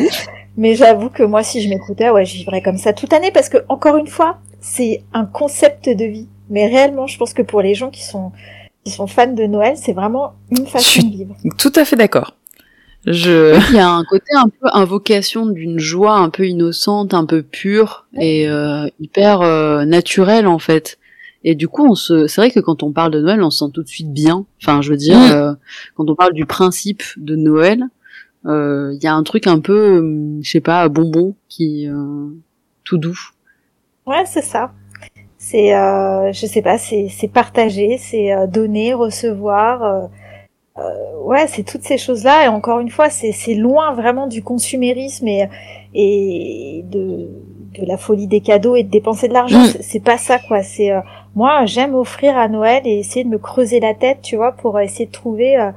Mais 0.57 0.75
j'avoue 0.75 1.11
que 1.11 1.23
moi, 1.23 1.43
si 1.43 1.61
je 1.63 1.69
m'écoutais, 1.69 2.09
ouais, 2.11 2.25
je 2.25 2.35
vivrais 2.39 2.63
comme 2.63 2.79
ça 2.79 2.93
toute 2.95 3.13
l'année 3.13 3.31
parce 3.31 3.49
que 3.51 3.59
encore 3.69 3.97
une 3.97 4.07
fois, 4.07 4.39
c'est 4.61 5.03
un 5.13 5.27
concept 5.27 5.89
de 5.89 6.05
vie. 6.07 6.29
Mais 6.49 6.67
réellement, 6.67 7.07
je 7.07 7.19
pense 7.19 7.35
que 7.35 7.43
pour 7.43 7.61
les 7.61 7.75
gens 7.75 7.91
qui 7.91 8.03
sont 8.03 8.33
qui 8.87 8.93
sont 8.93 9.09
fans 9.09 9.33
de 9.33 9.43
Noël, 9.47 9.77
c'est 9.77 9.93
vraiment 9.93 10.35
une 10.53 10.65
façon 10.65 10.89
suis- 10.89 11.03
de 11.05 11.11
vivre. 11.11 11.37
Tout 11.59 11.73
à 11.75 11.85
fait 11.85 11.97
d'accord. 11.97 12.37
Je, 13.05 13.59
Il 13.71 13.75
y 13.77 13.81
a 13.81 13.91
un 13.91 14.05
côté 14.05 14.33
un 14.37 14.49
peu 14.49 14.69
invocation 14.73 15.45
d'une 15.47 15.81
joie 15.81 16.15
un 16.19 16.31
peu 16.31 16.47
innocente, 16.47 17.13
un 17.15 17.25
peu 17.27 17.43
pure 17.43 18.07
et 18.21 18.49
euh, 18.49 18.87
hyper 19.01 19.41
euh, 19.43 19.85
naturelle 19.85 20.47
en 20.47 20.61
fait. 20.61 20.99
Et 21.43 21.57
du 21.57 21.67
coup, 21.67 21.85
on 21.85 21.97
se, 21.97 22.29
c'est 22.29 22.41
vrai 22.41 22.53
que 22.53 22.61
quand 22.61 22.85
on 22.85 22.93
parle 22.93 23.11
de 23.11 23.21
Noël, 23.21 23.43
on 23.43 23.51
se 23.51 23.59
sent 23.65 23.73
tout 23.75 23.83
de 23.83 23.89
suite 23.89 24.13
bien. 24.13 24.47
Enfin, 24.63 24.83
je 24.83 24.91
veux 24.91 24.97
dire, 24.97 25.19
euh, 25.33 25.53
quand 25.97 26.09
on 26.09 26.15
parle 26.15 26.33
du 26.33 26.47
principe 26.47 27.03
de 27.17 27.35
Noël, 27.35 27.83
euh, 28.47 28.93
il 28.95 29.03
y 29.03 29.09
a 29.09 29.15
un 29.15 29.23
truc 29.25 29.49
un 29.49 29.59
peu, 29.59 29.77
euh, 30.03 30.39
je 30.43 30.49
sais 30.49 30.61
pas, 30.61 30.89
bonbon 30.89 31.35
qui 31.49 31.89
euh, 31.89 32.29
tout 32.85 32.99
doux. 32.99 33.19
Ouais, 34.07 34.25
c'est 34.27 34.43
ça. 34.43 34.71
C'est, 35.49 35.75
euh, 35.77 36.33
je 36.33 36.45
sais 36.47 36.63
pas, 36.63 36.77
c'est 36.77 37.07
c'est 37.09 37.29
partager, 37.29 37.99
c'est 37.99 38.33
euh, 38.33 38.47
donner, 38.49 38.95
recevoir. 38.95 39.83
euh, 39.85 40.01
euh, 40.79 40.83
ouais, 41.25 41.47
c'est 41.47 41.63
toutes 41.63 41.85
ces 41.85 41.99
choses-là. 41.99 42.45
Et 42.47 42.49
encore 42.49 42.81
une 42.81 42.91
fois, 42.91 43.11
c'est 43.11 43.33
c'est 43.33 43.55
loin 43.55 43.93
vraiment 43.95 44.27
du 44.27 44.43
consumérisme 44.43 45.29
et 45.29 45.49
et 45.95 46.85
de 46.91 47.29
de 47.79 47.87
la 47.87 47.97
folie 47.97 48.27
des 48.27 48.41
cadeaux 48.41 48.75
et 48.75 48.83
de 48.83 48.91
dépenser 48.91 49.29
de 49.29 49.35
l'argent. 49.35 49.61
Mm. 49.61 49.81
C'est- 49.81 50.01
pas 50.01 50.19
ça, 50.19 50.39
quoi. 50.49 50.63
C'est 50.63 50.91
euh, 50.91 51.01
moi, 51.37 51.65
j'aime 51.67 51.95
offrir 51.95 52.37
à 52.37 52.49
Noël 52.49 52.83
et 52.85 52.99
essayer 52.99 53.25
de 53.25 53.29
me 53.31 53.39
creuser 53.39 53.79
la 53.81 53.95
tête, 53.95 54.19
tu 54.23 54.35
vois, 54.37 54.53
pour 54.53 54.81
essayer 54.81 55.07
de 55.07 55.13
trouver 55.13 55.57
euh, 55.59 55.71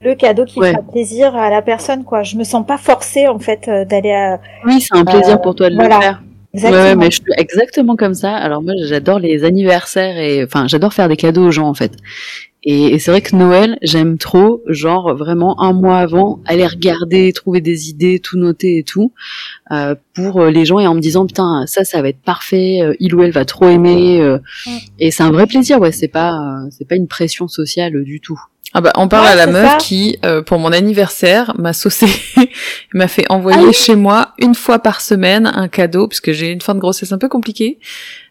le 0.00 0.14
cadeau 0.16 0.44
qui 0.44 0.60
Ouais. 0.60 0.72
fera 0.72 0.82
plaisir 0.82 1.34
à 1.36 1.48
la 1.50 1.62
personne, 1.62 2.04
quoi. 2.04 2.22
Je 2.24 2.36
me 2.36 2.44
sens 2.44 2.66
pas 2.66 2.76
forcée, 2.78 3.26
en 3.28 3.38
fait, 3.38 3.68
euh, 3.68 3.84
d'aller 3.86 4.12
à. 4.12 4.38
Oui, 4.66 4.80
c'est 4.80 4.96
un 4.98 5.04
plaisir 5.04 5.40
pour 5.40 5.54
toi 5.54 5.70
de 5.70 5.76
voilà. 5.76 5.96
le 5.96 6.02
faire. 6.02 6.22
Exactement. 6.54 6.82
Ouais, 6.82 6.88
ouais, 6.90 6.96
mais 6.96 7.06
je 7.10 7.16
suis 7.16 7.24
exactement 7.36 7.96
comme 7.96 8.14
ça. 8.14 8.34
Alors 8.34 8.62
moi, 8.62 8.72
j'adore 8.86 9.18
les 9.18 9.44
anniversaires 9.44 10.16
et 10.18 10.44
enfin, 10.44 10.66
j'adore 10.68 10.94
faire 10.94 11.08
des 11.08 11.16
cadeaux 11.16 11.46
aux 11.46 11.50
gens 11.50 11.68
en 11.68 11.74
fait. 11.74 11.92
Et, 12.66 12.94
et 12.94 12.98
c'est 12.98 13.10
vrai 13.10 13.20
que 13.20 13.36
Noël, 13.36 13.76
j'aime 13.82 14.16
trop, 14.16 14.62
genre 14.68 15.14
vraiment 15.16 15.60
un 15.60 15.74
mois 15.74 15.98
avant, 15.98 16.40
aller 16.46 16.66
regarder, 16.66 17.30
trouver 17.34 17.60
des 17.60 17.90
idées, 17.90 18.20
tout 18.20 18.38
noter 18.38 18.78
et 18.78 18.82
tout, 18.84 19.12
euh, 19.72 19.94
pour 20.14 20.40
euh, 20.40 20.50
les 20.50 20.64
gens 20.64 20.78
et 20.80 20.86
en 20.86 20.94
me 20.94 21.00
disant 21.00 21.26
putain 21.26 21.64
ça, 21.66 21.84
ça 21.84 22.00
va 22.00 22.08
être 22.08 22.22
parfait, 22.22 22.80
euh, 22.82 22.94
il 23.00 23.14
ou 23.14 23.22
elle 23.22 23.32
va 23.32 23.44
trop 23.44 23.68
aimer. 23.68 24.20
euh, 24.22 24.38
et 24.98 25.10
c'est 25.10 25.24
un 25.24 25.32
vrai 25.32 25.46
plaisir, 25.46 25.78
ouais. 25.80 25.92
C'est 25.92 26.08
pas, 26.08 26.32
euh, 26.38 26.68
c'est 26.70 26.88
pas 26.88 26.94
une 26.96 27.08
pression 27.08 27.48
sociale 27.48 28.02
du 28.04 28.20
tout. 28.20 28.40
Ah 28.72 28.80
bah 28.80 28.90
on 28.96 29.06
parle 29.06 29.26
Ouais, 29.26 29.32
à 29.32 29.36
la 29.36 29.46
meuf 29.46 29.70
ça. 29.70 29.76
qui, 29.76 30.18
euh, 30.24 30.42
pour 30.42 30.58
mon 30.58 30.72
anniversaire, 30.72 31.52
m'a 31.58 31.72
saucé, 31.72 32.06
m'a 32.94 33.06
fait 33.06 33.24
envoyer 33.28 33.58
Ah 33.60 33.66
oui. 33.68 33.72
chez 33.72 33.94
moi 33.94 34.30
une 34.38 34.56
fois 34.56 34.80
par 34.80 35.00
semaine 35.00 35.46
un 35.46 35.68
cadeau, 35.68 36.08
puisque 36.08 36.32
j'ai 36.32 36.50
une 36.50 36.60
fin 36.60 36.74
de 36.74 36.80
grossesse 36.80 37.12
un 37.12 37.18
peu 37.18 37.28
compliquée. 37.28 37.78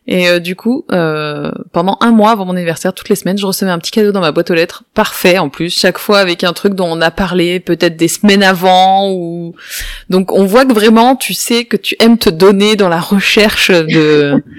Et 0.06 0.28
euh, 0.28 0.40
du 0.40 0.58
coup, 0.58 0.84
euh, 0.92 1.50
pendant 1.72 1.98
un 2.02 2.12
mois 2.12 2.32
avant 2.32 2.44
mon 2.46 2.58
anniversaire, 2.58 2.94
toutes 2.94 3.08
les 3.08 3.16
semaines, 3.16 3.38
je 3.38 3.46
recevais 3.46 3.72
un 3.72 3.80
petit 3.80 3.92
cadeau 3.92 4.12
dans 4.12 4.20
ma 4.20 4.34
boîte 4.34 4.52
aux 4.52 4.54
lettres, 4.54 4.84
parfait 4.94 5.38
en 5.38 5.48
plus, 5.48 5.70
chaque 5.80 5.98
fois 5.98 6.20
avec 6.20 6.44
un 6.44 6.52
truc 6.52 6.74
dont 6.74 6.88
on 6.92 7.00
a 7.00 7.10
parlé 7.10 7.62
peut-être 7.62 7.96
des 7.96 8.10
semaines 8.10 8.44
avant. 8.44 9.10
ou 9.14 9.56
Donc 10.10 10.34
on 10.34 10.44
voit 10.44 10.66
que 10.66 10.74
vraiment, 10.74 11.16
tu 11.16 11.34
sais 11.34 11.64
que 11.64 11.78
tu 11.78 11.96
aimes 12.02 12.18
te 12.18 12.30
donner 12.30 12.76
dans 12.76 12.90
la 12.90 13.00
recherche 13.00 13.72
de... 13.72 14.44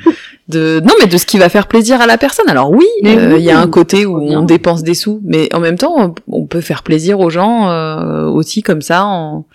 de 0.48 0.80
non 0.84 0.92
mais 1.00 1.06
de 1.06 1.16
ce 1.16 1.24
qui 1.26 1.38
va 1.38 1.48
faire 1.48 1.66
plaisir 1.68 2.00
à 2.00 2.06
la 2.06 2.18
personne. 2.18 2.48
Alors 2.48 2.70
oui 2.70 2.86
euh, 3.16 3.38
il 3.38 3.44
y 3.44 3.50
a 3.50 3.58
un 3.58 3.66
côté 3.68 4.04
où 4.06 4.18
on 4.20 4.42
dépense 4.42 4.82
des 4.82 4.94
sous 4.94 5.20
mais 5.24 5.48
en 5.54 5.60
même 5.60 5.78
temps 5.78 5.94
on- 5.98 6.14
on 6.28 6.46
peut 6.46 6.60
faire 6.60 6.82
plaisir 6.82 7.20
aux 7.20 7.30
gens 7.30 7.70
euh, 7.70 8.26
aussi 8.26 8.62
comme 8.62 8.82
ça 8.82 9.04
en 9.06 9.46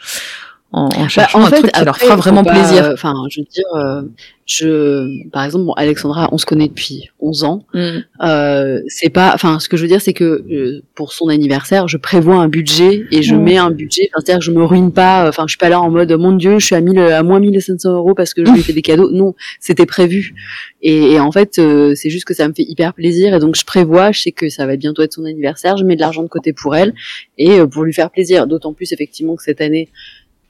en, 0.71 0.85
en 0.95 1.07
cherchant 1.09 1.39
Bah, 1.39 1.45
en 1.45 1.47
un 1.47 1.49
fait, 1.49 1.59
truc 1.61 1.71
qui 1.71 1.79
leur 1.79 1.89
après, 1.95 2.05
fera 2.05 2.15
faut 2.17 2.21
vraiment 2.21 2.43
pas, 2.43 2.51
plaisir 2.53 2.83
euh, 2.85 2.93
Enfin, 2.93 3.13
je 3.29 3.41
veux 3.41 3.47
dire, 3.51 3.65
euh, 3.75 4.01
je, 4.45 5.29
par 5.29 5.43
exemple, 5.43 5.65
bon, 5.65 5.73
Alexandra, 5.73 6.27
on 6.31 6.37
se 6.39 6.45
connaît 6.45 6.67
depuis 6.67 7.09
11 7.19 7.43
ans. 7.43 7.65
Mm. 7.73 7.89
Euh, 8.23 8.81
c'est 8.87 9.09
pas, 9.09 9.31
enfin, 9.35 9.59
ce 9.59 9.69
que 9.69 9.77
je 9.77 9.83
veux 9.83 9.87
dire, 9.87 10.01
c'est 10.01 10.13
que 10.13 10.23
euh, 10.51 10.81
pour 10.95 11.13
son 11.13 11.27
anniversaire, 11.29 11.87
je 11.87 11.97
prévois 11.97 12.35
un 12.35 12.47
budget 12.47 13.03
et 13.11 13.21
je 13.21 13.35
Mm. 13.35 13.41
mets 13.43 13.57
un 13.57 13.69
budget. 13.71 14.09
C'est-à-dire 14.13 14.41
je 14.41 14.51
me 14.51 14.63
ruine 14.63 14.91
pas. 14.91 15.27
Enfin, 15.27 15.43
je 15.47 15.51
suis 15.51 15.57
pas 15.59 15.69
là 15.69 15.79
en 15.81 15.89
mode, 15.91 16.11
mon 16.13 16.31
Dieu, 16.33 16.57
je 16.59 16.65
suis 16.65 16.75
à 16.75 16.81
1000, 16.81 16.99
à 16.99 17.21
moins 17.23 17.39
1500 17.39 17.91
euros 17.93 18.13
parce 18.15 18.33
que 18.33 18.43
je 18.45 18.51
lui 18.51 18.59
ai 18.59 18.63
fait 18.63 18.73
des 18.73 18.81
cadeaux. 18.81 19.11
Non, 19.11 19.33
c'était 19.59 19.85
prévu. 19.85 20.33
Et, 20.81 21.13
et 21.13 21.19
en 21.19 21.31
fait, 21.31 21.59
euh, 21.59 21.93
c'est 21.95 22.09
juste 22.09 22.25
que 22.25 22.33
ça 22.33 22.47
me 22.47 22.53
fait 22.53 22.63
hyper 22.63 22.93
plaisir 22.93 23.33
et 23.35 23.39
donc 23.39 23.55
je 23.55 23.65
prévois. 23.65 24.11
Je 24.11 24.21
sais 24.21 24.31
que 24.31 24.49
ça 24.49 24.65
va 24.65 24.77
bientôt 24.77 25.01
être 25.03 25.13
son 25.13 25.25
anniversaire. 25.25 25.77
Je 25.77 25.83
mets 25.83 25.95
de 25.95 26.01
l'argent 26.01 26.23
de 26.23 26.27
côté 26.27 26.53
pour 26.53 26.75
elle 26.75 26.93
et 27.37 27.59
euh, 27.59 27.67
pour 27.67 27.83
lui 27.83 27.93
faire 27.93 28.09
plaisir. 28.09 28.47
D'autant 28.47 28.73
plus 28.73 28.91
effectivement 28.93 29.35
que 29.35 29.43
cette 29.43 29.61
année 29.61 29.89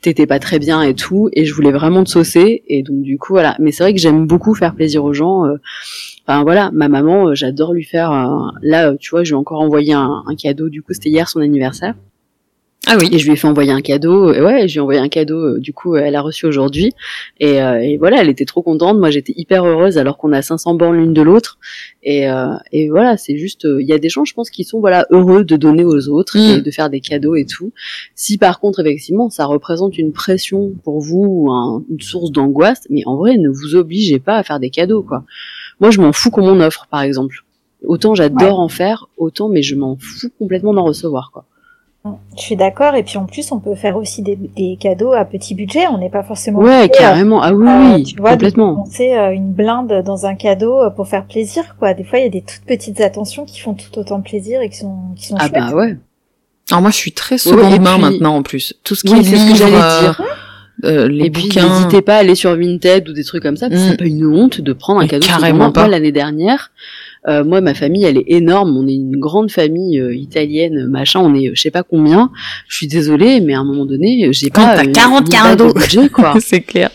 t'étais 0.02 0.26
pas 0.28 0.40
très 0.40 0.60
bien 0.60 0.82
et 0.82 0.94
tout, 0.94 1.30
et 1.34 1.46
je 1.46 1.54
voulais 1.54 1.72
vraiment 1.72 2.04
te 2.04 2.10
saucer, 2.10 2.64
et 2.68 2.84
donc 2.84 3.02
du 3.02 3.18
coup 3.18 3.34
voilà. 3.34 3.56
Mais 3.60 3.72
c'est 3.72 3.84
vrai 3.84 3.94
que 3.94 4.00
j'aime 4.00 4.26
beaucoup 4.28 4.54
faire 4.56 4.74
plaisir 4.76 5.04
aux 5.04 5.14
gens. 5.14 5.46
euh, 5.46 5.58
Enfin 6.28 6.44
voilà, 6.44 6.70
ma 6.74 6.88
maman, 6.90 7.30
euh, 7.30 7.36
j'adore 7.36 7.74
lui 7.74 7.84
faire. 7.84 8.12
euh, 8.12 8.52
là, 8.62 8.96
tu 8.98 9.10
vois, 9.10 9.24
je 9.24 9.32
lui 9.32 9.36
ai 9.36 9.40
encore 9.40 9.62
envoyé 9.62 9.94
un 9.94 10.24
cadeau. 10.38 10.70
Du 10.70 10.82
coup, 10.84 10.94
c'était 10.94 11.10
hier 11.10 11.28
son 11.28 11.40
anniversaire, 11.40 11.96
ah 12.90 12.98
oui 13.00 13.10
et 13.12 13.20
je 13.20 13.26
lui 13.26 13.34
ai 13.34 13.36
fait 13.36 13.48
envoyer 13.48 13.72
un 13.72 13.82
cadeau. 13.82 14.34
Et 14.34 14.42
ouais, 14.42 14.68
je 14.68 14.74
lui 14.74 14.78
ai 14.78 14.82
envoyé 14.82 15.00
un 15.00 15.10
cadeau. 15.10 15.38
euh, 15.38 15.60
du 15.60 15.74
coup, 15.74 15.96
elle 15.96 16.16
a 16.16 16.22
reçu 16.22 16.46
aujourd'hui, 16.46 16.92
et, 17.40 17.62
euh, 17.62 17.80
et 17.82 17.98
voilà, 17.98 18.22
elle 18.22 18.30
était 18.30 18.46
trop 18.46 18.62
contente. 18.62 18.98
Moi, 19.00 19.10
j'étais 19.12 19.34
hyper 19.38 19.64
heureuse, 19.66 19.98
alors 19.98 20.18
qu'on 20.18 20.32
a 20.34 20.42
500 20.42 20.74
bornes 20.76 20.98
l'une 20.98 21.14
de 21.14 21.22
l'autre. 21.22 21.58
Et, 22.04 22.30
euh, 22.30 22.54
et 22.72 22.90
voilà, 22.90 23.18
c'est 23.18 23.38
juste, 23.38 23.66
euh, 23.66 23.82
il 23.82 23.88
y 23.88 23.94
a 23.94 24.00
des 24.00 24.10
gens, 24.10 24.26
je 24.26 24.34
pense, 24.34 24.50
qui 24.50 24.64
sont 24.64 24.80
voilà 24.80 25.06
heureux 25.12 25.44
de 25.44 25.56
donner 25.56 25.84
aux 25.86 26.10
autres 26.10 26.38
Mm. 26.38 26.58
et 26.58 26.62
de 26.62 26.72
faire 26.72 26.90
des 26.90 27.00
cadeaux 27.02 27.36
et 27.36 27.46
tout. 27.46 27.72
Si 28.16 28.38
par 28.38 28.60
contre, 28.60 28.80
effectivement, 28.80 29.30
ça 29.30 29.46
représente 29.46 29.98
une 29.98 30.12
pression 30.12 30.72
pour 30.84 31.00
vous 31.02 31.26
ou 31.28 31.52
un- 31.52 31.84
une 31.90 32.02
source 32.02 32.32
d'angoisse, 32.32 32.84
mais 32.90 33.04
en 33.06 33.16
vrai, 33.18 33.38
ne 33.38 33.50
vous 33.50 33.76
obligez 33.76 34.20
pas 34.20 34.36
à 34.38 34.44
faire 34.44 34.60
des 34.60 34.70
cadeaux, 34.70 35.04
quoi. 35.04 35.24
Moi, 35.80 35.92
je 35.92 36.02
m'en 36.02 36.12
fous 36.14 36.30
qu'on 36.32 36.42
m'en 36.46 36.64
offre, 36.66 36.88
par 36.90 37.02
exemple. 37.02 37.44
Autant 37.86 38.14
j'adore 38.16 38.60
en 38.60 38.68
faire, 38.68 39.08
autant, 39.18 39.48
mais 39.48 39.62
je 39.62 39.76
m'en 39.76 39.96
fous 40.00 40.30
complètement 40.38 40.74
d'en 40.74 40.84
recevoir, 40.86 41.32
quoi. 41.34 41.46
Je 42.06 42.42
suis 42.42 42.56
d'accord. 42.56 42.96
Et 42.96 43.04
puis 43.04 43.18
en 43.18 43.26
plus, 43.26 43.52
on 43.52 43.60
peut 43.60 43.76
faire 43.76 43.98
aussi 43.98 44.22
des, 44.22 44.36
des 44.36 44.78
cadeaux 44.80 45.12
à 45.14 45.26
petit 45.26 45.54
budget. 45.54 45.86
On 45.88 45.98
n'est 45.98 46.10
pas 46.10 46.24
forcément. 46.24 46.60
Ouais, 46.60 46.84
obligé, 46.84 46.84
euh, 46.84 46.98
carrément. 46.98 47.42
Ah 47.42 47.54
oui, 47.54 47.68
euh, 47.68 47.96
oui, 47.96 48.04
tu 48.04 48.16
vois, 48.20 48.32
complètement. 48.32 48.72
dépenser 48.86 49.14
euh, 49.18 49.32
une 49.34 49.52
blinde 49.52 50.02
dans 50.06 50.26
un 50.26 50.36
cadeau 50.36 50.80
euh, 50.82 50.90
pour 50.90 51.08
faire 51.08 51.26
plaisir, 51.26 51.76
quoi. 51.78 51.94
Des 51.94 52.04
fois, 52.06 52.20
il 52.20 52.24
y 52.24 52.28
a 52.28 52.30
des 52.30 52.42
toutes 52.42 52.66
petites 52.66 53.02
attentions 53.02 53.46
qui 53.46 53.60
font 53.60 53.74
tout 53.74 54.00
autant 54.00 54.22
plaisir 54.22 54.62
et 54.62 54.70
qui 54.70 54.78
sont, 54.78 54.96
qui 55.18 55.26
sont 55.28 55.36
Ah 55.40 55.48
chouettes. 55.50 55.54
bah 55.62 55.74
ouais. 55.76 55.98
alors 56.72 56.82
moi 56.82 56.92
je 56.92 56.96
suis 56.96 57.12
très 57.12 57.38
seconde 57.38 57.74
et 57.74 57.80
main 57.80 57.94
puis- 57.96 58.02
maintenant 58.04 58.36
en 58.38 58.44
plus 58.44 58.76
tout 58.84 58.94
ce 58.96 59.04
qui 59.04 59.12
Oui, 59.14 59.20
est 59.20 59.24
c'est 59.24 59.38
ce 59.38 59.50
que 59.52 59.56
j'allais 59.56 59.72
dire. 60.02 60.22
euh, 60.86 61.08
les 61.10 61.26
et 61.26 61.30
bouquins 61.32 61.68
n'hésitez 61.68 62.02
pas 62.04 62.16
à 62.16 62.20
aller 62.20 62.36
sur 62.36 62.56
Vinted 62.56 63.10
ou 63.10 63.14
des 63.14 63.24
trucs 63.26 63.44
comme 63.44 63.58
ça, 63.58 63.70
parce 63.70 63.82
que 63.82 63.88
Mm. 63.88 63.92
c'est 63.92 63.98
pas 63.98 64.06
une 64.06 64.26
honte 64.26 64.62
de 64.62 64.72
prendre 64.74 65.02
un 65.02 65.08
cadeau. 65.08 65.28
carrément 65.28 65.72
pas. 65.74 65.88
L'année 65.88 66.12
dernière, 66.14 66.72
euh, 67.28 67.44
moi 67.44 67.60
ma 67.62 67.74
famille 67.74 68.04
elle 68.06 68.18
est 68.18 68.26
énorme, 68.28 68.78
on 68.78 68.88
est 68.88 68.94
une 68.96 69.18
grande 69.18 69.52
famille 69.52 70.00
euh, 70.00 70.16
italienne, 70.16 70.88
machin, 70.88 71.20
on 71.20 71.36
est 71.36 71.50
euh, 71.50 71.52
je 71.56 71.62
sais 71.62 71.72
pas 71.72 71.84
combien. 71.84 72.32
Je 72.68 72.78
suis 72.78 72.88
désolée, 72.88 73.42
mais 73.42 73.54
à 73.54 73.60
un 73.60 73.66
moment 73.66 73.86
donné, 73.86 74.26
euh, 74.26 74.32
j'ai 74.32 74.50
Quand 74.50 74.64
pas 74.64 74.78
t'as 74.84 74.88
euh, 74.88 74.92
40 74.92 75.28
1000 75.28 75.32
balles 75.32 75.58
de 75.58 75.64
cadeaux. 75.64 75.74
budget 75.74 76.10
quoi. 76.10 76.36
c'est 76.40 76.62
clair 76.62 76.90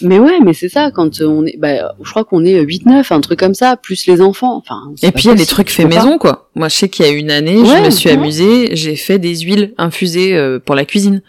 mais 0.00 0.18
ouais, 0.20 0.38
mais 0.44 0.52
c'est 0.52 0.68
ça 0.68 0.90
quand 0.92 1.20
euh, 1.20 1.26
on 1.26 1.44
est, 1.44 1.56
bah, 1.58 1.92
je 2.04 2.08
crois 2.10 2.24
qu'on 2.24 2.44
est 2.44 2.62
8-9, 2.62 3.12
un 3.12 3.20
truc 3.20 3.38
comme 3.40 3.54
ça, 3.54 3.76
plus 3.76 4.06
les 4.06 4.20
enfants. 4.20 4.56
Enfin. 4.56 4.92
Et 5.02 5.10
puis 5.10 5.24
il 5.24 5.26
y 5.26 5.30
a 5.30 5.32
les 5.32 5.38
possible, 5.38 5.46
trucs 5.54 5.66
tu 5.68 5.74
fait 5.74 5.82
peux 5.84 5.88
pas. 5.88 5.94
maison 6.04 6.18
quoi. 6.18 6.50
Moi 6.54 6.68
je 6.68 6.74
sais 6.76 6.88
qu'il 6.88 7.04
y 7.04 7.08
a 7.08 7.12
une 7.12 7.30
année, 7.32 7.58
Ouais, 7.58 7.78
je 7.78 7.84
me 7.86 7.90
suis 7.90 8.08
ouais. 8.08 8.14
amusée, 8.16 8.76
j'ai 8.76 8.94
fait 8.96 9.18
des 9.18 9.36
huiles 9.40 9.74
infusées 9.76 10.36
euh, 10.36 10.60
pour 10.64 10.76
la 10.76 10.84
cuisine, 10.84 11.20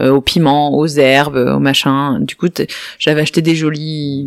euh, 0.00 0.10
au 0.10 0.20
piment, 0.20 0.76
aux 0.76 0.86
herbes, 0.88 1.36
euh, 1.36 1.54
au 1.56 1.58
machin. 1.60 2.18
Du 2.20 2.34
coup 2.34 2.48
j'avais 2.98 3.20
acheté 3.20 3.40
des 3.40 3.54
jolies 3.54 4.26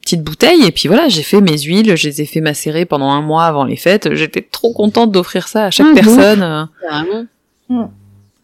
petites 0.00 0.22
bouteilles 0.22 0.64
et 0.66 0.70
puis 0.72 0.88
voilà, 0.88 1.08
j'ai 1.08 1.22
fait 1.22 1.40
mes 1.40 1.58
huiles, 1.58 1.96
je 1.96 2.08
les 2.08 2.22
ai 2.22 2.26
fait 2.26 2.40
macérer 2.40 2.84
pendant 2.84 3.10
un 3.10 3.22
mois 3.22 3.44
avant 3.44 3.64
les 3.64 3.76
fêtes. 3.76 4.14
J'étais 4.14 4.42
trop 4.42 4.72
contente 4.72 5.12
d'offrir 5.12 5.48
ça 5.48 5.66
à 5.66 5.70
chaque 5.70 5.86
Ah, 5.90 5.94
personne. 5.94 6.68
Carrément. 6.82 7.24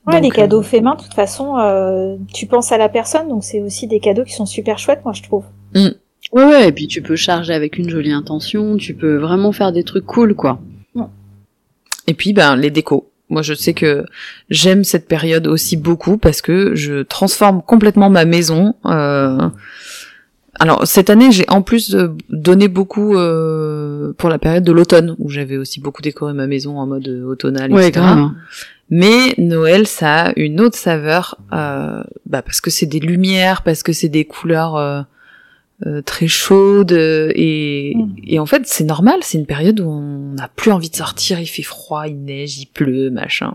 Ouais, 0.07 0.15
Donc, 0.15 0.23
les 0.23 0.31
cadeaux 0.31 0.61
euh, 0.61 0.63
faits 0.63 0.83
main, 0.83 0.95
de 0.97 1.03
toute 1.03 1.15
façon, 1.15 1.59
euh, 1.59 2.17
tu 2.35 2.47
penses 2.47 2.73
à 2.73 2.79
la 2.79 2.89
personne, 2.89 3.29
donc 3.29 3.45
c'est 3.45 3.61
aussi 3.61 3.87
des 3.87 4.01
cadeaux 4.01 4.25
qui 4.25 4.33
sont 4.33 4.47
super 4.47 4.79
chouettes, 4.79 5.05
moi 5.05 5.13
je 5.13 5.23
trouve. 5.23 5.45
Ouais, 5.75 6.45
ouais, 6.45 6.69
et 6.69 6.73
puis 6.73 6.87
tu 6.87 7.03
peux 7.03 7.17
charger 7.17 7.53
avec 7.53 7.77
une 7.79 7.89
jolie 7.91 8.13
intention, 8.13 8.77
tu 8.77 8.95
peux 8.95 9.17
vraiment 9.17 9.53
faire 9.53 9.73
des 9.73 9.85
trucs 9.85 10.07
cool, 10.07 10.35
quoi. 10.35 10.59
Et 12.07 12.15
puis 12.15 12.33
ben 12.33 12.57
les 12.57 12.71
décos. 12.71 13.09
Moi 13.29 13.43
je 13.43 13.55
sais 13.55 13.73
que 13.75 14.05
j'aime 14.49 14.83
cette 14.83 15.07
période 15.07 15.47
aussi 15.47 15.77
beaucoup 15.77 16.17
parce 16.19 16.43
que 16.43 16.75
je 16.75 17.03
transforme 17.03 17.63
complètement 17.63 18.11
ma 18.11 18.25
maison. 18.25 18.75
euh, 18.87 19.49
Alors 20.61 20.87
cette 20.87 21.11
année 21.11 21.33
j'ai 21.33 21.47
en 21.49 21.63
plus 21.63 21.95
euh, 21.95 22.09
donné 22.29 22.69
beaucoup 22.69 23.17
euh, 23.17 24.13
pour 24.17 24.29
la 24.29 24.39
période 24.39 24.63
de 24.63 24.73
l'automne 24.73 25.17
où 25.19 25.31
j'avais 25.31 25.57
aussi 25.57 25.81
beaucoup 25.81 26.03
décoré 26.03 26.35
ma 26.35 26.47
maison 26.47 26.79
en 26.79 26.87
mode 26.87 27.09
euh, 27.09 27.25
automnal, 27.25 27.73
etc. 27.73 28.07
Mais 28.91 29.35
Noël, 29.39 29.87
ça 29.87 30.27
a 30.27 30.33
une 30.37 30.61
autre 30.61 30.77
saveur, 30.77 31.39
euh, 31.53 32.03
bah 32.27 32.43
parce 32.43 32.61
que 32.61 32.71
c'est 32.71 32.87
des 32.87 32.99
lumières, 33.01 33.63
parce 33.63 33.83
que 33.83 33.93
c'est 33.93 34.09
des 34.09 34.25
couleurs 34.25 34.77
euh, 34.77 35.01
euh, 35.87 36.03
très 36.03 36.29
chaudes 36.29 36.93
et, 36.93 37.95
Mm. 37.97 38.15
et 38.27 38.39
en 38.39 38.47
fait 38.47 38.63
c'est 38.67 38.85
normal, 38.85 39.17
c'est 39.23 39.39
une 39.39 39.47
période 39.47 39.81
où 39.81 39.89
on 39.89 40.35
n'a 40.35 40.49
plus 40.55 40.73
envie 40.73 40.91
de 40.91 40.97
sortir, 40.97 41.41
il 41.41 41.47
fait 41.47 41.63
froid, 41.63 42.07
il 42.07 42.23
neige, 42.23 42.59
il 42.59 42.67
pleut, 42.67 43.11
machin. 43.11 43.55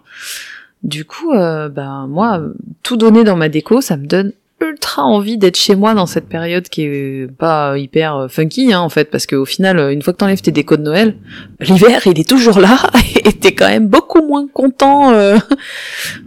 Du 0.83 1.05
coup, 1.05 1.33
euh, 1.33 1.69
ben 1.69 2.07
moi, 2.07 2.41
tout 2.83 2.97
donner 2.97 3.23
dans 3.23 3.35
ma 3.35 3.49
déco, 3.49 3.81
ça 3.81 3.97
me 3.97 4.05
donne 4.07 4.31
ultra 4.69 5.03
envie 5.03 5.37
d'être 5.37 5.57
chez 5.57 5.75
moi 5.75 5.93
dans 5.93 6.05
cette 6.05 6.27
période 6.27 6.67
qui 6.69 6.83
est 6.83 7.31
pas 7.31 7.77
hyper 7.77 8.15
euh, 8.15 8.27
funky 8.27 8.73
hein, 8.73 8.79
en 8.79 8.89
fait 8.89 9.05
parce 9.05 9.25
qu'au 9.25 9.45
final 9.45 9.91
une 9.91 10.01
fois 10.01 10.13
que 10.13 10.17
t'enlèves 10.17 10.41
tes 10.41 10.51
décos 10.51 10.77
de 10.77 10.81
Noël 10.83 11.15
l'hiver 11.59 12.01
il 12.05 12.19
est 12.19 12.27
toujours 12.27 12.59
là 12.59 12.77
et 13.25 13.33
t'es 13.33 13.53
quand 13.53 13.67
même 13.67 13.87
beaucoup 13.87 14.21
moins 14.25 14.47
content 14.47 15.11
euh. 15.11 15.37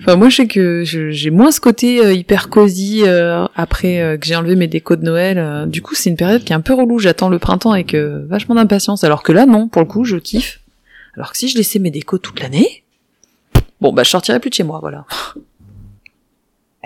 enfin 0.00 0.16
moi 0.16 0.28
je 0.28 0.36
sais 0.36 0.46
que 0.46 0.82
j'ai 0.84 1.30
moins 1.30 1.50
ce 1.50 1.60
côté 1.60 2.04
euh, 2.04 2.12
hyper 2.12 2.48
cosy 2.48 3.02
euh, 3.04 3.46
après 3.56 4.00
euh, 4.00 4.16
que 4.16 4.26
j'ai 4.26 4.36
enlevé 4.36 4.56
mes 4.56 4.68
décos 4.68 4.96
de 4.96 5.04
Noël 5.04 5.38
euh. 5.38 5.66
du 5.66 5.82
coup 5.82 5.94
c'est 5.94 6.10
une 6.10 6.16
période 6.16 6.44
qui 6.44 6.52
est 6.52 6.56
un 6.56 6.60
peu 6.60 6.74
relou 6.74 6.98
j'attends 6.98 7.28
le 7.28 7.38
printemps 7.38 7.72
avec 7.72 7.94
euh, 7.94 8.24
vachement 8.28 8.54
d'impatience 8.54 9.04
alors 9.04 9.22
que 9.22 9.32
là 9.32 9.46
non 9.46 9.68
pour 9.68 9.82
le 9.82 9.88
coup 9.88 10.04
je 10.04 10.16
kiffe 10.16 10.60
alors 11.16 11.32
que 11.32 11.38
si 11.38 11.48
je 11.48 11.56
laissais 11.56 11.78
mes 11.78 11.90
décos 11.90 12.18
toute 12.18 12.40
l'année 12.40 12.84
bon 13.80 13.92
bah 13.92 14.02
je 14.02 14.10
sortirais 14.10 14.40
plus 14.40 14.50
de 14.50 14.54
chez 14.54 14.64
moi 14.64 14.78
voilà 14.80 15.04
Euh, 15.36 15.57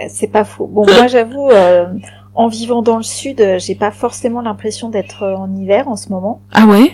C'est 0.09 0.27
pas 0.29 0.45
faux. 0.45 0.67
Bon, 0.67 0.87
moi 0.87 1.07
j'avoue, 1.07 1.49
euh, 1.51 1.87
en 2.35 2.49
vivant 2.49 2.83
dans 2.83 2.97
le 2.97 3.03
sud, 3.03 3.41
euh, 3.41 3.59
j'ai 3.59 3.75
pas 3.75 3.91
forcément 3.91 4.41
l'impression 4.41 4.89
d'être 4.89 5.23
euh, 5.23 5.37
en 5.37 5.55
hiver 5.55 5.87
en 5.89 5.97
ce 5.97 6.09
moment. 6.09 6.41
ah 6.53 6.65
ouais? 6.67 6.91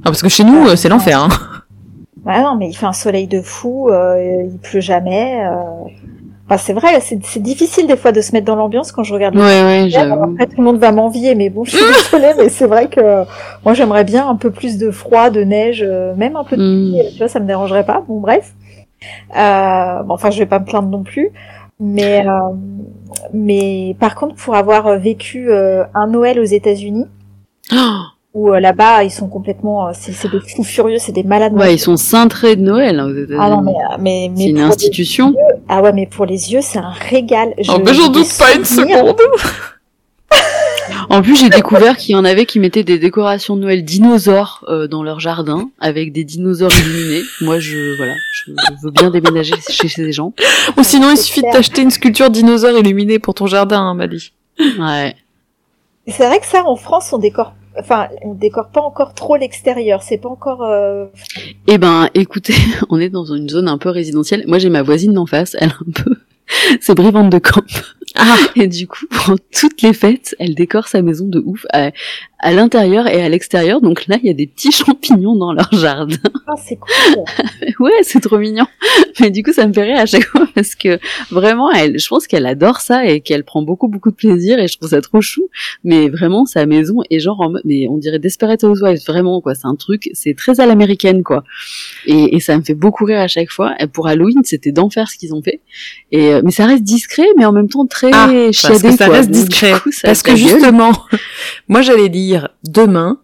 Ah, 0.00 0.04
parce 0.06 0.22
que 0.22 0.28
chez 0.28 0.44
nous 0.44 0.66
euh, 0.68 0.76
c'est 0.76 0.88
l'enfer 0.88 1.20
hein. 1.22 1.28
Ouais, 2.26 2.42
non, 2.42 2.56
mais 2.56 2.68
il 2.68 2.74
fait 2.74 2.86
un 2.86 2.92
soleil 2.94 3.26
de 3.28 3.40
fou, 3.42 3.88
euh, 3.90 4.42
il 4.50 4.58
pleut 4.58 4.80
jamais. 4.80 5.46
euh, 5.46 5.60
Enfin, 6.46 6.58
c'est 6.58 6.72
vrai, 6.74 7.00
c'est 7.00 7.40
difficile 7.40 7.86
des 7.86 7.96
fois 7.96 8.12
de 8.12 8.20
se 8.20 8.32
mettre 8.32 8.44
dans 8.44 8.56
l'ambiance 8.56 8.92
quand 8.92 9.02
je 9.02 9.14
regarde. 9.14 9.34
le 9.34 9.40
Ouais, 9.40 9.62
ouais, 9.62 9.86
j'avoue. 9.88 10.22
Après, 10.24 10.44
tout 10.46 10.56
le 10.58 10.62
monde 10.64 10.76
va 10.78 10.92
m'envier, 10.92 11.34
mais 11.34 11.48
bon, 11.48 11.64
je 11.64 11.70
suis 11.70 11.84
désolée, 12.12 12.34
mais 12.36 12.50
c'est 12.50 12.66
vrai 12.66 12.88
que 12.88 13.24
moi, 13.64 13.72
j'aimerais 13.72 14.04
bien 14.04 14.28
un 14.28 14.36
peu 14.36 14.50
plus 14.50 14.76
de 14.76 14.90
froid, 14.90 15.30
de 15.30 15.42
neige, 15.42 15.82
euh, 15.82 16.14
même 16.16 16.36
un 16.36 16.44
peu 16.44 16.58
de 16.58 16.62
Mm. 16.62 16.92
pluie, 16.92 17.12
tu 17.12 17.18
vois, 17.18 17.28
ça 17.28 17.40
me 17.40 17.46
dérangerait 17.46 17.86
pas. 17.86 18.02
Bon, 18.06 18.20
bref. 18.20 18.52
Euh, 19.36 20.02
bon, 20.02 20.14
enfin, 20.14 20.30
je 20.30 20.38
vais 20.38 20.44
pas 20.46 20.58
me 20.58 20.66
plaindre 20.66 20.88
non 20.88 21.02
plus. 21.02 21.30
Mais, 21.80 22.24
euh, 22.26 22.30
mais 23.32 23.96
par 23.98 24.14
contre, 24.14 24.36
pour 24.36 24.54
avoir 24.54 24.98
vécu 24.98 25.50
euh, 25.50 25.84
un 25.94 26.06
Noël 26.06 26.38
aux 26.38 26.44
États-Unis, 26.44 27.06
Oh, 27.72 27.76
où 28.34 28.52
euh, 28.52 28.60
là-bas, 28.60 29.04
ils 29.04 29.10
sont 29.10 29.28
complètement, 29.28 29.88
euh, 29.88 29.90
c'est 29.94 30.12
c'est 30.12 30.30
des 30.30 30.40
fous 30.40 30.62
furieux, 30.64 30.98
c'est 30.98 31.12
des 31.12 31.22
malades. 31.22 31.54
ouais, 31.54 31.74
ils 31.74 31.78
sont 31.78 31.96
cintrés 31.96 32.56
de 32.56 32.62
Noël 32.62 33.00
hein, 33.00 33.06
aux 33.06 33.14
États-Unis. 33.14 33.38
Ah 33.40 33.50
non, 33.50 33.62
mais, 33.62 33.72
mais, 33.98 34.28
mais 34.30 34.42
C'est 34.44 34.50
une 34.50 34.58
institution. 34.60 35.30
yeux- 35.30 35.62
ah 35.68 35.82
ouais, 35.82 35.92
mais 35.92 36.06
pour 36.06 36.26
les 36.26 36.52
yeux, 36.52 36.60
c'est 36.62 36.78
un 36.78 36.90
régal. 36.90 37.54
Je- 37.58 37.70
Oh, 37.72 37.78
mais 37.84 37.94
j'en 37.94 38.08
doute 38.08 38.28
pas 38.38 38.54
une 38.54 38.64
seconde. 38.64 39.16
En 41.14 41.22
plus, 41.22 41.36
j'ai 41.36 41.48
découvert 41.48 41.96
qu'il 41.96 42.12
y 42.12 42.16
en 42.16 42.24
avait 42.24 42.44
qui 42.44 42.58
mettaient 42.58 42.82
des 42.84 42.98
décorations 42.98 43.56
de 43.56 43.60
Noël 43.62 43.84
dinosaures 43.84 44.64
euh, 44.68 44.86
dans 44.88 45.02
leur 45.02 45.20
jardin 45.20 45.70
avec 45.80 46.12
des 46.12 46.24
dinosaures 46.24 46.72
illuminés. 46.72 47.22
Moi, 47.40 47.58
je 47.60 47.96
voilà, 47.96 48.14
je, 48.32 48.50
je 48.52 48.84
veux 48.84 48.90
bien 48.90 49.10
déménager 49.10 49.54
chez 49.68 49.88
ces 49.88 50.12
gens. 50.12 50.32
Ou 50.76 50.82
sinon, 50.82 51.10
il 51.10 51.16
suffit 51.16 51.42
de 51.42 51.50
t'acheter 51.52 51.82
une 51.82 51.90
sculpture 51.90 52.30
dinosaure 52.30 52.76
illuminée 52.78 53.18
pour 53.18 53.34
ton 53.34 53.46
jardin, 53.46 53.80
hein, 53.80 53.94
Mali. 53.94 54.32
Ouais. 54.78 55.14
C'est 56.08 56.26
vrai 56.26 56.38
que 56.40 56.46
ça, 56.46 56.64
en 56.64 56.76
France, 56.76 57.12
on 57.12 57.18
décore, 57.18 57.54
enfin, 57.78 58.08
on 58.22 58.34
décore 58.34 58.68
pas 58.68 58.80
encore 58.82 59.14
trop 59.14 59.36
l'extérieur. 59.36 60.02
C'est 60.02 60.18
pas 60.18 60.28
encore. 60.28 60.62
euh, 60.64 61.06
Eh 61.66 61.78
ben, 61.78 62.08
écoutez, 62.14 62.54
on 62.90 62.98
est 62.98 63.08
dans 63.08 63.24
une 63.24 63.48
zone 63.48 63.68
un 63.68 63.78
peu 63.78 63.88
résidentielle. 63.90 64.44
Moi, 64.46 64.58
j'ai 64.58 64.68
ma 64.68 64.82
voisine 64.82 65.12
d'en 65.12 65.26
face. 65.26 65.56
Elle 65.60 65.70
a 65.70 65.74
un 65.74 65.92
peu, 66.02 66.16
c'est 66.80 66.94
Brivante 66.94 67.30
de 67.30 67.38
Camp. 67.38 67.62
Ah, 68.16 68.36
Et 68.56 68.68
du 68.68 68.86
coup, 68.86 69.06
pendant 69.10 69.38
toutes 69.52 69.82
les 69.82 69.92
fêtes, 69.92 70.36
elle 70.38 70.54
décore 70.54 70.88
sa 70.88 71.02
maison 71.02 71.26
de 71.26 71.40
ouf. 71.40 71.66
À, 71.72 71.90
à 72.44 72.52
l'intérieur 72.52 73.06
et 73.08 73.22
à 73.22 73.28
l'extérieur. 73.28 73.80
Donc 73.80 74.06
là, 74.06 74.16
il 74.22 74.26
y 74.26 74.30
a 74.30 74.34
des 74.34 74.46
petits 74.46 74.70
champignons 74.84 75.34
dans 75.34 75.52
leur 75.52 75.68
jardin. 75.72 76.16
Ah, 76.46 76.52
c'est 76.62 76.76
cool. 76.76 77.24
Ouais, 77.80 77.90
c'est 78.02 78.20
trop 78.20 78.38
mignon. 78.38 78.66
Mais 79.20 79.30
du 79.30 79.42
coup, 79.42 79.52
ça 79.52 79.66
me 79.66 79.72
fait 79.72 79.82
rire 79.82 79.98
à 79.98 80.06
chaque 80.06 80.24
fois 80.26 80.46
parce 80.54 80.74
que 80.74 80.98
vraiment, 81.30 81.70
elle, 81.72 81.98
je 81.98 82.06
pense 82.06 82.26
qu'elle 82.26 82.46
adore 82.46 82.80
ça 82.80 83.04
et 83.06 83.20
qu'elle 83.20 83.42
prend 83.44 83.62
beaucoup, 83.62 83.88
beaucoup 83.88 84.10
de 84.10 84.14
plaisir 84.16 84.58
et 84.58 84.68
je 84.68 84.76
trouve 84.78 84.90
ça 84.90 85.00
trop 85.00 85.20
chou. 85.20 85.48
Mais 85.82 86.08
vraiment, 86.08 86.44
sa 86.44 86.66
maison 86.66 86.96
est 87.10 87.18
genre 87.18 87.40
en 87.40 87.50
mode, 87.50 87.62
mais 87.64 87.88
on 87.88 87.96
dirait 87.98 88.18
Desperate 88.18 88.62
Housewives, 88.62 89.00
vraiment, 89.06 89.40
quoi. 89.40 89.54
C'est 89.54 89.66
un 89.66 89.74
truc, 89.76 90.10
c'est 90.12 90.34
très 90.36 90.60
à 90.60 90.66
l'américaine, 90.66 91.22
quoi. 91.22 91.42
Et, 92.06 92.36
et 92.36 92.40
ça 92.40 92.56
me 92.58 92.62
fait 92.62 92.74
beaucoup 92.74 93.04
rire 93.06 93.20
à 93.20 93.28
chaque 93.28 93.50
fois. 93.50 93.74
Et 93.80 93.86
pour 93.86 94.06
Halloween, 94.06 94.40
c'était 94.44 94.72
d'enfer 94.72 95.08
ce 95.10 95.16
qu'ils 95.16 95.34
ont 95.34 95.42
fait. 95.42 95.60
Et, 96.12 96.34
euh, 96.34 96.42
mais 96.44 96.50
ça 96.52 96.66
reste 96.66 96.82
discret, 96.84 97.26
mais 97.36 97.44
en 97.46 97.52
même 97.52 97.68
temps 97.68 97.86
très 97.86 98.10
Ah, 98.12 98.28
chiadé, 98.52 98.52
parce 98.52 98.82
que 98.82 98.90
ça 98.96 99.06
quoi. 99.06 99.14
reste 99.16 99.30
Donc, 99.30 99.44
discret. 99.48 99.72
coup, 99.82 99.90
ça 99.92 100.08
parce 100.08 100.20
a 100.20 100.30
que 100.30 100.36
justement, 100.36 100.92
moi 101.68 101.80
j'allais 101.82 102.08
dire 102.08 102.33
demain, 102.64 103.18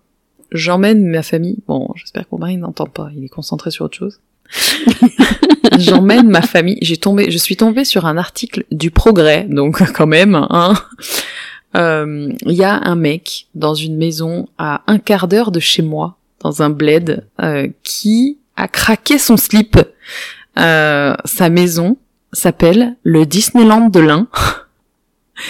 j'emmène 0.53 1.07
ma 1.07 1.23
famille. 1.23 1.59
Bon, 1.67 1.89
j'espère 1.95 2.23
que 2.23 2.29
mon 2.33 2.39
mari 2.39 2.57
n'entend 2.57 2.87
pas, 2.87 3.11
il 3.17 3.25
est 3.25 3.29
concentré 3.29 3.71
sur 3.71 3.85
autre 3.85 3.97
chose. 3.97 4.21
j'emmène 5.79 6.29
ma 6.29 6.43
famille. 6.43 6.79
J'ai 6.83 6.97
tombé, 6.97 7.31
je 7.31 7.39
suis 7.39 7.57
tombée 7.57 7.85
sur 7.85 8.07
un 8.07 8.17
article 8.17 8.65
du 8.71 8.91
Progrès, 8.91 9.47
donc 9.49 9.83
quand 9.93 10.07
même, 10.07 10.35
hein. 10.35 10.75
Euh, 11.77 12.33
Il 12.47 12.53
y 12.53 12.65
a 12.65 12.81
un 12.83 12.97
mec 12.97 13.47
dans 13.55 13.75
une 13.75 13.97
maison 13.97 14.49
à 14.59 14.83
un 14.87 14.99
quart 14.99 15.29
d'heure 15.29 15.53
de 15.53 15.61
chez 15.61 15.83
moi, 15.83 16.17
dans 16.41 16.63
un 16.63 16.71
bled, 16.71 17.25
euh, 17.41 17.69
qui 17.85 18.39
a 18.57 18.67
craqué 18.67 19.19
son 19.19 19.37
slip. 19.37 19.79
Euh, 20.59 21.15
sa 21.25 21.49
maison 21.49 21.97
s'appelle 22.33 22.97
le 23.05 23.25
Disneyland 23.25 23.89
de 23.89 24.01
l'Ain. 24.01 24.29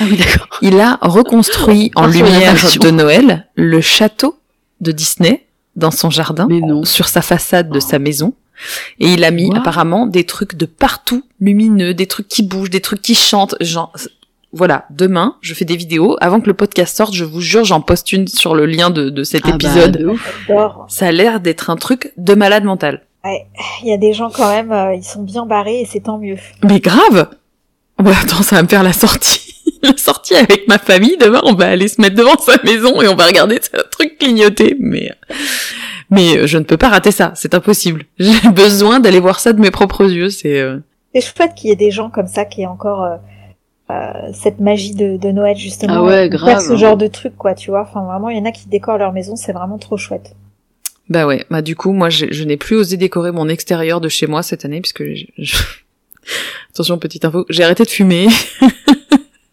Ah 0.01 0.05
oui, 0.09 0.17
d'accord. 0.17 0.47
Il 0.63 0.79
a 0.81 0.99
reconstruit 1.03 1.91
en 1.95 2.07
lumière 2.07 2.55
de 2.81 2.91
Noël 2.91 3.47
le 3.57 3.81
château 3.81 4.39
de 4.81 4.93
Disney 4.93 5.47
dans 5.77 5.91
son 5.91 6.11
jardin, 6.11 6.47
Mais 6.49 6.61
non. 6.61 6.85
sur 6.85 7.09
sa 7.09 7.23
façade 7.23 7.71
de 7.71 7.81
sa 7.81 7.99
maison. 7.99 8.35
Et 8.99 9.15
il 9.15 9.25
a 9.25 9.31
mis 9.31 9.51
apparemment 9.57 10.07
des 10.07 10.25
trucs 10.25 10.55
de 10.55 10.67
partout 10.67 11.23
lumineux, 11.41 11.95
des 11.95 12.07
trucs 12.07 12.29
qui 12.29 12.43
bougent, 12.43 12.71
des 12.71 12.81
trucs 12.83 13.01
qui 13.01 13.15
chantent. 13.15 13.55
Genre, 13.61 13.91
voilà, 14.53 14.85
demain, 14.91 15.37
je 15.41 15.55
fais 15.55 15.65
des 15.65 15.77
vidéos. 15.77 16.17
Avant 16.21 16.41
que 16.41 16.47
le 16.47 16.55
podcast 16.55 16.95
sorte, 16.97 17.15
je 17.15 17.25
vous 17.25 17.41
jure, 17.41 17.65
j'en 17.65 17.81
poste 17.81 18.13
une 18.13 18.29
sur 18.29 18.55
le 18.55 18.67
lien 18.67 18.91
de, 18.91 19.09
de 19.09 19.25
cet 19.25 19.43
Ah 19.45 19.49
bah, 19.51 19.55
épisode. 19.55 19.97
de 19.97 20.07
ouf. 20.09 20.45
J'adore. 20.47 20.87
Ça 20.89 21.07
a 21.07 21.13
l'air 21.13 21.41
d'être 21.41 21.71
un 21.71 21.77
truc 21.77 22.13
de 22.19 22.35
malade 22.35 22.65
mental. 22.65 23.03
Il 23.25 23.89
y 23.89 23.93
a 23.93 23.97
des 23.99 24.13
gens 24.13 24.31
quand 24.31 24.51
même, 24.51 24.73
euh, 24.73 24.95
ils 24.95 25.05
sont 25.05 25.23
bien 25.23 25.47
barrés 25.47 25.81
et 25.81 25.85
c'est 25.87 26.01
tant 26.01 26.19
mieux. 26.19 26.37
Mais 26.65 26.81
grave 26.81 27.29
Bah 27.99 28.13
attends, 28.23 28.43
ça 28.43 28.57
va 28.57 28.63
me 28.63 28.69
faire 28.69 28.83
la 28.83 28.93
sortie. 28.95 29.50
la 29.89 29.97
sortie 29.97 30.35
avec 30.35 30.67
ma 30.69 30.79
famille. 30.79 31.17
Demain, 31.19 31.41
on 31.45 31.55
va 31.55 31.69
aller 31.69 31.89
se 31.89 32.01
mettre 32.01 32.17
devant 32.17 32.37
sa 32.39 32.63
maison 32.65 33.01
et 33.03 33.09
on 33.09 33.15
va 33.17 33.27
regarder 33.27 33.59
ce 33.63 33.81
truc 33.91 34.19
clignoter. 34.19 34.77
Mais, 34.79 35.11
mais 36.11 36.37
euh, 36.39 36.47
je 36.47 36.59
ne 36.59 36.65
peux 36.65 36.77
pas 36.77 36.89
rater 36.89 37.11
ça. 37.13 37.33
C'est 37.35 37.55
impossible. 37.55 38.05
J'ai 38.19 38.49
besoin 38.51 39.01
d'aller 39.01 39.21
voir 39.21 39.41
ça 39.41 39.53
de 39.53 39.61
mes 39.61 39.71
propres 39.71 40.11
yeux. 40.11 40.31
C'est 40.31 40.59
euh, 40.61 40.79
C'est 41.15 41.21
chouette 41.21 41.55
qu'il 41.55 41.71
y 41.71 41.73
ait 41.73 41.77
des 41.77 41.91
gens 41.91 42.11
comme 42.11 42.27
ça 42.29 42.45
qui 42.45 42.63
aient 42.63 42.67
encore 42.67 43.03
euh, 43.05 43.17
euh, 43.91 44.13
cette 44.33 44.61
magie 44.61 44.95
de, 44.95 45.17
de 45.17 45.31
Noël 45.33 45.57
justement. 45.57 45.95
Ah 45.95 46.03
ouais, 46.03 46.27
et 46.27 46.31
faire 46.31 46.39
grave, 46.39 46.65
ce 46.67 46.73
hein. 46.73 46.77
genre 46.77 46.97
de 46.97 47.07
truc 47.09 47.37
quoi, 47.37 47.55
tu 47.55 47.71
vois. 47.71 47.83
Enfin 47.83 48.05
vraiment, 48.05 48.29
il 48.29 48.37
y 48.37 48.41
en 48.41 48.45
a 48.45 48.53
qui 48.53 48.69
décorent 48.69 48.99
leur 48.99 49.13
maison, 49.13 49.35
c'est 49.37 49.53
vraiment 49.53 49.79
trop 49.79 49.97
chouette. 49.97 50.35
bah 51.09 51.27
ouais. 51.27 51.45
Bah 51.51 51.63
du 51.63 51.75
coup, 51.75 51.93
moi, 51.93 52.09
je 52.11 52.45
n'ai 52.45 52.57
plus 52.57 52.77
osé 52.77 52.97
décorer 52.97 53.33
mon 53.33 53.49
extérieur 53.49 54.01
de 54.01 54.09
chez 54.09 54.27
moi 54.29 54.43
cette 54.43 54.65
année 54.65 54.81
puisque 54.81 55.03
je- 55.05 55.27
je- 55.39 55.57
attention 56.73 56.99
petite 56.99 57.25
info, 57.25 57.47
j'ai 57.49 57.65
arrêté 57.65 57.83
de 57.85 57.89
fumer. 57.91 58.29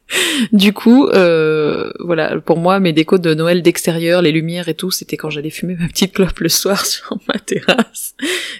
Du 0.51 0.73
coup, 0.73 1.07
euh, 1.07 1.91
voilà, 1.99 2.39
pour 2.39 2.57
moi, 2.57 2.79
mes 2.79 2.93
décos 2.93 3.17
de 3.17 3.33
Noël 3.33 3.61
d'extérieur, 3.61 4.21
les 4.21 4.31
lumières 4.31 4.69
et 4.69 4.73
tout, 4.73 4.91
c'était 4.91 5.17
quand 5.17 5.29
j'allais 5.29 5.49
fumer 5.49 5.75
ma 5.79 5.87
petite 5.87 6.13
clope 6.13 6.39
le 6.39 6.49
soir 6.49 6.85
sur 6.85 7.17
ma 7.27 7.39
terrasse. 7.39 8.15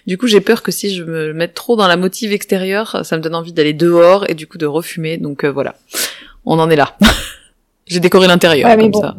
Du 0.06 0.18
coup, 0.18 0.28
j'ai 0.28 0.41
peur 0.41 0.64
que 0.64 0.72
si 0.72 0.94
je 0.94 1.03
me 1.03 1.34
mette 1.34 1.53
trop 1.53 1.76
dans 1.76 1.88
la 1.88 1.98
motive 1.98 2.32
extérieure, 2.34 3.06
ça 3.06 3.18
me 3.18 3.22
donne 3.22 3.36
envie 3.36 3.53
d'aller 3.53 3.74
dehors 3.74 4.30
et 4.30 4.34
du 4.34 4.48
coup 4.48 4.57
de 4.57 4.65
refumer. 4.65 5.18
Donc 5.18 5.44
euh, 5.44 5.52
voilà, 5.52 5.76
on 6.45 6.60
en 6.60 6.69
est 6.69 6.76
là. 6.76 6.95
j'ai 7.88 7.99
décoré 7.99 8.28
l'intérieur 8.28 8.69
Ouais, 8.69 8.78
comme 8.78 8.91
bon. 8.91 9.02
ça. 9.02 9.15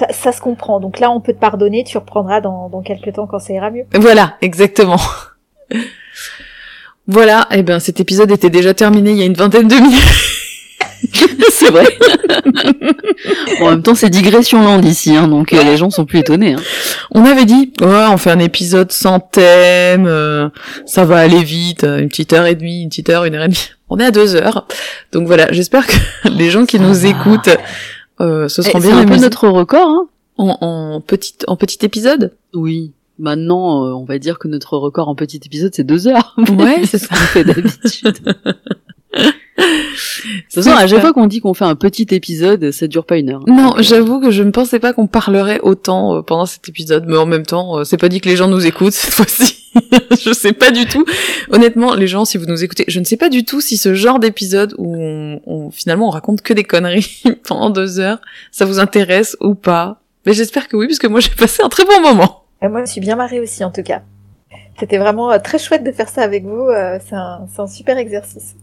Ça, 0.00 0.12
ça 0.12 0.32
se 0.32 0.40
comprend. 0.40 0.80
Donc 0.80 0.98
là, 1.00 1.10
on 1.10 1.20
peut 1.20 1.32
te 1.32 1.38
pardonner, 1.38 1.84
tu 1.84 1.98
reprendras 1.98 2.40
dans, 2.40 2.68
dans 2.68 2.82
quelques 2.82 3.12
temps 3.14 3.26
quand 3.26 3.38
ça 3.38 3.52
ira 3.52 3.70
mieux. 3.70 3.84
Voilà, 3.94 4.36
exactement. 4.40 5.00
Voilà, 7.06 7.48
et 7.50 7.62
ben 7.62 7.80
cet 7.80 7.98
épisode 8.00 8.30
était 8.30 8.50
déjà 8.50 8.74
terminé 8.74 9.10
il 9.10 9.16
y 9.18 9.22
a 9.22 9.26
une 9.26 9.34
vingtaine 9.34 9.66
de 9.68 9.74
minutes. 9.74 11.31
C'est 11.62 11.70
vrai. 11.70 11.86
En 13.60 13.70
même 13.70 13.82
temps, 13.82 13.94
c'est 13.94 14.10
digression 14.10 14.62
lente 14.62 14.84
ici, 14.84 15.14
hein, 15.16 15.28
donc 15.28 15.52
euh, 15.52 15.62
les 15.62 15.76
gens 15.76 15.90
sont 15.90 16.04
plus 16.04 16.18
étonnés. 16.20 16.54
Hein. 16.54 16.60
On 17.12 17.24
avait 17.24 17.44
dit, 17.44 17.72
ouais, 17.80 18.06
on 18.10 18.16
fait 18.16 18.30
un 18.30 18.38
épisode 18.38 18.90
sans 18.90 19.20
thème, 19.20 20.06
euh, 20.06 20.48
ça 20.86 21.04
va 21.04 21.18
aller 21.18 21.42
vite, 21.44 21.84
une 21.84 22.08
petite 22.08 22.32
heure 22.32 22.46
et 22.46 22.54
demie, 22.54 22.82
une 22.82 22.88
petite 22.88 23.08
heure, 23.10 23.24
une 23.24 23.34
heure 23.34 23.44
et 23.44 23.48
demie. 23.48 23.68
On 23.88 23.98
est 23.98 24.04
à 24.04 24.10
deux 24.10 24.34
heures. 24.34 24.66
Donc 25.12 25.26
voilà, 25.26 25.52
j'espère 25.52 25.86
que 25.86 25.94
les 26.28 26.50
gens 26.50 26.64
qui 26.66 26.78
Ça 26.78 26.82
nous 26.82 26.94
va. 26.94 27.08
écoutent 27.08 27.50
euh, 28.20 28.48
se 28.48 28.60
Eh, 28.60 28.64
seront 28.64 28.80
C'est 28.80 28.88
bien 28.88 28.98
un 28.98 29.04
peu 29.06 29.16
notre 29.16 29.48
record. 29.48 29.88
Hein. 29.88 30.08
en, 30.38 30.56
en, 30.60 31.00
petite, 31.00 31.44
en 31.46 31.56
petit 31.56 31.84
épisode? 31.84 32.32
Oui. 32.54 32.92
Maintenant, 33.18 33.84
euh, 33.84 33.92
on 33.92 34.04
va 34.04 34.18
dire 34.18 34.38
que 34.38 34.48
notre 34.48 34.76
record 34.78 35.08
en 35.08 35.14
petit 35.14 35.40
épisode, 35.44 35.72
c'est 35.74 35.84
deux 35.84 36.08
heures. 36.08 36.34
Ouais, 36.58 36.82
c'est 36.90 36.98
ça. 36.98 37.08
qu'on 37.08 37.14
fait 37.16 37.44
d'habitude. 37.44 38.18
De 39.58 39.62
toute 39.64 40.54
façon, 40.64 40.70
à 40.70 40.86
chaque 40.86 41.00
fois 41.00 41.12
qu'on 41.12 41.26
dit 41.26 41.40
qu'on 41.40 41.52
fait 41.54 41.64
un 41.66 41.74
petit 41.74 42.06
épisode, 42.10 42.70
ça 42.70 42.86
dure 42.86 43.04
pas 43.04 43.18
une 43.18 43.30
heure. 43.30 43.42
Non, 43.46 43.68
Donc, 43.70 43.78
euh, 43.78 43.82
j'avoue 43.82 44.20
que 44.20 44.30
je 44.30 44.42
ne 44.42 44.50
pensais 44.50 44.78
pas 44.78 44.92
qu'on 44.92 45.06
parlerait 45.06 45.60
autant 45.62 46.16
euh, 46.16 46.22
pendant 46.22 46.46
cet 46.46 46.68
épisode, 46.68 47.04
mais 47.06 47.16
en 47.18 47.26
même 47.26 47.44
temps, 47.44 47.78
euh, 47.78 47.84
c'est 47.84 47.98
pas 47.98 48.08
dit 48.08 48.20
que 48.20 48.28
les 48.28 48.36
gens 48.36 48.48
nous 48.48 48.64
écoutent 48.66 48.92
cette 48.94 49.12
fois-ci. 49.14 49.70
je 50.22 50.32
sais 50.32 50.52
pas 50.52 50.70
du 50.70 50.86
tout. 50.86 51.04
Honnêtement, 51.50 51.94
les 51.94 52.06
gens, 52.06 52.24
si 52.24 52.38
vous 52.38 52.46
nous 52.46 52.64
écoutez, 52.64 52.84
je 52.88 52.98
ne 53.00 53.04
sais 53.04 53.16
pas 53.16 53.28
du 53.28 53.44
tout 53.44 53.60
si 53.60 53.76
ce 53.76 53.94
genre 53.94 54.18
d'épisode 54.18 54.74
où 54.78 54.94
on, 54.96 55.40
on- 55.46 55.70
finalement 55.70 56.08
on 56.08 56.10
raconte 56.10 56.40
que 56.42 56.52
des 56.54 56.64
conneries 56.64 57.22
pendant 57.46 57.68
deux 57.70 58.00
heures, 58.00 58.20
ça 58.52 58.64
vous 58.64 58.78
intéresse 58.78 59.36
ou 59.40 59.54
pas. 59.54 60.00
Mais 60.24 60.32
j'espère 60.34 60.68
que 60.68 60.76
oui, 60.76 60.86
parce 60.86 60.98
que 60.98 61.06
moi 61.08 61.20
j'ai 61.20 61.30
passé 61.30 61.62
un 61.62 61.68
très 61.68 61.84
bon 61.84 62.00
moment. 62.00 62.44
Et 62.62 62.68
moi, 62.68 62.84
je 62.84 62.90
suis 62.92 63.00
bien 63.00 63.16
marrée 63.16 63.40
aussi, 63.40 63.64
en 63.64 63.70
tout 63.72 63.82
cas. 63.82 64.02
C'était 64.78 64.98
vraiment 64.98 65.36
très 65.40 65.58
chouette 65.58 65.82
de 65.84 65.90
faire 65.90 66.08
ça 66.08 66.22
avec 66.22 66.44
vous. 66.44 66.68
c'est 67.06 67.14
un, 67.16 67.40
c'est 67.52 67.60
un 67.60 67.66
super 67.66 67.98
exercice. 67.98 68.54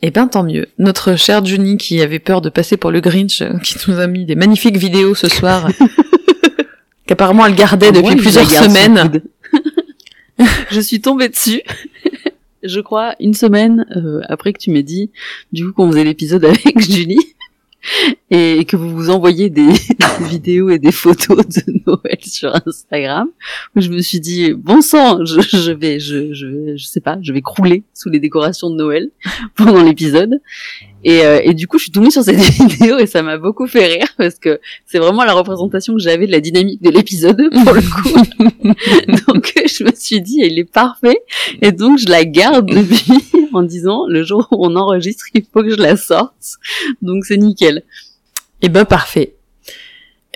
Eh 0.00 0.10
ben 0.10 0.28
tant 0.28 0.44
mieux. 0.44 0.68
Notre 0.78 1.16
chère 1.16 1.44
Juni 1.44 1.76
qui 1.76 2.00
avait 2.00 2.20
peur 2.20 2.40
de 2.40 2.50
passer 2.50 2.76
pour 2.76 2.90
le 2.90 3.00
Grinch, 3.00 3.42
euh, 3.42 3.58
qui 3.58 3.76
nous 3.88 3.98
a 3.98 4.06
mis 4.06 4.24
des 4.24 4.36
magnifiques 4.36 4.76
vidéos 4.76 5.14
ce 5.14 5.28
soir, 5.28 5.68
qu'apparemment 7.06 7.46
elle 7.46 7.56
gardait 7.56 7.90
depuis 7.90 8.16
plusieurs 8.16 8.48
semaines. 8.48 9.22
je 10.70 10.80
suis 10.80 11.00
tombée 11.00 11.28
dessus. 11.28 11.62
je 12.62 12.80
crois 12.80 13.14
une 13.18 13.34
semaine 13.34 13.86
euh, 13.96 14.20
après 14.28 14.52
que 14.52 14.58
tu 14.58 14.70
m'aies 14.70 14.84
dit 14.84 15.10
du 15.52 15.66
coup 15.66 15.72
qu'on 15.72 15.90
faisait 15.90 16.04
l'épisode 16.04 16.44
avec 16.44 16.78
Julie 16.80 17.34
et 18.30 18.64
que 18.64 18.76
vous 18.76 18.90
vous 18.90 19.10
envoyez 19.10 19.50
des, 19.50 19.72
vidéos 20.28 20.70
et 20.70 20.78
des 20.78 20.92
photos 20.92 21.46
de 21.46 21.62
Noël 21.86 22.18
sur 22.20 22.54
Instagram, 22.66 23.28
je 23.76 23.90
me 23.90 24.00
suis 24.00 24.20
dit 24.20 24.52
bon 24.52 24.80
sang, 24.80 25.24
je, 25.24 25.40
je 25.40 25.72
vais, 25.72 26.00
je, 26.00 26.34
je, 26.34 26.76
je 26.76 26.86
sais 26.86 27.00
pas, 27.00 27.18
je 27.22 27.32
vais 27.32 27.42
crouler 27.42 27.84
sous 27.94 28.08
les 28.08 28.20
décorations 28.20 28.70
de 28.70 28.76
Noël 28.76 29.10
pendant 29.56 29.82
l'épisode. 29.82 30.40
Et, 31.04 31.24
euh, 31.24 31.40
et, 31.44 31.54
du 31.54 31.68
coup, 31.68 31.78
je 31.78 31.84
suis 31.84 31.92
tombée 31.92 32.10
sur 32.10 32.22
cette 32.22 32.36
vidéo 32.40 32.98
et 32.98 33.06
ça 33.06 33.22
m'a 33.22 33.38
beaucoup 33.38 33.66
fait 33.66 33.86
rire 33.86 34.08
parce 34.16 34.34
que 34.36 34.60
c'est 34.86 34.98
vraiment 34.98 35.24
la 35.24 35.32
représentation 35.32 35.94
que 35.94 36.00
j'avais 36.00 36.26
de 36.26 36.32
la 36.32 36.40
dynamique 36.40 36.82
de 36.82 36.90
l'épisode 36.90 37.36
pour 37.64 37.72
le 37.72 37.82
coup. 37.82 39.24
donc 39.28 39.52
je 39.64 39.84
me 39.84 39.92
suis 39.94 40.20
dit, 40.20 40.40
il 40.42 40.58
est 40.58 40.70
parfait 40.70 41.18
et 41.62 41.72
donc 41.72 41.98
je 41.98 42.08
la 42.08 42.24
garde 42.24 42.68
depuis 42.68 43.48
en 43.52 43.62
disant 43.62 44.06
le 44.08 44.24
jour 44.24 44.48
où 44.50 44.66
on 44.66 44.76
enregistre, 44.76 45.26
il 45.34 45.44
faut 45.52 45.62
que 45.62 45.70
je 45.70 45.76
la 45.76 45.96
sorte. 45.96 46.58
Donc 47.00 47.24
c'est 47.24 47.36
nickel. 47.36 47.84
Eh 48.62 48.68
ben 48.68 48.84
parfait. 48.84 49.34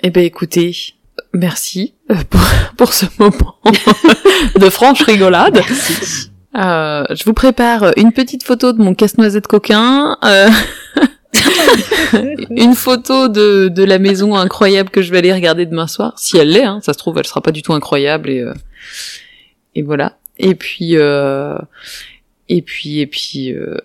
Eh 0.01 0.09
ben 0.11 0.23
écoutez, 0.23 0.75
merci 1.33 1.93
euh, 2.09 2.15
pour, 2.29 2.41
pour 2.77 2.93
ce 2.93 3.05
moment 3.19 3.55
de 4.55 4.69
franche 4.69 5.01
rigolade. 5.01 5.55
Merci. 5.55 6.29
Euh, 6.55 7.03
je 7.09 7.23
vous 7.23 7.33
prépare 7.33 7.93
une 7.97 8.11
petite 8.11 8.43
photo 8.43 8.73
de 8.73 8.81
mon 8.81 8.93
casse-noisette 8.93 9.47
coquin, 9.47 10.17
euh, 10.23 10.49
une 12.49 12.75
photo 12.75 13.27
de, 13.27 13.69
de 13.69 13.83
la 13.83 13.99
maison 13.99 14.35
incroyable 14.35 14.89
que 14.89 15.01
je 15.01 15.11
vais 15.11 15.17
aller 15.19 15.33
regarder 15.33 15.65
demain 15.65 15.87
soir, 15.87 16.13
si 16.17 16.37
elle 16.37 16.49
l'est. 16.49 16.63
Hein, 16.63 16.79
ça 16.83 16.93
se 16.93 16.97
trouve, 16.97 17.17
elle 17.17 17.25
sera 17.25 17.41
pas 17.41 17.51
du 17.51 17.61
tout 17.61 17.73
incroyable 17.73 18.29
et 18.29 18.41
euh, 18.41 18.53
et 19.75 19.81
voilà. 19.81 20.17
Et 20.37 20.55
puis 20.55 20.97
euh, 20.97 21.57
et 22.49 22.61
puis 22.61 22.99
et 22.99 23.07
puis 23.07 23.51
euh, 23.51 23.77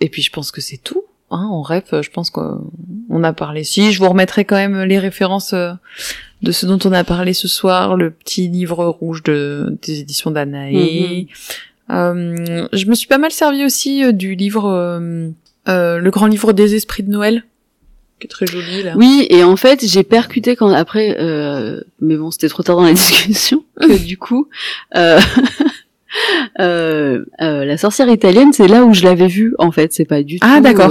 et 0.00 0.08
puis 0.08 0.22
je 0.22 0.30
pense 0.30 0.50
que 0.50 0.60
c'est 0.60 0.78
tout. 0.78 1.04
Hein, 1.30 1.48
en 1.50 1.62
rêve, 1.62 2.02
je 2.02 2.10
pense 2.10 2.30
qu'on 2.30 3.24
a 3.24 3.32
parlé. 3.32 3.64
Si, 3.64 3.90
je 3.90 3.98
vous 3.98 4.08
remettrai 4.08 4.44
quand 4.44 4.54
même 4.56 4.82
les 4.82 5.00
références 5.00 5.54
de 6.42 6.52
ce 6.52 6.66
dont 6.66 6.78
on 6.84 6.92
a 6.92 7.02
parlé 7.02 7.32
ce 7.32 7.48
soir, 7.48 7.96
le 7.96 8.12
petit 8.12 8.48
livre 8.48 8.84
rouge 8.84 9.24
de, 9.24 9.76
des 9.82 10.00
éditions 10.00 10.30
d'Anaé. 10.30 11.26
Euh, 11.28 11.34
je 11.88 12.86
me 12.86 12.94
suis 12.94 13.06
pas 13.06 13.18
mal 13.18 13.30
servi 13.30 13.64
aussi 13.64 14.04
euh, 14.04 14.12
du 14.12 14.34
livre, 14.34 14.68
euh, 14.68 15.98
le 15.98 16.10
grand 16.10 16.26
livre 16.26 16.52
des 16.52 16.74
esprits 16.74 17.02
de 17.02 17.10
Noël, 17.10 17.44
qui 18.20 18.26
est 18.26 18.30
très 18.30 18.46
joli 18.46 18.82
là. 18.82 18.94
Oui, 18.96 19.26
et 19.30 19.44
en 19.44 19.56
fait, 19.56 19.84
j'ai 19.86 20.02
percuté 20.02 20.56
quand 20.56 20.70
après, 20.70 21.16
mais 22.00 22.16
bon, 22.16 22.30
c'était 22.30 22.48
trop 22.48 22.62
tard 22.62 22.76
dans 22.76 22.84
la 22.84 22.92
discussion, 22.94 23.64
que 23.80 24.04
du 24.04 24.18
coup, 24.18 24.48
Euh, 26.60 27.24
euh, 27.40 27.64
la 27.64 27.76
sorcière 27.76 28.08
italienne, 28.08 28.52
c'est 28.52 28.68
là 28.68 28.84
où 28.84 28.94
je 28.94 29.04
l'avais 29.04 29.26
vue 29.26 29.54
en 29.58 29.70
fait. 29.70 29.92
C'est 29.92 30.04
pas 30.04 30.22
du 30.22 30.38
ah, 30.40 30.56
tout 30.56 30.62
d'accord. 30.62 30.90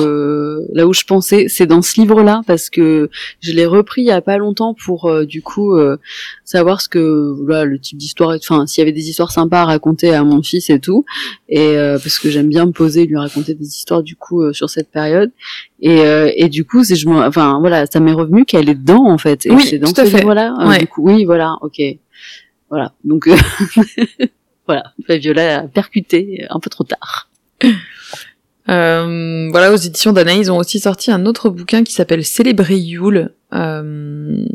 Euh, 0.66 0.72
là 0.74 0.88
où 0.88 0.94
je 0.94 1.04
pensais. 1.04 1.46
C'est 1.48 1.66
dans 1.66 1.82
ce 1.82 2.00
livre-là 2.00 2.42
parce 2.48 2.70
que 2.70 3.10
je 3.42 3.52
l'ai 3.52 3.66
repris 3.66 4.02
il 4.02 4.08
y 4.08 4.12
a 4.12 4.22
pas 4.22 4.38
longtemps 4.38 4.74
pour 4.74 5.06
euh, 5.06 5.26
du 5.26 5.42
coup 5.42 5.78
savoir 6.44 6.82
ce 6.82 6.90
que 6.90 7.34
voilà 7.46 7.66
le 7.66 7.80
type 7.80 7.98
d'histoire. 7.98 8.36
Enfin, 8.36 8.66
s'il 8.68 8.82
y 8.82 8.84
avait 8.84 8.92
des 8.92 9.10
histoires 9.10 9.32
sympas 9.32 9.62
à 9.62 9.66
raconter 9.66 10.14
à 10.14 10.24
mon 10.24 10.42
fils 10.42 10.70
et 10.70 10.80
tout. 10.80 11.06
Et 11.50 11.76
parce 11.76 12.20
que 12.20 12.30
j'aime 12.30 12.50
bien 12.50 12.66
me 12.66 12.72
poser 12.72 13.04
et 13.04 13.06
lui 13.06 13.18
raconter 13.18 13.54
des 13.54 13.68
histoires 13.68 14.04
du 14.04 14.16
coup 14.16 14.54
sur 14.54 14.70
cette 14.70 14.92
période. 14.92 15.32
Et, 15.82 16.02
et 16.36 16.50
du 16.50 16.66
coup, 16.66 16.84
c'est 16.84 16.96
je 16.96 17.08
enfin 17.08 17.60
voilà, 17.60 17.86
ça 17.86 18.00
m'est 18.00 18.14
revenu 18.14 18.46
qu'elle 18.46 18.70
est 18.70 18.76
dedans 18.76 19.06
en 19.08 19.18
fait. 19.18 19.46
Et 19.46 19.52
oui, 19.52 19.66
c'est 19.66 19.80
dans 19.80 19.92
tout 19.92 20.06
ce 20.06 20.16
livre-là. 20.16 20.54
Coup, 20.90 21.04
oui, 21.04 21.26
voilà, 21.26 21.58
ok. 21.62 21.82
Voilà. 22.70 22.94
Donc 23.04 23.30
Voilà, 24.68 24.94
Viola 25.08 25.60
a 25.60 25.68
percuté 25.68 26.46
un 26.50 26.60
peu 26.60 26.70
trop 26.70 26.84
tard. 26.84 27.30
Euh, 28.68 29.50
voilà, 29.52 29.72
aux 29.72 29.78
éditions 29.78 30.12
d'Anna, 30.12 30.34
ils 30.34 30.52
ont 30.52 30.58
aussi 30.58 30.80
sorti 30.80 31.12
un 31.12 31.26
autre 31.26 31.50
bouquin 31.50 31.84
qui 31.84 31.94
s'appelle 31.94 32.26
Célébrer 32.26 32.78
Yule. 32.78 33.32
Euh, 33.54 34.46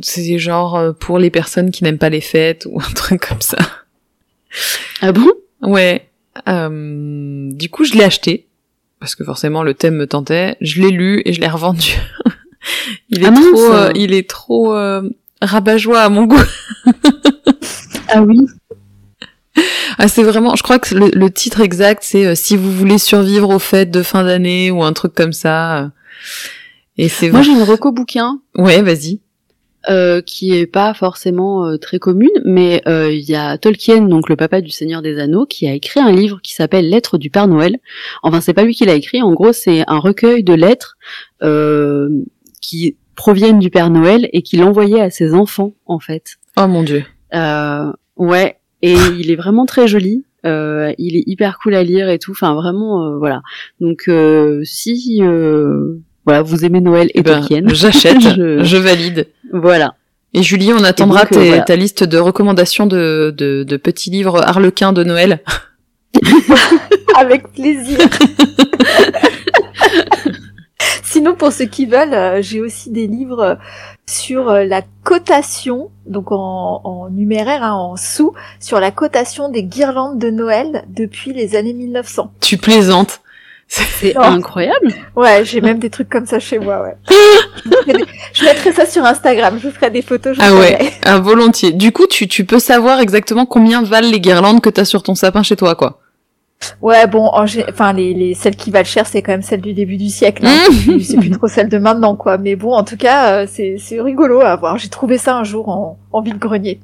c'est 0.00 0.38
genre 0.38 0.76
euh, 0.76 0.92
pour 0.92 1.18
les 1.18 1.30
personnes 1.30 1.70
qui 1.70 1.84
n'aiment 1.84 1.98
pas 1.98 2.10
les 2.10 2.20
fêtes 2.20 2.66
ou 2.70 2.80
un 2.80 2.92
truc 2.94 3.26
comme 3.28 3.40
ça. 3.40 3.58
Ah 5.00 5.12
bon? 5.12 5.30
Ouais. 5.62 6.08
Euh, 6.48 7.50
du 7.52 7.68
coup, 7.70 7.84
je 7.84 7.94
l'ai 7.94 8.04
acheté 8.04 8.46
parce 9.00 9.14
que 9.14 9.24
forcément 9.24 9.62
le 9.62 9.74
thème 9.74 9.96
me 9.96 10.06
tentait. 10.06 10.56
Je 10.60 10.80
l'ai 10.80 10.90
lu 10.90 11.22
et 11.24 11.32
je 11.32 11.40
l'ai 11.40 11.48
revendu. 11.48 11.96
il 13.08 13.22
est 13.22 13.26
ah 13.26 13.32
trop, 13.32 13.72
euh, 13.72 13.90
il 13.94 14.12
est 14.12 14.28
trop 14.28 14.74
rabat-joie 15.42 16.00
à 16.00 16.08
mon 16.08 16.24
goût. 16.24 16.42
ah 18.08 18.22
oui. 18.22 18.38
Ah, 19.98 20.08
c'est 20.08 20.22
vraiment, 20.22 20.56
je 20.56 20.62
crois 20.62 20.78
que 20.78 20.94
le, 20.94 21.30
titre 21.30 21.60
exact, 21.60 22.02
c'est 22.02 22.26
euh, 22.26 22.34
si 22.34 22.56
vous 22.56 22.70
voulez 22.70 22.98
survivre 22.98 23.54
aux 23.54 23.58
fêtes 23.58 23.90
de 23.90 24.02
fin 24.02 24.24
d'année 24.24 24.70
ou 24.70 24.82
un 24.82 24.92
truc 24.92 25.14
comme 25.14 25.32
ça. 25.32 25.78
Euh. 25.78 25.88
Et 26.98 27.08
c'est 27.08 27.30
moi 27.30 27.42
j'ai 27.42 27.52
une 27.52 27.62
reco 27.62 27.92
bouquin. 27.92 28.40
Ouais, 28.56 28.82
vas-y. 28.82 29.20
Euh, 29.88 30.20
qui 30.20 30.52
est 30.52 30.66
pas 30.66 30.94
forcément 30.94 31.78
très 31.78 31.98
commune, 31.98 32.28
mais 32.44 32.82
il 32.86 33.20
y 33.20 33.36
a 33.36 33.56
Tolkien, 33.56 34.02
donc 34.02 34.28
le 34.28 34.36
papa 34.36 34.60
du 34.60 34.70
Seigneur 34.70 35.00
des 35.00 35.18
Anneaux, 35.18 35.46
qui 35.46 35.68
a 35.68 35.74
écrit 35.74 36.00
un 36.00 36.10
livre 36.10 36.40
qui 36.42 36.54
s'appelle 36.54 36.88
Lettres 36.88 37.18
du 37.18 37.30
Père 37.30 37.46
Noël. 37.46 37.78
Enfin, 38.22 38.40
c'est 38.40 38.54
pas 38.54 38.64
lui 38.64 38.74
qui 38.74 38.84
l'a 38.84 38.94
écrit. 38.94 39.22
En 39.22 39.32
gros, 39.32 39.52
c'est 39.52 39.84
un 39.86 39.98
recueil 39.98 40.42
de 40.42 40.54
lettres 40.54 40.96
qui 42.60 42.96
proviennent 43.14 43.58
du 43.58 43.70
Père 43.70 43.90
Noël 43.90 44.28
et 44.32 44.42
qu'il 44.42 44.62
envoyait 44.62 45.00
à 45.00 45.10
ses 45.10 45.34
enfants, 45.34 45.74
en 45.86 46.00
fait. 46.00 46.36
Oh 46.56 46.66
mon 46.66 46.82
dieu. 46.82 47.04
ouais, 48.16 48.56
et 48.86 48.94
il 49.18 49.32
est 49.32 49.36
vraiment 49.36 49.66
très 49.66 49.88
joli. 49.88 50.24
Euh, 50.44 50.92
il 50.96 51.16
est 51.16 51.24
hyper 51.26 51.58
cool 51.58 51.74
à 51.74 51.82
lire 51.82 52.08
et 52.08 52.20
tout. 52.20 52.30
Enfin, 52.30 52.54
vraiment, 52.54 53.04
euh, 53.04 53.18
voilà. 53.18 53.42
Donc, 53.80 54.04
euh, 54.06 54.60
si 54.62 55.18
euh, 55.22 55.96
voilà, 56.24 56.42
vous 56.42 56.64
aimez 56.64 56.80
Noël 56.80 57.08
et 57.08 57.18
eh 57.18 57.22
ben, 57.22 57.40
Tolkien, 57.40 57.64
j'achète, 57.74 58.20
je... 58.20 58.76
valide. 58.76 59.26
Voilà. 59.52 59.96
Et 60.34 60.44
Julie, 60.44 60.72
on 60.72 60.84
attendra 60.84 61.26
ta 61.26 61.74
liste 61.76 62.04
de 62.04 62.18
recommandations 62.18 62.86
de, 62.86 63.34
de, 63.36 63.64
de 63.64 63.76
petits 63.76 64.10
livres 64.10 64.40
harlequins 64.40 64.92
de 64.92 65.02
Noël. 65.02 65.40
Avec 67.16 67.52
plaisir. 67.52 67.98
Sinon, 71.02 71.34
pour 71.34 71.50
ceux 71.50 71.64
qui 71.64 71.86
veulent, 71.86 72.40
j'ai 72.42 72.60
aussi 72.60 72.90
des 72.90 73.08
livres 73.08 73.58
sur 74.08 74.50
euh, 74.50 74.64
la 74.64 74.82
cotation, 75.02 75.90
donc 76.06 76.30
en, 76.30 76.80
en 76.84 77.10
numéraire, 77.10 77.64
hein, 77.64 77.72
en 77.72 77.96
sous, 77.96 78.34
sur 78.60 78.78
la 78.78 78.92
cotation 78.92 79.48
des 79.48 79.64
guirlandes 79.64 80.20
de 80.20 80.30
Noël 80.30 80.84
depuis 80.88 81.32
les 81.32 81.56
années 81.56 81.72
1900. 81.72 82.30
Tu 82.40 82.56
plaisantes 82.56 83.20
c'est 83.68 84.16
incroyable. 84.16 84.94
Ouais, 85.16 85.44
j'ai 85.44 85.60
même 85.60 85.80
des 85.80 85.90
trucs 85.90 86.08
comme 86.08 86.24
ça 86.24 86.38
chez 86.38 86.60
moi, 86.60 86.82
ouais. 86.82 86.96
je, 88.32 88.44
mettrai 88.44 88.72
ça 88.72 88.86
sur 88.86 89.04
Instagram, 89.04 89.58
je 89.60 89.70
ferai 89.70 89.90
des 89.90 90.02
photos. 90.02 90.36
Je 90.36 90.40
ah 90.40 90.54
ouais, 90.54 90.92
ah, 91.04 91.18
volontiers. 91.18 91.72
Du 91.72 91.90
coup, 91.90 92.06
tu, 92.06 92.28
tu 92.28 92.44
peux 92.44 92.60
savoir 92.60 93.00
exactement 93.00 93.44
combien 93.44 93.82
valent 93.82 94.08
les 94.08 94.20
guirlandes 94.20 94.60
que 94.60 94.70
t'as 94.70 94.84
sur 94.84 95.02
ton 95.02 95.16
sapin 95.16 95.42
chez 95.42 95.56
toi, 95.56 95.74
quoi. 95.74 95.98
Ouais, 96.80 97.06
bon, 97.06 97.30
enfin 97.32 97.92
les, 97.92 98.14
les 98.14 98.34
celles 98.34 98.56
qui 98.56 98.70
valent 98.70 98.84
cher, 98.84 99.06
c'est 99.06 99.22
quand 99.22 99.32
même 99.32 99.42
celles 99.42 99.60
du 99.60 99.74
début 99.74 99.96
du 99.96 100.08
siècle. 100.08 100.46
Hein. 100.46 100.56
Mmh. 100.86 101.00
c'est 101.00 101.16
plus 101.18 101.30
trop 101.30 101.48
celles 101.48 101.68
de 101.68 101.78
maintenant, 101.78 102.16
quoi. 102.16 102.38
Mais 102.38 102.56
bon, 102.56 102.72
en 102.72 102.84
tout 102.84 102.96
cas, 102.96 103.42
euh, 103.42 103.46
c'est 103.48 103.76
c'est 103.78 104.00
rigolo 104.00 104.40
à 104.40 104.56
voir. 104.56 104.78
J'ai 104.78 104.88
trouvé 104.88 105.18
ça 105.18 105.36
un 105.36 105.44
jour 105.44 105.68
en 105.68 105.98
en 106.12 106.20
vide 106.22 106.38
grenier. 106.38 106.80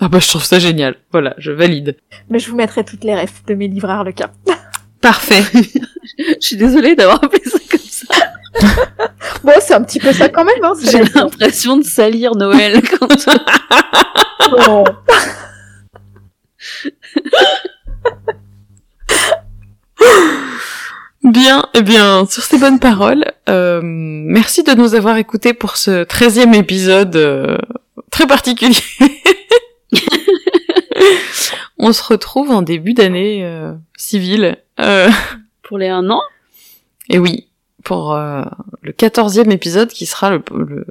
ah 0.00 0.08
bah 0.08 0.18
je 0.18 0.28
trouve 0.28 0.44
ça 0.44 0.58
génial. 0.58 0.96
Voilà, 1.10 1.34
je 1.38 1.52
valide. 1.52 1.96
Mais 2.30 2.38
je 2.38 2.50
vous 2.50 2.56
mettrai 2.56 2.84
toutes 2.84 3.04
les 3.04 3.14
refs 3.14 3.44
de 3.46 3.54
mes 3.54 3.68
livres 3.68 3.90
Harlequin. 3.90 4.30
Parfait. 5.00 5.42
je 6.18 6.34
suis 6.40 6.56
désolée 6.56 6.94
d'avoir 6.94 7.22
appelé 7.24 7.42
ça 7.44 7.58
comme 7.70 7.80
ça. 7.80 8.14
bon, 9.44 9.52
c'est 9.60 9.74
un 9.74 9.82
petit 9.82 10.00
peu 10.00 10.12
ça 10.12 10.28
quand 10.28 10.44
même. 10.44 10.62
Hein, 10.62 10.72
J'ai 10.90 11.02
l'impression 11.14 11.76
de 11.76 11.84
salir 11.84 12.34
Noël 12.34 12.82
quand. 12.98 13.08
bon. 14.66 14.84
Bien, 21.24 21.66
eh 21.74 21.82
bien, 21.82 22.26
sur 22.26 22.44
ces 22.44 22.58
bonnes 22.58 22.78
paroles, 22.78 23.24
euh, 23.48 23.80
merci 23.82 24.62
de 24.62 24.72
nous 24.72 24.94
avoir 24.94 25.16
écoutés 25.16 25.52
pour 25.52 25.76
ce 25.76 26.04
treizième 26.04 26.54
épisode 26.54 27.16
euh, 27.16 27.58
très 28.10 28.26
particulier. 28.26 28.76
On 31.78 31.92
se 31.92 32.02
retrouve 32.04 32.50
en 32.50 32.62
début 32.62 32.94
d'année 32.94 33.44
euh, 33.44 33.72
civile. 33.96 34.58
Euh, 34.78 35.10
pour 35.62 35.78
les 35.78 35.88
un 35.88 36.08
an? 36.08 36.22
Et 37.08 37.18
oui, 37.18 37.48
pour 37.82 38.14
le 38.14 38.92
quatorzième 38.92 39.50
épisode 39.50 39.88
qui 39.88 40.06
sera 40.06 40.30
le, 40.30 40.86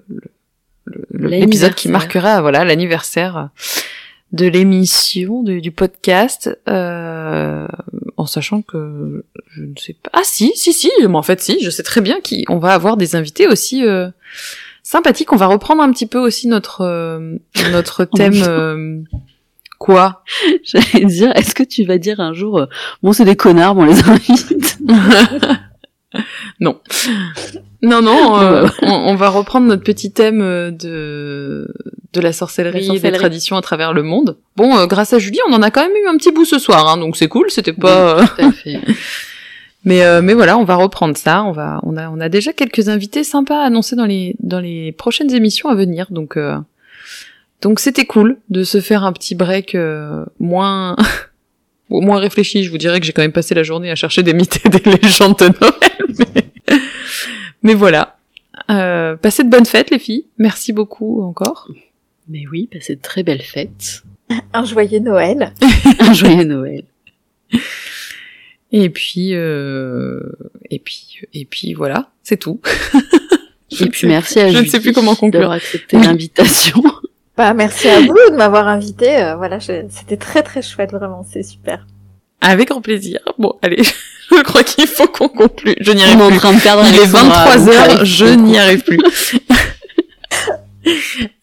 l'épisode 1.12 1.76
qui 1.76 1.90
marquera 1.90 2.42
voilà 2.42 2.66
l'anniversaire 2.66 3.50
de 4.34 4.45
l'émission, 4.45 5.44
du 5.44 5.72
podcast, 5.72 6.49
euh, 6.68 7.68
en 8.18 8.26
sachant 8.26 8.62
que 8.62 9.24
je 9.49 9.62
ne 9.62 9.76
sais 9.78 9.94
pas. 9.94 10.10
Ah 10.14 10.22
si, 10.24 10.52
si, 10.56 10.74
si, 10.74 10.91
mais 10.99 11.16
en 11.16 11.22
fait 11.22 11.41
si, 11.41 11.64
je 11.64 11.70
sais 11.70 11.84
très 11.84 12.02
bien 12.02 12.18
qu'on 12.22 12.58
va 12.58 12.74
avoir 12.74 12.98
des 12.98 13.16
invités 13.16 13.48
aussi 13.48 13.86
euh, 13.86 14.10
sympathiques. 14.84 15.32
On 15.32 15.38
va 15.38 15.48
reprendre 15.48 15.82
un 15.82 15.91
petit 15.91 16.08
peu 16.08 16.20
aussi 16.20 16.48
notre 16.48 16.82
euh, 16.82 17.38
notre 17.72 18.06
thème. 18.16 18.44
Euh, 18.45 18.99
quoi? 19.80 20.24
J'allais 20.64 21.06
dire, 21.06 21.32
est-ce 21.36 21.54
que 21.54 21.64
tu 21.64 21.86
vas 21.86 21.98
dire 21.98 22.20
un 22.20 22.34
jour, 22.34 22.66
bon 23.04 23.14
c'est 23.14 23.26
des 23.26 23.36
connards, 23.36 23.78
on 23.78 23.86
les 23.86 24.02
invite 24.10 24.80
non. 26.60 26.80
Non, 27.82 28.02
non, 28.02 28.38
euh, 28.42 28.68
on, 28.82 28.92
on, 28.92 29.16
va 29.16 29.30
reprendre 29.30 29.68
notre 29.68 29.84
petit 29.84 30.12
thème 30.12 30.42
euh, 30.42 30.72
de, 30.72 31.68
de 32.14 32.22
la 32.22 32.34
sorcellerie, 32.34 32.90
et 32.96 33.00
des 33.00 33.12
traditions 33.12 33.56
à 33.56 33.62
travers 33.62 33.94
le 33.94 34.04
monde. 34.04 34.38
Bon, 34.56 34.78
euh, 34.78 34.88
grâce 34.88 35.14
à 35.14 35.20
Julie, 35.20 35.40
on 35.48 35.54
en 35.54 35.62
a 35.62 35.70
quand 35.70 35.82
même 35.82 35.96
eu 35.96 36.08
un 36.08 36.18
petit 36.18 36.32
bout 36.32 36.46
ce 36.46 36.60
soir, 36.60 36.88
hein, 36.88 36.98
donc 36.98 37.18
c'est 37.18 37.28
cool, 37.28 37.52
c'était 37.52 37.74
pas... 37.74 38.26
tout 38.26 38.46
à 38.46 38.52
fait. 38.64 38.80
mais, 39.86 40.22
mais 40.22 40.34
voilà, 40.34 40.58
on 40.58 40.64
va 40.64 40.76
reprendre 40.76 41.16
ça. 41.16 41.44
On, 41.44 41.52
va, 41.52 41.80
on, 41.84 41.98
a, 41.98 42.10
on 42.10 42.20
a 42.20 42.30
déjà 42.30 42.54
quelques 42.54 42.90
invités 42.90 43.24
sympas 43.24 43.62
à 43.62 43.66
annoncer 43.66 43.96
dans 43.96 44.06
les, 44.06 44.36
dans 44.40 44.60
les 44.60 44.92
prochaines 44.92 45.34
émissions 45.34 45.70
à 45.70 45.76
venir, 45.76 46.08
donc... 46.10 46.38
donc 47.62 47.80
c'était 47.80 48.06
cool 48.06 48.38
de 48.50 48.64
se 48.64 48.82
faire 48.82 49.04
un 49.04 49.14
petit 49.14 49.36
break 49.36 49.78
moins... 50.40 50.96
au 51.89 52.01
moins 52.01 52.19
réfléchi, 52.19 52.64
je 52.64 52.72
vous 52.72 52.77
dirais 52.77 52.99
que 52.99 53.05
j'ai 53.05 53.14
quand 53.14 53.22
même 53.22 53.31
passé 53.31 53.55
la 53.55 53.64
journée 53.64 53.89
à 53.91 53.95
chercher 53.95 54.23
des 54.23 54.34
mythes 54.34 54.59
et 54.65 54.69
des 54.69 54.91
légendes 54.91 55.38
de 55.38 55.45
Noël. 55.45 56.81
Mais, 57.64 57.73
voilà. 57.73 58.18
Euh, 58.69 59.15
passez 59.15 59.43
de 59.43 59.49
bonnes 59.49 59.65
fêtes, 59.65 59.89
les 59.89 59.99
filles. 59.99 60.26
Merci 60.38 60.73
beaucoup 60.73 61.22
encore. 61.23 61.69
Mais 62.27 62.43
oui, 62.51 62.69
passez 62.72 62.95
de 62.95 63.01
très 63.01 63.23
belles 63.23 63.41
fêtes. 63.41 64.03
Un 64.53 64.65
joyeux 64.65 64.99
Noël. 64.99 65.53
Un 65.99 66.14
joyeux 66.14 66.43
Noël. 66.43 66.84
Et 68.72 68.89
puis, 68.89 69.30
euh, 69.34 70.19
et 70.69 70.80
puis, 70.80 71.22
et 71.34 71.45
puis 71.45 71.73
voilà, 71.73 72.11
c'est 72.23 72.38
tout. 72.38 72.59
et 73.80 73.85
puis 73.85 74.07
merci 74.07 74.39
à 74.39 74.51
Je 74.51 74.57
ne 74.57 74.65
sais 74.65 74.81
plus 74.81 74.91
comment 74.91 75.15
conclure. 75.15 75.39
d'avoir 75.41 75.57
accepté 75.57 75.97
l'invitation. 75.97 76.84
Bah, 77.38 77.53
merci 77.53 77.88
à 77.88 77.99
vous 78.01 78.15
de 78.31 78.35
m'avoir 78.35 78.68
invité. 78.68 79.22
Euh, 79.22 79.35
voilà, 79.35 79.59
c'était 79.59 80.18
très 80.18 80.41
très 80.41 80.64
chouette, 80.64 80.91
vraiment, 80.91 81.23
c'est 81.30 81.43
super. 81.43 81.85
Avec 82.41 82.69
grand 82.69 82.81
plaisir. 82.81 83.19
Bon, 83.38 83.53
allez, 83.61 83.84
je 84.31 84.41
crois 84.41 84.64
qu'il 84.64 84.88
faut 84.88 85.07
qu'on 85.07 85.30
conclue. 85.30 85.76
Je 85.80 85.91
n'y 85.91 86.01
arrive 86.03 86.18
plus. 86.18 86.35
en 86.35 86.38
train 86.39 86.53
de 86.53 86.59
perdre 86.59 86.84
Il 86.89 86.95
est 86.95 87.05
23 87.05 87.69
heures, 87.69 88.05
je 88.05 88.26
n'y 88.26 88.57
arrive 88.57 88.84
plus. 88.84 88.99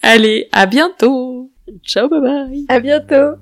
allez, 0.02 0.48
à 0.50 0.66
bientôt. 0.66 1.50
Ciao, 1.84 2.08
bye 2.08 2.20
bye. 2.20 2.66
À 2.68 2.80
bientôt. 2.80 3.36